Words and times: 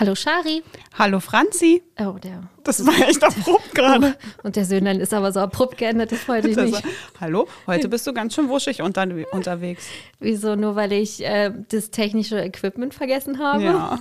Hallo 0.00 0.14
Shari. 0.16 0.62
Hallo 0.98 1.20
Franzi. 1.20 1.82
Oh, 2.00 2.12
der. 2.20 2.42
Das 2.64 2.84
war 2.84 2.94
echt 3.08 3.22
abrupt 3.22 3.70
gerade. 3.74 4.16
Und 4.42 4.56
der 4.56 4.64
Söhnlein 4.64 4.98
ist 4.98 5.14
aber 5.14 5.30
so 5.30 5.38
abrupt 5.40 5.78
geändert, 5.78 6.10
das 6.10 6.26
wollte 6.26 6.48
ich 6.48 6.56
Das 6.56 6.64
nicht. 6.70 6.84
war- 6.84 6.90
Hallo, 7.20 7.46
heute 7.68 7.88
bist 7.90 8.04
du 8.06 8.12
ganz 8.12 8.34
schön 8.34 8.48
wuschig 8.48 8.82
unter, 8.82 9.06
unterwegs. 9.30 9.86
Wieso? 10.18 10.56
Nur 10.56 10.74
weil 10.74 10.92
ich 10.92 11.24
äh, 11.24 11.52
das 11.68 11.90
technische 11.90 12.40
Equipment 12.40 12.92
vergessen 12.92 13.38
habe? 13.38 13.62
Ja. 13.62 13.98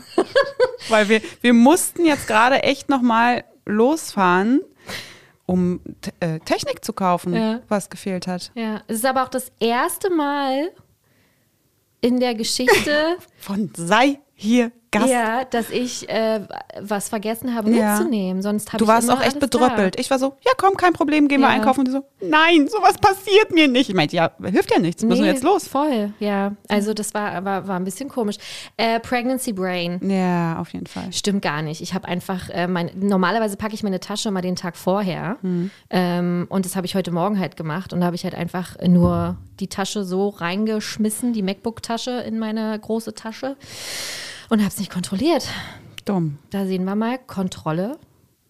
Weil 0.90 1.10
wir, 1.10 1.22
wir 1.42 1.54
mussten 1.54 2.06
jetzt 2.06 2.28
gerade 2.28 2.64
echt 2.64 2.90
nochmal 2.90 3.44
losfahren, 3.68 4.62
um 5.46 5.80
äh, 6.22 6.40
Technik 6.40 6.84
zu 6.84 6.94
kaufen, 6.94 7.36
Ja. 7.36 7.62
was 7.70 7.92
gefehlt 7.92 8.26
hat. 8.26 8.52
Ja. 8.56 8.82
Es 8.88 8.98
ist 8.98 9.06
aber 9.06 9.24
auch 9.24 9.30
das 9.30 9.52
erste 9.60 10.10
Mal 10.10 10.72
in 12.02 12.20
der 12.20 12.34
Geschichte, 12.34 13.18
Von 13.38 13.72
sei 13.76 14.20
hier 14.44 14.72
Gast. 14.92 15.08
ja, 15.10 15.44
dass 15.46 15.72
ich 15.72 16.08
äh, 16.08 16.42
was 16.80 17.10
vergessen 17.10 17.56
habe 17.56 17.72
Ja. 17.72 17.94
mitzunehmen. 17.98 18.44
Sonst 18.44 18.72
habe 18.74 18.78
Du 18.84 18.88
warst 18.88 19.10
auch 19.10 19.20
echt 19.24 19.40
bedröppelt. 19.40 20.00
Ich 20.00 20.12
war 20.12 20.20
so, 20.20 20.36
ja 20.46 20.52
komm, 20.56 20.78
kein 20.78 20.94
Problem, 20.94 21.28
gehen 21.28 21.42
wir 21.42 21.48
Ja. 21.48 21.54
einkaufen. 21.56 21.80
Und 21.80 21.86
die 21.88 21.92
so, 21.92 22.06
nein, 22.22 22.68
sowas 22.68 23.00
passiert 23.00 23.52
mir 23.52 23.68
nicht. 23.68 23.90
Ich 23.90 23.96
meinte, 23.96 24.16
ja, 24.16 24.30
hilft 24.44 24.72
ja 24.72 24.78
nichts, 24.80 25.02
Da. 25.02 25.08
müssen 25.08 25.22
wir 25.24 25.30
Nee, 25.30 25.34
jetzt 25.34 25.44
los. 25.44 25.68
Voll, 25.68 26.14
ja. 26.20 26.52
Also 26.68 26.94
das 26.94 27.16
war, 27.16 27.44
war, 27.44 27.68
war 27.68 27.76
ein 27.80 27.86
bisschen 27.86 28.08
komisch. 28.08 28.36
Äh, 28.78 29.00
Pregnancy 29.00 29.52
Brain. 29.54 30.00
Ja, 30.08 30.60
auf 30.60 30.72
jeden 30.74 30.86
Fall. 30.86 31.12
Stimmt 31.12 31.42
gar 31.42 31.64
nicht. 31.64 31.82
Ich 31.82 31.96
habe 31.96 32.08
einfach, 32.08 32.50
äh, 32.52 32.68
mein, 32.68 32.92
normalerweise 32.96 33.58
packe 33.58 33.74
ich 33.74 33.82
meine 33.82 34.00
Tasche 34.00 34.30
mal 34.30 34.42
den 34.42 34.56
Tag 34.56 34.78
vorher. 34.78 35.38
Mhm. 35.42 35.72
Ähm, 35.90 36.46
und 36.50 36.66
das 36.66 36.76
habe 36.76 36.86
ich 36.86 36.94
heute 36.94 37.10
Morgen 37.10 37.40
halt 37.40 37.56
gemacht. 37.58 37.94
Und 37.94 38.02
da 38.02 38.06
habe 38.06 38.16
ich 38.16 38.26
halt 38.26 38.36
einfach 38.36 38.76
nur 38.88 39.38
die 39.60 39.70
Tasche 39.70 40.04
so 40.04 40.30
reingeschmissen, 40.30 41.34
die 41.34 41.42
MacBook-Tasche 41.42 42.12
in 42.28 42.38
meine 42.38 42.78
große 42.80 43.16
Tasche. 43.16 43.56
Und 44.50 44.60
habe 44.60 44.70
es 44.70 44.78
nicht 44.78 44.92
kontrolliert. 44.92 45.48
Dumm. 46.06 46.38
Da 46.50 46.66
sehen 46.66 46.84
wir 46.84 46.96
mal, 46.96 47.18
Kontrolle. 47.18 47.98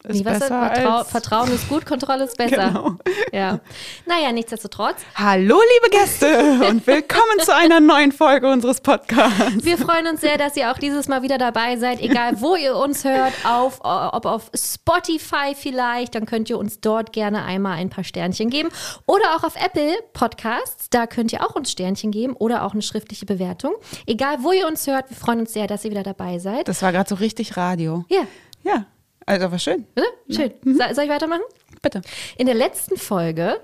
Ist 0.06 0.18
Nee, 0.18 0.24
besser 0.24 0.48
Vertrau 0.48 0.98
als- 0.98 1.10
Vertrauen 1.12 1.52
ist 1.54 1.70
gut, 1.70 1.86
Kontrolle 1.86 2.26
ist 2.26 2.38
besser. 2.38 2.68
Genau. 2.68 2.92
Ja. 3.32 3.60
Naja, 4.06 4.34
nichtsdestotrotz. 4.34 4.98
Hallo, 5.16 5.56
liebe 5.58 5.98
Gäste 5.98 6.68
und 6.70 6.86
willkommen 6.86 7.40
zu 7.40 7.56
einer 7.56 7.80
neuen 7.80 8.12
Folge 8.12 8.52
unseres 8.52 8.82
Podcasts. 8.82 9.64
Wir 9.64 9.78
freuen 9.78 10.08
uns 10.08 10.20
sehr, 10.20 10.38
dass 10.38 10.58
ihr 10.58 10.70
auch 10.72 10.78
dieses 10.78 11.08
Mal 11.08 11.22
wieder 11.22 11.38
dabei 11.38 11.78
seid, 11.78 12.02
egal 12.02 12.42
wo 12.42 12.58
ihr 12.58 12.76
uns 12.76 13.06
hört, 13.06 13.32
auf, 13.46 13.80
ob 13.82 14.26
auf 14.26 14.52
Spotify 14.54 15.56
vielleicht, 15.56 16.16
dann 16.16 16.26
könnt 16.26 16.50
ihr 16.50 16.58
uns 16.58 16.82
dort 16.82 17.14
gerne 17.14 17.46
einmal 17.46 17.78
ein 17.78 17.90
paar 17.90 18.04
Sternchen 18.04 18.50
geben 18.50 18.70
oder 19.06 19.36
auch 19.38 19.46
auf 19.46 19.56
Apple 19.56 19.96
Podcasts, 20.12 20.90
da 20.90 21.08
könnt 21.08 21.32
ihr 21.32 21.42
auch 21.48 21.56
uns 21.56 21.72
Sternchen 21.72 22.12
geben 22.12 22.34
oder 22.34 22.66
auch 22.66 22.74
eine 22.74 22.82
schriftliche 22.82 23.26
Bewertung. 23.26 23.74
Egal 24.06 24.40
wo 24.42 24.52
ihr 24.52 24.68
uns 24.68 24.86
hört, 24.86 25.10
wir 25.10 25.16
freuen 25.18 25.40
uns 25.40 25.54
sehr, 25.54 25.68
dass 25.68 25.86
ihr 25.86 25.92
wieder 25.92 26.04
dabei 26.04 26.40
seid. 26.40 26.68
Das 26.68 26.82
war 26.82 26.92
gerade 26.92 27.08
so 27.08 27.16
richtig 27.16 27.56
Radio. 27.56 28.04
Ja, 28.10 28.24
Ja, 28.64 28.86
also 29.26 29.52
war 29.52 29.60
schön. 29.60 29.86
oder? 29.96 30.06
Schön. 30.30 30.52
So- 30.64 30.94
Soll 30.94 31.04
ich 31.06 31.10
weitermachen? 31.10 31.42
Bitte. 31.82 32.02
In 32.38 32.46
der 32.46 32.56
letzten 32.56 32.96
Folge 32.96 33.58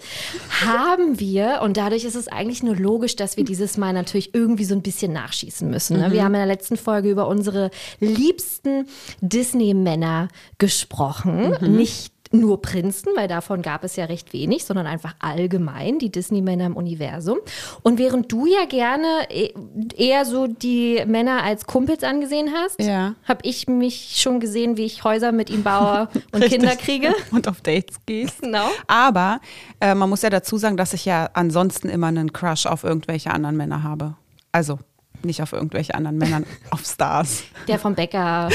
haben 0.66 1.20
wir, 1.22 1.62
und 1.64 1.78
dadurch 1.78 2.04
ist 2.04 2.16
es 2.16 2.28
eigentlich 2.28 2.64
nur 2.64 2.76
logisch, 2.76 3.16
dass 3.16 3.38
wir 3.38 3.46
dieses 3.46 3.78
Mal 3.78 3.94
natürlich 3.94 4.36
irgendwie 4.36 4.66
so 4.66 4.76
ein 4.76 4.82
bisschen 4.82 5.14
nachschießen 5.14 5.70
müssen. 5.70 6.00
Ne? 6.00 6.12
Wir 6.12 6.24
haben 6.26 6.34
in 6.34 6.40
der 6.42 6.46
letzten 6.46 6.76
Folge 6.76 7.10
über 7.10 7.28
unsere 7.30 7.72
liebsten 8.02 8.88
Disney-Männer 9.22 10.28
gesprochen. 10.58 11.56
Nicht 11.62 12.12
nur 12.32 12.62
Prinzen, 12.62 13.10
weil 13.16 13.28
davon 13.28 13.62
gab 13.64 13.84
es 13.84 13.95
ja 13.95 14.06
recht 14.06 14.34
wenig, 14.34 14.64
sondern 14.66 14.86
einfach 14.86 15.16
allgemein 15.20 15.98
die 15.98 16.12
Disney-Männer 16.12 16.67
im 16.67 16.78
Universum. 16.78 17.40
Und 17.82 17.98
während 17.98 18.32
du 18.32 18.45
ja 18.45 18.66
gerne 18.66 19.08
e- 19.32 19.52
eher 19.98 20.26
so 20.26 20.45
die 20.45 21.04
Männer 21.08 21.42
als 21.44 21.66
Kumpels 21.66 22.04
angesehen 22.04 22.52
hast, 22.54 22.80
Ja. 22.80 23.16
habe 23.28 23.39
ich 23.44 23.68
mich 23.68 24.14
schon 24.22 24.39
gesehen, 24.39 24.78
wie 24.78 24.86
ich 24.86 25.04
Häuser 25.04 25.32
mit 25.32 25.50
ihnen 25.50 25.64
baue 25.64 26.08
und. 26.32 26.44
Kinder 26.44 26.76
kriege. 26.76 27.14
Und 27.32 27.48
auf 27.48 27.62
Dates 27.62 27.98
gehst. 28.06 28.42
Genau. 28.42 28.68
Aber 28.88 29.39
äh, 29.82 29.95
man 29.95 30.10
muss 30.10 30.22
ja 30.22 30.30
dazu 30.30 30.58
sagen, 30.58 30.78
dass 30.78 30.94
ich 30.94 31.06
ja 31.06 31.30
ansonsten 31.34 31.89
immer 31.89 32.08
einen 32.08 32.32
Crush 32.34 32.66
auf 32.68 32.84
irgendwelche 32.84 33.32
anderen 33.32 33.58
Männer 33.58 33.82
habe. 33.84 34.16
Also 34.52 34.78
nicht 35.26 35.42
auf 35.42 35.54
irgendwelche 35.54 35.94
anderen 35.96 36.18
Männer, 36.18 36.42
auf 36.72 36.86
Stars. 36.86 37.44
Der 37.68 37.80
vom 37.80 37.96
Bäcker 37.96 38.48
an 38.48 38.52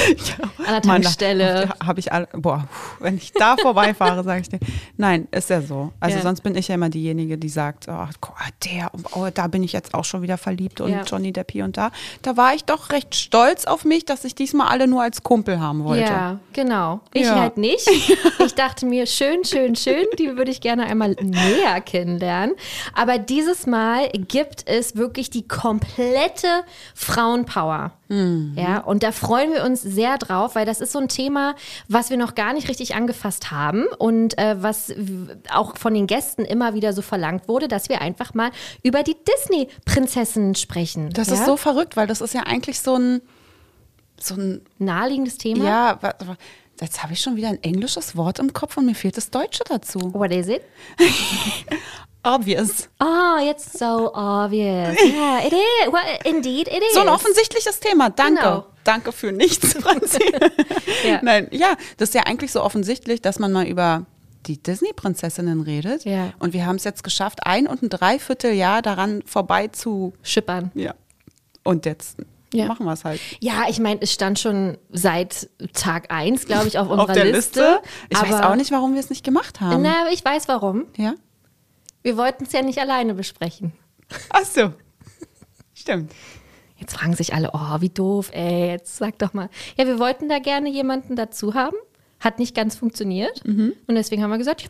der 0.69 0.81
Tankstelle. 0.81 1.69
da 1.79 1.85
Habe 1.87 1.99
ich 1.99 2.11
alle, 2.11 2.27
boah, 2.33 2.67
wenn 2.99 3.17
ich 3.17 3.31
da 3.33 3.55
vorbeifahre, 3.57 4.23
sage 4.23 4.41
ich 4.41 4.49
dir. 4.49 4.59
Nein, 4.97 5.27
ist 5.31 5.49
ja 5.49 5.61
so. 5.61 5.91
Also 5.99 6.17
Ja. 6.17 6.23
sonst 6.23 6.41
bin 6.41 6.55
ich 6.55 6.67
ja 6.67 6.75
immer 6.75 6.89
diejenige, 6.89 7.37
die 7.37 7.49
sagt, 7.49 7.87
oh, 7.87 8.07
der, 8.65 8.91
oh, 9.13 9.27
da 9.33 9.47
bin 9.47 9.63
ich 9.63 9.73
jetzt 9.73 9.93
auch 9.93 10.05
schon 10.05 10.21
wieder 10.21 10.37
verliebt 10.37 10.81
und 10.81 10.91
Ja. 10.91 11.03
Johnny 11.03 11.31
Depp 11.33 11.51
hier 11.51 11.65
und 11.65 11.77
da. 11.77 11.91
Da 12.21 12.37
war 12.37 12.53
ich 12.53 12.63
doch 12.65 12.89
recht 12.91 13.15
stolz 13.15 13.65
auf 13.65 13.85
mich, 13.85 14.05
dass 14.05 14.23
ich 14.25 14.35
diesmal 14.35 14.67
alle 14.67 14.87
nur 14.87 15.01
als 15.01 15.23
Kumpel 15.23 15.59
haben 15.59 15.83
wollte. 15.83 16.03
Ja, 16.11 16.39
genau. 16.53 17.01
Ich 17.13 17.23
Ja. 17.23 17.39
halt 17.39 17.57
nicht. 17.57 17.89
Ich 18.45 18.53
dachte 18.53 18.85
mir, 18.85 19.07
schön, 19.07 19.43
schön, 19.43 19.75
schön, 19.75 20.05
die 20.19 20.37
würde 20.37 20.51
ich 20.51 20.61
gerne 20.61 20.85
einmal 20.85 21.15
näher 21.21 21.81
kennenlernen. 21.81 22.55
Aber 22.93 23.17
dieses 23.17 23.65
Mal 23.65 24.09
gibt 24.09 24.67
es 24.67 24.95
wirklich 24.95 25.29
die 25.29 25.47
komplette 25.47 26.54
Frauenpower. 26.93 27.91
Ja, 28.07 28.79
und 28.81 29.01
da 29.01 29.11
freuen 29.11 29.51
wir 29.51 29.63
uns 29.63 29.81
sehr 29.81 30.19
drauf, 30.19 30.53
weil 30.53 30.65
das 30.65 30.79
ist 30.79 30.91
so 30.91 30.99
ein 30.99 31.07
Thema, 31.07 31.55
was 31.87 32.11
wir 32.11 32.17
noch 32.17 32.35
gar 32.35 32.53
nicht 32.53 32.69
richtig 32.69 32.93
angefasst 32.93 33.49
haben 33.49 33.85
und 33.97 34.37
äh, 34.37 34.61
was 34.61 34.93
auch 35.51 35.75
von 35.77 35.95
den 35.95 36.05
Gästen 36.05 36.45
immer 36.45 36.75
wieder 36.75 36.93
so 36.93 37.01
verlangt 37.01 37.47
wurde, 37.47 37.67
dass 37.67 37.89
wir 37.89 38.01
einfach 38.01 38.35
mal 38.35 38.51
über 38.83 39.01
die 39.01 39.15
Disney-Prinzessinnen 39.15 40.53
sprechen. 40.53 41.09
Das 41.11 41.29
ja? 41.29 41.33
ist 41.33 41.45
so 41.45 41.57
verrückt, 41.57 41.97
weil 41.97 42.05
das 42.05 42.21
ist 42.21 42.35
ja 42.35 42.41
eigentlich 42.41 42.79
so 42.79 42.95
ein, 42.95 43.21
so 44.19 44.35
ein, 44.35 44.61
naheliegendes 44.77 45.39
Thema. 45.39 45.65
ja, 45.65 45.99
jetzt 46.79 47.01
habe 47.01 47.13
ich 47.13 47.21
schon 47.21 47.35
wieder 47.37 47.49
ein 47.49 47.63
englisches 47.63 48.15
Wort 48.15 48.37
im 48.39 48.53
Kopf 48.53 48.77
und 48.77 48.85
mir 48.85 48.95
fehlt 48.95 49.17
das 49.17 49.31
Deutsche 49.31 49.63
dazu. 49.67 50.13
What 50.13 50.31
is 50.31 50.47
it? 50.47 50.61
Obvious. 52.25 52.89
Oh, 52.99 53.37
it's 53.39 53.77
so 53.77 54.11
obvious. 54.13 54.97
Yeah, 55.05 55.45
it 55.45 55.53
is. 55.53 55.91
Well, 55.91 56.01
indeed, 56.25 56.67
it 56.67 56.81
is. 56.83 56.93
So 56.93 57.01
ein 57.01 57.09
offensichtliches 57.09 57.79
Thema. 57.79 58.09
Danke. 58.09 58.41
Genau. 58.41 58.65
Danke 58.83 59.11
für 59.11 59.31
nichts, 59.31 59.73
Franzi. 59.81 60.19
Ja. 61.07 61.19
Nein, 61.21 61.47
ja, 61.51 61.75
das 61.97 62.09
ist 62.09 62.15
ja 62.15 62.23
eigentlich 62.23 62.51
so 62.51 62.61
offensichtlich, 62.63 63.21
dass 63.21 63.39
man 63.39 63.51
mal 63.51 63.65
über 63.67 64.05
die 64.47 64.61
Disney-Prinzessinnen 64.61 65.61
redet. 65.61 66.05
Ja. 66.05 66.33
Und 66.39 66.53
wir 66.53 66.65
haben 66.67 66.75
es 66.75 66.83
jetzt 66.83 67.03
geschafft, 67.03 67.45
ein 67.45 67.65
und 67.67 67.81
ein 67.81 67.89
Dreivierteljahr 67.89 68.81
daran 68.81 69.23
vorbei 69.25 69.67
zu. 69.69 70.13
Schippern. 70.21 70.71
Ja. 70.75 70.93
Und 71.63 71.85
jetzt 71.87 72.17
Ja. 72.53 72.65
machen 72.67 72.85
wir 72.85 72.93
es 72.93 73.03
halt. 73.05 73.19
Ja, 73.39 73.63
ich 73.69 73.79
meine, 73.79 74.01
es 74.01 74.13
stand 74.13 74.37
schon 74.39 74.77
seit 74.91 75.49
Tag 75.73 76.11
1, 76.11 76.45
glaube 76.45 76.67
ich, 76.67 76.77
auf 76.77 76.87
unserer 76.89 77.09
Auf 77.09 77.13
der 77.13 77.25
Liste. 77.25 77.81
Ich 78.09 78.17
aber, 78.17 78.29
weiß 78.29 78.41
auch 78.43 78.55
nicht, 78.55 78.71
warum 78.71 78.93
wir 78.93 78.99
es 78.99 79.09
nicht 79.09 79.23
gemacht 79.23 79.61
haben. 79.61 79.81
Na, 79.81 80.09
ich 80.11 80.23
weiß 80.23 80.47
warum. 80.47 80.85
Ja? 80.95 81.15
Wir 82.05 82.17
wollten 82.17 82.43
es 82.43 82.51
ja 82.51 82.61
nicht 82.61 82.77
alleine 82.77 83.15
besprechen. 83.15 83.73
Ach 84.29 84.45
so. 84.45 84.71
Stimmt. 85.73 86.13
Jetzt 86.77 86.93
fragen 86.93 87.15
sich 87.15 87.33
alle, 87.33 87.49
oh, 87.53 87.81
wie 87.81 87.89
doof, 87.89 88.29
ey, 88.31 88.69
jetzt 88.73 88.97
sag 88.97 89.17
doch 89.17 89.33
mal. 89.33 89.49
Ja, 89.75 89.87
wir 89.87 89.97
wollten 89.97 90.29
da 90.29 90.37
gerne 90.37 90.69
jemanden 90.69 91.15
dazu 91.15 91.55
haben. 91.55 91.75
Hat 92.25 92.39
nicht 92.39 92.55
ganz 92.55 92.75
funktioniert. 92.75 93.45
Mhm. 93.45 93.73
Und 93.87 93.95
deswegen 93.95 94.23
haben 94.23 94.31
wir 94.31 94.39
gesagt, 94.39 94.65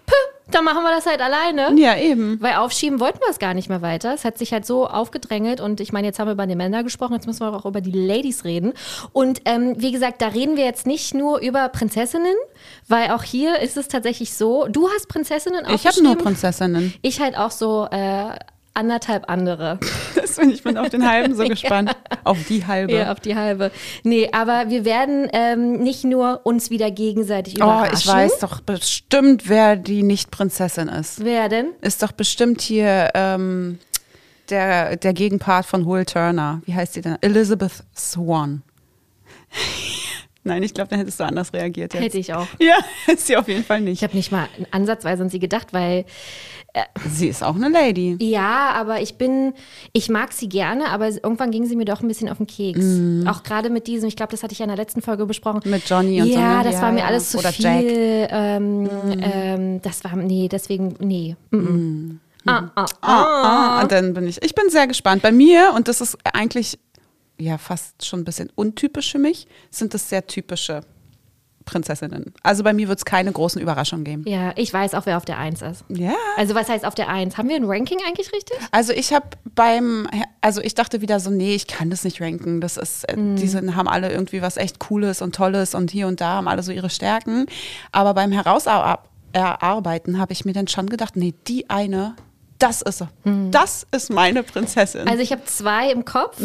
dann 0.52 0.64
machen 0.64 0.84
wir 0.84 0.92
das 0.92 1.06
halt 1.06 1.22
alleine. 1.22 1.74
Ja, 1.80 1.98
eben. 1.98 2.40
Weil 2.42 2.56
aufschieben 2.56 3.00
wollten 3.00 3.20
wir 3.20 3.30
es 3.30 3.40
gar 3.40 3.54
nicht 3.54 3.70
mehr 3.70 3.82
weiter. 3.82 4.14
Es 4.14 4.26
hat 4.26 4.38
sich 4.38 4.52
halt 4.54 4.66
so 4.66 4.88
aufgedrängelt 4.88 5.60
und 5.62 5.80
ich 5.80 5.92
meine, 5.92 6.06
jetzt 6.08 6.20
haben 6.20 6.28
wir 6.28 6.34
über 6.34 6.46
die 6.46 6.56
Männer 6.56 6.84
gesprochen, 6.84 7.14
jetzt 7.14 7.26
müssen 7.26 7.40
wir 7.40 7.53
auch 7.53 7.66
über 7.66 7.82
die 7.82 7.91
Ladies 7.91 8.44
reden. 8.44 8.74
Und 9.12 9.41
ähm, 9.46 9.76
wie 9.78 9.91
gesagt, 9.91 10.22
da 10.22 10.28
reden 10.28 10.58
wir 10.58 10.66
jetzt 10.66 10.85
nicht 10.85 11.14
nur 11.14 11.40
über 11.40 11.70
Prinzessinnen, 11.70 12.35
weil 12.88 13.12
auch 13.12 13.24
hier 13.24 13.59
ist 13.59 13.78
es 13.78 13.88
tatsächlich 13.88 14.34
so, 14.34 14.68
du 14.68 14.90
hast 14.90 15.08
Prinzessinnen 15.08 15.62
Ich 15.62 15.66
habe 15.66 15.74
nur 15.74 16.12
aufgeschrieben. 16.12 16.18
Prinzessinnen. 16.18 16.94
Ich 17.02 17.22
halt 17.22 17.38
auch 17.38 17.52
so 17.52 17.88
äh, 17.90 18.35
anderthalb 18.76 19.30
andere. 19.30 19.80
Das 20.16 20.38
bin 20.38 20.50
ich 20.50 20.64
bin 20.64 20.78
auf 20.78 20.90
den 20.90 21.08
halben 21.10 21.34
so 21.36 21.44
gespannt. 21.48 21.96
Auf 22.26 22.38
die 22.50 22.66
halbe. 22.66 22.92
Ja, 22.94 23.12
auf 23.14 23.22
die 23.22 23.36
halbe. 23.36 23.72
Nee, 24.04 24.30
aber 24.34 24.70
wir 24.70 24.84
werden 24.84 25.30
ähm, 25.32 25.78
nicht 25.82 26.04
nur 26.04 26.42
uns 26.44 26.70
wieder 26.70 26.92
gegenseitig 26.92 27.56
Oh, 27.62 27.64
überraschen. 27.64 27.96
ich 28.00 28.08
weiß 28.08 28.40
doch 28.40 28.60
bestimmt, 28.60 29.48
wer 29.48 29.78
die 29.78 30.04
Nicht-Prinzessin 30.04 30.90
ist. 30.90 31.24
Wer 31.24 31.48
denn? 31.48 31.68
Ist 31.80 32.04
doch 32.04 32.12
bestimmt 32.12 32.60
hier 32.62 33.12
ähm, 33.14 33.80
der, 34.50 34.98
der 34.98 35.14
Gegenpart 35.14 35.66
von 35.66 35.86
Will 35.86 36.04
Turner. 36.06 36.62
Wie 36.66 36.74
heißt 36.74 36.98
die 36.98 37.02
denn? 37.02 37.18
Elizabeth 37.22 37.84
Swan. 37.96 38.62
Nein, 40.46 40.64
ich 40.64 40.74
glaube, 40.74 40.90
dann 40.90 41.00
hättest 41.00 41.20
du 41.20 41.26
anders 41.26 41.52
reagiert 41.53 41.94
jetzt. 41.94 42.03
Hätte 42.03 42.18
ich 42.18 42.34
auch. 42.34 42.47
Ja, 42.59 42.76
ist 43.12 43.28
sie 43.28 43.36
auf 43.36 43.47
jeden 43.47 43.64
Fall 43.66 43.80
Ich 43.80 43.84
nicht. 43.86 44.03
habe 44.03 44.16
nicht 44.16 44.32
mal 44.32 44.47
ansatzweise 44.72 45.24
an 45.24 45.30
sie 45.30 45.40
gedacht, 45.40 45.74
weil 45.74 46.06
Sie 47.08 47.30
ist 47.30 47.42
auch 47.42 47.56
eine 47.56 47.70
Lady. 47.70 48.18
ja, 48.20 48.72
aber 48.76 49.00
ich 49.02 49.16
bin, 49.16 49.53
ich 49.94 50.09
mag 50.09 50.34
sie 50.34 50.50
gerne, 50.50 50.90
aber 50.90 51.08
irgendwann 51.08 51.50
ging 51.50 51.66
sie 51.66 51.78
mir 51.78 51.86
doch 51.86 52.02
ein 52.02 52.08
bisschen 52.09 52.28
auf 52.28 52.36
den 52.38 52.47
Keks. 52.47 53.30
Auch 53.30 53.44
gerade 53.44 53.70
mit 53.70 53.88
diesem, 53.88 54.09
ich 54.09 54.18
glaube, 54.18 54.32
das 54.32 54.44
hatte 54.44 54.52
ich 54.52 54.59
ja 54.59 54.66
in 54.66 54.70
der 54.70 54.78
letzten 54.78 55.02
Folge 55.02 55.26
besprochen. 55.26 55.62
Mit 55.64 55.90
Johnny 55.90 56.22
und 56.22 56.28
so, 56.28 56.34
Ja, 56.38 56.64
das 56.64 56.74
Ja, 56.76 56.82
war 56.82 56.91
mir 56.91 57.00
ja. 57.00 57.06
alles 57.06 57.30
zu 57.30 57.38
Oder 57.40 57.53
viel. 57.53 57.64
Jack. 57.64 57.82
Mhm. 57.84 58.28
Ähm, 58.30 58.90
ähm, 59.22 59.82
das 59.84 60.03
war, 60.03 60.18
nee, 60.18 60.50
deswegen, 60.52 60.96
nee. 61.00 61.38
Mm 61.52 61.56
-mm. 61.58 62.18
Ah, 62.48 62.70
ah, 62.76 62.86
ah. 63.02 63.78
Ah, 63.80 63.82
und 63.82 63.91
dann 63.94 64.14
bin 64.14 64.28
ich, 64.28 64.41
ich 64.44 64.53
bin 64.53 64.70
sehr 64.70 64.86
gespannt. 64.88 65.22
Bei 65.22 65.32
mir, 65.32 65.72
und 65.76 65.88
das 65.88 66.02
ist 66.02 66.18
eigentlich 66.34 66.78
ja 67.40 67.58
fast 67.58 68.05
schon 68.05 68.22
ein 68.22 68.26
bisschen 68.26 68.52
untypisch 68.55 69.11
für 69.11 69.20
mich, 69.20 69.47
sind 69.70 69.93
das 69.93 70.09
sehr 70.09 70.28
typische 70.28 70.82
Prinzessinnen. 71.66 72.34
Also 72.43 72.64
bei 72.64 72.73
mir 72.73 72.87
wird 72.87 72.99
es 72.99 73.05
keine 73.05 73.32
großen 73.32 73.59
Überraschungen 73.61 74.05
geben. 74.05 74.23
Ja, 74.28 74.53
ich 74.55 74.72
weiß 74.72 74.93
auch, 74.93 75.05
wer 75.05 75.17
auf 75.17 75.26
der 75.26 75.37
Eins 75.37 75.61
ist. 75.61 75.84
Ja. 75.90 76.14
Also 76.37 76.55
was 76.55 76.70
heißt 76.70 76.85
auf 76.85 76.96
der 76.96 77.09
Eins? 77.09 77.37
Haben 77.37 77.49
wir 77.49 77.55
ein 77.55 77.66
Ranking 77.66 77.97
eigentlich 78.08 78.32
richtig? 78.32 78.58
Also 78.72 78.93
ich 78.93 79.14
habe 79.14 79.26
beim, 79.55 80.08
also 80.41 80.61
ich 80.61 80.76
dachte 80.76 81.02
wieder 81.02 81.20
so, 81.20 81.32
nee, 81.32 81.55
ich 81.55 81.67
kann 81.67 81.90
das 81.90 82.03
nicht 82.03 82.22
ranken. 82.22 82.61
Das 82.61 82.78
ist, 82.78 83.09
äh, 83.09 83.16
die 83.17 83.47
sind, 83.47 83.76
haben 83.76 83.88
alle 83.88 84.11
irgendwie 84.11 84.41
was 84.41 84.58
echt 84.58 84.79
Cooles 84.79 85.22
und 85.22 85.35
Tolles 85.35 85.76
und 85.76 85.91
hier 85.91 86.08
und 86.08 86.22
da 86.22 86.34
haben 86.34 86.47
alle 86.47 86.64
so 86.64 86.72
ihre 86.72 86.90
Stärken. 86.90 87.47
Aber 87.91 88.14
beim 88.14 88.31
Herausarbeiten 88.31 90.20
habe 90.20 90.34
ich 90.34 90.46
mir 90.46 90.53
dann 90.53 90.67
schon 90.67 90.88
gedacht, 90.88 91.16
nee, 91.16 91.34
die 91.47 91.70
eine, 91.70 92.16
das 92.59 92.81
ist 92.84 92.99
sie. 92.99 93.08
Das 93.52 93.85
ist 93.91 94.11
meine 94.11 94.43
Prinzessin. 94.43 95.08
Also 95.08 95.22
ich 95.22 95.31
habe 95.31 95.43
zwei 95.46 95.91
im 95.91 96.05
Kopf, 96.05 96.40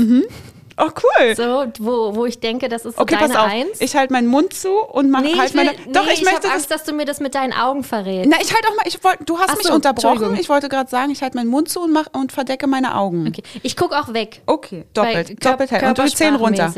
oh, 0.81 0.91
cool. 1.03 1.35
so, 1.37 1.67
wo, 1.79 2.15
wo 2.15 2.27
ich 2.27 2.41
denke, 2.41 2.69
das 2.69 2.85
ist 2.85 2.97
so 2.97 3.03
Okay, 3.03 3.17
deine 3.19 3.32
pass 3.32 3.37
auf. 3.44 3.50
Eins. 3.50 3.81
Ich 3.81 3.94
halte 3.97 4.12
meinen 4.12 4.27
Mund 4.29 4.53
zu 4.53 4.71
und 4.81 5.11
mache 5.11 5.25
nee, 5.25 5.35
halt 5.37 5.50
ich 5.50 5.55
will, 5.55 5.65
meine. 5.65 5.77
nee, 5.79 5.93
Doch, 5.93 6.06
ich, 6.06 6.15
ich 6.15 6.25
möchte 6.25 6.43
das. 6.43 6.53
Angst, 6.53 6.71
dass 6.71 6.85
du 6.85 6.93
mir 6.93 7.05
das 7.05 7.21
mit 7.21 7.35
deinen 7.35 7.53
Augen 7.53 7.85
verrätst. 7.85 8.31
Na, 8.31 8.37
ich 8.41 8.53
halte 8.53 8.69
auch 8.69 8.77
mal. 8.77 8.85
Ich 8.87 9.03
wollt, 9.05 9.19
du 9.27 9.38
hast 9.38 9.50
Ach 9.50 9.56
mich 9.56 9.67
so, 9.67 9.75
unterbrochen. 9.75 10.37
Ich 10.37 10.49
wollte 10.49 10.69
gerade 10.69 10.91
sagen, 10.91 11.11
ich 11.11 11.23
halte 11.23 11.37
meinen 11.37 11.49
Mund 11.50 11.69
zu 11.69 11.81
und, 11.81 11.93
mach, 11.93 12.06
und 12.12 12.32
verdecke 12.32 12.67
meine 12.67 12.97
Augen. 12.97 13.27
Okay. 13.29 13.43
Ich 13.62 13.77
gucke 13.77 13.99
auch 13.99 14.12
weg. 14.15 14.43
Okay, 14.47 14.85
doppelt. 14.94 15.44
Doppelt 15.44 15.71
hell. 15.71 15.88
Und 15.88 15.99
durch 15.99 16.17
zehn 16.17 16.35
runter. 16.35 16.73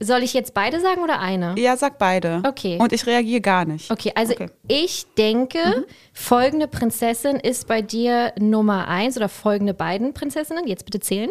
Soll 0.00 0.24
ich 0.24 0.34
jetzt 0.34 0.52
beide 0.52 0.80
sagen 0.80 1.00
oder 1.02 1.20
eine? 1.20 1.54
Ja, 1.58 1.76
sag 1.76 1.96
beide. 1.98 2.42
Okay. 2.44 2.76
Und 2.80 2.92
ich 2.92 3.06
reagiere 3.06 3.40
gar 3.40 3.64
nicht. 3.64 3.88
Okay, 3.88 4.10
also 4.16 4.32
Okay. 4.32 4.48
ich 4.66 5.06
denke, 5.16 5.86
folgende 6.12 6.66
Prinzessin 6.66 7.36
ist 7.36 7.68
bei 7.68 7.82
dir 7.82 8.32
Nummer 8.36 8.88
eins 8.88 9.16
oder 9.16 9.28
folgende 9.28 9.74
beiden 9.74 10.12
Prinzessinnen. 10.12 10.66
Jetzt 10.66 10.86
bitte 10.86 10.98
zählen. 10.98 11.30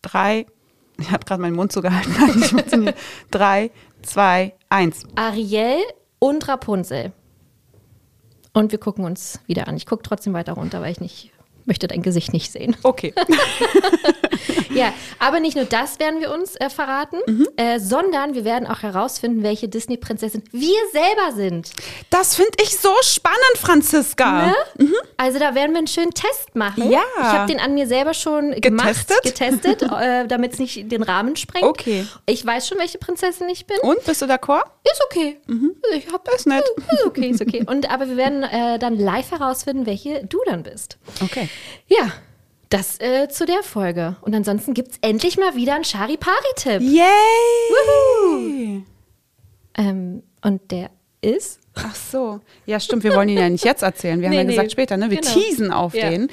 Drei. 0.00 0.46
Ich 0.98 1.10
habe 1.10 1.24
gerade 1.24 1.42
meinen 1.42 1.56
Mund 1.56 1.72
zugehalten. 1.72 2.12
Funktioniert. 2.42 2.96
Drei, 3.30 3.70
zwei, 4.02 4.54
eins. 4.68 5.04
Ariel 5.14 5.82
und 6.18 6.48
Rapunzel. 6.48 7.12
Und 8.52 8.72
wir 8.72 8.78
gucken 8.78 9.04
uns 9.04 9.40
wieder 9.46 9.68
an. 9.68 9.76
Ich 9.76 9.84
gucke 9.84 10.02
trotzdem 10.02 10.32
weiter 10.32 10.54
runter, 10.54 10.80
weil 10.80 10.92
ich 10.92 11.00
nicht 11.00 11.32
möchte 11.66 11.86
dein 11.88 12.02
Gesicht 12.02 12.32
nicht 12.32 12.50
sehen. 12.52 12.76
Okay. 12.82 13.12
Ja, 14.70 14.92
aber 15.18 15.40
nicht 15.40 15.56
nur 15.56 15.64
das 15.64 15.98
werden 15.98 16.20
wir 16.20 16.30
uns 16.30 16.54
äh, 16.56 16.68
verraten, 16.68 17.16
Mhm. 17.26 17.48
äh, 17.56 17.80
sondern 17.80 18.34
wir 18.34 18.44
werden 18.44 18.66
auch 18.68 18.82
herausfinden, 18.82 19.42
welche 19.42 19.68
Disney-Prinzessin 19.68 20.42
wir 20.52 20.76
selber 20.92 21.34
sind. 21.34 21.70
Das 22.10 22.34
finde 22.36 22.52
ich 22.62 22.76
so 22.76 22.90
spannend, 23.02 23.38
Franziska. 23.56 24.48
Ne? 24.78 24.92
Also 25.16 25.38
da 25.38 25.54
werden 25.54 25.72
wir 25.72 25.78
einen 25.78 25.86
schönen 25.86 26.10
Test 26.10 26.54
machen. 26.54 26.90
Ja. 26.90 27.00
Ich 27.18 27.22
habe 27.24 27.50
den 27.50 27.58
an 27.58 27.72
mir 27.74 27.86
selber 27.86 28.12
schon 28.12 28.52
gemacht, 28.60 29.08
Getestet? 29.08 29.22
getestet, 29.22 29.82
äh, 29.98 30.26
damit 30.26 30.52
es 30.54 30.58
nicht 30.58 30.92
den 30.92 31.02
Rahmen 31.02 31.36
sprengt. 31.36 31.64
Okay. 31.64 32.06
Ich 32.26 32.44
weiß 32.44 32.68
schon, 32.68 32.78
welche 32.78 32.98
Prinzessin 32.98 33.48
ich 33.48 33.64
bin. 33.66 33.78
Und 33.80 34.04
bist 34.04 34.20
du 34.20 34.26
d'accord? 34.26 34.64
Ist 34.84 35.02
okay. 35.06 35.40
Ich 35.94 36.12
hab, 36.12 36.28
Ist 36.34 36.46
nett. 36.46 36.62
Ist 36.92 37.06
okay, 37.06 37.28
ist 37.30 37.40
okay. 37.40 37.64
Und 37.66 37.90
aber 37.90 38.08
wir 38.08 38.16
werden 38.18 38.42
äh, 38.42 38.78
dann 38.78 38.98
live 38.98 39.30
herausfinden, 39.30 39.86
welche 39.86 40.24
du 40.26 40.38
dann 40.46 40.62
bist. 40.62 40.98
Okay. 41.22 41.48
Ja, 41.86 42.10
das 42.68 42.98
äh, 43.00 43.28
zu 43.28 43.46
der 43.46 43.62
Folge. 43.62 44.16
Und 44.22 44.34
ansonsten 44.34 44.74
gibt 44.74 44.92
es 44.92 44.98
endlich 45.02 45.38
mal 45.38 45.54
wieder 45.54 45.74
einen 45.74 45.84
Chari-Pari-Tipp. 45.84 46.80
Yay! 46.82 48.82
Ähm, 49.78 50.22
und 50.42 50.70
der 50.70 50.90
ist? 51.20 51.60
Ach 51.74 51.94
so. 51.94 52.40
Ja, 52.64 52.80
stimmt. 52.80 53.04
Wir 53.04 53.14
wollen 53.14 53.28
ihn 53.28 53.38
ja 53.38 53.48
nicht 53.48 53.64
jetzt 53.64 53.82
erzählen. 53.82 54.20
Wir 54.20 54.30
Nee, 54.30 54.36
haben 54.36 54.42
ja 54.42 54.44
nee. 54.44 54.52
gesagt 54.54 54.72
später, 54.72 54.96
ne? 54.96 55.10
Wir 55.10 55.20
Genau. 55.20 55.32
teasen 55.34 55.72
auf 55.72 55.94
Ja. 55.94 56.10
den. 56.10 56.28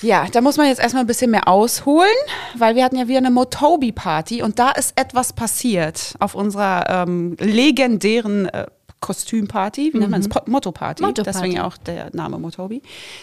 Ja, 0.00 0.26
da 0.32 0.40
muss 0.40 0.56
man 0.56 0.66
jetzt 0.66 0.80
erstmal 0.80 1.04
ein 1.04 1.06
bisschen 1.06 1.30
mehr 1.30 1.46
ausholen, 1.46 2.08
weil 2.56 2.74
wir 2.74 2.82
hatten 2.84 2.96
ja 2.96 3.06
wieder 3.08 3.18
eine 3.18 3.30
Motobi-Party 3.30 4.42
und 4.42 4.58
da 4.58 4.70
ist 4.72 4.98
etwas 4.98 5.32
passiert 5.32 6.14
auf 6.18 6.34
unserer 6.34 7.04
ähm, 7.06 7.36
legendären 7.38 8.48
äh, 8.48 8.66
Kostümparty, 9.02 9.92
wie 9.92 9.98
nennt 9.98 10.10
man 10.10 10.22
Motto-Party. 10.46 11.02
Mhm. 11.02 11.08
Motto-Party. 11.08 11.22
Deswegen 11.22 11.56
ja 11.56 11.66
auch 11.66 11.76
der 11.76 12.08
Name 12.14 12.38
Motobi. 12.38 12.80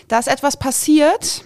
Da 0.08 0.20
ist 0.20 0.28
etwas 0.28 0.58
passiert, 0.58 1.44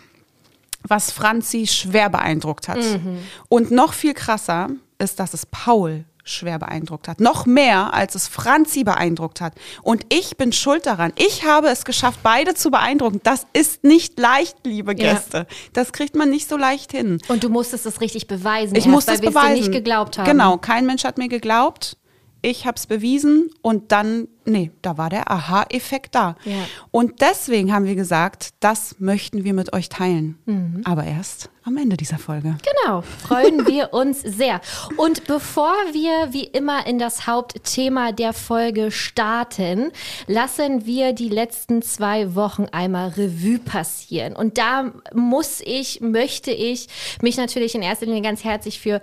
was 0.85 1.11
Franzi 1.11 1.65
schwer 1.67 2.09
beeindruckt 2.09 2.67
hat. 2.67 2.79
Mhm. 2.79 3.19
Und 3.47 3.71
noch 3.71 3.93
viel 3.93 4.13
krasser 4.13 4.67
ist, 4.97 5.19
dass 5.21 5.33
es 5.33 5.45
Paul 5.45 6.03
schwer 6.25 6.57
beeindruckt 6.57 7.07
hat. 7.09 7.19
Noch 7.19 7.45
mehr, 7.45 7.93
als 7.93 8.15
es 8.15 8.27
Franzi 8.29 8.83
beeindruckt 8.85 9.41
hat. 9.41 9.53
Und 9.81 10.05
ich 10.09 10.37
bin 10.37 10.53
schuld 10.53 10.85
daran. 10.85 11.11
Ich 11.17 11.45
habe 11.45 11.67
es 11.67 11.83
geschafft, 11.83 12.19
beide 12.23 12.53
zu 12.53 12.71
beeindrucken. 12.71 13.19
Das 13.23 13.45
ist 13.53 13.83
nicht 13.83 14.17
leicht, 14.19 14.55
liebe 14.65 14.91
Ja. 14.97 15.13
Gäste. 15.13 15.47
Das 15.73 15.91
kriegt 15.91 16.15
man 16.15 16.29
nicht 16.29 16.47
so 16.47 16.55
leicht 16.57 16.91
hin. 16.91 17.19
Und 17.27 17.43
du 17.43 17.49
musstest 17.49 17.85
es 17.85 17.99
richtig 17.99 18.27
beweisen. 18.27 18.75
Ich 18.75 18.85
erst, 18.85 18.93
muss 18.93 19.07
weil 19.07 19.17
das 19.17 19.25
es 19.25 19.29
beweisen. 19.33 19.55
dir 19.55 19.61
nicht 19.61 19.71
geglaubt 19.73 20.17
haben. 20.17 20.25
Genau, 20.25 20.57
kein 20.57 20.85
Mensch 20.85 21.03
hat 21.03 21.17
mir 21.17 21.27
geglaubt. 21.27 21.97
Ich 22.45 22.65
habe 22.67 22.75
es 22.75 22.87
bewiesen 22.87 23.49
und 23.61 23.93
dann, 23.93 24.27
nee, 24.45 24.71
da 24.81 24.97
war 24.97 25.09
der 25.09 25.31
Aha-Effekt 25.31 26.15
da. 26.15 26.35
Ja. 26.45 26.65
Und 26.91 27.21
deswegen 27.21 27.73
haben 27.73 27.85
wir 27.85 27.95
gesagt, 27.95 28.53
das 28.59 28.95
möchten 28.99 29.43
wir 29.43 29.53
mit 29.53 29.73
euch 29.73 29.89
teilen. 29.89 30.37
Mhm. 30.45 30.81
Aber 30.85 31.03
erst 31.05 31.49
am 31.65 31.77
Ende 31.77 31.95
dieser 31.95 32.17
Folge. 32.17 32.57
Genau, 32.83 33.01
freuen 33.01 33.65
wir 33.67 33.93
uns 33.93 34.21
sehr. 34.21 34.59
Und 34.97 35.25
bevor 35.27 35.73
wir 35.91 36.33
wie 36.33 36.43
immer 36.43 36.85
in 36.85 36.99
das 36.99 37.25
Hauptthema 37.25 38.11
der 38.11 38.33
Folge 38.33 38.91
starten, 38.91 39.91
lassen 40.27 40.85
wir 40.85 41.13
die 41.13 41.29
letzten 41.29 41.81
zwei 41.81 42.35
Wochen 42.35 42.65
einmal 42.71 43.09
Revue 43.09 43.59
passieren. 43.59 44.35
Und 44.35 44.57
da 44.57 44.91
muss 45.13 45.61
ich, 45.61 46.01
möchte 46.01 46.51
ich 46.51 46.87
mich 47.21 47.37
natürlich 47.37 47.75
in 47.75 47.81
erster 47.81 48.05
Linie 48.05 48.21
ganz 48.21 48.43
herzlich 48.43 48.79
für 48.79 49.01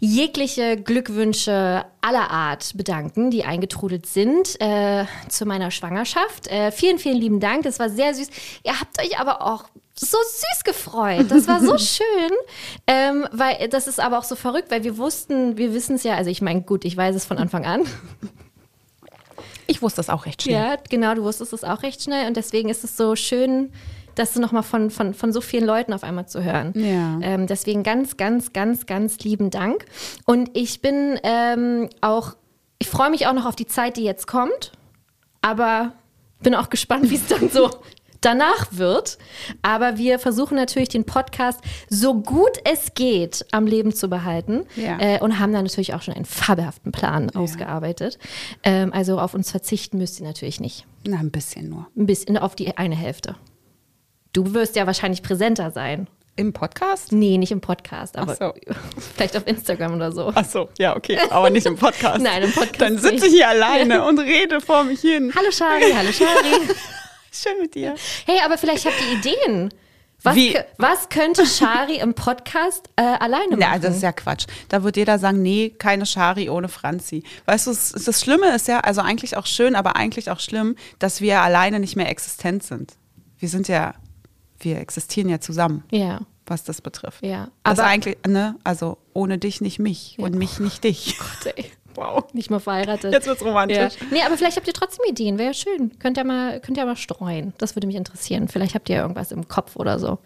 jegliche 0.00 0.76
Glückwünsche 0.76 1.84
aller 2.02 2.30
Art 2.30 2.76
bedanken, 2.76 3.30
die 3.30 3.44
eingetrudelt 3.44 4.06
sind 4.06 4.60
äh, 4.60 4.66
zu 5.28 5.46
meiner 5.46 5.70
Schwangerschaft. 5.70 6.48
Äh, 6.48 6.72
vielen, 6.72 6.98
vielen 6.98 7.16
lieben 7.16 7.40
Dank. 7.40 7.62
Das 7.64 7.78
war 7.78 7.90
sehr 7.90 8.14
süß. 8.14 8.28
Ihr 8.64 8.78
habt 8.78 9.00
euch 9.00 9.18
aber 9.18 9.42
auch 9.42 9.64
so 9.94 10.18
süß 10.18 10.64
gefreut. 10.64 11.26
Das 11.28 11.46
war 11.48 11.60
so 11.60 11.78
schön. 11.78 12.32
Ähm, 12.86 13.26
weil 13.32 13.68
das 13.68 13.86
ist 13.86 14.00
aber 14.00 14.18
auch 14.18 14.24
so 14.24 14.36
verrückt, 14.36 14.70
weil 14.70 14.84
wir 14.84 14.98
wussten, 14.98 15.56
wir 15.56 15.74
wissen 15.74 15.96
es 15.96 16.02
ja, 16.02 16.14
also 16.14 16.30
ich 16.30 16.42
meine, 16.42 16.62
gut, 16.62 16.84
ich 16.84 16.96
weiß 16.96 17.14
es 17.14 17.24
von 17.24 17.38
Anfang 17.38 17.64
an. 17.64 17.82
Ich 19.66 19.80
wusste 19.80 19.98
das 19.98 20.10
auch 20.10 20.26
recht 20.26 20.42
schnell. 20.42 20.54
Ja, 20.54 20.76
genau, 20.88 21.14
du 21.14 21.22
wusstest 21.22 21.52
es 21.52 21.64
auch 21.64 21.82
recht 21.82 22.02
schnell 22.02 22.26
und 22.26 22.36
deswegen 22.36 22.68
ist 22.68 22.84
es 22.84 22.96
so 22.96 23.16
schön, 23.16 23.72
das 24.14 24.36
nochmal 24.36 24.62
von, 24.62 24.90
von, 24.90 25.14
von 25.14 25.32
so 25.32 25.40
vielen 25.40 25.64
Leuten 25.64 25.92
auf 25.92 26.04
einmal 26.04 26.26
zu 26.26 26.42
hören. 26.42 26.72
Ja. 26.74 27.18
Ähm, 27.22 27.46
deswegen 27.46 27.82
ganz, 27.82 28.16
ganz, 28.16 28.52
ganz, 28.52 28.86
ganz 28.86 29.18
lieben 29.20 29.50
Dank. 29.50 29.86
Und 30.26 30.50
ich 30.54 30.82
bin 30.82 31.18
ähm, 31.22 31.88
auch, 32.00 32.34
ich 32.82 32.88
freue 32.88 33.10
mich 33.10 33.28
auch 33.28 33.32
noch 33.32 33.46
auf 33.46 33.54
die 33.54 33.66
Zeit, 33.68 33.96
die 33.96 34.02
jetzt 34.02 34.26
kommt, 34.26 34.72
aber 35.40 35.92
bin 36.42 36.52
auch 36.56 36.68
gespannt, 36.68 37.10
wie 37.10 37.14
es 37.14 37.28
dann 37.28 37.48
so 37.48 37.70
danach 38.20 38.66
wird. 38.72 39.18
Aber 39.62 39.98
wir 39.98 40.18
versuchen 40.18 40.56
natürlich 40.56 40.88
den 40.88 41.04
Podcast 41.04 41.60
so 41.88 42.14
gut 42.20 42.50
es 42.64 42.94
geht 42.94 43.46
am 43.52 43.66
Leben 43.68 43.94
zu 43.94 44.08
behalten 44.08 44.64
Ja. 44.74 44.98
äh, 44.98 45.20
und 45.20 45.38
haben 45.38 45.52
da 45.52 45.62
natürlich 45.62 45.94
auch 45.94 46.02
schon 46.02 46.14
einen 46.14 46.24
fabelhaften 46.24 46.90
Plan 46.90 47.30
ausgearbeitet. 47.30 48.18
Ähm, 48.64 48.92
also 48.92 49.20
auf 49.20 49.34
uns 49.34 49.52
verzichten 49.52 49.98
müsst 49.98 50.18
ihr 50.18 50.26
natürlich 50.26 50.58
nicht. 50.58 50.84
Na, 51.06 51.18
ein 51.18 51.30
bisschen 51.30 51.68
nur. 51.68 51.86
Ein 51.96 52.06
bisschen 52.06 52.36
auf 52.36 52.56
die 52.56 52.76
eine 52.76 52.96
Hälfte. 52.96 53.36
Du 54.32 54.54
wirst 54.54 54.74
ja 54.74 54.86
wahrscheinlich 54.86 55.22
präsenter 55.22 55.70
sein. 55.70 56.08
Im 56.34 56.54
Podcast? 56.54 57.12
Nee, 57.12 57.36
nicht 57.36 57.52
im 57.52 57.60
Podcast, 57.60 58.16
aber 58.16 58.34
so. 58.34 58.54
vielleicht 59.14 59.36
auf 59.36 59.46
Instagram 59.46 59.96
oder 59.96 60.12
so. 60.12 60.32
Ach 60.34 60.44
so, 60.44 60.70
ja, 60.78 60.96
okay, 60.96 61.18
aber 61.28 61.50
nicht 61.50 61.66
im 61.66 61.76
Podcast. 61.76 62.20
Nein, 62.22 62.44
im 62.44 62.52
Podcast 62.52 62.80
Dann 62.80 62.96
sitze 62.96 63.26
ich 63.26 63.34
hier 63.34 63.48
alleine 63.48 64.02
und 64.08 64.18
rede 64.18 64.62
vor 64.62 64.84
mich 64.84 65.00
hin. 65.02 65.30
Hallo 65.36 65.50
Shari, 65.50 65.92
hallo 65.94 66.10
Shari. 66.10 66.74
Schön 67.30 67.60
mit 67.60 67.74
dir. 67.74 67.94
Hey, 68.24 68.38
aber 68.44 68.56
vielleicht 68.56 68.86
habt 68.86 68.96
ihr 69.00 69.18
Ideen. 69.18 69.74
Was, 70.22 70.36
was 70.78 71.08
könnte 71.08 71.44
Shari 71.44 71.96
im 71.96 72.14
Podcast 72.14 72.88
äh, 72.96 73.02
alleine 73.02 73.56
machen? 73.56 73.60
Ja, 73.60 73.78
das 73.78 73.96
ist 73.96 74.02
ja 74.02 74.12
Quatsch. 74.12 74.46
Da 74.68 74.84
wird 74.84 74.96
jeder 74.96 75.18
sagen, 75.18 75.42
nee, 75.42 75.70
keine 75.70 76.06
Schari 76.06 76.48
ohne 76.48 76.68
Franzi. 76.68 77.24
Weißt 77.46 77.66
du, 77.66 77.70
das 77.70 78.20
Schlimme 78.20 78.54
ist 78.54 78.68
ja, 78.68 78.80
also 78.80 79.00
eigentlich 79.00 79.36
auch 79.36 79.46
schön, 79.46 79.74
aber 79.74 79.96
eigentlich 79.96 80.30
auch 80.30 80.38
schlimm, 80.40 80.76
dass 81.00 81.20
wir 81.20 81.40
alleine 81.40 81.80
nicht 81.80 81.96
mehr 81.96 82.08
existent 82.08 82.62
sind. 82.62 82.92
Wir 83.38 83.48
sind 83.48 83.66
ja, 83.66 83.94
wir 84.64 84.78
existieren 84.78 85.28
ja 85.28 85.40
zusammen, 85.40 85.84
ja, 85.90 86.20
was 86.46 86.64
das 86.64 86.80
betrifft. 86.80 87.24
ja. 87.24 87.48
Aber 87.62 87.84
eigentlich, 87.84 88.16
ne, 88.26 88.56
also 88.64 88.98
ohne 89.12 89.38
dich 89.38 89.60
nicht 89.60 89.78
mich 89.78 90.16
und 90.18 90.34
mich 90.34 90.58
nicht 90.60 90.84
dich. 90.84 91.18
Gott, 91.18 91.54
ey. 91.56 91.64
Wow. 91.94 92.24
Nicht 92.32 92.48
mal 92.48 92.58
verheiratet. 92.58 93.12
Jetzt 93.12 93.26
wird's 93.26 93.44
romantisch. 93.44 93.76
Ja. 94.00 94.06
Nee, 94.10 94.22
aber 94.22 94.38
vielleicht 94.38 94.56
habt 94.56 94.66
ihr 94.66 94.72
trotzdem 94.72 95.04
Ideen. 95.10 95.36
Wäre 95.36 95.48
ja 95.48 95.52
schön. 95.52 95.98
Könnt 95.98 96.16
ihr, 96.16 96.24
mal, 96.24 96.58
könnt 96.60 96.78
ihr 96.78 96.86
mal 96.86 96.96
streuen. 96.96 97.52
Das 97.58 97.76
würde 97.76 97.86
mich 97.86 97.96
interessieren. 97.96 98.48
Vielleicht 98.48 98.74
habt 98.74 98.88
ihr 98.88 98.96
irgendwas 98.96 99.30
im 99.30 99.46
Kopf 99.46 99.76
oder 99.76 99.98
so. 99.98 100.18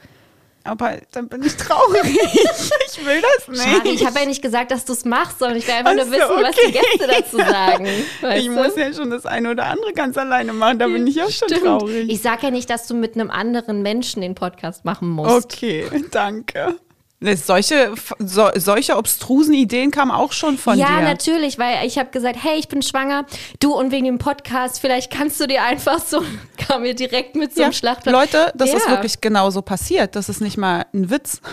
Aber 0.67 0.99
dann 1.13 1.29
bin 1.29 1.43
ich 1.43 1.57
traurig. 1.57 2.03
ich 2.05 3.07
will 3.07 3.23
das 3.23 3.49
nicht. 3.49 3.63
Schade, 3.63 3.89
ich 3.89 4.07
habe 4.07 4.21
ja 4.21 4.27
nicht 4.27 4.43
gesagt, 4.43 4.71
dass 4.71 4.85
du 4.85 4.93
es 4.93 5.05
machst, 5.05 5.39
sondern 5.39 5.59
ich 5.59 5.67
will 5.67 5.75
einfach 5.75 5.93
Ach 5.93 5.97
nur 5.97 6.05
so, 6.07 6.11
wissen, 6.13 6.43
was 6.43 6.57
die 6.57 6.67
okay. 6.67 6.81
Gäste 6.99 7.07
dazu 7.07 7.37
sagen. 7.51 7.87
Ich 8.37 8.47
du? 8.47 8.53
muss 8.53 8.77
ja 8.77 8.93
schon 8.93 9.11
das 9.11 9.27
eine 9.27 9.51
oder 9.51 9.67
andere 9.67 9.93
ganz 9.93 10.17
alleine 10.19 10.53
machen. 10.53 10.79
Da 10.79 10.87
bin 10.87 11.07
ich 11.07 11.23
auch 11.23 11.31
schon 11.31 11.49
Stimmt. 11.49 11.65
traurig. 11.65 12.09
Ich 12.11 12.21
sage 12.23 12.45
ja 12.45 12.51
nicht, 12.51 12.69
dass 12.71 12.87
du 12.87 12.95
mit 12.95 13.15
einem 13.15 13.31
anderen 13.31 13.83
Menschen 13.83 14.23
den 14.23 14.35
Podcast 14.35 14.85
machen 14.85 15.09
musst. 15.09 15.53
Okay, 15.55 15.87
danke. 16.11 16.77
Das- 17.21 17.47
Solche, 17.47 17.95
so, 18.19 18.51
solche 18.57 18.97
obstrusen 18.97 19.55
Ideen 19.55 19.91
kamen 19.91 20.11
auch 20.11 20.33
schon 20.33 20.59
von 20.59 20.79
ja, 20.79 20.99
dir. 20.99 21.03
natürlich, 21.03 21.59
weil 21.59 21.87
ich 21.87 21.99
habe 21.99 22.11
gesagt, 22.11 22.37
hey, 22.43 22.59
ich 22.59 22.69
bin 22.69 22.83
schwanger, 22.83 23.25
du 23.59 23.73
und 23.73 23.91
wegen 23.91 24.05
dem 24.05 24.19
Podcast, 24.19 24.81
vielleicht 24.81 25.11
kannst 25.11 25.41
du 25.41 25.47
dir 25.47 25.63
einfach 25.63 25.99
so, 25.99 26.23
kam 26.59 26.83
mir 26.83 26.95
direkt 26.95 27.35
mit 27.35 27.55
so 27.55 27.63
einem 27.63 27.73
Schlachtplan. 27.73 28.15
Leute, 28.15 28.53
das 28.55 28.71
ja. 28.71 28.77
ist 28.77 28.89
wirklich 28.89 29.21
genauso 29.21 29.63
passiert. 29.63 30.15
Das 30.15 30.29
ist 30.29 30.41
nicht 30.41 30.59
mal 30.59 30.87
ein 30.93 31.11
Witz. 31.11 31.41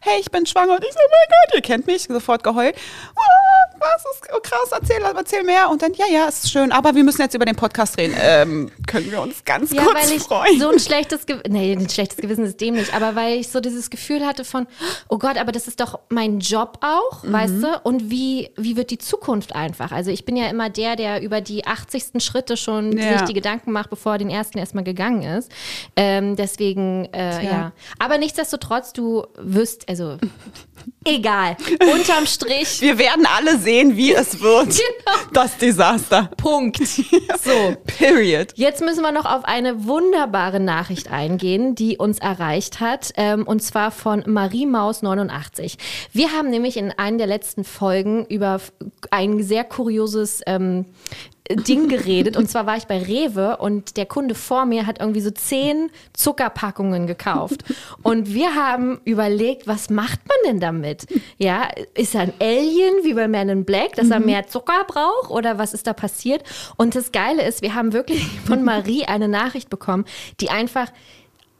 Hey, 0.00 0.20
ich 0.20 0.30
bin 0.30 0.46
schwanger 0.46 0.74
und 0.74 0.84
ich 0.84 0.92
so, 0.92 0.98
oh 0.98 1.10
mein 1.10 1.28
Gott, 1.28 1.54
ihr 1.54 1.62
kennt 1.62 1.86
mich, 1.86 2.02
sofort 2.04 2.42
geheult. 2.42 2.76
Ah, 3.16 3.71
Was 3.82 4.04
ist 4.14 4.30
oh, 4.34 4.38
krass, 4.42 4.70
erzähl, 4.70 5.02
erzähl 5.02 5.42
mehr. 5.42 5.68
Und 5.70 5.82
dann, 5.82 5.92
ja, 5.94 6.06
ja, 6.06 6.26
ist 6.28 6.50
schön, 6.50 6.70
aber 6.72 6.94
wir 6.94 7.02
müssen 7.04 7.20
jetzt 7.22 7.34
über 7.34 7.44
den 7.44 7.56
Podcast 7.56 7.96
reden. 7.98 8.14
Ähm, 8.20 8.70
können 8.86 9.10
wir 9.10 9.20
uns 9.20 9.44
ganz 9.44 9.72
Ja, 9.72 9.82
kurz 9.82 9.94
weil 10.08 10.16
ich 10.16 10.22
freuen? 10.22 10.60
so 10.60 10.68
ein 10.70 10.78
schlechtes 10.78 11.26
Gewissen, 11.26 11.52
nee, 11.52 11.72
ein 11.72 11.88
schlechtes 11.88 12.18
Gewissen 12.18 12.44
ist 12.44 12.60
dem 12.60 12.74
nicht, 12.74 12.94
aber 12.94 13.14
weil 13.16 13.38
ich 13.38 13.48
so 13.48 13.60
dieses 13.60 13.90
Gefühl 13.90 14.24
hatte 14.26 14.44
von, 14.44 14.66
oh 15.08 15.18
Gott, 15.18 15.36
aber 15.36 15.50
das 15.52 15.66
ist 15.68 15.80
doch 15.80 15.98
mein 16.08 16.38
Job 16.40 16.78
auch, 16.80 17.22
Mhm. 17.24 17.32
weißt 17.32 17.54
du? 17.62 17.80
Und 17.82 18.10
wie, 18.10 18.50
wie 18.56 18.76
wird 18.76 18.90
die 18.90 18.98
Zukunft 18.98 19.54
einfach? 19.54 19.90
Also 19.92 20.10
ich 20.10 20.24
bin 20.24 20.36
ja 20.36 20.48
immer 20.48 20.70
der, 20.70 20.96
der 20.96 21.22
über 21.22 21.40
die 21.40 21.66
80. 21.66 22.22
Schritte 22.22 22.56
schon 22.56 22.96
Ja. 22.96 23.18
sich 23.18 23.22
die 23.28 23.34
Gedanken 23.34 23.72
macht, 23.72 23.90
bevor 23.90 24.12
er 24.12 24.18
den 24.18 24.30
ersten 24.30 24.58
erstmal 24.58 24.84
gegangen 24.84 25.22
ist. 25.22 25.50
Ähm, 25.96 26.36
deswegen, 26.36 27.06
äh, 27.12 27.44
ja. 27.44 27.72
Aber 27.98 28.18
nichtsdestotrotz, 28.18 28.92
du 28.92 29.26
wirst, 29.36 29.88
also 29.88 30.18
egal, 31.04 31.56
unterm 31.92 32.26
Strich, 32.26 32.80
wir 32.80 32.98
werden 32.98 33.26
alle 33.26 33.58
sehen, 33.58 33.96
wie 33.96 34.12
es 34.12 34.40
wird. 34.40 34.52
Genau. 34.82 35.18
Das 35.32 35.56
Desaster. 35.58 36.30
Punkt. 36.36 36.78
So. 37.42 37.76
Period. 37.98 38.52
Jetzt 38.54 38.80
müssen 38.82 39.02
wir 39.02 39.10
noch 39.10 39.24
auf 39.24 39.44
eine 39.44 39.86
wunderbare 39.86 40.60
Nachricht 40.60 41.10
eingehen, 41.10 41.74
die 41.74 41.96
uns 41.98 42.18
erreicht 42.18 42.80
hat, 42.80 43.12
ähm, 43.16 43.46
und 43.46 43.62
zwar 43.62 43.90
von 43.90 44.22
Marie 44.26 44.66
Maus 44.66 45.02
89. 45.02 45.76
Wir 46.12 46.32
haben 46.32 46.50
nämlich 46.50 46.76
in 46.76 46.92
einer 46.92 47.18
der 47.18 47.26
letzten 47.26 47.64
Folgen 47.64 48.26
über 48.26 48.60
ein 49.10 49.42
sehr 49.42 49.64
kurioses 49.64 50.40
ähm, 50.46 50.86
Ding 51.50 51.88
geredet. 51.88 52.36
Und 52.36 52.48
zwar 52.48 52.66
war 52.66 52.76
ich 52.76 52.84
bei 52.84 53.02
Rewe 53.02 53.56
und 53.56 53.96
der 53.96 54.06
Kunde 54.06 54.34
vor 54.34 54.64
mir 54.64 54.86
hat 54.86 55.00
irgendwie 55.00 55.20
so 55.20 55.30
zehn 55.30 55.90
Zuckerpackungen 56.12 57.06
gekauft. 57.06 57.64
Und 58.02 58.32
wir 58.32 58.54
haben 58.54 59.00
überlegt, 59.04 59.66
was 59.66 59.90
macht 59.90 60.20
man 60.26 60.36
denn 60.46 60.60
damit? 60.60 61.06
Ja, 61.38 61.68
ist 61.94 62.14
er 62.14 62.22
ein 62.22 62.32
Alien 62.40 62.94
wie 63.02 63.14
bei 63.14 63.26
Man 63.26 63.48
in 63.48 63.64
Black, 63.64 63.96
dass 63.96 64.10
er 64.10 64.20
mehr 64.20 64.46
Zucker 64.46 64.84
braucht 64.86 65.30
oder 65.30 65.58
was 65.58 65.74
ist 65.74 65.86
da 65.86 65.92
passiert? 65.92 66.44
Und 66.76 66.94
das 66.94 67.10
Geile 67.12 67.42
ist, 67.46 67.60
wir 67.62 67.74
haben 67.74 67.92
wirklich 67.92 68.24
von 68.46 68.62
Marie 68.62 69.04
eine 69.04 69.28
Nachricht 69.28 69.68
bekommen, 69.68 70.04
die 70.40 70.50
einfach 70.50 70.92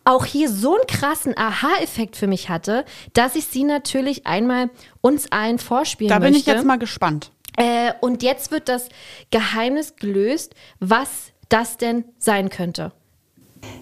auch 0.05 0.25
hier 0.25 0.49
so 0.49 0.75
einen 0.75 0.87
krassen 0.87 1.37
Aha-Effekt 1.37 2.17
für 2.17 2.27
mich 2.27 2.49
hatte, 2.49 2.85
dass 3.13 3.37
ich 3.37 3.47
sie 3.47 3.65
natürlich 3.65 4.27
einmal 4.27 4.71
uns 5.01 5.31
allen 5.31 5.59
vorspielen 5.59 6.09
Da 6.09 6.19
bin 6.19 6.33
möchte. 6.33 6.51
ich 6.51 6.57
jetzt 6.57 6.67
mal 6.67 6.79
gespannt. 6.79 7.31
Äh, 7.57 7.93
und 8.01 8.23
jetzt 8.23 8.51
wird 8.51 8.69
das 8.69 8.89
Geheimnis 9.31 9.97
gelöst, 9.97 10.55
was 10.81 11.33
das 11.49 11.77
denn 11.77 12.05
sein 12.19 12.49
könnte. 12.49 12.93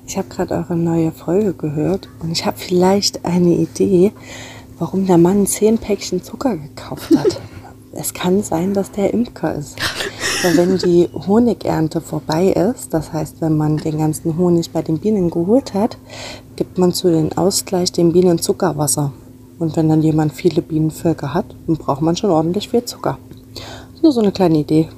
Ich 0.07 0.19
habe 0.19 0.29
gerade 0.29 0.55
eure 0.55 0.77
neue 0.77 1.13
Folge 1.13 1.55
gehört 1.55 2.09
und 2.21 2.33
ich 2.33 2.45
habe 2.45 2.59
vielleicht 2.59 3.25
eine 3.25 3.55
Idee, 3.55 4.13
warum 4.79 5.07
der 5.07 5.19
Mann 5.19 5.47
zehn 5.47 5.79
Päckchen 5.79 6.23
Zucker 6.23 6.57
gekauft 6.57 7.11
hat. 7.17 7.41
es 7.93 8.13
kann 8.13 8.43
sein, 8.43 8.75
dass 8.75 8.91
der 8.91 9.13
Imker 9.15 9.55
ist. 9.55 9.77
Weil 10.43 10.57
wenn 10.57 10.79
die 10.79 11.09
Honigernte 11.13 12.01
vorbei 12.01 12.49
ist, 12.49 12.95
das 12.95 13.13
heißt, 13.13 13.41
wenn 13.41 13.57
man 13.57 13.77
den 13.77 13.99
ganzen 13.99 14.37
Honig 14.39 14.71
bei 14.71 14.83
den 14.83 14.99
Bienen 14.99 15.31
geholt 15.31 15.75
hat, 15.75 15.99
gibt 16.57 16.79
man 16.79 16.93
zu 16.93 17.11
den 17.11 17.37
Ausgleich 17.37 17.93
den 17.93 18.13
Bienen 18.13 18.39
Zuckerwasser. 18.39 19.13
Und 19.59 19.77
wenn 19.77 19.91
dann 19.91 20.03
jemand 20.03 20.33
viele 20.33 20.63
Bienenvölker 20.63 21.35
hat, 21.35 21.55
dann 21.67 21.77
braucht 21.77 22.01
man 22.01 22.17
schon 22.17 22.31
ordentlich 22.31 22.71
viel 22.71 22.85
Zucker. 22.85 23.19
Nur 24.03 24.13
so 24.13 24.21
eine 24.21 24.33
kleine 24.33 24.59
Idee. 24.59 24.89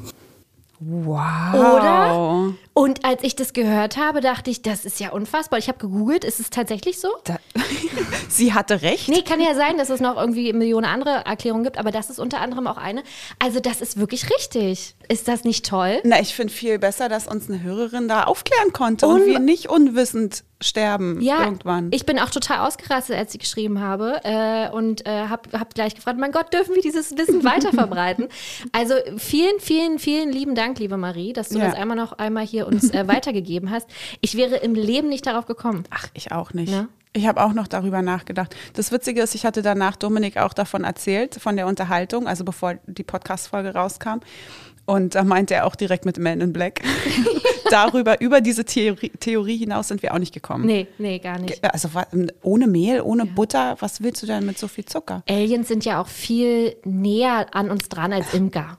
Wow. 0.80 1.54
Oder? 1.54 2.54
Und 2.74 3.04
als 3.04 3.22
ich 3.22 3.36
das 3.36 3.52
gehört 3.52 3.96
habe, 3.98 4.20
dachte 4.22 4.50
ich, 4.50 4.62
das 4.62 4.84
ist 4.84 4.98
ja 4.98 5.10
unfassbar. 5.10 5.58
Ich 5.58 5.68
habe 5.68 5.78
gegoogelt, 5.78 6.24
ist 6.24 6.40
es 6.40 6.48
tatsächlich 6.50 6.98
so? 6.98 7.08
Da, 7.24 7.36
sie 8.28 8.54
hatte 8.54 8.80
recht. 8.82 9.08
Nee, 9.08 9.22
kann 9.22 9.40
ja 9.40 9.54
sein, 9.54 9.76
dass 9.76 9.90
es 9.90 10.00
noch 10.00 10.16
irgendwie 10.16 10.52
Millionen 10.52 10.86
andere 10.86 11.24
Erklärungen 11.26 11.64
gibt, 11.64 11.76
aber 11.78 11.90
das 11.90 12.08
ist 12.10 12.18
unter 12.18 12.40
anderem 12.40 12.66
auch 12.66 12.78
eine. 12.78 13.02
Also 13.38 13.60
das 13.60 13.80
ist 13.80 13.98
wirklich 13.98 14.30
richtig. 14.30 14.94
Ist 15.08 15.28
das 15.28 15.44
nicht 15.44 15.66
toll? 15.66 16.00
Na, 16.04 16.20
ich 16.20 16.34
finde 16.34 16.52
viel 16.52 16.78
besser, 16.78 17.08
dass 17.10 17.26
uns 17.28 17.48
eine 17.50 17.62
Hörerin 17.62 18.08
da 18.08 18.24
aufklären 18.24 18.72
konnte 18.72 19.06
Un- 19.06 19.20
und 19.20 19.26
wir 19.26 19.38
nicht 19.38 19.68
unwissend 19.68 20.44
sterben 20.62 21.20
Ja, 21.20 21.42
irgendwann. 21.44 21.88
ich 21.90 22.06
bin 22.06 22.20
auch 22.20 22.30
total 22.30 22.60
ausgerastet, 22.66 23.16
als 23.16 23.34
ich 23.34 23.40
geschrieben 23.40 23.80
habe 23.80 24.20
äh, 24.22 24.70
und 24.70 25.04
äh, 25.06 25.26
habe 25.26 25.58
hab 25.58 25.74
gleich 25.74 25.96
gefragt, 25.96 26.20
mein 26.20 26.30
Gott, 26.30 26.54
dürfen 26.54 26.76
wir 26.76 26.82
dieses 26.82 27.16
Wissen 27.18 27.42
weiterverbreiten? 27.44 28.28
also 28.70 28.94
vielen, 29.18 29.58
vielen, 29.58 29.98
vielen 29.98 30.30
lieben 30.30 30.54
Dank, 30.54 30.78
liebe 30.78 30.96
Marie, 30.96 31.32
dass 31.32 31.48
du 31.48 31.58
Ja. 31.58 31.66
das 31.66 31.74
einmal 31.74 31.96
noch 31.96 32.12
einmal 32.12 32.46
hier 32.46 32.61
uns 32.66 32.90
äh, 32.90 33.06
weitergegeben 33.08 33.70
hast. 33.70 33.86
Ich 34.20 34.36
wäre 34.36 34.56
im 34.56 34.74
Leben 34.74 35.08
nicht 35.08 35.26
darauf 35.26 35.46
gekommen. 35.46 35.84
Ach, 35.90 36.08
ich 36.14 36.32
auch 36.32 36.52
nicht. 36.52 36.72
Ja. 36.72 36.88
Ich 37.14 37.26
habe 37.26 37.42
auch 37.44 37.52
noch 37.52 37.68
darüber 37.68 38.00
nachgedacht. 38.00 38.56
Das 38.72 38.90
Witzige 38.90 39.20
ist, 39.20 39.34
ich 39.34 39.44
hatte 39.44 39.60
danach 39.60 39.96
Dominik 39.96 40.38
auch 40.38 40.54
davon 40.54 40.84
erzählt, 40.84 41.34
von 41.34 41.56
der 41.56 41.66
Unterhaltung, 41.66 42.26
also 42.26 42.42
bevor 42.42 42.76
die 42.86 43.02
Podcast-Folge 43.02 43.74
rauskam. 43.74 44.20
Und 44.84 45.14
da 45.14 45.24
meinte 45.24 45.54
er 45.54 45.66
auch 45.66 45.76
direkt 45.76 46.04
mit 46.04 46.18
Man 46.18 46.40
in 46.40 46.52
Black. 46.52 46.80
Darüber, 47.70 48.20
über 48.20 48.42
diese 48.42 48.66
Theorie, 48.66 49.10
Theorie 49.18 49.56
hinaus 49.56 49.88
sind 49.88 50.02
wir 50.02 50.12
auch 50.12 50.18
nicht 50.18 50.34
gekommen. 50.34 50.66
Nee, 50.66 50.88
nee, 50.98 51.18
gar 51.18 51.38
nicht. 51.38 51.64
Also 51.64 51.88
ohne 52.42 52.66
Mehl, 52.66 53.00
ohne 53.00 53.24
Butter, 53.24 53.76
was 53.80 54.02
willst 54.02 54.22
du 54.22 54.26
denn 54.26 54.44
mit 54.44 54.58
so 54.58 54.68
viel 54.68 54.84
Zucker? 54.84 55.22
Aliens 55.26 55.68
sind 55.68 55.86
ja 55.86 56.02
auch 56.02 56.08
viel 56.08 56.76
näher 56.84 57.46
an 57.52 57.70
uns 57.70 57.88
dran 57.88 58.12
als 58.12 58.34
Imker. 58.34 58.76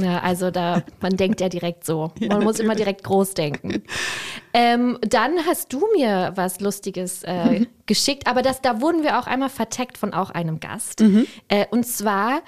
ja, 0.00 0.18
also 0.22 0.52
da, 0.52 0.84
man 1.00 1.16
denkt 1.16 1.40
ja 1.40 1.48
direkt 1.48 1.84
so. 1.84 2.12
Man 2.20 2.44
muss 2.44 2.60
immer 2.60 2.76
direkt 2.76 3.02
groß 3.02 3.34
denken. 3.34 3.82
Ähm, 4.52 4.98
dann 5.02 5.44
hast 5.46 5.72
du 5.72 5.84
mir 5.96 6.32
was 6.36 6.60
Lustiges 6.60 7.24
äh, 7.24 7.66
geschickt, 7.86 8.28
aber 8.28 8.42
das, 8.42 8.62
da 8.62 8.80
wurden 8.80 9.02
wir 9.02 9.18
auch 9.18 9.26
einmal 9.26 9.50
verteckt 9.50 9.98
von 9.98 10.14
auch 10.14 10.30
einem 10.30 10.60
Gast. 10.60 11.00
Äh, 11.48 11.66
und 11.70 11.84
zwar 11.84 12.42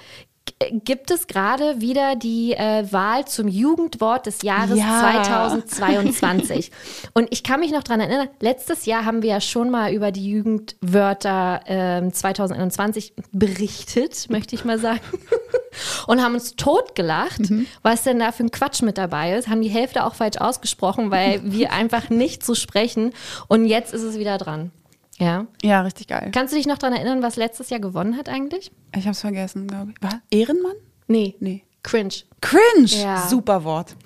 gibt 0.71 1.11
es 1.11 1.27
gerade 1.27 1.81
wieder 1.81 2.15
die 2.15 2.53
äh, 2.53 2.91
Wahl 2.91 3.25
zum 3.25 3.47
Jugendwort 3.47 4.25
des 4.25 4.41
Jahres 4.41 4.77
Ja. 4.77 4.99
2022. 5.01 6.71
Und 7.13 7.27
ich 7.31 7.43
kann 7.43 7.59
mich 7.59 7.71
noch 7.71 7.83
dran 7.83 7.99
erinnern, 7.99 8.29
letztes 8.39 8.85
Jahr 8.85 9.05
haben 9.05 9.21
wir 9.21 9.29
ja 9.29 9.41
schon 9.41 9.69
mal 9.69 9.93
über 9.93 10.11
die 10.11 10.29
Jugendwörter 10.29 11.61
ähm, 11.65 12.13
2021 12.13 13.13
berichtet, 13.31 14.29
möchte 14.29 14.55
ich 14.55 14.65
mal 14.65 14.79
sagen. 14.79 15.01
Und 16.07 16.21
haben 16.21 16.35
uns 16.35 16.55
totgelacht, 16.55 17.41
was 17.81 18.03
denn 18.03 18.19
da 18.19 18.31
für 18.31 18.43
ein 18.43 18.51
Quatsch 18.51 18.83
mit 18.83 18.97
dabei 18.97 19.35
ist. 19.35 19.47
Haben 19.47 19.61
die 19.61 19.69
Hälfte 19.69 20.05
auch 20.05 20.13
falsch 20.13 20.37
ausgesprochen, 20.37 21.09
weil 21.09 21.41
wir 21.51 21.71
einfach 21.71 22.09
nicht 22.09 22.45
so 22.45 22.53
sprechen. 22.53 23.13
Und 23.47 23.65
jetzt 23.65 23.93
ist 23.93 24.03
es 24.03 24.19
wieder 24.19 24.37
dran. 24.37 24.71
Ja. 25.19 25.47
Ja, 25.61 25.81
richtig 25.81 26.07
geil. 26.07 26.31
Kannst 26.33 26.53
du 26.53 26.57
dich 26.57 26.67
noch 26.67 26.77
daran 26.77 26.95
erinnern, 26.95 27.21
was 27.21 27.35
letztes 27.35 27.69
Jahr 27.69 27.79
gewonnen 27.79 28.17
hat 28.17 28.29
eigentlich? 28.29 28.71
Ich 28.95 29.03
habe 29.03 29.11
es 29.11 29.21
vergessen, 29.21 29.67
glaube 29.67 29.91
ich. 29.91 29.97
Was? 30.01 30.15
Ehrenmann? 30.31 30.75
Nee. 31.07 31.35
Nee. 31.39 31.63
Cringe. 31.83 32.13
Cringe. 32.41 32.85
Ja. 32.87 33.27
Super 33.27 33.63
Wort. 33.63 33.95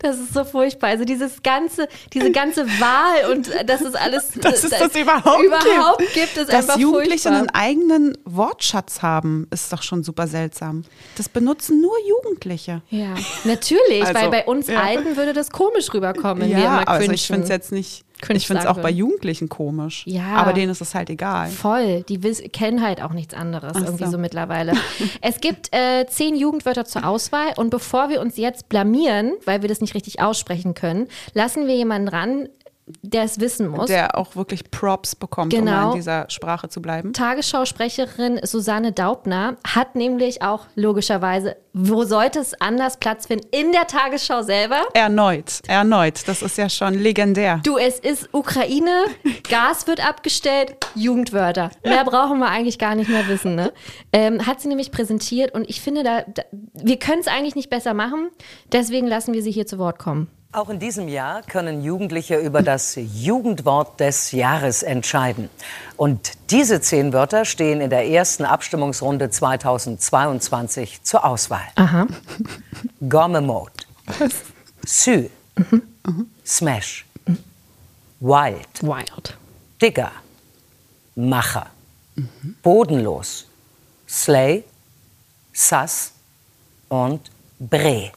Das 0.00 0.18
ist 0.18 0.32
so 0.32 0.44
furchtbar. 0.44 0.90
Also 0.90 1.04
dieses 1.04 1.42
ganze, 1.42 1.88
diese 2.12 2.30
ganze 2.30 2.66
Wahl 2.80 3.32
und 3.32 3.48
äh, 3.48 3.64
das 3.64 3.80
ist 3.80 3.96
alles. 3.96 4.30
Dass 4.40 4.62
es 4.64 4.70
das 4.78 4.94
überhaupt, 4.94 5.42
überhaupt 5.42 5.98
gibt. 5.98 6.14
gibt, 6.14 6.36
ist 6.36 6.52
Dass 6.52 6.76
Jugendliche 6.76 7.28
furchtbar. 7.28 7.38
einen 7.38 7.50
eigenen 7.50 8.18
Wortschatz 8.24 9.02
haben, 9.02 9.48
ist 9.50 9.72
doch 9.72 9.82
schon 9.82 10.04
super 10.04 10.26
seltsam. 10.28 10.84
Das 11.16 11.28
benutzen 11.28 11.80
nur 11.80 11.94
Jugendliche. 12.08 12.82
Ja, 12.90 13.14
natürlich, 13.44 14.02
Also, 14.06 14.14
weil 14.14 14.30
bei 14.30 14.44
uns 14.46 14.68
ja. 14.68 14.80
Alten 14.80 15.16
würde 15.16 15.32
das 15.32 15.50
komisch 15.50 15.92
rüberkommen, 15.92 16.48
Ja, 16.48 16.84
also 16.84 17.10
ich 17.10 17.26
finde 17.26 17.42
es 17.44 17.48
jetzt 17.48 17.72
nicht. 17.72 18.04
Cringe 18.20 18.36
ich 18.36 18.46
finde 18.46 18.62
es 18.62 18.68
auch 18.68 18.78
bei. 18.78 18.90
Jugendlichen 18.90 19.48
komisch. 19.48 20.02
Ja. 20.06 20.36
Aber 20.36 20.52
denen 20.52 20.72
ist 20.72 20.80
es 20.80 20.94
halt 20.94 21.10
egal. 21.10 21.48
Voll, 21.50 22.02
die 22.08 22.18
kennen 22.48 22.82
halt 22.82 23.02
auch 23.02 23.12
nichts 23.12 23.34
anderes 23.34 23.72
Ach 23.76 23.82
irgendwie 23.82 24.04
so. 24.06 24.12
so 24.12 24.18
mittlerweile. 24.18 24.72
es 25.20 25.40
gibt 25.40 25.74
äh, 25.74 26.06
zehn 26.08 26.34
Jugendwörter 26.34 26.84
zur 26.84 27.06
Auswahl 27.06 27.52
und 27.56 27.70
bevor 27.70 28.08
wir 28.08 28.20
uns 28.20 28.36
jetzt 28.36 28.68
blamieren, 28.68 29.34
weil 29.44 29.62
wir 29.62 29.68
das 29.68 29.80
nicht 29.80 29.94
richtig 29.94 30.20
aussprechen 30.20 30.74
können, 30.74 31.06
lassen 31.34 31.66
wir 31.66 31.76
jemanden 31.76 32.08
ran, 32.08 32.48
der 33.02 33.22
es 33.24 33.40
wissen 33.40 33.68
muss. 33.68 33.86
Der 33.86 34.16
auch 34.18 34.36
wirklich 34.36 34.70
Props 34.70 35.14
bekommt, 35.16 35.52
um 35.54 35.60
Genau. 35.60 35.70
mal 35.72 35.90
in 35.90 35.96
dieser 35.96 36.28
Sprache 36.30 36.68
zu 36.68 36.80
bleiben. 36.82 37.12
Tagesschausprecherin 37.12 38.40
Susanne 38.44 38.92
Daubner 38.92 39.56
hat 39.66 39.94
nämlich 39.96 40.42
auch 40.42 40.66
logischerweise, 40.74 41.56
wo 41.72 42.04
sollte 42.04 42.40
es 42.40 42.60
anders 42.60 42.96
Platz 42.98 43.26
finden? 43.26 43.46
In 43.50 43.72
der 43.72 43.86
Tagesschau 43.86 44.42
selber. 44.42 44.80
Erneut, 44.94 45.60
erneut. 45.68 46.26
Das 46.26 46.42
ist 46.42 46.58
ja 46.58 46.68
schon 46.68 46.94
legendär. 46.94 47.60
Du, 47.64 47.76
es 47.78 47.98
ist 47.98 48.28
Ukraine, 48.32 49.04
Gas 49.48 49.86
wird 49.86 50.06
abgestellt, 50.06 50.76
Jugendwörter. 50.94 51.70
Mehr 51.84 52.04
brauchen 52.04 52.38
wir 52.38 52.48
eigentlich 52.48 52.78
gar 52.78 52.94
nicht 52.94 53.08
mehr 53.10 53.26
wissen. 53.28 53.54
Ne? 53.54 53.72
Ähm, 54.12 54.46
hat 54.46 54.60
sie 54.60 54.68
nämlich 54.68 54.90
präsentiert 54.90 55.54
und 55.54 55.68
ich 55.68 55.80
finde, 55.80 56.02
da, 56.02 56.22
da 56.22 56.42
wir 56.50 56.98
können 56.98 57.20
es 57.20 57.28
eigentlich 57.28 57.54
nicht 57.56 57.70
besser 57.70 57.94
machen. 57.94 58.30
Deswegen 58.72 59.06
lassen 59.06 59.32
wir 59.34 59.42
sie 59.42 59.50
hier 59.52 59.66
zu 59.66 59.78
Wort 59.78 59.98
kommen. 59.98 60.28
Auch 60.50 60.70
in 60.70 60.78
diesem 60.78 61.08
Jahr 61.08 61.42
können 61.42 61.82
Jugendliche 61.84 62.38
über 62.38 62.62
das 62.62 62.94
Jugendwort 62.96 64.00
des 64.00 64.32
Jahres 64.32 64.82
entscheiden. 64.82 65.50
Und 65.98 66.32
diese 66.48 66.80
zehn 66.80 67.12
Wörter 67.12 67.44
stehen 67.44 67.82
in 67.82 67.90
der 67.90 68.08
ersten 68.08 68.46
Abstimmungsrunde 68.46 69.28
2022 69.28 71.02
zur 71.02 71.26
Auswahl. 71.26 71.66
Aha. 71.74 72.06
Gomme 73.06 73.42
Mode, 73.42 73.72
Sü, 74.86 75.28
Smash, 76.46 77.04
Wild, 78.20 78.82
Wild. 78.82 79.36
Digger, 79.82 80.12
Macher, 81.14 81.66
Bodenlos, 82.62 83.46
Slay, 84.08 84.64
Sass 85.52 86.12
und 86.88 87.30
Bre. 87.58 88.12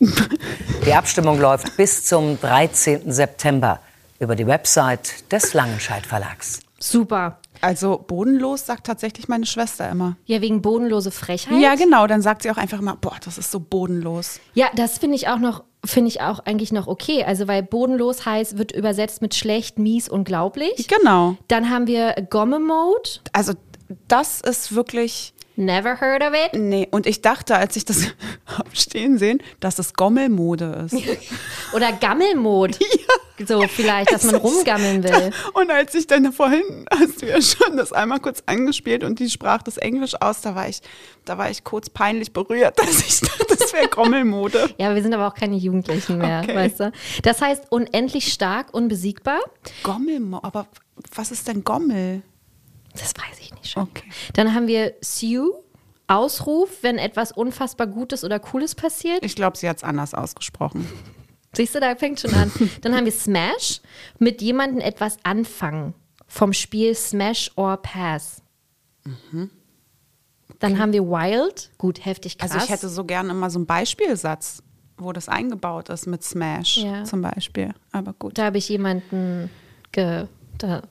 Die 0.86 0.92
Abstimmung 0.92 1.40
läuft 1.40 1.76
bis 1.76 2.04
zum 2.04 2.40
13. 2.40 3.10
September 3.12 3.80
über 4.20 4.36
die 4.36 4.46
Website 4.46 5.30
des 5.32 5.54
Langenscheidt 5.54 6.06
Verlags. 6.06 6.60
Super. 6.78 7.38
Also 7.60 8.04
bodenlos 8.06 8.66
sagt 8.66 8.86
tatsächlich 8.86 9.28
meine 9.28 9.46
Schwester 9.46 9.88
immer. 9.90 10.16
Ja, 10.26 10.40
wegen 10.40 10.62
bodenlose 10.62 11.10
Frechheit. 11.10 11.60
Ja, 11.60 11.74
genau. 11.74 12.06
Dann 12.06 12.22
sagt 12.22 12.42
sie 12.42 12.50
auch 12.50 12.56
einfach 12.56 12.80
mal, 12.80 12.94
boah, 13.00 13.16
das 13.24 13.38
ist 13.38 13.50
so 13.50 13.58
bodenlos. 13.58 14.40
Ja, 14.54 14.68
das 14.76 14.98
finde 14.98 15.16
ich 15.16 15.28
auch 15.28 15.38
noch, 15.38 15.64
finde 15.84 16.08
ich 16.08 16.20
auch 16.20 16.38
eigentlich 16.40 16.72
noch 16.72 16.86
okay. 16.86 17.24
Also, 17.24 17.48
weil 17.48 17.62
bodenlos 17.62 18.24
heißt, 18.24 18.58
wird 18.58 18.72
übersetzt 18.72 19.22
mit 19.22 19.34
schlecht, 19.34 19.78
mies, 19.78 20.08
unglaublich. 20.08 20.86
Genau. 20.86 21.36
Dann 21.48 21.70
haben 21.70 21.88
wir 21.88 22.14
Gomme-Mode. 22.30 23.10
Also 23.32 23.54
das 24.06 24.40
ist 24.40 24.74
wirklich, 24.74 25.34
Never 25.60 26.00
heard 26.00 26.22
of 26.22 26.34
it. 26.34 26.54
nee. 26.54 26.86
Und 26.92 27.06
ich 27.08 27.20
dachte, 27.20 27.56
als 27.56 27.74
ich 27.74 27.84
das 27.84 28.04
hab 28.46 28.76
stehen 28.76 29.18
sehen, 29.18 29.42
dass 29.58 29.80
es 29.80 29.92
Gommelmode 29.94 30.86
ist. 30.86 30.94
Oder 31.74 31.92
Gammelmode. 31.92 32.78
So 33.46 33.62
vielleicht, 33.68 34.10
dass 34.10 34.24
man 34.24 34.34
rumgammeln 34.34 35.04
will. 35.04 35.30
Und 35.54 35.70
als 35.70 35.94
ich 35.94 36.08
dann 36.08 36.32
vorhin, 36.32 36.86
hast 36.90 37.22
du 37.22 37.26
ja 37.26 37.40
schon 37.40 37.76
das 37.76 37.92
einmal 37.92 38.18
kurz 38.18 38.42
angespielt 38.46 39.04
und 39.04 39.20
die 39.20 39.30
sprach 39.30 39.62
das 39.62 39.76
Englisch 39.76 40.20
aus, 40.20 40.40
da 40.40 40.56
war 40.56 40.68
ich, 40.68 40.80
da 41.24 41.38
war 41.38 41.48
ich 41.48 41.62
kurz 41.62 41.88
peinlich 41.88 42.32
berührt, 42.32 42.76
dass 42.80 42.98
ich 43.00 43.20
dachte, 43.20 43.56
das 43.56 43.72
wäre 43.72 43.86
Gommelmode. 43.86 44.70
Ja, 44.78 44.92
wir 44.92 45.00
sind 45.02 45.14
aber 45.14 45.28
auch 45.28 45.34
keine 45.36 45.54
Jugendlichen 45.54 46.18
mehr, 46.18 46.40
Okay. 46.42 46.56
weißt 46.56 46.80
du. 46.80 46.92
Das 47.22 47.40
heißt, 47.40 47.70
unendlich 47.70 48.32
stark, 48.32 48.74
unbesiegbar. 48.74 49.38
Gommelmode, 49.84 50.42
aber 50.42 50.66
was 51.14 51.30
ist 51.30 51.46
denn 51.46 51.62
Gommel? 51.62 52.22
Das 52.92 53.12
weiß 53.16 53.38
ich 53.40 53.52
nicht 53.54 53.68
schon. 53.68 53.84
Okay. 53.84 54.08
Dann 54.34 54.54
haben 54.54 54.66
wir 54.66 54.94
Sue, 55.00 55.52
Ausruf, 56.06 56.70
wenn 56.82 56.96
etwas 56.98 57.32
unfassbar 57.32 57.86
Gutes 57.86 58.24
oder 58.24 58.38
Cooles 58.40 58.74
passiert. 58.74 59.22
Ich 59.24 59.36
glaube, 59.36 59.56
sie 59.58 59.68
hat 59.68 59.76
es 59.78 59.84
anders 59.84 60.14
ausgesprochen. 60.14 60.86
Siehst 61.54 61.74
du, 61.74 61.80
da 61.80 61.94
fängt 61.96 62.20
schon 62.20 62.32
an. 62.34 62.50
Dann 62.82 62.94
haben 62.94 63.04
wir 63.04 63.12
Smash, 63.12 63.80
mit 64.18 64.40
jemandem 64.42 64.80
etwas 64.80 65.16
anfangen. 65.22 65.94
Vom 66.26 66.52
Spiel 66.52 66.94
Smash 66.94 67.50
or 67.56 67.76
Pass. 67.78 68.42
Dann 70.58 70.78
haben 70.78 70.92
wir 70.92 71.04
Wild, 71.04 71.70
gut, 71.78 72.04
heftig 72.04 72.36
krass. 72.38 72.50
Also 72.52 72.64
ich 72.64 72.70
hätte 72.70 72.88
so 72.88 73.04
gerne 73.04 73.30
immer 73.30 73.48
so 73.48 73.58
einen 73.58 73.66
Beispielsatz, 73.66 74.62
wo 74.98 75.12
das 75.12 75.28
eingebaut 75.28 75.88
ist 75.88 76.06
mit 76.06 76.22
Smash 76.24 76.78
Ja. 76.78 77.04
zum 77.04 77.22
Beispiel. 77.22 77.72
Aber 77.92 78.12
gut. 78.12 78.36
da 78.36 78.46
habe 78.46 78.58
ich 78.58 78.68
jemanden 78.68 79.50
ge, 79.92 80.26
da, 80.58 80.82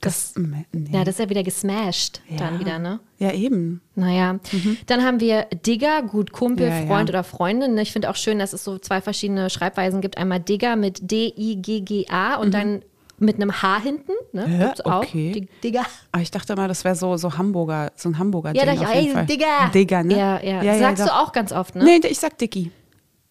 Das, 0.00 0.34
nee. 0.36 0.64
ja, 0.92 1.04
das 1.04 1.14
ist 1.16 1.20
ja 1.20 1.28
wieder 1.30 1.42
gesmashed 1.42 2.20
dann 2.38 2.54
Ja. 2.54 2.60
wieder, 2.60 2.78
ne? 2.78 3.00
Ja, 3.18 3.32
eben. 3.32 3.80
Naja, 3.94 4.38
dann 4.86 5.02
haben 5.04 5.20
wir 5.20 5.46
Digger, 5.66 6.02
gut 6.02 6.32
Kumpel, 6.32 6.66
Mhm. 6.66 6.72
Ja, 6.72 6.80
ja. 6.80 6.86
Freund 6.86 7.08
oder 7.10 7.24
Freundin. 7.24 7.74
ne? 7.74 7.82
Ich 7.82 7.92
finde 7.92 8.10
auch 8.10 8.16
schön, 8.16 8.38
dass 8.38 8.52
es 8.52 8.62
so 8.64 8.78
zwei 8.78 9.00
verschiedene 9.00 9.50
Schreibweisen 9.50 10.00
gibt. 10.00 10.18
Einmal 10.18 10.40
Digger 10.40 10.76
mit 10.76 11.10
D-I-G-G-A 11.10 12.36
und 12.36 12.52
dann 12.54 12.82
mit 13.20 13.34
einem 13.36 13.60
H 13.62 13.80
hinten. 13.82 14.12
Ne? 14.32 14.46
Mhm. 14.46 14.52
Ja, 14.60 14.66
Gibt's 14.66 14.80
auch. 14.82 15.02
okay. 15.02 15.32
Dig- 15.32 15.60
Digger. 15.62 15.82
Aber 16.12 16.22
ich 16.22 16.30
dachte 16.30 16.52
immer, 16.52 16.68
das 16.68 16.84
wäre 16.84 16.94
so, 16.94 17.16
so 17.16 17.36
Hamburger, 17.36 17.90
so 17.96 18.08
ein 18.08 18.18
Hamburger 18.18 18.54
Ja, 18.54 18.64
da 18.64 18.72
Ding 18.72 18.80
ich, 18.82 18.86
auf 18.86 18.94
jeden 18.94 19.16
ey. 19.18 19.26
Digger. 19.26 19.70
Digger, 19.74 20.02
ne? 20.04 20.16
Ja, 20.16 20.40
ja. 20.62 20.78
Sagst 20.78 21.04
du 21.06 21.12
auch 21.12 21.32
ganz 21.32 21.50
oft, 21.50 21.74
ne? 21.74 21.82
Nee, 21.84 22.00
ich 22.08 22.18
sag 22.18 22.38
Dicky. 22.38 22.70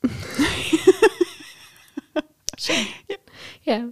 Ja, 2.60 3.16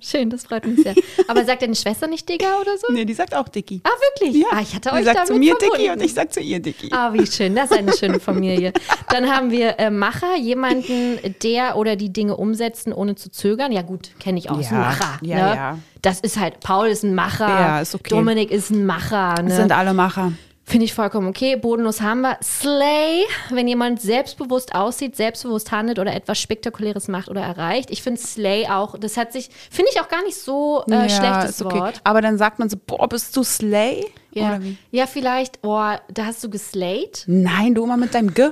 schön, 0.02 0.30
das 0.30 0.44
freut 0.46 0.66
mich 0.66 0.82
sehr. 0.84 0.96
Aber 1.28 1.44
sagt 1.46 1.62
deine 1.62 1.76
Schwester 1.76 2.08
nicht 2.08 2.28
Digger 2.30 2.60
oder 2.62 2.78
so? 2.78 2.92
Nee, 2.92 3.06
die 3.06 3.14
sagt 3.14 3.36
auch 3.36 3.48
Dicky. 3.48 3.82
Ah, 3.84 3.90
wirklich? 4.20 4.42
Ja. 4.42 4.48
Ah, 4.52 4.62
ich 4.62 4.74
hatte 4.76 4.90
die 4.90 4.96
euch 4.96 5.04
sagt 5.06 5.16
damit 5.18 5.28
zu 5.28 5.34
mir 5.36 5.56
verbunden. 5.56 5.76
Dicky 5.78 5.90
und 5.92 6.02
ich 6.02 6.14
sag 6.14 6.34
zu 6.34 6.40
ihr 6.40 6.60
Dicky. 6.60 6.90
Ah, 6.92 7.12
wie 7.14 7.26
schön. 7.28 7.56
Das 7.56 7.72
ist 7.72 7.78
eine 7.78 7.94
schöne 7.94 8.20
Familie. 8.20 8.74
Dann 9.10 9.30
haben 9.34 9.52
wir 9.52 9.80
äh, 9.80 9.90
Macher, 9.90 10.36
jemanden, 10.38 11.20
der 11.44 11.78
oder 11.78 11.96
die 11.96 12.12
Dinge 12.12 12.36
umsetzen, 12.38 12.94
ohne 12.94 13.16
zu 13.16 13.30
zögern. 13.32 13.72
Ja, 13.72 13.82
gut, 13.82 14.12
kenne 14.20 14.38
ich 14.40 14.50
auch. 14.50 14.60
Ist 14.60 14.72
ein 14.72 14.76
Ja, 14.76 14.82
Macher. 14.82 15.20
ja, 15.22 15.36
ne? 15.36 15.56
ja. 15.56 15.80
Das 16.02 16.20
ist 16.20 16.40
halt, 16.40 16.60
Paul 16.60 16.88
ist 16.88 17.04
ein 17.04 17.16
Macher. 17.16 17.48
Ja, 17.48 17.82
ist 17.82 17.96
okay. 17.96 18.10
Dominik 18.10 18.52
ist 18.52 18.70
ein 18.70 18.86
Macher. 18.86 19.36
Das 19.44 19.56
sind 19.56 19.68
Ne? 19.68 19.76
alle 19.76 19.94
Macher. 19.94 20.34
Finde 20.68 20.86
ich 20.86 20.96
vollkommen 20.96 21.28
okay. 21.28 21.56
Bodenlos 21.56 22.02
haben 22.02 22.22
wir. 22.22 22.40
Slay, 22.42 23.24
wenn 23.52 23.68
jemand 23.68 24.02
selbstbewusst 24.02 24.74
aussieht, 24.74 25.16
selbstbewusst 25.16 25.72
handelt 25.72 26.00
oder 26.00 26.12
etwas 26.16 26.40
Spektakuläres 26.40 27.08
macht 27.08 27.30
oder 27.30 27.42
erreicht. 27.42 27.92
Ich 27.92 28.02
finde 28.02 28.20
Slay 28.20 28.68
auch, 28.68 28.98
das 28.98 29.16
hat 29.16 29.32
sich, 29.32 29.50
finde 29.70 29.92
ich 29.94 30.02
auch 30.02 30.08
gar 30.10 30.24
nicht 30.24 30.36
so 30.36 30.84
äh, 30.90 31.08
schlechtes 31.08 31.52
ist 31.52 31.62
okay. 31.66 31.80
Wort. 31.80 32.02
Aber 32.04 32.22
dann 32.22 32.40
sagt 32.40 32.58
man 32.58 32.68
so, 32.68 32.78
boah, 32.84 33.08
bist 33.08 33.38
du 33.38 33.44
Slay? 33.44 34.08
Ja. 34.32 34.60
Ja, 34.90 35.06
vielleicht, 35.06 35.60
oh, 35.62 35.92
da 36.12 36.26
hast 36.26 36.44
du 36.44 36.50
geslayed. 36.50 37.24
Nein, 37.28 37.76
du 37.76 37.84
immer 37.84 37.98
mit 37.98 38.16
deinem 38.16 38.34
G. 38.34 38.50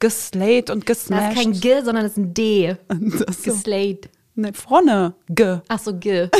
Geslayed 0.00 0.68
und 0.68 0.88
Das 0.88 0.98
ist 0.98 1.08
gesmashed. 1.08 1.36
kein 1.36 1.52
G, 1.52 1.80
sondern 1.82 2.02
das 2.02 2.12
ist 2.12 2.18
ein 2.18 2.34
D. 2.34 2.76
Das 2.88 3.42
so. 3.44 3.52
Geslayed. 3.52 4.10
Ne, 4.34 4.52
vorne 4.52 5.14
G. 5.28 5.58
Ach 5.68 5.78
so, 5.78 5.94
G. 5.96 6.28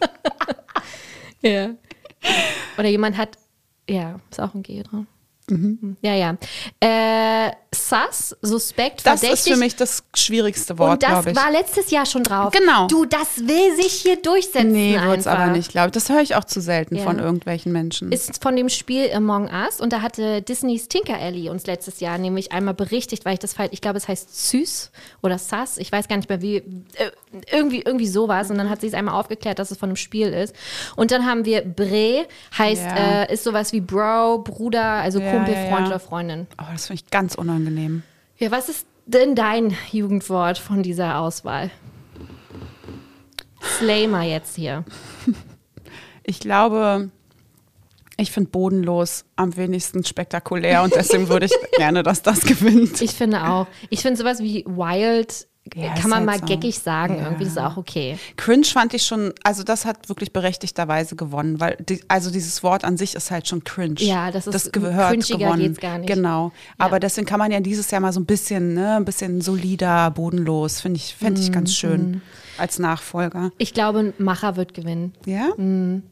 ja. 1.40 1.70
Oder 2.78 2.88
jemand 2.88 3.16
hat, 3.16 3.38
ja, 3.88 4.20
ist 4.30 4.40
auch 4.40 4.54
ein 4.54 4.62
G 4.62 4.82
dran. 4.82 5.06
Ja, 6.02 6.14
ja. 6.14 6.36
Äh, 6.80 7.50
Sus, 7.74 8.36
suspekt, 8.42 9.04
Das 9.06 9.20
verdächtig. 9.20 9.32
ist 9.46 9.48
für 9.52 9.56
mich 9.58 9.76
das 9.76 10.04
schwierigste 10.14 10.78
Wort, 10.78 10.92
Und 10.92 11.02
das 11.02 11.10
glaube 11.10 11.30
ich. 11.30 11.36
war 11.36 11.50
letztes 11.50 11.90
Jahr 11.90 12.04
schon 12.06 12.22
drauf. 12.22 12.52
Genau. 12.52 12.86
Du, 12.86 13.04
das 13.06 13.38
will 13.38 13.76
sich 13.76 13.92
hier 13.94 14.16
durchsetzen. 14.20 14.72
nee, 14.72 14.98
wird's 15.00 15.26
einfach. 15.26 15.44
aber 15.44 15.52
nicht, 15.52 15.70
glaube 15.70 15.88
ich. 15.88 15.92
Das 15.92 16.08
höre 16.10 16.20
ich 16.20 16.34
auch 16.36 16.44
zu 16.44 16.60
selten 16.60 16.96
Ja. 16.96 17.02
von 17.02 17.18
irgendwelchen 17.18 17.72
Menschen. 17.72 18.12
Ist 18.12 18.42
von 18.42 18.56
dem 18.56 18.68
Spiel 18.68 19.10
Among 19.14 19.48
Us 19.50 19.80
und 19.80 19.92
da 19.92 20.00
hatte 20.02 20.42
Disneys 20.42 20.88
Tinker 20.88 21.18
Alley 21.18 21.48
uns 21.48 21.66
letztes 21.66 22.00
Jahr 22.00 22.18
nämlich 22.18 22.52
einmal 22.52 22.74
berichtigt, 22.74 23.24
weil 23.24 23.34
ich 23.34 23.38
das 23.40 23.54
falsch, 23.54 23.70
ich 23.72 23.80
glaube, 23.80 23.96
es 23.98 24.06
heißt 24.08 24.48
Süß 24.50 24.90
oder 25.22 25.38
Sass, 25.38 25.78
ich 25.78 25.90
weiß 25.90 26.08
gar 26.08 26.16
nicht 26.16 26.28
mehr 26.28 26.42
wie, 26.42 26.56
äh, 26.56 26.62
irgendwie, 27.50 27.80
irgendwie 27.82 28.06
sowas 28.06 28.50
und 28.50 28.58
dann 28.58 28.68
hat 28.70 28.82
sie 28.82 28.86
es 28.86 28.94
einmal 28.94 29.18
aufgeklärt, 29.18 29.58
dass 29.58 29.70
es 29.70 29.78
von 29.78 29.88
einem 29.88 29.96
Spiel 29.96 30.28
ist. 30.28 30.54
Und 30.96 31.10
dann 31.10 31.26
haben 31.26 31.44
wir 31.46 31.62
Bre, 31.62 32.26
heißt, 32.58 32.82
Ja. 32.82 33.22
äh, 33.24 33.32
ist 33.32 33.44
sowas 33.44 33.72
wie 33.72 33.80
Bro, 33.80 34.40
Bruder, 34.44 34.82
also 34.84 35.18
Ja, 35.20 35.31
Kumpel, 35.32 35.54
Freund 35.68 35.86
oder 35.88 35.98
Freundin. 36.00 36.46
oh, 36.60 36.64
das 36.72 36.86
finde 36.86 37.02
ich 37.04 37.10
ganz 37.10 37.34
unangenehm. 37.34 38.02
Ja, 38.38 38.50
was 38.50 38.68
ist 38.68 38.86
denn 39.06 39.34
dein 39.34 39.76
Jugendwort 39.90 40.58
von 40.58 40.82
dieser 40.82 41.18
Auswahl? 41.18 41.70
Slay 43.78 44.06
mal 44.06 44.26
jetzt 44.26 44.56
hier. 44.56 44.84
Ich 46.24 46.38
glaube, 46.38 47.10
ich 48.16 48.30
finde 48.30 48.50
bodenlos 48.50 49.24
am 49.34 49.56
wenigsten 49.56 50.04
spektakulär 50.04 50.84
und 50.84 50.94
deswegen 50.94 51.28
würde 51.28 51.46
ich 51.46 51.52
gerne, 51.76 52.04
dass 52.04 52.22
das 52.22 52.42
gewinnt. 52.42 53.02
Ich 53.02 53.10
finde 53.10 53.42
auch. 53.48 53.66
Ich 53.90 54.02
finde 54.02 54.18
sowas 54.18 54.38
wie 54.38 54.64
wild 54.64 55.48
Ja, 55.74 55.94
kann 55.94 56.10
man 56.10 56.24
mal 56.24 56.32
halt 56.32 56.46
geckig 56.46 56.78
sagen. 56.80 57.16
Ja. 57.18 57.24
Irgendwie 57.24 57.44
ist 57.44 57.56
auch 57.58 57.76
okay. 57.76 58.18
Cringe 58.36 58.64
fand 58.64 58.94
ich 58.94 59.04
schon, 59.04 59.32
also 59.44 59.62
das 59.62 59.84
hat 59.84 60.08
wirklich 60.08 60.32
berechtigterweise 60.32 61.14
gewonnen, 61.16 61.60
weil 61.60 61.76
die, 61.88 62.00
also 62.08 62.30
dieses 62.32 62.62
Wort 62.64 62.84
an 62.84 62.96
sich 62.96 63.14
ist 63.14 63.30
halt 63.30 63.46
schon 63.48 63.62
cringe. 63.62 63.94
Ja, 64.00 64.30
das 64.32 64.46
ist- 64.48 64.54
das 64.54 64.72
gehört 64.72 65.10
cringiger 65.10 65.38
gewonnen. 65.38 65.60
geht's 65.62 65.80
gar 65.80 65.98
nicht. 65.98 66.08
Genau. 66.12 66.50
Aber 66.78 66.98
deswegen 66.98 67.26
kann 67.26 67.38
man 67.38 67.52
ja 67.52 67.60
dieses 67.60 67.90
Jahr 67.92 68.00
mal 68.00 68.12
so 68.12 68.20
ein 68.20 68.26
bisschen, 68.26 68.74
ne, 68.74 68.96
ein 68.96 69.04
bisschen 69.04 69.40
solider, 69.40 70.10
bodenlos, 70.10 70.80
finde 70.80 70.96
ich, 70.98 71.14
fände 71.14 71.40
ich 71.40 71.48
Mhm. 71.48 71.52
ganz 71.54 71.74
schön 71.74 72.22
als 72.58 72.78
Nachfolger. 72.80 73.50
Ich 73.58 73.72
glaube, 73.72 74.00
ein 74.00 74.14
Macher 74.18 74.56
wird 74.56 74.74
gewinnen. 74.74 75.14
Ja? 75.26 75.50
Mhm. 75.56 76.02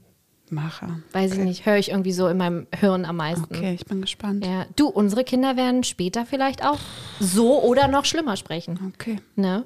Macher. 0.53 1.01
Weiß 1.13 1.33
ich 1.33 1.39
nicht. 1.39 1.67
Höre 1.67 1.77
ich 1.77 1.91
irgendwie 1.91 2.13
so 2.13 2.27
in 2.29 2.37
meinem 2.37 2.67
Hirn 2.75 3.05
am 3.05 3.17
meisten. 3.17 3.45
Okay, 3.55 3.75
ich 3.75 3.85
bin 3.87 4.01
gespannt. 4.01 4.45
Ja. 4.45 4.67
Du, 4.77 4.89
unsere 4.89 5.25
Kinder 5.25 5.57
werden 5.57 5.85
später 5.85 6.27
vielleicht 6.27 6.65
auch 6.65 6.79
so 7.21 7.63
oder 7.63 7.89
noch 7.89 8.05
schlimmer 8.05 8.37
sprechen. 8.37 8.93
Okay. 8.95 9.19
Ne? 9.37 9.65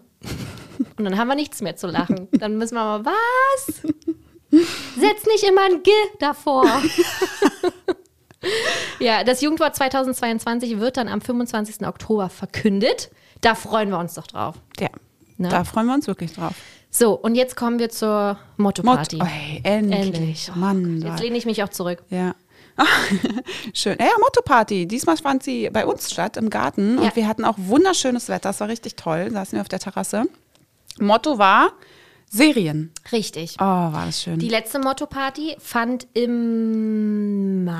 Und 0.97 1.05
dann 1.05 1.19
haben 1.19 1.29
wir 1.29 1.35
nichts 1.37 1.61
mehr 1.61 1.77
zu 1.77 1.87
lachen. 1.87 2.29
Dann 2.33 2.57
müssen 2.59 2.75
wir 2.75 2.83
mal, 2.85 3.05
was? 3.05 3.83
Setz 4.97 5.27
nicht 5.27 5.45
immer 5.45 5.63
ein 5.67 5.83
G 5.83 5.91
davor. 6.21 6.65
ja, 9.01 9.25
das 9.25 9.41
Jugendwort 9.41 9.75
2022 9.77 10.79
wird 10.79 10.97
dann 10.97 11.09
am 11.09 11.21
25. 11.21 11.87
Oktober 11.87 12.29
verkündet. 12.29 13.11
Da 13.41 13.55
freuen 13.55 13.91
wir 13.91 13.99
uns 13.99 14.15
doch 14.15 14.27
drauf. 14.27 14.57
Ja, 14.79 14.89
Ne? 15.37 15.49
da 15.49 15.65
freuen 15.65 15.87
wir 15.87 15.95
uns 15.95 16.07
wirklich 16.07 16.33
drauf. 16.33 16.55
So, 16.97 17.15
und 17.15 17.35
jetzt 17.35 17.57
kommen 17.57 17.81
wir 17.81 17.89
zur 17.91 18.39
Motto-Party. 18.57 19.17
Mott, 19.17 19.27
ey, 19.29 19.61
endlich. 19.65 20.01
Endlich. 20.07 20.51
Oh, 20.55 20.59
Mann. 20.59 21.03
Jetzt 21.03 21.21
lehne 21.21 21.37
ich 21.37 21.45
mich 21.45 21.61
auch 21.65 21.69
zurück. 21.71 22.05
Ja. 22.09 22.37
Schön. 23.75 23.97
Ja, 23.99 24.07
Motto-Party. 24.21 24.87
Diesmal 24.87 25.17
fand 25.17 25.43
sie 25.43 25.69
bei 25.71 25.87
uns 25.87 26.13
statt 26.13 26.37
im 26.37 26.51
Garten 26.51 26.99
Ja. 26.99 27.05
und 27.09 27.17
wir 27.17 27.27
hatten 27.27 27.45
auch 27.45 27.55
wunderschönes 27.59 28.29
Wetter. 28.29 28.51
Es 28.51 28.61
war 28.61 28.69
richtig 28.69 28.95
toll. 28.95 29.29
Saßen 29.33 29.57
wir 29.57 29.61
auf 29.63 29.69
der 29.69 29.81
Terrasse. 29.81 30.27
Motto 31.01 31.37
war 31.39 31.73
Serien. 32.31 32.93
Richtig. 33.11 33.57
Oh, 33.59 33.65
war 33.65 34.07
das 34.07 34.23
schön. 34.23 34.39
Die 34.39 34.49
letzte 34.49 34.79
Motto-Party 34.79 35.57
fand 35.59 36.07
im 36.15 37.65
März, 37.65 37.75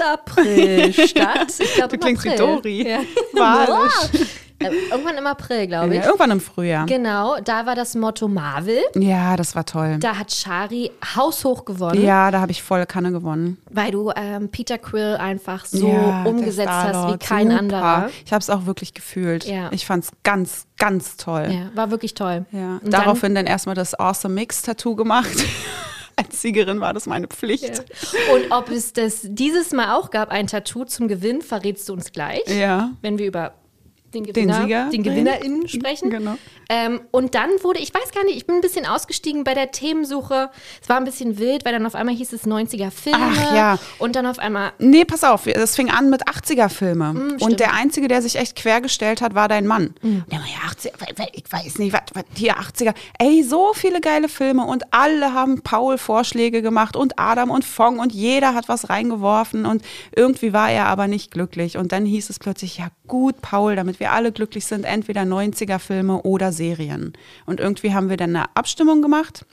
April 0.12 0.92
statt. 0.92 1.52
Ich 1.58 1.74
glaube, 1.74 1.96
Du 1.96 2.04
klingst 2.04 2.24
wie 2.24 2.30
April. 2.30 2.46
Dori. 2.56 2.88
Ja. 2.88 2.98
Wahrlich. 3.32 4.26
Äh, 4.60 4.70
Irgendwann 4.90 5.16
im 5.16 5.26
April, 5.26 5.66
glaube 5.66 5.94
ich. 5.94 6.00
Ja, 6.00 6.06
irgendwann 6.06 6.30
im 6.32 6.40
Frühjahr. 6.40 6.84
Genau, 6.86 7.38
da 7.42 7.64
war 7.66 7.74
das 7.74 7.94
Motto 7.94 8.28
Marvel. 8.28 8.78
Ja, 8.94 9.36
das 9.36 9.54
war 9.54 9.64
toll. 9.64 9.96
Da 10.00 10.18
hat 10.18 10.32
Shari 10.32 10.90
haushoch 11.16 11.64
gewonnen, 11.64 12.02
Ja, 12.02 12.30
da 12.30 12.40
habe 12.40 12.52
ich 12.52 12.62
volle 12.62 12.86
Kanne 12.86 13.10
gewonnen. 13.10 13.56
weil 13.70 13.90
du 13.90 14.12
ähm, 14.14 14.50
Peter 14.50 14.76
Quill 14.78 15.16
einfach 15.16 15.64
so 15.64 15.88
ja, 15.88 16.24
umgesetzt 16.24 16.68
hast 16.68 17.12
wie 17.14 17.18
kein 17.18 17.48
super. 17.48 17.58
anderer. 17.58 18.10
Ich 18.24 18.32
habe 18.32 18.40
es 18.42 18.50
auch 18.50 18.66
wirklich 18.66 18.92
gefühlt. 18.94 19.44
Ja. 19.44 19.70
Ich 19.72 19.86
fand 19.86 20.04
es 20.04 20.10
ganz, 20.24 20.66
ganz 20.78 21.16
toll. 21.16 21.48
Ja, 21.50 21.70
war 21.74 21.90
wirklich 21.90 22.14
toll. 22.14 22.44
Ja. 22.52 22.80
Und 22.84 22.92
Daraufhin 22.92 23.34
dann 23.34 23.46
erstmal 23.46 23.74
das 23.74 23.98
Awesome 23.98 24.34
Mix 24.34 24.62
Tattoo 24.62 24.94
gemacht. 24.94 25.30
Als 26.16 26.42
Siegerin 26.42 26.80
war 26.80 26.92
das 26.92 27.06
meine 27.06 27.28
Pflicht. 27.28 27.78
Dann, 27.78 27.84
und 28.34 28.50
ob 28.52 28.68
es 28.68 28.92
das 28.92 29.20
dieses 29.22 29.72
Mal 29.72 29.96
auch 29.96 30.10
gab, 30.10 30.30
ein 30.30 30.48
Tattoo 30.48 30.84
zum 30.84 31.08
Gewinn, 31.08 31.40
verrätst 31.40 31.88
du 31.88 31.94
uns 31.94 32.12
gleich. 32.12 32.42
Ja. 32.46 32.90
wenn 33.00 33.16
wir 33.18 33.26
über 33.26 33.54
den, 34.14 34.24
Gewinner, 34.24 34.62
Sieger 34.62 34.84
den 34.90 34.90
reden. 34.90 35.02
GewinnerInnen 35.02 35.68
sprechen. 35.68 36.10
Genau. 36.10 36.36
Ähm, 36.72 37.00
und 37.10 37.34
dann 37.34 37.50
wurde, 37.62 37.80
ich 37.80 37.92
weiß 37.92 38.12
gar 38.14 38.22
nicht, 38.22 38.36
ich 38.36 38.46
bin 38.46 38.54
ein 38.54 38.60
bisschen 38.60 38.86
ausgestiegen 38.86 39.42
bei 39.42 39.54
der 39.54 39.72
Themensuche. 39.72 40.50
Es 40.80 40.88
war 40.88 40.98
ein 40.98 41.04
bisschen 41.04 41.36
wild, 41.36 41.64
weil 41.64 41.72
dann 41.72 41.84
auf 41.84 41.96
einmal 41.96 42.14
hieß 42.14 42.32
es 42.32 42.46
90er 42.46 42.92
Filme. 42.92 43.18
Ach, 43.20 43.54
ja. 43.56 43.78
Und 43.98 44.14
dann 44.14 44.24
auf 44.24 44.38
einmal, 44.38 44.70
Nee, 44.78 45.04
pass 45.04 45.24
auf, 45.24 45.46
das 45.52 45.74
fing 45.74 45.90
an 45.90 46.10
mit 46.10 46.28
80er-Filme. 46.28 47.12
Mm, 47.12 47.36
und 47.40 47.58
der 47.58 47.74
Einzige, 47.74 48.06
der 48.06 48.22
sich 48.22 48.36
echt 48.36 48.54
quergestellt 48.54 49.20
hat, 49.20 49.34
war 49.34 49.48
dein 49.48 49.66
Mann. 49.66 49.94
Mm. 50.00 50.20
Der 50.30 50.38
war 50.38 50.46
ja 50.46 50.70
80er, 50.70 51.26
ich 51.32 51.50
weiß 51.50 51.78
nicht, 51.78 51.92
was, 51.92 52.02
was 52.14 52.22
hier 52.36 52.54
80er. 52.56 52.94
Ey, 53.18 53.42
so 53.42 53.72
viele 53.74 54.00
geile 54.00 54.28
Filme 54.28 54.64
und 54.64 54.84
alle 54.92 55.34
haben 55.34 55.62
Paul 55.62 55.98
Vorschläge 55.98 56.62
gemacht 56.62 56.94
und 56.94 57.18
Adam 57.18 57.50
und 57.50 57.64
Fong 57.64 57.98
und 57.98 58.12
jeder 58.12 58.54
hat 58.54 58.68
was 58.68 58.88
reingeworfen 58.90 59.66
und 59.66 59.82
irgendwie 60.14 60.52
war 60.52 60.70
er 60.70 60.86
aber 60.86 61.08
nicht 61.08 61.32
glücklich. 61.32 61.76
Und 61.78 61.90
dann 61.90 62.06
hieß 62.06 62.30
es 62.30 62.38
plötzlich, 62.38 62.78
ja 62.78 62.90
gut, 63.08 63.42
Paul, 63.42 63.74
damit 63.74 63.98
wir 63.98 64.12
alle 64.12 64.30
glücklich 64.30 64.66
sind, 64.66 64.84
entweder 64.84 65.22
90er-Filme 65.22 66.22
oder 66.22 66.52
Serien. 66.60 67.14
Und 67.46 67.58
irgendwie 67.58 67.94
haben 67.94 68.10
wir 68.10 68.16
dann 68.18 68.36
eine 68.36 68.44
Abstimmung 68.54 69.00
gemacht. 69.00 69.46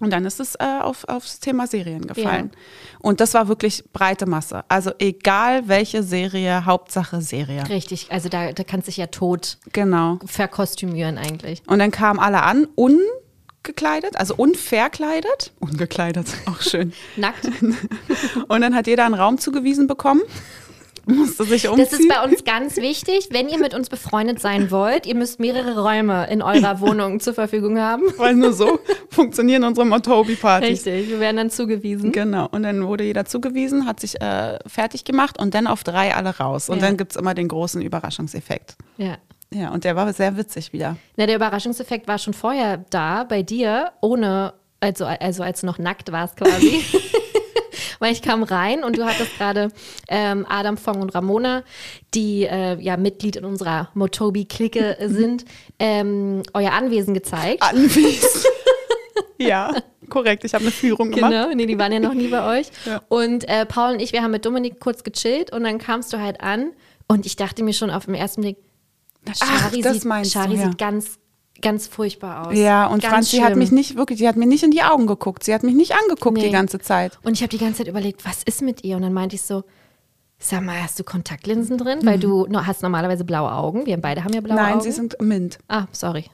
Und 0.00 0.10
dann 0.12 0.24
ist 0.24 0.38
es 0.40 0.54
äh, 0.54 0.78
auf, 0.80 1.04
aufs 1.08 1.40
Thema 1.40 1.66
Serien 1.66 2.06
gefallen. 2.06 2.52
Und 3.00 3.20
das 3.20 3.34
war 3.34 3.48
wirklich 3.48 3.82
breite 3.92 4.26
Masse. 4.26 4.62
Also 4.68 4.92
egal 5.00 5.66
welche 5.66 6.02
Serie, 6.04 6.64
Hauptsache 6.66 7.20
Serie. 7.20 7.68
richtig, 7.68 8.06
also 8.10 8.28
da, 8.28 8.52
da 8.52 8.62
kannst 8.64 8.86
du 8.86 8.90
dich 8.90 8.96
ja 8.98 9.08
tot 9.08 9.58
Genau. 9.72 10.18
verkostümieren 10.24 11.18
eigentlich. 11.18 11.62
Und 11.66 11.80
dann 11.80 11.90
kamen 11.90 12.20
alle 12.20 12.42
an, 12.44 12.68
ungekleidet, 12.76 14.16
also 14.16 14.34
unverkleidet. 14.36 15.52
Ungekleidet, 15.58 16.28
auch 16.46 16.62
schön. 16.62 16.92
Nackt. 17.16 17.50
Und 18.48 18.60
dann 18.60 18.74
hat 18.76 18.86
jeder 18.86 19.04
einen 19.04 19.14
Raum 19.14 19.38
zugewiesen 19.38 19.88
bekommen. 19.88 20.22
Musste 21.08 21.44
sich 21.44 21.66
umziehen. 21.68 21.86
Das 21.90 21.98
ist 21.98 22.08
bei 22.08 22.22
uns 22.22 22.44
ganz 22.44 22.76
wichtig, 22.76 23.28
wenn 23.30 23.48
ihr 23.48 23.58
mit 23.58 23.74
uns 23.74 23.88
befreundet 23.88 24.40
sein 24.40 24.70
wollt, 24.70 25.06
ihr 25.06 25.14
müsst 25.14 25.40
mehrere 25.40 25.82
Räume 25.82 26.28
in 26.30 26.42
eurer 26.42 26.80
Wohnung 26.80 27.18
zur 27.20 27.34
Verfügung 27.34 27.78
haben. 27.80 28.02
Weil 28.18 28.34
nur 28.34 28.52
so 28.52 28.78
funktionieren 29.10 29.64
unsere 29.64 29.86
Motobi-Partys. 29.86 30.86
Richtig, 30.86 31.08
wir 31.08 31.18
werden 31.20 31.36
dann 31.38 31.50
zugewiesen. 31.50 32.12
Genau. 32.12 32.46
Und 32.50 32.62
dann 32.62 32.86
wurde 32.86 33.04
jeder 33.04 33.24
zugewiesen, 33.24 33.86
hat 33.86 34.00
sich 34.00 34.20
äh, 34.20 34.58
fertig 34.66 35.04
gemacht 35.04 35.38
und 35.40 35.54
dann 35.54 35.66
auf 35.66 35.82
drei 35.82 36.14
alle 36.14 36.36
raus. 36.38 36.68
Und 36.68 36.76
Ja. 36.80 36.86
dann 36.86 36.96
gibt 36.96 37.12
es 37.12 37.16
immer 37.16 37.34
den 37.34 37.48
großen 37.48 37.80
Überraschungseffekt. 37.82 38.76
Ja. 38.98 39.16
Ja, 39.50 39.70
und 39.70 39.84
der 39.84 39.96
war 39.96 40.12
sehr 40.12 40.36
witzig 40.36 40.74
wieder. 40.74 40.96
Na, 41.16 41.24
der 41.24 41.36
Überraschungseffekt 41.36 42.06
war 42.06 42.18
schon 42.18 42.34
vorher 42.34 42.84
da 42.90 43.24
bei 43.24 43.42
dir, 43.42 43.92
ohne, 44.02 44.52
also, 44.80 45.06
also 45.06 45.42
als 45.42 45.60
du 45.62 45.66
noch 45.66 45.78
nackt 45.78 46.12
warst 46.12 46.36
quasi. 46.36 46.84
Weil 47.98 48.12
ich 48.12 48.22
kam 48.22 48.42
rein 48.42 48.84
und 48.84 48.96
du 48.98 49.04
hattest 49.04 49.36
gerade 49.36 49.70
ähm, 50.08 50.46
Adam, 50.48 50.76
Fong 50.76 51.00
und 51.00 51.14
Ramona, 51.14 51.62
die 52.14 52.44
äh, 52.44 52.80
ja 52.80 52.96
Mitglied 52.96 53.36
in 53.36 53.44
unserer 53.44 53.90
Motobi-Clique 53.94 54.96
sind, 55.06 55.44
ähm, 55.78 56.42
euer 56.54 56.72
Anwesen 56.72 57.14
gezeigt. 57.14 57.62
Anwesend. 57.62 58.46
ja, 59.38 59.74
korrekt. 60.08 60.44
Ich 60.44 60.54
habe 60.54 60.62
eine 60.62 60.70
Führung 60.70 61.10
gemacht. 61.10 61.32
Genau, 61.32 61.54
nee, 61.54 61.66
die 61.66 61.78
waren 61.78 61.92
ja 61.92 62.00
noch 62.00 62.14
nie 62.14 62.28
bei 62.28 62.60
euch. 62.60 62.68
Ja. 62.84 63.02
Und 63.08 63.48
äh, 63.48 63.66
Paul 63.66 63.94
und 63.94 64.00
ich, 64.00 64.12
wir 64.12 64.22
haben 64.22 64.30
mit 64.30 64.44
Dominik 64.44 64.80
kurz 64.80 65.04
gechillt 65.04 65.52
und 65.52 65.64
dann 65.64 65.78
kamst 65.78 66.12
du 66.12 66.20
halt 66.20 66.40
an 66.40 66.72
und 67.08 67.26
ich 67.26 67.36
dachte 67.36 67.62
mir 67.62 67.72
schon 67.72 67.90
auf 67.90 68.06
den 68.06 68.14
ersten 68.14 68.42
Blick, 68.42 68.58
Ach, 69.28 69.34
Shari, 69.34 69.80
das 69.80 69.94
sieht, 69.94 70.04
meinst 70.04 70.34
du, 70.34 70.38
ja. 70.38 70.68
sieht 70.68 70.78
ganz, 70.78 71.18
ganz 71.60 71.86
furchtbar 71.86 72.46
aus. 72.48 72.56
Ja, 72.56 72.86
und 72.86 73.02
ganz 73.02 73.12
Franzi 73.14 73.36
hat 73.38 73.48
schlimm. 73.48 73.58
mich 73.58 73.72
nicht 73.72 73.96
wirklich, 73.96 74.18
die 74.18 74.28
hat 74.28 74.36
mir 74.36 74.46
nicht 74.46 74.62
in 74.62 74.70
die 74.70 74.82
Augen 74.82 75.06
geguckt. 75.06 75.44
Sie 75.44 75.52
hat 75.54 75.62
mich 75.62 75.74
nicht 75.74 75.92
angeguckt 75.94 76.36
Nee. 76.38 76.46
die 76.46 76.50
ganze 76.52 76.78
Zeit. 76.78 77.18
Und 77.22 77.32
ich 77.34 77.42
habe 77.42 77.50
die 77.50 77.58
ganze 77.58 77.78
Zeit 77.78 77.88
überlegt, 77.88 78.24
was 78.24 78.42
ist 78.44 78.62
mit 78.62 78.84
ihr? 78.84 78.96
Und 78.96 79.02
dann 79.02 79.12
meinte 79.12 79.36
ich 79.36 79.42
so, 79.42 79.64
sag 80.38 80.62
mal, 80.62 80.80
hast 80.82 80.98
du 80.98 81.04
Kontaktlinsen 81.04 81.78
drin? 81.78 81.98
Weil 82.04 82.18
du 82.18 82.46
hast 82.54 82.82
normalerweise 82.82 83.24
blaue 83.24 83.50
Augen. 83.52 83.86
Wir 83.86 83.96
beide 83.96 84.22
haben 84.24 84.32
ja 84.32 84.40
blaue 84.40 84.56
Mhm. 84.58 84.62
Nein, 84.62 84.72
Augen. 84.74 84.82
sie 84.82 84.92
sind 84.92 85.20
mint. 85.20 85.58
Ah, 85.68 85.86
sorry. 85.92 86.26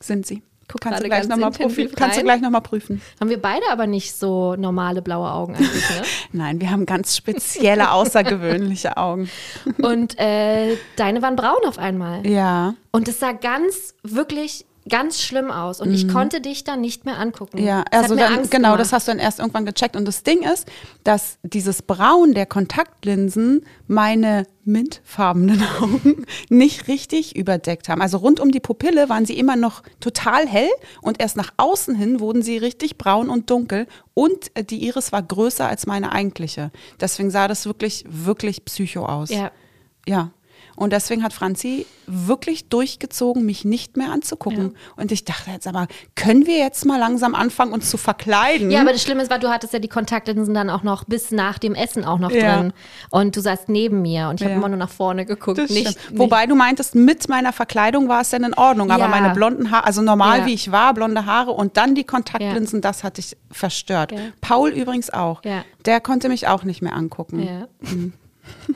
Sind 0.00 0.26
sie. 0.26 0.42
Guck 0.68 0.80
Kannst 0.80 1.02
du 1.02 1.04
gleich 1.04 1.28
nochmal. 1.28 1.52
Kannst 1.96 2.18
du 2.18 2.22
gleich 2.22 2.40
noch 2.40 2.50
mal 2.50 2.60
prüfen. 2.60 3.02
Haben 3.20 3.30
wir 3.30 3.40
beide 3.40 3.64
aber 3.70 3.86
nicht 3.86 4.14
so 4.14 4.56
normale 4.56 5.02
blaue 5.02 5.30
Augen 5.30 5.54
eigentlich, 5.54 5.90
ne? 5.90 6.02
Nein, 6.32 6.60
wir 6.60 6.70
haben 6.70 6.86
ganz 6.86 7.16
spezielle, 7.16 7.90
außergewöhnliche 7.90 8.96
Augen. 8.96 9.28
Und 9.78 10.18
äh, 10.18 10.76
deine 10.96 11.22
waren 11.22 11.36
braun 11.36 11.60
auf 11.66 11.78
einmal. 11.78 12.26
Ja. 12.26 12.74
Und 12.90 13.08
es 13.08 13.20
sah 13.20 13.32
ganz, 13.32 13.94
wirklich 14.02 14.66
ganz 14.88 15.20
schlimm 15.20 15.50
aus. 15.50 15.80
Und 15.80 15.92
ich 15.92 16.08
konnte 16.08 16.40
dich 16.40 16.64
dann 16.64 16.80
nicht 16.80 17.04
mehr 17.04 17.18
angucken. 17.18 17.60
Mhm. 17.60 17.66
Ja, 17.66 17.84
Es 17.90 18.02
also 18.02 18.16
dann, 18.16 18.48
genau, 18.50 18.68
gemacht. 18.68 18.80
das 18.80 18.92
hast 18.92 19.08
du 19.08 19.12
dann 19.12 19.18
erst 19.18 19.38
irgendwann 19.38 19.64
gecheckt. 19.64 19.96
Und 19.96 20.06
das 20.06 20.22
Ding 20.22 20.42
ist, 20.42 20.68
dass 21.04 21.38
dieses 21.42 21.82
Braun 21.82 22.34
der 22.34 22.46
Kontaktlinsen 22.46 23.64
meine 23.86 24.46
mintfarbenen 24.64 25.62
Augen 25.80 26.26
nicht 26.48 26.88
richtig 26.88 27.36
überdeckt 27.36 27.88
haben. 27.88 28.02
Also 28.02 28.18
rund 28.18 28.40
um 28.40 28.50
die 28.50 28.60
Pupille 28.60 29.08
waren 29.08 29.26
sie 29.26 29.38
immer 29.38 29.56
noch 29.56 29.82
total 30.00 30.46
hell 30.46 30.70
und 31.02 31.20
erst 31.20 31.36
nach 31.36 31.52
außen 31.56 31.94
hin 31.94 32.20
wurden 32.20 32.42
sie 32.42 32.58
richtig 32.58 32.98
braun 32.98 33.28
und 33.28 33.50
dunkel. 33.50 33.86
Und 34.14 34.50
äh, 34.54 34.64
die 34.64 34.86
Iris 34.86 35.12
war 35.12 35.22
größer 35.22 35.66
als 35.66 35.86
meine 35.86 36.12
eigentliche. 36.12 36.70
Deswegen 37.00 37.30
sah 37.30 37.48
das 37.48 37.66
wirklich, 37.66 38.04
wirklich 38.08 38.64
psycho 38.64 39.06
aus. 39.06 39.30
Ja. 39.30 39.50
Ja. 40.06 40.30
Und 40.76 40.92
deswegen 40.92 41.22
hat 41.22 41.32
Franzi 41.32 41.86
wirklich 42.06 42.68
durchgezogen, 42.68 43.46
mich 43.46 43.64
nicht 43.64 43.96
mehr 43.96 44.10
anzugucken. 44.10 44.76
Und 44.96 45.12
ich 45.12 45.24
dachte 45.24 45.50
jetzt 45.50 45.66
aber, 45.66 45.86
können 46.16 46.46
wir 46.46 46.58
jetzt 46.58 46.84
mal 46.84 46.98
langsam 46.98 47.34
anfangen, 47.34 47.72
uns 47.72 47.88
zu 47.90 47.96
verkleiden? 47.96 48.70
Ja, 48.70 48.80
aber 48.80 48.92
das 48.92 49.02
Schlimme 49.02 49.22
ist, 49.22 49.30
war, 49.30 49.38
du 49.38 49.48
hattest 49.50 49.72
ja 49.72 49.78
die 49.78 49.88
Kontaktlinsen 49.88 50.52
dann 50.54 50.68
auch 50.70 50.82
noch 50.82 51.04
bis 51.04 51.30
nach 51.30 51.58
dem 51.58 51.74
Essen 51.74 52.04
auch 52.04 52.18
noch 52.18 52.30
Ja. 52.30 52.56
drin. 52.58 52.72
Und 53.10 53.36
du 53.36 53.40
saßt 53.40 53.68
neben 53.68 54.02
mir 54.02 54.28
und 54.28 54.40
ich 54.40 54.44
habe 54.44 54.52
Ja. 54.52 54.58
immer 54.58 54.68
nur 54.68 54.78
nach 54.78 54.90
vorne 54.90 55.24
geguckt. 55.24 55.58
Nicht, 55.70 55.98
stimmt. 55.98 56.18
Wobei 56.18 56.46
du 56.46 56.54
meintest, 56.54 56.94
mit 56.94 57.28
meiner 57.28 57.52
Verkleidung 57.52 58.08
war 58.08 58.20
es 58.22 58.30
dann 58.30 58.44
in 58.44 58.54
Ordnung. 58.54 58.90
Aber 58.90 59.04
Ja. 59.04 59.08
meine 59.08 59.32
blonden 59.32 59.70
Haare, 59.70 59.84
also 59.86 60.02
normal 60.02 60.40
Ja. 60.40 60.46
wie 60.46 60.54
ich 60.54 60.72
war, 60.72 60.92
blonde 60.94 61.24
Haare 61.26 61.52
und 61.52 61.76
dann 61.76 61.94
die 61.94 62.04
Kontaktlinsen, 62.04 62.80
das 62.80 63.04
hatte 63.04 63.20
ich 63.20 63.36
verstört. 63.50 64.12
Ja. 64.12 64.18
Paul 64.40 64.70
übrigens 64.70 65.10
auch. 65.10 65.42
Ja. 65.44 65.64
Der 65.86 66.00
konnte 66.00 66.28
mich 66.28 66.48
auch 66.48 66.64
nicht 66.64 66.82
mehr 66.82 66.94
angucken. 66.94 67.42
Ja. 67.42 67.68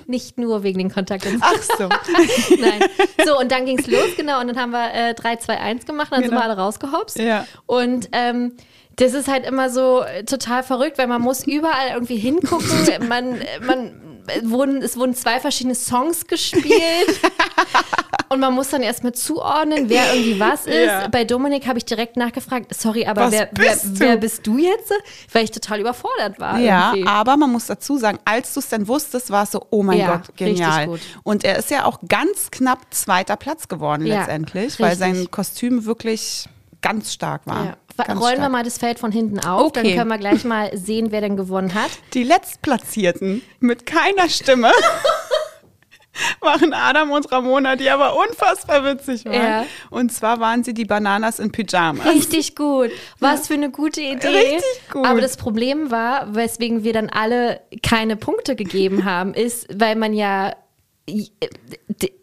Nicht 0.07 0.39
nur 0.39 0.63
wegen 0.63 0.79
den 0.79 0.91
Kontaktlinsen. 0.91 1.43
Ach 1.45 1.63
so. 1.79 1.89
Nein. 2.61 2.83
So, 3.25 3.39
und 3.39 3.51
dann 3.53 3.65
ging 3.67 3.79
es 3.79 3.87
los, 3.87 4.17
genau. 4.17 4.41
Und 4.41 4.49
dann 4.49 4.59
haben 4.59 4.71
wir 4.73 4.93
äh, 4.95 5.15
3, 5.15 5.37
2, 5.37 5.59
1 5.59 5.87
gemacht, 5.87 6.09
dann 6.11 6.21
sind 6.21 6.31
Genau. 6.31 6.41
wir 6.41 6.45
alle 6.45 6.57
rausgehopst. 6.57 7.19
Ja. 7.19 7.47
Und 7.67 8.09
ähm, 8.13 8.53
das 8.97 9.15
ist 9.15 9.29
halt 9.29 9.47
immer 9.47 9.71
so 9.71 10.03
äh, 10.03 10.25
total 10.25 10.63
verrückt, 10.63 10.99
weil 10.99 11.07
man 11.07 11.23
muss 11.23 11.47
überall 11.47 11.91
irgendwie 11.95 12.17
hingucken. 12.17 12.69
man, 13.09 13.41
äh, 13.41 13.61
man, 13.65 14.08
wurden, 14.45 14.83
es 14.83 14.97
wurden 14.97 15.15
zwei 15.15 15.41
verschiedene 15.41 15.75
Songs 15.75 16.27
gespielt. 16.27 17.21
Und 18.31 18.41
man 18.41 18.53
muss 18.55 18.69
dann 18.69 18.83
erstmal 18.83 19.13
zuordnen, 19.13 19.89
wer 19.89 20.15
irgendwie 20.15 20.39
was 20.39 20.67
ist. 20.67 20.75
Ja. 20.87 21.09
Bei 21.09 21.25
Dominik 21.25 21.67
habe 21.67 21.79
ich 21.79 21.87
direkt 21.87 22.17
nachgefragt, 22.17 22.75
sorry, 22.75 23.07
aber 23.07 23.33
wer, 23.33 23.47
bist 23.47 23.85
wer, 23.85 23.93
du? 23.93 24.01
wer 24.01 24.17
bist 24.19 24.47
du 24.47 24.59
jetzt? 24.59 24.93
Weil 25.33 25.45
ich 25.45 25.51
total 25.51 25.81
überfordert 25.81 26.39
war. 26.39 26.59
Ja, 26.59 26.93
irgendwie. 26.93 27.09
aber 27.09 27.37
man 27.39 27.51
muss 27.51 27.67
dazu 27.67 27.97
sagen, 27.97 28.19
als 28.27 28.53
du 28.53 28.61
es 28.61 28.69
dann 28.69 28.87
wusstest, 28.87 29.31
war 29.31 29.45
es 29.45 29.53
so, 29.53 29.67
oh 29.71 29.83
mein 29.83 29.99
Ja, 29.99 30.17
Gott, 30.17 30.37
genial. 30.37 30.99
Und 31.23 31.43
er 31.45 31.59
ist 31.59 31.71
ja 31.71 31.87
auch 31.87 32.01
ganz 32.07 32.51
knapp 32.51 32.81
zweiter 32.91 33.37
Platz 33.37 33.69
geworden 33.69 34.05
Ja, 34.05 34.19
letztendlich, 34.19 34.79
weil 34.79 34.91
richtig. 34.91 34.99
sein 35.17 35.31
Kostüm 35.31 35.85
wirklich 35.87 36.49
ganz 36.83 37.13
stark 37.15 37.47
war. 37.47 37.77
Ganz 38.07 38.21
Rollen 38.21 38.33
wir 38.35 38.37
stark. 38.39 38.53
mal 38.53 38.63
das 38.65 38.79
Feld 38.79 38.99
von 38.99 39.11
hinten 39.13 39.41
auf, 39.41 39.73
dann 39.73 39.85
Okay. 39.85 39.97
können 39.97 40.09
wir 40.11 40.19
gleich 40.19 40.45
mal 40.45 40.71
sehen, 40.77 41.09
wer 41.11 41.21
denn 41.21 41.37
gewonnen 41.37 41.75
hat. 41.75 41.91
Die 42.15 42.23
Letztplatzierten 42.23 43.43
mit 43.61 43.87
keiner 43.87 44.29
Stimme 44.29 44.71
waren 46.41 46.73
Adam 46.73 47.13
und 47.13 47.31
Ramona, 47.31 47.77
die 47.77 47.89
aber 47.91 48.17
unfassbar 48.17 48.85
witzig 48.85 49.25
waren. 49.25 49.35
Ja. 49.35 49.67
Und 49.91 50.13
zwar 50.13 50.41
waren 50.41 50.65
sie 50.65 50.75
die 50.75 50.85
Bananas 50.85 51.39
in 51.39 51.53
Pyjamas. 51.53 52.07
Richtig 52.07 52.57
gut. 52.57 52.91
Was 53.21 53.47
für 53.47 53.55
eine 53.55 53.71
gute 53.71 54.01
Idee. 54.01 54.27
Richtig 54.27 54.63
gut. 54.93 55.07
Aber 55.07 55.21
das 55.21 55.37
Problem 55.37 55.91
war, 55.93 56.35
weswegen 56.35 56.83
wir 56.83 56.93
dann 56.93 57.09
alle 57.09 57.61
keine 57.85 58.17
Punkte 58.17 58.57
gegeben 58.57 59.05
haben, 59.05 59.33
ist, 59.33 59.67
weil 59.73 59.95
man 59.95 60.13
ja 60.13 60.55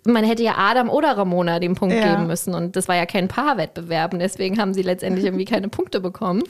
man 0.06 0.24
hätte 0.24 0.44
ja 0.44 0.54
Adam 0.58 0.90
oder 0.90 1.18
Ramona 1.18 1.60
den 1.60 1.76
Punkt 1.76 1.96
Ja. 1.96 2.12
geben 2.12 2.28
müssen 2.28 2.54
und 2.54 2.76
das 2.76 2.88
war 2.88 2.96
ja 2.96 3.06
kein 3.06 3.28
Paarwettbewerb 3.28 4.14
und 4.14 4.20
deswegen 4.20 4.60
haben 4.60 4.74
sie 4.74 4.84
letztendlich 4.84 5.26
irgendwie 5.26 5.46
keine 5.46 5.68
Punkte 5.68 6.00
bekommen. 6.00 6.44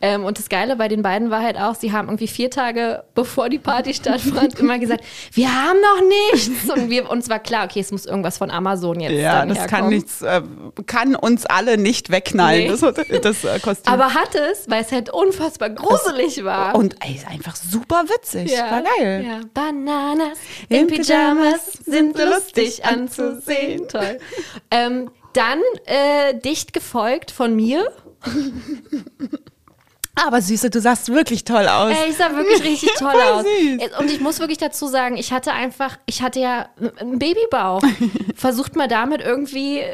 Ähm, 0.00 0.24
und 0.24 0.38
das 0.38 0.48
Geile 0.48 0.76
bei 0.76 0.88
den 0.88 1.02
beiden 1.02 1.30
war 1.30 1.42
halt 1.42 1.58
auch, 1.58 1.74
sie 1.74 1.92
haben 1.92 2.08
irgendwie 2.08 2.26
vier 2.28 2.50
Tage 2.50 3.04
bevor 3.14 3.48
die 3.50 3.58
Party 3.58 3.92
stattfand 3.94 4.58
immer 4.58 4.78
gesagt, 4.78 5.04
wir 5.32 5.48
haben 5.54 5.78
noch 5.80 6.08
nichts 6.32 6.70
und 6.70 6.90
wir 6.90 7.10
uns 7.10 7.28
war 7.28 7.38
klar, 7.38 7.66
okay, 7.66 7.80
es 7.80 7.92
muss 7.92 8.06
irgendwas 8.06 8.38
von 8.38 8.50
Amazon 8.50 9.00
jetzt 9.00 9.12
Ja, 9.12 9.44
das 9.44 9.58
kann 9.58 9.68
herkommen. 9.68 9.90
nichts, 9.90 10.22
äh, 10.22 10.40
kann 10.86 11.14
uns 11.14 11.44
alle 11.46 11.76
nicht 11.76 12.10
wegknallen, 12.10 12.64
Nee. 12.64 12.68
das, 12.68 12.80
das 12.80 13.44
äh, 13.44 13.58
Kostüm. 13.60 13.92
Aber 13.92 14.14
hat 14.14 14.34
es, 14.34 14.68
weil 14.70 14.82
es 14.82 14.90
halt 14.92 15.10
unfassbar 15.10 15.70
gruselig 15.70 16.42
war. 16.44 16.74
und 16.74 16.96
ey, 17.04 17.14
ist 17.16 17.26
einfach 17.28 17.54
super 17.56 18.04
witzig. 18.08 18.52
War 18.58 18.82
geil. 18.98 19.24
Ja. 19.26 19.40
Bananas 19.52 20.38
in, 20.68 20.80
In 20.82 20.86
Pyjamas 20.88 21.04
Pyjamas 21.06 21.73
sind 21.84 22.18
lustig 22.18 22.84
anzusehen. 22.84 23.88
Toll. 23.88 24.18
ähm, 24.70 25.10
dann 25.32 25.60
äh, 25.86 26.38
dicht 26.38 26.72
gefolgt 26.72 27.30
von 27.30 27.54
mir. 27.54 27.90
Aber 30.22 30.40
Süße, 30.40 30.70
du 30.70 30.80
sahst 30.80 31.08
wirklich 31.12 31.44
toll 31.44 31.66
aus. 31.68 31.92
Ey, 31.92 32.10
ich 32.10 32.16
sah 32.16 32.34
wirklich 32.36 32.62
richtig 32.62 32.92
toll 32.98 33.14
aus. 33.32 33.42
süß. 33.44 33.80
Äh, 33.82 33.88
Und 33.98 34.10
ich 34.10 34.20
muss 34.20 34.38
wirklich 34.38 34.58
dazu 34.58 34.86
sagen, 34.86 35.16
ich 35.16 35.32
hatte 35.32 35.52
einfach, 35.52 35.96
ich 36.06 36.22
hatte 36.22 36.38
ja 36.40 36.68
einen 37.00 37.18
Babybauch. 37.18 37.82
Versucht 38.36 38.76
mal 38.76 38.88
damit 38.88 39.20
irgendwie, 39.22 39.78
äh, 39.78 39.88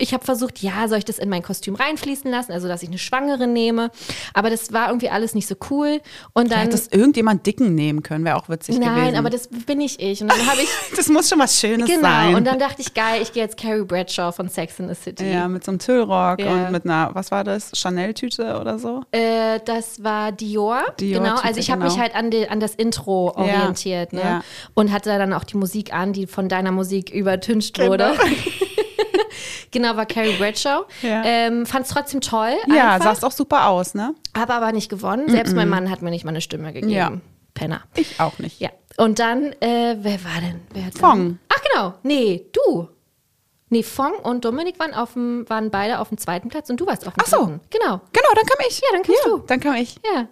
ich 0.00 0.14
habe 0.14 0.24
versucht, 0.24 0.60
ja, 0.62 0.86
soll 0.88 0.98
ich 0.98 1.04
das 1.04 1.18
in 1.18 1.28
mein 1.28 1.42
Kostüm 1.42 1.74
reinfließen 1.74 2.30
lassen, 2.30 2.52
also 2.52 2.68
dass 2.68 2.82
ich 2.82 2.88
eine 2.88 2.98
Schwangere 2.98 3.46
nehme. 3.46 3.90
Aber 4.32 4.48
das 4.50 4.72
war 4.72 4.88
irgendwie 4.88 5.10
alles 5.10 5.34
nicht 5.34 5.46
so 5.48 5.54
cool. 5.70 6.00
Und 6.32 6.50
Da 6.50 6.56
dann. 6.56 6.64
hättest 6.66 6.94
irgendjemand 6.94 7.44
Dicken 7.46 7.74
nehmen 7.74 8.02
können, 8.02 8.24
wäre 8.24 8.36
auch 8.36 8.48
witzig 8.48 8.78
Nein, 8.78 8.94
gewesen. 8.94 9.16
aber 9.16 9.30
das 9.30 9.48
bin 9.48 9.80
ich 9.80 9.98
ich. 10.00 10.22
Und 10.22 10.28
dann 10.30 10.46
habe 10.46 10.60
ich. 10.62 10.68
das 10.96 11.08
muss 11.08 11.28
schon 11.28 11.38
was 11.40 11.58
Schönes 11.58 11.88
Genau, 11.88 12.02
sein. 12.02 12.34
und 12.36 12.44
dann 12.46 12.58
dachte 12.58 12.80
ich, 12.80 12.94
geil, 12.94 13.22
ich 13.22 13.32
gehe 13.32 13.42
jetzt 13.42 13.56
Carrie 13.56 13.82
Bradshaw 13.84 14.32
von 14.32 14.48
Sex 14.48 14.78
in 14.78 14.88
the 14.88 14.94
City. 14.94 15.30
ja, 15.32 15.48
mit 15.48 15.64
so 15.64 15.72
einem 15.72 15.78
Tüllrock 15.80 16.38
Ja. 16.40 16.52
und 16.52 16.72
mit 16.72 16.84
einer, 16.84 17.10
was 17.14 17.30
war 17.30 17.42
das, 17.44 17.72
Chanel-Tüte 17.74 18.58
oder 18.60 18.78
so? 18.78 19.02
Äh, 19.12 19.60
das 19.68 20.02
war 20.02 20.32
Dior. 20.32 20.82
Dior, 21.00 21.22
genau, 21.22 21.36
also 21.36 21.60
ich 21.60 21.70
habe 21.70 21.82
genau. 21.82 21.92
mich 21.92 22.00
halt 22.00 22.14
an, 22.14 22.30
die, 22.30 22.48
an 22.48 22.60
das 22.60 22.74
Intro 22.74 23.32
orientiert. 23.34 24.12
Ne? 24.12 24.20
ja. 24.20 24.44
Und 24.74 24.92
hatte 24.92 25.10
dann 25.18 25.32
auch 25.32 25.44
die 25.44 25.56
Musik 25.56 25.92
an, 25.92 26.12
die 26.12 26.26
von 26.26 26.48
deiner 26.48 26.72
Musik 26.72 27.10
übertüncht 27.10 27.78
wurde. 27.78 28.12
genau, 29.70 29.96
war 29.96 30.06
Carrie 30.06 30.36
Bradshaw. 30.36 30.84
Ja. 31.02 31.22
Ähm, 31.24 31.66
Fand 31.66 31.86
es 31.86 31.92
trotzdem 31.92 32.20
toll. 32.20 32.54
Ja, 32.68 32.94
einfach, 32.94 33.08
sahst 33.08 33.24
auch 33.24 33.32
super 33.32 33.68
aus, 33.68 33.94
ne? 33.94 34.14
Habe 34.36 34.54
aber 34.54 34.72
nicht 34.72 34.88
gewonnen. 34.88 35.28
Selbst 35.28 35.54
mein 35.54 35.68
Mann 35.68 35.90
hat 35.90 36.02
mir 36.02 36.10
nicht 36.10 36.24
mal 36.24 36.30
eine 36.30 36.40
Stimme 36.40 36.72
gegeben. 36.72 36.92
Ja. 36.92 37.12
Penner. 37.54 37.82
Ich 37.94 38.20
auch 38.20 38.38
nicht. 38.38 38.60
Ja. 38.60 38.70
Und 38.96 39.18
dann, 39.18 39.52
äh, 39.60 39.96
wer 40.00 40.24
war 40.24 40.40
denn? 40.40 40.60
Wer 40.72 40.86
hat 40.86 40.98
Fong. 40.98 41.38
Ach 41.48 41.62
genau, 41.72 41.94
nee, 42.02 42.46
du. 42.52 42.88
Nee, 43.74 43.82
Fong 43.82 44.12
und 44.22 44.44
Dominik 44.44 44.78
waren, 44.78 44.94
auf 44.94 45.14
dem, 45.14 45.44
waren 45.48 45.72
beide 45.72 45.98
auf 45.98 46.08
dem 46.10 46.16
zweiten 46.18 46.48
Platz 46.48 46.70
und 46.70 46.78
du 46.80 46.86
warst 46.86 47.04
auf 47.08 47.14
dem 47.14 47.20
Ach 47.24 47.26
so. 47.26 47.36
dritten. 47.38 47.60
Genau. 47.70 48.00
Genau, 48.12 48.28
dann 48.36 48.46
kam 48.46 48.66
ich. 48.68 48.78
Ja, 48.80 48.86
dann 48.92 49.02
kamst 49.02 49.24
du. 49.26 49.38
Dann 49.38 49.58
kam 49.60 49.74
ich. 49.74 49.96
Ja. 50.14 50.28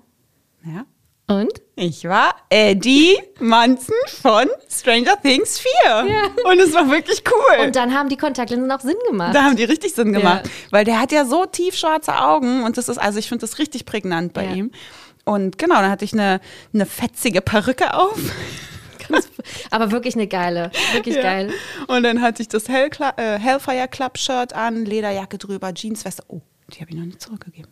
Ja. 0.64 0.84
Und? 1.26 1.60
Ich 1.74 2.04
war 2.04 2.36
Eddie 2.50 3.18
Munson 3.40 3.96
von 4.20 4.46
Stranger 4.70 5.20
Things 5.20 5.58
4. 5.58 5.70
Ja. 5.86 6.50
Und 6.50 6.60
es 6.60 6.72
war 6.72 6.88
wirklich 6.88 7.24
cool. 7.32 7.64
Und 7.66 7.74
dann 7.74 7.92
haben 7.92 8.08
die 8.08 8.16
Kontaktlinsen 8.16 8.70
auch 8.70 8.78
Sinn 8.80 8.94
gemacht. 9.08 9.34
da 9.34 9.42
haben 9.42 9.56
die 9.56 9.64
richtig 9.64 9.92
Sinn 9.92 10.12
gemacht. 10.12 10.42
Ja. 10.44 10.50
Weil 10.70 10.84
der 10.84 11.00
hat 11.00 11.10
ja 11.10 11.24
so 11.24 11.44
tiefschwarze 11.46 12.14
Augen 12.22 12.62
und 12.62 12.76
das 12.78 12.88
ist, 12.88 12.98
also 12.98 13.18
ich 13.18 13.28
finde 13.28 13.40
das 13.40 13.58
richtig 13.58 13.86
prägnant 13.86 14.34
bei 14.34 14.44
Ja. 14.44 14.52
ihm. 14.54 14.70
Und 15.24 15.58
genau, 15.58 15.76
dann 15.76 15.90
hatte 15.90 16.04
ich 16.04 16.12
eine, 16.12 16.40
eine 16.74 16.86
fetzige 16.86 17.40
Perücke 17.40 17.94
auf. 17.94 18.18
Aber 19.70 19.90
wirklich 19.90 20.14
eine 20.14 20.26
geile. 20.26 20.70
Wirklich 20.92 21.16
Ja. 21.16 21.22
geil. 21.22 21.50
Und 21.88 22.02
dann 22.02 22.20
hatte 22.22 22.42
ich 22.42 22.48
das 22.48 22.68
Hell 22.68 22.90
äh, 23.16 23.38
Hellfire 23.38 23.88
Club 23.88 24.18
Shirt 24.18 24.52
an, 24.54 24.84
Lederjacke 24.84 25.38
drüber, 25.38 25.72
Jeansweste. 25.74 26.22
Oh, 26.28 26.40
die 26.72 26.80
habe 26.80 26.90
ich 26.90 26.96
noch 26.96 27.04
nicht 27.04 27.20
zurückgegeben. 27.20 27.70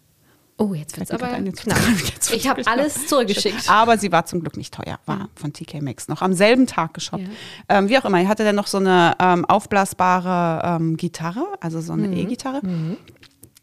Oh, 0.59 0.75
jetzt 0.75 0.99
wird's 0.99 1.11
aber 1.11 1.39
jetzt 1.39 1.63
knapp. 1.63 1.79
jetzt 2.15 2.31
Ich 2.35 2.47
habe 2.47 2.67
alles 2.67 3.07
zurückgeschickt. 3.07 3.71
Aber 3.71 3.97
sie 3.97 4.13
war 4.13 4.27
zum 4.27 4.41
Glück 4.41 4.59
nicht 4.59 4.75
teuer, 4.75 4.99
war 5.07 5.31
von 5.35 5.55
TK 5.55 5.81
Maxx 5.81 6.09
noch 6.09 6.21
am 6.21 6.35
selben 6.35 6.67
Tag 6.67 6.93
geshoppt. 6.93 7.25
Ähm, 7.71 7.89
wie 7.89 7.97
auch 7.97 8.05
immer, 8.05 8.21
er 8.21 8.29
hatte 8.29 8.45
dann 8.45 8.57
noch 8.57 8.67
so 8.67 8.77
eine 8.77 9.17
ähm, 9.21 9.47
aufblasbare 9.47 10.77
ähm, 10.77 10.99
Gitarre, 10.99 11.47
also 11.61 11.81
so 11.81 11.95
eine 11.95 12.09
Mhm. 12.09 12.17
E-Gitarre. 12.19 12.61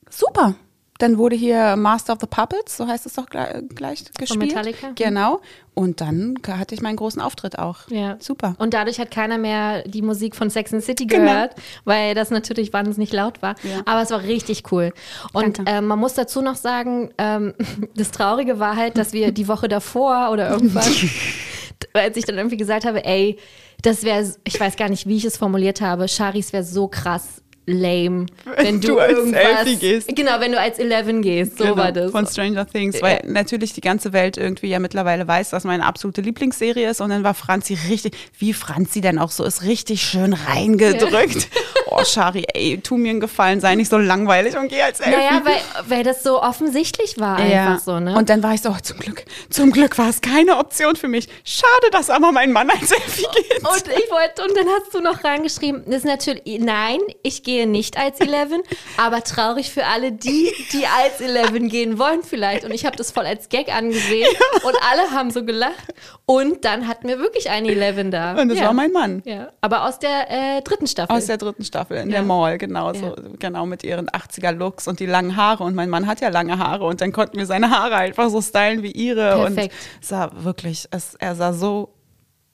Super. 0.10 0.56
Dann 1.00 1.18
wurde 1.18 1.36
hier 1.36 1.76
Master 1.76 2.14
of 2.14 2.20
the 2.22 2.28
Puppets, 2.28 2.78
so 2.78 2.88
heißt 2.88 3.06
es 3.06 3.14
doch 3.14 3.28
gleich, 3.28 3.64
gleich 3.76 4.04
gespielt. 4.18 4.40
Metallica? 4.48 4.90
Mhm. 4.90 4.96
Genau. 4.96 5.42
Und 5.74 6.02
dann 6.02 6.36
hatte 6.48 6.74
ich 6.74 6.82
meinen 6.82 6.96
großen 6.96 7.22
Auftritt 7.22 7.60
auch. 7.60 7.88
Ja. 7.90 8.18
Super. 8.20 8.56
Und 8.58 8.74
dadurch 8.74 9.00
hat 9.00 9.12
keiner 9.12 9.38
mehr 9.38 9.84
die 9.84 10.02
Musik 10.02 10.36
von 10.36 10.50
Sex 10.50 10.74
and 10.74 10.84
City 10.84 11.06
Genau. 11.06 11.32
gehört, 11.32 11.56
weil 11.86 12.16
das 12.16 12.32
natürlich 12.32 12.74
wahnsinnig 12.74 13.14
laut 13.14 13.44
war. 13.44 13.56
Ja. 13.62 13.82
Aber 13.86 14.02
es 14.02 14.10
war 14.10 14.24
richtig 14.24 14.72
cool. 14.72 14.92
Und 15.34 15.62
ähm, 15.68 15.86
man 15.86 16.00
muss 16.00 16.16
dazu 16.16 16.42
noch 16.42 16.56
sagen, 16.56 17.12
ähm, 17.20 17.54
das 17.96 18.10
Traurige 18.10 18.60
war 18.60 18.76
halt, 18.76 18.98
dass 18.98 19.14
wir 19.14 19.32
die 19.32 19.48
Woche 19.48 19.68
davor 19.68 20.32
oder 20.32 20.50
irgendwas, 20.50 20.90
als 21.94 22.18
ich 22.18 22.26
dann 22.26 22.38
irgendwie 22.38 22.58
gesagt 22.58 22.86
habe, 22.86 23.06
ey, 23.06 23.38
das 23.84 24.04
wäre, 24.04 24.26
ich 24.46 24.60
weiß 24.60 24.78
gar 24.78 24.90
nicht, 24.90 25.06
wie 25.08 25.18
ich 25.18 25.26
es 25.26 25.38
formuliert 25.38 25.82
habe, 25.82 26.08
Charis 26.08 26.52
wäre 26.54 26.64
so 26.64 26.88
krass 26.88 27.44
lame, 27.68 28.26
wenn 28.58 28.82
du, 28.82 28.88
du 28.88 29.00
als 29.00 29.32
Elfie 29.32 29.76
gehst. 29.76 30.16
Genau, 30.16 30.40
wenn 30.40 30.54
du 30.54 30.60
als 30.60 30.80
Eleven 30.80 31.22
gehst, 31.22 31.58
so 31.58 31.66
Genau, 31.66 31.78
war 31.78 31.92
das. 31.92 32.12
Von 32.12 32.26
Stranger 32.26 32.66
Things, 32.66 33.02
weil 33.02 33.22
natürlich 33.26 33.74
die 33.74 33.82
ganze 33.82 34.14
Welt 34.14 34.38
irgendwie 34.38 34.68
ja 34.68 34.80
mittlerweile 34.80 35.28
weiß, 35.28 35.50
dass 35.52 35.66
meine 35.66 35.86
absolute 35.86 36.22
Lieblingsserie 36.22 36.90
ist. 36.90 37.02
Und 37.02 37.10
dann 37.10 37.24
war 37.24 37.34
Franzi 37.34 37.78
richtig, 37.90 38.14
wie 38.40 38.54
Franzi 38.54 39.02
denn 39.02 39.20
auch 39.20 39.32
so 39.32 39.44
ist, 39.44 39.64
richtig 39.64 40.02
schön 40.02 40.34
reingedrückt. 40.34 41.50
Oh, 41.90 42.04
Shari, 42.04 42.46
ey, 42.54 42.80
tu 42.80 42.98
mir 42.98 43.12
einen 43.12 43.22
Gefallen, 43.22 43.62
sei 43.62 43.74
nicht 43.76 43.90
so 43.90 43.98
langweilig 43.98 44.58
und 44.58 44.68
geh 44.68 44.82
als 44.82 45.00
Elfie. 45.00 45.16
naja, 45.16 45.42
weil, 45.46 45.56
weil 45.88 46.04
das 46.04 46.22
so 46.22 46.44
offensichtlich 46.44 47.18
war 47.18 47.38
einfach 47.38 47.80
so, 47.80 48.00
ne? 48.02 48.16
Und 48.16 48.30
dann 48.30 48.44
war 48.44 48.54
ich 48.54 48.62
so, 48.62 48.70
oh, 48.70 48.78
zum 48.84 49.00
Glück, 49.00 49.24
zum 49.50 49.72
Glück 49.72 49.98
war 49.98 50.10
es 50.10 50.20
keine 50.20 50.58
Option 50.58 50.98
für 50.98 51.08
mich. 51.08 51.30
Schade, 51.46 51.90
dass 51.92 52.10
aber 52.10 52.34
mein 52.34 52.52
Mann 52.52 52.70
als 52.70 52.92
Elfie 52.92 53.26
geht. 53.34 53.60
Und 53.60 53.88
ich 53.88 54.12
wollte, 54.12 54.44
und 54.44 54.56
dann 54.58 54.68
hast 54.68 54.94
du 54.94 55.00
noch 55.00 55.24
reingeschrieben, 55.24 55.86
das 55.86 56.00
ist 56.00 56.06
natürlich, 56.06 56.44
nein, 56.60 57.00
ich 57.24 57.42
gehe 57.44 57.57
nicht 57.66 57.98
als 57.98 58.20
Eleven, 58.20 58.62
aber 58.98 59.24
traurig 59.24 59.72
für 59.72 59.86
alle 59.86 60.12
die, 60.12 60.52
die 60.72 60.86
als 60.86 61.20
Eleven 61.22 61.70
gehen 61.70 61.98
wollen 62.00 62.24
vielleicht. 62.24 62.64
Und 62.66 62.72
ich 62.72 62.86
habe 62.86 62.96
das 62.96 63.12
voll 63.12 63.26
als 63.26 63.50
Gag 63.50 63.74
angesehen 63.74 64.28
und 64.64 64.76
alle 64.92 65.12
haben 65.12 65.32
so 65.32 65.44
gelacht. 65.44 65.94
Und 66.26 66.66
dann 66.66 66.88
hatten 66.88 67.08
wir 67.08 67.20
wirklich 67.20 67.50
eine 67.50 67.70
Eleven 67.70 68.12
da. 68.12 68.34
Und 68.40 68.50
das 68.50 68.60
ja. 68.60 68.66
war 68.66 68.74
mein 68.74 68.92
Mann. 68.92 69.22
Ja, 69.26 69.50
aber 69.62 69.86
aus 69.86 70.00
der 70.00 70.30
äh, 70.30 70.62
dritten 70.62 70.88
Staffel. 70.88 71.16
Aus 71.16 71.26
der 71.26 71.38
dritten 71.38 71.64
Staffel 71.64 71.98
in 71.98 72.10
Ja. 72.10 72.18
der 72.18 72.24
Mall, 72.24 72.58
genau, 72.58 72.94
so, 72.94 73.08
Ja. 73.08 73.16
genau 73.40 73.66
mit 73.66 73.84
ihren 73.84 74.10
80er-Looks 74.10 74.88
und 74.88 75.00
die 75.00 75.06
langen 75.06 75.36
Haare. 75.36 75.64
Und 75.64 75.76
mein 75.76 75.90
Mann 75.90 76.06
hat 76.08 76.22
ja 76.22 76.30
lange 76.30 76.58
Haare 76.60 76.86
und 76.86 77.02
dann 77.02 77.12
konnten 77.12 77.38
wir 77.38 77.46
seine 77.46 77.70
Haare 77.70 77.96
einfach 77.96 78.30
so 78.30 78.42
stylen 78.42 78.84
wie 78.84 78.92
ihre. 78.92 79.36
Perfekt. 79.36 79.74
Und 79.96 80.06
sah 80.06 80.32
wirklich, 80.36 80.88
es, 80.92 81.16
er 81.16 81.36
sah 81.36 81.54
so, 81.54 81.94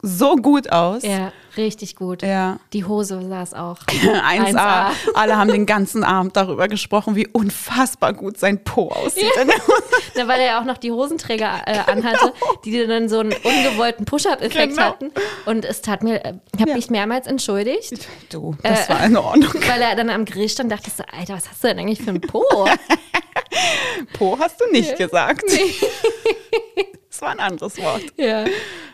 so 0.06 0.36
gut 0.36 0.70
aus. 0.72 1.02
ja, 1.04 1.32
richtig 1.56 1.96
gut. 1.96 2.22
Ja. 2.24 2.60
Die 2.74 2.84
Hose 2.84 3.26
saß 3.28 3.54
auch. 3.54 3.78
1A. 3.88 4.88
Alle 5.16 5.38
haben 5.38 5.50
den 5.50 5.66
ganzen 5.66 6.04
Abend 6.04 6.36
darüber 6.36 6.68
gesprochen, 6.68 7.16
wie 7.16 7.26
unfassbar 7.28 8.12
gut 8.14 8.38
sein 8.38 8.64
Po 8.66 8.90
aussieht. 8.90 9.32
Hose. 9.38 9.48
Na, 10.16 10.28
weil 10.28 10.42
er 10.42 10.46
ja 10.46 10.60
auch 10.62 10.66
noch 10.66 10.78
die 10.78 10.92
Hosenträger 10.92 11.62
äh, 11.66 11.80
anhatte, 11.90 12.34
die 12.66 12.86
dann 12.86 13.08
so 13.08 13.20
einen 13.20 13.32
ungewollten 13.34 14.06
Push-Up-Effekt 14.06 14.74
Genau. 14.76 14.82
hatten. 14.84 15.12
Und 15.46 15.64
es 15.66 15.82
tat 15.82 16.04
mir, 16.04 16.24
äh, 16.26 16.34
ich 16.54 16.60
habe 16.62 16.72
Ja. 16.72 16.76
mich 16.76 16.90
mehrmals 16.90 17.26
entschuldigt. 17.26 18.08
Du, 18.30 18.56
das 18.62 18.88
Äh, 18.88 18.94
war 18.94 19.06
in 19.06 19.16
Ordnung. 19.18 19.54
Weil 19.68 19.82
er 19.82 19.96
dann 19.96 20.10
am 20.10 20.26
Grill 20.26 20.50
stand, 20.50 20.72
dachte 20.72 20.88
ich 20.90 20.94
so, 20.94 21.04
Alter, 21.18 21.36
was 21.36 21.50
hast 21.50 21.64
du 21.64 21.70
denn 21.70 21.80
eigentlich 21.80 22.02
für 22.02 22.10
ein 22.12 22.20
Po? 22.22 22.44
Po 24.18 24.38
hast 24.40 24.60
du 24.60 24.66
nicht 24.72 24.98
gesagt. 24.98 25.44
Das 25.48 25.60
war 27.24 27.32
ein 27.32 27.40
anderes 27.40 27.82
Wort. 27.82 28.04
ja. 28.18 28.46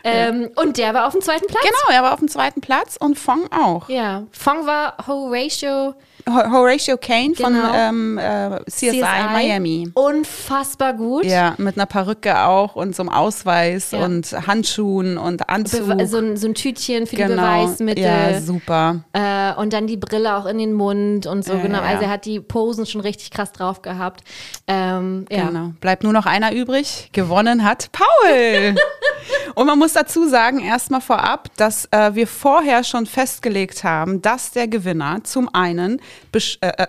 Ähm, 0.03 0.49
und 0.55 0.77
der 0.77 0.93
war 0.93 1.07
auf 1.07 1.11
dem 1.11 1.21
zweiten 1.21 1.45
Platz. 1.47 1.61
Genau, 1.61 1.93
er 1.97 2.03
war 2.03 2.13
auf 2.13 2.19
dem 2.19 2.29
zweiten 2.29 2.61
Platz 2.61 2.95
und 2.97 3.19
Fong 3.19 3.51
auch. 3.51 3.89
Ja, 3.89 4.23
Fong 4.31 4.65
war 4.65 4.95
Horatio 5.07 5.69
Ho- 5.89 5.95
Horatio 6.33 6.97
Kane 6.97 7.35
von 7.35 7.53
Genau. 7.53 7.73
ähm, 7.73 8.17
äh, 8.17 8.59
CSI, 8.69 9.01
Miami. 9.01 9.89
Unfassbar 9.93 10.93
gut. 10.93 11.25
Ja, 11.25 11.55
mit 11.57 11.75
einer 11.77 11.85
Perücke 11.85 12.39
auch 12.45 12.75
und 12.75 12.95
so 12.95 13.03
einem 13.03 13.09
Ausweis 13.09 13.91
Ja. 13.91 14.03
und 14.05 14.31
Handschuhen 14.47 15.17
und 15.17 15.49
Anzug. 15.49 15.81
Bewe- 15.81 16.05
so, 16.07 16.17
ein, 16.17 16.37
so 16.37 16.47
ein 16.47 16.53
Tütchen 16.55 17.07
für 17.07 17.15
die 17.15 17.21
genau. 17.23 17.35
Beweismittel. 17.65 18.03
Ja, 18.03 18.39
super. 18.41 19.03
Äh, 19.13 19.53
und 19.59 19.73
dann 19.73 19.87
die 19.87 19.97
Brille 19.97 20.35
auch 20.35 20.45
in 20.45 20.57
den 20.57 20.73
Mund 20.73 21.25
und 21.25 21.43
so, 21.43 21.53
Ja, 21.53 21.61
genau. 21.61 21.81
Also 21.81 22.03
er 22.03 22.09
hat 22.09 22.25
die 22.25 22.39
Posen 22.39 22.85
schon 22.85 23.01
richtig 23.01 23.31
krass 23.31 23.51
drauf 23.51 23.81
gehabt. 23.81 24.21
Ähm, 24.67 25.25
ja. 25.29 25.47
Genau. 25.47 25.73
Bleibt 25.81 26.03
nur 26.03 26.13
noch 26.13 26.25
einer 26.25 26.53
übrig. 26.53 27.09
Gewonnen 27.13 27.63
hat 27.63 27.89
Paul. 27.91 28.75
Und 29.55 29.67
man 29.67 29.77
muss 29.77 29.93
dazu 29.93 30.27
sagen, 30.27 30.59
erstmal 30.59 31.01
vorab, 31.01 31.49
dass 31.57 31.85
äh, 31.91 32.15
wir 32.15 32.27
vorher 32.27 32.83
schon 32.83 33.05
festgelegt 33.05 33.83
haben, 33.83 34.21
dass 34.21 34.51
der 34.51 34.67
Gewinner 34.67 35.19
zum 35.23 35.53
einen, 35.53 36.01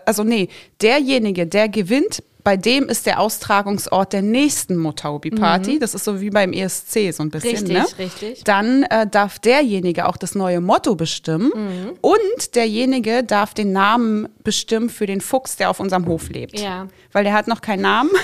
also 0.04 0.24
nee, 0.24 0.48
derjenige, 0.80 1.46
der 1.46 1.68
gewinnt, 1.68 2.22
bei 2.44 2.56
dem 2.56 2.88
ist 2.88 3.06
der 3.06 3.20
Austragungsort 3.20 4.12
der 4.12 4.22
nächsten 4.22 4.76
Motaubi-Party. 4.76 5.78
Das 5.78 5.94
ist 5.94 6.04
so 6.04 6.20
wie 6.20 6.30
beim 6.30 6.52
ESC 6.52 7.12
so 7.12 7.22
ein 7.22 7.30
bisschen. 7.30 7.50
Richtig, 7.66 7.68
ne? 7.72 7.86
richtig. 7.98 8.44
Dann 8.44 8.82
äh, 8.84 9.06
darf 9.06 9.38
derjenige 9.38 10.06
auch 10.08 10.16
das 10.16 10.34
neue 10.34 10.60
Motto 10.60 10.94
bestimmen 10.94 11.50
Mhm. 11.54 11.92
und 12.00 12.54
derjenige 12.54 13.24
darf 13.24 13.54
den 13.54 13.72
Namen 13.72 14.28
bestimmen 14.44 14.88
für 14.90 15.06
den 15.06 15.20
Fuchs, 15.20 15.56
der 15.56 15.70
auf 15.70 15.80
unserem 15.80 16.06
Hof 16.06 16.28
lebt. 16.30 16.58
Ja. 16.58 16.86
Weil 17.12 17.24
der 17.24 17.32
hat 17.32 17.48
noch 17.48 17.60
keinen 17.60 17.82
Namen. 17.82 18.10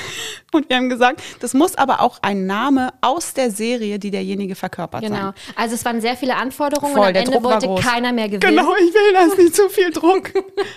Und 0.53 0.69
wir 0.71 0.77
haben 0.77 0.89
gesagt, 0.89 1.21
das 1.41 1.53
muss 1.55 1.75
aber 1.75 2.01
auch 2.01 2.19
ein 2.23 2.47
Name 2.47 2.91
aus 3.03 3.35
der 3.35 3.51
Serie, 3.51 3.99
die 3.99 4.11
derjenige 4.13 4.55
verkörpert 4.55 5.03
Genau. 5.03 5.17
sein. 5.17 5.33
Also 5.57 5.75
es 5.75 5.85
waren 5.85 6.01
sehr 6.01 6.17
viele 6.17 6.37
Anforderungen 6.37 6.93
Voll, 6.95 7.01
und 7.03 7.07
am 7.09 7.13
der 7.15 7.23
Ende 7.25 7.33
Druck 7.33 7.45
wollte 7.45 7.75
keiner 7.83 8.13
mehr 8.13 8.29
gewinnen. 8.29 8.57
Genau, 8.57 8.73
ich 8.77 8.95
will 8.95 9.13
das 9.13 9.37
nicht 9.39 9.55
zu 9.57 9.69
viel 9.69 9.91
Druck. 9.91 10.31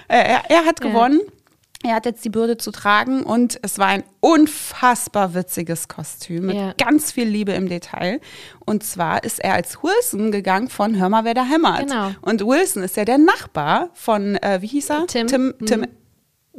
Er, 0.08 0.42
er 0.50 0.66
hat 0.66 0.82
gewonnen. 0.82 1.22
Er 1.84 1.96
hat 1.96 2.06
jetzt 2.06 2.26
die 2.26 2.30
Bürde 2.30 2.58
zu 2.58 2.72
tragen 2.72 3.24
und 3.24 3.58
es 3.62 3.78
war 3.78 3.88
ein 3.88 4.04
unfassbar 4.20 5.34
witziges 5.34 5.88
Kostüm 5.88 6.48
mit 6.48 6.56
Ja. 6.58 6.74
ganz 6.78 7.12
viel 7.14 7.28
Liebe 7.28 7.54
im 7.54 7.70
Detail. 7.70 8.20
Und 8.66 8.84
zwar 8.84 9.24
ist 9.24 9.40
er 9.40 9.54
als 9.54 9.78
Wilson 9.82 10.32
gegangen 10.32 10.68
von 10.70 11.00
Hör 11.00 11.08
mal, 11.08 11.24
wer 11.24 11.34
da 11.34 11.44
hämmert. 11.46 11.88
Genau. 11.88 12.12
Und 12.22 12.42
Wilson 12.46 12.84
ist 12.84 12.98
ja 12.98 13.06
der 13.06 13.18
Nachbar 13.18 13.90
von, 13.94 14.36
äh, 14.38 14.62
wie 14.62 14.68
hieß 14.68 14.90
er? 14.90 15.08
Tim. 15.08 15.28
Tim, 15.28 15.54
Tim 15.66 15.88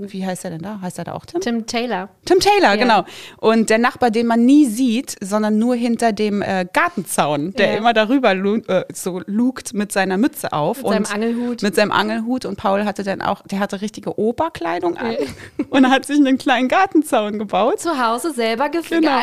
wie 0.08 0.24
heißt 0.26 0.44
er 0.44 0.50
denn 0.50 0.62
da? 0.62 0.80
Heißt 0.80 0.98
er 0.98 1.04
da 1.04 1.12
auch 1.12 1.24
Tim? 1.26 1.40
Tim 1.40 1.66
Taylor. 1.66 2.08
Tim 2.24 2.38
Taylor, 2.40 2.74
Ja. 2.74 2.76
genau. 2.76 3.04
Und 3.38 3.70
der 3.70 3.78
Nachbar, 3.78 4.10
den 4.10 4.26
man 4.26 4.44
nie 4.44 4.64
sieht, 4.66 5.16
sondern 5.22 5.58
nur 5.58 5.74
hinter 5.74 6.12
dem 6.12 6.42
äh, 6.42 6.66
Gartenzaun, 6.72 7.52
der 7.52 7.72
Ja. 7.72 7.76
immer 7.78 7.92
darüber 7.92 8.34
lu 8.34 8.56
äh, 8.68 8.84
so 8.92 9.20
lugt 9.26 9.74
mit 9.74 9.92
seiner 9.92 10.16
Mütze 10.16 10.52
auf. 10.52 10.78
Mit 10.78 10.86
und 10.86 11.06
seinem 11.06 11.22
Angelhut. 11.22 11.62
Mit 11.62 11.74
seinem 11.74 11.92
Angelhut. 11.92 12.44
Und 12.44 12.56
Paul 12.56 12.84
hatte 12.84 13.02
dann 13.02 13.20
auch, 13.22 13.42
der 13.42 13.58
hatte 13.60 13.80
richtige 13.80 14.18
Oberkleidung 14.18 14.96
an 14.96 15.16
und 15.70 15.88
hat 15.90 16.06
sich 16.06 16.16
einen 16.18 16.38
kleinen 16.38 16.68
Gartenzaun 16.68 17.38
gebaut. 17.38 17.80
Zu 17.80 18.04
Hause 18.04 18.32
selber 18.32 18.68
Genau. 18.70 19.18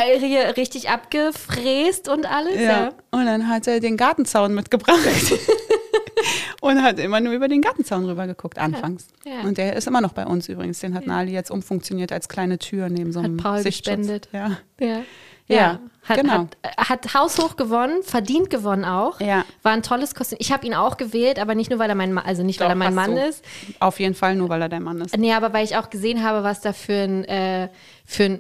richtig 0.58 0.90
abgefräst 0.90 2.10
und 2.10 2.26
alles. 2.32 2.56
Ja. 2.56 2.62
Ja. 2.62 2.90
Und 3.12 3.26
dann 3.26 3.48
hat 3.48 3.68
er 3.68 3.80
den 3.80 3.98
Gartenzaun 3.98 4.54
mitgebracht. 4.54 5.00
Und 6.62 6.82
hat 6.84 7.00
immer 7.00 7.20
nur 7.20 7.34
über 7.34 7.48
den 7.48 7.62
Gartenzaun 7.62 8.06
rüber 8.06 8.28
geguckt, 8.28 8.58
anfangs. 8.58 9.08
Ja. 9.26 9.42
Und 9.48 9.58
der 9.58 9.76
ist 9.76 9.88
immer 9.88 10.02
noch 10.02 10.14
bei 10.14 10.26
uns 10.26 10.50
übrigens. 10.50 10.80
Den 10.80 10.94
hat 10.94 11.06
Nali 11.08 11.32
jetzt 11.32 11.52
umfunktioniert 11.52 12.12
als 12.12 12.28
kleine 12.30 12.60
Tür 12.60 12.90
neben 12.90 13.12
so 13.12 13.20
einem 13.20 13.38
Paul 13.38 13.62
Sichtschutz. 13.62 13.98
gespendet. 13.98 14.30
Ja. 14.32 14.58
Ja. 14.80 15.02
Ja, 15.50 15.80
hat, 16.04 16.20
genau. 16.20 16.50
hat, 16.62 16.90
hat 16.90 17.14
haushoch 17.14 17.56
gewonnen, 17.56 18.04
verdient 18.04 18.50
gewonnen 18.50 18.84
auch. 18.84 19.22
Ja. 19.22 19.46
War 19.64 19.72
ein 19.72 19.82
tolles 19.82 20.14
Kostüm. 20.14 20.38
Ich 20.42 20.52
habe 20.52 20.66
ihn 20.68 20.74
auch 20.74 20.98
gewählt, 20.98 21.40
aber 21.40 21.56
nicht 21.56 21.70
nur, 21.70 21.80
weil 21.80 21.90
er 21.90 21.96
mein 21.96 22.12
Mann, 22.12 22.26
also 22.26 22.44
nicht, 22.44 22.60
weil 22.60 22.68
Doch, 22.68 22.74
er 22.74 22.76
mein 22.76 22.94
Mann 22.94 23.16
ist. 23.16 23.46
Auf 23.80 24.00
jeden 24.02 24.14
Fall, 24.14 24.36
nur 24.36 24.50
weil 24.50 24.62
er 24.62 24.68
dein 24.68 24.84
Mann 24.84 25.00
ist. 25.00 25.16
Nee, 25.18 25.32
aber 25.32 25.54
weil 25.54 25.64
ich 25.64 25.78
auch 25.78 25.90
gesehen 25.90 26.22
habe, 26.22 26.44
was 26.44 26.60
da 26.60 26.74
für 26.74 27.02
ein, 27.02 27.24
äh, 27.26 27.70
für 28.06 28.26
ein 28.26 28.40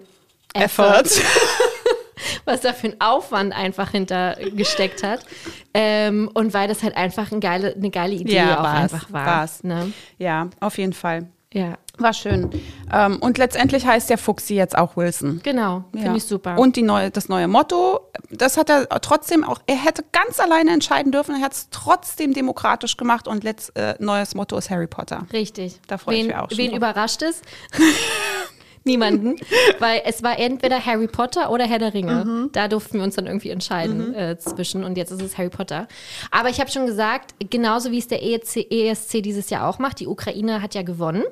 Effort. 0.53 1.03
was 2.45 2.61
da 2.61 2.73
für 2.73 2.87
ein 2.87 2.95
Aufwand 3.01 3.55
einfach 3.55 3.91
hinter 3.91 4.35
gesteckt 4.55 5.03
hat. 5.03 5.21
Ähm, 5.73 6.29
und 6.33 6.53
weil 6.53 6.67
das 6.67 6.83
halt 6.83 6.95
einfach 6.97 7.31
ein 7.31 7.39
geile, 7.39 7.73
eine 7.73 7.89
geile 7.89 8.13
Idee 8.15 8.35
Ja, 8.37 8.59
auch 8.59 8.63
war's, 8.63 8.93
einfach 8.93 9.13
war. 9.13 9.25
war's. 9.25 9.63
Ne? 9.63 9.91
Ja, 10.17 10.49
auf 10.59 10.77
jeden 10.77 10.93
Fall. 10.93 11.27
Ja, 11.53 11.77
War 11.97 12.11
schön. 12.13 12.49
Ähm, 12.93 13.17
und 13.21 13.37
letztendlich 13.37 13.85
heißt 13.87 14.09
der 14.09 14.17
Fuchsi 14.17 14.53
jetzt 14.53 14.77
auch 14.77 14.97
Wilson. 14.97 15.39
genau. 15.43 15.85
Finde 15.93 16.07
Ja. 16.07 16.15
ich 16.15 16.25
super. 16.25 16.59
Und 16.59 16.75
die 16.75 16.81
neue, 16.81 17.09
das 17.09 17.29
neue 17.29 17.47
Motto, 17.47 18.01
das 18.29 18.57
hat 18.57 18.69
er 18.69 18.87
trotzdem 19.01 19.45
auch, 19.45 19.59
er 19.65 19.77
hätte 19.77 20.03
ganz 20.11 20.41
alleine 20.41 20.71
entscheiden 20.71 21.11
dürfen, 21.13 21.35
er 21.35 21.41
hat 21.41 21.53
es 21.53 21.69
trotzdem 21.71 22.33
demokratisch 22.33 22.97
gemacht 22.97 23.27
und 23.29 23.45
letzt, 23.45 23.75
äh, 23.77 23.95
neues 23.99 24.35
Motto 24.35 24.57
ist 24.57 24.69
Harry 24.69 24.87
Potter. 24.87 25.25
Richtig. 25.31 25.79
Da 25.87 25.97
freu 25.97 26.11
ich 26.15 26.25
mich 26.27 26.35
auch 26.35 26.49
schon 26.49 26.57
Wen 26.57 26.67
drauf. 26.71 26.77
überrascht 26.77 27.21
es? 27.23 27.41
Niemanden, 28.87 29.35
weil 29.79 30.01
es 30.05 30.23
war 30.23 30.39
entweder 30.39 30.83
Harry 30.83 31.07
Potter 31.07 31.51
oder 31.51 31.65
Herr 31.65 31.79
der 31.79 31.93
Ringe. 31.93 32.25
Mhm. 32.25 32.49
Da 32.53 32.67
durften 32.67 32.97
wir 32.97 33.03
uns 33.03 33.15
dann 33.15 33.27
irgendwie 33.27 33.49
entscheiden 33.49 34.13
äh, 34.15 34.37
zwischen 34.39 34.83
und 34.83 34.97
jetzt 34.97 35.11
ist 35.11 35.21
es 35.21 35.37
Harry 35.37 35.49
Potter. 35.49 35.87
Aber 36.31 36.49
ich 36.49 36.59
habe 36.59 36.71
schon 36.71 36.85
gesagt, 36.87 37.35
genauso 37.51 37.91
wie 37.91 37.99
es 37.99 38.07
der 38.07 38.23
ESC, 38.23 38.65
ESC 38.71 39.21
dieses 39.21 39.49
Jahr 39.49 39.67
auch 39.69 39.77
macht, 39.79 39.99
die 39.99 40.07
Ukraine 40.07 40.61
hat 40.61 40.73
ja 40.73 40.81
gewonnen, 40.81 41.23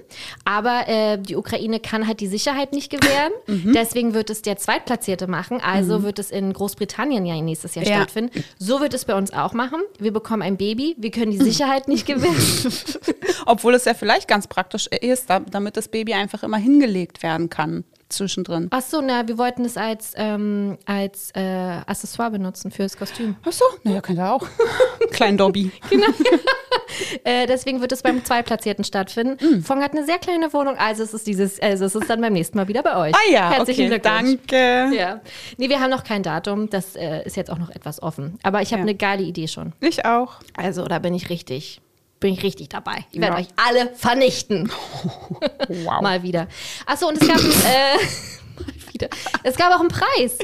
aber 0.44 0.88
äh, 0.88 1.18
die 1.18 1.36
Ukraine 1.36 1.80
kann 1.80 2.06
halt 2.08 2.20
die 2.20 2.28
Sicherheit 2.28 2.72
nicht 2.74 2.92
gewähren. 2.92 3.32
Mhm. 3.48 3.74
Deswegen 3.74 4.14
wird 4.14 4.30
es 4.32 4.42
der 4.42 4.58
Zweitplatzierte 4.58 5.28
machen, 5.28 5.62
also 5.64 6.04
wird 6.04 6.20
es 6.20 6.32
in 6.32 6.52
Großbritannien 6.52 7.26
ja 7.26 7.40
nächstes 7.42 7.76
Jahr 7.76 7.86
Ja. 7.86 7.96
stattfinden. 7.98 8.44
So 8.58 8.82
wird 8.82 8.94
es 8.94 9.06
bei 9.06 9.16
uns 9.16 9.32
auch 9.32 9.54
machen. 9.54 9.82
Wir 10.00 10.12
bekommen 10.12 10.42
ein 10.42 10.58
Baby, 10.58 10.96
wir 10.98 11.12
können 11.12 11.32
die 11.32 11.38
Sicherheit 11.38 11.88
nicht 11.88 12.06
gewähren. 12.08 12.36
Obwohl 13.46 13.76
es 13.76 13.86
ja 13.86 13.94
vielleicht 13.94 14.28
ganz 14.28 14.48
praktisch 14.48 14.88
ist, 14.88 15.30
da, 15.30 15.40
damit 15.40 15.78
das 15.78 15.88
Baby 15.88 16.14
einfach 16.14 16.44
immer 16.44 16.58
hingelegt 16.58 17.24
werden 17.24 17.45
kann 17.50 17.84
zwischendrin. 18.10 18.68
Ach 18.72 18.82
so, 18.82 19.02
na, 19.02 19.28
wir 19.28 19.38
wollten 19.38 19.66
es 19.66 19.78
als, 19.78 20.14
ähm, 20.16 20.78
als 20.86 21.32
äh, 21.36 21.42
Accessoire 21.88 22.32
benutzen 22.32 22.70
fürs 22.72 22.96
Kostüm. 22.98 23.36
Ach 23.44 23.52
so, 23.52 23.66
naja, 23.84 24.02
könnte 24.02 24.22
er 24.22 24.34
auch. 24.34 24.48
Kleinen 25.12 25.38
Dobby. 25.38 25.72
Äh, 27.24 27.46
deswegen 27.48 27.82
wird 27.82 27.92
es 27.92 28.04
beim 28.04 28.24
Zweitplatzierten 28.24 28.84
stattfinden. 28.86 29.38
Hm. 29.40 29.64
Fong 29.64 29.82
hat 29.82 29.92
eine 29.94 30.06
sehr 30.06 30.18
kleine 30.20 30.54
Wohnung, 30.54 30.78
also 30.78 31.04
es 31.04 31.14
ist 31.14 31.28
dieses, 31.28 31.60
also 31.60 31.86
es 31.86 31.96
ist 31.96 32.10
dann 32.10 32.22
beim 32.22 32.32
nächsten 32.34 32.58
Mal 32.58 32.68
wieder 32.68 32.84
bei 32.84 32.96
euch. 32.96 33.14
Ah 33.16 33.32
ja, 33.32 33.50
Herzlichen 33.52 33.92
okay, 33.92 34.00
Glückwunsch. 34.00 34.38
danke. 34.48 34.96
Ja. 34.96 35.20
Nee, 35.58 35.68
wir 35.70 35.80
haben 35.82 35.90
noch 35.90 36.04
kein 36.04 36.24
Datum, 36.24 36.70
das 36.70 36.96
äh, 36.96 37.24
ist 37.26 37.36
jetzt 37.36 37.50
auch 37.52 37.58
noch 37.58 37.70
etwas 37.70 38.02
offen. 38.02 38.38
Aber 38.44 38.62
ich 38.62 38.70
habe 38.72 38.82
Ja. 38.82 38.84
eine 38.84 38.96
geile 38.96 39.24
Idee 39.24 39.48
schon. 39.48 39.74
Ich 39.82 40.06
auch. 40.06 40.36
Also 40.56 40.86
da 40.86 41.00
bin 41.00 41.14
ich 41.14 41.30
richtig, 41.30 41.82
bin 42.20 42.34
ich 42.34 42.44
richtig 42.44 42.70
dabei. 42.70 43.06
Ich 43.12 43.20
werde 43.20 43.36
Ja. 43.36 43.42
euch 43.42 43.48
alle 43.56 43.94
vernichten. 43.96 44.72
Wow. 45.68 46.02
Mal 46.02 46.24
wieder. 46.24 46.48
Achso, 46.86 47.08
und 47.08 47.22
es 47.22 47.28
gab, 47.28 47.38
äh, 47.40 47.42
mal 48.64 48.94
wieder. 48.94 49.10
Es 49.44 49.56
gab 49.58 49.74
auch 49.74 49.80
einen 49.80 49.90
Preis. 49.90 50.38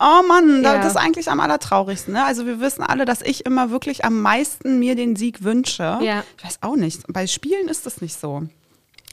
Oh 0.00 0.22
Mann, 0.26 0.62
Ja. 0.62 0.78
das 0.78 0.86
ist 0.92 0.96
eigentlich 0.96 1.30
am 1.30 1.40
allertraurigsten. 1.40 2.14
Ne? 2.14 2.24
Also 2.24 2.46
wir 2.46 2.60
wissen 2.60 2.82
alle, 2.82 3.04
dass 3.04 3.22
ich 3.22 3.44
immer 3.46 3.70
wirklich 3.70 4.04
am 4.04 4.20
meisten 4.20 4.78
mir 4.78 4.94
den 4.94 5.14
Sieg 5.16 5.44
wünsche. 5.44 5.98
Ja. 6.02 6.24
Ich 6.38 6.44
weiß 6.44 6.58
auch 6.62 6.76
nicht. 6.76 7.02
Bei 7.08 7.26
Spielen 7.26 7.68
ist 7.68 7.86
das 7.86 8.00
nicht 8.00 8.18
so. 8.18 8.42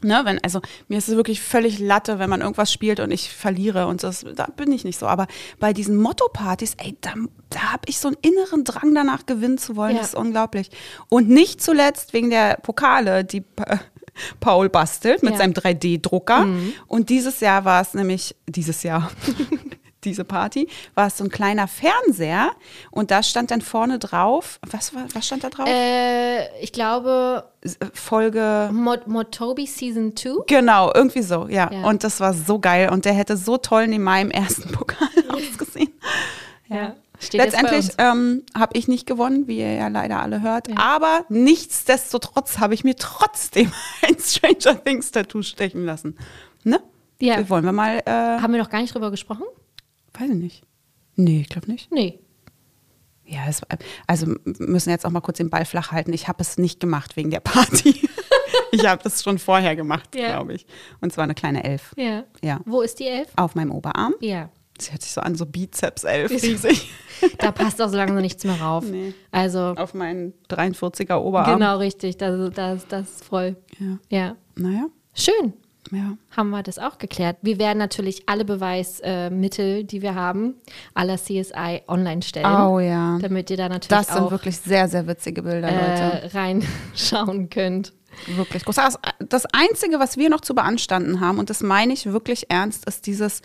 Ne, 0.04 0.22
wenn, 0.26 0.44
also 0.44 0.62
mir 0.90 0.98
ist 0.98 1.08
es 1.10 1.16
wirklich 1.16 1.42
völlig 1.42 1.80
Latte, 1.80 2.20
wenn 2.20 2.30
man 2.30 2.42
irgendwas 2.42 2.72
spielt 2.74 3.00
und 3.00 3.12
ich 3.12 3.30
verliere 3.30 3.88
und 3.88 4.04
das, 4.04 4.26
da 4.36 4.46
bin 4.48 4.72
ich 4.72 4.84
nicht 4.84 5.00
so. 5.00 5.08
Aber 5.08 5.28
bei 5.60 5.72
diesen 5.74 5.96
Motto-Partys, 5.98 6.76
ey, 6.78 6.98
da, 7.02 7.14
da 7.50 7.60
habe 7.72 7.84
ich 7.88 8.00
so 8.00 8.10
einen 8.10 8.18
inneren 8.22 8.64
Drang 8.66 8.94
danach 8.94 9.26
gewinnen 9.26 9.58
zu 9.58 9.76
wollen. 9.76 9.94
Ja. 9.96 10.00
Das 10.02 10.10
ist 10.10 10.16
unglaublich. 10.16 10.70
Und 11.10 11.30
nicht 11.30 11.62
zuletzt 11.62 12.14
wegen 12.14 12.30
der 12.30 12.58
Pokale, 12.62 13.24
die 13.24 13.42
Pa- 13.42 13.80
Paul 14.40 14.70
bastelt 14.70 15.24
mit 15.24 15.32
Ja. 15.34 15.38
seinem 15.40 15.54
3D-Drucker. 15.54 16.46
Und 16.88 17.10
dieses 17.10 17.40
Jahr 17.40 17.66
war 17.66 17.82
es 17.82 17.94
nämlich, 17.94 18.36
dieses 18.48 18.84
Jahr, 18.84 19.10
diese 20.06 20.24
Party, 20.24 20.68
war 20.96 21.08
es 21.08 21.18
so 21.18 21.24
ein 21.24 21.30
kleiner 21.30 21.68
Fernseher 21.68 22.52
und 22.92 23.12
da 23.12 23.24
stand 23.24 23.52
dann 23.52 23.62
vorne 23.62 24.00
drauf, 24.00 24.60
was, 24.70 24.94
war, 24.94 25.06
was 25.14 25.26
stand 25.26 25.44
da 25.44 25.50
drauf? 25.50 25.68
Äh, 25.68 26.62
ich 26.62 26.72
glaube, 26.74 27.46
S- 27.62 27.78
Folge. 27.94 28.70
Mot 28.72 29.08
Motobi 29.08 29.66
Season 29.66 30.16
2. 30.16 30.44
Genau, 30.48 30.92
irgendwie 30.94 31.22
so, 31.22 31.48
ja. 31.48 31.70
Ja. 31.72 31.84
Und 31.88 32.04
das 32.04 32.20
war 32.20 32.34
so 32.34 32.60
geil 32.60 32.90
und 32.90 33.06
der 33.06 33.14
hätte 33.14 33.38
so 33.38 33.58
toll 33.58 33.88
neben 33.88 34.04
meinem 34.04 34.32
ersten 34.32 34.72
Pokal 34.72 35.08
ausgesehen. 35.30 35.92
Ja. 36.68 36.96
Steht 37.20 37.42
jetzt 37.42 37.54
bei 37.56 37.62
Letztendlich 37.62 37.96
ähm, 38.00 38.44
habe 38.58 38.76
ich 38.78 38.90
nicht 38.90 39.06
gewonnen, 39.06 39.48
wie 39.48 39.60
ihr 39.60 39.74
ja 39.76 39.88
leider 39.88 40.20
alle 40.22 40.42
hört. 40.42 40.68
Aber 40.78 41.24
nichtsdestotrotz 41.30 42.60
habe 42.60 42.74
ich 42.74 42.84
mir 42.84 42.96
trotzdem 42.96 43.72
ein 44.02 44.18
Stranger 44.20 44.84
Things 44.84 45.12
Tattoo 45.12 45.42
stechen 45.42 45.86
lassen. 45.86 46.18
Ne? 46.64 46.82
Ja. 47.20 47.48
Wollen 47.50 47.64
wir 47.64 47.72
mal, 47.72 48.00
äh, 48.06 48.12
Haben 48.12 48.52
wir 48.54 48.60
noch 48.62 48.70
gar 48.70 48.82
nicht 48.82 48.94
drüber 48.94 49.10
gesprochen? 49.12 49.44
Weiß 50.20 50.30
ich 50.30 50.36
nicht. 50.36 50.64
Nee, 51.16 51.42
ich 51.42 51.50
glaube 51.50 51.72
nicht. 51.72 51.92
Nee. 51.92 52.20
Ja, 53.26 53.42
es, 53.48 53.62
also 54.08 54.28
wir 54.28 54.68
müssen 54.68 54.90
jetzt 54.90 55.06
auch 55.06 55.10
mal 55.10 55.22
kurz 55.22 55.38
den 55.38 55.50
Ball 55.50 55.66
flach 55.66 55.92
halten. 55.92 56.12
Ich 56.14 56.28
habe 56.28 56.42
es 56.42 56.58
nicht 56.58 56.80
gemacht 56.80 57.16
wegen 57.16 57.32
der 57.32 57.40
Party. 57.40 58.08
ich 58.72 58.86
habe 58.86 59.02
das 59.04 59.24
schon 59.24 59.40
vorher 59.40 59.76
gemacht, 59.76 60.14
Ja. 60.16 60.34
glaube 60.34 60.54
ich. 60.56 60.66
Und 61.02 61.14
zwar 61.14 61.24
eine 61.24 61.34
kleine 61.34 61.64
Elf. 61.64 61.94
Ja. 61.96 62.26
Ja. 62.44 62.60
Wo 62.66 62.82
ist 62.82 63.00
die 63.00 63.08
Elf? 63.08 63.30
Auf 63.38 63.56
meinem 63.56 63.72
Oberarm. 63.72 64.14
Ja. 64.20 64.50
Das 64.78 64.92
hört 64.92 65.04
sich 65.04 65.12
so 65.12 65.22
an, 65.22 65.36
so 65.36 65.46
Bizeps 65.46 66.04
Elf, 66.04 66.32
riesig. 66.32 66.90
da 67.38 67.52
passt 67.52 67.80
auch 67.82 67.90
so 67.90 67.96
langsam 67.96 68.18
nichts 68.22 68.44
mehr 68.44 68.60
rauf. 68.60 68.84
Nee. 68.84 69.14
Also, 69.32 69.60
Auf 69.60 69.94
meinen 69.94 70.34
43er 70.50 71.16
Oberarm. 71.18 71.60
genau 71.60 71.78
richtig. 71.78 72.18
Das, 72.18 72.52
das, 72.54 72.88
das 72.88 73.10
ist 73.10 73.24
voll. 73.26 73.56
Ja. 73.80 74.00
Ja. 74.10 74.36
Naja, 74.56 74.88
Schön. 75.14 75.54
Ja. 75.92 76.18
Haben 76.36 76.50
wir 76.50 76.64
das 76.64 76.80
auch 76.80 76.98
geklärt. 76.98 77.38
Wir 77.42 77.60
werden 77.60 77.78
natürlich 77.78 78.24
alle 78.28 78.46
Beweismittel, 78.46 79.84
die 79.84 80.02
wir 80.02 80.16
haben, 80.16 80.56
aller 80.94 81.18
CSI 81.18 81.82
online 81.88 82.22
stellen. 82.22 82.46
Oh 82.46 82.80
ja. 82.80 83.18
Damit 83.20 83.50
ihr 83.50 83.58
da 83.58 83.70
natürlich 83.70 83.90
Das 83.90 84.08
sind 84.08 84.24
auch 84.24 84.32
wirklich 84.32 84.58
sehr, 84.58 84.88
sehr 84.88 85.08
witzige 85.08 85.44
Bilder, 85.44 85.70
Leute. 85.70 86.24
äh, 86.24 86.38
reinschauen 86.38 87.50
könnt. 87.50 87.94
Wirklich 88.36 88.64
groß. 88.64 88.76
Das 89.20 89.46
Einzige, 89.48 90.00
was 90.00 90.18
wir 90.18 90.30
noch 90.30 90.42
zu 90.42 90.54
beanstanden 90.56 91.20
haben, 91.20 91.40
und 91.40 91.50
das 91.50 91.62
meine 91.62 91.94
ich 91.94 92.06
wirklich 92.06 92.50
ernst, 92.50 92.86
ist 92.88 93.08
dieses, 93.08 93.42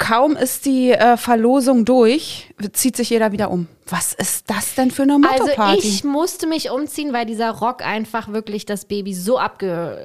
kaum 0.00 0.34
ist 0.34 0.64
die 0.66 0.90
äh, 0.90 1.16
Verlosung 1.16 1.84
durch, 1.84 2.52
zieht 2.72 2.96
sich 2.96 3.10
jeder 3.10 3.30
wieder 3.30 3.50
um. 3.52 3.68
Was 3.86 4.14
ist 4.14 4.48
das 4.50 4.74
denn 4.74 4.90
für 4.90 5.02
eine 5.02 5.14
Also 5.28 5.44
Motto-Party? 5.44 5.86
ich 5.86 6.02
musste 6.04 6.46
mich 6.46 6.70
umziehen, 6.70 7.12
weil 7.12 7.26
dieser 7.26 7.50
Rock 7.50 7.84
einfach 7.86 8.32
wirklich 8.32 8.64
das 8.66 8.84
Baby 8.86 9.14
so 9.14 9.38
abge... 9.38 9.98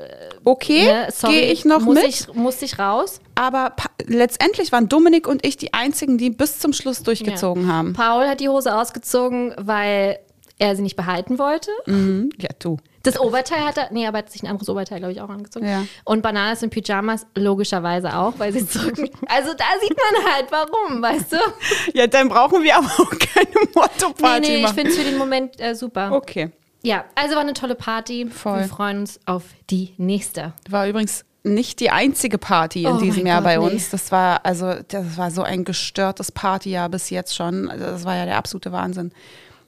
okay, 0.43 0.85
Ne, 0.85 1.07
gehe 1.29 1.51
ich 1.51 1.65
noch 1.65 1.81
muss 1.81 1.95
mit. 1.95 2.07
Ich, 2.07 2.33
musste 2.33 2.65
ich 2.65 2.77
raus. 2.77 3.19
aber 3.35 3.73
letztendlich 4.05 4.71
waren 4.71 4.89
Dominik 4.89 5.27
und 5.27 5.45
ich 5.45 5.55
die 5.57 5.73
einzigen, 5.73 6.17
die 6.17 6.29
bis 6.29 6.59
zum 6.59 6.73
Schluss 6.73 7.01
durchgezogen 7.03 7.67
Ja. 7.67 7.73
haben. 7.73 7.93
Paul 7.93 8.27
hat 8.27 8.39
die 8.39 8.49
Hose 8.49 8.75
ausgezogen, 8.75 9.53
weil 9.57 10.19
er 10.57 10.75
sie 10.75 10.81
nicht 10.81 10.95
behalten 10.95 11.37
wollte. 11.39 11.69
Mhm. 11.85 12.29
Ja, 12.39 12.49
du. 12.59 12.77
Das 13.03 13.19
Oberteil 13.19 13.59
hat 13.59 13.77
er, 13.77 13.91
nee, 13.91 14.07
aber 14.07 14.17
er 14.17 14.23
hat 14.23 14.31
sich 14.31 14.41
ein 14.41 14.47
anderes 14.47 14.67
Oberteil, 14.67 14.97
glaube 14.97 15.11
ich, 15.13 15.21
auch 15.21 15.29
angezogen. 15.29 15.67
Ja. 15.67 15.85
Und 16.05 16.23
Bananas 16.23 16.63
in 16.63 16.71
Pyjamas 16.71 17.27
logischerweise 17.35 18.17
auch, 18.17 18.33
weil 18.39 18.51
sie 18.51 18.65
zurück. 18.67 18.95
Also 19.27 19.53
da 19.53 19.65
sieht 19.81 19.95
man 19.95 20.33
halt, 20.33 20.47
warum, 20.51 21.01
weißt 21.01 21.33
du? 21.33 21.37
Ja, 21.93 22.07
dann 22.07 22.29
brauchen 22.29 22.63
wir 22.63 22.77
aber 22.77 22.87
auch 22.87 23.09
keine 23.11 23.45
Nee, 23.53 23.69
Motto-Party 23.75 24.47
nee, 24.47 24.55
ich 24.57 24.61
machen. 24.63 24.75
finde 24.75 24.89
es 24.91 24.97
für 24.97 25.03
den 25.03 25.17
Moment 25.17 25.59
äh, 25.61 25.75
super. 25.75 26.11
Okay. 26.13 26.51
Ja, 26.81 27.05
also 27.15 27.35
war 27.35 27.41
eine 27.41 27.53
tolle 27.53 27.75
Party. 27.75 28.27
Voll. 28.27 28.59
Wir 28.59 28.67
freuen 28.67 28.99
uns 29.01 29.19
auf 29.25 29.43
die 29.69 29.93
nächste. 29.97 30.53
War 30.69 30.87
übrigens 30.87 31.25
nicht 31.43 31.79
die 31.79 31.91
einzige 31.91 32.37
Party 32.39 32.83
in 32.85 32.93
Oh 32.93 32.97
diesem 32.99 33.25
Jahr 33.27 33.41
Gott, 33.41 33.45
bei 33.45 33.57
nee. 33.57 33.63
uns. 33.65 33.89
Das 33.91 34.11
war 34.11 34.45
also 34.45 34.73
das 34.87 35.17
war 35.17 35.29
so 35.31 35.43
ein 35.43 35.63
gestörtes 35.63 36.31
Partyjahr 36.31 36.89
bis 36.89 37.09
jetzt 37.11 37.35
schon. 37.35 37.67
Das 37.77 38.03
war 38.05 38.15
ja 38.15 38.25
der 38.25 38.37
absolute 38.37 38.71
Wahnsinn. 38.71 39.11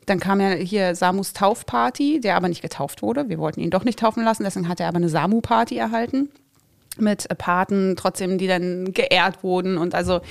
Dann 0.08 0.20
kam 0.20 0.41
ja 0.41 0.49
hier 0.51 0.95
Samus 0.95 1.34
Taufparty, 1.34 2.20
der 2.20 2.36
aber 2.36 2.47
nicht 2.49 2.62
getauft 2.64 3.01
wurde. 3.03 3.30
Wir 3.30 3.38
wollten 3.38 3.60
ihn 3.60 3.70
doch 3.70 3.84
nicht 3.84 3.99
taufen 3.99 4.24
lassen, 4.24 4.43
deswegen 4.43 4.68
hat 4.68 4.80
er 4.80 4.88
aber 4.88 4.97
eine 4.97 5.10
Samu-Party 5.10 5.78
erhalten 5.78 6.30
mit 6.97 7.28
Paten, 7.38 7.95
trotzdem 7.95 8.39
die 8.39 8.47
dann 8.47 8.91
geehrt 8.93 9.43
wurden 9.43 9.78
und 9.78 9.93
also 9.93 10.22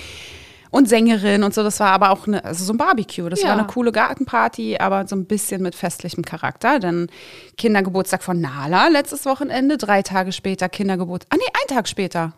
und 0.72 0.88
Sängerin 0.88 1.44
und 1.44 1.54
so. 1.54 1.62
Das 1.62 1.78
war 1.78 1.92
aber 1.92 2.10
auch 2.10 2.26
eine, 2.26 2.44
also 2.44 2.64
so 2.64 2.72
ein 2.72 2.76
Barbecue. 2.76 3.28
Das 3.28 3.40
Ja. 3.42 3.50
war 3.50 3.58
eine 3.58 3.66
coole 3.68 3.92
Gartenparty, 3.92 4.78
aber 4.78 5.06
so 5.06 5.14
ein 5.14 5.24
bisschen 5.26 5.62
mit 5.62 5.74
festlichem 5.76 6.24
Charakter. 6.24 6.80
Dann 6.80 7.08
Kindergeburtstag 7.56 8.22
von 8.22 8.40
Nala 8.40 8.88
letztes 8.88 9.24
Wochenende. 9.26 9.76
Drei 9.78 10.02
Tage 10.02 10.32
später 10.32 10.68
Kindergeburtstag. 10.68 11.32
Ah 11.32 11.36
nee, 11.38 11.52
ein 11.62 11.74
Tag 11.74 11.86
später. 11.88 12.32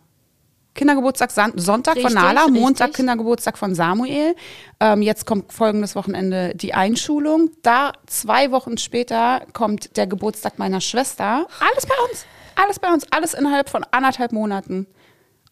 Kindergeburtstag 0.78 1.30
Sonntag 1.56 1.94
von 1.94 2.04
Richtig, 2.04 2.14
Nala, 2.14 2.46
Montag 2.48 2.88
richtig. 2.88 2.96
Kindergeburtstag 2.98 3.58
von 3.58 3.74
Samuel. 3.74 4.36
Ähm, 4.78 5.02
jetzt 5.02 5.26
kommt 5.26 5.52
folgendes 5.52 5.96
Wochenende 5.96 6.52
die 6.54 6.72
Einschulung. 6.72 7.50
Da 7.62 7.92
zwei 8.06 8.52
Wochen 8.52 8.78
später 8.78 9.42
kommt 9.52 9.96
der 9.96 10.06
Geburtstag 10.06 10.58
meiner 10.60 10.80
Schwester. 10.80 11.46
Alles 11.58 11.84
bei 11.84 11.94
uns. 12.08 12.26
Alles 12.54 12.78
bei 12.78 12.92
uns. 12.92 13.06
Alles 13.10 13.34
innerhalb 13.34 13.68
von 13.68 13.84
anderthalb 13.90 14.30
Monaten. 14.32 14.86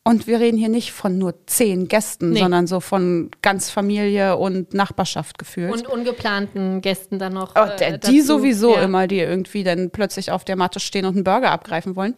Und 0.05 0.29
wir 0.29 0.39
reden 0.39 0.57
hier 0.57 0.69
nicht 0.69 0.93
von 0.93 1.19
nur 1.19 1.35
zehn 1.47 1.89
Gästen, 1.89 2.31
Nee. 2.31 2.39
sondern 2.39 2.69
so 2.69 2.79
von 2.79 3.33
ganz 3.43 3.71
Familie 3.71 4.37
und 4.37 4.73
Nachbarschaft 4.73 5.37
gefühlt. 5.37 5.73
Und 5.73 5.89
ungeplanten 5.89 6.81
Gästen 6.83 7.19
dann 7.19 7.33
noch. 7.33 7.57
Oh, 7.57 7.65
äh, 7.65 7.77
der, 7.77 7.99
die 7.99 8.19
dazu. 8.19 8.27
sowieso 8.39 8.75
Ja. 8.77 8.83
immer, 8.83 9.09
die 9.09 9.19
irgendwie 9.19 9.65
dann 9.65 9.91
plötzlich 9.91 10.31
auf 10.31 10.45
der 10.45 10.55
Matte 10.55 10.79
stehen 10.79 11.05
und 11.07 11.15
einen 11.17 11.25
Burger 11.25 11.51
abgreifen 11.51 11.97
wollen. 11.97 12.15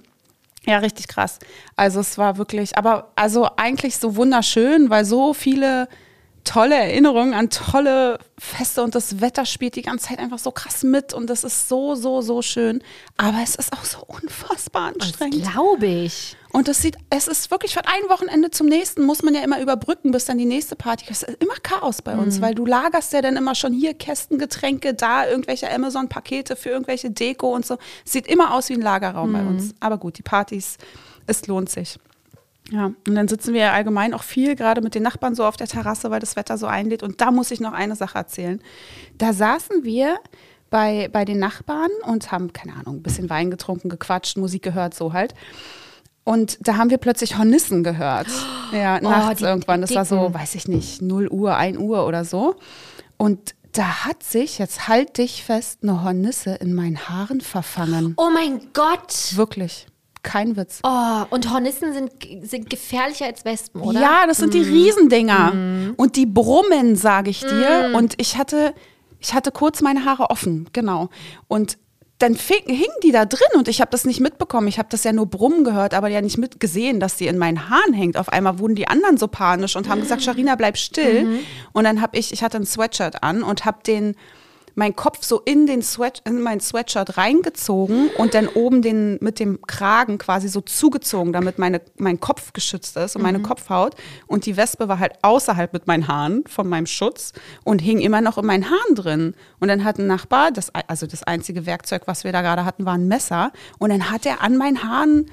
Ja, 0.69 0.81
richtig 0.81 1.09
krass. 1.09 1.39
Also 1.77 2.01
es 2.01 2.19
war 2.19 2.37
wirklich, 2.37 2.77
aber 2.77 3.11
also 3.17 3.49
eigentlich 3.57 3.97
so 3.97 4.17
wunderschön, 4.17 4.91
weil 4.91 5.07
so 5.07 5.33
viele 5.33 5.89
tolle 6.45 6.75
Erinnerungen 6.75 7.33
an 7.33 7.49
tolle 7.49 8.19
Feste 8.39 8.83
und 8.83 8.95
das 8.95 9.23
Wetter 9.23 9.47
spielt 9.47 9.77
die 9.77 9.83
ganze 9.83 10.09
Zeit 10.09 10.19
einfach 10.19 10.39
so 10.39 10.51
krass 10.51 10.83
mit 10.83 11.15
und 11.15 11.31
das 11.31 11.43
ist 11.43 11.71
so, 11.71 11.95
so, 11.95 12.21
so 12.21 12.43
schön. 12.43 12.83
Aber 13.17 13.39
es 13.43 13.55
ist 13.55 13.73
auch 13.73 13.85
so 13.85 14.01
unfassbar 14.07 14.93
anstrengend. 14.93 15.51
Glaube 15.51 15.87
ich. 15.87 16.37
Und 16.51 16.67
das 16.67 16.81
sieht, 16.81 16.97
es 17.11 17.29
ist 17.29 17.51
wirklich 17.51 17.75
von 17.75 17.83
einem 17.85 18.09
Wochenende 18.09 18.51
zum 18.51 18.69
nächsten 18.69 19.05
muss 19.05 19.23
man 19.23 19.35
ja 19.35 19.43
immer 19.43 19.61
überbrücken, 19.61 20.13
bis 20.13 20.25
dann 20.25 20.39
die 20.39 20.47
nächste 20.47 20.77
Party. 20.77 21.05
Es 21.11 21.23
ist 21.23 21.43
immer 21.43 21.55
Chaos 21.63 22.01
bei 22.01 22.15
Mhm. 22.15 22.21
uns, 22.23 22.41
weil 22.41 22.55
du 22.55 22.65
lagerst 22.65 23.13
ja 23.13 23.21
dann 23.21 23.37
immer 23.37 23.55
schon 23.55 23.73
hier 23.75 23.93
Kästen, 23.95 24.39
Getränke, 24.39 24.95
da 24.95 25.27
irgendwelche 25.29 25.71
Amazon-Pakete 25.71 26.57
für 26.57 26.71
irgendwelche 26.71 27.11
Deko 27.11 27.55
und 27.55 27.67
so. 27.67 27.77
Sieht 28.05 28.27
immer 28.27 28.55
aus 28.55 28.71
wie 28.71 28.75
ein 28.75 28.81
Lagerraum 28.81 29.33
bei 29.33 29.43
Mhm. 29.43 29.49
uns. 29.49 29.75
Aber 29.81 29.99
gut, 29.99 30.17
die 30.17 30.23
Partys, 30.23 30.79
es 31.27 31.47
lohnt 31.47 31.69
sich. 31.69 31.99
Ja, 32.71 32.87
und 33.07 33.15
dann 33.15 33.29
sitzen 33.29 33.55
wir 33.55 33.61
ja 33.61 33.73
allgemein 33.73 34.13
auch 34.15 34.23
viel 34.23 34.55
gerade 34.55 34.81
mit 34.83 34.95
den 34.95 35.03
Nachbarn 35.03 35.35
so 35.35 35.45
auf 35.45 35.57
der 35.57 35.67
Terrasse, 35.69 36.11
weil 36.11 36.21
das 36.21 36.37
Wetter 36.37 36.57
so 36.59 36.67
einlädt. 36.67 37.03
Und 37.03 37.21
da 37.21 37.31
muss 37.31 37.51
ich 37.51 37.61
noch 37.61 37.73
eine 37.73 37.95
Sache 37.97 38.19
erzählen. 38.19 38.63
Da 39.17 39.33
saßen 39.33 39.85
wir 39.85 40.19
bei, 40.71 41.09
bei 41.11 41.25
den 41.25 41.39
Nachbarn 41.39 41.91
und 42.05 42.31
haben, 42.31 42.53
keine 42.53 42.75
Ahnung, 42.75 42.97
ein 42.97 43.03
bisschen 43.03 43.31
Wein 43.31 43.51
getrunken, 43.51 43.89
gequatscht, 43.89 44.37
Musik 44.37 44.63
gehört, 44.63 44.93
so 44.95 45.15
halt. 45.15 45.35
Und 46.29 46.59
da 46.61 46.77
haben 46.77 46.91
wir 46.91 46.99
plötzlich 46.99 47.39
Hornissen 47.39 47.83
gehört. 47.83 48.27
Ja, 48.71 49.01
nachts 49.01 49.31
Oh, 49.31 49.35
die 49.39 49.45
irgendwann. 49.45 49.81
Das 49.81 49.95
war 49.95 50.05
so, 50.05 50.35
weiß 50.35 50.57
ich 50.57 50.69
nicht, 50.69 51.01
0 51.01 51.29
Uhr, 51.29 51.57
1 51.57 51.79
Uhr 51.79 52.07
oder 52.07 52.27
so. 52.27 52.57
Und 53.17 53.55
da 53.73 54.05
hat 54.05 54.23
sich, 54.23 54.59
jetzt 54.59 54.89
halt 54.89 55.17
dich 55.17 55.43
fest, 55.43 55.79
eine 55.83 56.05
Hornisse 56.05 56.57
in 56.57 56.75
meinen 56.75 57.09
Haaren 57.09 57.41
verfangen. 57.41 58.13
Oh 58.19 58.29
mein 58.31 58.61
Gott. 58.75 59.37
Wirklich. 59.37 59.87
Kein 60.23 60.55
Witz. 60.59 60.81
Oh, 60.83 61.23
und 61.31 61.51
Hornissen 61.51 61.95
sind, 61.95 62.11
sind 62.47 62.69
gefährlicher 62.69 63.25
als 63.25 63.47
Wespen, 63.47 63.81
oder? 63.81 63.99
Ja, 63.99 64.27
das 64.27 64.37
sind 64.37 64.53
die 64.53 64.61
Riesendinger. 64.61 65.95
Und 65.97 66.17
die 66.17 66.27
brummen, 66.27 66.95
sage 66.97 67.31
ich 67.31 67.41
dir. 67.41 67.93
Und 67.95 68.21
ich 68.21 68.37
hatte, 68.37 68.75
ich 69.19 69.33
hatte 69.33 69.51
kurz 69.51 69.81
meine 69.81 70.05
Haare 70.05 70.29
offen, 70.29 70.69
genau. 70.75 71.09
Und 71.47 71.79
dann 72.19 72.35
fing, 72.35 72.63
hingen 72.67 72.97
die 73.05 73.13
da 73.13 73.25
drin 73.25 73.47
und 73.55 73.69
ich 73.69 73.81
habe 73.81 73.93
das 73.93 74.05
nicht 74.05 74.19
mitbekommen. 74.19 74.67
Ich 74.67 74.79
habe 74.79 74.89
das 74.91 75.05
ja 75.05 75.13
nur 75.13 75.27
brummen 75.27 75.63
gehört, 75.63 75.95
aber 75.95 76.09
ja 76.09 76.21
nicht 76.21 76.37
mitgesehen, 76.37 76.99
dass 76.99 77.17
die 77.17 77.29
in 77.29 77.39
meinen 77.39 77.71
Haaren 77.71 77.93
hängt. 77.95 78.17
Auf 78.17 78.29
einmal 78.29 78.59
wurden 78.59 78.75
die 78.75 78.89
anderen 78.89 79.17
so 79.17 79.29
panisch 79.29 79.77
und 79.77 79.89
haben 79.89 80.01
gesagt, 80.01 80.23
Sharina, 80.23 80.57
bleib 80.57 80.77
still. 80.77 81.41
Und 81.73 81.85
dann 81.85 82.01
habe 82.01 82.19
ich, 82.19 82.33
ich 82.33 82.43
hatte 82.43 82.57
ein 82.57 82.67
Sweatshirt 82.67 83.23
an 83.23 83.45
und 83.45 83.65
habe 83.65 83.79
den 83.87 84.17
meinen 84.79 84.95
Kopf 84.97 85.25
so 85.25 85.41
in 85.45 85.67
den 85.67 85.83
Sweat, 85.83 86.23
in 86.25 86.41
mein 86.41 86.61
Sweatshirt 86.61 87.17
reingezogen 87.19 88.11
und 88.17 88.35
dann 88.35 88.47
oben 88.49 88.81
den 88.81 89.19
mit 89.21 89.41
dem 89.41 89.61
Kragen 89.67 90.19
quasi 90.19 90.49
so 90.49 90.61
zugezogen, 90.61 91.33
damit 91.33 91.59
meine, 91.59 91.81
mein 91.99 92.21
Kopf 92.21 92.53
geschützt 92.53 92.97
ist 92.97 93.17
und 93.17 93.23
meine 93.23 93.41
Kopfhaut. 93.41 93.95
Und 94.29 94.47
die 94.47 94.57
Wespe 94.57 94.89
war 94.89 94.99
halt 95.01 95.15
außerhalb 95.23 95.73
mit 95.73 95.87
meinen 95.89 96.07
Haaren 96.09 96.45
von 96.47 96.69
meinem 96.69 96.87
Schutz 96.87 97.33
und 97.65 97.81
hing 97.81 98.01
immer 98.01 98.21
noch 98.21 98.39
in 98.39 98.47
meinen 98.47 98.71
Haaren 98.71 98.95
drin. 98.95 99.35
Und 99.59 99.69
dann 99.69 99.83
hat 99.85 99.99
ein 99.99 100.07
Nachbar, 100.07 100.53
das, 100.53 100.71
also 100.75 101.07
das 101.07 101.25
einzige 101.25 101.67
Werkzeug, 101.67 102.03
was 102.07 102.23
wir 102.25 102.31
da 102.33 102.41
gerade 102.43 102.65
hatten, 102.65 102.87
war 102.87 102.95
ein 102.95 103.09
Messer. 103.09 103.53
Und 103.79 103.91
dann 103.91 104.11
hat 104.11 104.27
er 104.27 104.43
an 104.43 104.57
meinen 104.57 104.83
Haaren, 104.85 105.27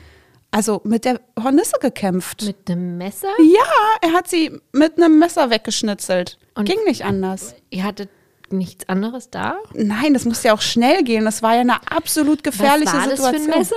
also 0.49 0.81
mit 0.85 1.05
der 1.05 1.21
Hornisse 1.41 1.77
gekämpft. 1.79 2.43
Mit 2.43 2.69
einem 2.69 2.97
Messer? 2.97 3.27
ja, 3.39 3.63
er 4.01 4.13
hat 4.13 4.27
sie 4.27 4.59
mit 4.71 4.97
einem 4.97 5.19
Messer 5.19 5.49
weggeschnitzelt. 5.51 6.39
Und- 6.55 6.65
Ging 6.65 6.79
nicht 6.87 7.05
anders. 7.05 7.53
Ihr 7.69 7.83
hattet 7.83 8.09
nichts 8.57 8.87
anderes 8.89 9.29
da? 9.29 9.57
Nein, 9.73 10.13
das 10.13 10.25
musste 10.25 10.49
ja 10.49 10.53
auch 10.53 10.61
schnell 10.61 11.03
gehen. 11.03 11.25
Das 11.25 11.41
war 11.41 11.53
ja 11.55 11.61
eine 11.61 11.75
absolut 11.89 12.43
gefährliche 12.43 12.93
Was 12.93 12.93
war 12.93 13.07
das 13.07 13.17
Situation. 13.19 13.45
für 13.45 13.53
ein 13.53 13.59
Messer? 13.59 13.75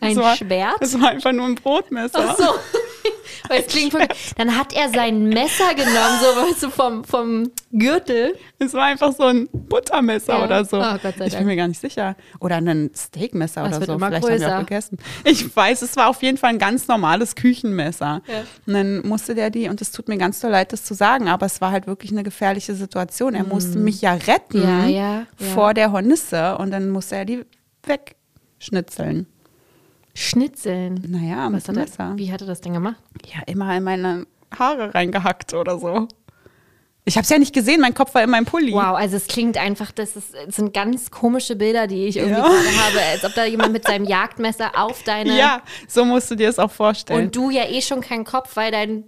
Ein 0.00 0.14
Das 0.14 0.24
war, 0.24 0.36
Schwert? 0.36 0.74
Das 0.80 1.00
war 1.00 1.10
einfach 1.10 1.32
nur 1.32 1.46
ein 1.46 1.54
Brotmesser. 1.56 2.24
Ach 2.28 2.36
so. 2.36 2.44
Weil 3.48 3.60
es 3.62 3.66
klingt 3.68 3.92
voll, 3.92 4.06
dann 4.36 4.56
hat 4.56 4.74
er 4.74 4.90
sein 4.90 5.24
Messer 5.28 5.74
genommen, 5.74 6.18
so 6.20 6.26
weißt 6.40 6.62
du, 6.64 6.70
vom, 6.70 7.02
vom 7.04 7.50
Gürtel. 7.72 8.36
Es 8.58 8.74
war 8.74 8.84
einfach 8.84 9.12
so 9.12 9.24
ein 9.24 9.48
Buttermesser 9.52 10.38
Ja. 10.38 10.44
oder 10.44 10.64
so. 10.64 10.78
Oh, 10.78 10.92
Gott 11.02 11.02
sei 11.02 11.08
ich 11.10 11.16
bin 11.18 11.30
Dank. 11.30 11.46
mir 11.46 11.56
gar 11.56 11.66
nicht 11.68 11.80
sicher. 11.80 12.16
Oder 12.38 12.56
ein 12.56 12.90
Steakmesser 12.94 13.62
Das 13.64 13.76
oder 13.78 13.86
so. 13.86 13.98
Vielleicht 13.98 14.14
haben 14.14 14.22
wir 14.22 14.36
größer. 14.38 14.56
auch 14.56 14.60
gegessen. 14.60 14.98
Ich 15.24 15.56
weiß, 15.56 15.82
es 15.82 15.96
war 15.96 16.08
auf 16.08 16.22
jeden 16.22 16.36
Fall 16.38 16.50
ein 16.50 16.58
ganz 16.58 16.86
normales 16.86 17.34
Küchenmesser. 17.34 18.22
Ja. 18.26 18.34
Und 18.66 18.74
dann 18.74 19.06
musste 19.08 19.34
der 19.34 19.50
die, 19.50 19.68
und 19.68 19.80
es 19.80 19.90
tut 19.90 20.08
mir 20.08 20.18
ganz 20.18 20.38
doll 20.40 20.50
leid, 20.50 20.72
das 20.72 20.84
zu 20.84 20.94
sagen, 20.94 21.28
aber 21.28 21.46
es 21.46 21.60
war 21.60 21.72
halt 21.72 21.86
wirklich 21.86 22.12
eine 22.12 22.22
gefährliche 22.22 22.74
Situation. 22.74 23.34
Er 23.34 23.44
musste 23.44 23.78
mich 23.78 24.00
ja 24.02 24.12
retten 24.14 24.60
Mhm. 24.84 24.88
Ja. 24.90 25.26
vor 25.54 25.72
der 25.74 25.90
Hornisse 25.92 26.56
und 26.58 26.70
dann 26.70 26.90
musste 26.90 27.16
er 27.16 27.24
die 27.24 27.44
wegschnitzeln. 27.86 29.26
Schnitzeln. 30.14 31.04
Naja, 31.08 31.48
Was 31.52 31.68
hat 31.68 31.76
er, 31.76 32.16
wie 32.18 32.32
hat 32.32 32.40
er 32.40 32.46
das 32.46 32.60
denn 32.60 32.72
gemacht? 32.72 32.96
ja 33.26 33.40
immer 33.46 33.76
in 33.76 33.84
meine 33.84 34.26
Haare 34.56 34.94
reingehackt 34.94 35.54
oder 35.54 35.78
so. 35.78 36.08
Ich 37.10 37.16
habe 37.16 37.24
es 37.24 37.28
ja 37.30 37.38
nicht 37.40 37.52
gesehen, 37.52 37.80
mein 37.80 37.92
Kopf 37.92 38.14
war 38.14 38.22
in 38.22 38.30
meinem 38.30 38.44
Pulli. 38.44 38.72
Wow, 38.72 38.94
also 38.96 39.16
es 39.16 39.26
klingt 39.26 39.56
einfach, 39.58 39.90
das, 39.90 40.14
ist, 40.14 40.28
das 40.46 40.54
sind 40.54 40.72
ganz 40.72 41.10
komische 41.10 41.56
Bilder, 41.56 41.88
die 41.88 42.06
ich 42.06 42.18
irgendwie 42.18 42.38
Ja. 42.38 42.46
gerade 42.46 42.76
habe, 42.86 43.00
als 43.12 43.24
ob 43.24 43.34
da 43.34 43.44
jemand 43.44 43.72
mit 43.72 43.84
seinem 43.84 44.04
Jagdmesser 44.04 44.70
auf 44.78 45.02
deine 45.02 45.36
Ja, 45.36 45.60
so 45.88 46.04
musst 46.04 46.30
du 46.30 46.36
dir 46.36 46.46
das 46.46 46.60
auch 46.60 46.70
vorstellen. 46.70 47.24
und 47.24 47.34
du 47.34 47.50
ja 47.50 47.64
eh 47.68 47.82
schon 47.82 48.00
keinen 48.00 48.24
Kopf, 48.24 48.54
weil 48.54 48.70
dein, 48.70 49.04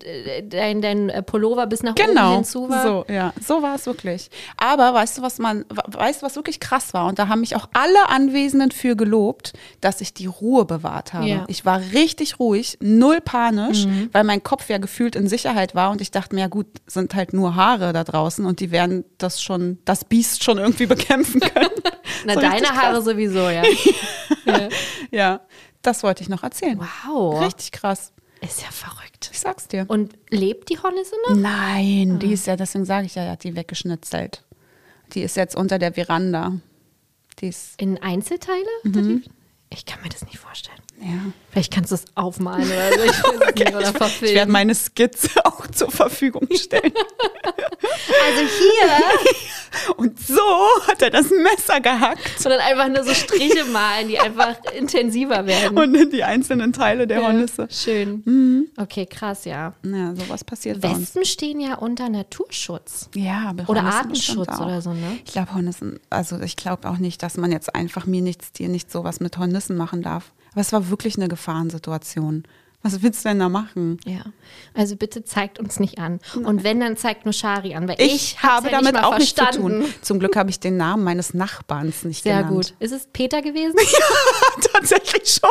dein, 0.48 0.82
dein 0.82 1.10
äh, 1.10 1.22
Pullover 1.22 1.66
bis 1.68 1.84
nach 1.84 1.92
oben 1.92 2.06
Genau, 2.08 2.34
hinzu 2.34 2.68
war. 2.68 2.82
so, 2.82 3.04
ja, 3.08 3.32
so 3.40 3.62
war 3.62 3.76
es 3.76 3.86
wirklich. 3.86 4.30
Aber 4.56 4.92
weißt 4.94 5.18
du, 5.18 5.22
was 5.22 5.38
man, 5.38 5.64
we- 5.70 5.82
weißt 5.98 6.22
du, 6.22 6.26
was 6.26 6.34
wirklich 6.34 6.58
krass 6.58 6.92
war? 6.94 7.06
Und 7.06 7.20
da 7.20 7.28
haben 7.28 7.40
mich 7.40 7.54
auch 7.54 7.68
alle 7.72 8.08
Anwesenden 8.08 8.72
für 8.72 8.96
gelobt, 8.96 9.52
dass 9.80 10.00
ich 10.00 10.12
die 10.12 10.26
Ruhe 10.26 10.64
bewahrt 10.64 11.12
habe. 11.14 11.26
Ja. 11.26 11.36
Mhm. 11.36 11.44
Ich 11.46 11.64
war 11.64 11.80
richtig 11.92 12.40
ruhig, 12.40 12.78
null 12.80 13.20
panisch, 13.20 13.86
weil 14.10 14.24
mein 14.24 14.42
Kopf 14.42 14.68
ja 14.68 14.78
gefühlt 14.78 15.14
in 15.14 15.28
Sicherheit 15.28 15.76
war 15.76 15.92
und 15.92 16.00
ich 16.00 16.10
dachte 16.10 16.34
mir, 16.34 16.40
ja 16.42 16.48
gut, 16.48 16.66
sind 16.88 17.14
halt 17.14 17.32
nur 17.32 17.54
Haare 17.54 17.91
da 17.92 18.04
draußen 18.04 18.44
und 18.46 18.60
die 18.60 18.70
werden 18.70 19.04
das 19.18 19.42
schon, 19.42 19.78
das 19.84 20.04
Biest 20.04 20.42
schon 20.44 20.58
irgendwie 20.58 20.86
bekämpfen 20.96 21.40
können. 21.40 21.70
Na, 22.26 22.34
So 22.34 22.40
deine 22.40 22.68
Haare 22.68 22.94
krass. 22.94 23.04
sowieso, 23.04 23.38
ja. 23.50 23.62
ja. 24.46 24.68
Ja, 25.10 25.40
das 25.82 26.02
wollte 26.02 26.22
ich 26.22 26.28
noch 26.28 26.42
erzählen. 26.42 26.78
Wow. 27.06 27.42
Richtig 27.44 27.72
krass. 27.72 28.12
Ist 28.40 28.62
ja 28.62 28.70
verrückt. 28.70 29.30
Ich 29.32 29.38
sag's 29.40 29.68
dir. 29.68 29.84
Und 29.88 30.14
lebt 30.30 30.68
die 30.70 30.78
Hornisse 30.78 31.14
noch? 31.28 31.36
Nein, 31.36 32.12
Ah. 32.14 32.18
die 32.18 32.32
ist 32.32 32.46
ja, 32.46 32.56
deswegen 32.56 32.84
sage 32.84 33.06
ich 33.06 33.14
ja, 33.14 33.22
er 33.22 33.32
hat 33.32 33.44
die 33.44 33.54
weggeschnitzelt. 33.54 34.42
Die 35.12 35.22
ist 35.22 35.36
jetzt 35.36 35.54
unter 35.54 35.78
der 35.78 35.92
Veranda. 35.92 36.52
Die 37.40 37.48
ist, 37.48 37.80
In 37.80 38.02
Einzelteile? 38.02 38.66
Mhm. 38.84 39.22
Ich 39.70 39.86
kann 39.86 40.02
mir 40.02 40.08
das 40.08 40.24
nicht 40.24 40.38
vorstellen. 40.38 40.78
Ja. 41.02 41.32
Vielleicht 41.50 41.72
kannst 41.72 41.90
du 41.90 41.96
es 41.96 42.04
aufmalen 42.14 42.64
oder 42.64 42.92
so. 42.92 43.04
Ich 43.04 43.10
es 43.10 43.54
nicht. 43.54 43.74
Oder 43.74 44.06
Ich 44.22 44.34
werde 44.34 44.50
meine 44.50 44.74
Skizze 44.74 45.28
auch 45.44 45.66
zur 45.66 45.90
Verfügung 45.90 46.48
stellen. 46.54 46.92
Also 48.24 48.40
hier 48.40 49.92
Und 49.96 50.18
so 50.18 50.40
hat 50.86 51.02
er 51.02 51.10
das 51.10 51.30
Messer 51.30 51.80
gehackt 51.80 52.20
sondern 52.38 52.60
einfach 52.60 52.88
nur 52.88 53.04
so 53.04 53.12
Striche 53.14 53.64
malen, 53.64 54.08
die 54.08 54.18
einfach 54.18 54.56
intensiver 54.76 55.46
werden. 55.46 55.76
und 55.76 55.94
in 55.94 56.10
die 56.10 56.24
einzelnen 56.24 56.72
Teile 56.72 57.06
der 57.06 57.22
Hornisse. 57.22 57.68
Schön. 57.70 58.22
Mhm. 58.24 58.68
Okay, 58.76 59.06
krass, 59.06 59.44
ja. 59.44 59.74
Ja, 59.84 60.14
sowas 60.14 60.44
passiert. 60.44 60.82
Wespen 60.82 61.24
stehen 61.24 61.60
ja 61.60 61.74
unter 61.74 62.08
Naturschutz. 62.08 63.08
Ja, 63.14 63.46
aber 63.50 63.68
Oder 63.68 63.82
Hornissen 63.82 63.98
Artenschutz 63.98 64.60
oder 64.60 64.80
so, 64.82 64.92
ne? 64.92 65.18
Ich 65.24 65.32
glaube, 65.32 65.54
Hornissen, 65.54 66.00
also 66.10 66.38
ich 66.40 66.56
glaube 66.56 66.88
auch 66.88 66.98
nicht, 66.98 67.22
dass 67.22 67.36
man 67.36 67.52
jetzt 67.52 67.74
einfach 67.74 68.06
mir 68.06 68.22
nichts, 68.22 68.52
dir 68.52 68.68
nichts 68.68 68.92
sowas 68.92 69.20
mit 69.20 69.36
Hornissen 69.38 69.76
machen 69.76 70.02
darf. 70.02 70.32
Aber 70.52 70.60
es 70.60 70.72
war 70.72 70.88
wirklich 70.90 71.16
eine 71.16 71.28
Gefahrensituation. 71.28 72.44
Was 72.84 73.00
willst 73.00 73.24
du 73.24 73.28
denn 73.28 73.38
da 73.38 73.48
machen? 73.48 73.98
Ja. 74.04 74.22
Also 74.74 74.96
bitte 74.96 75.22
zeigt 75.24 75.60
uns 75.60 75.78
nicht 75.78 75.98
an. 76.00 76.18
Und 76.34 76.64
wenn, 76.64 76.80
dann 76.80 76.96
zeigt 76.96 77.24
nur 77.24 77.32
Shari 77.32 77.76
an, 77.76 77.86
weil 77.86 77.94
Ich, 78.00 78.12
ich, 78.14 78.42
habe 78.42 78.66
ja 78.70 78.72
damit 78.80 78.94
nicht 78.94 79.04
auch 79.04 79.16
nichts 79.18 79.36
zu 79.36 79.44
verstanden. 79.44 79.82
tun. 79.82 79.94
Zum 80.02 80.18
Glück 80.18 80.34
habe 80.34 80.50
ich 80.50 80.58
den 80.58 80.76
Namen 80.78 81.04
meines 81.04 81.32
Nachbarns 81.32 82.02
nicht 82.04 82.24
Sehr 82.24 82.38
genannt. 82.42 82.56
gut. 82.56 82.74
Ist 82.80 82.90
es 82.90 83.06
Peter 83.12 83.40
gewesen? 83.40 83.76
Tatsächlich 84.72 85.28
schon. 85.32 85.50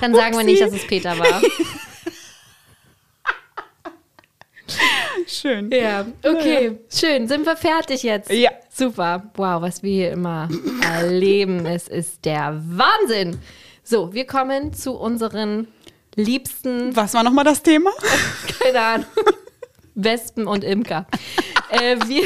Dann 0.00 0.14
sagen 0.14 0.36
wir 0.36 0.44
nicht, 0.44 0.60
dass 0.62 0.70
Upsi. 0.70 0.82
es 0.82 0.86
Peter 0.88 1.18
war. 1.18 1.42
Schön. 5.26 5.70
Ja, 5.70 6.06
okay. 6.24 6.78
Schön. 6.92 7.28
Sind 7.28 7.46
wir 7.46 7.56
fertig 7.56 8.02
jetzt? 8.02 8.30
Ja. 8.30 8.50
Super. 8.70 9.30
Wow, 9.34 9.62
was 9.62 9.82
wir 9.82 9.92
hier 9.92 10.10
immer 10.12 10.48
erleben. 10.82 11.66
Es 11.70 11.88
ist 11.88 12.24
der 12.24 12.60
Wahnsinn. 12.66 13.38
So, 13.82 14.12
wir 14.12 14.26
kommen 14.26 14.72
zu 14.72 14.92
unseren 14.92 15.68
liebsten, 16.14 16.94
Was 16.96 17.14
war 17.14 17.22
nochmal 17.22 17.44
das 17.44 17.62
Thema? 17.62 17.90
keine 18.62 18.80
Ahnung, 18.80 19.06
Wespen 20.04 20.46
und 20.46 20.64
Imker. 20.64 21.06
äh, 21.70 21.96
wir, 22.06 22.22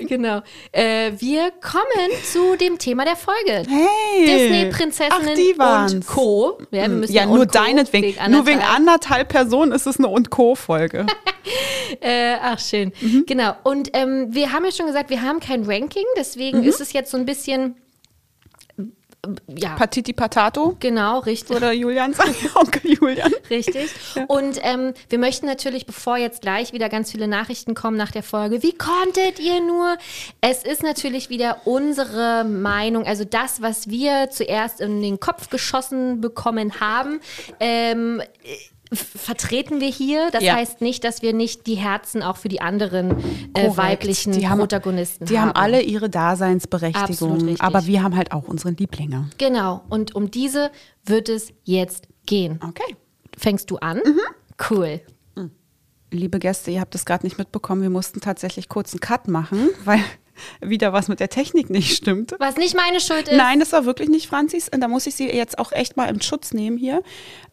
genau. 0.06 0.42
Äh, 0.72 1.12
wir 1.18 1.50
kommen 1.60 2.10
zu 2.24 2.56
dem 2.56 2.78
Thema 2.78 3.04
der 3.04 3.16
Folge. 3.16 3.64
Hey. 3.68 4.26
Disney-Prinzessinnen 4.26 5.94
und 5.94 6.06
Co. 6.06 6.58
Ja, 6.70 6.82
wir 6.82 6.88
müssen 6.88 7.12
Ja, 7.12 7.26
nur 7.26 7.46
Co. 7.46 7.52
deinetwegen. 7.52 8.14
Nur 8.30 8.46
wegen 8.46 8.60
anderthalb. 8.60 8.76
anderthalb 8.90 9.28
Personen 9.28 9.72
ist 9.72 9.86
es 9.86 9.98
eine 9.98 10.08
und 10.08 10.30
Co-Folge. 10.30 11.06
Äh, 12.00 12.36
ach, 12.40 12.58
schön. 12.60 12.92
Mhm. 13.00 13.24
Genau. 13.26 13.54
Und 13.64 13.90
ähm, 13.94 14.28
wir 14.30 14.52
haben 14.52 14.64
ja 14.64 14.70
schon 14.70 14.86
gesagt, 14.86 15.10
wir 15.10 15.22
haben 15.22 15.40
kein 15.40 15.64
Ranking, 15.64 16.04
deswegen 16.16 16.58
Mhm. 16.60 16.64
ist 16.68 16.80
es 16.80 16.92
jetzt 16.92 17.10
so 17.10 17.16
ein 17.16 17.26
bisschen. 17.26 17.74
Ja, 19.48 19.76
Patiti 19.76 20.14
Patato, 20.14 20.76
genau, 20.80 21.18
richtig. 21.18 21.54
oder 21.54 21.72
Julian 21.72 22.14
sagen, 22.14 22.34
Onkel 22.54 22.92
Julian. 22.94 23.32
Richtig. 23.50 23.90
Und 24.28 24.58
ähm, 24.62 24.94
wir 25.10 25.18
möchten 25.18 25.44
natürlich, 25.44 25.84
bevor 25.84 26.16
jetzt 26.16 26.40
gleich 26.40 26.72
wieder 26.72 26.88
ganz 26.88 27.10
viele 27.12 27.28
Nachrichten 27.28 27.74
kommen 27.74 27.98
nach 27.98 28.12
der 28.12 28.22
Folge, 28.22 28.62
wie 28.62 28.72
konntet 28.72 29.38
ihr 29.38 29.60
nur? 29.60 29.98
Es 30.40 30.64
ist 30.64 30.82
natürlich 30.82 31.28
wieder 31.28 31.58
unsere 31.66 32.44
Meinung, 32.44 33.04
also 33.04 33.24
das, 33.24 33.60
was 33.60 33.90
wir 33.90 34.30
zuerst 34.30 34.80
in 34.80 35.02
den 35.02 35.20
Kopf 35.20 35.50
geschossen 35.50 36.22
bekommen 36.22 36.80
haben. 36.80 37.20
Ähm, 37.58 38.22
Vertreten 38.92 39.80
wir 39.80 39.88
hier. 39.88 40.30
Das 40.32 40.42
Ja. 40.42 40.54
heißt 40.56 40.80
nicht, 40.80 41.04
dass 41.04 41.22
wir 41.22 41.32
nicht 41.32 41.66
die 41.68 41.76
Herzen 41.76 42.22
auch 42.22 42.36
für 42.36 42.48
die 42.48 42.60
anderen 42.60 43.12
äh, 43.54 43.76
weiblichen 43.76 44.32
Die 44.32 44.48
haben- 44.48 44.58
Protagonisten 44.58 45.26
Die 45.26 45.38
haben. 45.38 45.50
haben 45.50 45.56
alle 45.56 45.82
ihre 45.82 46.10
Daseinsberechtigung. 46.10 47.56
Aber 47.60 47.86
wir 47.86 48.02
haben 48.02 48.16
halt 48.16 48.32
auch 48.32 48.48
unsere 48.48 48.70
Lieblinge. 48.70 49.30
Genau. 49.38 49.82
Und 49.88 50.14
um 50.14 50.30
diese 50.30 50.70
wird 51.04 51.28
es 51.28 51.52
jetzt 51.64 52.08
gehen. 52.26 52.58
Okay. 52.66 52.96
Fängst 53.38 53.70
du 53.70 53.76
an? 53.78 53.98
Mhm. 54.04 54.20
Cool. 54.70 55.00
Liebe 56.12 56.40
Gäste, 56.40 56.72
ihr 56.72 56.80
habt 56.80 56.94
es 56.96 57.04
gerade 57.04 57.24
nicht 57.24 57.38
mitbekommen. 57.38 57.82
Wir 57.82 57.90
mussten 57.90 58.20
tatsächlich 58.20 58.68
kurz 58.68 58.92
einen 58.92 58.98
Cut 59.00 59.28
machen, 59.28 59.68
weil 59.84 60.00
wieder 60.60 60.92
was 60.92 61.06
mit 61.06 61.20
der 61.20 61.28
Technik 61.28 61.70
nicht 61.70 61.94
stimmt. 61.96 62.34
Was 62.40 62.56
nicht 62.56 62.74
meine 62.74 63.00
Schuld 63.00 63.28
ist. 63.28 63.36
Nein, 63.36 63.60
das 63.60 63.70
war 63.72 63.84
wirklich 63.84 64.08
nicht 64.08 64.26
Franzis. 64.26 64.68
Und 64.68 64.80
da 64.80 64.88
muss 64.88 65.06
ich 65.06 65.14
sie 65.14 65.28
jetzt 65.30 65.60
auch 65.60 65.70
echt 65.70 65.96
mal 65.96 66.06
im 66.08 66.20
Schutz 66.20 66.52
nehmen 66.52 66.76
hier. 66.78 67.04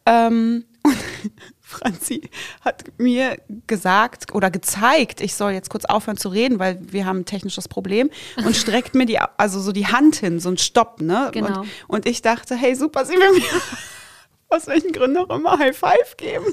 Ähm, 0.07 0.65
und 0.87 0.97
Franzi 1.61 2.29
hat 2.61 2.85
mir 2.97 3.37
gesagt 3.67 4.33
oder 4.33 4.49
gezeigt, 4.49 5.21
ich 5.21 5.35
soll 5.35 5.51
jetzt 5.51 5.69
kurz 5.69 5.85
aufhören 5.85 6.17
zu 6.17 6.29
reden, 6.29 6.59
weil 6.59 6.79
wir 6.81 7.05
haben 7.05 7.19
ein 7.19 7.25
technisches 7.25 7.67
Problem 7.67 8.09
und 8.37 8.55
streckt 8.55 8.95
mir 8.95 9.05
die, 9.05 9.19
also 9.19 9.59
so 9.59 9.71
die 9.71 9.87
Hand 9.87 10.15
hin, 10.15 10.39
so 10.39 10.49
ein 10.49 10.57
Stopp, 10.57 11.01
ne? 11.01 11.29
Genau. 11.33 11.61
Und, 11.61 11.69
und 11.87 12.05
ich 12.05 12.21
dachte, 12.21 12.55
hey, 12.55 12.75
super, 12.75 13.05
sie 13.05 13.15
will 13.15 13.33
mir 13.33 13.61
aus 14.49 14.67
welchen 14.67 14.93
Gründen 14.93 15.17
auch 15.17 15.35
immer 15.35 15.59
High 15.59 15.77
Five 15.77 16.15
geben. 16.17 16.45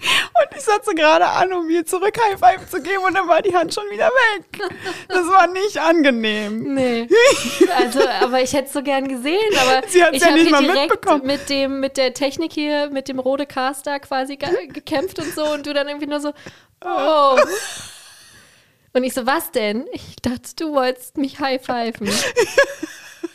Und 0.00 0.56
ich 0.56 0.62
setze 0.62 0.94
gerade 0.94 1.26
an, 1.26 1.52
um 1.52 1.66
mir 1.66 1.84
zurück 1.84 2.16
High 2.30 2.38
Five 2.38 2.70
zu 2.70 2.80
geben 2.80 3.02
und 3.04 3.14
dann 3.14 3.26
war 3.26 3.42
die 3.42 3.54
Hand 3.54 3.74
schon 3.74 3.84
wieder 3.90 4.06
weg. 4.08 4.60
Das 5.08 5.26
war 5.26 5.48
nicht 5.48 5.78
angenehm. 5.78 6.74
Nee. 6.74 7.08
Also, 7.76 8.00
aber 8.22 8.40
ich 8.40 8.52
hätte 8.52 8.66
es 8.68 8.72
so 8.72 8.82
gern 8.82 9.06
gesehen, 9.08 9.38
aber 9.60 9.86
Sie 9.88 10.02
hat's 10.02 10.16
ich 10.16 10.20
ja 10.22 10.28
habe 10.28 10.34
nicht 10.38 10.48
hier 10.48 10.52
mal 10.52 10.62
direkt 10.62 10.90
mitbekommen. 10.90 11.26
mit 11.26 11.48
dem, 11.48 11.80
mit 11.80 11.96
der 11.96 12.14
Technik 12.14 12.52
hier, 12.52 12.90
mit 12.90 13.08
dem 13.08 13.18
Rodecaster 13.18 14.00
quasi 14.00 14.36
ge 14.36 14.48
gekämpft 14.68 15.18
und 15.18 15.32
so 15.34 15.44
und 15.52 15.66
du 15.66 15.74
dann 15.74 15.86
irgendwie 15.88 16.06
nur 16.06 16.20
so, 16.20 16.32
oh. 16.84 17.36
Und 18.94 19.04
ich 19.04 19.12
so, 19.14 19.26
was 19.26 19.50
denn? 19.52 19.86
Ich 19.92 20.16
dachte, 20.16 20.54
du 20.56 20.72
wolltest 20.74 21.18
mich 21.18 21.40
high-pfeifen. 21.40 22.08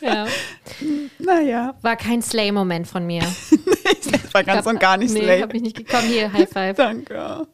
Ja, 0.00 0.26
Naja, 1.18 1.74
war 1.80 1.96
kein 1.96 2.20
Slay-Moment 2.20 2.86
von 2.86 3.06
mir. 3.06 3.22
das 4.22 4.34
war 4.34 4.44
ganz 4.44 4.66
und 4.66 4.80
gar 4.80 4.96
nicht 4.96 5.12
nee, 5.14 5.20
slay. 5.22 5.42
hab 5.42 5.54
ich 5.54 5.62
nicht 5.62 5.76
gekommen. 5.76 6.08
Hier, 6.08 6.32
High-Five. 6.32 6.76
Danke. 6.76 7.46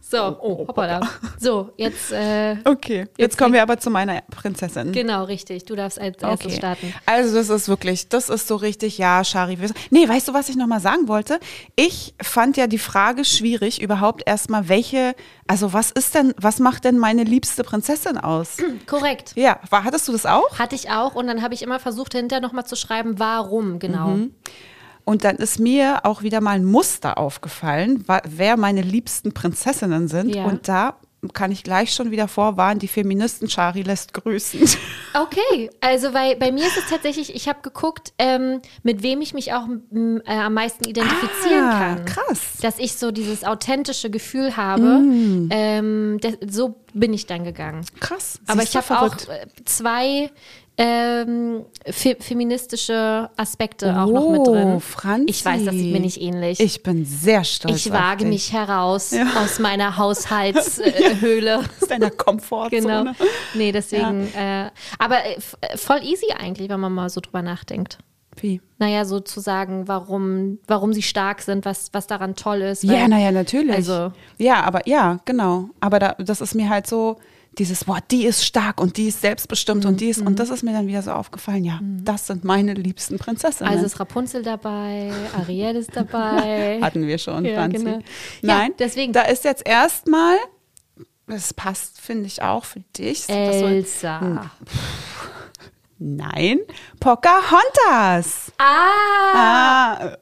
So, 0.00 0.18
oh, 0.40 0.68
hoppala. 0.68 1.00
So, 1.40 1.72
jetzt, 1.76 2.12
äh, 2.12 2.56
Okay, 2.64 2.98
jetzt, 3.00 3.18
Jetzt 3.18 3.38
kommen 3.38 3.52
wir 3.52 3.62
aber 3.62 3.78
zu 3.78 3.90
meiner 3.90 4.20
Prinzessin. 4.30 4.92
genau, 4.92 5.24
richtig. 5.24 5.64
Du 5.64 5.74
darfst 5.74 6.00
als 6.00 6.22
erstes 6.22 6.46
Okay. 6.52 6.56
starten. 6.56 6.94
Also 7.04 7.34
das 7.34 7.48
ist 7.48 7.68
wirklich, 7.68 8.08
das 8.08 8.28
ist 8.28 8.46
so 8.46 8.54
richtig, 8.54 8.96
ja, 8.98 9.24
Shari. 9.24 9.58
Nee, 9.90 10.08
weißt 10.08 10.28
du, 10.28 10.34
was 10.34 10.48
ich 10.48 10.54
nochmal 10.54 10.78
sagen 10.80 11.08
wollte? 11.08 11.40
Ich 11.74 12.14
fand 12.22 12.56
ja 12.56 12.68
die 12.68 12.78
Frage 12.78 13.24
schwierig, 13.24 13.82
überhaupt 13.82 14.22
erstmal, 14.26 14.68
welche, 14.68 15.16
also 15.48 15.72
was 15.72 15.90
ist 15.90 16.14
denn, 16.14 16.32
was 16.40 16.60
macht 16.60 16.84
denn 16.84 16.98
meine 16.98 17.24
liebste 17.24 17.64
Prinzessin 17.64 18.18
aus? 18.18 18.58
Korrekt. 18.86 19.32
Ja, 19.34 19.58
war, 19.70 19.82
hattest 19.82 20.06
du 20.06 20.12
das 20.12 20.26
auch? 20.26 20.60
Hatte 20.60 20.76
ich 20.76 20.90
auch 20.90 21.16
und 21.16 21.26
dann 21.26 21.42
habe 21.42 21.54
ich 21.54 21.62
immer 21.62 21.80
versucht, 21.80 22.12
hinterher 22.14 22.40
nochmal 22.40 22.66
zu 22.66 22.76
schreiben, 22.76 23.18
warum 23.18 23.80
genau. 23.80 24.18
Und 25.06 25.22
dann 25.22 25.36
ist 25.36 25.60
mir 25.60 26.00
auch 26.04 26.22
wieder 26.22 26.40
mal 26.40 26.56
ein 26.56 26.64
Muster 26.64 27.16
aufgefallen, 27.16 28.04
wer 28.24 28.56
meine 28.56 28.82
liebsten 28.82 29.32
Prinzessinnen 29.32 30.08
sind. 30.08 30.34
Ja. 30.34 30.44
Und 30.44 30.66
da 30.66 30.96
kann 31.32 31.52
ich 31.52 31.62
gleich 31.62 31.94
schon 31.94 32.10
wieder 32.10 32.26
vorwarnen, 32.28 32.80
die 32.80 32.88
Feministen 32.88 33.48
Shari 33.48 33.82
lässt 33.82 34.12
grüßen. 34.12 34.60
Okay, 35.16 35.70
also 35.80 36.12
weil 36.12 36.36
bei 36.36 36.52
mir 36.52 36.66
ist 36.66 36.76
es 36.76 36.90
tatsächlich, 36.90 37.34
ich 37.34 37.48
habe 37.48 37.62
geguckt, 37.62 38.12
ähm, 38.18 38.60
mit 38.82 39.02
wem 39.02 39.22
ich 39.22 39.32
mich 39.32 39.54
auch 39.54 39.66
äh, 39.66 40.20
am 40.30 40.52
meisten 40.52 40.84
identifizieren 40.84 41.64
Ah, 41.64 41.78
kann. 41.94 42.04
krass. 42.04 42.58
Dass 42.60 42.78
ich 42.78 42.92
so 42.96 43.10
dieses 43.12 43.42
authentische 43.42 44.10
Gefühl 44.10 44.58
habe. 44.58 44.82
Mm. 44.82 45.48
Ähm, 45.50 46.18
das, 46.20 46.34
so 46.46 46.74
bin 46.92 47.14
ich 47.14 47.24
dann 47.24 47.44
gegangen. 47.44 47.86
Krass. 47.98 48.40
Aber 48.46 48.62
ich 48.62 48.76
habe 48.76 49.00
auch 49.00 49.14
äh, 49.28 49.46
zwei 49.64 50.30
ähm, 50.78 51.64
fe 51.86 52.16
feministische 52.20 53.30
Aspekte 53.36 53.98
auch 53.98 54.10
noch 54.10 54.28
mit 54.30 54.46
drin. 54.46 54.74
Oh, 54.76 54.80
Franzi. 54.80 55.30
Ich 55.30 55.44
weiß, 55.44 55.64
das 55.64 55.74
sieht 55.74 55.92
mir 55.92 56.00
nicht 56.00 56.20
ähnlich. 56.20 56.60
Ich 56.60 56.82
bin 56.82 57.04
sehr 57.06 57.44
stolz. 57.44 57.86
Ich 57.86 57.92
wage 57.92 58.26
mich 58.26 58.52
heraus 58.52 59.14
aus 59.38 59.58
meiner 59.58 59.96
Haushaltshöhle. 59.96 61.58
aus 61.80 61.88
deiner 61.88 62.10
Komfortzone. 62.10 62.80
genau. 62.82 63.12
Nee, 63.54 63.72
deswegen. 63.72 64.28
Äh, 64.34 64.70
aber 64.98 65.24
äh, 65.24 65.36
äh, 65.62 65.76
voll 65.76 66.00
easy 66.02 66.32
eigentlich, 66.38 66.68
wenn 66.68 66.80
man 66.80 66.92
mal 66.92 67.08
so 67.08 67.20
drüber 67.20 67.42
nachdenkt. 67.42 67.98
Wie? 68.38 68.60
Naja, 68.78 69.06
so 69.06 69.20
zu 69.20 69.40
sagen, 69.40 69.88
warum, 69.88 70.58
warum 70.66 70.92
sie 70.92 71.00
stark 71.00 71.40
sind, 71.40 71.64
was, 71.64 71.88
was 71.92 72.06
daran 72.06 72.34
toll 72.36 72.60
ist. 72.60 72.84
Ja, 72.84 73.08
naja, 73.08 73.32
natürlich. 73.32 73.74
Also- 73.74 74.12
ja, 74.36 74.62
aber 74.62 74.86
ja, 74.86 75.20
genau. 75.24 75.70
Aber 75.80 75.98
da, 75.98 76.14
das 76.18 76.42
ist 76.42 76.54
mir 76.54 76.68
halt 76.68 76.86
so, 76.86 77.16
dieses, 77.58 77.84
boah, 77.84 77.98
die 78.10 78.26
ist 78.26 78.44
stark 78.44 78.80
und 78.80 78.96
die 78.96 79.08
ist 79.08 79.20
selbstbestimmt 79.22 79.84
Mhm. 79.84 79.90
und 79.90 80.00
die 80.00 80.08
ist, 80.08 80.20
und 80.20 80.38
das 80.38 80.50
ist 80.50 80.62
mir 80.62 80.72
dann 80.72 80.86
wieder 80.86 81.02
so 81.02 81.12
aufgefallen, 81.12 81.64
ja, 81.64 81.80
das 81.82 82.26
sind 82.26 82.44
meine 82.44 82.74
liebsten 82.74 83.18
Prinzessinnen. 83.18 83.72
Also 83.72 83.86
ist 83.86 83.98
Rapunzel 83.98 84.42
dabei, 84.42 85.10
Ariel 85.36 85.76
ist 85.76 85.90
dabei. 85.96 86.78
Hatten 86.82 87.06
wir 87.06 87.18
schon, 87.18 87.44
Ja, 87.44 87.66
genau. 87.66 87.90
Ja, 87.92 87.98
Nein, 88.42 88.72
deswegen- 88.78 89.12
Da 89.12 89.22
ist 89.22 89.44
jetzt 89.44 89.66
erstmal, 89.66 90.36
das 91.26 91.54
passt, 91.54 92.00
finde 92.00 92.26
ich 92.26 92.42
auch 92.42 92.64
für 92.64 92.80
dich. 92.96 93.26
das 93.26 93.58
soll- 93.60 93.70
Elsa. 93.70 94.50
Nein, 95.98 96.58
Pocahontas. 97.00 98.52
Ah! 98.58 98.64
Ah. 99.34 100.16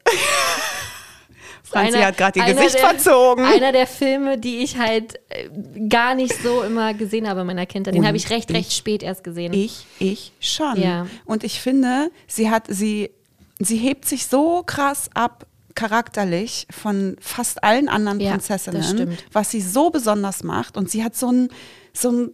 Franzi 1.75 1.97
Einer- 1.99 2.07
hat 2.07 2.17
gerade 2.17 2.39
ihr 2.41 2.55
Gesicht 2.55 2.75
der, 2.75 2.89
verzogen. 2.89 3.45
Einer 3.45 3.73
der 3.73 3.87
Filme, 3.87 4.39
die 4.39 4.59
ich 4.59 4.79
halt 4.79 5.15
äh, 5.29 5.49
gar 5.89 6.15
nicht 6.15 6.35
so 6.43 6.63
immer 6.63 6.95
gesehen 6.95 7.29
habe 7.29 7.43
in 7.43 7.47
meiner 7.47 7.67
Kindheit. 7.67 7.95
Den 7.95 8.01
Und 8.01 8.07
habe 8.07 8.17
ich 8.17 8.31
recht, 8.31 8.51
ich- 8.51 8.57
recht 8.57 8.73
spät 8.73 9.03
erst 9.03 9.23
gesehen. 9.25 9.53
Ich, 9.53 9.87
ich 9.99 10.33
schon. 10.41 10.77
Ja. 10.81 11.07
Und 11.25 11.45
ich 11.45 11.61
finde, 11.61 12.11
sie 12.27 12.51
hat, 12.51 12.65
sie, 12.69 13.11
sie 13.59 13.77
hebt 13.77 14.07
sich 14.07 14.27
so 14.27 14.63
krass 14.65 15.11
ab 15.15 15.47
charakterlich 15.75 16.67
von 16.71 17.17
fast 17.21 17.63
allen 17.65 17.89
anderen 17.89 18.21
Ja, 18.21 18.31
Prinzessinnen, 18.31 18.81
das 18.81 18.91
stimmt. 18.91 19.25
was 19.33 19.51
sie 19.51 19.61
so 19.61 19.91
besonders 19.91 20.43
macht. 20.45 20.77
Und 20.77 20.91
sie 20.91 21.03
hat 21.05 21.17
so 21.17 21.29
einen, 21.29 21.49
so 21.93 22.29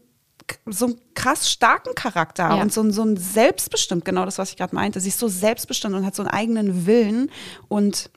so 0.66 0.86
einen 0.86 1.00
krass 1.14 1.48
starken 1.48 1.94
Charakter 1.94 2.48
Ja. 2.48 2.60
und 2.62 2.72
so 2.72 2.80
einen, 2.80 2.90
so 2.92 3.04
selbstbestimmt, 3.16 4.04
genau 4.04 4.24
das, 4.24 4.36
was 4.38 4.50
ich 4.50 4.56
gerade 4.56 4.74
meinte. 4.74 4.98
Sie 4.98 5.08
ist 5.08 5.20
so 5.20 5.28
selbstbestimmt 5.28 5.94
und 5.94 6.04
hat 6.04 6.16
so 6.16 6.22
einen 6.22 6.30
eigenen 6.32 6.86
Willen 6.86 7.30
und 7.68 8.10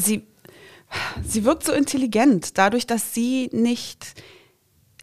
sie, 0.00 0.26
sie 1.26 1.44
wirkt 1.44 1.64
so 1.64 1.72
intelligent, 1.72 2.58
dadurch, 2.58 2.86
dass 2.86 3.14
sie 3.14 3.48
nicht 3.52 4.14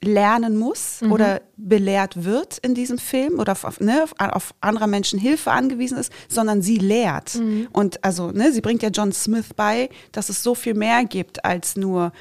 lernen 0.02 0.58
muss 0.58 1.02
Mhm. 1.02 1.12
oder 1.12 1.42
belehrt 1.58 2.24
wird 2.24 2.60
in 2.60 2.76
diesem 2.76 3.00
Film 3.00 3.40
oder 3.40 3.54
auf, 3.54 3.80
ne, 3.80 4.04
auf, 4.04 4.14
auf 4.20 4.54
anderer 4.62 4.86
Menschen 4.86 5.18
Hilfe 5.20 5.52
angewiesen 5.52 5.98
ist, 5.98 6.12
sondern 6.30 6.62
sie 6.62 6.78
lehrt. 6.78 7.34
Mhm. 7.36 7.68
Und 7.74 8.04
also, 8.04 8.30
ne, 8.32 8.52
sie 8.52 8.62
bringt 8.62 8.84
ja 8.84 8.90
John 8.90 9.12
Smith 9.12 9.48
bei, 9.56 9.90
dass 10.12 10.30
es 10.30 10.44
so 10.44 10.54
viel 10.54 10.76
mehr 10.76 11.04
gibt 11.06 11.44
als 11.44 11.76
nur 11.76 12.12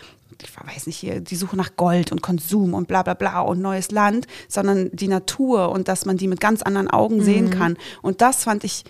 ich 0.42 0.50
weiß 0.74 0.86
nicht 0.86 0.98
hier, 0.98 1.20
die 1.20 1.34
Suche 1.36 1.56
nach 1.56 1.76
Gold 1.76 2.12
und 2.12 2.20
Konsum 2.20 2.74
und 2.74 2.88
bla 2.88 3.02
bla 3.02 3.14
bla 3.14 3.40
und 3.40 3.62
neues 3.62 3.90
Land, 3.90 4.26
sondern 4.48 4.90
die 4.92 5.08
Natur 5.08 5.70
und 5.70 5.88
dass 5.88 6.04
man 6.04 6.18
die 6.18 6.28
mit 6.28 6.40
ganz 6.40 6.60
anderen 6.60 6.90
Augen 6.90 7.16
Mhm. 7.18 7.22
sehen 7.24 7.50
kann. 7.50 7.78
Und 8.02 8.20
das 8.20 8.44
fand 8.44 8.62
ich, 8.62 8.84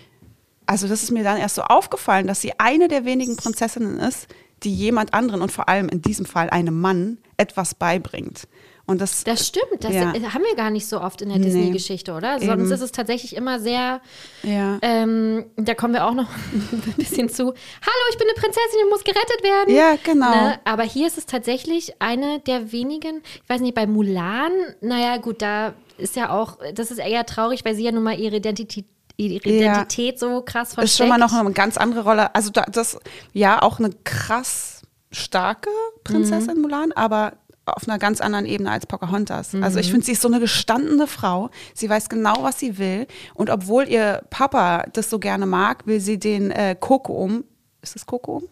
also 0.67 0.87
das 0.87 1.01
ist 1.03 1.11
mir 1.11 1.23
dann 1.23 1.37
erst 1.37 1.55
so 1.55 1.63
aufgefallen, 1.63 2.27
dass 2.27 2.41
sie 2.41 2.53
eine 2.59 2.87
der 2.87 3.05
wenigen 3.05 3.35
Prinzessinnen 3.35 3.97
ist, 3.99 4.27
die 4.63 4.73
jemand 4.73 5.13
anderen 5.13 5.41
und 5.41 5.51
vor 5.51 5.69
allem 5.69 5.89
in 5.89 6.01
diesem 6.01 6.25
Fall 6.25 6.49
einem 6.49 6.79
Mann 6.79 7.17
etwas 7.37 7.73
beibringt. 7.75 8.47
Und 8.89 9.01
das, 9.01 9.25
Das 9.25 9.45
stimmt, 9.45 9.81
das 9.83 9.93
Ja. 9.93 10.13
haben 10.13 10.43
wir 10.43 10.55
gar 10.55 10.69
nicht 10.69 10.87
so 10.87 11.01
oft 11.01 11.21
in 11.21 11.27
der 11.27 11.39
Nee. 11.39 11.43
Disney-Geschichte, 11.45 12.13
oder? 12.13 12.39
Sonst 12.39 12.61
Eben. 12.63 12.71
ist 12.71 12.79
es 12.81 12.93
tatsächlich 12.93 13.35
immer 13.35 13.59
sehr, 13.59 13.99
ja. 14.43 14.79
ähm, 14.81 15.45
da 15.57 15.75
kommen 15.75 15.93
wir 15.93 16.07
auch 16.07 16.13
noch 16.13 16.29
ein 16.53 16.93
bisschen 16.95 17.27
zu. 17.27 17.43
Hallo, 17.47 18.03
ich 18.11 18.17
bin 18.17 18.27
eine 18.29 18.41
Prinzessin, 18.41 18.79
ich 18.85 18.89
muss 18.89 19.03
gerettet 19.03 19.43
werden. 19.43 19.75
Ja, 19.75 19.97
genau. 20.01 20.29
Ne? 20.31 20.59
Aber 20.63 20.83
hier 20.83 21.05
ist 21.07 21.17
es 21.17 21.25
tatsächlich 21.25 22.01
eine 22.01 22.39
der 22.39 22.71
wenigen, 22.71 23.21
ich 23.43 23.49
weiß 23.49 23.59
nicht, 23.59 23.75
bei 23.75 23.85
Mulan, 23.87 24.51
naja, 24.79 25.17
gut, 25.17 25.41
da 25.41 25.73
ist 25.97 26.15
ja 26.15 26.29
auch, 26.29 26.57
das 26.73 26.89
ist 26.89 26.99
eher 26.99 27.25
traurig, 27.25 27.65
weil 27.65 27.75
sie 27.75 27.83
ja 27.83 27.91
nun 27.91 28.03
mal 28.03 28.17
ihre 28.17 28.37
Identität, 28.37 28.85
ihre 29.17 29.49
Ja. 29.49 29.71
Identität 29.73 30.19
so 30.19 30.41
krass 30.41 30.73
versteckt. 30.73 30.85
ist 30.85 30.97
schon 30.97 31.09
mal 31.09 31.17
noch 31.17 31.33
eine 31.33 31.51
ganz 31.51 31.77
andere 31.77 32.03
Rolle. 32.03 32.33
Also 32.35 32.49
da, 32.51 32.63
das, 32.63 32.97
ja, 33.33 33.61
auch 33.61 33.79
eine 33.79 33.89
krass 34.03 34.81
starke 35.11 35.69
Prinzessin 36.03 36.55
Mhm. 36.55 36.61
Mulan, 36.61 36.91
aber 36.93 37.33
auf 37.65 37.87
einer 37.87 37.97
ganz 37.99 38.21
anderen 38.21 38.45
Ebene 38.45 38.71
als 38.71 38.85
Pocahontas. 38.85 39.53
Also 39.55 39.75
Mhm. 39.77 39.81
ich 39.81 39.91
finde, 39.91 40.05
sie 40.05 40.13
ist 40.13 40.21
so 40.21 40.27
eine 40.29 40.39
gestandene 40.39 41.05
Frau. 41.07 41.49
Sie 41.73 41.89
weiß 41.89 42.07
genau, 42.07 42.35
was 42.41 42.59
sie 42.59 42.77
will. 42.77 43.07
Und 43.33 43.49
obwohl 43.49 43.89
ihr 43.89 44.21
Papa 44.29 44.83
das 44.93 45.09
so 45.09 45.19
gerne 45.19 45.45
mag, 45.45 45.85
will 45.85 45.99
sie 45.99 46.17
den 46.17 46.51
äh, 46.51 46.75
Kokoum, 46.79 47.43
ist 47.81 47.95
es 47.97 48.05
Kokoum? 48.05 48.43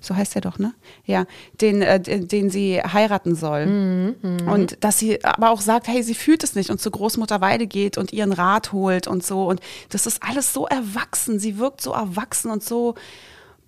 So 0.00 0.16
heißt 0.16 0.34
er 0.34 0.40
doch, 0.40 0.58
ne? 0.58 0.74
Ja, 1.04 1.26
den, 1.60 1.82
äh, 1.82 2.00
den 2.00 2.50
sie 2.50 2.80
heiraten 2.82 3.34
soll. 3.34 3.66
Mhm, 3.66 4.48
Und 4.48 4.82
dass 4.82 4.98
sie 4.98 5.22
aber 5.24 5.50
auch 5.50 5.60
sagt, 5.60 5.88
hey, 5.88 6.02
sie 6.02 6.14
fühlt 6.14 6.42
es 6.42 6.54
nicht 6.54 6.70
und 6.70 6.80
zu 6.80 6.90
Großmutter 6.90 7.40
Weide 7.40 7.66
geht 7.66 7.98
und 7.98 8.12
ihren 8.12 8.32
Rat 8.32 8.72
holt 8.72 9.06
und 9.06 9.24
so. 9.24 9.46
Und 9.46 9.60
das 9.90 10.06
ist 10.06 10.22
alles 10.22 10.52
so 10.52 10.66
erwachsen. 10.66 11.38
Sie 11.38 11.58
wirkt 11.58 11.80
so 11.82 11.92
erwachsen 11.92 12.50
und 12.50 12.64
so 12.64 12.94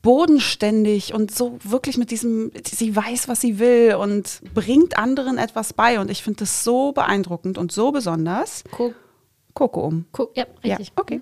bodenständig 0.02 1.14
und 1.14 1.34
so 1.34 1.58
wirklich 1.62 1.96
mit 1.96 2.10
diesem, 2.10 2.50
sie 2.66 2.94
weiß, 2.94 3.28
was 3.28 3.40
sie 3.40 3.58
will 3.58 3.94
und 3.94 4.40
bringt 4.52 4.98
anderen 4.98 5.38
etwas 5.38 5.72
bei. 5.72 6.00
Und 6.00 6.10
ich 6.10 6.22
finde 6.22 6.40
das 6.40 6.64
so 6.64 6.92
beeindruckend 6.92 7.56
und 7.56 7.72
so 7.72 7.92
besonders. 7.92 8.64
Guck, 8.72 8.94
Coco 9.54 9.80
um. 9.80 10.06
ja, 10.34 10.44
richtig. 10.64 10.88
Ja, 10.88 10.94
okay. 10.96 11.20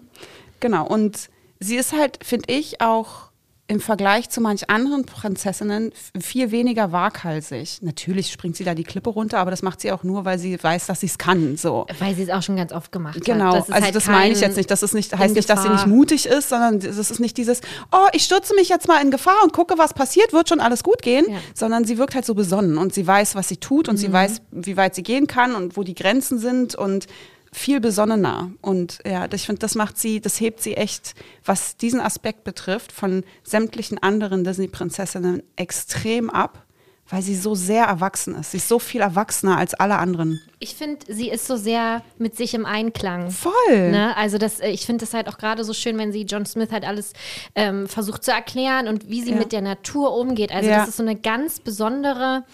Genau. 0.60 0.86
Und 0.86 1.28
sie 1.58 1.76
ist 1.76 1.92
halt, 1.92 2.18
finde 2.24 2.52
ich, 2.52 2.80
auch 2.80 3.29
im 3.70 3.80
Vergleich 3.80 4.28
zu 4.28 4.40
manch 4.40 4.68
anderen 4.68 5.06
Prinzessinnen 5.06 5.92
viel 6.20 6.50
weniger 6.50 6.90
waghalsig. 6.90 7.78
Natürlich 7.82 8.32
springt 8.32 8.56
sie 8.56 8.64
da 8.64 8.74
die 8.74 8.82
Klippe 8.82 9.10
runter, 9.10 9.38
aber 9.38 9.52
das 9.52 9.62
macht 9.62 9.80
sie 9.80 9.92
auch 9.92 10.02
nur, 10.02 10.24
weil 10.24 10.40
sie 10.40 10.60
weiß, 10.60 10.86
dass 10.88 11.00
sie 11.00 11.06
es 11.06 11.18
kann. 11.18 11.56
So. 11.56 11.86
Weil 12.00 12.16
sie 12.16 12.24
es 12.24 12.30
auch 12.30 12.42
schon 12.42 12.56
ganz 12.56 12.72
oft 12.72 12.90
gemacht 12.90 13.14
hat. 13.14 13.24
Genau, 13.24 13.52
Das 13.52 13.68
ist 13.68 13.72
also 13.72 13.84
halt 13.84 13.94
das 13.94 14.06
meine 14.06 14.34
ich 14.34 14.40
jetzt 14.40 14.56
nicht. 14.56 14.68
Das 14.72 14.82
ist 14.82 14.92
nicht, 14.92 15.16
heißt 15.16 15.36
nicht, 15.36 15.48
dass 15.48 15.62
sie 15.62 15.68
nicht 15.68 15.86
mutig 15.86 16.26
ist, 16.26 16.48
sondern 16.48 16.80
das 16.80 16.98
ist 16.98 17.20
nicht 17.20 17.36
dieses, 17.36 17.60
oh, 17.92 18.08
ich 18.12 18.24
stürze 18.24 18.56
mich 18.56 18.68
jetzt 18.68 18.88
mal 18.88 19.00
in 19.02 19.12
Gefahr 19.12 19.38
und 19.44 19.52
gucke, 19.52 19.78
was 19.78 19.94
passiert, 19.94 20.32
wird 20.32 20.48
schon 20.48 20.58
alles 20.58 20.82
gut 20.82 21.00
gehen, 21.02 21.26
Ja. 21.28 21.36
Mhm. 21.36 21.40
sondern 21.54 21.84
sie 21.84 21.96
wirkt 21.96 22.16
halt 22.16 22.24
so 22.26 22.34
besonnen 22.34 22.76
und 22.76 22.92
sie 22.92 23.06
weiß, 23.06 23.36
was 23.36 23.46
sie 23.48 23.58
tut 23.58 23.88
und 23.88 23.98
sie 23.98 24.12
weiß, 24.12 24.42
wie 24.50 24.76
weit 24.76 24.96
sie 24.96 25.04
gehen 25.04 25.28
kann 25.28 25.54
und 25.54 25.76
wo 25.76 25.84
die 25.84 25.94
Grenzen 25.94 26.40
sind 26.40 26.74
und 26.74 27.06
viel 27.52 27.80
besonnener. 27.80 28.50
Und 28.62 28.98
ja, 29.04 29.26
ich 29.32 29.46
finde, 29.46 29.58
das 29.60 29.74
macht 29.74 29.98
sie, 29.98 30.20
das 30.20 30.38
hebt 30.40 30.62
sie 30.62 30.76
echt, 30.76 31.14
was 31.44 31.76
diesen 31.76 32.00
Aspekt 32.00 32.44
betrifft, 32.44 32.92
von 32.92 33.24
sämtlichen 33.42 33.98
anderen 34.02 34.44
Disney-Prinzessinnen 34.44 35.42
extrem 35.56 36.30
ab, 36.30 36.64
weil 37.08 37.22
sie 37.22 37.34
so 37.34 37.56
sehr 37.56 37.86
erwachsen 37.86 38.36
ist. 38.36 38.52
Sie 38.52 38.58
ist 38.58 38.68
so 38.68 38.78
viel 38.78 39.00
erwachsener 39.00 39.56
als 39.58 39.74
alle 39.74 39.98
anderen. 39.98 40.40
Ich 40.60 40.76
finde, 40.76 41.12
sie 41.12 41.28
ist 41.28 41.48
so 41.48 41.56
sehr 41.56 42.02
mit 42.18 42.36
sich 42.36 42.54
im 42.54 42.64
Einklang. 42.66 43.32
Voll. 43.32 43.90
Ne? 43.90 44.16
Also 44.16 44.38
das, 44.38 44.60
äh, 44.60 44.68
ich 44.70 44.86
finde 44.86 45.04
das 45.04 45.12
halt 45.12 45.28
auch 45.28 45.36
gerade 45.36 45.64
so 45.64 45.72
schön, 45.72 45.98
wenn 45.98 46.12
sie 46.12 46.22
John 46.22 46.46
Smith 46.46 46.70
halt 46.70 46.84
alles 46.84 47.14
ähm, 47.56 47.88
versucht 47.88 48.22
zu 48.22 48.30
erklären 48.30 48.86
und 48.86 49.08
wie 49.08 49.22
sie 49.22 49.32
Ja. 49.32 49.36
mit 49.38 49.50
der 49.50 49.62
Natur 49.62 50.14
umgeht. 50.16 50.52
Also 50.52 50.70
Ja. 50.70 50.78
das 50.78 50.90
ist 50.90 50.98
so 50.98 51.02
eine 51.02 51.16
ganz 51.16 51.58
besondere 51.58 52.44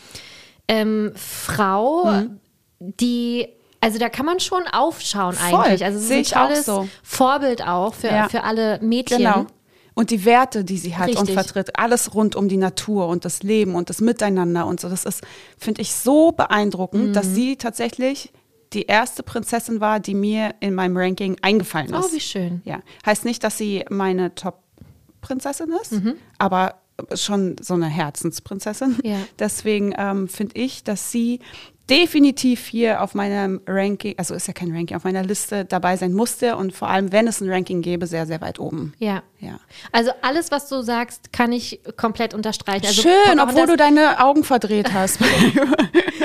ähm, 0.69 1.13
Frau, 1.17 2.07
Mhm. 2.07 2.41
die 2.79 3.49
also 3.87 3.99
da 3.99 4.09
kann 4.09 4.27
man 4.27 4.41
schon 4.41 4.63
aufschauen 4.73 5.35
Voll. 5.35 5.61
eigentlich. 5.61 5.85
Also 5.85 5.99
es 5.99 6.05
ist 6.07 6.11
ein 6.13 6.21
ich 6.21 6.37
auch 6.37 6.47
tolles 6.49 6.65
so. 6.67 6.89
Vorbild 7.03 7.67
auch 7.67 7.95
für, 7.95 8.09
Ja. 8.09 8.29
für 8.29 8.43
alle 8.45 8.79
Mädchen. 8.83 9.19
Genau. 9.19 9.47
Und 9.95 10.11
die 10.11 10.25
Werte, 10.27 10.63
die 10.65 10.77
sie 10.77 10.95
hat 10.97 11.09
und 11.11 11.17
Richtig. 11.21 11.35
vertritt, 11.35 11.79
alles 11.79 12.15
rund 12.15 12.37
um 12.37 12.49
die 12.49 12.59
Natur 12.59 13.09
und 13.09 13.25
das 13.25 13.43
Leben 13.43 13.75
und 13.75 13.89
das 13.89 14.01
Miteinander 14.03 14.67
und 14.67 14.79
so. 14.81 14.91
Das 14.91 15.05
ist, 15.07 15.23
finde 15.57 15.81
ich, 15.81 15.95
so 15.95 16.33
beeindruckend, 16.33 17.09
Mhm. 17.09 17.13
dass 17.15 17.35
sie 17.35 17.57
tatsächlich 17.57 18.31
die 18.75 18.83
erste 18.87 19.23
Prinzessin 19.23 19.81
war, 19.81 20.01
die 20.01 20.13
mir 20.15 20.55
in 20.61 20.75
meinem 20.75 20.97
Ranking 20.99 21.39
eingefallen 21.41 21.95
ist. 21.95 22.11
Oh, 22.11 22.13
wie 22.13 22.21
schön. 22.21 22.61
Ja. 22.65 22.81
Heißt 23.07 23.25
nicht, 23.25 23.43
dass 23.43 23.57
sie 23.57 23.85
meine 23.89 24.35
Top-Prinzessin 24.35 25.73
ist, 25.81 25.93
Mhm. 25.93 26.15
aber 26.39 26.75
schon 27.15 27.57
so 27.61 27.75
eine 27.75 27.87
Herzensprinzessin. 27.89 28.97
Ja. 29.03 29.17
Deswegen 29.39 29.95
ähm, 29.97 30.29
finde 30.29 30.57
ich, 30.57 30.85
dass 30.85 31.11
sie 31.13 31.41
definitiv 31.89 32.67
hier 32.67 33.03
auf 33.03 33.15
meinem 33.15 33.61
Ranking, 33.67 34.15
also 34.17 34.35
ist 34.35 34.49
ja 34.49 34.53
kein 34.53 34.75
Ranking, 34.75 34.97
auf 34.97 35.05
meiner 35.05 35.23
Liste 35.23 35.65
dabei 35.65 35.97
sein 35.97 36.13
musste 36.13 36.57
und 36.57 36.73
vor 36.73 36.89
allem, 36.89 37.13
wenn 37.13 37.29
es 37.29 37.41
ein 37.41 37.51
Ranking 37.51 37.81
gäbe, 37.83 38.07
sehr, 38.07 38.27
sehr 38.27 38.41
weit 38.41 38.59
oben. 38.59 38.93
Ja. 38.99 39.23
Ja. 39.39 39.61
Also 39.93 40.11
alles, 40.23 40.51
was 40.51 40.69
du 40.69 40.83
sagst, 40.83 41.33
kann 41.33 41.53
ich 41.53 41.81
komplett 41.97 42.35
unterstreichen. 42.35 42.87
Also 42.87 43.03
Schön, 43.03 43.39
obwohl 43.39 43.67
du 43.67 43.77
deine 43.77 44.25
Augen 44.25 44.45
verdreht 44.45 44.93
hast. 44.93 45.21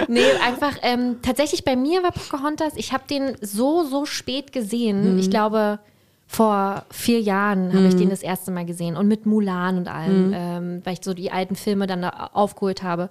Nee, 0.07 0.25
einfach 0.45 0.73
ähm, 0.81 1.19
tatsächlich 1.21 1.63
bei 1.63 1.77
mir 1.77 2.03
war 2.03 2.11
Pocahontas, 2.11 2.73
ich 2.75 2.91
habe 2.91 3.03
den 3.09 3.37
so, 3.39 3.85
so 3.85 4.05
spät 4.05 4.51
gesehen. 4.51 5.17
Ich 5.19 5.29
glaube, 5.29 5.79
vor 6.27 6.85
vier 6.91 7.21
Jahren 7.21 7.73
habe 7.73 7.87
ich 7.87 7.95
den 7.95 8.09
das 8.09 8.21
erste 8.21 8.51
Mal 8.51 8.65
gesehen 8.65 8.97
und 8.97 9.07
mit 9.07 9.25
Mulan 9.25 9.77
und 9.77 9.87
allem, 9.87 10.33
ähm, 10.35 10.81
weil 10.83 10.93
ich 10.93 10.99
so 11.01 11.13
die 11.13 11.31
alten 11.31 11.55
Filme 11.55 11.87
dann 11.87 12.01
da 12.01 12.29
aufgeholt 12.33 12.83
habe. 12.83 13.09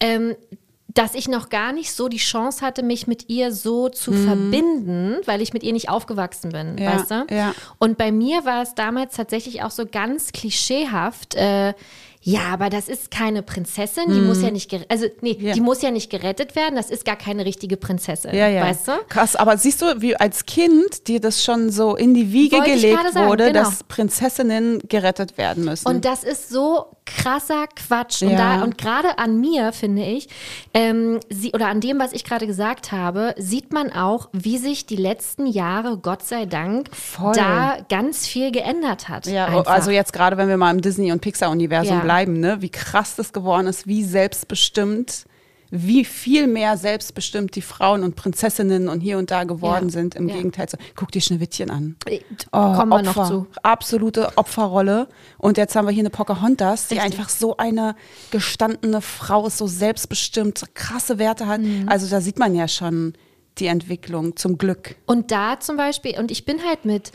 Ähm, 0.00 0.34
dass 0.88 1.14
ich 1.14 1.28
noch 1.28 1.48
gar 1.50 1.72
nicht 1.72 1.92
so 1.92 2.08
die 2.08 2.16
Chance 2.16 2.64
hatte, 2.64 2.82
mich 2.82 3.06
mit 3.06 3.28
ihr 3.28 3.52
so 3.52 3.88
zu 3.90 4.12
verbinden, 4.12 5.16
weil 5.26 5.42
ich 5.42 5.52
mit 5.52 5.62
ihr 5.62 5.72
nicht 5.74 5.90
aufgewachsen 5.90 6.50
bin, 6.50 6.72
Mhm. 6.72 6.78
Ja, 6.78 6.92
weißt 6.98 7.10
du? 7.10 7.26
ja. 7.30 7.54
Und 7.78 7.98
bei 7.98 8.10
mir 8.10 8.44
war 8.44 8.62
es 8.62 8.74
damals 8.74 9.14
tatsächlich 9.14 9.62
auch 9.62 9.70
so 9.70 9.84
ganz 9.86 10.32
klischeehaft. 10.32 11.34
Äh, 11.34 11.74
ja, 12.20 12.40
aber 12.52 12.68
das 12.68 12.88
ist 12.88 13.10
keine 13.10 13.42
Prinzessin, 13.42 14.04
die 14.08 14.20
muss 14.20 14.42
ja 14.42 14.50
nicht, 14.50 14.70
ger- 14.70 14.84
also 14.88 15.06
nee, 15.20 15.36
Mhm. 15.38 15.46
Ja. 15.46 15.52
die 15.54 15.60
muss 15.60 15.82
ja 15.82 15.90
nicht 15.90 16.10
gerettet 16.10 16.56
werden. 16.56 16.74
Das 16.76 16.90
ist 16.90 17.04
gar 17.04 17.16
keine 17.16 17.44
richtige 17.44 17.76
Prinzessin, 17.76 18.34
Ja, 18.34 18.48
ja. 18.48 18.62
weißt 18.62 18.88
du? 18.88 18.92
Krass, 19.08 19.36
aber 19.36 19.56
siehst 19.56 19.80
du, 19.82 20.00
wie 20.00 20.16
als 20.16 20.44
Kind 20.46 21.06
dir 21.08 21.20
das 21.20 21.42
schon 21.44 21.70
so 21.70 21.96
in 21.96 22.14
die 22.14 22.32
Wiege 22.32 22.56
Wollte 22.58 22.70
gelegt 22.72 23.12
sagen, 23.12 23.28
wurde, 23.28 23.46
genau. 23.52 23.60
dass 23.64 23.84
Prinzessinnen 23.84 24.80
gerettet 24.88 25.38
werden 25.38 25.64
müssen. 25.64 25.86
Und 25.88 26.04
das 26.04 26.24
ist 26.24 26.48
so 26.50 26.86
krasser 27.06 27.66
Quatsch. 27.74 28.20
Und, 28.22 28.32
da, 28.36 28.62
und 28.62 28.76
gerade 28.76 29.18
an 29.18 29.40
mir, 29.40 29.72
finde 29.72 30.02
ich, 30.04 30.28
ähm, 30.74 31.20
sie, 31.30 31.52
oder 31.52 31.68
an 31.68 31.80
dem, 31.80 31.98
was 31.98 32.12
ich 32.12 32.22
gerade 32.24 32.46
gesagt 32.46 32.92
habe, 32.92 33.34
sieht 33.38 33.72
man 33.72 33.92
auch, 33.92 34.28
wie 34.32 34.58
sich 34.58 34.84
die 34.84 34.96
letzten 34.96 35.46
Jahre, 35.46 35.96
Gott 35.98 36.22
sei 36.22 36.44
Dank, 36.44 36.94
Voll. 36.94 37.32
da 37.34 37.78
ganz 37.88 38.26
viel 38.26 38.50
geändert 38.52 39.08
hat. 39.08 39.26
ja, 39.26 39.46
einfach. 39.46 39.66
also 39.72 39.90
jetzt 39.90 40.12
gerade, 40.12 40.36
wenn 40.36 40.48
wir 40.48 40.58
mal 40.58 40.70
im 40.70 40.82
Disney- 40.82 41.10
und 41.12 41.20
Pixar-Universum 41.20 41.96
Ja. 41.96 42.02
Bleiben, 42.08 42.40
ne, 42.40 42.62
wie 42.62 42.70
krass 42.70 43.16
das 43.16 43.32
geworden 43.34 43.66
ist, 43.66 43.86
wie 43.86 44.02
selbstbestimmt, 44.02 45.26
wie 45.70 46.06
viel 46.06 46.46
mehr 46.46 46.78
selbstbestimmt 46.78 47.54
die 47.54 47.60
Frauen 47.60 48.02
und 48.02 48.16
Prinzessinnen 48.16 48.88
und 48.88 49.00
hier 49.00 49.18
und 49.18 49.30
da 49.30 49.44
geworden 49.44 49.88
Ja. 49.88 49.92
sind, 49.92 50.14
im 50.14 50.26
Ja. 50.26 50.36
Gegenteil 50.36 50.66
zu, 50.70 50.78
guck 50.96 51.12
die 51.12 51.20
Schneewittchen 51.20 51.70
an. 51.70 51.96
Äh, 52.06 52.20
Oh, 52.52 52.72
Kommen 52.74 52.88
wir 52.88 52.96
Opfer, 53.00 53.20
noch 53.20 53.28
zu. 53.28 53.46
Absolute 53.62 54.32
Opferrolle. 54.38 55.08
Und 55.36 55.58
jetzt 55.58 55.76
haben 55.76 55.86
wir 55.86 55.92
hier 55.92 56.00
eine 56.00 56.08
Pocahontas, 56.10 56.88
die 56.88 56.94
Richtig. 56.94 57.18
einfach 57.18 57.28
so 57.28 57.58
eine 57.58 57.94
gestandene 58.30 59.02
Frau 59.02 59.46
ist, 59.46 59.58
so 59.58 59.66
selbstbestimmt, 59.66 60.62
krasse 60.72 61.18
Werte 61.18 61.46
hat. 61.46 61.60
Mhm. 61.60 61.86
Also 61.86 62.08
da 62.08 62.22
sieht 62.22 62.38
man 62.38 62.54
ja 62.54 62.66
schon 62.66 63.12
die 63.58 63.66
Entwicklung, 63.66 64.36
zum 64.36 64.56
Glück. 64.56 64.94
Und 65.04 65.30
da 65.32 65.60
zum 65.60 65.76
Beispiel, 65.76 66.18
und 66.18 66.30
ich 66.30 66.46
bin 66.46 66.64
halt 66.66 66.84
mit, 66.86 67.12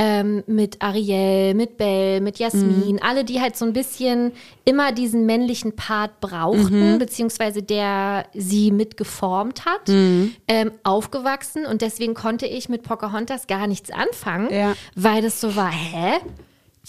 ähm, 0.00 0.44
mit 0.46 0.80
Ariel, 0.80 1.54
mit 1.54 1.76
Belle, 1.76 2.20
mit 2.20 2.38
Jasmin, 2.38 2.92
Mhm. 2.94 3.00
alle, 3.02 3.24
die 3.24 3.40
halt 3.40 3.56
so 3.56 3.64
ein 3.64 3.72
bisschen 3.72 4.32
immer 4.64 4.92
diesen 4.92 5.26
männlichen 5.26 5.74
Part 5.74 6.20
brauchten, 6.20 6.94
Mhm. 6.94 6.98
beziehungsweise 6.98 7.62
der 7.64 8.26
sie 8.32 8.70
mitgeformt 8.70 9.64
hat, 9.66 9.88
Mhm. 9.88 10.34
ähm, 10.46 10.70
aufgewachsen. 10.84 11.66
Und 11.66 11.82
deswegen 11.82 12.14
konnte 12.14 12.46
ich 12.46 12.68
mit 12.68 12.84
Pocahontas 12.84 13.48
gar 13.48 13.66
nichts 13.66 13.90
anfangen, 13.90 14.52
Ja. 14.54 14.74
weil 14.94 15.20
das 15.20 15.40
so 15.40 15.56
war, 15.56 15.70
hä? 15.72 16.18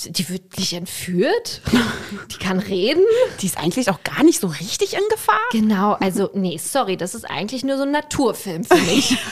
Die 0.05 0.29
wird 0.29 0.57
nicht 0.57 0.71
entführt? 0.73 1.61
Die 2.31 2.37
kann 2.37 2.59
reden? 2.59 3.03
Die 3.41 3.47
ist 3.47 3.57
eigentlich 3.57 3.89
auch 3.89 4.01
gar 4.03 4.23
nicht 4.23 4.39
so 4.39 4.47
richtig 4.47 4.93
in 4.93 5.01
Gefahr. 5.09 5.39
Genau, 5.51 5.93
also 5.99 6.29
nee, 6.35 6.57
sorry, 6.57 6.95
das 6.95 7.15
ist 7.15 7.29
eigentlich 7.29 7.65
nur 7.65 7.75
so 7.75 7.83
ein 7.83 7.91
Naturfilm 7.91 8.63
für 8.63 8.77
mich. 8.77 9.17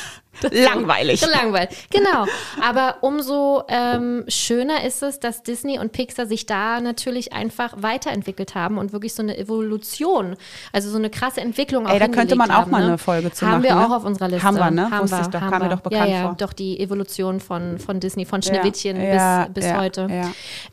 Langweilig. 0.52 1.22
Langweilig, 1.22 1.88
genau. 1.90 2.26
Aber 2.62 2.98
umso 3.02 3.64
ähm, 3.68 4.26
schöner 4.28 4.84
ist 4.84 5.04
es, 5.04 5.20
dass 5.20 5.44
Disney 5.44 5.80
und 5.80 5.92
Pixar 5.92 6.26
sich 6.28 6.46
da 6.46 6.80
natürlich 6.80 7.34
einfach 7.34 7.74
weiterentwickelt 7.78 8.56
haben 8.56 8.78
und 8.78 8.94
wirklich 8.94 9.14
so 9.14 9.24
eine 9.24 9.38
Evolution, 9.38 10.36
also 10.72 10.90
so 10.90 10.98
eine 10.98 11.10
krasse 11.10 11.42
Entwicklung 11.42 11.88
auch 11.88 11.92
Ey, 11.92 12.00
da 12.00 12.08
könnte 12.08 12.36
man 12.36 12.52
auch 12.52 12.66
mal 12.68 12.78
haben, 12.78 12.86
ne? 12.86 12.88
eine 12.88 12.98
Folge 12.98 13.32
zu 13.32 13.46
Haben 13.46 13.62
machen, 13.62 13.64
wir 13.64 13.76
ne? 13.76 13.86
auch 13.86 13.92
auf 13.92 14.06
unserer 14.06 14.28
Liste. 14.28 14.48
Haben 14.48 14.58
wir, 14.58 14.72
ne? 14.72 14.92
Haben 14.92 15.04
Wusste 15.04 15.18
wir, 15.18 15.22
ich 15.22 15.28
doch, 15.28 15.42
haben 15.42 15.52
kam 15.52 15.62
mir 15.62 15.70
wir. 15.70 15.76
doch 15.76 15.82
bekannt 15.82 16.10
ja, 16.10 16.16
ja, 16.16 16.22
vor. 16.24 16.36
Doch, 16.38 16.54
die 16.54 16.80
Evolution 16.80 17.40
von, 17.40 17.80
von 17.80 18.00
Disney, 18.00 18.26
von 18.26 18.42
Schneewittchen 18.42 19.02
ja, 19.02 19.46
bis, 19.46 19.54
bis 19.54 19.66
ja, 19.66 19.80
heute. 19.80 20.08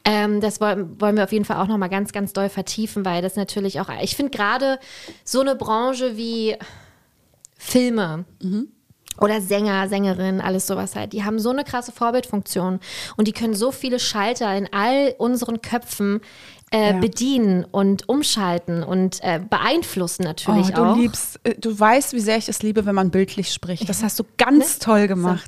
Ähm, 0.05 0.41
das 0.41 0.61
wollen, 0.61 1.01
wollen 1.01 1.17
wir 1.17 1.25
auf 1.25 1.33
jeden 1.33 1.45
Fall 1.45 1.57
auch 1.57 1.67
nochmal 1.67 1.89
ganz, 1.89 2.12
ganz 2.12 2.33
doll 2.33 2.49
vertiefen, 2.49 3.05
weil 3.05 3.23
das 3.23 3.37
natürlich 3.37 3.81
auch, 3.81 3.89
ich 4.01 4.17
finde 4.17 4.31
gerade 4.31 4.79
so 5.25 5.41
eine 5.41 5.55
Branche 5.55 6.17
wie 6.17 6.57
Filme 7.57 8.25
oder 9.21 9.41
Sänger, 9.41 9.89
Sängerinnen, 9.89 10.41
alles 10.41 10.67
sowas 10.67 10.97
halt, 10.97 11.12
die 11.12 11.25
haben 11.25 11.39
so 11.39 11.51
eine 11.51 11.65
krasse 11.65 11.93
Vorbildfunktion 11.93 12.81
und 13.17 13.29
die 13.29 13.33
können 13.33 13.55
so 13.55 13.73
viele 13.73 13.99
Schalter 13.99 14.57
in 14.57 14.69
all 14.73 15.15
unseren 15.19 15.61
Köpfen 15.62 16.21
äh, 16.71 16.93
Ja. 16.93 16.99
bedienen 16.99 17.65
und 17.71 18.09
umschalten 18.09 18.83
und 18.83 19.19
äh, 19.23 19.39
beeinflussen 19.49 20.25
natürlich 20.25 20.69
Oh, 20.71 20.75
du 20.75 20.83
auch. 20.83 20.97
liebst, 20.97 21.39
äh, 21.45 21.55
du 21.57 21.79
weißt, 21.79 22.15
wie 22.15 22.21
sehr 22.21 22.37
ich 22.37 22.49
es 22.49 22.62
liebe, 22.62 22.85
wenn 22.87 22.95
man 22.95 23.11
bildlich 23.11 23.53
spricht. 23.53 23.89
Das 23.89 24.03
hast 24.03 24.19
du 24.19 24.25
ganz 24.39 24.79
toll 24.81 25.07
gemacht. 25.07 25.45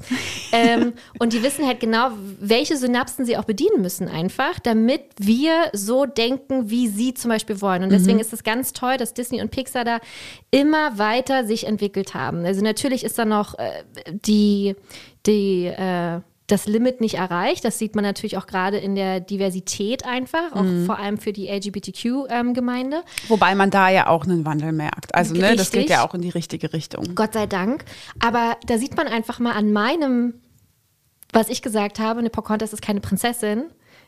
ähm, 0.52 0.92
und 1.18 1.32
die 1.32 1.42
wissen 1.42 1.66
halt 1.66 1.80
genau, 1.80 2.10
welche 2.38 2.76
Synapsen 2.76 3.24
sie 3.24 3.36
auch 3.36 3.44
bedienen 3.44 3.82
müssen, 3.82 4.08
einfach, 4.08 4.58
damit 4.60 5.02
wir 5.18 5.70
so 5.72 6.06
denken, 6.06 6.70
wie 6.70 6.86
sie 6.88 7.14
zum 7.14 7.30
Beispiel 7.30 7.60
wollen. 7.60 7.82
Und 7.82 7.90
deswegen 7.90 8.20
ist 8.20 8.32
es 8.32 8.44
ganz 8.44 8.72
toll, 8.72 8.96
dass 8.96 9.14
Disney 9.14 9.40
und 9.40 9.50
Pixar 9.50 9.84
da 9.84 9.98
immer 10.50 10.96
weiter 10.98 11.44
sich 11.46 11.66
entwickelt 11.66 12.14
haben. 12.14 12.44
Also 12.44 12.62
natürlich 12.62 13.02
ist 13.04 13.18
da 13.18 13.24
noch 13.24 13.58
äh, 13.58 13.70
die, 14.12 14.76
die 15.26 15.66
äh, 15.66 16.20
das 16.46 16.66
Limit 16.66 17.00
nicht 17.00 17.14
erreicht. 17.14 17.64
Das 17.64 17.78
sieht 17.78 17.94
man 17.94 18.04
natürlich 18.04 18.36
auch 18.36 18.46
gerade 18.46 18.78
in 18.78 18.94
der 18.94 19.20
Diversität 19.20 20.06
einfach, 20.06 20.52
auch 20.52 20.64
vor 20.86 20.98
allem 20.98 21.18
für 21.18 21.32
die 21.32 21.48
LGBTQ-Gemeinde. 21.48 23.02
Wobei 23.28 23.54
man 23.54 23.70
da 23.70 23.88
ja 23.88 24.06
auch 24.06 24.24
einen 24.24 24.44
Wandel 24.44 24.72
merkt. 24.72 25.14
Also, 25.14 25.34
ne, 25.34 25.56
das 25.56 25.70
geht 25.70 25.90
ja 25.90 26.06
auch 26.06 26.14
in 26.14 26.22
die 26.22 26.30
richtige 26.30 26.72
Richtung. 26.72 27.14
Gott 27.14 27.32
sei 27.32 27.46
Dank. 27.46 27.84
Aber 28.20 28.56
da 28.66 28.78
sieht 28.78 28.96
man 28.96 29.08
einfach 29.08 29.40
mal 29.40 29.52
an 29.52 29.72
meinem, 29.72 30.34
was 31.32 31.48
ich 31.48 31.62
gesagt 31.62 31.98
habe, 31.98 32.20
eine 32.20 32.30
Pocahontas 32.30 32.72
ist 32.72 32.82
keine 32.82 33.00
Prinzessin, 33.00 33.64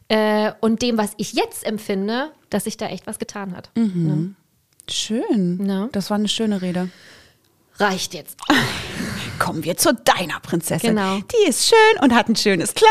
äh, 0.09 0.53
und 0.61 0.82
dem, 0.82 0.97
was 0.97 1.12
ich 1.18 1.34
jetzt 1.34 1.64
empfinde, 1.64 2.32
dass 2.51 2.64
sich 2.64 2.76
da 2.76 2.86
echt 2.89 3.07
was 3.07 3.18
getan 3.18 3.55
hat. 3.55 3.70
Ne? 3.74 4.34
Schön. 4.89 5.66
Ja. 5.66 5.89
Das 5.93 6.11
war 6.11 6.16
eine 6.16 6.28
schöne 6.28 6.62
Rede. 6.62 6.89
Reicht 7.76 8.14
jetzt. 8.14 8.39
Kommen 9.39 9.64
wir 9.64 9.76
zu 9.76 9.95
deiner 9.95 10.41
Prinzessin. 10.41 10.91
Genau. 10.91 11.18
Die 11.18 11.49
ist 11.49 11.68
schön 11.68 12.03
und 12.03 12.14
hat 12.14 12.28
ein 12.28 12.36
schönes 12.36 12.74
Kleid, 12.74 12.89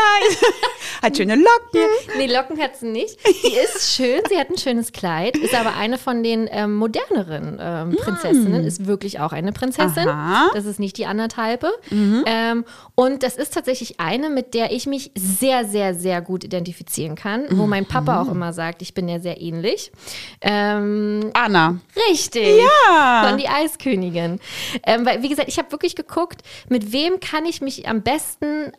hat 1.02 1.16
schöne 1.16 1.36
Locken. 1.36 1.80
Nee, 2.16 2.26
Locken 2.26 2.60
hat 2.60 2.76
sie 2.76 2.88
nicht. 2.88 3.18
Die 3.26 3.54
ist 3.54 3.94
schön, 3.96 4.20
sie 4.28 4.38
hat 4.38 4.50
ein 4.50 4.58
schönes 4.58 4.92
Kleid, 4.92 5.36
ist 5.36 5.54
aber 5.54 5.74
eine 5.76 5.98
von 5.98 6.22
den 6.22 6.48
ähm, 6.50 6.74
moderneren 6.74 7.58
ähm, 7.60 7.96
Prinzessinnen, 7.96 8.64
ist 8.64 8.86
wirklich 8.86 9.20
auch 9.20 9.32
eine 9.32 9.52
Prinzessin. 9.52 10.08
Aha. 10.08 10.50
Das 10.54 10.64
ist 10.64 10.78
nicht 10.80 10.96
die 10.98 11.06
anderthalbe. 11.06 11.70
Ähm, 11.90 12.64
und 12.94 13.22
das 13.22 13.36
ist 13.36 13.54
tatsächlich 13.54 14.00
eine, 14.00 14.30
mit 14.30 14.54
der 14.54 14.72
ich 14.72 14.86
mich 14.86 15.10
sehr, 15.16 15.64
sehr, 15.64 15.94
sehr 15.94 16.20
gut 16.20 16.44
identifizieren 16.44 17.14
kann, 17.14 17.46
wo 17.50 17.66
mein 17.66 17.86
Papa 17.86 18.22
auch 18.22 18.30
immer 18.30 18.52
sagt, 18.52 18.82
ich 18.82 18.94
bin 18.94 19.08
ja 19.08 19.20
sehr 19.20 19.40
ähnlich. 19.40 19.92
Ähm, 20.40 21.30
Anna. 21.34 21.78
Richtig. 22.10 22.60
Ja. 22.88 23.26
Von 23.28 23.38
die 23.38 23.48
Eiskönigin. 23.48 24.40
Ähm, 24.84 25.06
weil, 25.06 25.22
wie 25.22 25.28
gesagt, 25.28 25.48
ich 25.48 25.58
habe 25.58 25.70
wirklich 25.72 25.96
geguckt, 25.96 26.37
mit 26.68 26.92
wem 26.92 27.20
kann 27.20 27.44
ich 27.44 27.60
mich 27.60 27.88
am 27.88 28.02
besten 28.02 28.72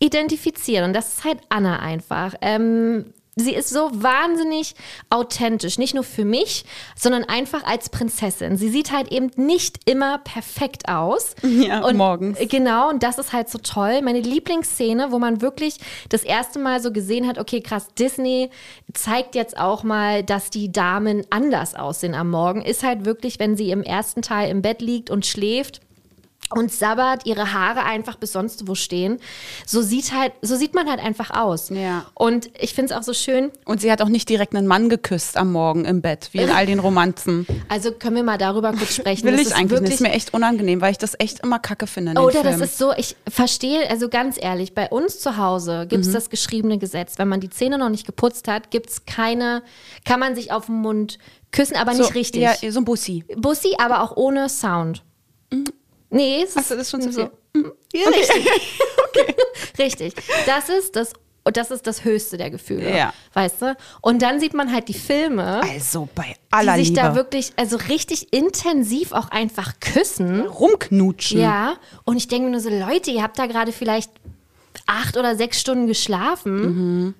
identifizieren. 0.00 0.84
Und 0.84 0.92
das 0.94 1.14
ist 1.14 1.24
halt 1.24 1.38
Anna 1.48 1.78
einfach. 1.78 2.34
Ähm, 2.40 3.12
sie 3.36 3.54
ist 3.54 3.70
so 3.70 3.90
wahnsinnig 3.92 4.74
authentisch, 5.08 5.78
nicht 5.78 5.94
nur 5.94 6.04
für 6.04 6.24
mich, 6.24 6.64
sondern 6.96 7.24
einfach 7.24 7.64
als 7.64 7.88
Prinzessin. 7.88 8.56
Sie 8.56 8.68
sieht 8.68 8.92
halt 8.92 9.12
eben 9.12 9.30
nicht 9.36 9.78
immer 9.88 10.18
perfekt 10.18 10.88
aus. 10.88 11.34
Ja, 11.42 11.84
und 11.84 11.96
morgens. 11.96 12.38
Genau, 12.48 12.88
und 12.88 13.02
das 13.02 13.18
ist 13.18 13.32
halt 13.32 13.48
so 13.48 13.58
toll. 13.58 14.02
Meine 14.02 14.20
Lieblingsszene, 14.20 15.12
wo 15.12 15.18
man 15.18 15.40
wirklich 15.40 15.76
das 16.08 16.22
erste 16.22 16.58
Mal 16.58 16.80
so 16.80 16.92
gesehen 16.92 17.26
hat, 17.26 17.38
okay, 17.38 17.60
krass, 17.60 17.88
Disney 17.98 18.50
zeigt 18.94 19.34
jetzt 19.34 19.58
auch 19.58 19.82
mal, 19.82 20.22
dass 20.22 20.50
die 20.50 20.72
Damen 20.72 21.26
anders 21.30 21.74
aussehen 21.74 22.14
am 22.14 22.30
Morgen, 22.30 22.62
ist 22.62 22.82
halt 22.82 23.04
wirklich, 23.04 23.38
wenn 23.38 23.56
sie 23.56 23.70
im 23.70 23.82
ersten 23.82 24.22
Teil 24.22 24.50
im 24.50 24.62
Bett 24.62 24.80
liegt 24.80 25.10
und 25.10 25.26
schläft 25.26 25.80
und 26.54 26.72
sabbert, 26.72 27.26
ihre 27.26 27.52
Haare 27.52 27.84
einfach 27.84 28.16
bis 28.16 28.32
sonst 28.32 28.66
wo 28.66 28.74
stehen. 28.74 29.18
So 29.66 29.82
sieht 29.82 30.12
halt, 30.12 30.32
so 30.42 30.56
sieht 30.56 30.74
man 30.74 30.88
halt 30.88 30.98
einfach 31.00 31.30
aus. 31.30 31.68
Ja. 31.70 32.06
Und 32.14 32.50
ich 32.60 32.74
finde 32.74 32.92
es 32.92 32.98
auch 32.98 33.04
so 33.04 33.12
schön. 33.14 33.50
Und 33.64 33.80
sie 33.80 33.90
hat 33.92 34.02
auch 34.02 34.08
nicht 34.08 34.28
direkt 34.28 34.54
einen 34.54 34.66
Mann 34.66 34.88
geküsst 34.88 35.36
am 35.36 35.52
Morgen 35.52 35.84
im 35.84 36.02
Bett, 36.02 36.28
wie 36.32 36.38
in 36.38 36.50
all 36.50 36.66
den 36.66 36.80
Romanzen. 36.80 37.46
Also 37.68 37.92
können 37.92 38.16
wir 38.16 38.22
mal 38.24 38.38
darüber 38.38 38.72
kurz 38.72 38.96
sprechen. 38.96 39.24
Will 39.24 39.32
Das 39.32 39.40
ich 39.42 39.46
ist 39.48 39.52
eigentlich 39.52 39.64
nicht. 39.70 39.80
wirklich- 39.80 39.94
Ist 39.94 40.00
mir 40.00 40.12
echt 40.12 40.34
unangenehm, 40.34 40.80
weil 40.80 40.90
ich 40.92 40.98
das 40.98 41.14
echt 41.18 41.40
immer 41.40 41.58
kacke 41.58 41.86
finde. 41.86 42.12
Oder 42.20 42.42
das 42.42 42.42
Filmen. 42.42 42.62
ist 42.62 42.78
so, 42.78 42.92
ich 42.96 43.16
verstehe, 43.28 43.88
also 43.88 44.08
ganz 44.08 44.36
ehrlich, 44.40 44.74
bei 44.74 44.88
uns 44.88 45.20
zu 45.20 45.36
Hause 45.36 45.86
gibt 45.88 46.02
es 46.02 46.08
Mhm. 46.08 46.14
das 46.14 46.30
geschriebene 46.30 46.78
Gesetz. 46.78 47.14
Wenn 47.18 47.28
man 47.28 47.40
die 47.40 47.50
Zähne 47.50 47.78
noch 47.78 47.88
nicht 47.90 48.06
geputzt 48.06 48.48
hat, 48.48 48.70
gibt 48.70 48.90
es 48.90 49.04
keine, 49.04 49.62
kann 50.04 50.18
man 50.18 50.34
sich 50.34 50.50
auf 50.52 50.66
den 50.66 50.76
Mund 50.76 51.18
küssen, 51.52 51.76
aber 51.76 51.94
so, 51.94 52.02
nicht 52.02 52.14
richtig. 52.14 52.42
Ja, 52.42 52.54
so 52.70 52.80
ein 52.80 52.84
Bussi. 52.84 53.24
Bussi, 53.36 53.74
aber 53.78 54.02
auch 54.02 54.16
ohne 54.16 54.48
Sound. 54.48 55.02
Nee, 56.10 56.42
es 56.44 56.54
Mhm. 56.54 56.60
Achso, 56.60 56.74
das 56.74 56.82
ist 56.86 56.90
schon 56.90 57.02
zu 57.02 57.12
so. 57.12 57.30
viel. 57.54 57.72
Ja, 57.94 58.08
richtig. 58.08 58.48
richtig. 59.78 60.14
Das 60.46 60.68
ist 60.68 60.94
das, 60.96 61.12
das 61.44 61.70
ist 61.70 61.86
das 61.86 62.04
Höchste 62.04 62.36
der 62.36 62.50
Gefühle. 62.50 62.94
Ja. 62.96 63.12
Weißt 63.34 63.62
du? 63.62 63.76
Und 64.02 64.22
dann 64.22 64.38
sieht 64.40 64.54
man 64.54 64.72
halt 64.72 64.88
die 64.88 64.94
Filme, 64.94 65.60
Also 65.62 66.08
bei 66.14 66.34
aller 66.50 66.74
die 66.74 66.80
sich 66.80 66.88
Liebe. 66.90 67.00
da 67.00 67.14
wirklich, 67.14 67.52
also 67.56 67.76
richtig 67.76 68.32
intensiv 68.32 69.12
auch 69.12 69.30
einfach 69.30 69.74
küssen. 69.80 70.40
rumknutschen. 70.42 71.40
Ja, 71.40 71.74
und 72.04 72.16
ich 72.16 72.28
denke 72.28 72.46
mir 72.46 72.50
nur 72.52 72.60
so, 72.60 72.68
Leute, 72.70 73.10
ihr 73.10 73.22
habt 73.22 73.38
da 73.38 73.46
gerade 73.46 73.72
vielleicht 73.72 74.10
acht 74.86 75.16
oder 75.16 75.34
sechs 75.36 75.60
Stunden 75.60 75.86
geschlafen. 75.86 77.14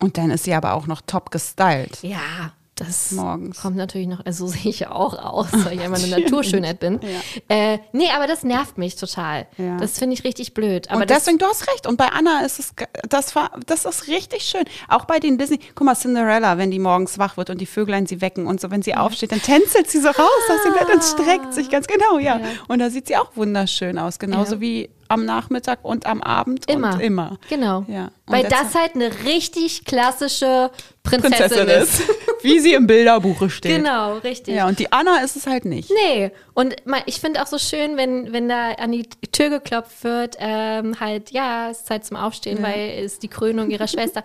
Und 0.00 0.18
dann 0.18 0.30
ist 0.30 0.44
sie 0.44 0.54
aber 0.54 0.74
auch 0.74 0.86
noch 0.86 1.00
top 1.00 1.30
gestylt. 1.30 1.98
Ja, 2.02 2.52
Das 2.76 3.12
Morgens. 3.12 3.60
kommt 3.60 3.76
natürlich 3.76 4.06
noch, 4.06 4.24
also 4.26 4.46
so 4.46 4.52
sehe 4.58 4.70
ich 4.70 4.80
ja 4.80 4.90
auch 4.92 5.14
aus, 5.18 5.46
weil 5.52 5.78
ich 5.78 5.84
immer 5.84 5.96
eine 5.96 6.06
Naturschönheit 6.20 6.78
bin. 6.78 7.00
Äh, 7.48 7.78
nee, 7.92 8.08
aber 8.14 8.26
das 8.26 8.42
nervt 8.42 8.76
mich 8.78 8.96
total. 8.96 9.46
Ja. 9.56 9.78
Das 9.78 9.98
finde 9.98 10.12
ich 10.14 10.24
richtig 10.24 10.52
blöd. 10.52 10.90
Aber 10.90 11.00
und 11.00 11.10
deswegen, 11.10 11.38
du 11.38 11.46
hast 11.46 11.66
recht. 11.68 11.86
Und 11.86 11.96
bei 11.96 12.08
Anna 12.08 12.40
ist 12.44 12.58
es, 12.58 12.74
das 13.08 13.34
war, 13.34 13.50
das 13.66 13.86
ist 13.86 14.08
richtig 14.08 14.42
schön. 14.42 14.64
Auch 14.88 15.06
bei 15.06 15.18
den 15.18 15.38
Disney, 15.38 15.58
guck 15.74 15.86
mal, 15.86 15.94
Cinderella, 15.96 16.58
wenn 16.58 16.70
die 16.70 16.78
morgens 16.78 17.18
wach 17.18 17.38
wird 17.38 17.48
und 17.48 17.60
die 17.62 17.66
Vöglein 17.66 18.06
sie 18.06 18.20
wecken 18.20 18.46
und 18.46 18.60
so, 18.60 18.70
wenn 18.70 18.82
sie 18.82 18.94
aufsteht, 18.94 19.32
dann 19.32 19.40
tänzelt 19.42 19.90
sie 19.90 20.00
so 20.00 20.08
raus, 20.08 20.42
dass 20.48 20.62
sie 20.62 20.70
bleibt 20.70 20.92
und 20.94 21.02
streckt 21.02 21.54
sich 21.54 21.70
ganz 21.70 21.86
genau, 21.86 22.18
ja. 22.18 22.40
Und 22.68 22.78
da 22.80 22.90
sieht 22.90 23.06
sie 23.08 23.16
auch 23.16 23.30
wunderschön 23.36 23.98
aus, 23.98 24.18
genauso 24.18 24.56
Ja. 24.56 24.60
wie 24.60 24.90
am 25.08 25.24
Nachmittag 25.24 25.78
und 25.84 26.04
am 26.04 26.20
Abend 26.20 26.68
Immer. 26.68 26.94
und 26.94 27.00
immer. 27.00 27.38
Genau. 27.48 27.84
Ja. 27.88 28.10
Und 28.26 28.34
Weil 28.34 28.42
das 28.48 28.74
halt 28.74 28.96
eine 28.96 29.08
richtig 29.24 29.84
klassische 29.84 30.70
Prinzessin, 31.04 31.38
Prinzessin 31.48 31.68
ist. 31.68 32.00
ist. 32.00 32.10
Wie 32.42 32.60
sie 32.60 32.74
im 32.74 32.86
Bilderbuche 32.86 33.50
steht. 33.50 33.76
Genau, 33.76 34.18
richtig. 34.18 34.54
Ja, 34.54 34.68
und 34.68 34.78
die 34.78 34.92
Anna 34.92 35.18
ist 35.18 35.36
es 35.36 35.46
halt 35.46 35.64
nicht. 35.64 35.90
Nee, 35.90 36.30
und 36.54 36.76
ich 37.06 37.20
finde 37.20 37.42
auch 37.42 37.46
so 37.46 37.58
schön, 37.58 37.96
wenn, 37.96 38.32
wenn 38.32 38.48
da 38.48 38.72
an 38.72 38.92
die 38.92 39.08
Tür 39.32 39.50
geklopft 39.50 40.04
wird, 40.04 40.36
ähm, 40.38 41.00
halt, 41.00 41.30
ja, 41.30 41.70
es 41.70 41.78
ist 41.78 41.86
Zeit 41.86 42.04
zum 42.04 42.16
Aufstehen, 42.16 42.62
weil 42.62 43.04
es 43.04 43.18
die 43.18 43.28
Krönung 43.28 43.70
ihrer 43.70 43.88
Schwester. 43.88 44.24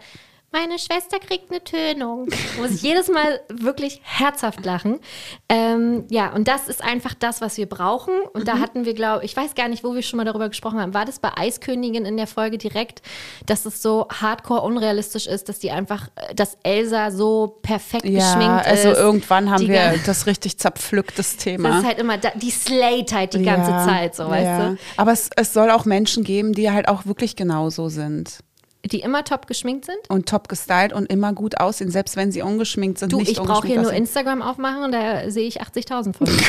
Meine 0.54 0.78
Schwester 0.80 1.18
kriegt 1.20 1.50
eine 1.50 1.64
Tönung. 1.64 2.28
Muss 2.60 2.72
ich 2.72 2.82
jedes 2.82 3.08
Mal 3.08 3.40
wirklich 3.48 4.02
herzhaft 4.04 4.66
lachen. 4.66 5.00
Ähm, 5.48 6.04
ja, 6.10 6.34
und 6.34 6.50
das 6.50 6.68
ist 6.68 6.84
einfach 6.84 7.14
das, 7.14 7.40
was 7.40 7.56
wir 7.56 7.68
brauchen. 7.70 8.14
Und 8.34 8.50
da 8.50 8.60
hatten 8.60 8.84
wir, 8.84 8.94
glaube 8.94 9.24
ich, 9.24 9.36
weiß 9.38 9.56
gar 9.56 9.70
nicht, 9.70 9.86
wo 9.86 9.96
wir 9.96 10.02
schon 10.02 10.18
mal 10.18 10.26
darüber 10.26 10.50
gesprochen 10.50 10.82
haben. 10.82 10.94
War 10.94 11.06
das 11.06 11.20
bei 11.20 11.30
Eiskönigin 11.38 12.04
in 12.06 12.18
der 12.18 12.28
Folge 12.28 12.58
direkt, 12.58 13.02
dass 13.46 13.66
es 13.66 13.82
so 13.82 14.08
hardcore 14.12 14.60
unrealistisch 14.64 15.26
ist, 15.26 15.48
dass 15.48 15.60
die 15.60 15.72
einfach, 15.72 16.10
äh, 16.18 16.36
dass 16.36 16.58
Elsa 16.64 17.12
so 17.12 17.60
perfekt 17.62 18.04
Ja, 18.04 18.20
geschminkt 18.36 18.66
also 18.68 18.92
ist. 18.92 18.98
irgendwann 18.98 19.50
haben 19.52 19.62
Die 19.62 19.70
wir 19.70 19.94
das 20.06 20.26
richtig 20.28 20.58
zerpflücktes 20.58 21.38
Thema. 21.38 21.70
das 21.70 21.78
ist 21.80 21.86
halt 21.88 22.00
immer, 22.00 22.18
da, 22.18 22.32
die 22.36 22.52
slayt 22.52 23.14
halt 23.14 23.36
die 23.36 23.44
ganze 23.44 23.72
Ja, 23.72 23.86
Zeit, 23.86 24.16
so, 24.16 24.28
weißt 24.28 24.44
ja. 24.46 24.70
du? 24.72 24.78
Aber 24.98 25.14
es, 25.14 25.30
es 25.38 25.54
soll 25.54 25.72
auch 25.72 25.86
Menschen 25.86 26.26
geben, 26.26 26.52
die 26.52 26.70
halt 26.72 26.90
auch 26.90 27.06
wirklich 27.06 27.38
genauso 27.38 27.88
sind. 27.88 28.40
Die 28.84 29.02
immer 29.02 29.24
top 29.24 29.48
geschminkt 29.48 29.86
sind. 29.86 30.00
Und 30.10 30.28
top 30.28 30.50
gestylt 30.50 30.92
und 30.94 31.06
immer 31.12 31.34
gut 31.34 31.60
aussehen, 31.60 31.92
selbst 31.92 32.16
wenn 32.16 32.32
sie 32.32 32.42
ungeschminkt 32.42 32.98
sind. 32.98 33.14
Du, 33.14 33.20
nicht 33.20 33.32
ich 33.32 33.38
brauche 33.38 33.68
hier 33.68 33.78
ungeschminkt 33.78 33.82
nur 33.82 33.92
aussehen. 33.92 34.04
Instagram 34.04 34.42
aufmachen 34.42 34.84
und 34.84 34.92
da 34.92 35.30
sehe 35.30 35.48
ich 35.48 35.62
80.000 35.62 36.14
von. 36.16 36.28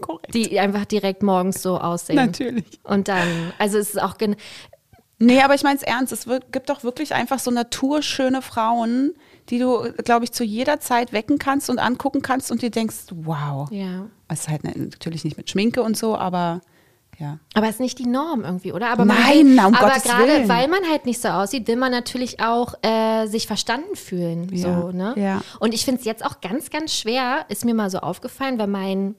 Korrekt. 0.00 0.34
die 0.34 0.58
einfach 0.58 0.84
direkt 0.84 1.22
morgens 1.22 1.62
so 1.62 1.78
aussehen. 1.78 2.16
Natürlich. 2.16 2.80
Und 2.82 3.06
dann, 3.06 3.52
also 3.58 3.78
es 3.78 3.90
ist 3.90 4.02
auch, 4.02 4.16
Nee, 5.18 5.40
aber 5.40 5.54
ich 5.54 5.62
meine 5.62 5.76
es 5.76 5.84
ernst. 5.84 6.12
Es 6.12 6.26
gibt 6.50 6.68
doch 6.68 6.82
wirklich 6.82 7.14
einfach 7.14 7.38
so 7.38 7.52
naturschöne 7.52 8.42
Frauen, 8.42 9.12
die 9.50 9.60
du, 9.60 9.92
glaube 10.04 10.24
ich, 10.24 10.32
zu 10.32 10.42
jeder 10.42 10.80
Zeit 10.80 11.12
wecken 11.12 11.38
kannst 11.38 11.70
und 11.70 11.78
angucken 11.78 12.22
kannst 12.22 12.50
und 12.50 12.60
dir 12.60 12.70
denkst, 12.70 13.06
wow. 13.10 13.70
ja. 13.70 14.06
Es 14.26 14.40
ist 14.40 14.48
halt 14.48 14.64
natürlich 14.64 15.22
nicht 15.22 15.36
mit 15.36 15.48
Schminke 15.48 15.82
und 15.82 15.96
so, 15.96 16.16
aber 16.16 16.60
ja. 17.22 17.38
Aber 17.54 17.68
es 17.68 17.74
ist 17.74 17.80
nicht 17.80 17.98
die 18.00 18.06
Norm 18.06 18.44
irgendwie, 18.44 18.72
oder? 18.72 18.88
Aber 18.90 19.04
Nein, 19.04 19.54
man, 19.54 19.66
um 19.66 19.74
aber 19.74 19.88
Gottes 19.88 20.02
gerade 20.02 20.26
Willen. 20.26 20.48
weil 20.48 20.66
man 20.66 20.80
halt 20.90 21.06
nicht 21.06 21.20
so 21.20 21.28
aussieht, 21.28 21.68
will 21.68 21.76
man 21.76 21.92
natürlich 21.92 22.40
auch 22.40 22.74
äh, 22.82 23.26
sich 23.26 23.46
verstanden 23.46 23.94
fühlen. 23.94 24.48
Ja, 24.52 24.82
So, 24.82 24.90
ne? 24.90 25.14
ja. 25.16 25.40
Und 25.60 25.72
ich 25.72 25.84
finde 25.84 26.00
es 26.00 26.04
jetzt 26.04 26.24
auch 26.24 26.40
ganz, 26.40 26.70
ganz 26.70 26.94
schwer, 26.94 27.46
ist 27.48 27.64
mir 27.64 27.74
mal 27.74 27.90
so 27.90 27.98
aufgefallen, 27.98 28.58
weil 28.58 28.66
mein 28.66 29.14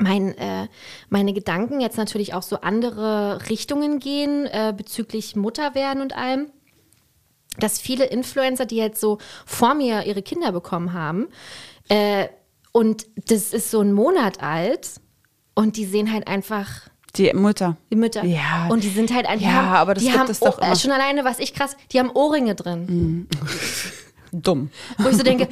mein, 0.00 0.36
äh, 0.38 0.66
meine 1.08 1.32
Gedanken 1.32 1.80
jetzt 1.80 1.98
natürlich 1.98 2.34
auch 2.34 2.42
so 2.42 2.62
andere 2.62 3.48
Richtungen 3.48 4.00
gehen 4.00 4.46
äh, 4.46 4.74
bezüglich 4.76 5.36
Mutterwerden 5.36 6.02
und 6.02 6.16
allem. 6.16 6.50
Dass 7.58 7.78
viele 7.78 8.06
Influencer, 8.06 8.66
die 8.66 8.74
jetzt 8.74 9.00
so 9.00 9.18
vor 9.46 9.74
mir 9.74 10.04
ihre 10.04 10.22
Kinder 10.22 10.50
bekommen 10.50 10.94
haben, 10.94 11.28
äh, 11.88 12.26
und 12.72 13.06
das 13.28 13.52
ist 13.52 13.70
so 13.70 13.82
ein 13.82 13.92
Monat 13.92 14.42
alt 14.42 15.00
und 15.54 15.76
die 15.76 15.84
sehen 15.84 16.12
halt 16.12 16.26
einfach 16.26 16.88
Die 17.16 17.32
Mutter. 17.32 17.76
die 17.90 17.96
Mütter. 17.96 18.24
Ja. 18.24 18.66
Und 18.68 18.82
die 18.82 18.88
sind 18.88 19.14
halt 19.14 19.26
einfach. 19.26 19.46
Ja, 19.46 19.74
aber 19.74 19.94
das 19.94 20.02
die 20.02 20.08
gibt 20.08 20.20
haben 20.20 20.30
es 20.30 20.40
doch 20.40 20.58
äh, 20.58 20.66
immer. 20.66 20.76
schon 20.76 20.90
alleine, 20.90 21.24
was 21.24 21.38
ich 21.38 21.54
krass, 21.54 21.76
die 21.92 21.98
haben 22.00 22.10
Ohrringe 22.10 22.54
drin. 22.54 23.28
Dumm. 24.42 24.70
Wo 24.98 25.08
ich 25.08 25.16
so 25.16 25.22
denke, 25.22 25.48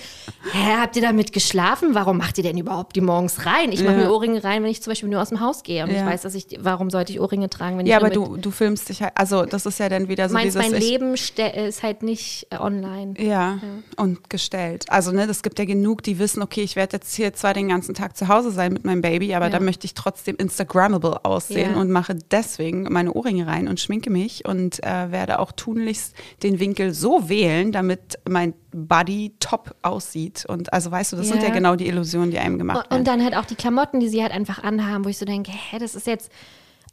hä, 0.52 0.76
habt 0.80 0.96
ihr 0.96 1.02
damit 1.02 1.32
geschlafen? 1.32 1.94
Warum 1.94 2.18
macht 2.18 2.36
ihr 2.38 2.44
denn 2.44 2.58
überhaupt 2.58 2.96
die 2.96 3.00
morgens 3.00 3.46
rein? 3.46 3.72
Ich 3.72 3.82
mache 3.82 3.94
Ja. 3.96 4.02
mir 4.08 4.12
Ohrringe 4.12 4.42
rein, 4.42 4.62
wenn 4.62 4.70
ich 4.70 4.82
zum 4.82 4.90
Beispiel 4.90 5.08
nur 5.08 5.22
aus 5.22 5.28
dem 5.28 5.40
Haus 5.40 5.62
gehe. 5.62 5.84
Und 5.84 5.90
ich 5.90 5.96
Ja. 5.96 6.06
weiß, 6.06 6.22
dass 6.22 6.34
ich, 6.34 6.46
warum 6.60 6.90
sollte 6.90 7.12
ich 7.12 7.20
Ohrringe 7.20 7.48
tragen, 7.48 7.78
wenn 7.78 7.86
Ja, 7.86 7.98
ich 7.98 8.04
aber 8.04 8.14
nur 8.14 8.28
mit, 8.28 8.38
du, 8.38 8.42
du 8.42 8.50
filmst 8.50 8.88
dich 8.88 9.02
halt, 9.02 9.12
also 9.14 9.44
das 9.44 9.66
ist 9.66 9.78
ja 9.78 9.88
dann 9.88 10.08
wieder 10.08 10.28
so 10.28 10.34
meinst, 10.34 10.56
dieses. 10.56 10.70
mein 10.70 10.80
ich, 10.80 10.88
Leben 10.90 11.14
ist 11.14 11.82
halt 11.82 12.02
nicht 12.02 12.46
äh, 12.50 12.56
online. 12.56 13.14
Ja, 13.18 13.58
und 13.96 14.28
gestellt. 14.30 14.84
Also, 14.88 15.12
ne, 15.12 15.26
das 15.26 15.42
gibt 15.42 15.58
ja 15.58 15.64
genug, 15.64 16.02
die 16.02 16.18
wissen, 16.18 16.42
okay, 16.42 16.62
ich 16.62 16.76
werde 16.76 16.96
jetzt 16.96 17.14
hier 17.14 17.32
zwar 17.34 17.54
den 17.54 17.68
ganzen 17.68 17.94
Tag 17.94 18.16
zu 18.16 18.28
Hause 18.28 18.50
sein 18.50 18.72
mit 18.72 18.84
meinem 18.84 19.00
Baby, 19.02 19.34
aber 19.34 19.46
Ja. 19.46 19.50
da 19.52 19.60
möchte 19.60 19.84
ich 19.86 19.94
trotzdem 19.94 20.36
Instagrammable 20.36 21.24
aussehen 21.24 21.72
Ja. 21.74 21.80
und 21.80 21.90
mache 21.90 22.14
deswegen 22.30 22.84
meine 22.92 23.12
Ohrringe 23.12 23.46
rein 23.46 23.68
und 23.68 23.80
schminke 23.80 24.10
mich 24.10 24.44
und 24.44 24.82
äh, 24.82 25.10
werde 25.12 25.38
auch 25.38 25.52
tunlichst 25.52 26.14
den 26.42 26.58
Winkel 26.60 26.92
so 26.94 27.28
wählen, 27.28 27.72
damit 27.72 28.18
mein 28.28 28.54
Body 28.74 29.34
top 29.40 29.74
aussieht. 29.82 30.44
Und 30.46 30.72
also, 30.72 30.90
weißt 30.90 31.12
du, 31.12 31.16
das 31.16 31.28
sind 31.28 31.42
Ja. 31.42 31.48
ja 31.48 31.54
genau 31.54 31.76
die 31.76 31.86
Illusionen, 31.86 32.30
die 32.30 32.38
einem 32.38 32.58
gemacht 32.58 32.78
Und, 32.78 32.84
und 32.84 32.90
werden. 32.90 33.04
dann 33.04 33.24
halt 33.24 33.36
auch 33.36 33.44
die 33.44 33.54
Klamotten, 33.54 34.00
die 34.00 34.08
sie 34.08 34.22
halt 34.22 34.32
einfach 34.32 34.62
anhaben, 34.62 35.04
wo 35.04 35.08
ich 35.08 35.18
so 35.18 35.24
denke, 35.26 35.52
hä, 35.52 35.78
das 35.78 35.94
ist 35.94 36.06
jetzt. 36.06 36.30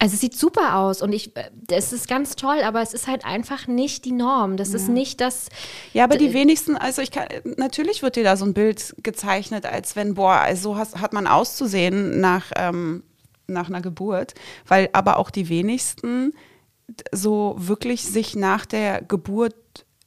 Also 0.02 0.14
es 0.14 0.22
sieht 0.22 0.34
super 0.38 0.78
aus 0.78 1.02
und 1.02 1.12
ich, 1.12 1.36
äh, 1.36 1.50
es 1.68 1.92
ist 1.92 2.08
ganz 2.08 2.38
toll, 2.38 2.62
aber 2.64 2.82
es 2.82 2.94
ist 2.94 3.08
halt 3.08 3.26
einfach 3.26 3.68
nicht 3.68 4.06
die 4.06 4.14
Norm. 4.14 4.56
Das 4.56 4.74
ist 4.74 4.88
nicht 4.88 5.20
das. 5.20 5.50
Ja, 5.92 6.06
aber 6.06 6.16
die 6.18 6.30
D- 6.30 6.34
wenigsten, 6.34 6.78
also 6.78 7.02
ich 7.02 7.12
kann, 7.12 7.28
natürlich 7.58 8.02
wird 8.02 8.16
dir 8.16 8.24
da 8.24 8.38
so 8.38 8.46
ein 8.46 8.54
Bild 8.54 8.96
gezeichnet, 9.04 9.66
als 9.66 9.98
wenn, 9.98 10.14
boah, 10.14 10.36
also 10.36 10.72
so 10.74 10.78
has- 10.78 10.96
hat 10.96 11.12
man 11.12 11.28
auszusehen 11.28 12.22
nach, 12.22 12.46
ähm, 12.56 13.04
nach 13.48 13.68
einer 13.68 13.82
Geburt, 13.82 14.36
weil 14.66 14.88
aber 14.94 15.18
auch 15.18 15.32
die 15.32 15.50
wenigsten 15.50 16.32
so 17.12 17.56
wirklich 17.58 18.04
sich 18.06 18.38
nach 18.38 18.66
der 18.66 19.02
Geburt 19.02 19.56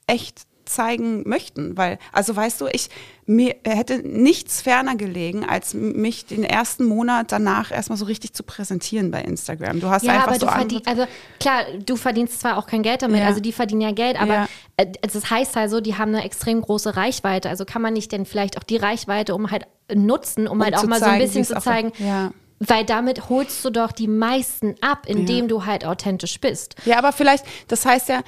echt 0.06 0.42
zeigen 0.74 1.28
möchten, 1.28 1.76
weil, 1.76 1.98
also 2.12 2.34
weißt 2.34 2.60
du, 2.60 2.66
ich, 2.72 2.88
mir 3.26 3.54
hätte 3.64 3.98
nichts 3.98 4.62
ferner 4.62 4.96
gelegen, 4.96 5.44
als 5.48 5.74
mich 5.74 6.26
den 6.26 6.42
ersten 6.42 6.84
Monat 6.84 7.30
danach 7.30 7.70
erstmal 7.70 7.96
so 7.96 8.04
richtig 8.04 8.32
zu 8.34 8.42
präsentieren 8.42 9.10
bei 9.10 9.22
Instagram. 9.22 9.80
Du 9.80 9.88
hast 9.88 10.02
Ja, 10.04 10.12
einfach 10.14 10.28
aber 10.28 10.38
so 10.40 10.46
du 10.46 10.80
also 10.86 11.06
klar, 11.38 11.64
du 11.84 11.96
verdienst 11.96 12.40
zwar 12.40 12.56
auch 12.58 12.66
kein 12.66 12.82
Geld 12.82 13.02
damit, 13.02 13.20
Ja. 13.20 13.26
also 13.26 13.40
die 13.40 13.52
verdienen 13.52 13.80
ja 13.82 13.92
Geld, 13.92 14.20
aber 14.20 14.34
Ja. 14.34 14.48
äh, 14.76 14.86
das 15.02 15.30
heißt 15.30 15.56
also, 15.56 15.80
die 15.80 15.96
haben 15.96 16.14
eine 16.14 16.24
extrem 16.24 16.60
große 16.60 16.96
Reichweite. 16.96 17.48
Also 17.48 17.64
kann 17.64 17.82
man 17.82 17.92
nicht 17.92 18.10
denn 18.12 18.26
vielleicht 18.26 18.58
auch 18.58 18.64
die 18.64 18.76
Reichweite 18.76 19.34
um 19.34 19.50
halt 19.50 19.66
nutzen, 19.94 20.48
um, 20.48 20.62
halt 20.62 20.76
auch 20.76 20.84
mal 20.84 20.98
so 20.98 21.04
ein 21.06 21.12
zeigen, 21.12 21.24
bisschen 21.24 21.44
zu 21.44 21.60
zeigen, 21.60 21.92
ja. 21.98 22.32
Weil 22.68 22.84
damit 22.84 23.28
holst 23.28 23.64
du 23.64 23.70
doch 23.70 23.92
die 23.92 24.08
meisten 24.08 24.74
ab, 24.80 25.06
indem 25.06 25.48
du 25.48 25.64
halt 25.64 25.84
authentisch 25.84 26.40
bist. 26.40 26.76
Ja, 26.84 26.98
aber 26.98 27.12
vielleicht, 27.12 27.44
das 27.68 27.84
heißt 27.84 28.08
ja, 28.08 28.20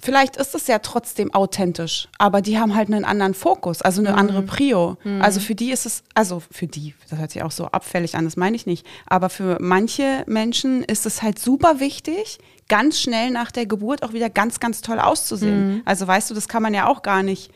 vielleicht 0.00 0.36
ist 0.36 0.54
es 0.54 0.66
ja 0.66 0.78
trotzdem 0.78 1.34
authentisch, 1.34 2.08
aber 2.18 2.42
die 2.42 2.58
haben 2.58 2.74
halt 2.74 2.88
einen 2.88 3.04
anderen 3.04 3.34
Fokus, 3.34 3.82
also 3.82 4.00
eine 4.00 4.14
andere 4.14 4.42
Prio. 4.42 4.96
Also 5.20 5.40
für 5.40 5.54
die 5.54 5.70
ist 5.70 5.86
es, 5.86 6.02
also 6.14 6.42
für 6.50 6.66
die, 6.66 6.94
das 7.10 7.18
hört 7.18 7.32
sich 7.32 7.42
auch 7.42 7.50
so 7.50 7.66
abfällig 7.66 8.16
an, 8.16 8.24
das 8.24 8.36
meine 8.36 8.56
ich 8.56 8.66
nicht, 8.66 8.86
aber 9.06 9.28
für 9.30 9.58
manche 9.60 10.24
Menschen 10.26 10.84
ist 10.84 11.06
es 11.06 11.22
halt 11.22 11.38
super 11.38 11.80
wichtig, 11.80 12.38
ganz 12.68 13.00
schnell 13.00 13.30
nach 13.30 13.50
der 13.50 13.66
Geburt 13.66 14.02
auch 14.02 14.12
wieder 14.12 14.30
ganz, 14.30 14.60
ganz 14.60 14.80
toll 14.82 14.98
auszusehen. 14.98 15.82
Also 15.84 16.06
weißt 16.06 16.30
du, 16.30 16.34
das 16.34 16.48
kann 16.48 16.62
man 16.62 16.74
ja 16.74 16.86
auch 16.86 17.02
gar 17.02 17.22
nicht 17.22 17.50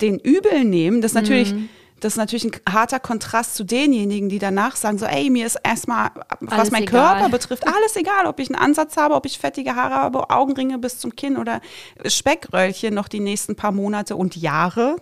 den 0.00 0.18
übel 0.18 0.64
nehmen. 0.64 1.00
Das 1.00 1.12
ist 1.12 1.14
natürlich, 1.16 1.54
das 2.00 2.12
ist 2.14 2.16
natürlich 2.18 2.44
ein 2.44 2.52
harter 2.70 3.00
Kontrast 3.00 3.54
zu 3.54 3.64
denjenigen, 3.64 4.28
die 4.28 4.38
danach 4.38 4.76
sagen, 4.76 4.98
so, 4.98 5.06
ey, 5.06 5.30
mir 5.30 5.46
ist 5.46 5.58
erstmal, 5.62 6.10
was 6.40 6.70
mein 6.70 6.82
egal. 6.82 7.14
Körper 7.14 7.30
betrifft, 7.30 7.66
alles 7.66 7.96
egal, 7.96 8.26
ob 8.26 8.38
ich 8.38 8.48
einen 8.50 8.58
Ansatz 8.58 8.96
habe, 8.96 9.14
ob 9.14 9.24
ich 9.24 9.38
fettige 9.38 9.76
Haare 9.76 9.94
habe, 9.94 10.30
Augenringe 10.30 10.78
bis 10.78 10.98
zum 10.98 11.16
Kinn 11.16 11.36
oder 11.38 11.60
Speckröllchen 12.04 12.92
noch 12.92 13.08
die 13.08 13.20
nächsten 13.20 13.56
paar 13.56 13.72
Monate 13.72 14.14
und 14.16 14.36
Jahre, 14.36 14.96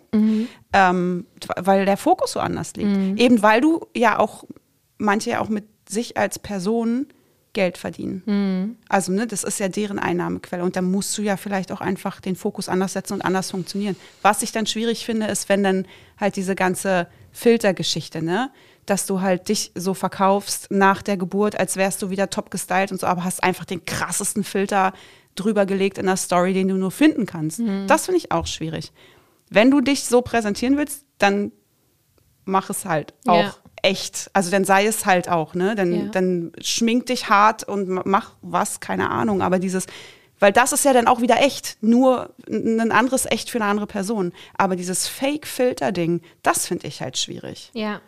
ähm, 0.72 1.26
weil 1.57 1.84
der 1.84 1.97
Fokus 1.97 2.32
so 2.32 2.40
anders 2.40 2.74
liegt. 2.76 2.90
Eben 3.18 3.42
weil 3.42 3.61
du 3.61 3.86
ja 3.95 4.18
auch, 4.18 4.45
manche 4.99 5.30
ja 5.30 5.40
auch 5.40 5.49
mit 5.49 5.64
sich 5.88 6.16
als 6.16 6.38
Person 6.38 7.09
Geld 7.55 7.78
verdienen. 7.78 8.76
Also, 8.88 9.11
ne, 9.12 9.26
das 9.26 9.42
ist 9.44 9.59
ja 9.59 9.68
deren 9.68 9.98
Einnahmequelle. 9.98 10.62
Und 10.62 10.76
da 10.76 10.82
musst 10.82 11.16
du 11.16 11.22
ja 11.22 11.38
vielleicht 11.38 11.72
auch 11.72 11.80
einfach 11.80 12.20
den 12.20 12.36
Fokus 12.36 12.68
anders 12.68 12.92
setzen 12.92 13.14
und 13.14 13.22
anders 13.22 13.50
funktionieren. 13.50 13.96
Was 14.20 14.42
ich 14.42 14.52
dann 14.52 14.66
schwierig 14.66 15.07
finde, 15.07 15.26
ist, 15.26 15.48
wenn 15.48 15.62
dann 15.62 15.86
halt 16.18 16.36
diese 16.36 16.55
ganze 16.55 17.09
Filtergeschichte, 17.32 18.22
ne? 18.22 18.50
Dass 18.86 19.07
du 19.07 19.22
halt 19.22 19.48
dich 19.48 19.72
so 19.74 19.94
verkaufst 19.94 20.70
nach 20.70 21.00
der 21.00 21.16
Geburt, 21.16 21.59
als 21.59 21.76
wärst 21.76 22.02
du 22.02 22.11
wieder 22.11 22.28
top 22.28 22.50
gestylt 22.50 22.92
und 22.92 23.00
so, 23.00 23.07
aber 23.07 23.24
hast 23.24 23.42
einfach 23.42 23.64
den 23.64 23.86
krassesten 23.86 24.44
Filter 24.44 24.92
drüber 25.34 25.64
gelegt 25.64 25.96
in 25.96 26.05
der 26.07 26.18
Story, 26.18 26.52
den 26.52 26.68
du 26.68 26.74
nur 26.74 26.90
finden 26.90 27.24
kannst. 27.24 27.62
Das 27.86 28.05
finde 28.05 28.18
ich 28.18 28.30
auch 28.30 28.46
schwierig. 28.46 28.92
Wenn 29.48 29.70
du 29.70 29.80
dich 29.80 30.05
so 30.05 30.20
präsentieren 30.20 30.76
willst, 30.76 31.07
dann 31.18 31.50
mach 32.44 32.68
es 32.68 32.84
halt 32.84 33.14
auch 33.26 33.36
Ja. 33.36 33.55
Echt. 33.85 34.30
Also 34.32 34.51
dann 34.51 34.64
sei 34.64 34.87
es 34.87 35.07
halt 35.07 35.28
auch, 35.28 35.55
ne? 35.55 35.74
Dann, 35.74 35.93
Ja. 35.93 36.05
dann 36.11 36.53
schmink 36.61 37.07
dich 37.07 37.28
hart 37.28 37.64
und 37.64 37.89
ma- 37.89 38.03
mach 38.05 38.32
was, 38.43 38.80
keine 38.80 39.11
Ahnung. 39.11 39.43
Aber 39.43 39.59
dieses, 39.59 39.87
Weil 40.41 40.53
das 40.53 40.72
ist 40.72 40.85
ja 40.85 40.93
dann 40.93 41.07
auch 41.07 41.20
wieder 41.20 41.41
echt, 41.41 41.78
nur 41.80 42.35
ein 42.51 42.91
anderes 42.91 43.24
Echt 43.24 43.51
für 43.51 43.59
eine 43.59 43.66
andere 43.66 43.87
Person. 43.87 44.32
Aber 44.59 44.74
dieses 44.74 45.07
Fake-Filter-Ding, 45.07 46.22
das 46.43 46.66
finde 46.66 46.89
ich 46.89 47.01
halt 47.01 47.16
schwierig. 47.16 47.70
Ja, 47.72 48.01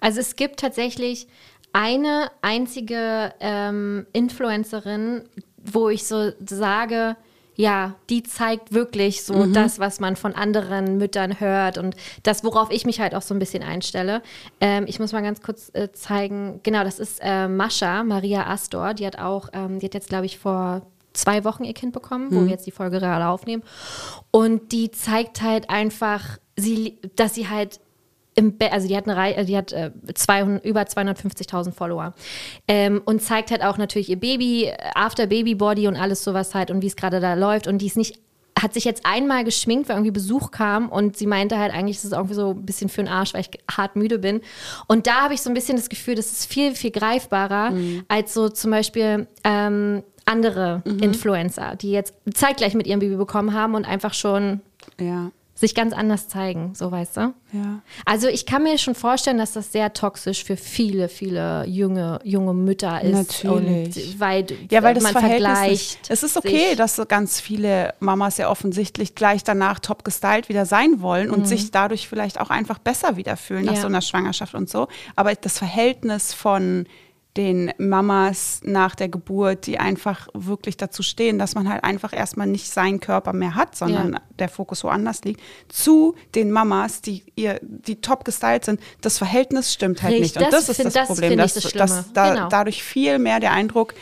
also 0.00 0.20
es 0.20 0.36
gibt 0.36 0.60
tatsächlich 0.60 1.26
eine 1.72 2.30
einzige 2.40 3.34
ähm, 3.40 4.06
Influencerin, 4.12 5.24
wo 5.56 5.88
ich 5.88 6.06
so 6.06 6.30
sage, 6.48 7.16
ja, 7.54 7.94
die 8.08 8.22
zeigt 8.22 8.72
wirklich 8.72 9.24
so 9.24 9.34
mhm. 9.34 9.52
das, 9.52 9.78
was 9.78 10.00
man 10.00 10.16
von 10.16 10.34
anderen 10.34 10.96
Müttern 10.96 11.40
hört 11.40 11.78
und 11.78 11.94
das, 12.22 12.44
worauf 12.44 12.70
ich 12.70 12.86
mich 12.86 13.00
halt 13.00 13.14
auch 13.14 13.22
so 13.22 13.34
ein 13.34 13.38
bisschen 13.38 13.62
einstelle. 13.62 14.22
Ähm, 14.60 14.84
ich 14.86 14.98
muss 14.98 15.12
mal 15.12 15.22
ganz 15.22 15.42
kurz 15.42 15.70
äh, 15.74 15.92
zeigen, 15.92 16.60
genau, 16.62 16.84
das 16.84 16.98
ist 16.98 17.20
äh, 17.22 17.48
Mascha, 17.48 18.04
Maria 18.04 18.46
Astor, 18.46 18.94
die 18.94 19.06
hat 19.06 19.18
auch, 19.18 19.48
ähm, 19.52 19.78
die 19.78 19.86
hat 19.86 19.94
jetzt, 19.94 20.08
glaube 20.08 20.26
ich, 20.26 20.38
vor 20.38 20.82
zwei 21.12 21.44
Wochen 21.44 21.64
ihr 21.64 21.74
Kind 21.74 21.92
bekommen, 21.92 22.30
mhm. 22.30 22.34
wo 22.34 22.40
wir 22.44 22.50
jetzt 22.50 22.66
die 22.66 22.70
Folge 22.70 22.98
gerade 22.98 23.26
aufnehmen. 23.26 23.62
Und 24.30 24.72
die 24.72 24.90
zeigt 24.90 25.42
halt 25.42 25.68
einfach, 25.68 26.38
sie, 26.56 26.98
dass 27.16 27.34
sie 27.34 27.48
halt 27.48 27.80
im 28.34 28.56
Be 28.56 28.72
also 28.72 28.88
die 28.88 28.96
hat, 28.96 29.08
eine 29.08 29.36
äh, 29.36 29.44
die 29.44 29.56
hat 29.56 29.72
äh, 29.72 29.90
200, 30.14 30.64
über 30.64 30.82
250.000 30.82 31.72
Follower 31.72 32.14
ähm, 32.68 33.02
und 33.04 33.22
zeigt 33.22 33.50
halt 33.50 33.62
auch 33.62 33.78
natürlich 33.78 34.08
ihr 34.08 34.18
Baby, 34.18 34.72
After 34.94 35.26
Baby 35.26 35.54
Body 35.54 35.88
und 35.88 35.96
alles 35.96 36.24
sowas 36.24 36.54
halt 36.54 36.70
und 36.70 36.82
wie 36.82 36.86
es 36.86 36.96
gerade 36.96 37.20
da 37.20 37.34
läuft 37.34 37.66
und 37.66 37.78
die 37.78 37.86
ist 37.86 37.96
nicht 37.96 38.18
hat 38.60 38.74
sich 38.74 38.84
jetzt 38.84 39.04
einmal 39.06 39.44
geschminkt, 39.44 39.88
weil 39.88 39.96
irgendwie 39.96 40.12
Besuch 40.12 40.50
kam 40.50 40.88
und 40.88 41.16
sie 41.16 41.26
meinte 41.26 41.58
halt 41.58 41.72
eigentlich, 41.72 41.96
das 41.96 42.04
ist 42.04 42.12
irgendwie 42.12 42.34
so 42.34 42.50
ein 42.50 42.66
bisschen 42.66 42.88
für 42.90 43.02
den 43.02 43.08
Arsch, 43.08 43.32
weil 43.34 43.40
ich 43.40 43.50
hart 43.70 43.96
müde 43.96 44.18
bin. 44.18 44.42
Und 44.86 45.06
da 45.06 45.22
habe 45.22 45.34
ich 45.34 45.40
so 45.40 45.50
ein 45.50 45.54
bisschen 45.54 45.76
das 45.76 45.88
Gefühl, 45.88 46.14
das 46.14 46.30
ist 46.32 46.46
viel, 46.46 46.74
viel 46.74 46.90
greifbarer 46.90 47.70
mhm. 47.70 48.04
als 48.08 48.34
so 48.34 48.50
zum 48.50 48.70
Beispiel 48.70 49.26
ähm, 49.42 50.02
andere 50.26 50.82
mhm. 50.84 50.98
Influencer, 50.98 51.76
die 51.76 51.92
jetzt 51.92 52.14
zeitgleich 52.34 52.74
mit 52.74 52.86
ihrem 52.86 53.00
Baby 53.00 53.16
bekommen 53.16 53.54
haben 53.54 53.74
und 53.74 53.86
einfach 53.86 54.14
schon 54.14 54.60
ja 55.00 55.32
sich 55.62 55.76
ganz 55.76 55.92
anders 55.92 56.26
zeigen, 56.26 56.74
so 56.74 56.90
weißt 56.90 57.18
du? 57.18 57.20
Ja. 57.52 57.82
Also 58.04 58.26
ich 58.26 58.46
kann 58.46 58.64
mir 58.64 58.76
schon 58.78 58.96
vorstellen, 58.96 59.38
dass 59.38 59.52
das 59.52 59.70
sehr 59.70 59.92
toxisch 59.92 60.42
für 60.42 60.56
viele, 60.56 61.08
viele 61.08 61.64
junge, 61.68 62.18
junge 62.24 62.52
Mütter 62.52 63.00
ist. 63.00 63.12
Natürlich. 63.12 63.96
Und 63.96 64.20
weil, 64.20 64.46
ja, 64.72 64.82
weil 64.82 64.94
das 64.94 65.04
man 65.04 65.12
vergleicht. 65.12 66.10
Es 66.10 66.24
ist 66.24 66.36
okay, 66.36 66.70
sich. 66.70 66.76
dass 66.76 66.96
so 66.96 67.06
ganz 67.06 67.40
viele 67.40 67.94
Mamas 68.00 68.38
ja 68.38 68.50
offensichtlich 68.50 69.14
gleich 69.14 69.44
danach 69.44 69.78
top 69.78 70.02
gestylt 70.04 70.48
wieder 70.48 70.66
sein 70.66 71.00
wollen 71.00 71.30
und 71.30 71.42
mhm. 71.42 71.46
sich 71.46 71.70
dadurch 71.70 72.08
vielleicht 72.08 72.40
auch 72.40 72.50
einfach 72.50 72.78
besser 72.78 73.16
wieder 73.16 73.36
fühlen 73.36 73.64
nach 73.64 73.76
ja. 73.76 73.82
so 73.82 73.86
einer 73.86 74.02
Schwangerschaft 74.02 74.56
und 74.56 74.68
so. 74.68 74.88
Aber 75.14 75.32
das 75.36 75.58
Verhältnis 75.58 76.34
von 76.34 76.86
den 77.36 77.72
Mamas 77.78 78.60
nach 78.62 78.94
der 78.94 79.08
Geburt, 79.08 79.66
die 79.66 79.78
einfach 79.78 80.28
wirklich 80.34 80.76
dazu 80.76 81.02
stehen, 81.02 81.38
dass 81.38 81.54
man 81.54 81.68
halt 81.68 81.82
einfach 81.82 82.12
erstmal 82.12 82.46
nicht 82.46 82.70
seinen 82.70 83.00
Körper 83.00 83.32
mehr 83.32 83.54
hat, 83.54 83.74
sondern 83.74 84.14
ja. 84.14 84.20
der 84.38 84.48
Fokus 84.50 84.84
woanders 84.84 85.22
liegt, 85.24 85.40
zu 85.68 86.14
den 86.34 86.50
Mamas, 86.50 87.00
die 87.00 87.24
ihr, 87.34 87.58
die 87.62 88.02
top 88.02 88.26
gestylt 88.26 88.66
sind, 88.66 88.80
das 89.00 89.16
Verhältnis 89.16 89.72
stimmt 89.72 90.02
halt 90.02 90.14
Richtig, 90.14 90.34
nicht. 90.34 90.44
Und 90.44 90.52
das, 90.52 90.66
das 90.66 90.78
ist 90.78 90.84
das, 90.84 90.94
das 90.94 91.08
Problem, 91.08 91.38
dass, 91.38 91.54
das 91.54 91.72
dass 91.72 92.12
da, 92.12 92.34
genau. 92.34 92.48
dadurch 92.48 92.82
viel 92.82 93.18
mehr 93.18 93.40
der 93.40 93.52
Eindruck 93.52 93.94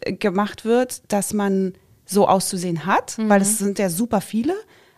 äh, 0.00 0.12
gemacht 0.12 0.66
wird, 0.66 1.10
dass 1.10 1.32
man 1.32 1.74
so 2.04 2.28
auszusehen 2.28 2.84
hat, 2.84 3.16
mhm. 3.16 3.30
weil 3.30 3.40
es 3.40 3.58
sind 3.58 3.78
ja 3.78 3.88
super 3.88 4.20
viele, 4.20 4.54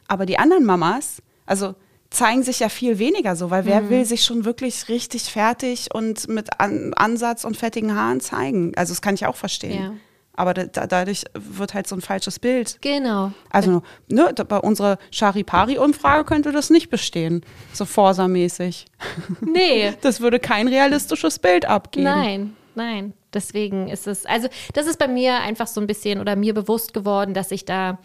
aber 0.08 0.26
die 0.26 0.38
anderen 0.38 0.64
Mamas, 0.64 1.22
also 1.46 1.76
zeigen 2.10 2.42
sich 2.42 2.60
ja 2.60 2.68
viel 2.68 2.98
weniger 2.98 3.36
so, 3.36 3.50
weil 3.50 3.64
wer 3.64 3.82
mhm. 3.82 3.90
will 3.90 4.04
sich 4.04 4.24
schon 4.24 4.44
wirklich 4.44 4.88
richtig 4.88 5.24
fertig 5.24 5.88
und 5.92 6.28
mit 6.28 6.60
An 6.60 6.94
Ansatz 6.94 7.44
und 7.44 7.56
fettigen 7.56 7.94
Haaren 7.94 8.20
zeigen? 8.20 8.72
Also 8.76 8.92
das 8.92 9.02
kann 9.02 9.14
ich 9.14 9.26
auch 9.26 9.36
verstehen. 9.36 9.82
Ja. 9.82 9.92
Aber 10.38 10.54
da, 10.54 10.86
dadurch 10.86 11.24
wird 11.34 11.74
halt 11.74 11.88
so 11.88 11.96
ein 11.96 12.00
falsches 12.00 12.38
Bild. 12.38 12.78
Genau. 12.80 13.32
Also 13.50 13.82
ne, 14.06 14.32
bei 14.32 14.58
unserer 14.58 14.98
Charipari-Umfrage 15.10 16.24
könnte 16.24 16.52
das 16.52 16.70
nicht 16.70 16.90
bestehen, 16.90 17.44
so 17.72 17.84
Forsa-mäßig. 17.84 18.86
Nee. 19.40 19.94
Das 20.00 20.20
würde 20.20 20.38
kein 20.38 20.68
realistisches 20.68 21.40
Bild 21.40 21.64
abgeben. 21.64 22.04
Nein, 22.04 22.56
nein. 22.76 23.14
Deswegen 23.34 23.88
ist 23.88 24.06
es, 24.06 24.26
also 24.26 24.48
das 24.74 24.86
ist 24.86 24.98
bei 24.98 25.08
mir 25.08 25.40
einfach 25.40 25.66
so 25.66 25.80
ein 25.80 25.88
bisschen 25.88 26.20
oder 26.20 26.36
mir 26.36 26.54
bewusst 26.54 26.94
geworden, 26.94 27.34
dass 27.34 27.50
ich 27.50 27.64
da 27.64 27.98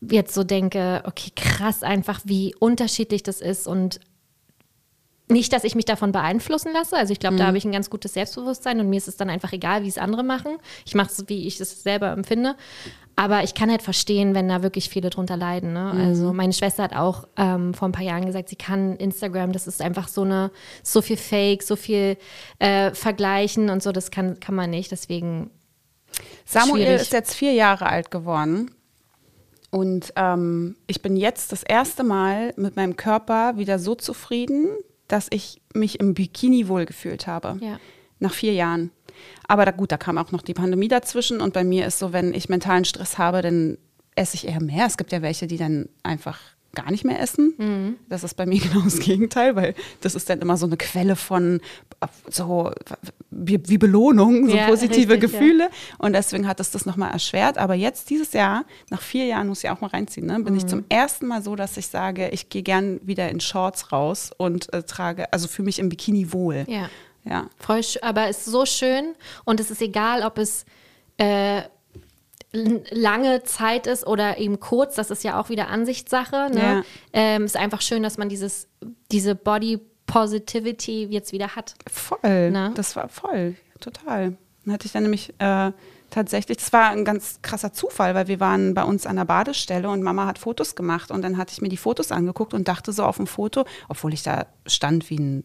jetzt 0.00 0.34
so 0.34 0.44
denke, 0.44 1.02
okay, 1.06 1.30
krass 1.34 1.82
einfach, 1.82 2.20
wie 2.24 2.54
unterschiedlich 2.58 3.22
das 3.22 3.40
ist 3.40 3.66
und 3.66 4.00
nicht, 5.28 5.52
dass 5.52 5.64
ich 5.64 5.74
mich 5.74 5.84
davon 5.84 6.12
beeinflussen 6.12 6.72
lasse. 6.72 6.96
Also 6.96 7.12
ich 7.12 7.18
glaube, 7.18 7.34
mhm. 7.34 7.38
da 7.38 7.46
habe 7.46 7.58
ich 7.58 7.64
ein 7.64 7.72
ganz 7.72 7.90
gutes 7.90 8.14
Selbstbewusstsein 8.14 8.78
und 8.78 8.88
mir 8.88 8.96
ist 8.96 9.08
es 9.08 9.16
dann 9.16 9.28
einfach 9.28 9.52
egal, 9.52 9.82
wie 9.82 9.88
es 9.88 9.98
andere 9.98 10.22
machen. 10.22 10.58
Ich 10.84 10.94
mache 10.94 11.10
es, 11.10 11.28
wie 11.28 11.48
ich 11.48 11.60
es 11.60 11.82
selber 11.82 12.12
empfinde. 12.12 12.54
Aber 13.16 13.42
ich 13.42 13.54
kann 13.54 13.70
halt 13.70 13.82
verstehen, 13.82 14.34
wenn 14.34 14.48
da 14.48 14.62
wirklich 14.62 14.88
viele 14.88 15.10
drunter 15.10 15.36
leiden. 15.36 15.72
Ne? 15.72 15.92
Mhm. 15.94 16.00
Also 16.00 16.32
meine 16.32 16.52
Schwester 16.52 16.84
hat 16.84 16.94
auch 16.94 17.26
ähm, 17.36 17.74
vor 17.74 17.88
ein 17.88 17.92
paar 17.92 18.04
Jahren 18.04 18.26
gesagt, 18.26 18.50
sie 18.50 18.56
kann 18.56 18.96
Instagram, 18.96 19.52
das 19.52 19.66
ist 19.66 19.82
einfach 19.82 20.06
so 20.06 20.22
eine, 20.22 20.52
so 20.82 21.02
viel 21.02 21.16
Fake, 21.16 21.62
so 21.62 21.74
viel 21.74 22.18
äh, 22.58 22.92
Vergleichen 22.92 23.70
und 23.70 23.82
so, 23.82 23.90
das 23.90 24.10
kann, 24.10 24.38
kann 24.38 24.54
man 24.54 24.70
nicht. 24.70 24.92
Deswegen. 24.92 25.50
Samuel 26.44 26.84
schwierig. 26.84 27.02
ist 27.02 27.12
jetzt 27.12 27.34
vier 27.34 27.52
Jahre 27.52 27.86
alt 27.86 28.10
geworden. 28.10 28.70
Und 29.70 30.12
ähm, 30.16 30.76
ich 30.86 31.02
bin 31.02 31.16
jetzt 31.16 31.52
das 31.52 31.62
erste 31.62 32.04
Mal 32.04 32.54
mit 32.56 32.76
meinem 32.76 32.96
Körper 32.96 33.56
wieder 33.56 33.78
so 33.78 33.94
zufrieden, 33.94 34.68
dass 35.08 35.26
ich 35.30 35.60
mich 35.74 36.00
im 36.00 36.14
Bikini 36.14 36.68
wohlgefühlt 36.68 37.26
habe. 37.26 37.58
Ja. 37.60 37.78
Nach 38.18 38.32
vier 38.32 38.52
Jahren. 38.52 38.90
Aber 39.46 39.64
da, 39.64 39.70
gut, 39.70 39.92
da 39.92 39.96
kam 39.96 40.18
auch 40.18 40.32
noch 40.32 40.42
die 40.42 40.54
Pandemie 40.54 40.88
dazwischen. 40.88 41.40
Und 41.40 41.52
bei 41.52 41.64
mir 41.64 41.86
ist 41.86 41.98
so, 41.98 42.12
wenn 42.12 42.34
ich 42.34 42.48
mentalen 42.48 42.84
Stress 42.84 43.18
habe, 43.18 43.42
dann 43.42 43.78
esse 44.14 44.34
ich 44.34 44.48
eher 44.48 44.62
mehr. 44.62 44.86
Es 44.86 44.96
gibt 44.96 45.12
ja 45.12 45.22
welche, 45.22 45.46
die 45.46 45.58
dann 45.58 45.88
einfach 46.02 46.38
gar 46.76 46.92
nicht 46.92 47.04
mehr 47.04 47.20
essen. 47.20 47.54
Mhm. 47.58 47.96
Das 48.08 48.22
ist 48.22 48.34
bei 48.34 48.46
mir 48.46 48.60
genau 48.60 48.82
das 48.82 49.00
Gegenteil, 49.00 49.56
weil 49.56 49.74
das 50.00 50.14
ist 50.14 50.30
dann 50.30 50.40
immer 50.40 50.56
so 50.56 50.66
eine 50.66 50.76
Quelle 50.76 51.16
von 51.16 51.60
so 52.28 52.70
wie, 53.30 53.60
wie 53.68 53.78
Belohnung, 53.78 54.48
so 54.48 54.56
ja, 54.56 54.68
positive 54.68 55.14
richtig, 55.14 55.32
Gefühle. 55.32 55.64
Ja. 55.64 55.96
Und 55.98 56.12
deswegen 56.12 56.46
hat 56.46 56.60
es 56.60 56.70
das 56.70 56.86
nochmal 56.86 57.10
erschwert. 57.10 57.58
Aber 57.58 57.74
jetzt, 57.74 58.10
dieses 58.10 58.32
Jahr, 58.32 58.64
nach 58.90 59.02
vier 59.02 59.24
Jahren, 59.24 59.48
muss 59.48 59.64
ich 59.64 59.70
auch 59.70 59.80
mal 59.80 59.88
reinziehen, 59.88 60.26
ne, 60.26 60.38
bin 60.40 60.52
mhm. 60.52 60.58
ich 60.58 60.66
zum 60.66 60.84
ersten 60.88 61.26
Mal 61.26 61.42
so, 61.42 61.56
dass 61.56 61.76
ich 61.76 61.88
sage, 61.88 62.28
ich 62.28 62.48
gehe 62.48 62.62
gern 62.62 63.00
wieder 63.02 63.28
in 63.30 63.40
Shorts 63.40 63.90
raus 63.90 64.30
und 64.36 64.72
äh, 64.72 64.82
trage, 64.84 65.32
also 65.32 65.48
fühle 65.48 65.66
mich 65.66 65.78
im 65.78 65.88
Bikini 65.88 66.32
wohl. 66.32 66.64
Ja. 66.68 66.88
Ja. 67.24 67.50
Voll, 67.58 67.80
aber 68.02 68.28
es 68.28 68.38
ist 68.38 68.46
so 68.46 68.66
schön 68.66 69.14
und 69.44 69.58
es 69.58 69.72
ist 69.72 69.82
egal, 69.82 70.22
ob 70.22 70.38
es 70.38 70.64
äh, 71.16 71.62
lange 72.90 73.42
Zeit 73.44 73.86
ist 73.86 74.06
oder 74.06 74.38
eben 74.38 74.60
kurz, 74.60 74.94
das 74.94 75.10
ist 75.10 75.24
ja 75.24 75.40
auch 75.40 75.48
wieder 75.48 75.68
Ansichtssache. 75.68 76.50
Ne? 76.52 76.60
Ja. 76.60 76.82
Ähm, 77.12 77.44
ist 77.44 77.56
einfach 77.56 77.80
schön, 77.80 78.02
dass 78.02 78.18
man 78.18 78.28
dieses, 78.28 78.68
diese 79.10 79.34
Body 79.34 79.80
Positivity 80.06 81.04
jetzt 81.06 81.32
wieder 81.32 81.56
hat. 81.56 81.74
Voll. 81.90 82.50
Ne? 82.50 82.72
Das 82.74 82.96
war 82.96 83.08
voll, 83.08 83.56
total. 83.80 84.36
Dann 84.64 84.74
hatte 84.74 84.86
ich 84.86 84.92
dann 84.92 85.02
nämlich 85.02 85.34
äh, 85.38 85.72
tatsächlich, 86.10 86.58
das 86.58 86.72
war 86.72 86.90
ein 86.90 87.04
ganz 87.04 87.40
krasser 87.42 87.72
Zufall, 87.72 88.14
weil 88.14 88.28
wir 88.28 88.40
waren 88.40 88.74
bei 88.74 88.84
uns 88.84 89.06
an 89.06 89.16
der 89.16 89.24
Badestelle 89.24 89.88
und 89.88 90.02
Mama 90.02 90.26
hat 90.26 90.38
Fotos 90.38 90.74
gemacht 90.74 91.10
und 91.10 91.22
dann 91.22 91.36
hatte 91.36 91.52
ich 91.52 91.60
mir 91.60 91.68
die 91.68 91.76
Fotos 91.76 92.12
angeguckt 92.12 92.54
und 92.54 92.68
dachte 92.68 92.92
so 92.92 93.04
auf 93.04 93.16
dem 93.16 93.26
Foto, 93.26 93.64
obwohl 93.88 94.14
ich 94.14 94.22
da 94.22 94.46
stand 94.66 95.10
wie 95.10 95.18
ein 95.18 95.44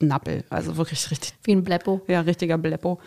Nappel, 0.00 0.44
also 0.50 0.76
wirklich 0.76 1.10
richtig. 1.10 1.34
Wie 1.44 1.52
ein 1.52 1.64
Bleppo. 1.64 2.02
Ja, 2.06 2.20
richtiger 2.20 2.58
Bleppo. 2.58 2.98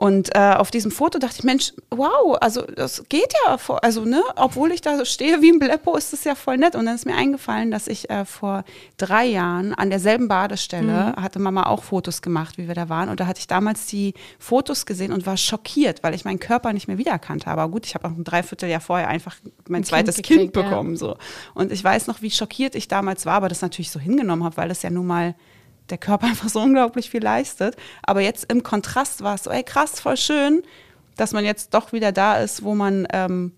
Und 0.00 0.34
äh, 0.34 0.54
auf 0.54 0.70
diesem 0.70 0.90
Foto 0.90 1.18
dachte 1.18 1.36
ich, 1.40 1.44
Mensch, 1.44 1.74
wow, 1.90 2.38
also 2.40 2.62
das 2.62 3.04
geht 3.10 3.34
ja, 3.44 3.58
vor, 3.58 3.84
also 3.84 4.06
ne, 4.06 4.22
obwohl 4.36 4.72
ich 4.72 4.80
da 4.80 5.04
stehe 5.04 5.42
wie 5.42 5.52
ein 5.52 5.58
Bleppo, 5.58 5.94
ist 5.94 6.14
das 6.14 6.24
ja 6.24 6.34
voll 6.34 6.56
nett. 6.56 6.74
Und 6.74 6.86
dann 6.86 6.94
ist 6.94 7.04
mir 7.04 7.14
eingefallen, 7.14 7.70
dass 7.70 7.86
ich 7.86 8.08
äh, 8.08 8.24
vor 8.24 8.64
drei 8.96 9.26
Jahren 9.26 9.74
an 9.74 9.90
derselben 9.90 10.26
Badestelle 10.26 11.12
mhm. 11.14 11.22
hatte 11.22 11.38
Mama 11.38 11.64
auch 11.64 11.82
Fotos 11.82 12.22
gemacht, 12.22 12.56
wie 12.56 12.66
wir 12.66 12.74
da 12.74 12.88
waren. 12.88 13.10
Und 13.10 13.20
da 13.20 13.26
hatte 13.26 13.40
ich 13.40 13.46
damals 13.46 13.84
die 13.88 14.14
Fotos 14.38 14.86
gesehen 14.86 15.12
und 15.12 15.26
war 15.26 15.36
schockiert, 15.36 16.02
weil 16.02 16.14
ich 16.14 16.24
meinen 16.24 16.40
Körper 16.40 16.72
nicht 16.72 16.88
mehr 16.88 16.96
wiedererkannt 16.96 17.44
habe. 17.44 17.60
Aber 17.60 17.70
gut, 17.70 17.84
ich 17.84 17.94
habe 17.94 18.08
auch 18.08 18.12
ein 18.12 18.24
Dreivierteljahr 18.24 18.80
vorher 18.80 19.08
einfach 19.08 19.36
mein 19.68 19.82
ein 19.82 19.84
zweites 19.84 20.14
Kind, 20.14 20.28
gekriegt, 20.28 20.54
kind 20.54 20.64
bekommen. 20.64 20.92
Ja. 20.92 20.96
So. 20.96 21.16
Und 21.52 21.72
ich 21.72 21.84
weiß 21.84 22.06
noch, 22.06 22.22
wie 22.22 22.30
schockiert 22.30 22.74
ich 22.74 22.88
damals 22.88 23.26
war, 23.26 23.34
aber 23.34 23.50
das 23.50 23.60
natürlich 23.60 23.90
so 23.90 24.00
hingenommen 24.00 24.44
habe, 24.44 24.56
weil 24.56 24.70
das 24.70 24.80
ja 24.80 24.88
nun 24.88 25.06
mal 25.06 25.34
der 25.90 25.98
Körper 25.98 26.26
einfach 26.28 26.48
so 26.48 26.60
unglaublich 26.60 27.10
viel 27.10 27.22
leistet. 27.22 27.76
Aber 28.02 28.20
jetzt 28.20 28.50
im 28.50 28.62
Kontrast 28.62 29.22
war 29.22 29.34
es 29.34 29.44
so, 29.44 29.50
ey 29.50 29.62
krass, 29.62 30.00
voll 30.00 30.16
schön, 30.16 30.62
dass 31.16 31.32
man 31.32 31.44
jetzt 31.44 31.74
doch 31.74 31.92
wieder 31.92 32.12
da 32.12 32.38
ist, 32.38 32.62
wo 32.62 32.74
man, 32.74 33.06
ähm, 33.12 33.52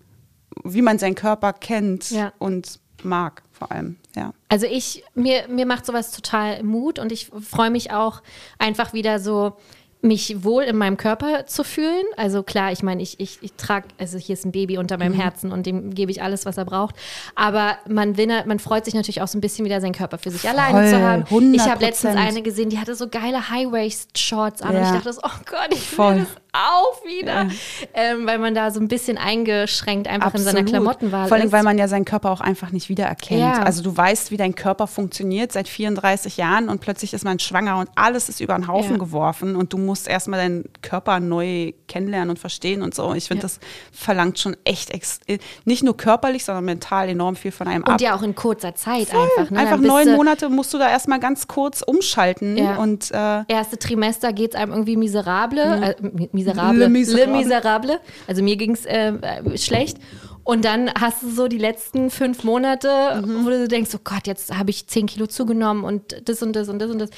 wie 0.63 0.81
man 0.81 0.99
seinen 0.99 1.15
Körper 1.15 1.53
kennt 1.53 2.11
ja. 2.11 2.33
und 2.39 2.79
mag 3.03 3.43
vor 3.51 3.71
allem, 3.71 3.97
ja. 4.15 4.33
Also 4.49 4.65
ich, 4.65 5.03
mir, 5.13 5.47
mir 5.47 5.65
macht 5.65 5.85
sowas 5.85 6.11
total 6.11 6.63
Mut 6.63 6.99
und 6.99 7.11
ich 7.11 7.27
freue 7.27 7.69
mich 7.69 7.91
auch 7.91 8.21
einfach 8.59 8.93
wieder 8.93 9.19
so, 9.19 9.57
mich 10.03 10.43
wohl 10.43 10.63
in 10.63 10.75
meinem 10.77 10.97
Körper 10.97 11.45
zu 11.47 11.63
fühlen. 11.63 12.03
Also 12.17 12.43
klar, 12.43 12.71
ich 12.73 12.83
meine, 12.83 13.01
ich, 13.01 13.19
ich, 13.21 13.39
ich 13.41 13.53
trage, 13.53 13.87
also 13.97 14.17
hier 14.17 14.33
ist 14.33 14.45
ein 14.45 14.51
Baby 14.51 14.77
unter 14.77 14.97
meinem 14.97 15.13
Herzen 15.13 15.51
und 15.53 15.65
dem 15.65 15.93
gebe 15.95 16.11
ich 16.11 16.21
alles, 16.21 16.45
was 16.45 16.57
er 16.57 16.65
braucht. 16.65 16.95
Aber 17.35 17.77
man, 17.87 18.17
will, 18.17 18.27
man 18.45 18.59
freut 18.59 18.83
sich 18.85 18.93
natürlich 18.93 19.21
auch 19.21 19.27
so 19.29 19.37
ein 19.37 19.41
bisschen 19.41 19.63
wieder, 19.65 19.79
seinen 19.79 19.93
Körper 19.93 20.17
für 20.17 20.29
sich 20.29 20.47
alleine 20.47 20.89
zu 20.89 20.99
haben. 21.01 21.23
100%. 21.23 21.55
Ich 21.55 21.61
habe 21.69 21.85
letztens 21.85 22.17
eine 22.17 22.41
gesehen, 22.41 22.69
die 22.69 22.79
hatte 22.79 22.95
so 22.95 23.07
geile 23.07 23.49
High-Waist-Shorts 23.49 24.61
an 24.61 24.75
und 24.75 24.81
Ja. 24.81 24.87
ich 24.89 24.91
dachte 24.91 25.13
so, 25.13 25.21
oh 25.23 25.39
Gott, 25.49 25.69
ich 25.71 25.87
Voll. 25.89 26.15
will 26.15 26.19
das 26.25 26.43
auch 26.55 27.03
wieder. 27.05 27.47
Ähm, 27.95 28.27
weil 28.27 28.37
man 28.37 28.53
da 28.53 28.69
so 28.71 28.79
ein 28.79 28.87
bisschen 28.87 29.17
eingeschränkt 29.17 30.07
einfach 30.07 30.35
in 30.35 30.41
seiner 30.41 30.63
Klamottenwahl 30.63 31.27
Vor 31.27 31.37
allem, 31.37 31.47
ist. 31.47 31.51
weil 31.51 31.63
man 31.63 31.77
ja 31.79 31.87
seinen 31.87 32.05
Körper 32.05 32.29
auch 32.29 32.41
einfach 32.41 32.71
nicht 32.71 32.89
wiedererkennt. 32.89 33.39
Ja. 33.39 33.63
Also 33.63 33.81
du 33.81 33.95
weißt, 33.95 34.29
wie 34.31 34.37
dein 34.37 34.53
Körper 34.53 34.85
funktioniert 34.85 35.51
seit 35.51 35.67
34 35.67 36.37
Jahren 36.37 36.69
und 36.69 36.79
plötzlich 36.81 37.13
ist 37.13 37.23
man 37.23 37.39
schwanger 37.39 37.77
und 37.79 37.89
alles 37.95 38.29
ist 38.29 38.39
über 38.39 38.53
den 38.55 38.67
Haufen 38.67 38.91
Ja. 38.93 38.97
geworfen 38.97 39.55
und 39.55 39.73
du 39.73 39.77
musst 39.79 39.92
erstmal 40.07 40.39
deinen 40.39 40.65
Körper 40.81 41.19
neu 41.19 41.71
kennenlernen 41.87 42.31
und 42.31 42.39
verstehen 42.39 42.81
und 42.81 42.93
so. 42.95 43.13
Ich 43.13 43.27
finde, 43.27 43.41
Ja. 43.41 43.43
das 43.43 43.59
verlangt 43.91 44.39
schon 44.39 44.55
echt 44.63 44.89
ex 44.91 45.19
nicht 45.65 45.83
nur 45.83 45.95
körperlich, 45.95 46.43
sondern 46.45 46.65
mental 46.65 47.09
enorm 47.09 47.35
viel 47.35 47.51
von 47.51 47.67
einem 47.67 47.83
ab. 47.83 47.93
und 47.93 48.01
ja 48.01 48.15
auch 48.15 48.23
in 48.23 48.35
kurzer 48.35 48.75
Zeit 48.75 49.07
Voll. 49.09 49.21
einfach. 49.37 49.51
Ne? 49.51 49.59
einfach 49.59 49.77
neun 49.79 50.15
Monate 50.15 50.49
musst 50.49 50.73
du 50.73 50.77
da 50.77 50.89
erstmal 50.89 51.19
ganz 51.19 51.47
kurz 51.47 51.81
umschalten 51.81 52.57
Ja. 52.57 52.75
und 52.77 53.11
äh, 53.11 53.43
erste 53.47 53.77
Trimester 53.77 54.33
geht 54.33 54.53
es 54.53 54.59
einem 54.59 54.71
irgendwie 54.71 54.97
miserable, 54.97 55.61
äh, 55.61 55.95
mi- 56.01 56.29
miserable, 56.31 56.79
Le 56.79 56.85
le 56.85 56.89
Miserable. 56.89 57.37
miserable. 57.37 57.99
Also 58.27 58.41
mir 58.43 58.55
ging 58.57 58.71
es 58.71 58.85
äh, 58.85 59.09
äh, 59.13 59.57
schlecht. 59.57 59.97
Und 60.45 60.65
dann 60.65 60.91
hast 60.99 61.23
du 61.23 61.29
so 61.29 61.47
die 61.47 61.57
letzten 61.57 62.09
fünf 62.09 62.43
Monate, 62.43 63.21
Mhm. 63.25 63.45
wo 63.45 63.49
du 63.49 63.67
denkst, 63.67 63.91
oh 63.95 63.99
Gott, 64.03 64.27
jetzt 64.27 64.53
habe 64.57 64.71
ich 64.71 64.87
zehn 64.87 65.05
Kilo 65.07 65.25
zugenommen 65.25 65.85
und 65.85 66.21
das 66.27 66.41
und 66.43 66.53
das 66.53 66.67
und 66.67 66.79
das 66.79 66.91
und 66.91 66.99
das. 66.99 67.09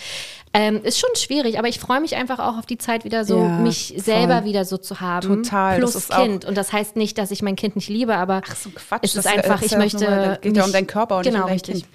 Ähm, 0.53 0.81
ist 0.83 0.99
schon 0.99 1.09
schwierig, 1.15 1.57
aber 1.57 1.67
ich 1.67 1.79
freue 1.79 1.99
mich 2.01 2.15
einfach 2.15 2.37
auch 2.39 2.57
auf 2.57 2.65
die 2.67 2.77
Zeit 2.77 3.03
wieder 3.03 3.25
so, 3.25 3.39
Ja, 3.39 3.57
mich 3.59 3.89
voll. 3.95 3.99
selber 4.03 4.45
wieder 4.45 4.63
so 4.63 4.77
zu 4.77 5.01
haben. 5.01 5.27
Total, 5.43 5.79
Plus 5.79 6.07
Kind. 6.09 6.45
Und 6.45 6.55
das 6.55 6.71
heißt 6.71 6.95
nicht, 6.97 7.17
dass 7.17 7.31
ich 7.31 7.41
mein 7.41 7.55
Kind 7.55 7.75
nicht 7.75 7.89
liebe, 7.89 8.15
aber 8.15 8.41
Ach 8.47 8.55
so 8.55 8.69
Quatsch. 8.69 8.99
es 9.03 9.15
ist 9.15 9.25
das 9.25 9.33
einfach, 9.33 9.61
ich 9.61 9.71
ja 9.71 9.77
möchte. 9.79 10.05
das 10.05 10.41
geht 10.41 10.55
ja 10.55 10.63
um 10.63 10.71
deinen 10.71 10.87
Körper 10.87 11.17
und 11.17 11.23
genau, 11.23 11.37
nicht 11.37 11.41
um 11.43 11.47
dein 11.47 11.53
richtig. 11.53 11.73
Kind. 11.81 11.87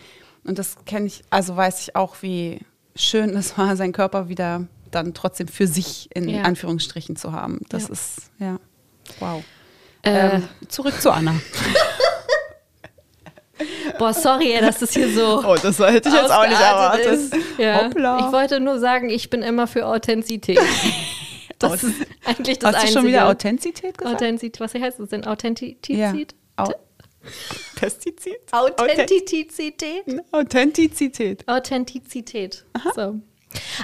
Und 0.45 0.59
das 0.59 0.77
kenne 0.85 1.07
ich, 1.07 1.23
also 1.31 1.57
weiß 1.57 1.81
ich 1.83 1.97
auch, 1.97 2.17
wie 2.23 2.59
schön 2.97 3.37
es 3.37 3.57
war, 3.57 3.77
seinen 3.77 3.93
Körper 3.93 4.29
wieder 4.29 4.67
dann 4.91 5.15
trotzdem 5.15 5.47
für 5.47 5.69
sich 5.69 6.09
in 6.13 6.29
Ja. 6.29 6.43
Anführungsstrichen 6.43 7.15
zu 7.15 7.33
haben. 7.33 7.61
Das 7.69 7.89
ist, 7.89 8.31
ja, 8.41 8.59
wow. 9.21 9.45
Äh, 10.03 10.37
ähm, 10.37 10.49
zurück 10.69 11.01
zu 11.01 11.11
Anna. 11.11 11.35
Boah, 13.99 14.15
sorry, 14.15 14.57
dass 14.61 14.79
das 14.79 14.93
hier 14.93 15.13
so. 15.13 15.43
Oh, 15.45 15.57
das 15.61 15.79
hätte 15.79 16.09
ausgeartet 16.09 17.07
Ist. 17.07 17.37
Ja. 17.59 17.85
Hoppla. 17.85 18.19
Ich 18.19 18.33
wollte 18.33 18.61
nur 18.61 18.79
sagen, 18.79 19.11
ich 19.11 19.29
bin 19.29 19.43
immer 19.43 19.67
für 19.67 19.87
Authentizität. 19.87 20.59
Das 21.59 21.85
ist 21.85 22.07
eigentlich 22.25 22.59
das 22.59 22.69
Hast 22.69 22.75
du 22.75 22.81
Einzige. 22.81 22.99
schon 23.01 23.07
wieder 23.07 23.29
Authentizität 23.29 23.99
gesagt? 23.99 24.17
Authentizität, 24.17 24.61
was 24.61 24.73
heißt 24.73 24.99
das 24.99 25.11
denn? 25.11 25.21
ja. 25.21 25.29
Authentizität? 25.33 26.35
Au 26.57 26.73
Pestizid? 27.77 28.39
Authentizität? 28.51 30.05
Authentizität. 30.33 31.47
Authentizität. 31.47 32.65
So. 32.95 33.21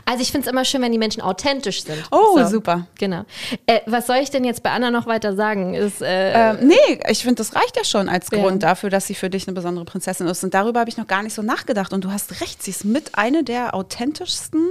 Also 0.05 0.23
ich 0.23 0.31
finde 0.31 0.47
es 0.47 0.53
immer 0.53 0.65
schön, 0.65 0.81
wenn 0.83 0.93
die 0.93 0.99
Menschen 0.99 1.21
authentisch 1.23 1.83
sind. 1.83 2.03
Oh, 2.13 2.39
so. 2.39 2.47
super. 2.47 2.87
Genau. 2.99 3.25
Äh, 3.67 3.81
was 3.87 4.07
soll 4.07 4.17
ich 4.19 4.31
denn 4.31 4.45
jetzt 4.45 4.63
bei 4.63 4.71
Anna 4.71 4.91
noch 4.93 5.07
weiter 5.07 5.35
sagen? 5.35 5.75
Ist, 5.75 6.03
äh, 6.03 6.51
Ähm, 6.53 6.69
nee, 6.69 7.01
ich 7.09 7.21
finde, 7.23 7.37
das 7.37 7.55
reicht 7.57 7.77
ja 7.77 7.85
schon 7.85 8.09
als 8.09 8.29
Ja. 8.31 8.39
Grund 8.39 8.63
dafür, 8.63 8.91
dass 8.91 9.07
sie 9.07 9.15
für 9.15 9.29
dich 9.31 9.47
eine 9.49 9.55
besondere 9.55 9.85
Prinzessin 9.85 10.27
ist. 10.29 10.45
Und 10.45 10.55
darüber 10.55 10.81
habe 10.81 10.91
ich 10.91 10.97
noch 10.97 11.07
gar 11.09 11.23
nicht 11.23 11.35
so 11.35 11.43
nachgedacht. 11.43 11.93
Und 11.93 12.05
du 12.05 12.13
hast 12.13 12.41
recht, 12.41 12.63
sie 12.63 12.71
ist 12.71 12.85
mit 12.85 13.17
eine 13.19 13.43
der 13.43 13.75
authentischsten 13.75 14.69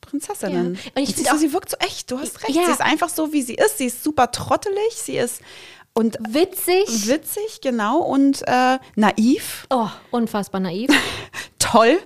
Prinzessinnen. 0.00 0.74
Ja. 0.74 0.80
Und 0.94 1.02
ich 1.02 1.08
siehst 1.10 1.16
find 1.18 1.28
du, 1.28 1.32
auch- 1.34 1.38
sie 1.38 1.52
wirkt 1.52 1.70
so 1.70 1.76
echt. 1.78 2.10
Du 2.10 2.18
hast 2.18 2.42
recht. 2.42 2.54
Ja. 2.56 2.64
Sie 2.66 2.72
ist 2.72 2.80
einfach 2.80 3.08
so, 3.08 3.32
wie 3.32 3.42
sie 3.42 3.54
ist. 3.54 3.78
Sie 3.78 3.86
ist 3.86 4.02
super 4.02 4.30
trottelig. 4.30 4.94
Sie 4.94 5.16
ist 5.16 5.40
und 5.94 6.16
witzig. 6.28 7.08
witzig, 7.08 7.60
genau, 7.62 7.98
und 7.98 8.42
äh, 8.46 8.78
naiv. 8.96 9.66
oh, 9.70 9.88
unfassbar 10.10 10.60
naiv. 10.60 10.90
Toll. 11.58 11.98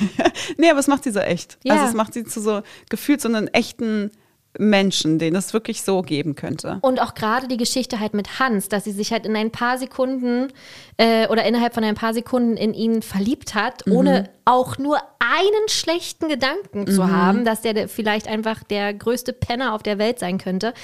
nee, 0.56 0.70
aber 0.70 0.80
es 0.80 0.86
macht 0.86 1.04
sie 1.04 1.10
so 1.10 1.20
echt. 1.20 1.58
Ja. 1.62 1.74
Also 1.74 1.86
es 1.86 1.94
macht 1.94 2.14
sie 2.14 2.24
zu 2.24 2.40
so 2.40 2.62
gefühlt 2.88 3.20
so 3.20 3.28
einen 3.28 3.48
echten 3.48 4.10
Menschen, 4.58 5.18
den 5.18 5.36
es 5.36 5.52
wirklich 5.52 5.82
so 5.82 6.02
geben 6.02 6.34
könnte. 6.34 6.78
Und 6.82 7.00
auch 7.00 7.14
gerade 7.14 7.48
die 7.48 7.56
Geschichte 7.56 8.00
halt 8.00 8.14
mit 8.14 8.38
Hans, 8.38 8.68
dass 8.68 8.84
sie 8.84 8.92
sich 8.92 9.12
halt 9.12 9.26
in 9.26 9.36
ein 9.36 9.52
paar 9.52 9.78
Sekunden 9.78 10.48
äh, 10.96 11.28
oder 11.28 11.44
innerhalb 11.44 11.74
von 11.74 11.84
ein 11.84 11.94
paar 11.94 12.14
Sekunden 12.14 12.56
in 12.56 12.74
ihn 12.74 13.02
verliebt 13.02 13.54
hat, 13.54 13.86
ohne 13.88 14.30
auch 14.44 14.78
nur 14.78 14.98
einen 15.20 15.68
schlechten 15.68 16.28
Gedanken 16.28 16.86
zu 16.86 17.10
haben, 17.10 17.44
dass 17.44 17.60
der 17.60 17.74
der 17.74 17.88
vielleicht 17.88 18.26
einfach 18.26 18.64
der 18.64 18.94
größte 18.94 19.32
Penner 19.32 19.74
auf 19.74 19.82
der 19.82 19.98
Welt 19.98 20.18
sein 20.18 20.38
könnte. 20.38 20.74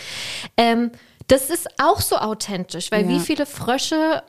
Ähm, 0.56 0.92
das 1.28 1.50
ist 1.50 1.68
auch 1.82 2.00
so 2.00 2.16
authentisch, 2.16 2.90
weil 2.92 3.04
Ja. 3.04 3.08
wie 3.10 3.18
viele 3.20 3.46
Frösche 3.46 4.22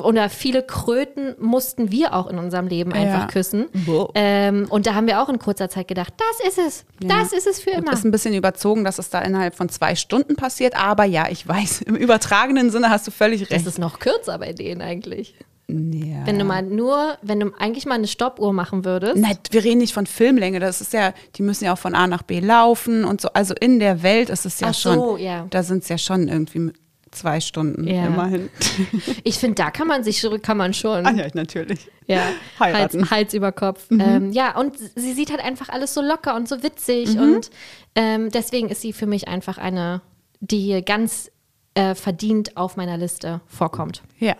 oder 0.00 0.28
viele 0.30 0.62
Kröten 0.62 1.34
mussten 1.40 1.90
wir 1.90 2.14
auch 2.14 2.28
in 2.28 2.38
unserem 2.38 2.68
Leben 2.68 2.92
einfach 2.92 3.22
Ja. 3.22 3.26
küssen. 3.26 3.66
Wow. 3.86 4.10
Ähm, 4.14 4.66
und 4.70 4.86
da 4.86 4.94
haben 4.94 5.08
wir 5.08 5.20
auch 5.20 5.28
in 5.28 5.38
kurzer 5.40 5.68
Zeit 5.68 5.88
gedacht, 5.88 6.12
das 6.16 6.46
ist 6.48 6.58
es, 6.58 6.84
das 7.00 7.32
ist 7.32 7.46
es 7.48 7.60
für 7.60 7.70
immer. 7.70 7.92
Ist 7.94 8.04
ein 8.04 8.12
bisschen 8.12 8.32
überzogen, 8.34 8.84
dass 8.84 8.98
es 9.00 9.10
da 9.10 9.20
innerhalb 9.22 9.56
von 9.56 9.68
zwei 9.68 9.96
Stunden 9.96 10.36
passiert, 10.36 10.76
aber 10.76 11.04
ja, 11.04 11.28
ich 11.30 11.46
weiß, 11.48 11.82
im 11.86 11.96
übertragenen 11.96 12.70
Sinne 12.70 12.90
hast 12.90 13.06
du 13.08 13.10
völlig 13.10 13.40
Das 13.42 13.50
recht. 13.50 13.66
ist 13.66 13.78
noch 13.80 13.98
kürzer 13.98 14.38
bei 14.38 14.52
denen 14.52 14.82
eigentlich. 14.82 15.34
Ja. 15.70 16.26
Wenn 16.26 16.38
du 16.38 16.44
mal 16.44 16.62
nur, 16.62 17.18
wenn 17.22 17.40
du 17.40 17.52
eigentlich 17.58 17.84
mal 17.84 17.96
eine 17.96 18.06
Stoppuhr 18.06 18.52
machen 18.52 18.84
würdest. 18.84 19.16
Nein, 19.16 19.36
wir 19.50 19.62
reden 19.64 19.78
nicht 19.78 19.92
von 19.92 20.06
Filmlänge, 20.06 20.60
das 20.60 20.80
ist 20.80 20.92
ja, 20.94 21.12
die 21.36 21.42
müssen 21.42 21.64
ja 21.64 21.74
auch 21.74 21.78
von 21.78 21.94
A 21.94 22.06
nach 22.06 22.22
B 22.22 22.40
laufen 22.40 23.04
und 23.04 23.20
so. 23.20 23.28
Also 23.34 23.54
in 23.60 23.78
der 23.78 24.02
Welt 24.02 24.30
ist 24.30 24.46
es 24.46 24.60
ja 24.60 24.68
Ach 24.70 24.74
so, 24.74 24.92
schon, 24.94 25.20
ja. 25.20 25.46
da 25.50 25.62
sind 25.62 25.82
es 25.82 25.88
ja 25.90 25.98
schon 25.98 26.28
irgendwie 26.28 26.72
zwei 27.10 27.40
Stunden 27.40 27.86
Ja. 27.86 28.06
immerhin. 28.06 28.48
Ich 29.24 29.38
finde, 29.38 29.56
da 29.56 29.70
kann 29.70 29.86
man 29.86 30.04
sich, 30.04 30.26
kann 30.42 30.56
man 30.56 30.72
schon. 30.72 31.04
ah 31.06 31.12
ja, 31.12 31.26
natürlich. 31.34 31.88
Ja, 32.06 32.22
Hals, 32.60 32.74
Heiraten. 32.74 33.10
Hals 33.10 33.34
über 33.34 33.52
Kopf. 33.52 33.86
Ähm, 33.90 34.32
ja, 34.32 34.58
und 34.58 34.76
sie 34.78 35.12
sieht 35.12 35.30
halt 35.30 35.40
einfach 35.44 35.68
alles 35.68 35.92
so 35.94 36.00
locker 36.00 36.34
und 36.34 36.48
so 36.48 36.62
witzig. 36.62 37.14
Mhm. 37.14 37.20
Und 37.20 37.50
ähm, 37.94 38.30
deswegen 38.30 38.68
ist 38.70 38.80
sie 38.80 38.92
für 38.92 39.06
mich 39.06 39.28
einfach 39.28 39.58
eine, 39.58 40.00
die 40.40 40.60
hier 40.60 40.82
ganz 40.82 41.30
äh, 41.74 41.94
verdient 41.94 42.56
auf 42.56 42.76
meiner 42.76 42.96
Liste 42.96 43.40
vorkommt. 43.46 44.02
Ja, 44.18 44.34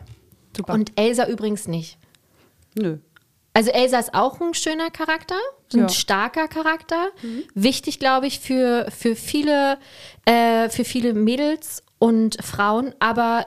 super. 0.59 0.75
Und 0.75 0.93
Elsa 0.97 1.27
übrigens 1.29 1.69
nicht. 1.69 1.99
Nö. 2.75 2.99
Also 3.55 3.71
Elsa 3.71 3.99
ist 3.99 4.15
auch 4.15 4.41
ein 4.41 4.55
schöner 4.55 4.91
Charakter, 4.91 5.35
ein 5.73 5.79
Ja. 5.79 5.85
Mhm. 5.85 5.89
starker 5.89 6.49
Charakter. 6.49 7.09
Wichtig, 7.55 7.99
glaube 7.99 8.27
ich, 8.27 8.39
für, 8.41 8.87
für, 8.91 9.17
viele, 9.17 9.79
äh, 10.27 10.69
für 10.69 10.85
viele 10.85 11.13
Mädels 11.15 11.83
und 11.99 12.37
Frauen, 12.45 12.95
aber 13.01 13.47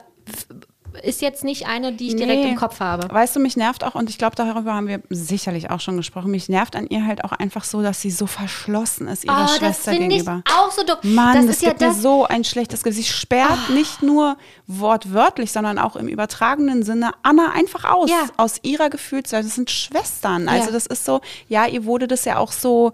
ist 1.02 1.22
jetzt 1.22 1.44
nicht 1.44 1.66
eine, 1.66 1.92
die 1.92 2.08
ich 2.08 2.16
direkt 2.16 2.42
Nee. 2.42 2.50
im 2.50 2.56
Kopf 2.56 2.80
habe. 2.80 3.12
Weißt 3.12 3.34
du, 3.36 3.40
mich 3.40 3.56
nervt 3.56 3.84
auch, 3.84 3.94
und 3.94 4.10
ich 4.10 4.18
glaube, 4.18 4.36
darüber 4.36 4.74
haben 4.74 4.86
wir 4.88 5.00
sicherlich 5.10 5.70
auch 5.70 5.80
schon 5.80 5.96
gesprochen, 5.96 6.30
mich 6.30 6.48
nervt 6.48 6.76
an 6.76 6.86
ihr 6.88 7.06
halt 7.06 7.24
auch 7.24 7.32
einfach 7.32 7.64
so, 7.64 7.82
dass 7.82 8.00
sie 8.02 8.10
so 8.10 8.26
verschlossen 8.26 9.08
ist 9.08 9.24
ihrer 9.24 9.42
das 9.42 9.56
Schwester 9.56 9.92
ich 9.92 9.98
gegenüber. 10.00 10.42
auch 10.54 10.70
so 10.70 10.82
dumm. 10.84 11.14
Mann, 11.14 11.34
das 11.34 11.46
das, 11.46 11.56
ist 11.56 11.62
ja 11.62 11.68
gibt 11.70 11.80
mir 11.80 11.86
das. 11.88 11.96
Ah. 11.98 12.00
so 12.00 12.24
ein 12.26 12.44
schlechtes 12.44 12.82
Gefühl. 12.82 13.02
Sie 13.02 13.08
sperrt 13.08 13.70
nicht 13.70 14.02
nur 14.02 14.36
wortwörtlich, 14.66 15.52
sondern 15.52 15.78
auch 15.78 15.96
im 15.96 16.08
übertragenen 16.08 16.82
Sinne 16.82 17.12
Anna 17.22 17.52
einfach 17.52 17.84
aus. 17.84 18.10
Ja. 18.10 18.26
Aus 18.36 18.56
ihrer 18.62 18.90
Gefühlswelt. 18.90 19.44
Das 19.46 19.54
sind 19.54 19.70
Schwestern. 19.70 20.48
Also 20.48 20.66
Ja. 20.66 20.72
das 20.72 20.86
ist 20.86 21.04
so, 21.04 21.20
ja, 21.48 21.66
ihr 21.66 21.84
wurde 21.84 22.08
das 22.08 22.24
ja 22.24 22.38
auch 22.38 22.52
so, 22.52 22.92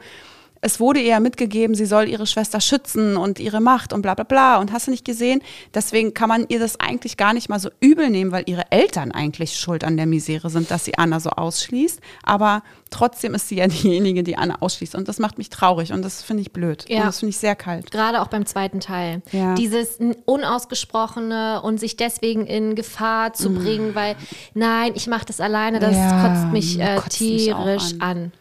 es 0.60 0.80
wurde 0.80 1.00
ihr 1.00 1.08
ja 1.08 1.20
mitgegeben, 1.20 1.74
sie 1.74 1.86
soll 1.86 2.08
ihre 2.08 2.26
Schwester 2.26 2.60
schützen 2.60 3.16
und 3.16 3.38
ihre 3.38 3.60
Macht 3.60 3.92
und 3.92 4.02
bla 4.02 4.14
bla 4.14 4.24
bla. 4.24 4.58
Und 4.58 4.72
hast 4.72 4.86
du 4.86 4.90
nicht 4.90 5.04
gesehen? 5.04 5.40
Deswegen 5.74 6.14
kann 6.14 6.28
man 6.28 6.46
ihr 6.48 6.58
das 6.58 6.80
eigentlich 6.80 7.16
gar 7.16 7.32
nicht 7.32 7.48
mal 7.48 7.60
so 7.60 7.70
übel 7.80 8.10
nehmen, 8.10 8.32
weil 8.32 8.44
ihre 8.46 8.70
Eltern 8.70 9.12
eigentlich 9.12 9.56
schuld 9.56 9.84
an 9.84 9.96
der 9.96 10.06
Misere 10.06 10.50
sind, 10.50 10.70
dass 10.70 10.84
sie 10.84 10.98
Anna 10.98 11.20
so 11.20 11.30
ausschließt. 11.30 12.00
Aber 12.22 12.62
trotzdem 12.90 13.34
ist 13.34 13.48
sie 13.48 13.56
ja 13.56 13.66
diejenige, 13.68 14.22
die 14.22 14.36
Anna 14.36 14.56
ausschließt. 14.60 14.94
Und 14.94 15.08
das 15.08 15.18
macht 15.18 15.38
mich 15.38 15.50
traurig 15.50 15.92
und 15.92 16.02
das 16.02 16.22
finde 16.22 16.42
ich 16.42 16.52
blöd. 16.52 16.84
Ja. 16.88 17.00
Und 17.00 17.06
das 17.06 17.20
finde 17.20 17.30
ich 17.30 17.38
sehr 17.38 17.54
kalt. 17.54 17.90
Gerade 17.90 18.20
auch 18.20 18.28
beim 18.28 18.46
zweiten 18.46 18.80
Teil. 18.80 19.22
Ja. 19.32 19.54
Dieses 19.54 19.98
Unausgesprochene 20.24 21.62
und 21.62 21.78
sich 21.78 21.96
deswegen 21.96 22.46
in 22.46 22.74
Gefahr 22.74 23.32
zu 23.32 23.54
bringen, 23.54 23.94
weil, 23.94 24.16
nein, 24.54 24.92
ich 24.94 25.06
mache 25.06 25.26
das 25.26 25.40
alleine, 25.40 25.78
das. 25.78 25.94
Ja, 25.94 26.28
kotzt 26.28 26.52
mich 26.52 26.78
äh, 26.80 26.96
kotzt 26.96 27.20
mich 27.20 27.54
auch 27.54 27.64
tierisch 27.64 27.94
an. 28.00 28.32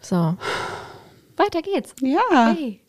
So. 0.00 0.36
Weiter 1.36 1.62
geht's. 1.62 1.94
Ja. 2.00 2.54
Hey. 2.54 2.80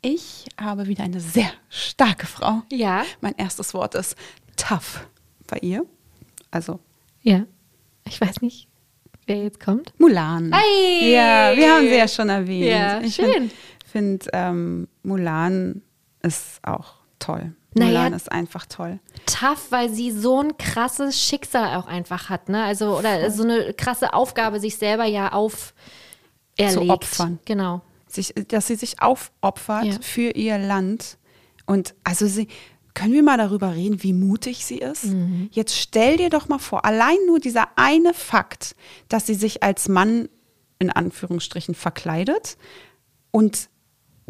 Ich 0.00 0.46
habe 0.60 0.86
wieder 0.86 1.04
eine 1.04 1.20
sehr 1.20 1.50
starke 1.68 2.26
Frau. 2.26 2.62
Ja. 2.72 3.04
Mein 3.20 3.34
erstes 3.36 3.74
Wort 3.74 3.94
ist 3.94 4.16
tough 4.56 5.06
bei 5.46 5.58
ihr. 5.58 5.84
Also 6.50 6.80
Ja. 7.22 7.44
Ich 8.06 8.20
weiß 8.20 8.40
nicht, 8.40 8.68
wer 9.26 9.42
jetzt 9.42 9.60
kommt. 9.60 9.92
Mulan. 9.98 10.52
Hey! 10.52 11.12
Ja, 11.12 11.54
wir 11.54 11.74
haben 11.74 11.88
sie 11.88 11.96
ja 11.96 12.08
schon 12.08 12.28
erwähnt. 12.30 12.68
Ja, 12.70 13.00
ich 13.00 13.16
schön. 13.16 13.26
finde, 13.30 13.54
find, 13.84 14.28
ähm, 14.32 14.88
Mulan 15.02 15.82
ist 16.22 16.60
auch 16.62 16.94
toll. 17.18 17.52
Naja. 17.74 17.90
Mulan 17.90 18.12
ist 18.14 18.32
einfach 18.32 18.64
toll. 18.66 18.98
Tough, 19.26 19.66
weil 19.70 19.90
sie 19.90 20.10
so 20.10 20.40
ein 20.42 20.56
krasses 20.56 21.20
Schicksal 21.20 21.76
auch 21.76 21.86
einfach 21.86 22.30
hat, 22.30 22.48
ne? 22.48 22.64
Also, 22.64 22.96
oder 22.98 23.30
so 23.30 23.42
eine 23.42 23.74
krasse 23.74 24.14
Aufgabe 24.14 24.58
sich 24.58 24.76
selber 24.76 25.04
ja 25.04 25.32
auf 25.32 25.74
erlegt. 26.64 26.90
opfern. 26.90 27.38
Genau. 27.44 27.82
sich, 28.10 28.32
dass 28.48 28.66
sie 28.66 28.76
sich 28.76 29.02
aufopfert 29.02 29.84
Ja. 29.84 29.98
für 30.00 30.30
ihr 30.30 30.56
Land. 30.58 31.18
Und 31.66 31.94
also 32.04 32.26
sie, 32.26 32.48
können 32.94 33.12
wir 33.12 33.22
mal 33.22 33.36
darüber 33.36 33.74
reden, 33.74 34.02
wie 34.02 34.14
mutig 34.14 34.64
sie 34.64 34.78
ist? 34.78 35.06
Jetzt 35.50 35.76
stell 35.76 36.16
dir 36.16 36.30
doch 36.30 36.48
mal 36.48 36.58
vor, 36.58 36.84
allein 36.86 37.18
nur 37.26 37.38
dieser 37.38 37.68
eine 37.76 38.14
Fakt, 38.14 38.74
dass 39.08 39.26
sie 39.26 39.34
sich 39.34 39.62
als 39.62 39.88
Mann 39.88 40.28
in 40.78 40.90
Anführungsstrichen 40.90 41.74
verkleidet 41.74 42.56
und 43.30 43.68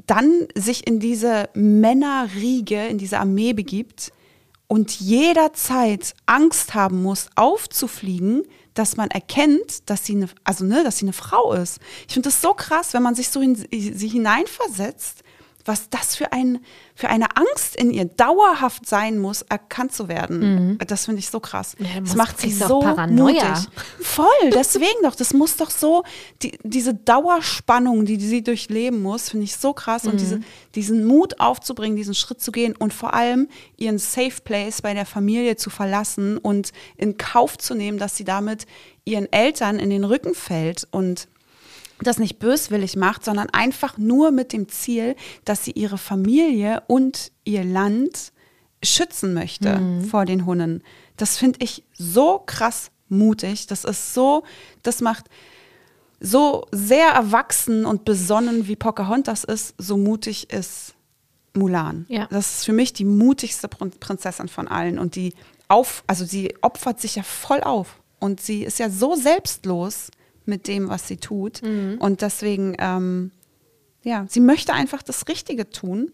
dann 0.06 0.48
sich 0.54 0.86
in 0.86 0.98
diese 1.00 1.48
Männerriege, 1.54 2.86
in 2.88 2.98
diese 2.98 3.18
Armee 3.20 3.52
begibt 3.52 4.12
und 4.66 4.98
jederzeit 5.00 6.14
Angst 6.26 6.74
haben 6.74 7.02
muss, 7.02 7.28
aufzufliegen, 7.36 8.42
dass 8.78 8.96
man 8.96 9.10
erkennt, 9.10 9.90
dass 9.90 10.04
sie 10.04 10.14
eine, 10.14 10.28
also 10.44 10.64
ne, 10.64 10.84
dass 10.84 10.98
sie 10.98 11.04
eine 11.04 11.12
Frau 11.12 11.52
ist. 11.52 11.80
Ich 12.06 12.14
finde 12.14 12.28
das 12.28 12.40
so 12.40 12.54
krass, 12.54 12.94
wenn 12.94 13.02
man 13.02 13.14
sich 13.14 13.28
so 13.28 13.40
in 13.40 13.56
sie 13.56 14.08
hineinversetzt, 14.08 15.22
was 15.68 15.90
das 15.90 16.16
für, 16.16 16.32
ein, 16.32 16.60
für 16.94 17.08
eine 17.08 17.36
Angst 17.36 17.76
in 17.76 17.92
ihr 17.92 18.06
dauerhaft 18.06 18.86
sein 18.86 19.18
muss, 19.18 19.42
erkannt 19.42 19.92
zu 19.92 20.08
werden. 20.08 20.78
Das 20.86 21.04
finde 21.04 21.20
ich 21.20 21.28
so 21.28 21.38
krass. 21.38 21.76
Ja, 21.78 22.00
das 22.00 22.16
macht 22.16 22.40
sie 22.40 22.50
so 22.50 22.80
Paranoia. 22.80 23.50
mutig. 23.50 23.68
Voll, 24.00 24.26
deswegen 24.54 25.02
doch. 25.02 25.14
Das 25.14 25.34
muss 25.34 25.56
doch 25.56 25.70
so, 25.70 26.04
die, 26.42 26.58
diese 26.62 26.94
Dauerspannung, 26.94 28.06
die 28.06 28.18
sie 28.18 28.42
durchleben 28.42 29.02
muss, 29.02 29.28
finde 29.28 29.44
ich 29.44 29.56
so 29.56 29.74
krass. 29.74 30.06
Und 30.06 30.20
diese, 30.20 30.40
diesen 30.74 31.04
Mut 31.04 31.38
aufzubringen, 31.38 31.96
diesen 31.96 32.14
Schritt 32.14 32.40
zu 32.40 32.50
gehen 32.50 32.74
und 32.74 32.94
vor 32.94 33.14
allem 33.14 33.48
ihren 33.76 33.98
Safe 33.98 34.40
Place 34.42 34.80
bei 34.80 34.94
der 34.94 35.06
Familie 35.06 35.56
zu 35.56 35.70
verlassen 35.70 36.38
und 36.38 36.72
in 36.96 37.18
Kauf 37.18 37.58
zu 37.58 37.74
nehmen, 37.74 37.98
dass 37.98 38.16
sie 38.16 38.24
damit 38.24 38.66
ihren 39.04 39.30
Eltern 39.32 39.78
in 39.78 39.90
den 39.90 40.04
Rücken 40.04 40.34
fällt 40.34 40.88
und 40.90 41.28
das 42.02 42.18
nicht 42.18 42.38
böswillig 42.38 42.96
macht, 42.96 43.24
sondern 43.24 43.48
einfach 43.50 43.98
nur 43.98 44.30
mit 44.30 44.52
dem 44.52 44.68
Ziel, 44.68 45.16
dass 45.44 45.64
sie 45.64 45.72
ihre 45.72 45.98
Familie 45.98 46.82
und 46.86 47.32
ihr 47.44 47.64
Land 47.64 48.32
schützen 48.82 49.34
möchte 49.34 49.80
vor 50.08 50.24
den 50.24 50.46
Hunden. 50.46 50.82
Das 51.16 51.36
finde 51.36 51.58
ich 51.62 51.84
so 51.94 52.42
krass 52.46 52.90
mutig. 53.08 53.66
Das 53.66 53.84
ist 53.84 54.14
so, 54.14 54.44
das 54.82 55.00
macht 55.00 55.26
so 56.20 56.66
sehr 56.72 57.08
erwachsen 57.08 57.86
und 57.86 58.04
besonnen, 58.04 58.68
wie 58.68 58.76
Pocahontas 58.76 59.44
ist, 59.44 59.74
so 59.78 59.96
mutig 59.96 60.52
ist 60.52 60.94
Mulan. 61.54 62.06
Ja. 62.08 62.26
Das 62.30 62.56
ist 62.58 62.64
für 62.64 62.72
mich 62.72 62.92
die 62.92 63.04
mutigste 63.04 63.68
Prin- 63.68 63.98
Prinzessin 63.98 64.48
von 64.48 64.68
allen 64.68 64.98
und 64.98 65.16
die 65.16 65.34
auf, 65.68 66.04
also 66.06 66.24
sie 66.24 66.54
opfert 66.60 67.00
sich 67.00 67.16
ja 67.16 67.22
voll 67.22 67.60
auf 67.60 68.00
und 68.20 68.40
sie 68.40 68.64
ist 68.64 68.78
ja 68.78 68.90
so 68.90 69.14
selbstlos 69.16 70.10
mit 70.48 70.66
dem, 70.66 70.88
was 70.88 71.06
sie 71.06 71.18
tut 71.18 71.62
und 71.62 72.22
deswegen, 72.22 72.74
ähm, 72.78 73.30
ja, 74.02 74.26
sie 74.28 74.40
möchte 74.40 74.72
einfach 74.72 75.02
das 75.02 75.28
Richtige 75.28 75.70
tun, 75.70 76.10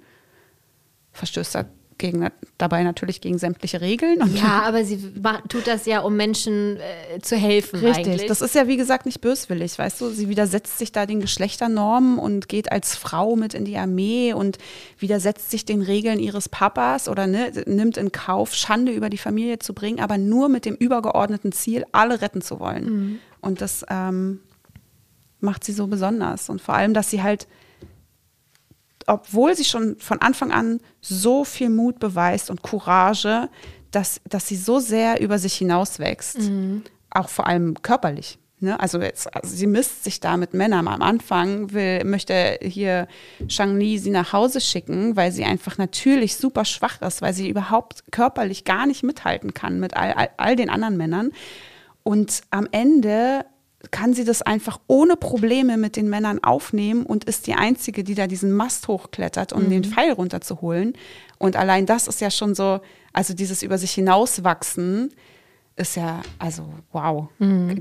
verstößt 1.12 1.54
dagegen, 1.98 2.28
dabei 2.58 2.82
natürlich 2.82 3.20
gegen 3.20 3.38
sämtliche 3.38 3.80
Regeln. 3.80 4.18
Ja, 4.34 4.62
aber 4.62 4.84
sie 4.84 5.12
tut 5.48 5.66
das 5.66 5.86
ja, 5.86 6.00
um 6.00 6.16
Menschen 6.16 6.76
äh, 6.76 7.20
zu 7.20 7.36
helfen. 7.36 7.80
Richtig, 7.80 8.06
eigentlich. 8.06 8.26
das 8.26 8.40
ist 8.40 8.54
ja 8.54 8.66
wie 8.66 8.76
gesagt 8.76 9.06
nicht 9.06 9.20
böswillig, 9.20 9.78
weißt 9.78 10.00
du, 10.00 10.10
sie 10.10 10.28
widersetzt 10.28 10.78
sich 10.78 10.92
da 10.92 11.06
den 11.06 11.20
Geschlechternormen 11.20 12.18
und 12.18 12.48
geht 12.48 12.72
als 12.72 12.96
Frau 12.96 13.36
mit 13.36 13.54
in 13.54 13.64
die 13.64 13.76
Armee 13.76 14.32
und 14.32 14.58
widersetzt 14.98 15.50
sich 15.50 15.64
den 15.64 15.82
Regeln 15.82 16.18
ihres 16.18 16.48
Papas 16.48 17.08
oder 17.08 17.26
ne, 17.26 17.52
nimmt 17.66 17.96
in 17.96 18.12
Kauf, 18.12 18.54
Schande 18.54 18.92
über 18.92 19.08
die 19.08 19.18
Familie 19.18 19.58
zu 19.58 19.72
bringen, 19.72 20.00
aber 20.00 20.18
nur 20.18 20.48
mit 20.48 20.64
dem 20.64 20.74
übergeordneten 20.74 21.52
Ziel, 21.52 21.84
alle 21.92 22.20
retten 22.20 22.42
zu 22.42 22.60
wollen. 22.60 23.20
Und 23.44 23.60
das 23.60 23.84
ähm, 23.88 24.40
macht 25.40 25.64
sie 25.64 25.72
so 25.72 25.86
besonders 25.86 26.48
und 26.48 26.60
vor 26.60 26.74
allem, 26.74 26.94
dass 26.94 27.10
sie 27.10 27.22
halt 27.22 27.46
obwohl 29.06 29.54
sie 29.54 29.64
schon 29.64 29.96
von 29.98 30.22
Anfang 30.22 30.50
an 30.50 30.80
so 31.02 31.44
viel 31.44 31.68
Mut 31.68 31.98
beweist 31.98 32.48
und 32.48 32.62
Courage, 32.62 33.50
dass, 33.90 34.20
dass 34.26 34.48
sie 34.48 34.56
so 34.56 34.80
sehr 34.80 35.20
über 35.20 35.38
sich 35.38 35.54
hinauswächst, 35.56 36.50
auch 37.10 37.28
vor 37.28 37.46
allem 37.46 37.82
körperlich. 37.82 38.38
Ne? 38.60 38.80
Also, 38.80 39.00
jetzt, 39.00 39.32
also 39.34 39.54
sie 39.54 39.66
misst 39.66 40.04
sich 40.04 40.20
da 40.20 40.36
mit 40.36 40.54
Männern. 40.54 40.88
Am 40.88 41.02
Anfang 41.02 41.72
will, 41.72 42.02
möchte 42.04 42.58
hier 42.62 43.06
Shang-Li 43.46 43.98
sie 43.98 44.10
nach 44.10 44.32
Hause 44.32 44.60
schicken, 44.60 45.16
weil 45.16 45.32
sie 45.32 45.44
einfach 45.44 45.76
natürlich 45.76 46.36
super 46.36 46.64
schwach 46.64 47.02
ist, 47.02 47.20
weil 47.20 47.34
sie 47.34 47.48
überhaupt 47.48 48.10
körperlich 48.10 48.64
gar 48.64 48.86
nicht 48.86 49.02
mithalten 49.02 49.52
kann 49.52 49.80
mit 49.80 49.94
all, 49.96 50.12
all, 50.12 50.30
all 50.38 50.56
den 50.56 50.70
anderen 50.70 50.96
Männern. 50.96 51.30
Und 52.04 52.42
am 52.50 52.68
Ende 52.70 53.44
kann 53.90 54.14
sie 54.14 54.24
das 54.24 54.40
einfach 54.40 54.80
ohne 54.86 55.16
Probleme 55.16 55.76
mit 55.76 55.96
den 55.96 56.08
Männern 56.08 56.42
aufnehmen 56.42 57.04
und 57.04 57.24
ist 57.24 57.46
die 57.46 57.54
Einzige, 57.54 58.04
die 58.04 58.14
da 58.14 58.26
diesen 58.26 58.52
Mast 58.52 58.88
hochklettert, 58.88 59.52
um 59.52 59.68
den 59.68 59.84
Pfeil 59.84 60.12
runterzuholen. 60.12 60.94
Und 61.38 61.56
allein 61.56 61.84
das 61.84 62.06
ist 62.06 62.20
ja 62.20 62.30
schon 62.30 62.54
so, 62.54 62.80
also 63.12 63.34
dieses 63.34 63.62
über 63.62 63.76
sich 63.76 63.92
hinauswachsen 63.92 65.12
ist 65.76 65.96
ja, 65.96 66.22
also 66.38 66.72
wow, 66.92 67.28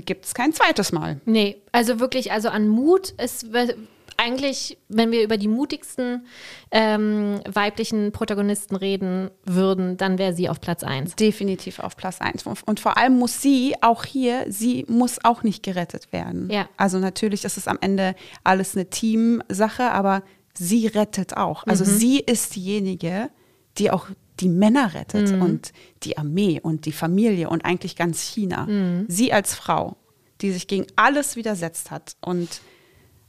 gibt 0.04 0.24
es 0.24 0.34
kein 0.34 0.52
zweites 0.52 0.90
Mal. 0.90 1.20
Nee, 1.26 1.62
also 1.70 2.00
wirklich, 2.00 2.32
also 2.32 2.48
an 2.48 2.66
Mut 2.66 3.10
ist 3.10 3.52
eigentlich, 4.16 4.78
wenn 4.88 5.10
wir 5.10 5.22
über 5.22 5.36
die 5.36 5.48
mutigsten 5.48 6.26
ähm, 6.70 7.40
weiblichen 7.46 8.12
Protagonisten 8.12 8.76
reden 8.76 9.30
würden, 9.44 9.96
dann 9.96 10.18
wäre 10.18 10.34
sie 10.34 10.48
auf 10.48 10.60
Platz 10.60 10.82
1. 10.82 11.16
Definitiv 11.16 11.78
auf 11.78 11.96
Platz 11.96 12.20
eins. 12.20 12.44
Und 12.46 12.80
vor 12.80 12.96
allem 12.96 13.18
muss 13.18 13.40
sie 13.40 13.74
auch 13.80 14.04
hier, 14.04 14.44
sie 14.48 14.84
muss 14.88 15.24
auch 15.24 15.42
nicht 15.42 15.62
gerettet 15.62 16.12
werden. 16.12 16.50
Ja. 16.50 16.68
Also 16.76 16.98
natürlich 16.98 17.44
ist 17.44 17.56
es 17.56 17.68
am 17.68 17.78
Ende 17.80 18.14
alles 18.42 18.76
eine 18.76 18.90
Teamsache, 18.90 19.90
aber 19.90 20.22
sie 20.54 20.86
rettet 20.86 21.36
auch. 21.36 21.66
Also 21.66 21.84
sie 21.84 22.20
ist 22.20 22.56
diejenige, 22.56 23.30
die 23.78 23.90
auch 23.90 24.08
die 24.40 24.48
Männer 24.48 24.94
rettet 24.94 25.32
und 25.32 25.72
die 26.02 26.18
Armee 26.18 26.60
und 26.60 26.86
die 26.86 26.92
Familie 26.92 27.48
und 27.48 27.64
eigentlich 27.64 27.96
ganz 27.96 28.20
China. 28.20 28.66
Sie 29.08 29.32
als 29.32 29.54
Frau, 29.54 29.96
die 30.40 30.52
sich 30.52 30.66
gegen 30.66 30.86
alles 30.96 31.36
widersetzt 31.36 31.90
hat. 31.90 32.16
Und 32.20 32.60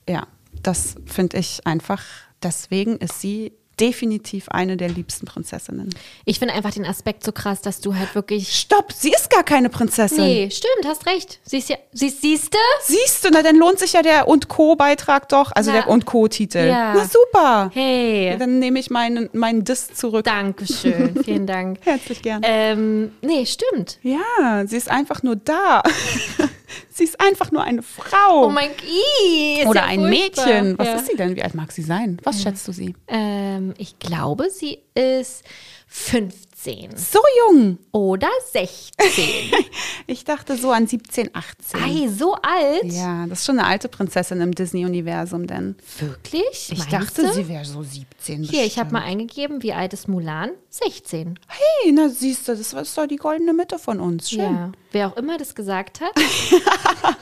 ja, 0.08 0.28
das 0.66 0.96
finde 1.06 1.38
ich 1.38 1.66
einfach, 1.66 2.02
deswegen 2.42 2.98
ist 2.98 3.22
sie 3.22 3.54
definitiv 3.80 4.50
eine 4.50 4.78
der 4.78 4.90
liebsten 4.90 5.26
Prinzessinnen. 5.26 5.90
Ich 6.24 6.40
finde 6.40 6.54
einfach 6.54 6.72
den 6.72 6.86
Aspekt 6.86 7.24
so 7.24 7.32
krass, 7.32 7.62
dass 7.62 7.82
du 7.82 7.96
halt 7.96 8.16
wirklich. 8.16 8.56
Stopp, 8.56 8.94
sie 8.94 9.12
ist 9.12 9.30
gar 9.30 9.44
keine 9.44 9.70
Prinzessin. 9.70 10.24
Nee, 10.24 10.50
stimmt, 10.50 10.86
hast 10.86 11.06
recht. 11.06 11.40
Siehst 11.44 11.70
ja, 11.70 11.78
siehst, 11.92 12.22
siehste? 12.22 12.58
Siehst 12.84 13.26
du, 13.26 13.30
na 13.32 13.44
dann 13.44 13.58
lohnt 13.58 13.80
sich 13.80 13.94
ja 13.94 14.02
der 14.02 14.28
und 14.28 14.48
Co-Beitrag 14.48 15.30
doch, 15.30 15.52
also 15.54 15.72
Na. 15.72 15.82
der 15.82 15.90
und 15.90 16.06
Co-Titel. 16.06 16.68
Ja. 16.68 16.94
Na 16.96 17.06
super. 17.06 17.70
Hey. 17.74 18.38
Dann 18.38 18.60
nehme 18.60 18.80
ich 18.80 18.90
meinen, 18.90 19.30
meinen 19.34 19.64
Diss 19.64 19.94
zurück. 19.94 20.24
Dankeschön, 20.24 21.22
vielen 21.26 21.46
Dank. 21.46 21.80
Herzlich 21.82 22.22
gern. 22.22 22.42
Ähm, 22.46 23.12
nee, 23.22 23.46
stimmt. 23.46 24.00
Ja, 24.04 24.66
sie 24.66 24.78
ist 24.78 24.90
einfach 24.90 25.22
nur 25.22 25.36
da. 25.36 25.84
sie 26.90 27.04
ist 27.04 27.20
einfach 27.20 27.52
nur 27.52 27.64
eine 27.64 27.82
Frau. 27.82 28.48
Oh 28.48 28.50
mein 28.50 28.70
Gott. 28.70 29.68
Oder 29.68 29.86
ein 29.86 30.10
Mädchen. 30.10 30.78
Was 30.78 30.88
ja. 30.88 30.96
ist 30.96 31.08
sie 31.08 31.16
denn? 31.16 31.36
Wie 31.36 31.44
alt 31.44 31.56
mag 31.56 31.72
sie 31.72 31.82
sein? 31.82 32.20
Was 32.24 32.42
schätzt 32.42 32.68
du 32.68 32.72
sie? 32.72 32.96
Ähm, 33.08 33.74
ich 33.78 34.00
glaube, 34.00 34.50
sie 34.50 34.80
ist 34.94 35.44
15 35.88 36.55
So 36.96 37.20
jung. 37.50 37.78
oder 37.92 38.30
16. 38.52 39.06
Ich 40.08 40.24
dachte 40.24 40.56
so 40.56 40.72
an 40.72 40.86
17, 40.86 41.32
18. 41.34 41.82
Ei, 41.84 42.08
so 42.10 42.36
alt? 42.36 42.84
Ja, 42.86 43.26
das 43.26 43.40
ist 43.40 43.46
schon 43.48 43.58
eine 43.58 43.68
alte 43.68 43.88
Prinzessin 43.88 44.40
im 44.40 44.54
Disney-Universum, 44.54 45.48
denn 45.48 45.76
Wirklich? 46.00 46.70
ich 46.72 46.78
Meinst 46.78 46.94
dachte, 46.94 47.24
du? 47.24 47.34
sie 47.34 47.48
wäre 47.48 47.66
so 47.66 47.82
17. 47.82 48.44
Hier, 48.44 48.66
ich 48.66 48.78
habe 48.78 48.90
bestimmt. 48.90 48.92
mal 48.92 49.02
eingegeben, 49.02 49.64
wie 49.64 49.74
alt 49.74 49.94
ist 49.94 50.08
Mulan? 50.08 50.52
16. 50.70 51.40
Hey, 51.48 51.92
na 51.92 52.10
siehst 52.10 52.48
du, 52.48 52.52
das 52.56 52.72
ist 52.74 52.98
doch 52.98 53.08
die 53.08 53.16
goldene 53.16 53.54
Mitte 53.54 53.80
von 53.80 54.00
uns. 54.00 54.30
Schön. 54.30 54.42
Ja. 54.42 54.72
Wer 54.92 55.08
auch 55.08 55.18
immer 55.18 55.38
das 55.40 55.56
gesagt 55.56 56.02
hat, 56.02 56.12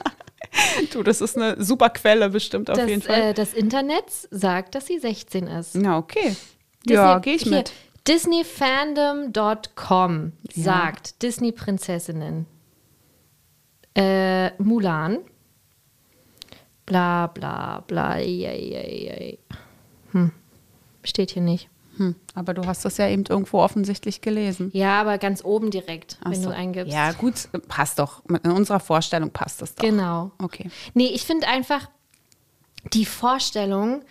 Du, 0.91 1.01
das 1.03 1.21
ist 1.21 1.35
eine 1.37 1.61
super 1.63 1.89
Quelle 1.89 2.29
bestimmt 2.29 2.69
auf 2.69 2.77
jeden 2.87 2.99
das, 3.01 3.07
Fall. 3.07 3.21
äh, 3.29 3.33
das 3.33 3.53
Internet 3.53 4.03
sagt, 4.29 4.75
dass 4.75 4.85
sie 4.87 4.99
16 4.99 5.47
ist. 5.47 5.75
Na, 5.75 5.97
okay. 5.97 6.35
ja, 6.85 7.15
Disney- 7.19 7.21
gehe 7.23 7.35
ich 7.35 7.41
hier, 7.43 7.51
mit. 7.57 7.71
Disneyfandom.com 8.07 10.31
sagt 10.53 11.21
Disney-Prinzessinnen. 11.21 12.45
Äh, 13.95 14.51
Mulan. 14.61 15.19
Bla 16.85 17.27
bla 17.27 17.81
bla. 17.87 18.15
Ei, 18.15 18.45
ei, 18.45 19.09
ei. 19.09 19.37
Hm. 20.11 20.31
Steht 21.03 21.31
hier 21.31 21.41
nicht. 21.41 21.69
Hm, 21.97 22.15
aber 22.33 22.53
du 22.55 22.65
hast 22.65 22.83
das 22.85 22.97
ja 22.97 23.07
eben 23.07 23.23
irgendwo 23.29 23.59
offensichtlich 23.59 24.21
gelesen. 24.21 24.71
Ja, 24.73 24.99
aber 24.99 25.19
ganz 25.19 25.45
oben 25.45 25.69
direkt, 25.69 26.17
Ach 26.23 26.31
wenn 26.31 26.41
so. 26.41 26.49
du 26.49 26.55
eingibst. 26.55 26.91
Ja, 26.91 27.11
gut, 27.11 27.49
passt 27.67 27.99
doch. 27.99 28.23
In 28.25 28.51
unserer 28.51 28.79
Vorstellung 28.79 29.29
passt 29.29 29.61
das 29.61 29.75
doch. 29.75 29.83
Genau. 29.83 30.31
Okay. 30.39 30.71
Nee, 30.95 31.05
ich 31.07 31.23
finde 31.23 31.47
einfach 31.47 31.87
die 32.93 33.05
Vorstellung, 33.05 34.01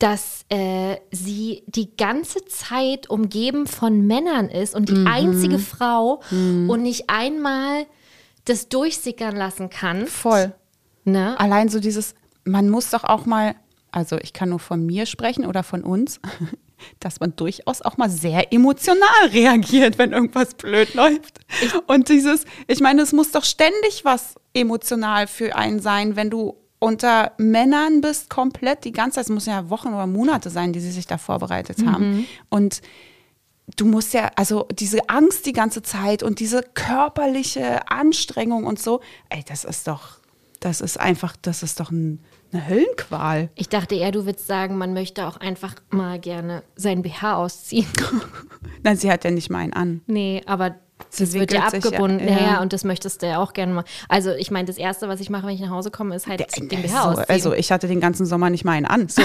dass 0.00 0.44
äh, 0.48 0.96
sie 1.12 1.62
die 1.66 1.94
ganze 1.96 2.44
Zeit 2.46 3.08
umgeben 3.08 3.66
von 3.68 4.06
Männern 4.06 4.48
ist 4.48 4.74
und 4.74 4.88
die 4.88 4.94
Mhm. 4.94 5.06
einzige 5.06 5.58
Frau 5.60 6.20
und 6.32 6.82
nicht 6.82 7.08
einmal 7.08 7.86
das 8.46 8.68
durchsickern 8.68 9.36
lassen 9.36 9.70
kann. 9.70 10.06
Voll. 10.08 10.52
Ne? 11.04 11.38
Allein 11.38 11.68
so 11.68 11.78
dieses, 11.78 12.14
man 12.44 12.68
muss 12.68 12.90
doch 12.90 13.04
auch 13.04 13.24
mal 13.26 13.54
also 13.92 14.16
ich 14.18 14.32
kann 14.32 14.50
nur 14.50 14.60
von 14.60 14.86
mir 14.86 15.04
sprechen 15.04 15.44
oder 15.44 15.64
von 15.64 15.82
uns, 15.82 16.20
dass 17.00 17.18
man 17.18 17.34
durchaus 17.34 17.82
auch 17.82 17.96
mal 17.96 18.08
sehr 18.08 18.52
emotional 18.52 19.26
reagiert, 19.32 19.98
wenn 19.98 20.12
irgendwas 20.12 20.54
blöd 20.54 20.94
läuft. 20.94 21.40
Und 21.88 22.08
dieses, 22.08 22.44
ich 22.68 22.78
meine, 22.80 23.02
es 23.02 23.12
muss 23.12 23.32
doch 23.32 23.42
ständig 23.42 24.04
was 24.04 24.36
emotional 24.54 25.26
für 25.26 25.56
einen 25.56 25.80
sein, 25.80 26.14
wenn 26.14 26.30
du 26.30 26.56
unter 26.80 27.32
Männern 27.38 28.00
bist, 28.00 28.30
komplett 28.30 28.84
die 28.84 28.92
ganze 28.92 29.16
Zeit, 29.16 29.24
es 29.24 29.30
muss 29.30 29.46
ja 29.46 29.70
Wochen 29.70 29.88
oder 29.88 30.06
Monate 30.06 30.50
sein, 30.50 30.72
die 30.72 30.80
sie 30.80 30.90
sich 30.90 31.06
da 31.06 31.18
vorbereitet 31.18 31.86
haben. 31.86 32.26
Und 32.48 32.80
du 33.76 33.84
musst 33.84 34.14
ja, 34.14 34.30
also 34.36 34.66
diese 34.72 35.08
Angst 35.08 35.46
die 35.46 35.52
ganze 35.52 35.82
Zeit 35.82 36.22
und 36.22 36.40
diese 36.40 36.62
körperliche 36.74 37.88
Anstrengung 37.88 38.66
und 38.66 38.80
so, 38.80 39.00
ey, 39.28 39.44
das 39.46 39.64
ist 39.64 39.86
doch, 39.86 40.18
das 40.60 40.80
ist 40.80 40.98
einfach, 40.98 41.36
das 41.40 41.62
ist 41.62 41.80
doch 41.80 41.90
ein, 41.90 42.20
eine 42.52 42.66
Höllenqual. 42.66 43.50
Ich 43.54 43.68
dachte 43.68 43.94
eher, 43.94 44.10
du 44.10 44.24
würdest 44.24 44.46
sagen, 44.46 44.76
man 44.76 44.92
möchte 44.92 45.26
auch 45.26 45.36
einfach 45.36 45.74
mal 45.90 46.18
gerne 46.18 46.62
sein 46.76 47.02
BH 47.02 47.36
ausziehen. 47.36 47.86
Nein, 48.82 48.96
sie 48.96 49.12
hat 49.12 49.24
ja 49.24 49.30
nicht 49.30 49.50
meinen 49.50 49.72
an. 49.72 50.00
Nee, 50.06 50.42
aber 50.46 50.76
Sie 51.08 51.24
das 51.24 51.32
wird 51.34 51.52
ja 51.52 51.62
abgebunden. 51.64 52.26
ja. 52.28 52.34
Ja, 52.34 52.40
ja, 52.54 52.60
und 52.60 52.72
das 52.72 52.84
möchtest 52.84 53.22
du 53.22 53.26
ja 53.26 53.38
auch 53.38 53.52
gerne 53.52 53.72
mal. 53.72 53.84
Also 54.08 54.30
ich 54.32 54.50
meine, 54.50 54.66
das 54.66 54.76
Erste, 54.76 55.08
was 55.08 55.20
ich 55.20 55.30
mache, 55.30 55.46
wenn 55.46 55.54
ich 55.54 55.60
nach 55.60 55.70
Hause 55.70 55.90
komme, 55.90 56.14
ist 56.14 56.26
halt 56.26 56.44
den 56.58 56.68
BH 56.68 56.88
so, 56.88 57.08
ausziehen. 57.08 57.24
also 57.28 57.52
ich 57.54 57.72
hatte 57.72 57.88
den 57.88 58.00
ganzen 58.00 58.26
Sommer 58.26 58.50
nicht 58.50 58.64
meinen 58.64 58.86
an. 58.86 59.08
So, 59.08 59.22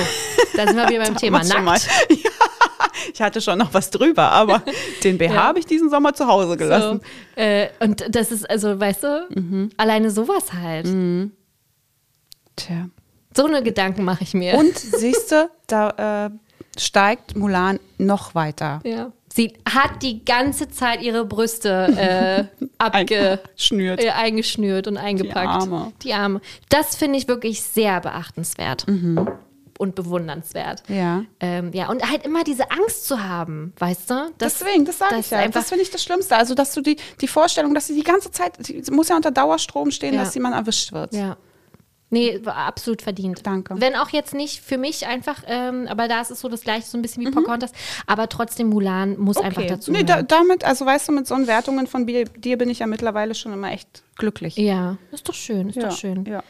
da 0.55 0.65
sind 0.67 0.75
wir 0.77 0.89
wieder 0.89 1.03
beim 1.03 1.17
Thema 1.17 1.43
nackt. 1.43 1.63
mal. 1.63 1.79
Ja, 2.09 3.11
ich 3.13 3.21
hatte 3.21 3.39
schon 3.39 3.59
noch 3.59 3.73
was 3.73 3.91
drüber, 3.91 4.31
aber 4.31 4.63
den 5.03 5.17
BH 5.17 5.33
Ja. 5.33 5.43
habe 5.43 5.59
ich 5.59 5.65
diesen 5.65 5.89
Sommer 5.89 6.13
zu 6.13 6.27
Hause 6.27 6.57
gelassen. 6.57 7.01
So, 7.35 7.41
äh, 7.41 7.69
und 7.79 8.03
das 8.09 8.31
ist, 8.31 8.49
also, 8.49 8.79
weißt 8.79 9.03
du, 9.03 9.27
Mhm. 9.35 9.69
alleine 9.77 10.09
sowas 10.11 10.53
halt. 10.53 10.85
Tja. 12.55 12.89
So 13.35 13.45
eine 13.45 13.61
Gedanken 13.63 14.03
mache 14.03 14.23
ich 14.23 14.33
mir. 14.33 14.55
Und 14.57 14.77
siehst 14.77 15.31
du, 15.31 15.49
da 15.67 16.25
äh, 16.27 16.29
steigt 16.79 17.35
Mulan 17.35 17.79
noch 17.97 18.33
weiter. 18.35 18.79
ja. 18.83 19.11
Sie 19.35 19.53
hat 19.69 20.01
die 20.01 20.23
ganze 20.23 20.69
Zeit 20.69 21.01
ihre 21.01 21.25
Brüste 21.25 22.49
äh, 22.59 22.65
abge 22.77 23.39
Eingeschnürt. 23.41 24.01
äh, 24.01 24.09
eingeschnürt 24.11 24.87
und 24.87 24.95
eingepackt. 24.95 25.61
Arme. 25.63 25.91
Die 26.03 26.13
Arme. 26.13 26.39
Das 26.69 26.95
finde 26.95 27.17
ich 27.17 27.27
wirklich 27.27 27.61
sehr 27.61 27.99
beachtenswert 27.99 28.85
und 29.77 29.93
bewundernswert. 29.95 30.83
Ja. 30.87 31.25
Ähm, 31.41 31.71
ja, 31.73 31.89
und 31.89 32.09
halt 32.09 32.25
immer 32.25 32.45
diese 32.45 32.71
Angst 32.71 33.07
zu 33.07 33.21
haben, 33.27 33.73
weißt 33.77 34.09
du? 34.09 34.13
Das, 34.37 34.59
Deswegen, 34.59 34.85
das 34.85 34.99
sage 34.99 35.17
ich 35.19 35.29
ja. 35.29 35.39
einfach- 35.39 35.59
Das 35.59 35.67
finde 35.67 35.83
ich 35.83 35.91
das 35.91 36.01
Schlimmste. 36.01 36.37
Also, 36.37 36.55
dass 36.55 36.73
du 36.73 36.79
die, 36.79 36.95
die 37.19 37.27
Vorstellung, 37.27 37.73
dass 37.73 37.87
sie 37.87 37.95
die 37.95 38.03
ganze 38.03 38.31
Zeit, 38.31 38.53
sie 38.65 38.81
muss 38.91 39.09
ja 39.09 39.17
unter 39.17 39.31
Dauerstrom 39.31 39.91
stehen, 39.91 40.13
Ja. 40.13 40.21
dass 40.23 40.33
jemand 40.33 40.55
erwischt 40.55 40.93
wird. 40.93 41.13
Ja. 41.13 41.35
Nee, 42.11 42.39
absolut 42.45 43.01
verdient. 43.01 43.45
Danke. 43.47 43.75
Wenn 43.81 43.95
auch 43.95 44.09
jetzt 44.09 44.33
nicht 44.35 44.61
für 44.61 44.77
mich 44.77 45.07
einfach, 45.07 45.41
ähm, 45.47 45.87
aber 45.89 46.07
da 46.07 46.21
ist 46.21 46.29
es 46.31 46.39
so 46.39 46.47
das 46.47 46.61
gleiche, 46.61 46.85
so 46.85 46.97
ein 46.97 47.01
bisschen 47.01 47.23
wie 47.23 47.29
Mhm. 47.29 47.33
Pocahontas. 47.33 47.71
Aber 48.05 48.29
trotzdem, 48.29 48.69
Mulan 48.69 49.17
muss 49.17 49.37
einfach 49.37 49.63
dazu. 49.65 49.91
Nee, 49.91 50.03
da, 50.03 50.21
damit, 50.21 50.63
also 50.63 50.85
weißt 50.85 51.07
du, 51.07 51.11
mit 51.13 51.25
so 51.27 51.35
Wertungen 51.47 51.87
von 51.87 52.05
dir, 52.05 52.25
dir 52.25 52.57
bin 52.57 52.69
ich 52.69 52.79
ja 52.79 52.87
mittlerweile 52.87 53.33
schon 53.35 53.53
immer 53.53 53.71
echt 53.71 54.03
glücklich. 54.17 54.55
ja, 54.55 54.97
ist 55.11 55.27
doch 55.27 55.33
schön, 55.33 55.69
ist 55.69 55.75
Ja, 55.75 55.89
doch 55.89 55.97
schön. 55.97 56.25
ja. 56.25 56.43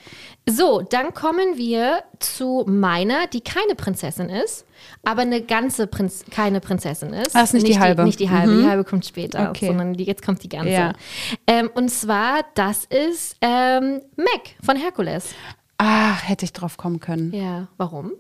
So, 0.48 0.82
dann 0.82 1.14
kommen 1.14 1.58
wir 1.58 2.04
zu 2.20 2.64
meiner, 2.68 3.26
die 3.28 3.42
keine 3.42 3.74
Prinzessin 3.76 4.30
ist, 4.30 4.66
aber 5.04 5.22
eine 5.22 5.42
ganze 5.42 5.88
Prinz 5.88 6.24
keine 6.32 6.60
Prinzessin 6.60 7.14
ist. 7.14 7.36
Ah, 7.36 7.44
ist 7.44 7.54
nicht 7.54 7.68
die 7.68 7.80
halbe. 7.80 8.04
nicht 8.04 8.20
die 8.20 8.30
halbe, 8.30 8.58
die 8.58 8.68
halbe 8.68 8.84
kommt 8.84 9.06
später, 9.06 9.50
Okay. 9.50 9.68
sondern 9.68 9.94
die, 9.94 10.04
jetzt 10.04 10.24
kommt 10.24 10.44
die 10.44 10.50
ganze. 10.50 10.72
Ja. 10.72 10.94
Ähm, 11.48 11.70
und 11.74 11.90
zwar, 11.90 12.42
das 12.56 12.86
ist 12.86 13.38
ähm, 13.42 14.02
Meg 14.16 14.56
von 14.64 14.78
Herkules. 14.78 15.30
Ach, 15.78 16.28
hätte 16.28 16.46
ich 16.46 16.54
drauf 16.54 16.78
kommen 16.78 17.00
können. 17.00 17.34
Ja, 17.34 17.68
warum? 17.78 18.12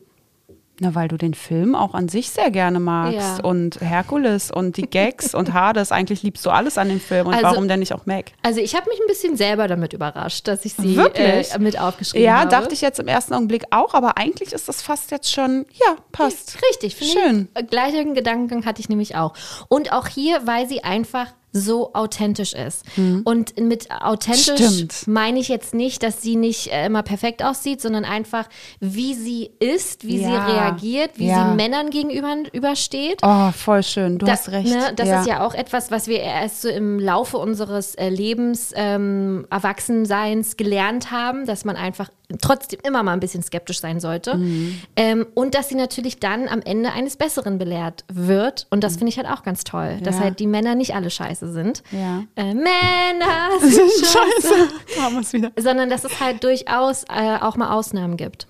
Na, 0.81 0.93
weil 0.93 1.07
du 1.07 1.15
den 1.17 1.33
Film 1.33 1.73
auch 1.73 1.93
an 1.93 2.09
sich 2.09 2.29
sehr 2.31 2.51
gerne 2.51 2.81
magst. 2.81 3.37
Ja. 3.39 3.43
Und 3.43 3.79
Herkules 3.79 4.51
und 4.51 4.75
die 4.75 4.89
Gags 4.89 5.33
und 5.33 5.53
Hades. 5.53 5.93
Eigentlich 5.93 6.21
liebst 6.21 6.45
du 6.45 6.49
alles 6.49 6.77
an 6.77 6.89
dem 6.89 6.99
Film. 6.99 7.27
Und 7.27 7.33
Also- 7.33 7.45
warum 7.47 7.69
denn 7.69 7.79
nicht 7.79 7.93
auch 7.93 8.05
Meg? 8.05 8.33
Also 8.43 8.59
ich 8.59 8.75
habe 8.75 8.89
mich 8.89 8.99
ein 8.99 9.07
bisschen 9.07 9.37
selber 9.37 9.69
damit 9.69 9.93
überrascht, 9.93 10.47
dass 10.49 10.65
ich 10.65 10.73
sie 10.73 10.97
Wirklich? 10.97 11.53
äh, 11.53 11.59
mit 11.59 11.79
aufgeschrieben 11.79 12.25
Ja, 12.25 12.39
habe. 12.39 12.49
dachte 12.49 12.73
ich 12.73 12.81
jetzt 12.81 12.99
im 12.99 13.07
ersten 13.07 13.33
Augenblick 13.33 13.63
auch. 13.71 13.93
Aber 13.93 14.17
eigentlich 14.17 14.51
ist 14.51 14.67
das 14.67 14.81
fast 14.81 15.11
jetzt 15.11 15.31
schon, 15.31 15.65
ja, 15.73 15.95
passt. 16.11 16.57
Richtig, 16.71 16.95
finde 16.97 17.13
Schön. 17.13 17.47
ich. 17.57 17.67
Gleichen 17.67 18.13
Gedankengang 18.13 18.65
hatte 18.65 18.81
ich 18.81 18.89
nämlich 18.89 19.15
auch. 19.15 19.33
Und 19.69 19.93
auch 19.93 20.07
hier, 20.07 20.45
weil 20.45 20.67
sie 20.67 20.83
einfach 20.83 21.27
so 21.57 21.93
authentisch 21.93 22.51
ist. 22.53 22.83
Und 23.23 23.57
mit 23.59 23.89
authentisch. 23.89 24.55
Stimmt. 24.55 25.07
meine 25.07 25.39
ich 25.39 25.47
jetzt 25.47 25.73
nicht, 25.73 26.03
dass 26.03 26.21
sie 26.21 26.35
nicht 26.35 26.67
äh, 26.73 26.85
immer 26.87 27.01
perfekt 27.01 27.41
aussieht, 27.43 27.81
sondern 27.81 28.03
einfach, 28.03 28.49
wie 28.81 29.13
sie 29.13 29.51
ist, 29.59 30.03
wie 30.05 30.17
sie 30.17 30.25
Ja. 30.33 30.45
reagiert, 30.45 31.11
wie 31.15 31.27
Ja. 31.27 31.49
sie 31.49 31.55
Männern 31.55 31.91
gegenüber 31.91 32.35
übersteht. 32.51 33.19
Oh, 33.23 33.51
voll 33.51 33.83
schön. 33.83 34.17
Du 34.17 34.25
Da- 34.25 34.33
hast 34.33 34.49
recht. 34.51 34.67
Ne, 34.69 34.91
das 34.95 35.07
ist 35.21 35.27
ja 35.27 35.45
auch 35.45 35.53
etwas, 35.53 35.91
was 35.91 36.07
wir 36.07 36.19
erst 36.19 36.61
so 36.63 36.67
im 36.69 36.99
Laufe 36.99 37.37
unseres 37.37 37.95
äh, 37.95 38.09
Lebens, 38.09 38.73
ähm, 38.75 39.47
Erwachsenseins 39.49 40.57
gelernt 40.57 41.11
haben, 41.11 41.45
dass 41.45 41.63
man 41.63 41.75
einfach 41.77 42.09
trotzdem 42.41 42.79
immer 42.83 43.03
mal 43.03 43.13
ein 43.13 43.19
bisschen 43.19 43.43
skeptisch 43.43 43.79
sein 43.79 43.99
sollte. 43.99 44.35
Mhm. 44.35 44.81
Ähm, 44.95 45.27
und 45.35 45.53
dass 45.55 45.69
sie 45.69 45.75
natürlich 45.75 46.19
dann 46.19 46.47
am 46.47 46.61
Ende 46.61 46.91
eines 46.91 47.17
Besseren 47.17 47.57
belehrt 47.57 48.03
wird. 48.11 48.67
Und 48.69 48.83
das 48.83 48.97
finde 48.97 49.09
ich 49.09 49.17
halt 49.17 49.27
auch 49.27 49.43
ganz 49.43 49.63
toll, 49.63 49.99
dass 50.03 50.15
Mhm. 50.15 50.19
Ja. 50.21 50.25
halt 50.25 50.39
die 50.39 50.47
Männer 50.47 50.75
nicht 50.75 50.95
alle 50.95 51.09
scheiße 51.09 51.51
sind. 51.51 51.83
Ja. 51.91 52.23
Äh, 52.35 52.53
Männer 52.53 53.49
sind 53.61 53.91
scheiße 53.91 54.69
Scheiße. 54.87 55.51
Sondern 55.57 55.89
dass 55.89 56.03
es 56.03 56.19
halt 56.19 56.43
durchaus 56.43 57.03
äh, 57.09 57.37
auch 57.41 57.55
mal 57.57 57.71
Ausnahmen 57.71 58.17
gibt. 58.17 58.47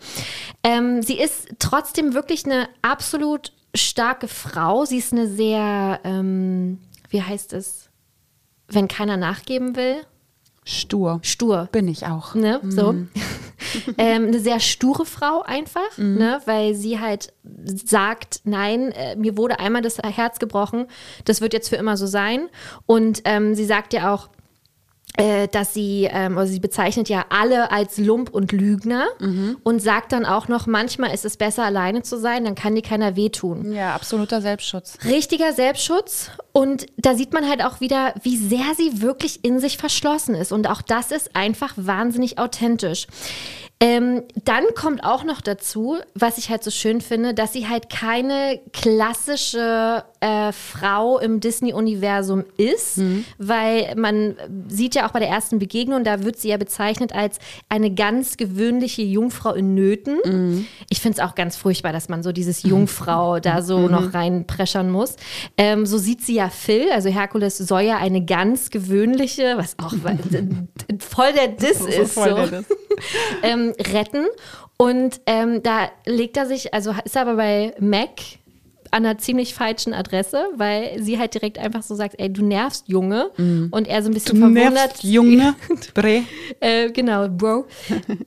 Ähm, 0.63 1.01
sie 1.01 1.19
ist 1.19 1.49
trotzdem 1.59 2.13
wirklich 2.13 2.45
eine 2.45 2.67
absolut 2.81 3.51
starke 3.75 4.27
Frau. 4.27 4.85
Sie 4.85 4.97
ist 4.97 5.11
eine 5.13 5.27
sehr, 5.27 5.99
ähm, 6.03 6.79
wie 7.09 7.21
heißt 7.21 7.53
es, 7.53 7.89
wenn 8.67 8.87
keiner 8.87 9.17
nachgeben 9.17 9.75
will, 9.75 9.97
Stur. 10.67 11.19
stur. 11.21 11.69
Bin 11.71 11.87
ich 11.87 12.07
auch. 12.07 12.33
Ne? 12.33 12.59
So. 12.67 12.95
ähm, 13.97 14.27
eine 14.27 14.39
sehr 14.39 14.59
sture 14.59 15.05
Frau 15.05 15.43
einfach, 15.43 15.97
ne? 15.97 16.41
weil 16.45 16.73
sie 16.73 16.99
halt 16.99 17.33
sagt, 17.65 18.41
nein, 18.45 18.91
äh, 18.91 19.15
mir 19.15 19.37
wurde 19.37 19.59
einmal 19.59 19.83
das 19.83 19.99
Herz 19.99 20.39
gebrochen, 20.39 20.87
das 21.25 21.39
wird 21.39 21.53
jetzt 21.53 21.69
für 21.69 21.75
immer 21.75 21.97
so 21.97 22.07
sein. 22.07 22.49
Und 22.87 23.21
ähm, 23.25 23.53
sie 23.53 23.65
sagt 23.65 23.93
ja 23.93 24.11
auch, 24.13 24.29
dass 25.51 25.73
sie, 25.73 26.09
ähm, 26.11 26.37
also 26.37 26.51
sie 26.51 26.59
bezeichnet 26.59 27.09
ja 27.09 27.25
alle 27.29 27.71
als 27.71 27.97
Lump 27.97 28.29
und 28.29 28.51
Lügner 28.51 29.05
und 29.63 29.81
sagt 29.81 30.11
dann 30.11 30.25
auch 30.25 30.47
noch, 30.47 30.67
manchmal 30.67 31.13
ist 31.13 31.25
es 31.25 31.37
besser, 31.37 31.63
alleine 31.63 32.03
zu 32.03 32.19
sein, 32.19 32.43
dann 32.43 32.55
kann 32.55 32.75
dir 32.75 32.81
keiner 32.81 33.15
wehtun. 33.15 33.71
Ja, 33.71 33.95
absoluter 33.95 34.41
Selbstschutz. 34.41 34.97
Richtiger 35.05 35.53
Selbstschutz 35.53 36.31
und 36.51 36.85
da 36.97 37.15
sieht 37.15 37.33
man 37.33 37.47
halt 37.47 37.63
auch 37.63 37.79
wieder, 37.81 38.13
wie 38.23 38.37
sehr 38.37 38.73
sie 38.77 39.01
wirklich 39.01 39.43
in 39.43 39.59
sich 39.59 39.77
verschlossen 39.77 40.35
ist 40.35 40.51
und 40.51 40.69
auch 40.69 40.81
das 40.81 41.11
ist 41.11 41.35
einfach 41.35 41.73
wahnsinnig 41.75 42.37
authentisch. 42.37 43.07
Ähm, 43.81 44.23
dann 44.45 44.63
kommt 44.73 45.03
auch 45.03 45.25
noch 45.25 45.41
dazu, 45.41 45.97
was 46.13 46.37
ich 46.37 46.49
halt 46.49 46.63
so 46.63 46.71
schön 46.71 47.01
finde, 47.01 47.33
dass 47.33 47.51
sie 47.51 47.67
halt 47.67 47.89
keine 47.89 48.61
klassische 48.71 50.03
äh, 50.21 50.53
Frau 50.53 51.19
im 51.19 51.41
Disney-Universum 51.41 52.45
ist, 52.55 53.01
weil 53.37 53.93
man 53.95 54.35
sieht 54.69 54.95
ja 54.95 55.05
auch 55.07 55.11
bei 55.11 55.19
der 55.19 55.27
ersten 55.27 55.59
Begegnung, 55.59 56.05
da 56.05 56.23
wird 56.23 56.37
sie 56.37 56.49
ja 56.49 56.57
bezeichnet 56.57 57.13
als 57.13 57.37
eine 57.67 57.93
ganz 57.93 58.37
gewöhnliche 58.37 59.01
Jungfrau 59.01 59.53
in 59.53 59.75
Nöten. 59.75 60.67
Ich 60.89 61.01
finde 61.01 61.19
es 61.19 61.23
auch 61.27 61.35
ganz 61.35 61.57
furchtbar, 61.57 61.91
dass 61.91 62.07
man 62.07 62.23
so 62.23 62.31
dieses 62.31 62.63
Jungfrau 62.63 63.39
da 63.41 63.61
so 63.61 63.89
noch 63.89 64.13
reinpreschern 64.13 64.89
muss. 64.89 65.17
Ähm, 65.57 65.85
so 65.85 65.97
sieht 65.97 66.21
sie 66.21 66.35
ja 66.35 66.49
Phil, 66.49 66.91
also 66.91 67.09
Herkules 67.09 67.57
soll 67.57 67.81
ja 67.81 67.97
eine 67.97 68.23
ganz 68.23 68.69
gewöhnliche, 68.69 69.57
was 69.57 69.77
auch 69.79 69.93
voll 70.99 71.33
der 71.33 71.49
Diss 71.49 71.81
ist. 71.81 72.13
voll 72.13 72.29
so 72.29 72.35
der 72.35 72.47
Diss. 72.61 72.65
ähm, 73.43 73.73
retten. 73.93 74.25
Und 74.77 75.21
ähm, 75.25 75.63
da 75.63 75.89
legt 76.05 76.37
er 76.37 76.45
sich, 76.45 76.73
also 76.73 76.93
ist 77.03 77.15
er 77.15 77.21
aber 77.23 77.35
bei 77.35 77.73
Mac 77.79 78.09
an 78.91 79.05
einer 79.05 79.17
ziemlich 79.17 79.53
falschen 79.53 79.93
Adresse, 79.93 80.45
weil 80.55 81.01
sie 81.03 81.19
halt 81.19 81.33
direkt 81.33 81.57
einfach 81.57 81.83
so 81.83 81.95
sagt, 81.95 82.15
ey, 82.17 82.31
du 82.31 82.45
nervst 82.45 82.87
Junge. 82.87 83.29
Und 83.71 83.87
er 83.87 84.01
so 84.01 84.09
ein 84.09 84.13
bisschen 84.13 84.37
verwundert. 84.37 84.73
Nervst, 84.73 85.03
Junge. 85.03 85.55
Bre. 85.93 86.23
Äh, 86.61 86.91
genau, 86.91 87.27
Bro. 87.27 87.65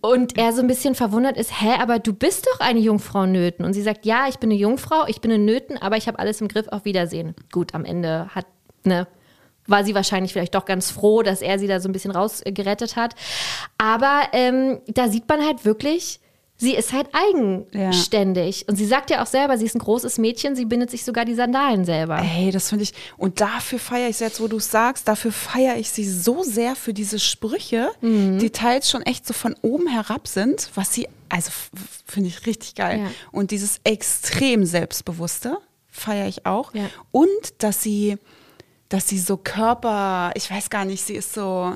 Und 0.03 0.37
er 0.37 0.53
so 0.53 0.61
ein 0.61 0.67
bisschen 0.67 0.95
verwundert 0.95 1.39
ist, 1.39 1.63
hä, 1.63 1.71
aber 1.81 1.99
du 1.99 2.13
bist 2.13 2.47
doch 2.47 2.61
eine 2.61 2.81
Jungfrau 2.81 3.25
Nöten. 3.25 3.65
Und 3.65 3.73
sie 3.73 3.83
sagt, 3.83 4.05
ja, 4.05 4.27
ich 4.29 4.39
bin 4.39 4.51
eine 4.51 4.59
Jungfrau, 4.59 5.07
ich 5.07 5.23
bin 5.23 5.33
eine 5.33 5.43
Nöten, 5.43 5.79
aber 5.79 5.97
ich 5.97 6.07
habe 6.07 6.19
alles 6.19 6.41
im 6.43 6.49
Griff, 6.49 6.69
auf 6.69 6.85
Wiedersehen. 6.85 7.35
Gut, 7.51 7.75
am 7.75 7.87
Ende 7.87 8.29
hat, 8.35 8.47
ne, 8.85 9.07
war 9.69 9.85
sie 9.85 9.95
wahrscheinlich 9.95 10.33
vielleicht 10.33 10.55
doch 10.57 10.65
ganz 10.65 10.91
froh, 10.91 11.23
dass 11.23 11.41
er 11.43 11.59
sie 11.59 11.67
da 11.69 11.79
so 11.81 11.89
ein 11.89 11.93
bisschen 11.93 12.11
rausgerettet 12.11 12.97
hat. 12.97 13.15
Aber 13.79 14.23
ähm, 14.33 14.81
da 14.89 15.09
sieht 15.09 15.29
man 15.29 15.45
halt 15.47 15.65
wirklich, 15.65 16.19
sie 16.57 16.75
ist 16.75 16.93
halt 16.93 17.09
eigenständig. 17.13 18.67
Und 18.69 18.77
sie 18.77 18.87
sagt 18.87 19.11
ja 19.11 19.23
auch 19.23 19.27
selber, 19.27 19.57
sie 19.59 19.67
ist 19.67 19.75
ein 19.77 19.81
großes 19.81 20.19
Mädchen, 20.19 20.57
sie 20.57 20.65
bindet 20.65 20.91
sich 20.91 21.05
sogar 21.05 21.25
die 21.25 21.35
Sandalen 21.35 21.85
selber. 21.85 22.19
Ey, 22.21 22.51
das 22.51 22.69
finde 22.71 22.85
ich, 22.85 22.93
und 23.17 23.41
dafür 23.41 23.79
feiere 23.79 24.09
ich 24.09 24.17
sie 24.17 24.25
jetzt, 24.25 24.41
wo 24.41 24.49
du 24.49 24.57
es 24.57 24.71
sagst, 24.71 25.07
dafür 25.07 25.33
feiere 25.33 25.77
ich 25.77 25.91
sie 25.91 26.09
so 26.09 26.43
sehr 26.43 26.75
für 26.75 26.93
diese 26.93 27.19
Sprüche, 27.19 27.91
Mhm. 28.01 28.39
die 28.39 28.51
teils 28.51 28.91
schon 28.91 29.03
echt 29.03 29.27
so 29.27 29.35
von 29.35 29.55
oben 29.63 29.87
herab 29.87 30.27
sind, 30.29 30.71
was 30.75 30.93
sie, 30.93 31.09
also 31.29 31.51
finde 32.07 32.29
ich 32.29 32.47
richtig 32.47 32.75
geil. 32.75 33.01
Ja. 33.01 33.11
Und 33.33 33.51
dieses 33.51 33.81
extrem 33.85 34.65
Selbstbewusste 34.65 35.59
feiere 35.91 36.27
ich 36.29 36.47
auch. 36.47 36.75
Ja. 36.75 36.85
Und 37.13 37.29
dass 37.59 37.83
sie, 37.83 38.19
dass 38.89 39.09
sie 39.09 39.19
so 39.19 39.37
Körper, 39.37 40.31
ich 40.35 40.51
weiß 40.51 40.71
gar 40.71 40.85
nicht, 40.85 41.05
sie 41.05 41.15
ist 41.15 41.35
so, 41.35 41.75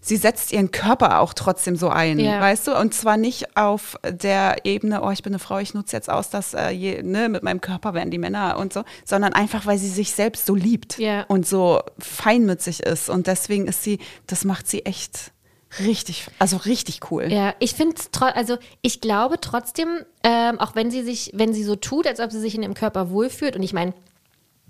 sie 0.00 0.16
setzt 0.16 0.52
ihren 0.52 0.70
Körper 0.70 1.20
auch 1.20 1.34
trotzdem 1.34 1.76
so 1.76 1.88
ein, 1.88 2.18
Ja. 2.18 2.40
weißt 2.40 2.66
du? 2.68 2.76
Und 2.76 2.94
zwar 2.94 3.16
nicht 3.16 3.56
auf 3.56 3.96
der 4.04 4.64
Ebene, 4.64 5.02
oh, 5.02 5.10
ich 5.10 5.22
bin 5.22 5.32
eine 5.32 5.38
Frau, 5.38 5.58
ich 5.58 5.74
nutze 5.74 5.96
jetzt 5.96 6.10
aus, 6.10 6.30
dass 6.30 6.54
äh, 6.54 6.70
je, 6.70 7.02
ne, 7.02 7.28
mit 7.28 7.42
meinem 7.42 7.60
Körper 7.60 7.94
werden 7.94 8.10
die 8.10 8.18
Männer 8.18 8.56
und 8.58 8.72
so, 8.72 8.82
sondern 9.04 9.32
einfach, 9.34 9.66
weil 9.66 9.78
sie 9.78 9.88
sich 9.88 10.12
selbst 10.12 10.46
so 10.46 10.54
liebt 10.54 10.98
Ja. 10.98 11.22
und 11.28 11.46
so 11.46 11.80
fein 11.98 12.44
mit 12.44 12.60
sich 12.62 12.80
ist. 12.82 13.08
Und 13.08 13.26
deswegen 13.26 13.66
ist 13.66 13.82
sie, 13.82 13.98
das 14.26 14.44
macht 14.44 14.68
sie 14.68 14.84
echt 14.84 15.32
richtig, 15.80 16.28
also 16.38 16.56
richtig 16.58 17.10
cool. 17.10 17.30
Ja, 17.30 17.54
ich 17.58 17.74
finde 17.74 17.96
also 18.34 18.56
ich 18.82 19.00
glaube 19.00 19.40
trotzdem, 19.40 19.88
ähm, 20.22 20.58
auch 20.60 20.74
wenn 20.74 20.90
sie 20.90 21.02
sich, 21.02 21.32
wenn 21.34 21.52
sie 21.52 21.64
so 21.64 21.76
tut, 21.76 22.06
als 22.06 22.20
ob 22.20 22.30
sie 22.32 22.40
sich 22.40 22.54
in 22.54 22.62
ihrem 22.62 22.74
Körper 22.74 23.10
wohlfühlt, 23.10 23.56
und 23.56 23.62
ich 23.62 23.72
meine, 23.72 23.92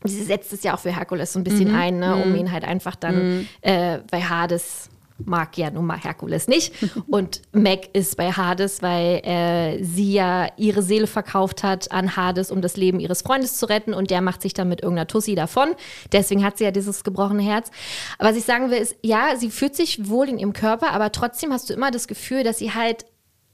sie 0.09 0.23
setzt 0.23 0.53
es 0.53 0.62
ja 0.62 0.74
auch 0.74 0.78
für 0.81 0.95
Herkules 0.95 1.33
so 1.33 1.39
ein 1.41 1.45
bisschen 1.45 1.69
Mhm. 1.70 1.74
ein, 1.77 1.99
ne, 1.99 2.16
um 2.16 2.35
ihn 2.35 2.51
halt 2.53 2.65
einfach 2.65 2.97
dann, 2.97 3.47
äh, 3.61 3.99
weil 4.11 4.28
Hades 4.28 4.91
mag 5.24 5.57
ja 5.57 5.70
nun 5.70 5.87
mal 5.87 5.99
Herkules 5.99 6.47
nicht. 6.47 6.74
Und 7.09 7.41
Meg 7.53 7.89
ist 7.95 8.19
bei 8.19 8.33
Hades, 8.33 8.83
weil 8.83 9.23
äh, 9.24 9.83
sie 9.83 10.12
ja 10.12 10.49
ihre 10.59 10.83
Seele 10.83 11.07
verkauft 11.07 11.62
hat 11.62 11.91
an 11.91 12.16
Hades, 12.16 12.51
um 12.51 12.61
das 12.61 12.77
Leben 12.77 13.01
ihres 13.01 13.23
Freundes 13.23 13.57
zu 13.57 13.65
retten. 13.66 13.95
Und 13.95 14.11
der 14.11 14.20
macht 14.20 14.43
sich 14.43 14.53
dann 14.53 14.69
mit 14.69 14.83
irgendeiner 14.83 15.07
Tussi 15.07 15.35
davon. 15.35 15.69
Deswegen 16.12 16.45
hat 16.45 16.59
sie 16.59 16.65
ja 16.65 16.70
dieses 16.70 17.03
gebrochene 17.03 17.43
Herz. 17.43 17.70
Aber 18.19 18.28
was 18.28 18.37
ich 18.37 18.45
sagen 18.45 18.70
will, 18.70 18.77
ist, 18.77 18.95
ja, 19.03 19.37
sie 19.37 19.51
fühlt 19.51 19.74
sich 19.74 20.07
wohl 20.11 20.28
in 20.28 20.39
ihrem 20.39 20.53
Körper, 20.53 20.93
aber 20.93 21.11
trotzdem 21.12 21.51
hast 21.51 21.70
du 21.70 21.74
immer 21.74 21.91
das 21.91 22.09
Gefühl, 22.09 22.45
dass 22.45 22.59
sie 22.59 22.74
halt 22.74 23.07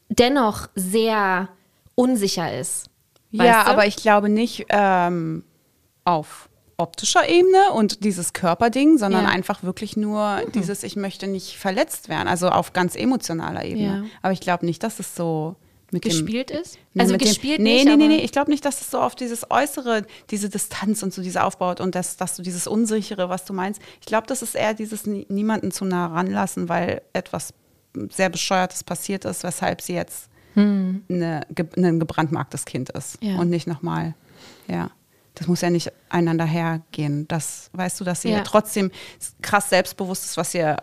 dennoch 0.09 0.69
sehr 0.75 1.49
unsicher 1.95 2.59
ist. 2.59 2.87
Ja, 3.31 3.65
du? 3.65 3.71
aber 3.71 3.87
ich 3.87 3.95
glaube 3.97 4.29
nicht 4.29 4.67
ähm, 4.69 5.45
auf 6.05 6.49
optischer 6.79 7.29
Ebene 7.29 7.71
und 7.75 8.03
dieses 8.05 8.33
Körperding, 8.33 8.99
sondern 8.99 9.23
Ja. 9.25 9.29
Mhm. 9.29 9.35
einfach 9.37 9.63
wirklich 9.63 9.97
nur 9.97 10.41
dieses, 10.55 10.83
ich 10.83 10.97
möchte 10.97 11.27
nicht 11.29 11.57
verletzt 11.59 12.09
werden, 12.09 12.27
also 12.29 12.49
auf 12.49 12.73
ganz 12.73 12.97
emotionaler 12.97 13.65
Ebene. 13.65 13.85
Ja. 13.85 14.05
Aber 14.23 14.33
ich 14.33 14.41
glaube 14.41 14.67
nicht, 14.67 14.83
dass 14.83 14.99
es 14.99 15.15
so 15.15 15.55
mit 15.93 16.03
gespielt 16.03 16.51
ist? 16.51 16.77
dem, 16.95 17.01
Also 17.03 17.13
mit 17.13 17.21
dem- 17.21 17.29
gespielt 17.29 17.61
nee, 17.61 17.75
nicht, 17.75 17.85
Nee, 17.85 17.97
nee, 17.97 18.09
nee, 18.09 18.25
ich 18.25 18.33
glaube 18.33 18.51
nicht, 18.51 18.65
dass 18.65 18.81
es 18.81 18.91
so 18.91 18.99
auf 18.99 19.15
dieses 19.15 19.51
Äußere, 19.51 20.07
diese 20.31 20.49
Distanz 20.49 21.03
und 21.03 21.13
so 21.13 21.23
diese 21.23 21.45
aufbaut 21.45 21.81
und 21.83 21.95
dass, 21.95 22.17
dass 22.17 22.35
du 22.35 22.43
dieses 22.43 22.67
Unsichere, 22.67 23.29
was 23.29 23.45
du 23.45 23.53
meinst. 23.53 23.81
Ich 24.01 24.07
glaube, 24.07 24.27
das 24.27 24.41
ist 24.41 24.55
eher 24.55 24.73
dieses 24.73 25.07
nie- 25.07 25.27
niemanden 25.29 25.71
zu 25.71 25.85
nah 25.85 26.07
ranlassen, 26.07 26.71
weil 26.71 27.03
etwas 27.13 27.53
sehr 28.09 28.31
Bescheuertes 28.31 28.83
passiert 28.85 29.27
ist, 29.27 29.45
weshalb 29.45 29.83
sie 29.83 29.93
jetzt 29.93 30.31
eine, 30.57 31.47
ge 31.51 31.67
ein 31.77 32.01
gebrandmarktes 32.01 32.65
Kind 32.65 32.89
ist 32.91 33.21
Hm. 33.21 33.29
Ja. 33.31 33.39
und 33.39 33.51
nicht 33.51 33.67
nochmal, 33.67 34.15
ja. 34.69 34.91
Das 35.35 35.47
muss 35.47 35.61
ja 35.63 35.71
nicht 35.71 35.93
einander 36.09 36.45
hergehen. 36.45 37.27
Das 37.29 37.71
weißt 37.73 38.01
du, 38.01 38.05
dass 38.05 38.23
sie 38.23 38.31
ja. 38.31 38.41
Trotzdem 38.43 38.91
krass 39.41 39.71
selbstbewusst 39.71 40.25
ist, 40.25 40.37
was 40.37 40.55
ihr 40.55 40.77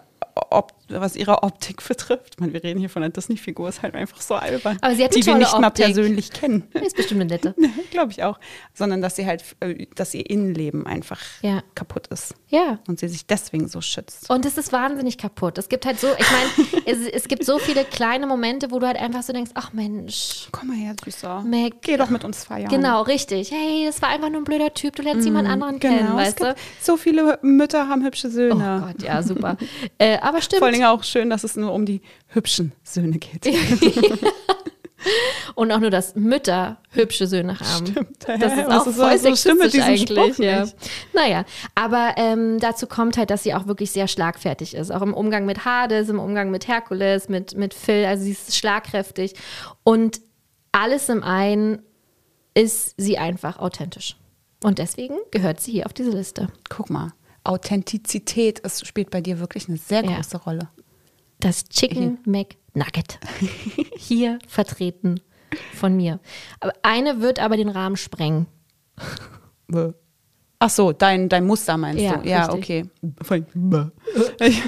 Op 0.49 0.78
was 0.89 1.15
ihre 1.15 1.43
Optik 1.43 1.81
betrifft. 1.87 2.33
Ich 2.35 2.39
meine, 2.39 2.53
wir 2.53 2.63
reden 2.63 2.79
hier 2.79 2.89
von 2.89 3.03
einer 3.03 3.11
Disney-Figur, 3.11 3.69
ist 3.69 3.81
halt 3.81 3.95
einfach 3.95 4.21
so 4.21 4.35
albern. 4.35 4.77
Aber 4.81 4.95
sie 4.95 5.03
hat 5.03 5.15
die 5.15 5.25
wir 5.25 5.35
nicht 5.35 5.51
mal 5.59 5.67
Optik. 5.67 5.85
persönlich 5.85 6.31
kennen. 6.31 6.63
Ist 6.73 6.95
bestimmt 6.95 7.21
eine 7.21 7.29
nette. 7.31 7.55
Glaube 7.91 8.11
ich 8.11 8.23
auch. 8.23 8.39
Sondern 8.73 9.01
dass 9.01 9.15
sie 9.15 9.25
halt, 9.25 9.43
äh, 9.59 9.85
dass 9.95 10.13
ihr 10.13 10.29
Innenleben 10.29 10.85
einfach 10.85 11.19
Ja. 11.41 11.61
kaputt 11.75 12.07
ist. 12.07 12.33
Ja. 12.47 12.79
Und 12.87 12.99
sie 12.99 13.07
sich 13.07 13.25
deswegen 13.27 13.67
so 13.67 13.81
schützt. 13.81 14.29
Und 14.29 14.45
es 14.45 14.57
ist 14.57 14.71
wahnsinnig 14.71 15.17
kaputt. 15.17 15.57
Es 15.57 15.69
gibt 15.69 15.85
halt 15.85 15.99
so, 15.99 16.07
ich 16.17 16.25
meine, 16.31 16.83
es, 16.85 17.07
es 17.07 17.27
gibt 17.27 17.45
so 17.45 17.59
viele 17.59 17.83
kleine 17.85 18.25
Momente, 18.27 18.71
wo 18.71 18.79
du 18.79 18.87
halt 18.87 18.97
einfach 18.97 19.23
so 19.23 19.33
denkst, 19.33 19.51
ach 19.55 19.73
Mensch, 19.73 20.47
Komm 20.51 20.69
mal 20.69 20.77
her, 20.77 20.95
Süßer. 21.03 21.41
Meg. 21.41 21.81
Geh 21.81 21.97
doch 21.97 22.09
mit 22.09 22.23
uns 22.23 22.43
feiern. 22.45 22.69
genau, 22.69 23.01
richtig. 23.03 23.51
Hey, 23.51 23.85
das 23.85 24.01
war 24.01 24.09
einfach 24.09 24.29
nur 24.29 24.41
ein 24.41 24.45
blöder 24.45 24.73
Typ, 24.73 24.95
du 24.95 25.03
lernst 25.03 25.25
jemand 25.25 25.47
anderen 25.47 25.79
kennen, 25.79 25.99
Genau. 25.99 26.11
Es 26.19 26.27
weißt 26.27 26.39
du? 26.41 26.45
gibt, 26.47 26.59
so 26.81 26.97
viele 26.97 27.39
Mütter 27.41 27.87
haben 27.87 28.03
hübsche 28.03 28.27
Oh 28.27 28.31
Söhne. 28.31 28.83
Gott, 28.95 29.03
ja, 29.05 29.21
super. 29.21 29.57
äh, 29.97 30.17
aber 30.19 30.41
stimmt. 30.41 30.59
Vor 30.59 30.67
allen 30.67 30.78
Dingen 30.79 30.89
auch 30.89 31.03
schön, 31.03 31.29
dass 31.29 31.43
es 31.43 31.55
nur 31.55 31.73
um 31.73 31.85
die 31.85 32.01
hübschen 32.27 32.71
Söhne 32.83 33.17
geht. 33.19 33.45
Und 35.55 35.71
auch 35.71 35.79
nur, 35.79 35.89
dass 35.89 36.15
Mütter 36.15 36.77
hübsche 36.91 37.25
Söhne 37.25 37.59
haben. 37.59 37.87
Stimmt. 37.87 38.17
Das 38.27 38.53
ist 38.53 38.67
auch 38.67 38.85
ist 38.85 38.95
voll 38.97 39.11
das? 39.11 39.21
So 39.21 39.35
sexistisch 39.35 39.81
eigentlich. 39.81 40.37
Ja. 40.37 40.67
Naja, 41.13 41.45
aber 41.75 42.15
ähm, 42.17 42.59
dazu 42.59 42.85
kommt 42.85 43.17
halt, 43.17 43.29
dass 43.29 43.43
sie 43.43 43.53
auch 43.53 43.67
wirklich 43.67 43.91
sehr 43.91 44.07
schlagfertig 44.07 44.73
ist. 44.73 44.91
Auch 44.91 45.01
im 45.01 45.13
Umgang 45.13 45.45
mit 45.45 45.65
Hades, 45.65 46.09
im 46.09 46.19
Umgang 46.19 46.51
mit 46.51 46.67
Herkules, 46.67 47.29
mit, 47.29 47.55
mit 47.55 47.73
Phil. 47.73 48.05
Also 48.05 48.23
sie 48.23 48.31
ist 48.31 48.55
schlagkräftig. 48.55 49.35
Und 49.83 50.21
alles 50.71 51.09
im 51.09 51.23
einen 51.23 51.81
ist 52.53 52.93
sie 52.97 53.17
einfach 53.17 53.59
authentisch. 53.59 54.17
Und 54.63 54.79
deswegen 54.79 55.15
gehört 55.31 55.61
sie 55.61 55.71
hier 55.71 55.85
auf 55.85 55.93
diese 55.93 56.11
Liste. 56.11 56.49
Guck 56.67 56.89
mal, 56.89 57.13
Authentizität 57.49 58.59
ist, 58.59 58.85
spielt 58.85 59.09
bei 59.09 59.21
dir 59.21 59.39
wirklich 59.39 59.67
eine 59.67 59.77
sehr 59.77 60.03
Ja. 60.05 60.15
große 60.15 60.37
Rolle. 60.37 60.69
Das 61.39 61.65
Chicken 61.69 62.19
McNugget. 62.25 63.19
Hier 63.97 64.39
vertreten 64.47 65.19
von 65.73 65.95
mir. 65.95 66.19
Aber 66.59 66.73
eine 66.83 67.21
wird 67.21 67.39
aber 67.39 67.57
den 67.57 67.69
Rahmen 67.69 67.95
sprengen. 67.97 68.47
Ach 70.61 70.69
so, 70.69 70.91
dein, 70.91 71.29
dein 71.29 71.45
Muster 71.45 71.77
meinst 71.77 72.03
Ja, 72.03 72.17
du? 72.17 72.27
Ja, 72.27 72.45
richtig. 72.47 72.85
okay. 73.21 73.41
Ich, 74.41 74.61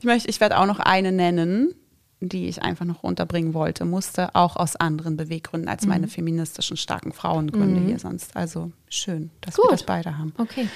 ich, 0.00 0.04
möchte, 0.04 0.28
ich 0.28 0.40
werde 0.40 0.58
auch 0.58 0.66
noch 0.66 0.78
eine 0.78 1.10
nennen, 1.12 1.74
die 2.20 2.48
ich 2.48 2.62
einfach 2.62 2.84
noch 2.84 3.02
unterbringen 3.02 3.54
wollte. 3.54 3.84
Musste 3.84 4.34
auch 4.34 4.56
aus 4.56 4.76
anderen 4.76 5.16
Beweggründen 5.16 5.68
als 5.68 5.84
Mhm. 5.84 5.88
meine 5.88 6.08
feministischen 6.08 6.76
starken 6.76 7.12
Frauengründe 7.12 7.80
hier 7.80 7.98
sonst. 7.98 8.36
Also 8.36 8.72
schön, 8.88 9.30
dass 9.40 9.54
Gut. 9.56 9.66
wir 9.66 9.70
das 9.70 9.84
beide 9.84 10.18
haben. 10.18 10.34
Okay. 10.36 10.68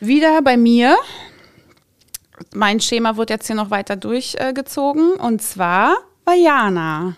Wieder 0.00 0.42
bei 0.42 0.58
mir. 0.58 0.96
Mein 2.54 2.80
Schema 2.80 3.16
wird 3.16 3.30
jetzt 3.30 3.46
hier 3.46 3.56
noch 3.56 3.70
weiter 3.70 3.96
durchgezogen 3.96 5.14
und 5.14 5.40
zwar 5.40 5.96
Vajana. 6.24 7.16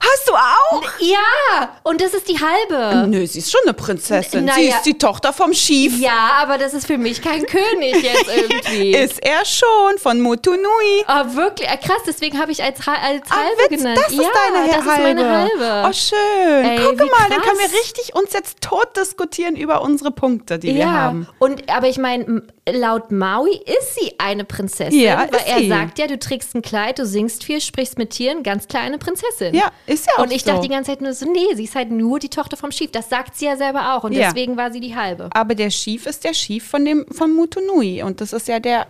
Hast 0.00 0.28
du 0.28 0.32
auch? 0.34 0.82
Ja, 0.98 1.70
und 1.84 2.00
das 2.00 2.12
ist 2.12 2.28
die 2.28 2.38
halbe. 2.38 3.06
Nö, 3.08 3.24
sie 3.26 3.38
ist 3.38 3.50
schon 3.52 3.60
eine 3.64 3.72
Prinzessin. 3.72 4.44
Na 4.44 4.54
sie 4.54 4.68
ja. 4.68 4.76
ist 4.76 4.82
die 4.84 4.98
Tochter 4.98 5.32
vom 5.32 5.54
Schief. 5.54 5.96
Ja, 5.98 6.32
aber 6.40 6.58
das 6.58 6.74
ist 6.74 6.86
für 6.86 6.98
mich 6.98 7.22
kein 7.22 7.46
König 7.46 8.02
jetzt 8.02 8.26
irgendwie. 8.36 8.94
Ist 8.96 9.22
er 9.24 9.44
schon 9.44 9.98
von 9.98 10.20
Motunui. 10.20 11.04
Ah, 11.06 11.24
wirklich? 11.34 11.68
Ah, 11.70 11.76
krass, 11.76 12.02
deswegen 12.06 12.38
habe 12.40 12.50
ich 12.52 12.62
als, 12.62 12.78
als 12.80 13.22
Ah, 13.30 13.36
halbe 13.36 13.70
Witz, 13.70 13.80
genannt. 13.82 14.00
das 14.02 14.12
ist 14.12 14.20
ja, 14.20 14.28
deine 14.52 14.68
das 14.68 14.78
ist 14.78 14.86
meine 14.86 15.38
halbe. 15.38 15.88
Oh, 15.88 15.92
schön. 15.92 16.64
Ey, 16.64 16.78
Guck 16.84 16.98
mal, 16.98 17.28
dann 17.30 17.40
können 17.42 17.58
wir 17.58 17.68
krass. 17.68 17.78
richtig 17.80 18.14
uns 18.14 18.32
jetzt 18.32 18.60
tot 18.60 18.96
diskutieren 18.96 19.54
über 19.56 19.82
unsere 19.82 20.10
Punkte, 20.10 20.58
die 20.58 20.68
wir 20.74 20.82
ja, 20.82 20.90
haben. 20.92 21.28
und 21.38 21.70
aber 21.70 21.88
ich 21.88 21.98
meine, 21.98 22.42
laut 22.68 23.12
Maui 23.12 23.54
ist 23.56 23.94
sie 23.94 24.14
eine 24.18 24.44
Prinzessin, 24.44 24.98
Ja, 24.98 25.26
weil 25.30 25.40
er 25.46 25.58
sie. 25.58 25.68
sagt 25.68 25.98
ja, 26.00 26.06
du 26.08 26.18
trägst 26.18 26.54
ein 26.56 26.62
Kleid, 26.62 26.98
du 26.98 27.06
singst 27.06 27.44
viel, 27.44 27.60
sprichst 27.60 27.98
mit 27.98 28.10
Tieren, 28.10 28.42
ganz 28.42 28.66
klar 28.68 28.82
eine 28.82 28.98
Prinzessin. 28.98 29.54
Ja, 29.54 29.61
ist 29.86 30.06
ja 30.06 30.12
auch 30.16 30.22
Und 30.24 30.32
ich 30.32 30.42
so. 30.44 30.50
dachte 30.50 30.62
die 30.62 30.68
ganze 30.68 30.90
Zeit 30.92 31.00
nur 31.00 31.12
so, 31.12 31.30
nee, 31.30 31.54
sie 31.54 31.64
ist 31.64 31.74
halt 31.74 31.90
nur 31.90 32.18
die 32.18 32.28
Tochter 32.28 32.56
vom 32.56 32.72
Schief. 32.72 32.90
Das 32.92 33.08
sagt 33.08 33.36
sie 33.36 33.46
ja 33.46 33.56
selber 33.56 33.94
auch 33.94 34.04
und 34.04 34.12
Ja. 34.12 34.26
deswegen 34.28 34.56
war 34.56 34.70
sie 34.72 34.80
die 34.80 34.94
halbe. 34.96 35.28
Aber 35.32 35.54
der 35.54 35.70
Schief 35.70 36.06
ist 36.06 36.24
der 36.24 36.34
Schief 36.34 36.68
von 36.68 36.84
dem 36.84 37.06
von 37.10 37.34
Mutunui 37.34 38.02
und 38.02 38.20
das 38.20 38.32
ist 38.32 38.48
ja 38.48 38.58
der 38.60 38.86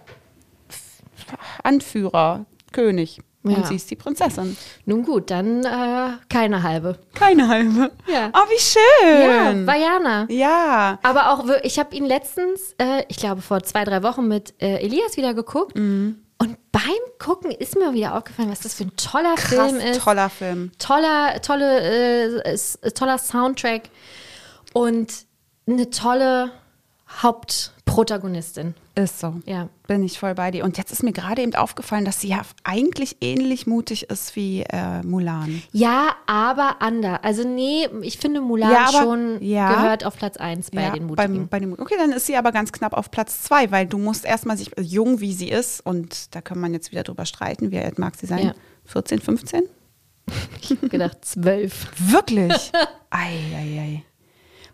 Anführer, 1.63 2.47
König. 2.73 3.21
Ja. 3.45 3.57
Und 3.57 3.67
sie 3.67 3.75
ist 3.75 3.91
die 3.91 3.97
Prinzessin. 3.97 4.57
Nun 4.87 5.03
gut, 5.03 5.29
dann 5.31 5.65
äh, 5.65 6.11
keine 6.29 6.63
halbe. 6.63 6.99
Keine 7.13 7.49
halbe. 7.49 7.91
Ja. 8.07 8.31
Oh, 8.33 8.49
wie 8.49 8.61
schön. 8.61 9.67
Ja, 9.67 9.67
Vajana. 9.67 10.27
Ja. 10.31 10.99
Aber 11.03 11.33
auch, 11.33 11.45
ich 11.65 11.77
habe 11.81 11.95
ihn 11.97 12.05
letztens, 12.07 12.77
äh, 12.79 13.03
ich 13.09 13.17
glaube 13.17 13.43
vor 13.43 13.61
zwei, 13.65 13.83
drei 13.83 14.05
Wochen 14.05 14.29
mit 14.29 14.55
äh, 14.63 14.77
Elias 14.77 15.17
wieder 15.17 15.35
geguckt. 15.35 15.77
Mhm. 15.77 16.22
Beim 16.85 17.19
Gucken 17.19 17.51
ist 17.53 17.77
mir 17.77 17.93
wieder 17.93 18.17
aufgefallen, 18.17 18.51
was 18.51 18.61
das 18.61 18.75
für 18.75 18.85
ein 18.85 18.97
toller 18.97 19.35
Krass, 19.35 19.71
Film 19.71 19.77
ist. 19.77 20.01
toller 20.03 20.31
Film. 20.31 20.73
Toller, 20.79 21.41
tolle, 21.41 22.43
äh, 22.43 22.59
toller 22.91 23.19
Soundtrack 23.19 23.83
und 24.73 25.13
eine 25.69 25.91
tolle 25.91 26.51
Hauptprotagonistin. 27.21 28.75
Ist 28.95 29.21
so. 29.21 29.35
Ja. 29.47 29.69
Bin 29.87 30.03
ich 30.03 30.19
voll 30.19 30.35
bei 30.35 30.51
dir. 30.51 30.65
Und 30.65 30.77
jetzt 30.79 30.93
ist 30.93 31.03
mir 31.03 31.13
gerade 31.13 31.43
eben 31.43 31.55
aufgefallen, 31.55 32.05
dass 32.05 32.21
sie 32.21 32.29
ja 32.29 32.43
eigentlich 32.65 33.17
ähnlich 33.21 33.67
mutig 33.67 34.11
ist 34.11 34.37
wie 34.37 34.63
äh, 34.63 35.03
Mulan. 35.03 35.63
Ja, 35.73 36.11
aber 36.27 36.77
anders. 36.81 37.21
Also 37.23 37.47
nee, 37.47 37.89
ich 38.03 38.19
finde 38.19 38.41
Mulan 38.41 38.71
Ja, 38.71 38.89
aber- 38.89 38.99
schon 39.03 39.43
ja. 39.43 39.73
gehört 39.75 40.05
auf 40.05 40.17
Platz 40.17 40.37
1 40.37 40.71
bei 40.71 40.91
den 40.91 41.07
Mutigen. 41.07 41.17
beim, 41.17 41.49
bei 41.49 41.61
den 41.61 41.79
Okay, 41.79 41.95
dann 41.99 42.13
ist 42.13 42.27
sie 42.27 42.37
aber 42.37 42.53
ganz 42.53 42.73
knapp 42.73 42.93
auf 42.95 43.11
Platz 43.11 43.43
zwei, 43.43 43.71
weil 43.71 43.87
du 43.87 43.99
musst 43.99 44.25
erstmal 44.25 44.57
sich, 44.59 44.71
jung 44.81 45.21
wie 45.21 45.33
sie 45.33 45.49
ist, 45.51 45.85
und 45.85 46.35
da 46.35 46.41
kann 46.41 46.59
man 46.61 46.73
jetzt 46.75 46.91
wieder 46.93 47.03
drüber 47.03 47.25
streiten, 47.27 47.71
wie 47.71 47.79
alt 47.79 47.99
mag 47.99 48.15
sie 48.17 48.27
sein? 48.27 48.47
Ja. 48.47 48.55
14, 48.87 49.21
15? 49.21 49.63
Ich 50.61 50.71
habe 50.71 50.89
gedacht 50.89 51.25
zwölf. 51.25 51.89
Wirklich? 51.99 52.71
ei, 53.11 53.35
ei, 53.57 53.81
ei. 53.81 54.03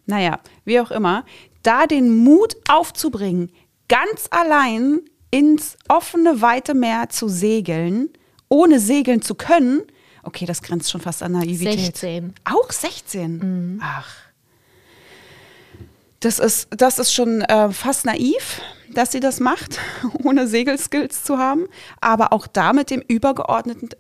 Naja, 0.05 0.41
wie 0.65 0.79
auch 0.81 0.91
immer, 0.91 1.25
da 1.63 1.87
den 1.87 2.17
Mut 2.25 2.57
aufzubringen, 2.69 3.51
ganz 3.89 4.29
allein 4.31 5.01
ins 5.31 5.77
offene, 5.89 6.41
weite 6.41 6.75
Meer 6.75 7.09
zu 7.09 7.29
segeln, 7.29 8.11
ohne 8.49 8.81
segeln 8.81 9.23
zu 9.23 9.35
können, 9.35 9.83
okay, 10.23 10.47
das 10.47 10.63
grenzt 10.63 10.91
schon 10.91 11.01
fast 11.01 11.23
an 11.23 11.33
Naivität. 11.33 11.97
16. 11.97 12.35
Auch 12.45 12.71
16? 12.71 13.81
Ach. 13.83 14.15
Das 16.21 16.39
ist, 16.39 16.69
das 16.71 16.99
ist 16.99 17.13
schon 17.13 17.43
äh, 17.43 17.71
fast 17.71 18.05
naiv, 18.05 18.61
dass 18.91 19.13
sie 19.13 19.21
das 19.21 19.39
macht, 19.39 19.79
ohne 20.25 20.49
Segelskills 20.49 21.23
zu 21.25 21.39
haben. 21.39 21.67
Aber 22.01 22.33
auch 22.33 22.47
da 22.47 22.73
mit 22.73 22.91
dem 22.91 23.01
übergeordneten, 23.01 23.91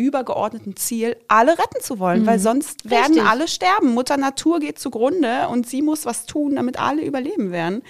übergeordneten 0.00 0.76
Ziel, 0.76 1.16
alle 1.28 1.52
retten 1.52 1.80
zu 1.80 1.98
wollen, 1.98 2.26
weil 2.26 2.38
sonst 2.38 2.88
werden 2.88 3.14
Richtig. 3.14 3.24
alle 3.24 3.48
sterben. 3.48 3.94
Mutter 3.94 4.16
Natur 4.16 4.60
geht 4.60 4.78
zugrunde 4.78 5.48
und 5.48 5.68
sie 5.68 5.82
muss 5.82 6.06
was 6.06 6.26
tun, 6.26 6.56
damit 6.56 6.78
alle 6.80 7.04
überleben 7.04 7.52
werden. 7.52 7.82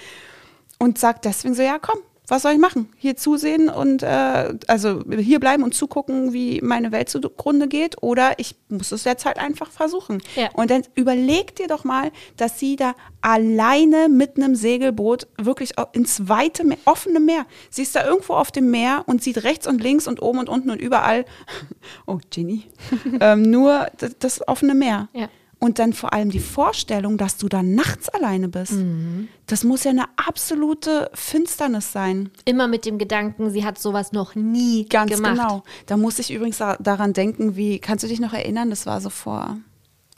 Und 0.79 0.99
sagt 0.99 1.25
deswegen 1.25 1.55
so, 1.55 1.63
ja 1.63 1.79
komm, 1.79 2.01
was 2.31 2.43
soll 2.43 2.53
ich 2.53 2.59
machen? 2.59 2.89
Hier 2.97 3.17
zusehen 3.17 3.69
und 3.69 4.03
äh, 4.03 4.55
also 4.69 5.03
hier 5.19 5.41
bleiben 5.41 5.63
und 5.63 5.75
zugucken, 5.75 6.33
wie 6.33 6.61
meine 6.63 6.93
Welt 6.93 7.09
zugrunde 7.09 7.69
geht, 7.69 8.03
oder 8.03 8.39
ich 8.39 8.55
muss 8.69 8.93
es 8.93 9.05
jetzt 9.05 9.25
halt 9.25 9.39
einfach 9.39 9.71
versuchen. 9.71 10.23
Ja. 10.37 10.49
Und 10.55 10.71
dann 10.71 10.83
überleg 10.95 11.57
dir 11.57 11.67
doch 11.67 11.85
mal, 11.85 12.13
dass 12.37 12.59
sie 12.59 12.77
da 12.77 12.95
alleine 13.21 14.09
mit 14.09 14.37
einem 14.37 14.55
Segelboot 14.55 15.27
wirklich 15.37 15.73
ins 15.93 16.29
weite, 16.29 16.65
Meer, 16.65 16.79
offene 16.85 17.21
Meer. 17.21 17.47
Sie 17.69 17.83
ist 17.83 17.97
da 17.97 18.07
irgendwo 18.07 18.35
auf 18.35 18.53
dem 18.53 18.71
Meer 18.71 19.03
und 19.07 19.23
sieht 19.23 19.43
rechts 19.43 19.67
und 19.67 19.83
links 19.83 20.07
und 20.07 20.23
oben 20.23 20.39
und 20.39 20.49
unten 20.49 20.71
und 20.71 20.81
überall, 20.81 21.25
oh 22.07 22.19
Ginny, 22.31 22.65
ähm, 23.21 23.43
nur 23.43 23.89
das, 23.99 24.17
das 24.19 24.49
offene 24.49 24.75
Meer. 24.75 25.09
Ja. 25.13 25.29
Und 25.61 25.79
dann 25.79 25.93
vor 25.93 26.13
allem 26.15 26.31
die 26.31 26.41
Vorstellung, 26.41 27.19
dass 27.19 27.37
du 27.37 27.47
da 27.49 27.63
nachts 27.63 28.09
alleine 28.09 28.49
bist. 28.49 28.73
Mhm. 28.73 29.29
Das 29.47 29.63
muss 29.63 29.85
ja 29.85 29.91
eine 29.91 30.07
absolute 30.17 31.11
Finsternis 31.15 31.93
sein. 31.93 32.31
Immer 32.47 32.67
mit 32.67 32.87
dem 32.87 32.97
Gedanken, 32.97 33.51
sie 33.51 33.65
hat 33.65 33.79
sowas 33.79 34.13
noch 34.13 34.35
nie 34.35 34.87
Ganz 34.89 35.13
gemacht. 35.13 35.35
genau. 35.35 35.63
Da 35.85 35.99
muss 35.99 36.19
ich 36.19 36.33
übrigens 36.33 36.57
da- 36.59 36.79
daran 36.81 37.13
denken, 37.13 37.57
wie, 37.57 37.79
kannst 37.79 38.03
du 38.05 38.09
dich 38.09 38.21
noch 38.21 38.33
erinnern, 38.33 38.71
das 38.71 38.87
war 38.87 39.03
so 39.03 39.11
vor 39.11 39.59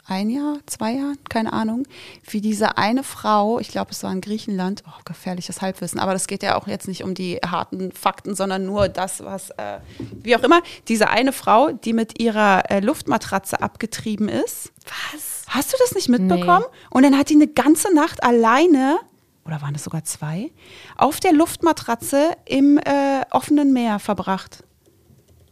ein 0.07 0.31
Jahr, 0.31 0.59
zwei 0.67 0.93
Jahren, 0.95 1.19
keine 1.29 1.53
Ahnung, 1.53 1.87
wie 2.29 2.41
diese 2.41 2.77
eine 2.77 3.03
Frau, 3.05 3.59
ich 3.61 3.69
glaube, 3.69 3.93
es 3.93 4.03
war 4.03 4.13
in 4.13 4.21
Griechenland, 4.21 4.83
oh, 4.87 5.01
gefährliches 5.05 5.63
Halbwissen, 5.63 6.01
aber 6.01 6.13
das 6.13 6.27
geht 6.27 6.43
ja 6.43 6.57
auch 6.57 6.67
jetzt 6.67 6.89
nicht 6.89 7.05
um 7.05 7.15
die 7.15 7.37
harten 7.37 7.93
Fakten, 7.93 8.35
sondern 8.35 8.67
nur 8.67 8.89
das, 8.89 9.25
was, 9.25 9.51
äh, 9.51 9.79
wie 10.23 10.35
auch 10.37 10.43
immer, 10.43 10.61
diese 10.89 11.09
eine 11.09 11.33
Frau, 11.33 11.71
die 11.71 11.93
mit 11.93 12.21
ihrer 12.21 12.69
äh, 12.71 12.81
Luftmatratze 12.81 13.63
abgetrieben 13.63 14.29
ist. 14.29 14.73
Was? 15.13 15.32
Hast 15.53 15.73
du 15.73 15.77
das 15.79 15.95
nicht 15.95 16.09
mitbekommen? 16.09 16.65
Und 16.91 17.03
dann 17.03 17.19
hat 17.19 17.29
die 17.29 17.35
eine 17.35 17.47
ganze 17.47 17.95
Nacht 17.95 18.23
alleine, 18.25 18.99
oder 19.45 19.61
waren 19.61 19.75
das 19.75 19.85
sogar 19.85 20.03
zwei, 20.05 20.51
auf 20.97 21.21
der 21.21 21.33
Luftmatratze 21.33 22.31
im 22.47 22.79
äh, 22.79 23.23
offenen 23.31 23.73
Meer 23.73 23.99
verbracht. 23.99 24.65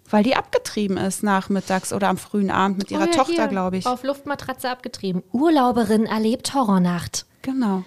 Weil 0.09 0.24
die 0.24 0.35
abgetrieben 0.35 0.97
ist 0.97 1.22
nachmittags 1.22 1.93
oder 1.93 2.09
am 2.09 2.16
frühen 2.16 2.51
Abend 2.51 2.78
mit 2.78 2.90
ihrer 2.90 3.02
Oh 3.05 3.06
ja, 3.06 3.12
Tochter, 3.12 3.47
glaube 3.47 3.77
ich. 3.77 3.86
Auf 3.86 4.02
Luftmatratze 4.02 4.70
abgetrieben. 4.70 5.22
Urlauberin 5.32 6.06
erlebt 6.06 6.55
Horrornacht. 6.55 7.27
Genau. 7.43 7.85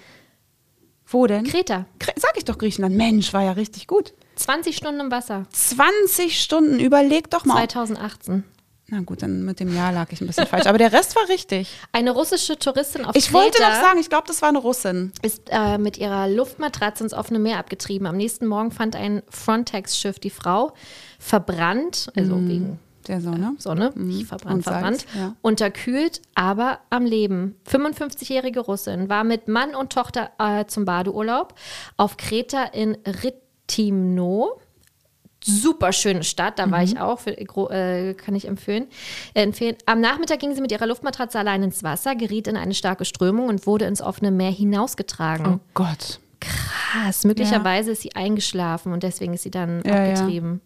Wo 1.06 1.28
denn? 1.28 1.44
Kreta. 1.46 1.86
Sag 2.16 2.38
ich 2.38 2.46
doch 2.46 2.58
Griechenland. 2.58 2.96
Mensch, 2.96 3.34
war 3.34 3.44
ja 3.44 3.52
richtig 3.52 3.88
gut. 3.88 4.14
20 4.36 4.78
Stunden 4.78 5.02
im 5.02 5.12
Wasser. 5.12 5.46
20 5.52 6.42
Stunden, 6.42 6.80
überleg 6.80 7.30
doch 7.30 7.46
mal. 7.46 7.56
2018. 7.56 8.44
Na 8.96 9.02
gut, 9.02 9.24
dann 9.24 9.44
mit 9.44 9.60
dem 9.60 9.76
Jahr 9.76 9.92
lag 9.92 10.12
ich 10.12 10.22
ein 10.22 10.28
bisschen 10.28 10.46
falsch. 10.46 10.68
Aber 10.68 10.78
der 10.78 10.94
Rest 10.94 11.16
war 11.16 11.28
richtig. 11.28 11.76
Eine 11.92 12.12
russische 12.12 12.60
Touristin 12.60 13.06
auf 13.06 13.16
Ich 13.16 13.26
Kreta 13.30 13.40
wollte 13.40 13.62
noch 13.64 13.74
sagen, 13.82 14.00
ich 14.00 14.08
glaube, 14.08 14.26
das 14.28 14.44
war 14.44 14.50
eine 14.50 14.60
Russin. 14.60 15.12
ist 15.24 15.50
äh, 15.50 15.80
mit 15.80 15.98
ihrer 15.98 16.28
Luftmatratze 16.28 17.04
ins 17.04 17.14
offene 17.16 17.40
Meer 17.40 17.58
abgetrieben. 17.58 18.06
Am 18.06 18.18
nächsten 18.18 18.46
Morgen 18.46 18.70
fand 18.70 18.96
ein 18.96 19.24
Frontex-Schiff 19.30 20.20
die 20.20 20.30
Frau 20.30 20.74
verbrannt, 21.18 22.12
also 22.16 22.36
wegen 22.48 22.80
Der 23.08 23.20
Sonne. 23.20 23.56
Sonne, 23.58 23.92
nicht 23.96 24.28
verbrannt, 24.28 24.58
Und 24.58 24.64
Salz, 24.64 24.76
verbrannt, 24.76 25.06
ja. 25.18 25.36
unterkühlt, 25.42 26.22
aber 26.36 26.78
am 26.92 27.06
Leben. 27.08 27.56
55-jährige 27.68 28.60
Russin 28.60 29.10
war 29.10 29.24
mit 29.24 29.48
Mann 29.48 29.74
und 29.74 29.92
Tochter 29.92 30.30
äh, 30.38 30.66
zum 30.68 30.86
Badeurlaub 30.86 31.56
auf 31.98 32.18
Kreta 32.18 32.66
in 32.66 32.96
Rithimno. 33.24 34.60
Super 35.46 35.92
schöne 35.92 36.24
Stadt, 36.24 36.58
da 36.60 36.70
war 36.72 36.80
Mhm. 36.80 36.86
ich 36.86 37.00
auch, 37.00 37.20
für, 37.20 37.34
gro- 37.34 37.70
äh, 37.70 38.14
kann 38.14 38.34
ich 38.36 38.48
empfehlen, 38.48 38.88
äh, 39.34 39.44
empfehlen. 39.44 39.76
Am 39.86 40.00
Nachmittag 40.02 40.40
ging 40.40 40.54
sie 40.56 40.62
mit 40.62 40.72
ihrer 40.72 40.88
Luftmatratze 40.88 41.38
allein 41.40 41.64
ins 41.64 41.84
Wasser, 41.84 42.16
geriet 42.16 42.48
in 42.48 42.56
eine 42.58 42.74
starke 42.74 43.06
Strömung 43.06 43.48
und 43.50 43.68
wurde 43.68 43.86
ins 43.86 44.02
offene 44.02 44.32
Meer 44.32 44.52
hinausgetragen. 44.52 45.46
Oh 45.56 45.60
Gott. 45.74 46.20
Krass, 46.40 47.24
möglicherweise 47.24 47.92
ist 47.92 48.02
sie 48.02 48.16
eingeschlafen 48.16 48.92
und 48.94 49.04
deswegen 49.04 49.34
ist 49.34 49.44
sie 49.44 49.52
dann 49.52 49.82
Ja, 49.86 50.04
ja. 50.06 50.14
abgetrieben. 50.14 50.62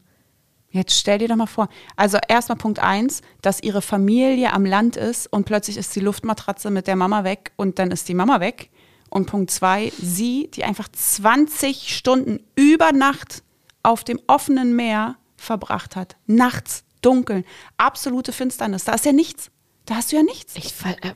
Jetzt 0.70 0.94
stell 1.00 1.18
dir 1.20 1.28
doch 1.30 1.36
mal 1.38 1.46
vor. 1.48 1.70
Also 1.96 2.18
erstmal 2.28 2.58
Punkt 2.58 2.80
eins, 2.80 3.22
dass 3.42 3.64
ihre 3.64 3.82
Familie 3.82 4.54
am 4.54 4.66
Land 4.66 4.96
ist 4.98 5.32
und 5.32 5.46
plötzlich 5.46 5.78
ist 5.78 5.96
die 5.96 6.02
Luftmatratze 6.02 6.70
mit 6.72 6.88
der 6.88 6.96
Mama 6.96 7.24
weg 7.24 7.52
und 7.56 7.80
dann 7.80 7.90
ist 7.92 8.10
die 8.10 8.14
Mama 8.14 8.40
weg. 8.42 8.70
Und 9.10 9.28
Punkt 9.28 9.50
zwei, 9.52 9.92
sie, 10.02 10.50
die 10.54 10.66
einfach 10.66 10.90
20 10.90 11.96
Stunden 11.96 12.42
über 12.56 12.92
Nacht 12.92 13.44
auf 13.88 14.04
dem 14.04 14.20
offenen 14.28 14.76
Meer 14.76 15.16
verbracht 15.38 15.96
hat. 15.96 16.18
Nachts, 16.26 16.84
dunkel, 17.02 17.44
absolute 17.78 18.32
Finsternis. 18.32 18.84
Da 18.84 18.94
ist 18.94 19.06
ja 19.06 19.14
nichts. 19.14 19.50
Da 19.86 19.96
hast 19.96 20.12
du 20.12 20.18
ja 20.18 20.24
nichts. 20.24 20.56
Ich 20.58 20.74
ver 20.74 20.96
äh, 21.02 21.14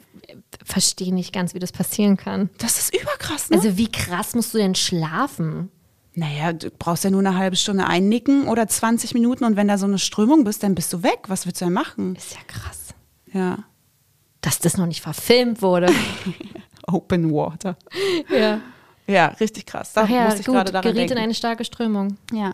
verstehe 0.64 1.14
nicht 1.14 1.34
ganz, 1.34 1.53
wie 1.53 1.60
das 1.60 1.73
passieren 1.73 2.15
kann. 2.15 2.49
Das 2.57 2.80
ist 2.80 2.95
überkrass, 2.95 3.49
ne? 3.49 3.57
Also 3.57 3.77
wie 3.77 3.91
krass 3.91 4.34
musst 4.35 4.53
du 4.53 4.57
denn 4.57 4.76
schlafen? 4.76 5.69
naja, 6.14 6.52
du 6.53 6.69
brauchst 6.72 7.03
ja 7.03 7.10
nur 7.10 7.22
eine 7.22 7.38
halbe 7.38 7.56
Stunde 7.56 7.88
einnicken 7.88 8.48
oder 8.48 8.68
20 8.68 9.14
Minuten 9.14 9.45
und 9.45 9.56
wenn 9.56 9.68
da 9.68 9.77
so 9.77 9.85
eine 9.85 9.99
Strömung 9.99 10.43
bist, 10.43 10.64
dann 10.64 10.76
bist 10.76 10.91
du 10.91 11.03
weg. 11.03 11.19
Was 11.27 11.45
willst 11.45 11.61
du 11.61 11.65
denn 11.65 11.73
machen? 11.73 12.15
Ist 12.15 12.34
ja 12.34 12.41
krass. 12.48 12.93
Ja. 13.31 13.60
Dass 14.41 14.60
das 14.60 14.77
noch 14.77 14.88
nicht 14.88 15.02
verfilmt 15.02 15.61
wurde. 15.61 15.88
Open 16.88 17.31
Water. 17.31 17.77
ja. 18.30 18.60
Ja, 19.12 19.28
richtig 19.40 19.66
krass. 19.66 19.94
Da 19.94 20.04
Ach 20.04 20.10
ja, 20.10 20.26
musste 20.26 20.40
ich 20.42 20.46
gerade 20.46 20.72
gut, 20.72 20.74
daran 20.76 20.84
geriet 20.84 21.02
in 21.02 21.08
denken. 21.10 21.24
eine 21.24 21.34
starke 21.34 21.64
Strömung. 21.66 22.18
ja, 22.32 22.54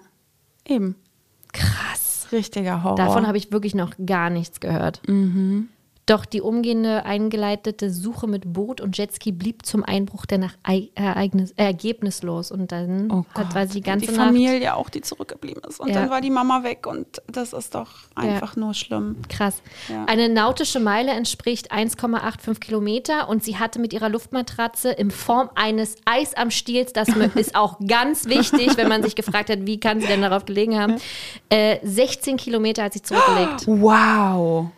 eben. 0.65 0.95
Krass. 1.53 2.27
Richtiger 2.31 2.83
Horror. 2.83 2.97
Davon 2.97 3.25
habe 3.25 3.37
ich 3.37 3.51
wirklich 3.53 3.73
noch 3.73 3.93
gar 4.05 4.29
nichts 4.29 4.59
gehört. 4.59 5.01
Doch 6.07 6.25
die 6.25 6.41
umgehende 6.41 7.05
eingeleitete 7.05 7.91
Suche 7.91 8.27
mit 8.27 8.51
Boot 8.53 8.81
und 8.81 8.97
Jetski 8.97 9.31
blieb 9.33 9.65
zum 9.65 9.83
Einbruch 9.83 10.25
der 10.25 10.37
Nacht 10.39 10.57
ei- 10.63 10.89
Ereignis, 10.95 11.51
äh, 11.51 11.65
ergebnislos. 11.65 12.49
Und 12.49 12.71
dann 12.71 13.11
oh 13.11 13.25
hat, 13.35 13.53
war 13.53 13.67
sie 13.67 13.73
die 13.73 13.81
ganze 13.81 14.07
die 14.07 14.13
Nacht 14.13 14.27
Familie 14.27 14.73
auch, 14.75 14.89
die 14.89 15.01
zurückgeblieben 15.01 15.61
ist. 15.67 15.79
Und 15.81 15.89
Ja. 15.89 15.95
dann 15.95 16.09
war 16.09 16.21
die 16.21 16.29
Mama 16.29 16.63
weg 16.63 16.87
und 16.87 17.21
das 17.27 17.51
ist 17.53 17.75
doch 17.75 17.89
einfach 18.15 18.55
nur 18.55 18.73
schlimm. 18.73 19.17
Krass. 19.29 19.61
Ja. 19.89 20.05
Eine 20.05 20.29
nautische 20.29 20.79
Meile 20.79 21.11
entspricht 21.11 21.71
1,85 21.73 22.59
Kilometer 22.61 23.27
und 23.27 23.43
sie 23.43 23.57
hatte 23.57 23.79
mit 23.79 23.91
ihrer 23.91 24.07
Luftmatratze 24.07 24.91
in 24.91 25.11
Form 25.11 25.49
eines 25.55 25.97
Eis 26.05 26.33
am 26.35 26.51
Stiels, 26.51 26.93
das 26.93 27.09
ist 27.35 27.53
auch 27.53 27.79
ganz 27.85 28.25
wichtig, 28.27 28.77
wenn 28.77 28.87
man 28.87 29.03
sich 29.03 29.15
gefragt 29.15 29.49
hat, 29.49 29.65
wie 29.65 29.77
kann 29.79 29.99
sie 29.99 30.07
denn 30.07 30.21
darauf 30.21 30.45
gelegen 30.45 30.79
haben, 30.79 30.95
äh, 31.49 31.79
16 31.83 32.37
Kilometer 32.37 32.83
hat 32.85 32.93
sie 32.93 33.01
zurückgelegt. 33.01 33.65
Wow. 33.67 34.71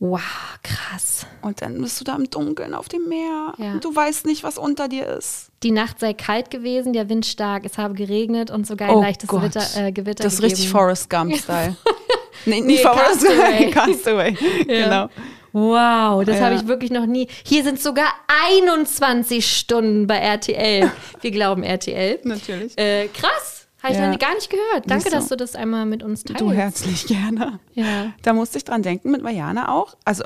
Wow, 0.00 0.20
krass. 0.62 1.26
Und 1.40 1.62
dann 1.62 1.80
bist 1.80 2.00
du 2.00 2.04
da 2.04 2.16
im 2.16 2.28
Dunkeln 2.28 2.74
auf 2.74 2.88
dem 2.88 3.08
Meer. 3.08 3.54
Ja. 3.58 3.72
Und 3.74 3.84
du 3.84 3.94
weißt 3.94 4.26
nicht, 4.26 4.42
was 4.42 4.58
unter 4.58 4.88
dir 4.88 5.06
ist. 5.06 5.46
Die 5.62 5.70
Nacht 5.70 6.00
sei 6.00 6.12
kalt 6.14 6.50
gewesen, 6.50 6.92
der 6.92 7.08
Wind 7.08 7.24
stark, 7.24 7.64
es 7.64 7.78
habe 7.78 7.94
geregnet 7.94 8.50
und 8.50 8.66
sogar 8.66 8.90
ein 8.90 8.98
leichtes 9.00 9.28
Gewitter, 9.28 9.62
äh, 9.76 9.92
Gewitter 9.92 10.24
Das 10.24 10.34
ist 10.34 10.40
gegeben. 10.40 10.52
richtig 10.56 10.70
Forrest 10.70 11.08
Gump-Style. 11.08 11.76
nee, 12.44 12.60
nicht 12.60 12.66
Nee, 12.66 12.76
Forrest 12.78 13.24
Castaway. 13.24 13.70
Castaway. 13.70 14.36
Genau. 14.66 15.08
Wow, 15.52 16.24
das 16.24 16.38
Ja. 16.40 16.46
habe 16.46 16.56
ich 16.56 16.66
wirklich 16.66 16.90
noch 16.90 17.06
nie. 17.06 17.28
Hier 17.44 17.62
sind 17.62 17.80
sogar 17.80 18.08
21 18.50 19.46
Stunden 19.46 20.08
bei 20.08 20.16
RTL. 20.16 20.90
Wir 21.20 21.30
glauben 21.30 21.62
RTL. 21.62 22.18
Natürlich. 22.24 22.76
Äh, 22.76 23.06
krass. 23.08 23.53
Habe 23.84 23.92
ich 23.92 24.00
Ja. 24.00 24.10
noch 24.10 24.18
gar 24.18 24.34
nicht 24.34 24.48
gehört. 24.48 24.90
Danke, 24.90 25.10
dass 25.10 25.28
du 25.28 25.36
das 25.36 25.54
einmal 25.54 25.84
mit 25.84 26.02
uns 26.02 26.24
teilst. 26.24 26.40
Du 26.40 26.50
herzlich 26.50 27.06
gerne. 27.06 27.60
Ja. 27.74 28.12
Da 28.22 28.32
musste 28.32 28.56
ich 28.56 28.64
dran 28.64 28.82
denken 28.82 29.10
mit 29.10 29.22
Mariana 29.22 29.68
auch. 29.70 29.94
Also, 30.06 30.24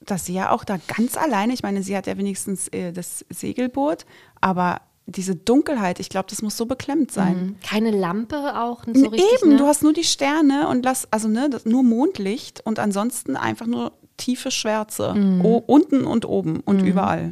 dass 0.00 0.26
sie 0.26 0.34
ja 0.34 0.50
auch 0.50 0.64
da 0.64 0.78
ganz 0.96 1.16
alleine, 1.16 1.52
ich 1.52 1.62
meine, 1.62 1.82
sie 1.82 1.96
hat 1.96 2.06
ja 2.08 2.18
wenigstens 2.18 2.66
äh, 2.68 2.92
das 2.92 3.24
Segelboot, 3.30 4.04
aber 4.40 4.80
diese 5.06 5.36
Dunkelheit, 5.36 6.00
ich 6.00 6.08
glaube, 6.08 6.26
das 6.28 6.42
muss 6.42 6.56
so 6.56 6.66
beklemmt 6.66 7.12
sein. 7.12 7.56
Keine 7.64 7.92
Lampe 7.92 8.60
auch 8.60 8.82
so 8.92 9.08
richtig. 9.08 9.32
Eben, 9.40 9.52
ne? 9.52 9.56
du 9.56 9.66
hast 9.66 9.82
nur 9.82 9.92
die 9.92 10.04
Sterne 10.04 10.68
und 10.68 10.84
lass, 10.84 11.06
also 11.12 11.28
ne, 11.28 11.48
das, 11.48 11.64
nur 11.64 11.82
Mondlicht 11.82 12.60
und 12.66 12.78
ansonsten 12.78 13.36
einfach 13.36 13.66
nur 13.66 13.92
tiefe 14.18 14.50
Schwärze. 14.50 15.14
Mhm. 15.14 15.44
O, 15.44 15.56
unten 15.66 16.04
und 16.04 16.26
oben 16.26 16.60
und 16.60 16.82
überall. 16.82 17.30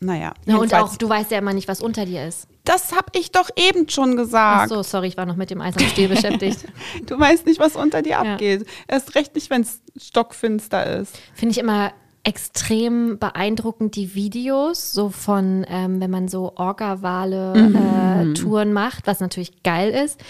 Ja. 0.00 0.06
naja. 0.06 0.34
Ja, 0.46 0.56
und 0.56 0.74
auch, 0.74 0.96
du 0.96 1.08
weißt 1.08 1.30
ja 1.30 1.38
immer 1.38 1.54
nicht, 1.54 1.68
was 1.68 1.80
unter 1.80 2.04
dir 2.06 2.26
ist. 2.26 2.48
Das 2.64 2.92
habe 2.92 3.06
ich 3.14 3.30
doch 3.32 3.50
eben 3.56 3.88
schon 3.88 4.12
Ach 4.12 4.16
gesagt. 4.16 4.68
so, 4.68 4.82
sorry, 4.82 5.08
ich 5.08 5.16
war 5.16 5.26
noch 5.26 5.36
mit 5.36 5.50
dem 5.50 5.60
Eis 5.60 5.76
am 5.76 5.84
Stiel 5.84 6.08
beschäftigt. 6.08 6.64
Du 7.06 7.18
weißt 7.18 7.46
nicht, 7.46 7.60
was 7.60 7.76
unter 7.76 8.02
dir 8.02 8.18
abgeht. 8.18 8.66
Erst 8.86 9.14
recht 9.14 9.34
nicht, 9.34 9.50
wenn 9.50 9.62
es 9.62 9.80
stockfinster 9.96 11.00
ist. 11.00 11.18
Finde 11.34 11.52
ich 11.52 11.58
immer 11.58 11.92
extrem 12.24 13.18
beeindruckend, 13.18 13.96
die 13.96 14.14
Videos, 14.14 14.92
so 14.92 15.08
von, 15.08 15.64
ähm, 15.68 16.00
wenn 16.00 16.10
man 16.10 16.28
so 16.28 16.52
Orca-Wale-Touren 16.56 18.72
macht, 18.72 19.06
was 19.06 19.20
natürlich 19.20 19.62
geil 19.62 19.90
ist. 19.90 20.20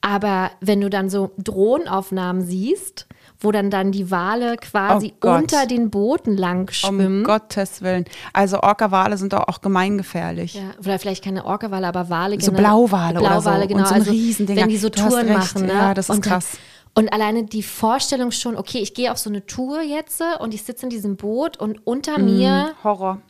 Aber 0.00 0.50
wenn 0.60 0.80
du 0.80 0.90
dann 0.90 1.10
so 1.10 1.32
Drohnenaufnahmen 1.38 2.42
siehst, 2.42 3.07
wo 3.40 3.52
dann 3.52 3.70
dann 3.70 3.92
die 3.92 4.10
Wale 4.10 4.56
quasi 4.56 5.12
Oh 5.24 5.28
unter 5.30 5.66
den 5.66 5.90
Booten 5.90 6.36
lang 6.36 6.68
Um 6.68 6.96
schwimmen. 6.96 7.24
Gottes 7.24 7.82
Willen. 7.82 8.04
Also 8.32 8.60
Orca-Wale 8.60 9.16
sind 9.16 9.32
doch 9.32 9.46
auch 9.48 9.60
gemeingefährlich. 9.60 10.54
Ja, 10.54 10.62
oder 10.80 10.98
vielleicht 10.98 11.22
keine 11.24 11.44
Orca-Wale, 11.44 11.86
aber 11.86 12.10
Wale. 12.10 12.40
So 12.40 12.50
gene- 12.50 12.62
Blauwale 12.62 13.20
oder 13.20 13.40
so. 13.40 13.50
Blauwale, 13.50 13.62
Und 13.62 13.68
genau. 13.68 13.84
so 13.84 13.94
ein 13.94 14.00
also, 14.00 14.10
Riesendinger. 14.10 14.62
Wenn 14.62 14.68
die 14.68 14.76
so 14.76 14.88
Touren 14.90 15.26
recht. 15.28 15.38
machen. 15.38 15.66
Ne? 15.66 15.72
Ja, 15.72 15.94
das 15.94 16.08
ist 16.08 16.16
und 16.16 16.26
dann- 16.26 16.32
krass. 16.32 16.58
Und 16.94 17.12
alleine 17.12 17.44
die 17.44 17.62
Vorstellung 17.62 18.32
schon, 18.32 18.56
okay, 18.56 18.78
ich 18.78 18.92
gehe 18.92 19.12
auf 19.12 19.18
so 19.18 19.30
eine 19.30 19.46
Tour 19.46 19.82
jetzt 19.82 20.20
und 20.40 20.52
ich 20.52 20.62
sitze 20.64 20.86
in 20.86 20.90
diesem 20.90 21.16
Boot 21.16 21.56
und 21.56 21.86
unter 21.86 22.18
Mhm. 22.18 22.24
mir 22.24 22.70
Horror. 22.82 23.20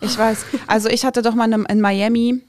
Ich 0.00 0.16
weiß, 0.16 0.44
also 0.68 0.88
ich 0.88 1.04
hatte 1.04 1.22
doch 1.22 1.34
mal 1.34 1.52
in 1.52 1.80
Miami, 1.80 2.42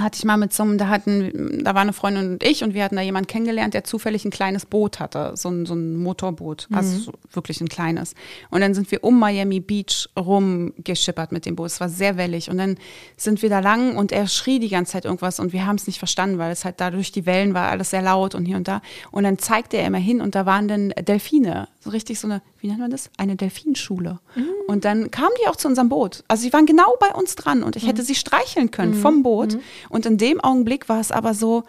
hatte 0.00 0.18
ich 0.18 0.24
mal 0.24 0.36
mit 0.36 0.52
so 0.52 0.64
einem, 0.64 0.76
da 0.76 0.88
hatten, 0.88 1.62
da 1.62 1.74
war 1.74 1.82
eine 1.82 1.92
Freundin 1.92 2.32
und 2.32 2.42
ich 2.42 2.64
und 2.64 2.74
wir 2.74 2.82
hatten 2.82 2.96
da 2.96 3.02
jemanden 3.02 3.28
kennengelernt, 3.28 3.74
der 3.74 3.84
zufällig 3.84 4.24
ein 4.24 4.32
kleines 4.32 4.66
Boot 4.66 4.98
hatte, 4.98 5.32
so 5.36 5.48
ein, 5.48 5.66
so 5.66 5.74
ein 5.74 5.96
Motorboot, 5.96 6.66
also 6.72 6.98
so 6.98 7.12
wirklich 7.30 7.60
ein 7.60 7.68
kleines. 7.68 8.14
Und 8.50 8.60
dann 8.60 8.74
sind 8.74 8.90
wir 8.90 9.04
um 9.04 9.18
Miami 9.20 9.60
Beach 9.60 10.08
rumgeschippert 10.18 11.30
mit 11.30 11.46
dem 11.46 11.54
Boot. 11.54 11.66
Es 11.66 11.80
war 11.80 11.88
sehr 11.88 12.16
wellig 12.16 12.50
und 12.50 12.58
dann 12.58 12.76
sind 13.16 13.40
wir 13.42 13.48
da 13.48 13.60
lang 13.60 13.96
und 13.96 14.10
er 14.10 14.26
schrie 14.26 14.58
die 14.58 14.68
ganze 14.68 14.92
Zeit 14.92 15.04
irgendwas 15.04 15.38
und 15.38 15.52
wir 15.52 15.64
haben 15.64 15.76
es 15.76 15.86
nicht 15.86 16.00
verstanden, 16.00 16.38
weil 16.38 16.50
es 16.50 16.64
halt 16.64 16.80
da 16.80 16.90
durch 16.90 17.12
die 17.12 17.24
Wellen 17.24 17.54
war 17.54 17.70
alles 17.70 17.90
sehr 17.90 18.02
laut 18.02 18.34
und 18.34 18.46
hier 18.46 18.56
und 18.56 18.66
da. 18.66 18.82
Und 19.12 19.22
dann 19.22 19.38
zeigte 19.38 19.76
er 19.76 19.86
immer 19.86 19.98
hin 19.98 20.20
und 20.20 20.34
da 20.34 20.44
waren 20.44 20.66
dann 20.66 20.88
Delfine, 20.90 21.68
so 21.84 21.90
richtig 21.90 22.18
so 22.18 22.26
eine, 22.26 22.42
wie 22.58 22.66
nennt 22.68 22.80
man 22.80 22.90
das? 22.90 23.10
Eine 23.18 23.36
Delfinschule. 23.36 24.18
Und 24.66 24.84
dann 24.84 25.10
kamen 25.10 25.30
die 25.42 25.48
auch 25.48 25.56
zu 25.56 25.68
unserem 25.68 25.88
Boot. 25.90 26.24
Also 26.26 26.42
sie 26.42 26.52
waren 26.52 26.66
genau 26.66 26.96
bei 26.98 27.14
uns 27.14 27.36
dran 27.36 27.62
und 27.62 27.76
ich 27.76 27.86
hätte 27.86 28.02
sie 28.02 28.14
streicheln 28.14 28.70
können 28.70 28.94
vom 28.94 29.22
Boot. 29.22 29.54
Und 29.90 30.06
in 30.06 30.18
dem 30.18 30.40
Augenblick 30.40 30.88
war 30.88 31.00
es 31.00 31.12
aber 31.12 31.34
so, 31.34 31.62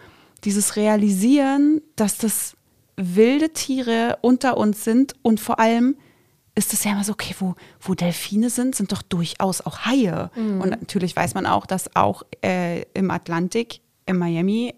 dieses 0.44 0.76
Realisieren, 0.76 1.82
dass 1.96 2.18
das 2.18 2.56
wilde 2.96 3.50
Tiere 3.52 4.18
unter 4.22 4.56
uns 4.56 4.84
sind 4.84 5.14
und 5.22 5.38
vor 5.40 5.58
allem 5.60 5.96
ist 6.54 6.72
es 6.72 6.84
ja 6.84 6.92
immer 6.92 7.04
so, 7.04 7.12
okay, 7.12 7.34
wo, 7.38 7.54
wo 7.80 7.94
Delfine 7.94 8.48
sind, 8.48 8.74
sind 8.74 8.90
doch 8.90 9.02
durchaus 9.02 9.60
auch 9.60 9.80
Haie. 9.80 10.30
Und 10.62 10.70
natürlich 10.70 11.14
weiß 11.14 11.34
man 11.34 11.44
auch, 11.44 11.66
dass 11.66 11.94
auch 11.94 12.22
äh, 12.42 12.82
im 12.94 13.10
Atlantik, 13.10 13.80
in 14.06 14.18
Miami, 14.18 14.74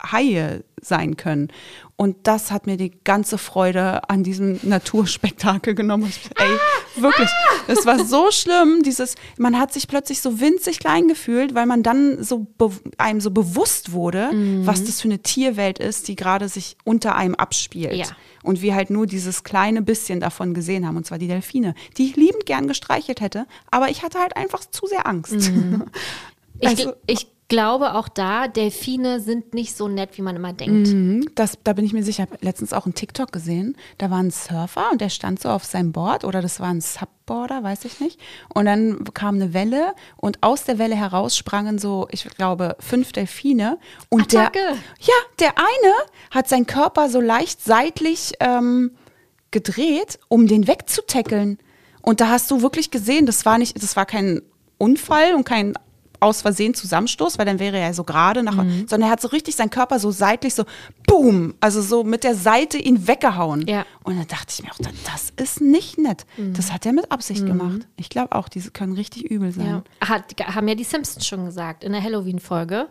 Haie 0.00 0.62
sein 0.80 1.16
können. 1.16 1.48
Und 1.96 2.16
das 2.22 2.52
hat 2.52 2.66
mir 2.66 2.76
die 2.76 2.92
ganze 3.02 3.36
Freude 3.36 4.08
an 4.08 4.22
diesem 4.22 4.60
Naturspektakel 4.62 5.74
genommen. 5.74 6.12
Ey, 6.36 7.02
wirklich, 7.02 7.28
es 7.66 7.84
war 7.84 8.04
so 8.04 8.30
schlimm, 8.30 8.84
dieses, 8.84 9.16
man 9.38 9.58
hat 9.58 9.72
sich 9.72 9.88
plötzlich 9.88 10.20
so 10.20 10.38
winzig 10.38 10.78
klein 10.78 11.08
gefühlt, 11.08 11.56
weil 11.56 11.66
man 11.66 11.82
dann 11.82 12.22
so 12.22 12.46
einem 12.98 13.20
so 13.20 13.32
bewusst 13.32 13.90
wurde, 13.90 14.30
was 14.64 14.84
das 14.84 15.00
für 15.00 15.08
eine 15.08 15.18
Tierwelt 15.18 15.80
ist, 15.80 16.06
die 16.06 16.14
gerade 16.14 16.48
sich 16.48 16.76
unter 16.84 17.16
einem 17.16 17.34
abspielt. 17.34 17.94
Ja. 17.94 18.06
Und 18.44 18.62
wir 18.62 18.76
halt 18.76 18.90
nur 18.90 19.06
dieses 19.08 19.42
kleine 19.42 19.82
bisschen 19.82 20.20
davon 20.20 20.54
gesehen 20.54 20.86
haben, 20.86 20.96
und 20.96 21.06
zwar 21.06 21.18
die 21.18 21.26
Delfine, 21.26 21.74
die 21.96 22.06
ich 22.06 22.16
liebend 22.16 22.46
gern 22.46 22.68
gestreichelt 22.68 23.20
hätte, 23.20 23.46
aber 23.72 23.88
ich 23.88 24.04
hatte 24.04 24.20
halt 24.20 24.36
einfach 24.36 24.60
zu 24.60 24.86
sehr 24.86 25.06
Angst. 25.08 25.50
Ich, 26.60 26.68
Also- 26.68 26.92
ich 27.08 27.26
glaube 27.48 27.94
auch 27.94 28.08
da, 28.08 28.46
Delfine 28.46 29.20
sind 29.20 29.54
nicht 29.54 29.76
so 29.76 29.88
nett, 29.88 30.10
wie 30.18 30.22
man 30.22 30.36
immer 30.36 30.52
denkt. 30.52 30.88
Mhm, 30.88 31.30
Das, 31.34 31.58
da 31.64 31.72
bin 31.72 31.84
ich 31.84 31.92
mir 31.92 32.02
sicher. 32.02 32.24
Ich 32.24 32.30
habe 32.30 32.44
letztens 32.44 32.72
auch 32.72 32.84
einen 32.84 32.94
TikTok 32.94 33.32
gesehen. 33.32 33.76
Da 33.96 34.10
war 34.10 34.18
ein 34.18 34.30
Surfer 34.30 34.90
und 34.92 35.00
der 35.00 35.08
stand 35.08 35.40
so 35.40 35.48
auf 35.48 35.64
seinem 35.64 35.92
Board 35.92 36.24
oder 36.24 36.42
das 36.42 36.60
war 36.60 36.68
ein 36.68 36.80
Subboarder, 36.80 37.62
weiß 37.62 37.84
ich 37.86 38.00
nicht. 38.00 38.20
Und 38.52 38.66
dann 38.66 39.04
kam 39.14 39.36
eine 39.36 39.54
Welle 39.54 39.94
und 40.16 40.42
aus 40.42 40.64
der 40.64 40.78
Welle 40.78 40.94
heraus 40.96 41.36
sprangen 41.36 41.78
so, 41.78 42.06
ich 42.10 42.24
glaube, 42.24 42.76
fünf 42.80 43.12
Delfine. 43.12 43.78
Und 44.08 44.32
der, 44.32 44.48
Attacke. 44.48 44.76
ja, 45.00 45.14
der 45.38 45.54
eine 45.56 45.94
hat 46.30 46.48
seinen 46.48 46.66
Körper 46.66 47.08
so 47.08 47.20
leicht 47.20 47.64
seitlich 47.64 48.32
ähm, 48.40 48.92
gedreht, 49.50 50.18
um 50.28 50.46
den 50.46 50.66
wegzutackeln. 50.66 51.58
Und 52.02 52.20
da 52.20 52.28
hast 52.28 52.50
du 52.50 52.62
wirklich 52.62 52.90
gesehen, 52.90 53.26
das 53.26 53.46
war 53.46 53.58
nicht, 53.58 53.82
das 53.82 53.96
war 53.96 54.06
kein 54.06 54.42
Unfall 54.76 55.34
und 55.34 55.44
kein 55.44 55.74
aus 56.20 56.42
Versehen 56.42 56.74
Zusammenstoß, 56.74 57.38
weil 57.38 57.46
dann 57.46 57.58
wäre 57.58 57.76
er 57.78 57.88
ja 57.88 57.92
so 57.92 58.04
gerade 58.04 58.42
nach, 58.42 58.56
Mhm. 58.56 58.86
sondern 58.88 59.08
er 59.08 59.12
hat 59.12 59.20
so 59.20 59.28
richtig 59.28 59.54
seinen 59.56 59.70
Körper 59.70 59.98
so 59.98 60.10
seitlich 60.10 60.54
so, 60.54 60.64
boom, 61.06 61.54
also 61.60 61.80
so 61.80 62.04
mit 62.04 62.24
der 62.24 62.34
Seite 62.34 62.78
ihn 62.78 63.06
weggehauen. 63.06 63.66
Ja. 63.66 63.84
Und 64.04 64.16
dann 64.18 64.26
dachte 64.26 64.46
ich 64.52 64.62
mir 64.62 64.70
auch, 64.72 64.78
das 65.04 65.32
ist 65.36 65.60
nicht 65.60 65.98
nett. 65.98 66.26
Mhm. 66.36 66.54
Das 66.54 66.72
hat 66.72 66.84
er 66.86 66.92
mit 66.92 67.10
Absicht 67.12 67.46
gemacht. 67.46 67.86
Ich 67.96 68.08
glaube 68.08 68.34
auch, 68.34 68.48
diese 68.48 68.70
können 68.70 68.94
richtig 68.94 69.24
übel 69.30 69.52
sein. 69.52 69.82
Ja. 70.02 70.08
Hat, 70.08 70.24
haben 70.54 70.66
ja 70.68 70.74
die 70.74 70.84
Simpsons 70.84 71.26
schon 71.26 71.44
gesagt 71.44 71.84
in 71.84 71.92
der 71.92 72.02
Halloween-Folge, 72.02 72.88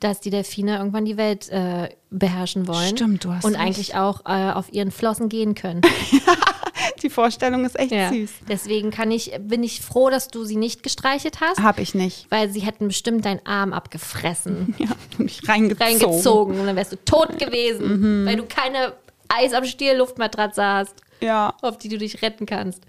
dass 0.00 0.20
die 0.20 0.30
Delfine 0.30 0.78
irgendwann 0.78 1.04
die 1.04 1.16
Welt 1.16 1.48
äh, 1.50 1.88
beherrschen 2.10 2.66
wollen. 2.66 2.96
Stimmt, 2.96 3.24
du 3.24 3.32
hast 3.32 3.44
Und 3.44 3.54
recht. 3.54 3.64
eigentlich 3.64 3.94
auch 3.94 4.22
äh, 4.26 4.52
auf 4.52 4.72
ihren 4.72 4.90
Flossen 4.90 5.28
gehen 5.28 5.54
können. 5.54 5.80
Die 7.02 7.10
Vorstellung 7.10 7.64
ist 7.64 7.78
echt 7.78 7.92
ja. 7.92 8.10
süß. 8.10 8.30
Deswegen 8.48 8.90
kann 8.90 9.10
ich, 9.10 9.32
bin 9.40 9.62
ich 9.62 9.80
froh, 9.80 10.10
dass 10.10 10.28
du 10.28 10.44
sie 10.44 10.56
nicht 10.56 10.82
gestreichelt 10.82 11.40
hast, 11.40 11.62
Hab 11.62 11.78
ich 11.78 11.94
nicht. 11.94 12.26
weil 12.30 12.50
sie 12.50 12.60
hätten 12.60 12.88
bestimmt 12.88 13.24
deinen 13.24 13.44
Arm 13.46 13.72
abgefressen, 13.72 14.74
Ja, 14.78 14.88
mich 15.18 15.46
reingezogen. 15.48 15.82
reingezogen 16.02 16.60
und 16.60 16.66
dann 16.66 16.76
wärst 16.76 16.92
du 16.92 16.96
tot 17.04 17.38
gewesen, 17.38 18.26
weil 18.26 18.36
du 18.36 18.44
keine 18.44 18.94
Eis 19.28 19.52
am 19.52 19.64
Stiel 19.64 19.94
Luftmatratze 19.96 20.62
hast. 20.64 20.94
Ja. 21.22 21.54
auf 21.60 21.76
die 21.76 21.88
du 21.90 21.98
dich 21.98 22.22
retten 22.22 22.46
kannst. 22.46 22.82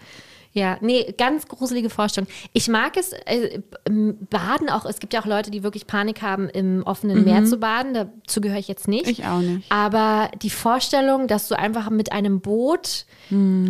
Ja, 0.53 0.77
nee, 0.81 1.13
ganz 1.17 1.47
gruselige 1.47 1.89
Vorstellung. 1.89 2.29
Ich 2.51 2.67
mag 2.67 2.97
es, 2.97 3.13
äh, 3.25 3.61
Baden 3.85 4.69
auch, 4.69 4.85
es 4.85 4.99
gibt 4.99 5.13
ja 5.13 5.21
auch 5.21 5.25
Leute, 5.25 5.49
die 5.49 5.63
wirklich 5.63 5.87
Panik 5.87 6.21
haben, 6.21 6.49
im 6.49 6.83
offenen 6.83 7.23
Meer 7.23 7.45
zu 7.45 7.57
baden. 7.57 7.93
Dazu 7.93 8.41
gehöre 8.41 8.59
ich 8.59 8.67
jetzt 8.67 8.87
nicht. 8.87 9.07
Ich 9.07 9.25
auch 9.25 9.39
nicht. 9.39 9.71
Aber 9.71 10.29
die 10.41 10.49
Vorstellung, 10.49 11.27
dass 11.27 11.47
du 11.47 11.57
einfach 11.57 11.89
mit 11.89 12.11
einem 12.11 12.41
Boot 12.41 13.05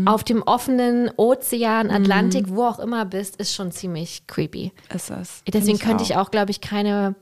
auf 0.06 0.24
dem 0.24 0.42
offenen 0.42 1.12
Ozean, 1.18 1.92
Atlantik, 1.92 2.46
wo 2.50 2.64
auch 2.64 2.80
immer 2.80 3.06
bist, 3.06 3.36
ist 3.36 3.54
schon 3.54 3.72
ziemlich 3.72 4.26
creepy. 4.26 4.72
Ist 4.94 5.12
es. 5.12 5.44
Deswegen 5.48 5.78
Find 5.78 5.82
könnte 5.82 6.04
ich 6.04 6.16
auch, 6.16 6.32
glaube 6.32 6.50
ich, 6.50 6.62
keine 6.62 7.16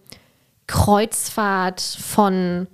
Kreuzfahrt 0.67 1.81
von 1.81 2.67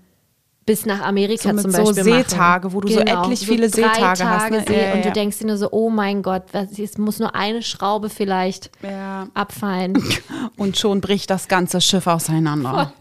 bis 0.66 0.86
nach 0.88 1.02
Amerika 1.02 1.54
So 1.54 1.62
zum 1.62 1.72
so 1.72 1.78
Beispiel 1.94 2.04
Seetage, 2.04 2.64
machen. 2.66 2.74
wo 2.74 2.82
du 2.82 2.88
so 2.88 3.00
etlich 3.00 3.46
viele 3.46 3.70
drei 3.70 3.82
Seetage 3.84 4.02
hast, 4.02 4.20
Tage 4.20 4.56
ne? 4.56 4.64
See 4.68 4.74
Ja, 4.76 4.88
ja, 4.88 4.94
und 4.96 5.02
du 5.04 5.08
ja. 5.10 5.14
denkst 5.14 5.38
dir 5.38 5.46
nur 5.48 5.58
so, 5.58 5.70
oh 5.72 5.92
mein 5.92 6.24
Gott, 6.24 6.44
was- 6.54 6.80
es 6.80 6.98
muss 6.98 7.20
nur 7.20 7.36
eine 7.36 7.62
Schraube 7.62 8.10
vielleicht 8.10 8.72
Ja. 8.82 9.28
abfallen. 9.34 9.94
Und 10.58 10.78
schon 10.78 11.02
bricht 11.02 11.30
das 11.30 11.48
ganze 11.50 11.82
Schiff 11.82 12.08
auseinander. 12.08 12.94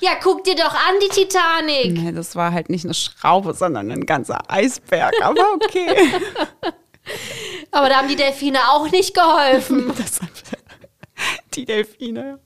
ja, 0.00 0.10
guck 0.22 0.44
dir 0.44 0.54
doch 0.54 0.74
an, 0.74 0.94
die 1.02 1.08
Titanic. 1.08 1.92
Nee, 2.04 2.12
das 2.12 2.36
war 2.36 2.52
halt 2.52 2.68
nicht 2.68 2.84
eine 2.84 2.92
Schraube, 2.94 3.54
sondern 3.54 3.90
ein 3.90 4.04
ganzer 4.04 4.38
Eisberg. 4.48 5.14
Aber 5.22 5.40
okay. 5.54 5.96
Aber 7.72 7.88
da 7.88 7.96
haben 7.96 8.08
die 8.08 8.16
Delfine 8.16 8.58
auch 8.72 8.90
nicht 8.90 9.14
geholfen. 9.14 9.92
das, 9.98 10.20
die 11.54 11.64
Delfine. 11.64 12.38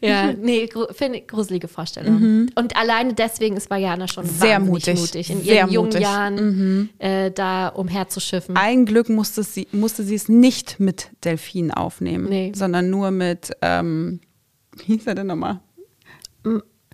ja, 0.00 0.32
nee, 0.32 0.68
finde 0.92 1.20
gruselige 1.22 1.68
Vorstellung. 1.68 2.48
Und 2.54 2.76
alleine 2.76 3.14
deswegen 3.14 3.56
ist 3.56 3.70
Vajana 3.70 4.08
schon 4.08 4.24
Mhm. 4.26 4.30
Sehr 4.30 4.58
mutig. 4.60 4.98
mutig, 5.00 5.30
in 5.30 5.42
Sehr 5.42 5.54
ihren 5.62 5.70
jungen 5.70 5.86
mutig. 5.88 6.00
Mhm. 6.00 6.04
Jahren 6.04 6.90
äh, 6.98 7.30
da 7.30 7.68
umherzuschiffen. 7.68 8.56
Ein 8.56 8.84
Glück 8.86 9.08
musste 9.08 9.42
sie, 9.42 9.66
musste 9.72 10.02
sie 10.02 10.14
es 10.14 10.28
nicht 10.28 10.78
mit 10.80 11.10
Delfinen 11.24 11.70
aufnehmen, 11.72 12.28
Nee. 12.28 12.52
sondern 12.54 12.90
nur 12.90 13.10
mit, 13.10 13.52
ähm, 13.62 14.20
wie 14.76 14.94
hieß 14.96 15.06
er 15.06 15.14
denn 15.14 15.26
nochmal? 15.28 15.60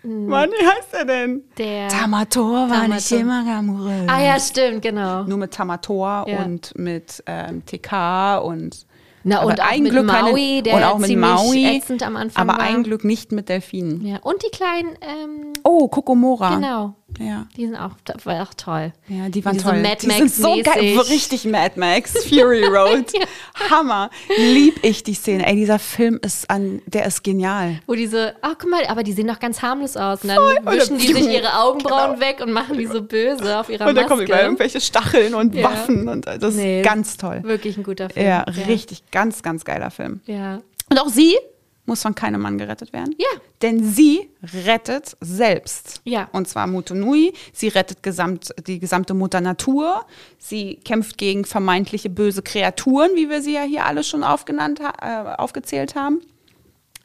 Mann, 0.05 0.51
wie 0.51 0.67
heißt 0.67 0.95
er 0.95 1.05
denn? 1.05 1.43
Der 1.59 1.87
Tamator 1.89 2.69
war 2.69 2.89
nicht 2.89 3.09
Tamator. 3.09 3.19
immer 3.21 3.45
glamourös. 3.45 4.09
Ah 4.09 4.21
ja, 4.21 4.41
stimmt, 4.41 4.83
genau. 4.83 5.23
Nur 5.25 5.39
mit 5.39 5.53
Tamator 5.53 6.25
Ja. 6.29 6.43
und 6.43 6.77
mit 6.77 7.23
ähm, 7.27 7.65
TK 7.65 8.39
und 8.39 8.85
Na, 9.25 9.41
aber 9.41 9.51
und 9.53 9.61
auch 9.61 9.67
ein 9.71 9.83
mit 9.83 9.93
Glück 9.93 10.09
keine- 10.09 10.31
Maui, 10.31 10.63
der 10.63 10.75
und 10.77 10.83
auch 10.85 10.99
mit 10.99 11.17
Maui, 11.17 11.77
ätzend 11.77 12.03
am 12.03 12.17
Anfang 12.17 12.49
aber 12.49 12.59
war. 12.59 12.67
ein 12.67 12.83
Glück 12.83 13.05
nicht 13.05 13.33
mit 13.33 13.49
Delfinen. 13.49 14.05
Ja, 14.07 14.19
und 14.23 14.43
die 14.43 14.51
kleinen, 14.51 14.91
ähm, 15.01 15.53
Oh, 15.65 15.89
Kokomora. 15.89 16.57
genau, 16.57 16.95
Ja. 17.19 17.47
die 17.57 17.67
sind 17.67 17.77
auch, 17.77 17.93
das 18.05 18.25
war 18.27 18.43
auch 18.43 18.55
toll. 18.55 18.93
Ja, 19.09 19.29
die 19.29 19.45
waren 19.45 19.55
Die 19.55 19.61
so 19.61 19.71
toll. 19.71 19.81
Mad 19.83 19.99
die 20.03 20.11
sind 20.11 20.31
so 20.33 20.57
geil, 20.63 20.99
richtig 21.09 21.45
Mad 21.45 21.73
Max, 21.79 22.13
Fury 22.27 22.65
Road. 22.67 23.07
Hammer. 23.71 24.11
Lieb 24.39 24.81
ich 24.83 25.03
die 25.05 25.15
Szene. 25.15 25.47
Ey, 25.47 25.57
dieser 25.57 25.79
Film 25.79 26.19
ist 26.23 26.49
an, 26.51 26.83
der 26.87 27.07
ist 27.07 27.23
genial. 27.23 27.81
Wo 27.87 27.95
diese, 27.95 28.35
ach 28.43 28.55
guck 28.59 28.71
mal, 28.71 28.85
aber 28.87 29.03
die 29.03 29.13
sehen 29.13 29.27
doch 29.29 29.39
ganz 29.41 29.63
harmlos 29.63 29.97
aus. 29.97 30.23
Und 30.23 30.29
dann 30.29 30.39
Voll. 30.39 30.75
wischen 30.77 30.99
die 30.99 31.13
sich 31.13 31.29
ihre 31.29 31.59
Augenbrauen 31.61 32.15
Genau. 32.15 32.21
weg 32.21 32.41
und 32.41 32.53
machen 32.53 32.77
die 32.79 32.87
so 32.87 33.03
böse 33.03 33.59
auf 33.59 33.69
ihrer 33.69 33.87
Und 33.87 33.95
dann 33.95 34.05
Maske. 34.05 34.09
kommen 34.09 34.23
überall 34.27 34.45
irgendwelche 34.45 34.81
Stacheln 34.81 35.35
und 35.35 35.55
Ja. 35.55 35.65
Waffen 35.65 36.09
und 36.09 36.27
das 36.27 36.43
ist 36.43 36.57
Nee, 36.57 36.83
ganz 36.83 37.17
toll. 37.17 37.41
Wirklich 37.45 37.77
ein 37.77 37.83
guter 37.83 38.11
Film. 38.11 38.27
Ja, 38.27 38.43
richtig, 38.67 39.03
ganz, 39.11 39.43
ganz 39.43 39.65
geiler 39.65 39.91
Film. 39.91 40.21
Ja. 40.27 40.61
Und 40.91 40.99
auch 41.01 41.09
sie 41.09 41.37
muss 41.85 42.03
von 42.03 42.15
keinem 42.15 42.41
Mann 42.41 42.59
gerettet 42.59 42.93
werden. 42.93 43.15
Ja. 43.19 43.41
Denn 43.61 43.83
sie 43.83 44.31
rettet 44.65 45.17
selbst. 45.21 46.01
Ja. 46.05 46.29
Und 46.33 46.49
zwar 46.49 46.67
Mutonui. 46.67 47.33
Sie 47.53 47.69
rettet 47.69 48.03
gesamt, 48.03 48.55
die 48.67 48.79
gesamte 48.79 49.15
Mutter 49.15 49.41
Natur. 49.41 50.07
Sie 50.39 50.77
kämpft 50.77 51.19
gegen 51.19 51.45
vermeintliche 51.45 52.09
böse 52.09 52.43
Kreaturen, 52.43 53.11
wie 53.17 53.29
wir 53.29 53.43
sie 53.43 53.55
ja 53.55 53.63
hier 53.63 53.87
alle 53.87 54.05
schon 54.05 54.23
aufgenannt, 54.23 54.81
äh, 54.81 55.35
aufgezählt 55.37 55.95
haben. 55.95 56.21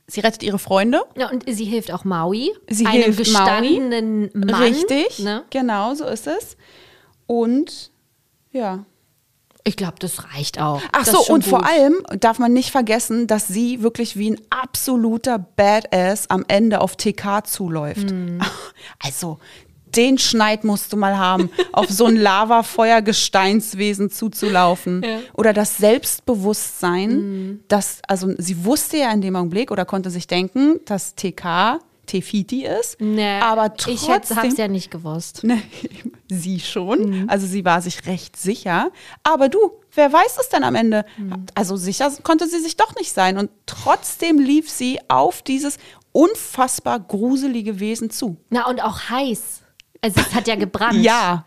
Sie 0.06 0.22
rettet 0.22 0.44
ihre 0.44 0.60
Freunde. 0.60 1.02
Ja, 1.18 1.30
und 1.30 1.44
sie 1.48 1.66
hilft 1.66 1.92
auch 1.92 2.06
Maui, 2.06 2.52
Sie 2.70 2.86
einem 2.86 3.04
hilft 3.04 3.20
gestandenen 3.20 4.30
Mann. 4.34 4.64
Richtig. 4.64 5.20
Ne? 5.20 5.44
Genau, 5.50 5.96
so 5.96 6.06
ist 6.06 6.28
es. 6.28 6.56
Und 7.26 7.92
ja. 8.52 8.86
Ich 9.68 9.76
glaube, 9.76 9.96
das 10.00 10.34
reicht 10.34 10.60
auch. 10.62 10.82
Ach 10.94 11.04
Das 11.04 11.12
so, 11.12 11.34
und 11.34 11.44
vor 11.46 11.60
gut. 11.60 11.68
allem 11.70 11.96
darf 12.20 12.40
man 12.40 12.54
nicht 12.54 12.72
vergessen, 12.72 13.28
dass 13.28 13.48
sie 13.48 13.82
wirklich 13.84 14.16
wie 14.18 14.32
ein 14.32 14.42
absoluter 14.50 15.38
Badass 15.40 16.30
am 16.30 16.46
Ende 16.48 16.80
auf 16.82 16.96
TK 16.96 17.46
zuläuft. 17.46 18.12
Mhm. 18.12 18.40
Also, 19.04 19.40
den 19.96 20.18
Schneid 20.18 20.64
musst 20.64 20.94
du 20.94 20.98
mal 20.98 21.18
haben, 21.18 21.50
auf 21.74 21.90
so 21.90 22.06
ein 22.06 22.16
Lavafeuer-Gesteinswesen 22.18 24.10
zuzulaufen. 24.10 25.04
Oder 25.34 25.54
das 25.54 25.78
Selbstbewusstsein, 25.78 27.10
Mhm. 27.10 27.60
dass, 27.68 28.00
also 28.08 28.32
sie 28.38 28.64
wusste 28.66 28.98
ja 28.98 29.12
in 29.12 29.22
dem 29.22 29.36
Augenblick 29.36 29.72
oder 29.72 29.86
konnte 29.86 30.10
sich 30.10 30.28
denken, 30.28 30.80
dass 30.86 31.16
TK 31.16 31.80
Tefiti 32.08 32.66
ist. 32.66 33.00
Nee, 33.00 33.40
aber 33.40 33.74
ich 33.88 34.02
trotzdem. 34.02 34.38
habe 34.38 34.48
es 34.48 34.58
ja 34.58 34.68
nicht 34.68 34.90
gewusst. 34.90 35.44
Ne, 35.44 35.62
sie 36.30 36.60
schon. 36.60 37.10
Mhm. 37.24 37.30
Also 37.30 37.46
sie 37.46 37.64
war 37.64 37.82
sich 37.82 38.06
recht 38.08 38.36
sicher. 38.36 38.92
Aber 39.24 39.50
du, 39.50 39.60
wer 39.94 40.12
weiß 40.12 40.38
es 40.40 40.50
denn 40.50 40.64
am 40.64 40.76
Ende? 40.76 41.06
Mhm. 41.18 41.46
Also 41.54 41.76
sicher 41.76 42.12
konnte 42.24 42.48
sie 42.48 42.60
sich 42.60 42.76
doch 42.78 42.96
nicht 42.96 43.14
sein. 43.14 43.38
Und 43.38 43.52
trotzdem 43.66 44.40
lief 44.40 44.70
sie 44.70 45.00
auf 45.08 45.42
dieses 45.44 45.78
unfassbar 46.12 47.00
gruselige 47.00 47.80
Wesen 47.80 48.10
zu. 48.10 48.38
Na, 48.50 48.68
und 48.68 48.82
auch 48.82 49.10
heiß. 49.10 49.62
Also 50.02 50.22
es 50.22 50.34
hat 50.34 50.48
ja 50.48 50.56
gebrannt. 50.66 51.02
Ja. 51.04 51.46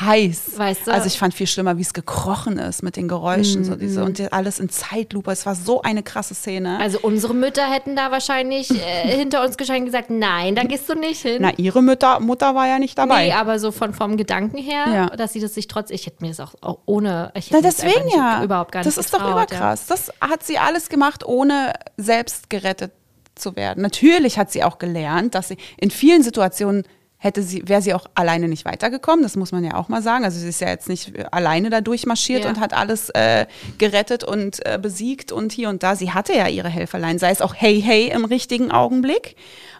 Heiß. 0.00 0.52
Weißt 0.56 0.86
du? 0.86 0.90
Also 0.92 1.06
ich 1.06 1.18
fand 1.18 1.34
viel 1.34 1.46
schlimmer, 1.46 1.76
wie 1.76 1.82
es 1.82 1.92
gekrochen 1.92 2.58
ist 2.58 2.82
mit 2.82 2.96
den 2.96 3.08
Geräuschen. 3.08 3.64
So 3.64 3.72
Mhm. 3.72 3.78
diese, 3.78 4.04
und 4.04 4.32
alles 4.32 4.58
in 4.58 4.68
Zeitlupe. 4.70 5.30
Es 5.30 5.44
war 5.44 5.54
so 5.54 5.82
eine 5.82 6.02
krasse 6.02 6.34
Szene. 6.34 6.78
Also 6.80 6.98
unsere 7.02 7.34
Mütter 7.34 7.70
hätten 7.70 7.94
da 7.94 8.10
wahrscheinlich 8.10 8.70
äh, 8.70 8.74
hinter 9.18 9.42
uns 9.44 9.56
und 9.58 9.84
gesagt, 9.84 10.08
nein, 10.10 10.54
da 10.54 10.62
gehst 10.64 10.88
du 10.88 10.94
nicht 10.94 11.20
hin. 11.20 11.38
Na, 11.40 11.50
ihre 11.58 11.82
Mutter, 11.82 12.20
Mutter 12.20 12.54
war 12.54 12.66
ja 12.68 12.78
nicht 12.78 12.96
dabei. 12.96 13.26
Nee, 13.26 13.32
aber 13.34 13.58
so 13.58 13.70
von 13.70 13.92
vom 13.92 14.16
Gedanken 14.16 14.56
her, 14.56 14.84
Ja. 14.92 15.06
dass 15.08 15.34
sie 15.34 15.40
das 15.40 15.54
sich 15.54 15.68
trotz, 15.68 15.90
ich 15.90 16.06
hätte 16.06 16.22
mir 16.24 16.28
das 16.28 16.40
auch, 16.40 16.54
auch 16.62 16.78
ohne, 16.86 17.30
ich 17.34 17.46
hätte 17.50 17.56
Na, 17.56 17.68
das 17.68 17.76
deswegen 17.76 18.04
nicht, 18.06 18.16
ja. 18.16 18.42
überhaupt 18.42 18.72
gar 18.72 18.82
das 18.82 18.96
nicht 18.96 19.04
ist 19.06 19.12
doch 19.14 19.18
getraut, 19.18 19.50
überkrass. 19.50 19.86
Das 19.86 20.10
hat 20.20 20.42
sie 20.42 20.58
alles 20.58 20.88
gemacht, 20.88 21.24
ohne 21.26 21.72
selbst 21.96 22.48
gerettet 22.50 22.92
zu 23.34 23.56
werden. 23.56 23.82
Natürlich 23.82 24.38
hat 24.38 24.50
sie 24.50 24.64
auch 24.64 24.78
gelernt, 24.78 25.34
dass 25.34 25.48
sie 25.48 25.56
in 25.78 25.90
vielen 25.90 26.22
Situationen 26.22 26.84
hätte 27.24 27.42
sie, 27.44 27.62
wäre 27.68 27.80
sie 27.82 27.94
auch 27.94 28.06
alleine 28.16 28.48
nicht 28.48 28.64
weitergekommen. 28.64 29.22
Das 29.22 29.36
muss 29.36 29.52
man 29.52 29.62
ja 29.62 29.74
auch 29.74 29.88
mal 29.88 30.02
sagen. 30.02 30.24
Also 30.24 30.40
sie 30.40 30.48
ist 30.48 30.60
ja 30.60 30.68
jetzt 30.70 30.88
nicht 30.88 31.12
alleine 31.32 31.70
da 31.70 31.80
durchmarschiert 31.80 32.42
Ja. 32.42 32.50
und 32.50 32.58
hat 32.58 32.74
alles 32.74 33.10
äh, 33.10 33.46
gerettet 33.78 34.24
und 34.24 34.64
äh, 34.66 34.76
besiegt 34.82 35.30
und 35.30 35.52
hier 35.52 35.68
und 35.68 35.84
da. 35.84 35.94
Sie 35.94 36.10
hatte 36.10 36.32
ja 36.34 36.48
ihre 36.48 36.68
Helferlein, 36.68 37.20
sei 37.20 37.30
es 37.30 37.40
auch 37.40 37.54
Hey 37.54 37.80
Hey 37.80 38.08
im 38.08 38.24
richtigen 38.24 38.72
Augenblick. 38.72 39.36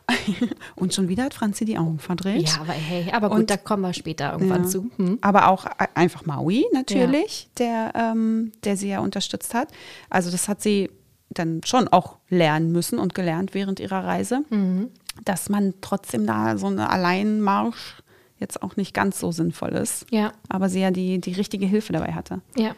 und 0.77 0.95
schon 0.95 1.09
wieder 1.09 1.25
hat 1.25 1.35
Franzi 1.35 1.65
die 1.65 1.79
Augen 1.79 1.99
verdreht. 1.99 2.49
Ja, 2.49 2.61
aber 2.61 2.73
hey, 2.73 3.07
aber 3.13 3.29
gut, 3.31 3.39
Und- 3.41 3.51
da 3.51 3.57
kommen 3.57 3.83
wir 3.83 3.93
später 3.93 4.33
irgendwann 4.33 4.65
Ja. 4.65 4.69
zu. 4.69 4.91
Hm. 4.97 5.19
Aber 5.21 5.49
auch 5.49 5.67
e- 5.67 5.71
einfach 5.95 6.25
Maui 6.27 6.65
natürlich, 6.73 7.49
der, 7.59 7.93
ähm, 7.97 8.53
der 8.65 8.77
sie 8.77 8.89
ja 8.89 9.01
unterstützt 9.01 9.55
hat. 9.55 9.69
Also 10.11 10.31
das 10.31 10.49
hat 10.49 10.63
sie 10.63 10.91
dann 11.31 11.61
schon 11.65 11.89
auch 11.89 12.19
lernen 12.29 12.73
müssen 12.73 12.99
und 12.99 13.15
gelernt 13.15 13.55
während 13.55 13.81
ihrer 13.81 14.05
Reise, 14.05 14.43
Mhm. 14.51 14.91
Dass 15.25 15.49
man 15.49 15.75
trotzdem 15.81 16.27
da 16.27 16.57
so 16.57 16.67
eine 16.67 16.91
Alleinmarsch 16.91 18.03
jetzt 18.39 18.63
auch 18.63 18.77
nicht 18.77 18.93
ganz 18.93 19.21
so 19.21 19.33
sinnvoll 19.33 19.71
ist. 19.71 20.07
Ja. 20.11 20.33
Aber 20.49 20.69
sie 20.69 20.81
ja 20.81 20.91
die, 20.91 21.21
die 21.21 21.33
richtige 21.33 21.67
Hilfe 21.67 21.93
dabei 21.93 22.13
hatte. 22.13 22.41
Ja. 22.57 22.75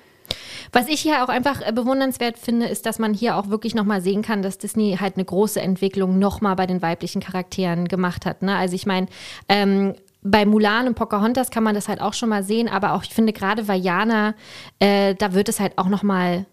Was 0.72 0.88
ich 0.88 1.00
hier 1.00 1.24
auch 1.24 1.28
einfach 1.28 1.60
äh, 1.66 1.72
bewundernswert 1.72 2.38
finde, 2.38 2.66
ist, 2.66 2.86
dass 2.86 2.98
man 2.98 3.14
hier 3.14 3.36
auch 3.36 3.48
wirklich 3.48 3.74
nochmal 3.74 4.00
sehen 4.00 4.22
kann, 4.22 4.42
dass 4.42 4.58
Disney 4.58 4.96
halt 5.00 5.16
eine 5.16 5.24
große 5.24 5.60
Entwicklung 5.60 6.18
nochmal 6.18 6.56
bei 6.56 6.66
den 6.66 6.82
weiblichen 6.82 7.20
Charakteren 7.20 7.88
gemacht 7.88 8.26
hat. 8.26 8.42
Ne? 8.42 8.56
Also 8.56 8.74
ich 8.74 8.86
meine, 8.86 9.06
ähm, 9.48 9.94
bei 10.22 10.46
Mulan 10.46 10.86
und 10.86 10.94
Pocahontas 10.94 11.50
kann 11.50 11.62
man 11.62 11.74
das 11.74 11.88
halt 11.88 12.00
auch 12.00 12.14
schon 12.14 12.30
mal 12.30 12.42
sehen, 12.42 12.68
aber 12.68 12.94
auch 12.94 13.02
ich 13.02 13.10
finde 13.10 13.34
gerade 13.34 13.68
Vajana, 13.68 14.34
äh, 14.78 15.14
da 15.14 15.34
wird 15.34 15.50
es 15.50 15.60
halt 15.60 15.76
auch 15.76 15.88
nochmal 15.88 16.46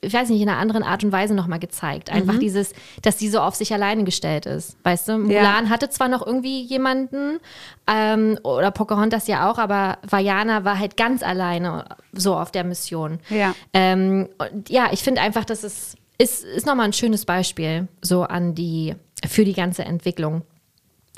ich 0.00 0.12
weiß 0.12 0.28
nicht, 0.30 0.40
in 0.40 0.48
einer 0.48 0.58
anderen 0.58 0.82
Art 0.82 1.04
und 1.04 1.12
Weise 1.12 1.34
nochmal 1.34 1.58
gezeigt. 1.58 2.10
Einfach 2.10 2.38
dieses, 2.38 2.72
dass 3.02 3.18
sie 3.18 3.28
so 3.28 3.40
auf 3.40 3.54
sich 3.54 3.72
alleine 3.72 4.04
gestellt 4.04 4.46
ist. 4.46 4.76
Weißt 4.82 5.08
du, 5.08 5.18
Mulan 5.18 5.68
hatte 5.68 5.90
zwar 5.90 6.08
noch 6.08 6.26
irgendwie 6.26 6.62
jemanden, 6.62 7.38
ähm, 7.86 8.38
oder 8.44 8.70
Pocahontas 8.70 9.26
ja 9.26 9.50
auch, 9.50 9.58
aber 9.58 9.98
Vajana 10.08 10.64
war 10.64 10.78
halt 10.78 10.96
ganz 10.96 11.22
alleine 11.22 11.84
so 12.12 12.34
auf 12.34 12.50
der 12.50 12.64
Mission. 12.64 13.18
Ja. 13.28 13.54
Ähm, 13.72 14.28
und 14.38 14.70
ja, 14.70 14.88
ich 14.92 15.02
finde 15.02 15.20
einfach, 15.20 15.44
das 15.44 15.64
ist, 15.64 15.96
ist, 16.18 16.44
ist 16.44 16.66
nochmal 16.66 16.86
ein 16.86 16.92
schönes 16.92 17.24
Beispiel 17.24 17.88
so 18.00 18.22
an 18.22 18.54
die, 18.54 18.94
für 19.26 19.44
die 19.44 19.54
ganze 19.54 19.84
Entwicklung. 19.84 20.42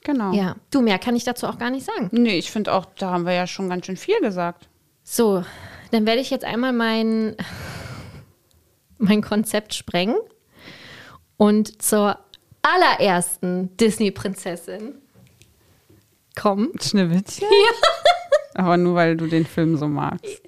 Genau. 0.02 0.32
Ja, 0.32 0.56
du, 0.70 0.82
mehr 0.82 0.98
kann 0.98 1.16
ich 1.16 1.24
dazu 1.24 1.46
auch 1.46 1.58
gar 1.58 1.70
nicht 1.70 1.86
sagen. 1.86 2.10
Nee, 2.12 2.38
ich 2.38 2.50
finde 2.50 2.72
auch, 2.72 2.84
da 2.98 3.10
haben 3.10 3.26
wir 3.26 3.32
ja 3.32 3.46
schon 3.46 3.68
ganz 3.68 3.86
schön 3.86 3.96
viel 3.96 4.20
gesagt. 4.20 4.68
So, 5.02 5.44
dann 5.90 6.06
werde 6.06 6.20
ich 6.20 6.30
jetzt 6.30 6.44
einmal 6.44 6.72
mein, 6.72 7.36
mein 9.04 9.22
Konzept 9.22 9.74
sprengen 9.74 10.16
und 11.36 11.82
zur 11.82 12.18
allerersten 12.62 13.76
Disney-Prinzessin 13.76 14.94
kommen. 16.34 16.72
Schneewittchen? 16.80 17.46
Aber 18.54 18.76
nur, 18.76 18.94
weil 18.94 19.16
du 19.16 19.26
den 19.26 19.46
Film 19.46 19.76
so 19.76 19.88
magst. 19.88 20.42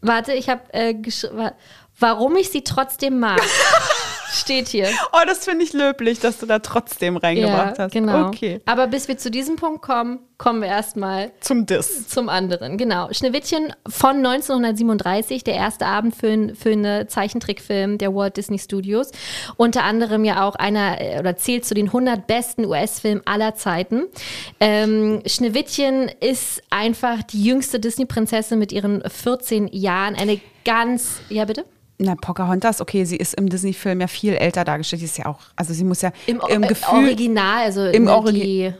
Warte, 0.00 0.32
ich 0.32 0.48
habe 0.48 0.62
äh, 0.72 0.94
geschrieben, 0.94 1.50
warum 1.98 2.36
ich 2.36 2.50
sie 2.50 2.62
trotzdem 2.62 3.20
mag. 3.20 3.40
Steht 4.34 4.68
hier. 4.68 4.88
Oh, 5.12 5.24
das 5.26 5.44
finde 5.44 5.64
ich 5.64 5.72
löblich, 5.72 6.18
dass 6.18 6.38
du 6.38 6.46
da 6.46 6.58
trotzdem 6.58 7.16
reingebracht 7.16 7.78
hast. 7.78 7.92
genau. 7.92 8.26
Okay. 8.28 8.60
Aber 8.66 8.86
bis 8.88 9.06
wir 9.08 9.16
zu 9.16 9.30
diesem 9.30 9.56
Punkt 9.56 9.82
kommen, 9.82 10.18
kommen 10.38 10.60
wir 10.60 10.68
erstmal 10.68 11.30
Zum 11.40 11.66
Diss. 11.66 12.08
zum 12.08 12.28
anderen. 12.28 12.76
Genau. 12.76 13.08
Schneewittchen 13.12 13.72
von 13.88 14.16
1937, 14.16 15.44
der 15.44 15.54
erste 15.54 15.86
abendfüllende 15.86 17.06
Zeichentrickfilm 17.06 17.98
der 17.98 18.14
Walt 18.14 18.36
Disney 18.36 18.58
Studios. 18.58 19.12
Unter 19.56 19.84
anderem 19.84 20.24
ja 20.24 20.46
auch 20.46 20.56
einer 20.56 21.00
äh, 21.00 21.18
oder 21.20 21.36
zählt 21.36 21.64
zu 21.64 21.74
den 21.74 21.86
100 21.86 22.26
besten 22.26 22.64
US-Filmen 22.66 23.22
aller 23.26 23.54
Zeiten. 23.54 24.04
Ähm, 24.60 25.22
Schneewittchen 25.26 26.10
ist 26.20 26.62
einfach 26.70 27.22
die 27.22 27.44
jüngste 27.44 27.78
Disney-Prinzessin 27.78 28.58
mit 28.58 28.72
ihren 28.72 29.02
14 29.08 29.68
Jahren. 29.68 30.16
Eine 30.16 30.40
ganz, 30.64 31.20
ja 31.28 31.44
bitte? 31.44 31.64
Na, 31.98 32.16
Pocahontas, 32.16 32.80
okay, 32.80 33.04
sie 33.04 33.16
ist 33.16 33.34
im 33.34 33.48
Disney-Film 33.48 34.00
ja 34.00 34.06
viel 34.08 34.34
älter 34.34 34.64
dargestellt. 34.64 35.00
Sie 35.00 35.06
ist 35.06 35.16
ja 35.18 35.26
auch, 35.26 35.38
also 35.56 35.72
sie 35.72 35.84
muss 35.84 36.02
ja 36.02 36.10
Im, 36.26 36.40
im, 36.48 36.62
Gefühl. 36.62 37.04
Original, 37.04 37.64
also 37.64 37.84
im 37.86 38.04
ne, 38.04 38.10
Origi- 38.10 38.32
die 38.42 38.72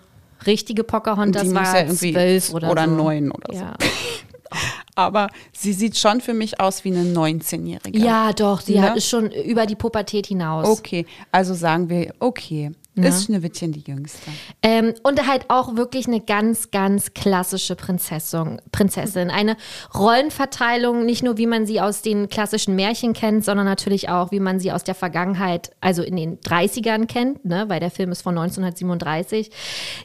richtige 0.46 0.82
Pocahontas 0.84 1.42
Die 1.44 1.54
war 1.54 1.64
ja 1.76 1.84
irgendwie 1.86 2.12
zwölf 2.12 2.52
oder, 2.52 2.70
oder 2.72 2.84
so. 2.86 2.90
neun 2.90 3.30
oder 3.30 3.54
so. 3.54 3.60
ja. 3.60 3.74
Aber 4.96 5.28
sie 5.52 5.72
sieht 5.72 5.96
schon 5.96 6.20
für 6.20 6.34
mich 6.34 6.60
aus 6.60 6.84
wie 6.84 6.94
eine 6.96 7.02
19-Jährige. 7.12 7.98
Ja, 7.98 8.32
doch, 8.32 8.60
sie 8.60 8.74
Ne? 8.78 8.82
hat, 8.90 8.96
ist 8.96 9.08
schon 9.08 9.30
über 9.32 9.66
die 9.66 9.74
Pubertät 9.74 10.26
hinaus. 10.26 10.68
Okay, 10.68 11.06
also 11.32 11.54
sagen 11.54 11.88
wir, 11.88 12.14
okay, 12.20 12.70
ist 12.96 13.24
Schneewittchen 13.24 13.72
die 13.72 13.82
Jüngste. 13.86 14.30
Ähm, 14.62 14.94
und 15.02 15.26
halt 15.26 15.46
auch 15.48 15.76
wirklich 15.76 16.06
eine 16.06 16.20
ganz, 16.20 16.70
ganz 16.70 17.12
klassische 17.12 17.74
Prinzessin. 17.74 18.60
Prinzessin. 18.70 19.30
Eine 19.30 19.56
Rollenverteilung, 19.94 21.04
nicht 21.04 21.22
nur 21.24 21.36
wie 21.36 21.46
man 21.46 21.66
sie 21.66 21.80
aus 21.80 22.02
den 22.02 22.28
klassischen 22.28 22.76
Märchen 22.76 23.12
kennt, 23.12 23.44
sondern 23.44 23.66
natürlich 23.66 24.08
auch, 24.08 24.30
wie 24.30 24.38
man 24.38 24.60
sie 24.60 24.70
aus 24.70 24.84
der 24.84 24.94
Vergangenheit, 24.94 25.72
also 25.80 26.02
in 26.02 26.16
den 26.16 26.38
30ern 26.40 27.06
kennt, 27.06 27.44
ne? 27.44 27.64
weil 27.68 27.80
der 27.80 27.90
Film 27.90 28.12
ist 28.12 28.22
von 28.22 28.38
1937. 28.38 29.50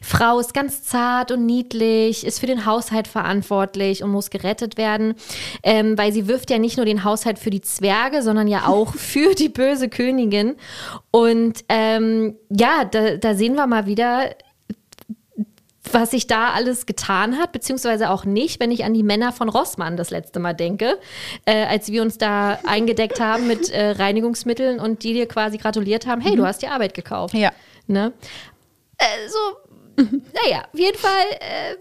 Frau 0.01 0.39
ist 0.39 0.53
ganz 0.53 0.83
zart 0.83 1.31
und 1.31 1.45
niedlich, 1.45 2.25
ist 2.25 2.39
für 2.39 2.47
den 2.47 2.65
Haushalt 2.65 3.07
verantwortlich 3.07 4.03
und 4.03 4.09
muss 4.09 4.31
gerettet 4.31 4.77
werden, 4.77 5.13
ähm, 5.61 5.97
weil 5.97 6.11
sie 6.11 6.27
wirft 6.27 6.49
ja 6.49 6.57
nicht 6.57 6.77
nur 6.77 6.85
den 6.85 7.03
Haushalt 7.03 7.37
für 7.37 7.51
die 7.51 7.61
Zwerge, 7.61 8.23
sondern 8.23 8.47
ja 8.47 8.67
auch 8.67 8.93
für 8.95 9.35
die 9.35 9.49
böse 9.49 9.89
Königin. 9.89 10.55
Und 11.11 11.65
ähm, 11.69 12.35
ja, 12.49 12.78
da, 12.85 13.17
da 13.17 13.35
sehen 13.35 13.55
wir 13.55 13.67
mal 13.67 13.85
wieder, 13.85 14.29
was 15.93 16.11
sich 16.11 16.27
da 16.27 16.51
alles 16.51 16.85
getan 16.85 17.37
hat, 17.37 17.51
beziehungsweise 17.51 18.09
auch 18.09 18.25
nicht, 18.25 18.59
wenn 18.59 18.71
ich 18.71 18.83
an 18.83 18.93
die 18.93 19.03
Männer 19.03 19.31
von 19.31 19.49
Rossmann 19.49 19.97
das 19.97 20.09
letzte 20.11 20.39
Mal 20.39 20.53
denke, 20.53 20.99
äh, 21.45 21.65
als 21.65 21.91
wir 21.91 22.01
uns 22.01 22.17
da 22.17 22.59
eingedeckt 22.65 23.19
haben 23.19 23.47
mit 23.47 23.69
äh, 23.69 23.91
Reinigungsmitteln 23.91 24.79
und 24.79 25.03
die 25.03 25.13
dir 25.13 25.27
quasi 25.27 25.57
gratuliert 25.57 26.07
haben, 26.07 26.21
hey, 26.21 26.35
du 26.35 26.45
hast 26.45 26.61
die 26.61 26.67
Arbeit 26.67 26.93
gekauft. 26.93 27.33
Ja. 27.33 27.51
Ne? 27.87 28.13
Äh, 28.97 29.05
so, 29.27 30.03
naja, 30.43 30.65
auf 30.71 30.79
jeden 30.79 30.97
Fall, 30.97 31.25
äh, 31.39 31.75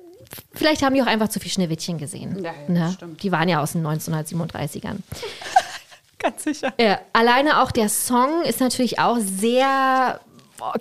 vielleicht 0.54 0.82
haben 0.82 0.94
die 0.94 1.02
auch 1.02 1.06
einfach 1.06 1.28
zu 1.28 1.40
viel 1.40 1.50
Schneewittchen 1.50 1.98
gesehen. 1.98 2.42
Ja, 2.42 2.52
ja, 2.66 2.72
ne? 2.72 2.92
stimmt. 2.94 3.22
Die 3.22 3.32
waren 3.32 3.48
ja 3.48 3.60
aus 3.60 3.72
den 3.72 3.86
1937ern. 3.86 4.96
Ganz 6.18 6.42
sicher. 6.42 6.72
Ja, 6.80 6.98
alleine 7.12 7.62
auch 7.62 7.70
der 7.70 7.88
Song 7.88 8.42
ist 8.42 8.60
natürlich 8.60 8.98
auch 8.98 9.18
sehr 9.20 10.20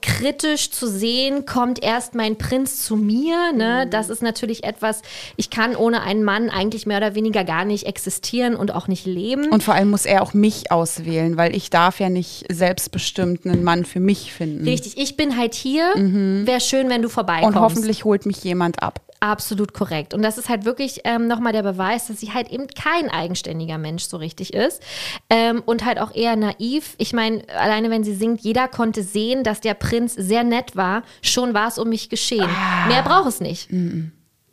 kritisch 0.02 0.72
zu 0.72 0.88
sehen, 0.88 1.46
kommt 1.46 1.84
erst 1.84 2.16
mein 2.16 2.38
Prinz 2.38 2.84
zu 2.84 2.96
mir. 2.96 3.54
Ne? 3.54 3.84
Mhm. 3.86 3.90
Das 3.90 4.10
ist 4.10 4.22
natürlich 4.22 4.64
etwas, 4.64 5.02
ich 5.36 5.50
kann 5.50 5.76
ohne 5.76 6.02
einen 6.02 6.24
Mann 6.24 6.50
eigentlich 6.50 6.86
mehr 6.86 6.98
oder 6.98 7.16
weniger 7.16 7.44
gar 7.44 7.66
nicht 7.66 7.86
existieren 7.86 8.56
und 8.56 8.74
auch 8.74 8.88
nicht 8.88 9.06
leben. 9.06 9.50
Und 9.50 9.64
vor 9.64 9.74
allem 9.74 9.90
muss 9.90 10.06
er 10.06 10.22
auch 10.22 10.34
mich 10.34 10.72
auswählen, 10.72 11.38
weil 11.38 11.56
ich 11.56 11.70
darf 11.70 12.00
ja 12.00 12.10
nicht 12.10 12.46
selbstbestimmt 12.52 13.46
einen 13.46 13.64
Mann 13.64 13.86
für 13.86 14.00
mich 14.00 14.34
finden. 14.34 14.64
Richtig, 14.64 14.98
ich 14.98 15.18
bin 15.18 15.38
halt 15.38 15.54
hier. 15.54 15.94
Wäre 15.96 16.62
schön, 16.62 16.90
wenn 16.90 17.02
du 17.02 17.10
vorbeikommst. 17.10 17.56
Und 17.56 17.62
hoffentlich 17.62 18.04
holt 18.04 18.26
mich 18.26 18.44
jemand 18.44 18.82
ab. 18.84 19.02
Absolut 19.20 19.74
korrekt. 19.74 20.14
Und 20.14 20.22
das 20.22 20.38
ist 20.38 20.48
halt 20.48 20.66
wirklich 20.66 21.02
ähm, 21.04 21.28
nochmal 21.28 21.52
der 21.52 21.64
Beweis, 21.64 22.08
dass 22.08 22.20
sie 22.20 22.34
halt 22.34 22.52
eben 22.52 22.68
kein 22.68 23.10
eigenständiger 23.10 23.80
Mensch 23.80 24.04
so 24.04 24.18
richtig 24.18 24.54
ist. 24.54 24.82
Ähm, 25.30 25.64
und 25.66 25.86
halt 25.86 26.00
auch 26.00 26.14
eher 26.14 26.36
naiv. 26.36 26.94
Ich 27.00 27.14
meine, 27.14 27.42
alleine 27.50 27.90
wenn 27.90 28.04
sie 28.04 28.14
singt, 28.14 28.42
jeder 28.42 28.68
konnte 28.68 29.02
sehen, 29.02 29.44
dass 29.44 29.60
der 29.60 29.74
Prinz 29.74 30.14
sehr 30.14 30.44
nett 30.44 30.76
war. 30.76 31.02
Schon 31.24 31.56
war 31.56 31.68
es 31.68 31.80
um 31.80 31.90
mich 31.90 32.10
geschehen. 32.10 32.50
Mehr 32.88 33.02
braucht 33.02 33.28
es 33.28 33.40
nicht. 33.40 33.70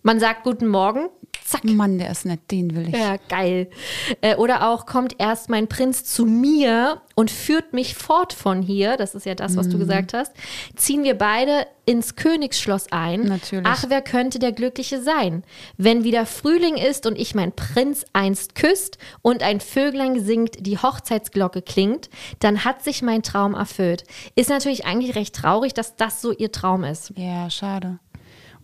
Man 0.03 0.21
sagt 0.21 0.45
Guten 0.45 0.69
Morgen, 0.69 1.09
zack. 1.45 1.65
Mann, 1.65 1.99
der 1.99 2.11
ist 2.11 2.25
nett, 2.25 2.41
den 2.51 2.75
will 2.75 2.89
ich. 2.89 2.95
Ja, 2.95 3.17
geil. 3.29 3.69
Äh, 4.21 4.37
oder 4.37 4.69
auch 4.69 4.87
kommt 4.87 5.17
erst 5.19 5.49
mein 5.51 5.69
Prinz 5.69 6.05
zu 6.05 6.27
mir 6.27 7.01
und 7.15 7.31
führt 7.31 7.73
mich 7.73 7.95
fort 7.95 8.33
von 8.33 8.63
hier. 8.63 8.97
Das 8.97 9.15
ist 9.15 9.27
ja 9.27 9.35
das, 9.35 9.57
was 9.57 9.69
du 9.69 9.79
gesagt 9.79 10.15
hast. 10.15 10.33
Ziehen 10.77 11.05
wir 11.05 11.17
beide 11.17 11.67
ins 11.87 12.17
Königsschloss 12.17 12.91
ein. 12.91 13.23
Natürlich. 13.23 13.67
Ach, 13.67 13.85
wer 13.89 14.03
könnte 14.03 14.39
der 14.39 14.53
Glückliche 14.53 15.01
sein? 15.01 15.45
Wenn 15.77 16.03
wieder 16.03 16.27
Frühling 16.27 16.77
ist 16.77 17.07
und 17.07 17.19
ich 17.19 17.35
mein 17.35 17.53
Prinz 17.53 18.05
einst 18.13 18.55
küsst 18.55 18.99
und 19.23 19.43
ein 19.43 19.61
Vöglein 19.61 20.19
singt, 20.19 20.67
die 20.67 20.79
Hochzeitsglocke 20.79 21.63
klingt, 21.63 22.09
dann 22.41 22.65
hat 22.65 22.83
sich 22.83 23.03
mein 23.03 23.23
Traum 23.23 23.55
erfüllt. 23.55 24.05
Ist 24.35 24.51
natürlich 24.51 24.87
eigentlich 24.87 25.15
recht 25.15 25.35
traurig, 25.35 25.75
dass 25.75 25.97
das 25.97 26.21
so 26.21 26.33
ihr 26.33 26.53
Traum 26.53 26.85
ist. 26.85 27.13
Ja, 27.17 27.51
schade. 27.51 27.99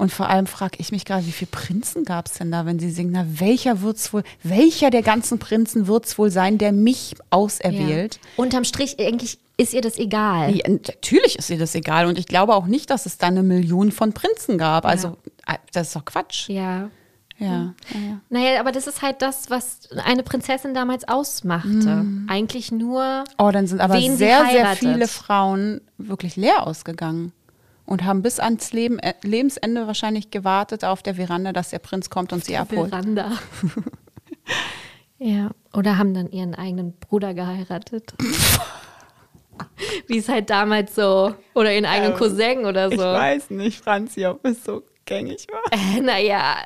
Und 0.01 0.11
vor 0.11 0.31
allem 0.31 0.47
frage 0.47 0.79
ich 0.79 0.93
mich 0.93 1.05
gerade, 1.05 1.27
wie 1.27 1.31
viele 1.31 1.51
Prinzen 1.51 2.07
gab 2.07 2.25
es 2.25 2.33
denn 2.33 2.51
da, 2.51 2.65
wenn 2.65 2.79
sie 2.79 2.91
singen? 2.91 3.13
Na, 3.13 3.27
welcher 3.29 3.83
wird's 3.83 4.15
wohl, 4.15 4.23
welcher 4.43 4.89
der 4.89 5.03
ganzen 5.03 5.39
Prinzen 5.39 5.89
wird 5.89 6.07
es 6.07 6.17
wohl 6.17 6.31
sein, 6.31 6.57
der 6.57 6.73
mich 6.73 7.17
auserwählt? 7.29 8.15
Ja. 8.15 8.43
Unterm 8.43 8.65
Strich, 8.65 8.99
eigentlich 8.99 9.39
ist 9.59 9.75
ihr 9.75 9.83
das 9.83 9.99
egal. 9.99 10.57
Ja, 10.57 10.71
natürlich 10.71 11.39
ist 11.39 11.51
ihr 11.51 11.59
das 11.59 11.75
egal. 11.75 12.07
Und 12.07 12.19
ich 12.19 12.25
glaube 12.25 12.55
auch 12.55 12.65
nicht, 12.65 12.89
dass 12.89 13.05
es 13.05 13.19
da 13.19 13.27
eine 13.27 13.43
Million 13.43 13.93
von 13.93 14.15
Prinzen 14.15 14.57
gab. 14.57 14.87
Also, 14.87 15.19
äh, 15.47 15.57
das 15.75 15.89
ist 15.89 15.97
doch 15.97 16.07
Quatsch. 16.07 16.49
Ja. 16.49 16.89
Ja. 17.37 17.75
ja, 17.93 18.01
ja. 18.01 18.21
Naja, 18.31 18.61
aber 18.61 18.73
das 18.73 18.87
ist 18.87 19.03
halt 19.03 19.21
das, 19.21 19.51
was 19.51 19.89
eine 20.05 20.23
Prinzessin 20.23 20.73
damals 20.75 21.09
ausmachte. 21.09 22.07
Eigentlich 22.27 22.71
nur. 22.71 23.25
Oh, 23.39 23.51
dann 23.51 23.67
sind 23.67 23.81
aber 23.81 24.01
sehr, 24.01 24.47
sehr 24.47 24.77
viele 24.77 25.09
Frauen 25.09 25.81
wirklich 25.97 26.37
leer 26.37 26.67
ausgegangen. 26.67 27.33
Und 27.91 28.05
haben 28.05 28.23
bis 28.23 28.39
ans 28.39 28.73
Leben, 28.73 29.01
äh, 29.01 29.15
Lebensende 29.23 29.89
wahrscheinlich 29.89 30.31
gewartet 30.31 30.85
auf 30.85 31.03
der 31.03 31.17
Veranda, 31.17 31.53
dass 31.53 31.71
der 31.71 31.81
Prinz 31.81 32.09
kommt 32.09 32.33
und 32.33 32.45
sie 32.45 32.57
abholt. 32.57 32.91
Veranda. 32.91 33.33
ja. 35.19 35.51
Oder 35.75 35.99
haben 35.99 36.15
dann 36.15 36.31
ihren 36.31 36.55
eigenen 36.55 36.97
Bruder 36.99 37.35
geheiratet. 37.35 38.15
Wie 40.07 40.19
es 40.19 40.29
halt 40.29 40.51
damals 40.51 40.95
so. 40.95 41.35
Oder 41.55 41.75
ihren 41.75 41.85
eigenen 41.85 42.15
Cousin 42.15 42.65
oder 42.65 42.91
so. 42.91 42.95
Ich 42.95 43.01
weiß 43.01 43.51
nicht, 43.51 43.83
Franzi, 43.83 44.25
ob 44.25 44.45
es 44.47 44.63
so 44.63 44.85
gängig 45.11 45.47
war. 45.51 45.61
Äh, 45.73 46.01
naja, 46.01 46.57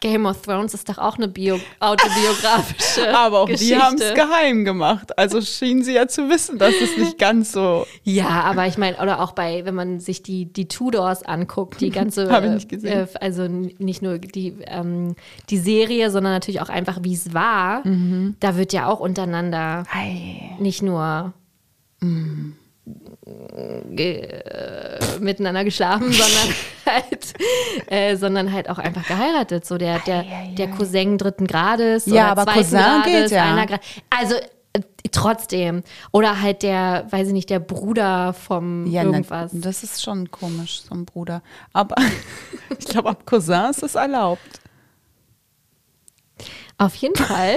Game 0.00 0.26
of 0.26 0.40
Thrones 0.42 0.72
ist 0.74 0.88
doch 0.88 0.98
auch 0.98 1.16
eine 1.16 1.28
Bio 1.28 1.60
autobiografische 1.80 3.14
Aber 3.16 3.40
auch 3.40 3.46
Geschichte. 3.46 3.74
die 3.74 3.80
haben 3.80 3.96
es 3.96 4.14
geheim 4.14 4.64
gemacht. 4.64 5.16
Also 5.18 5.40
schienen 5.42 5.84
sie 5.84 5.92
ja 5.92 6.08
zu 6.08 6.28
wissen, 6.30 6.58
dass 6.58 6.74
es 6.80 6.96
nicht 6.96 7.18
ganz 7.18 7.52
so. 7.52 7.86
Ja, 8.02 8.28
aber 8.28 8.66
ich 8.66 8.78
meine, 8.78 8.96
oder 8.96 9.20
auch 9.20 9.32
bei, 9.32 9.64
wenn 9.66 9.74
man 9.74 10.00
sich 10.00 10.22
die, 10.22 10.46
die 10.46 10.66
Tudors 10.66 11.22
anguckt, 11.22 11.80
die 11.80 11.90
ganze, 11.90 12.30
Hab 12.32 12.44
ich 12.44 12.50
nicht 12.50 12.68
gesehen. 12.70 12.92
Äh, 12.92 13.06
also 13.20 13.46
nicht 13.46 14.00
nur 14.02 14.18
die, 14.18 14.54
ähm, 14.66 15.14
die 15.50 15.58
Serie, 15.58 16.10
sondern 16.10 16.32
natürlich 16.32 16.62
auch 16.62 16.70
einfach, 16.70 16.98
wie 17.02 17.14
es 17.14 17.34
war, 17.34 17.82
da 18.40 18.56
wird 18.56 18.72
ja 18.72 18.88
auch 18.88 19.00
untereinander 19.00 19.84
nicht 20.58 20.82
nur 20.82 21.32
ge 22.00 22.63
äh, 23.96 25.18
miteinander 25.20 25.64
geschlafen, 25.64 26.12
sondern 26.12 26.54
halt, 26.86 27.32
äh, 27.90 28.16
sondern 28.16 28.52
halt 28.52 28.68
auch 28.68 28.78
einfach 28.78 29.06
geheiratet. 29.06 29.64
So 29.64 29.78
der, 29.78 30.00
der, 30.00 30.24
der 30.56 30.68
Cousin 30.70 31.16
dritten 31.16 31.46
Grades 31.46 32.06
Ja, 32.06 32.32
oder 32.32 32.42
aber 32.42 32.44
zweiten 32.44 32.58
Cousin 32.58 32.78
Grades, 32.78 33.04
gilt 33.04 33.30
ja. 33.30 33.52
einer 33.52 33.66
Grad. 33.66 33.80
Also 34.10 34.34
äh, 34.74 34.80
trotzdem. 35.10 35.82
Oder 36.12 36.42
halt 36.42 36.62
der, 36.62 37.06
weiß 37.10 37.28
ich 37.28 37.32
nicht, 37.32 37.50
der 37.50 37.60
Bruder 37.60 38.34
vom 38.34 38.86
Ja, 38.86 39.04
na, 39.04 39.10
irgendwas. 39.10 39.50
das 39.54 39.82
ist 39.82 40.02
schon 40.02 40.30
komisch, 40.30 40.82
so 40.82 40.94
ein 40.94 41.06
Bruder. 41.06 41.42
Aber 41.72 41.96
ich 42.78 42.86
glaube, 42.86 43.10
ab 43.10 43.24
Cousin 43.24 43.70
ist 43.70 43.82
es 43.82 43.94
erlaubt. 43.94 44.60
Auf 46.76 46.94
jeden 46.96 47.16
Fall 47.16 47.56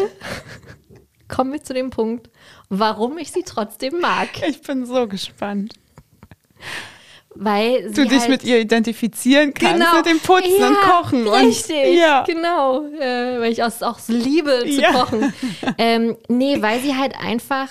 kommen 1.28 1.52
wir 1.52 1.64
zu 1.64 1.74
dem 1.74 1.90
Punkt, 1.90 2.30
warum 2.70 3.18
ich 3.18 3.32
sie 3.32 3.44
trotzdem 3.44 4.00
mag. 4.00 4.30
Ich 4.48 4.62
bin 4.62 4.86
so 4.86 5.08
gespannt. 5.08 5.74
Weil 7.40 7.90
sie 7.90 7.94
Du 7.94 8.08
dich 8.08 8.22
halt 8.22 8.30
mit 8.30 8.44
ihr 8.44 8.60
identifizieren 8.60 9.54
kannst, 9.54 9.76
Genau. 9.76 9.96
mit 9.98 10.06
dem 10.08 10.20
Putzen 10.20 10.60
ja, 10.60 10.68
und 10.70 10.76
Kochen. 10.78 11.28
Richtig, 11.28 11.86
Und, 11.90 11.94
ja. 11.98 12.24
genau. 12.24 12.84
Äh, 13.00 13.40
weil 13.40 13.52
ich 13.52 13.62
auch, 13.64 13.72
auch 13.82 14.00
liebe 14.08 14.62
zu 14.62 14.82
Ja. 14.82 14.92
kochen. 14.92 15.32
Ähm, 15.78 16.18
nee, 16.30 16.62
weil 16.64 16.80
sie 16.82 16.96
halt 16.96 17.16
einfach 17.20 17.68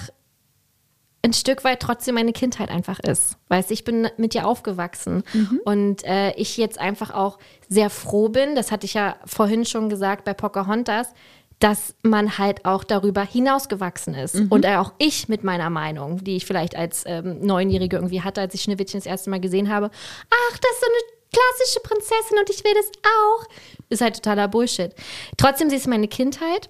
ein 1.23 1.33
Stück 1.33 1.65
weit 1.65 1.81
trotzdem 1.81 2.15
meine 2.15 2.33
Kindheit 2.33 2.71
einfach 2.71 3.01
ist. 3.01 3.37
Weißt 3.49 3.71
du, 3.71 3.75
ich 3.75 3.83
bin 3.83 4.09
mit 4.17 4.37
ihr 4.37 4.47
aufgewachsen 4.47 5.25
Mhm. 5.33 5.61
und 5.65 6.05
äh, 6.05 6.31
ich 6.37 6.57
jetzt 6.57 6.79
einfach 6.79 7.11
auch 7.13 7.39
sehr 7.69 7.91
froh 7.91 8.29
bin, 8.29 8.55
das 8.55 8.71
hatte 8.71 8.87
ich 8.87 8.95
ja 8.95 9.17
vorhin 9.25 9.65
schon 9.65 9.89
gesagt 9.89 10.25
bei 10.25 10.35
Pocahontas, 10.35 11.09
dass 11.59 11.95
man 12.03 12.39
halt 12.39 12.65
auch 12.67 12.85
darüber 12.85 13.23
hinausgewachsen 13.23 14.15
ist. 14.15 14.35
Mhm. 14.35 14.49
Und 14.49 14.67
auch 14.67 14.93
ich 14.99 15.29
mit 15.29 15.43
meiner 15.43 15.71
Meinung, 15.71 16.23
die 16.23 16.37
ich 16.37 16.45
vielleicht 16.45 16.77
als 16.77 17.05
ähm, 17.07 17.41
Neunjährige 17.41 17.97
irgendwie 17.97 18.23
hatte, 18.23 18.43
als 18.43 18.55
ich 18.55 18.63
Schneewittchen 18.63 19.01
das 19.01 19.07
erste 19.07 19.31
Mal 19.31 19.41
gesehen 19.41 19.71
habe, 19.71 19.91
ach, 19.91 20.59
das 20.59 20.71
ist 20.73 20.81
so 20.81 20.87
eine 20.87 21.17
klassische 21.33 21.81
Prinzessin 21.81 22.39
und 22.39 22.51
ich 22.51 22.63
will 22.63 22.75
das 22.75 22.91
auch. 23.05 23.47
Ist 23.89 24.01
halt 24.03 24.17
totaler 24.17 24.49
Bullshit. 24.49 24.93
Trotzdem, 25.37 25.71
sie 25.71 25.77
ist 25.77 25.87
meine 25.87 26.09
Kindheit. 26.09 26.69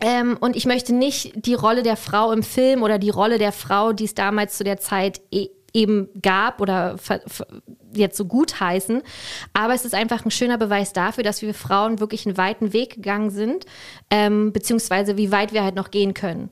Ähm, 0.00 0.36
und 0.40 0.56
ich 0.56 0.66
möchte 0.66 0.94
nicht 0.94 1.32
die 1.46 1.54
Rolle 1.54 1.82
der 1.82 1.96
Frau 1.96 2.32
im 2.32 2.42
Film 2.42 2.82
oder 2.82 2.98
die 2.98 3.10
Rolle 3.10 3.38
der 3.38 3.52
Frau, 3.52 3.92
die 3.92 4.04
es 4.04 4.14
damals 4.14 4.56
zu 4.56 4.64
der 4.64 4.78
Zeit 4.78 5.20
e 5.30 5.48
eben 5.72 6.08
gab 6.22 6.60
oder 6.60 6.96
jetzt 7.96 8.16
so 8.16 8.24
gut 8.24 8.60
heißen. 8.60 9.02
Aber 9.52 9.74
es 9.74 9.84
ist 9.84 9.94
einfach 9.94 10.24
ein 10.24 10.30
schöner 10.30 10.58
Beweis 10.58 10.92
dafür, 10.92 11.24
dass 11.24 11.42
wir 11.42 11.54
Frauen 11.54 12.00
wirklich 12.00 12.26
einen 12.26 12.36
weiten 12.36 12.72
Weg 12.72 12.94
gegangen 12.96 13.30
sind, 13.30 13.64
ähm, 14.10 14.52
beziehungsweise 14.52 15.16
wie 15.16 15.30
weit 15.32 15.52
wir 15.52 15.62
halt 15.64 15.74
noch 15.74 15.90
gehen 15.90 16.14
können. 16.14 16.50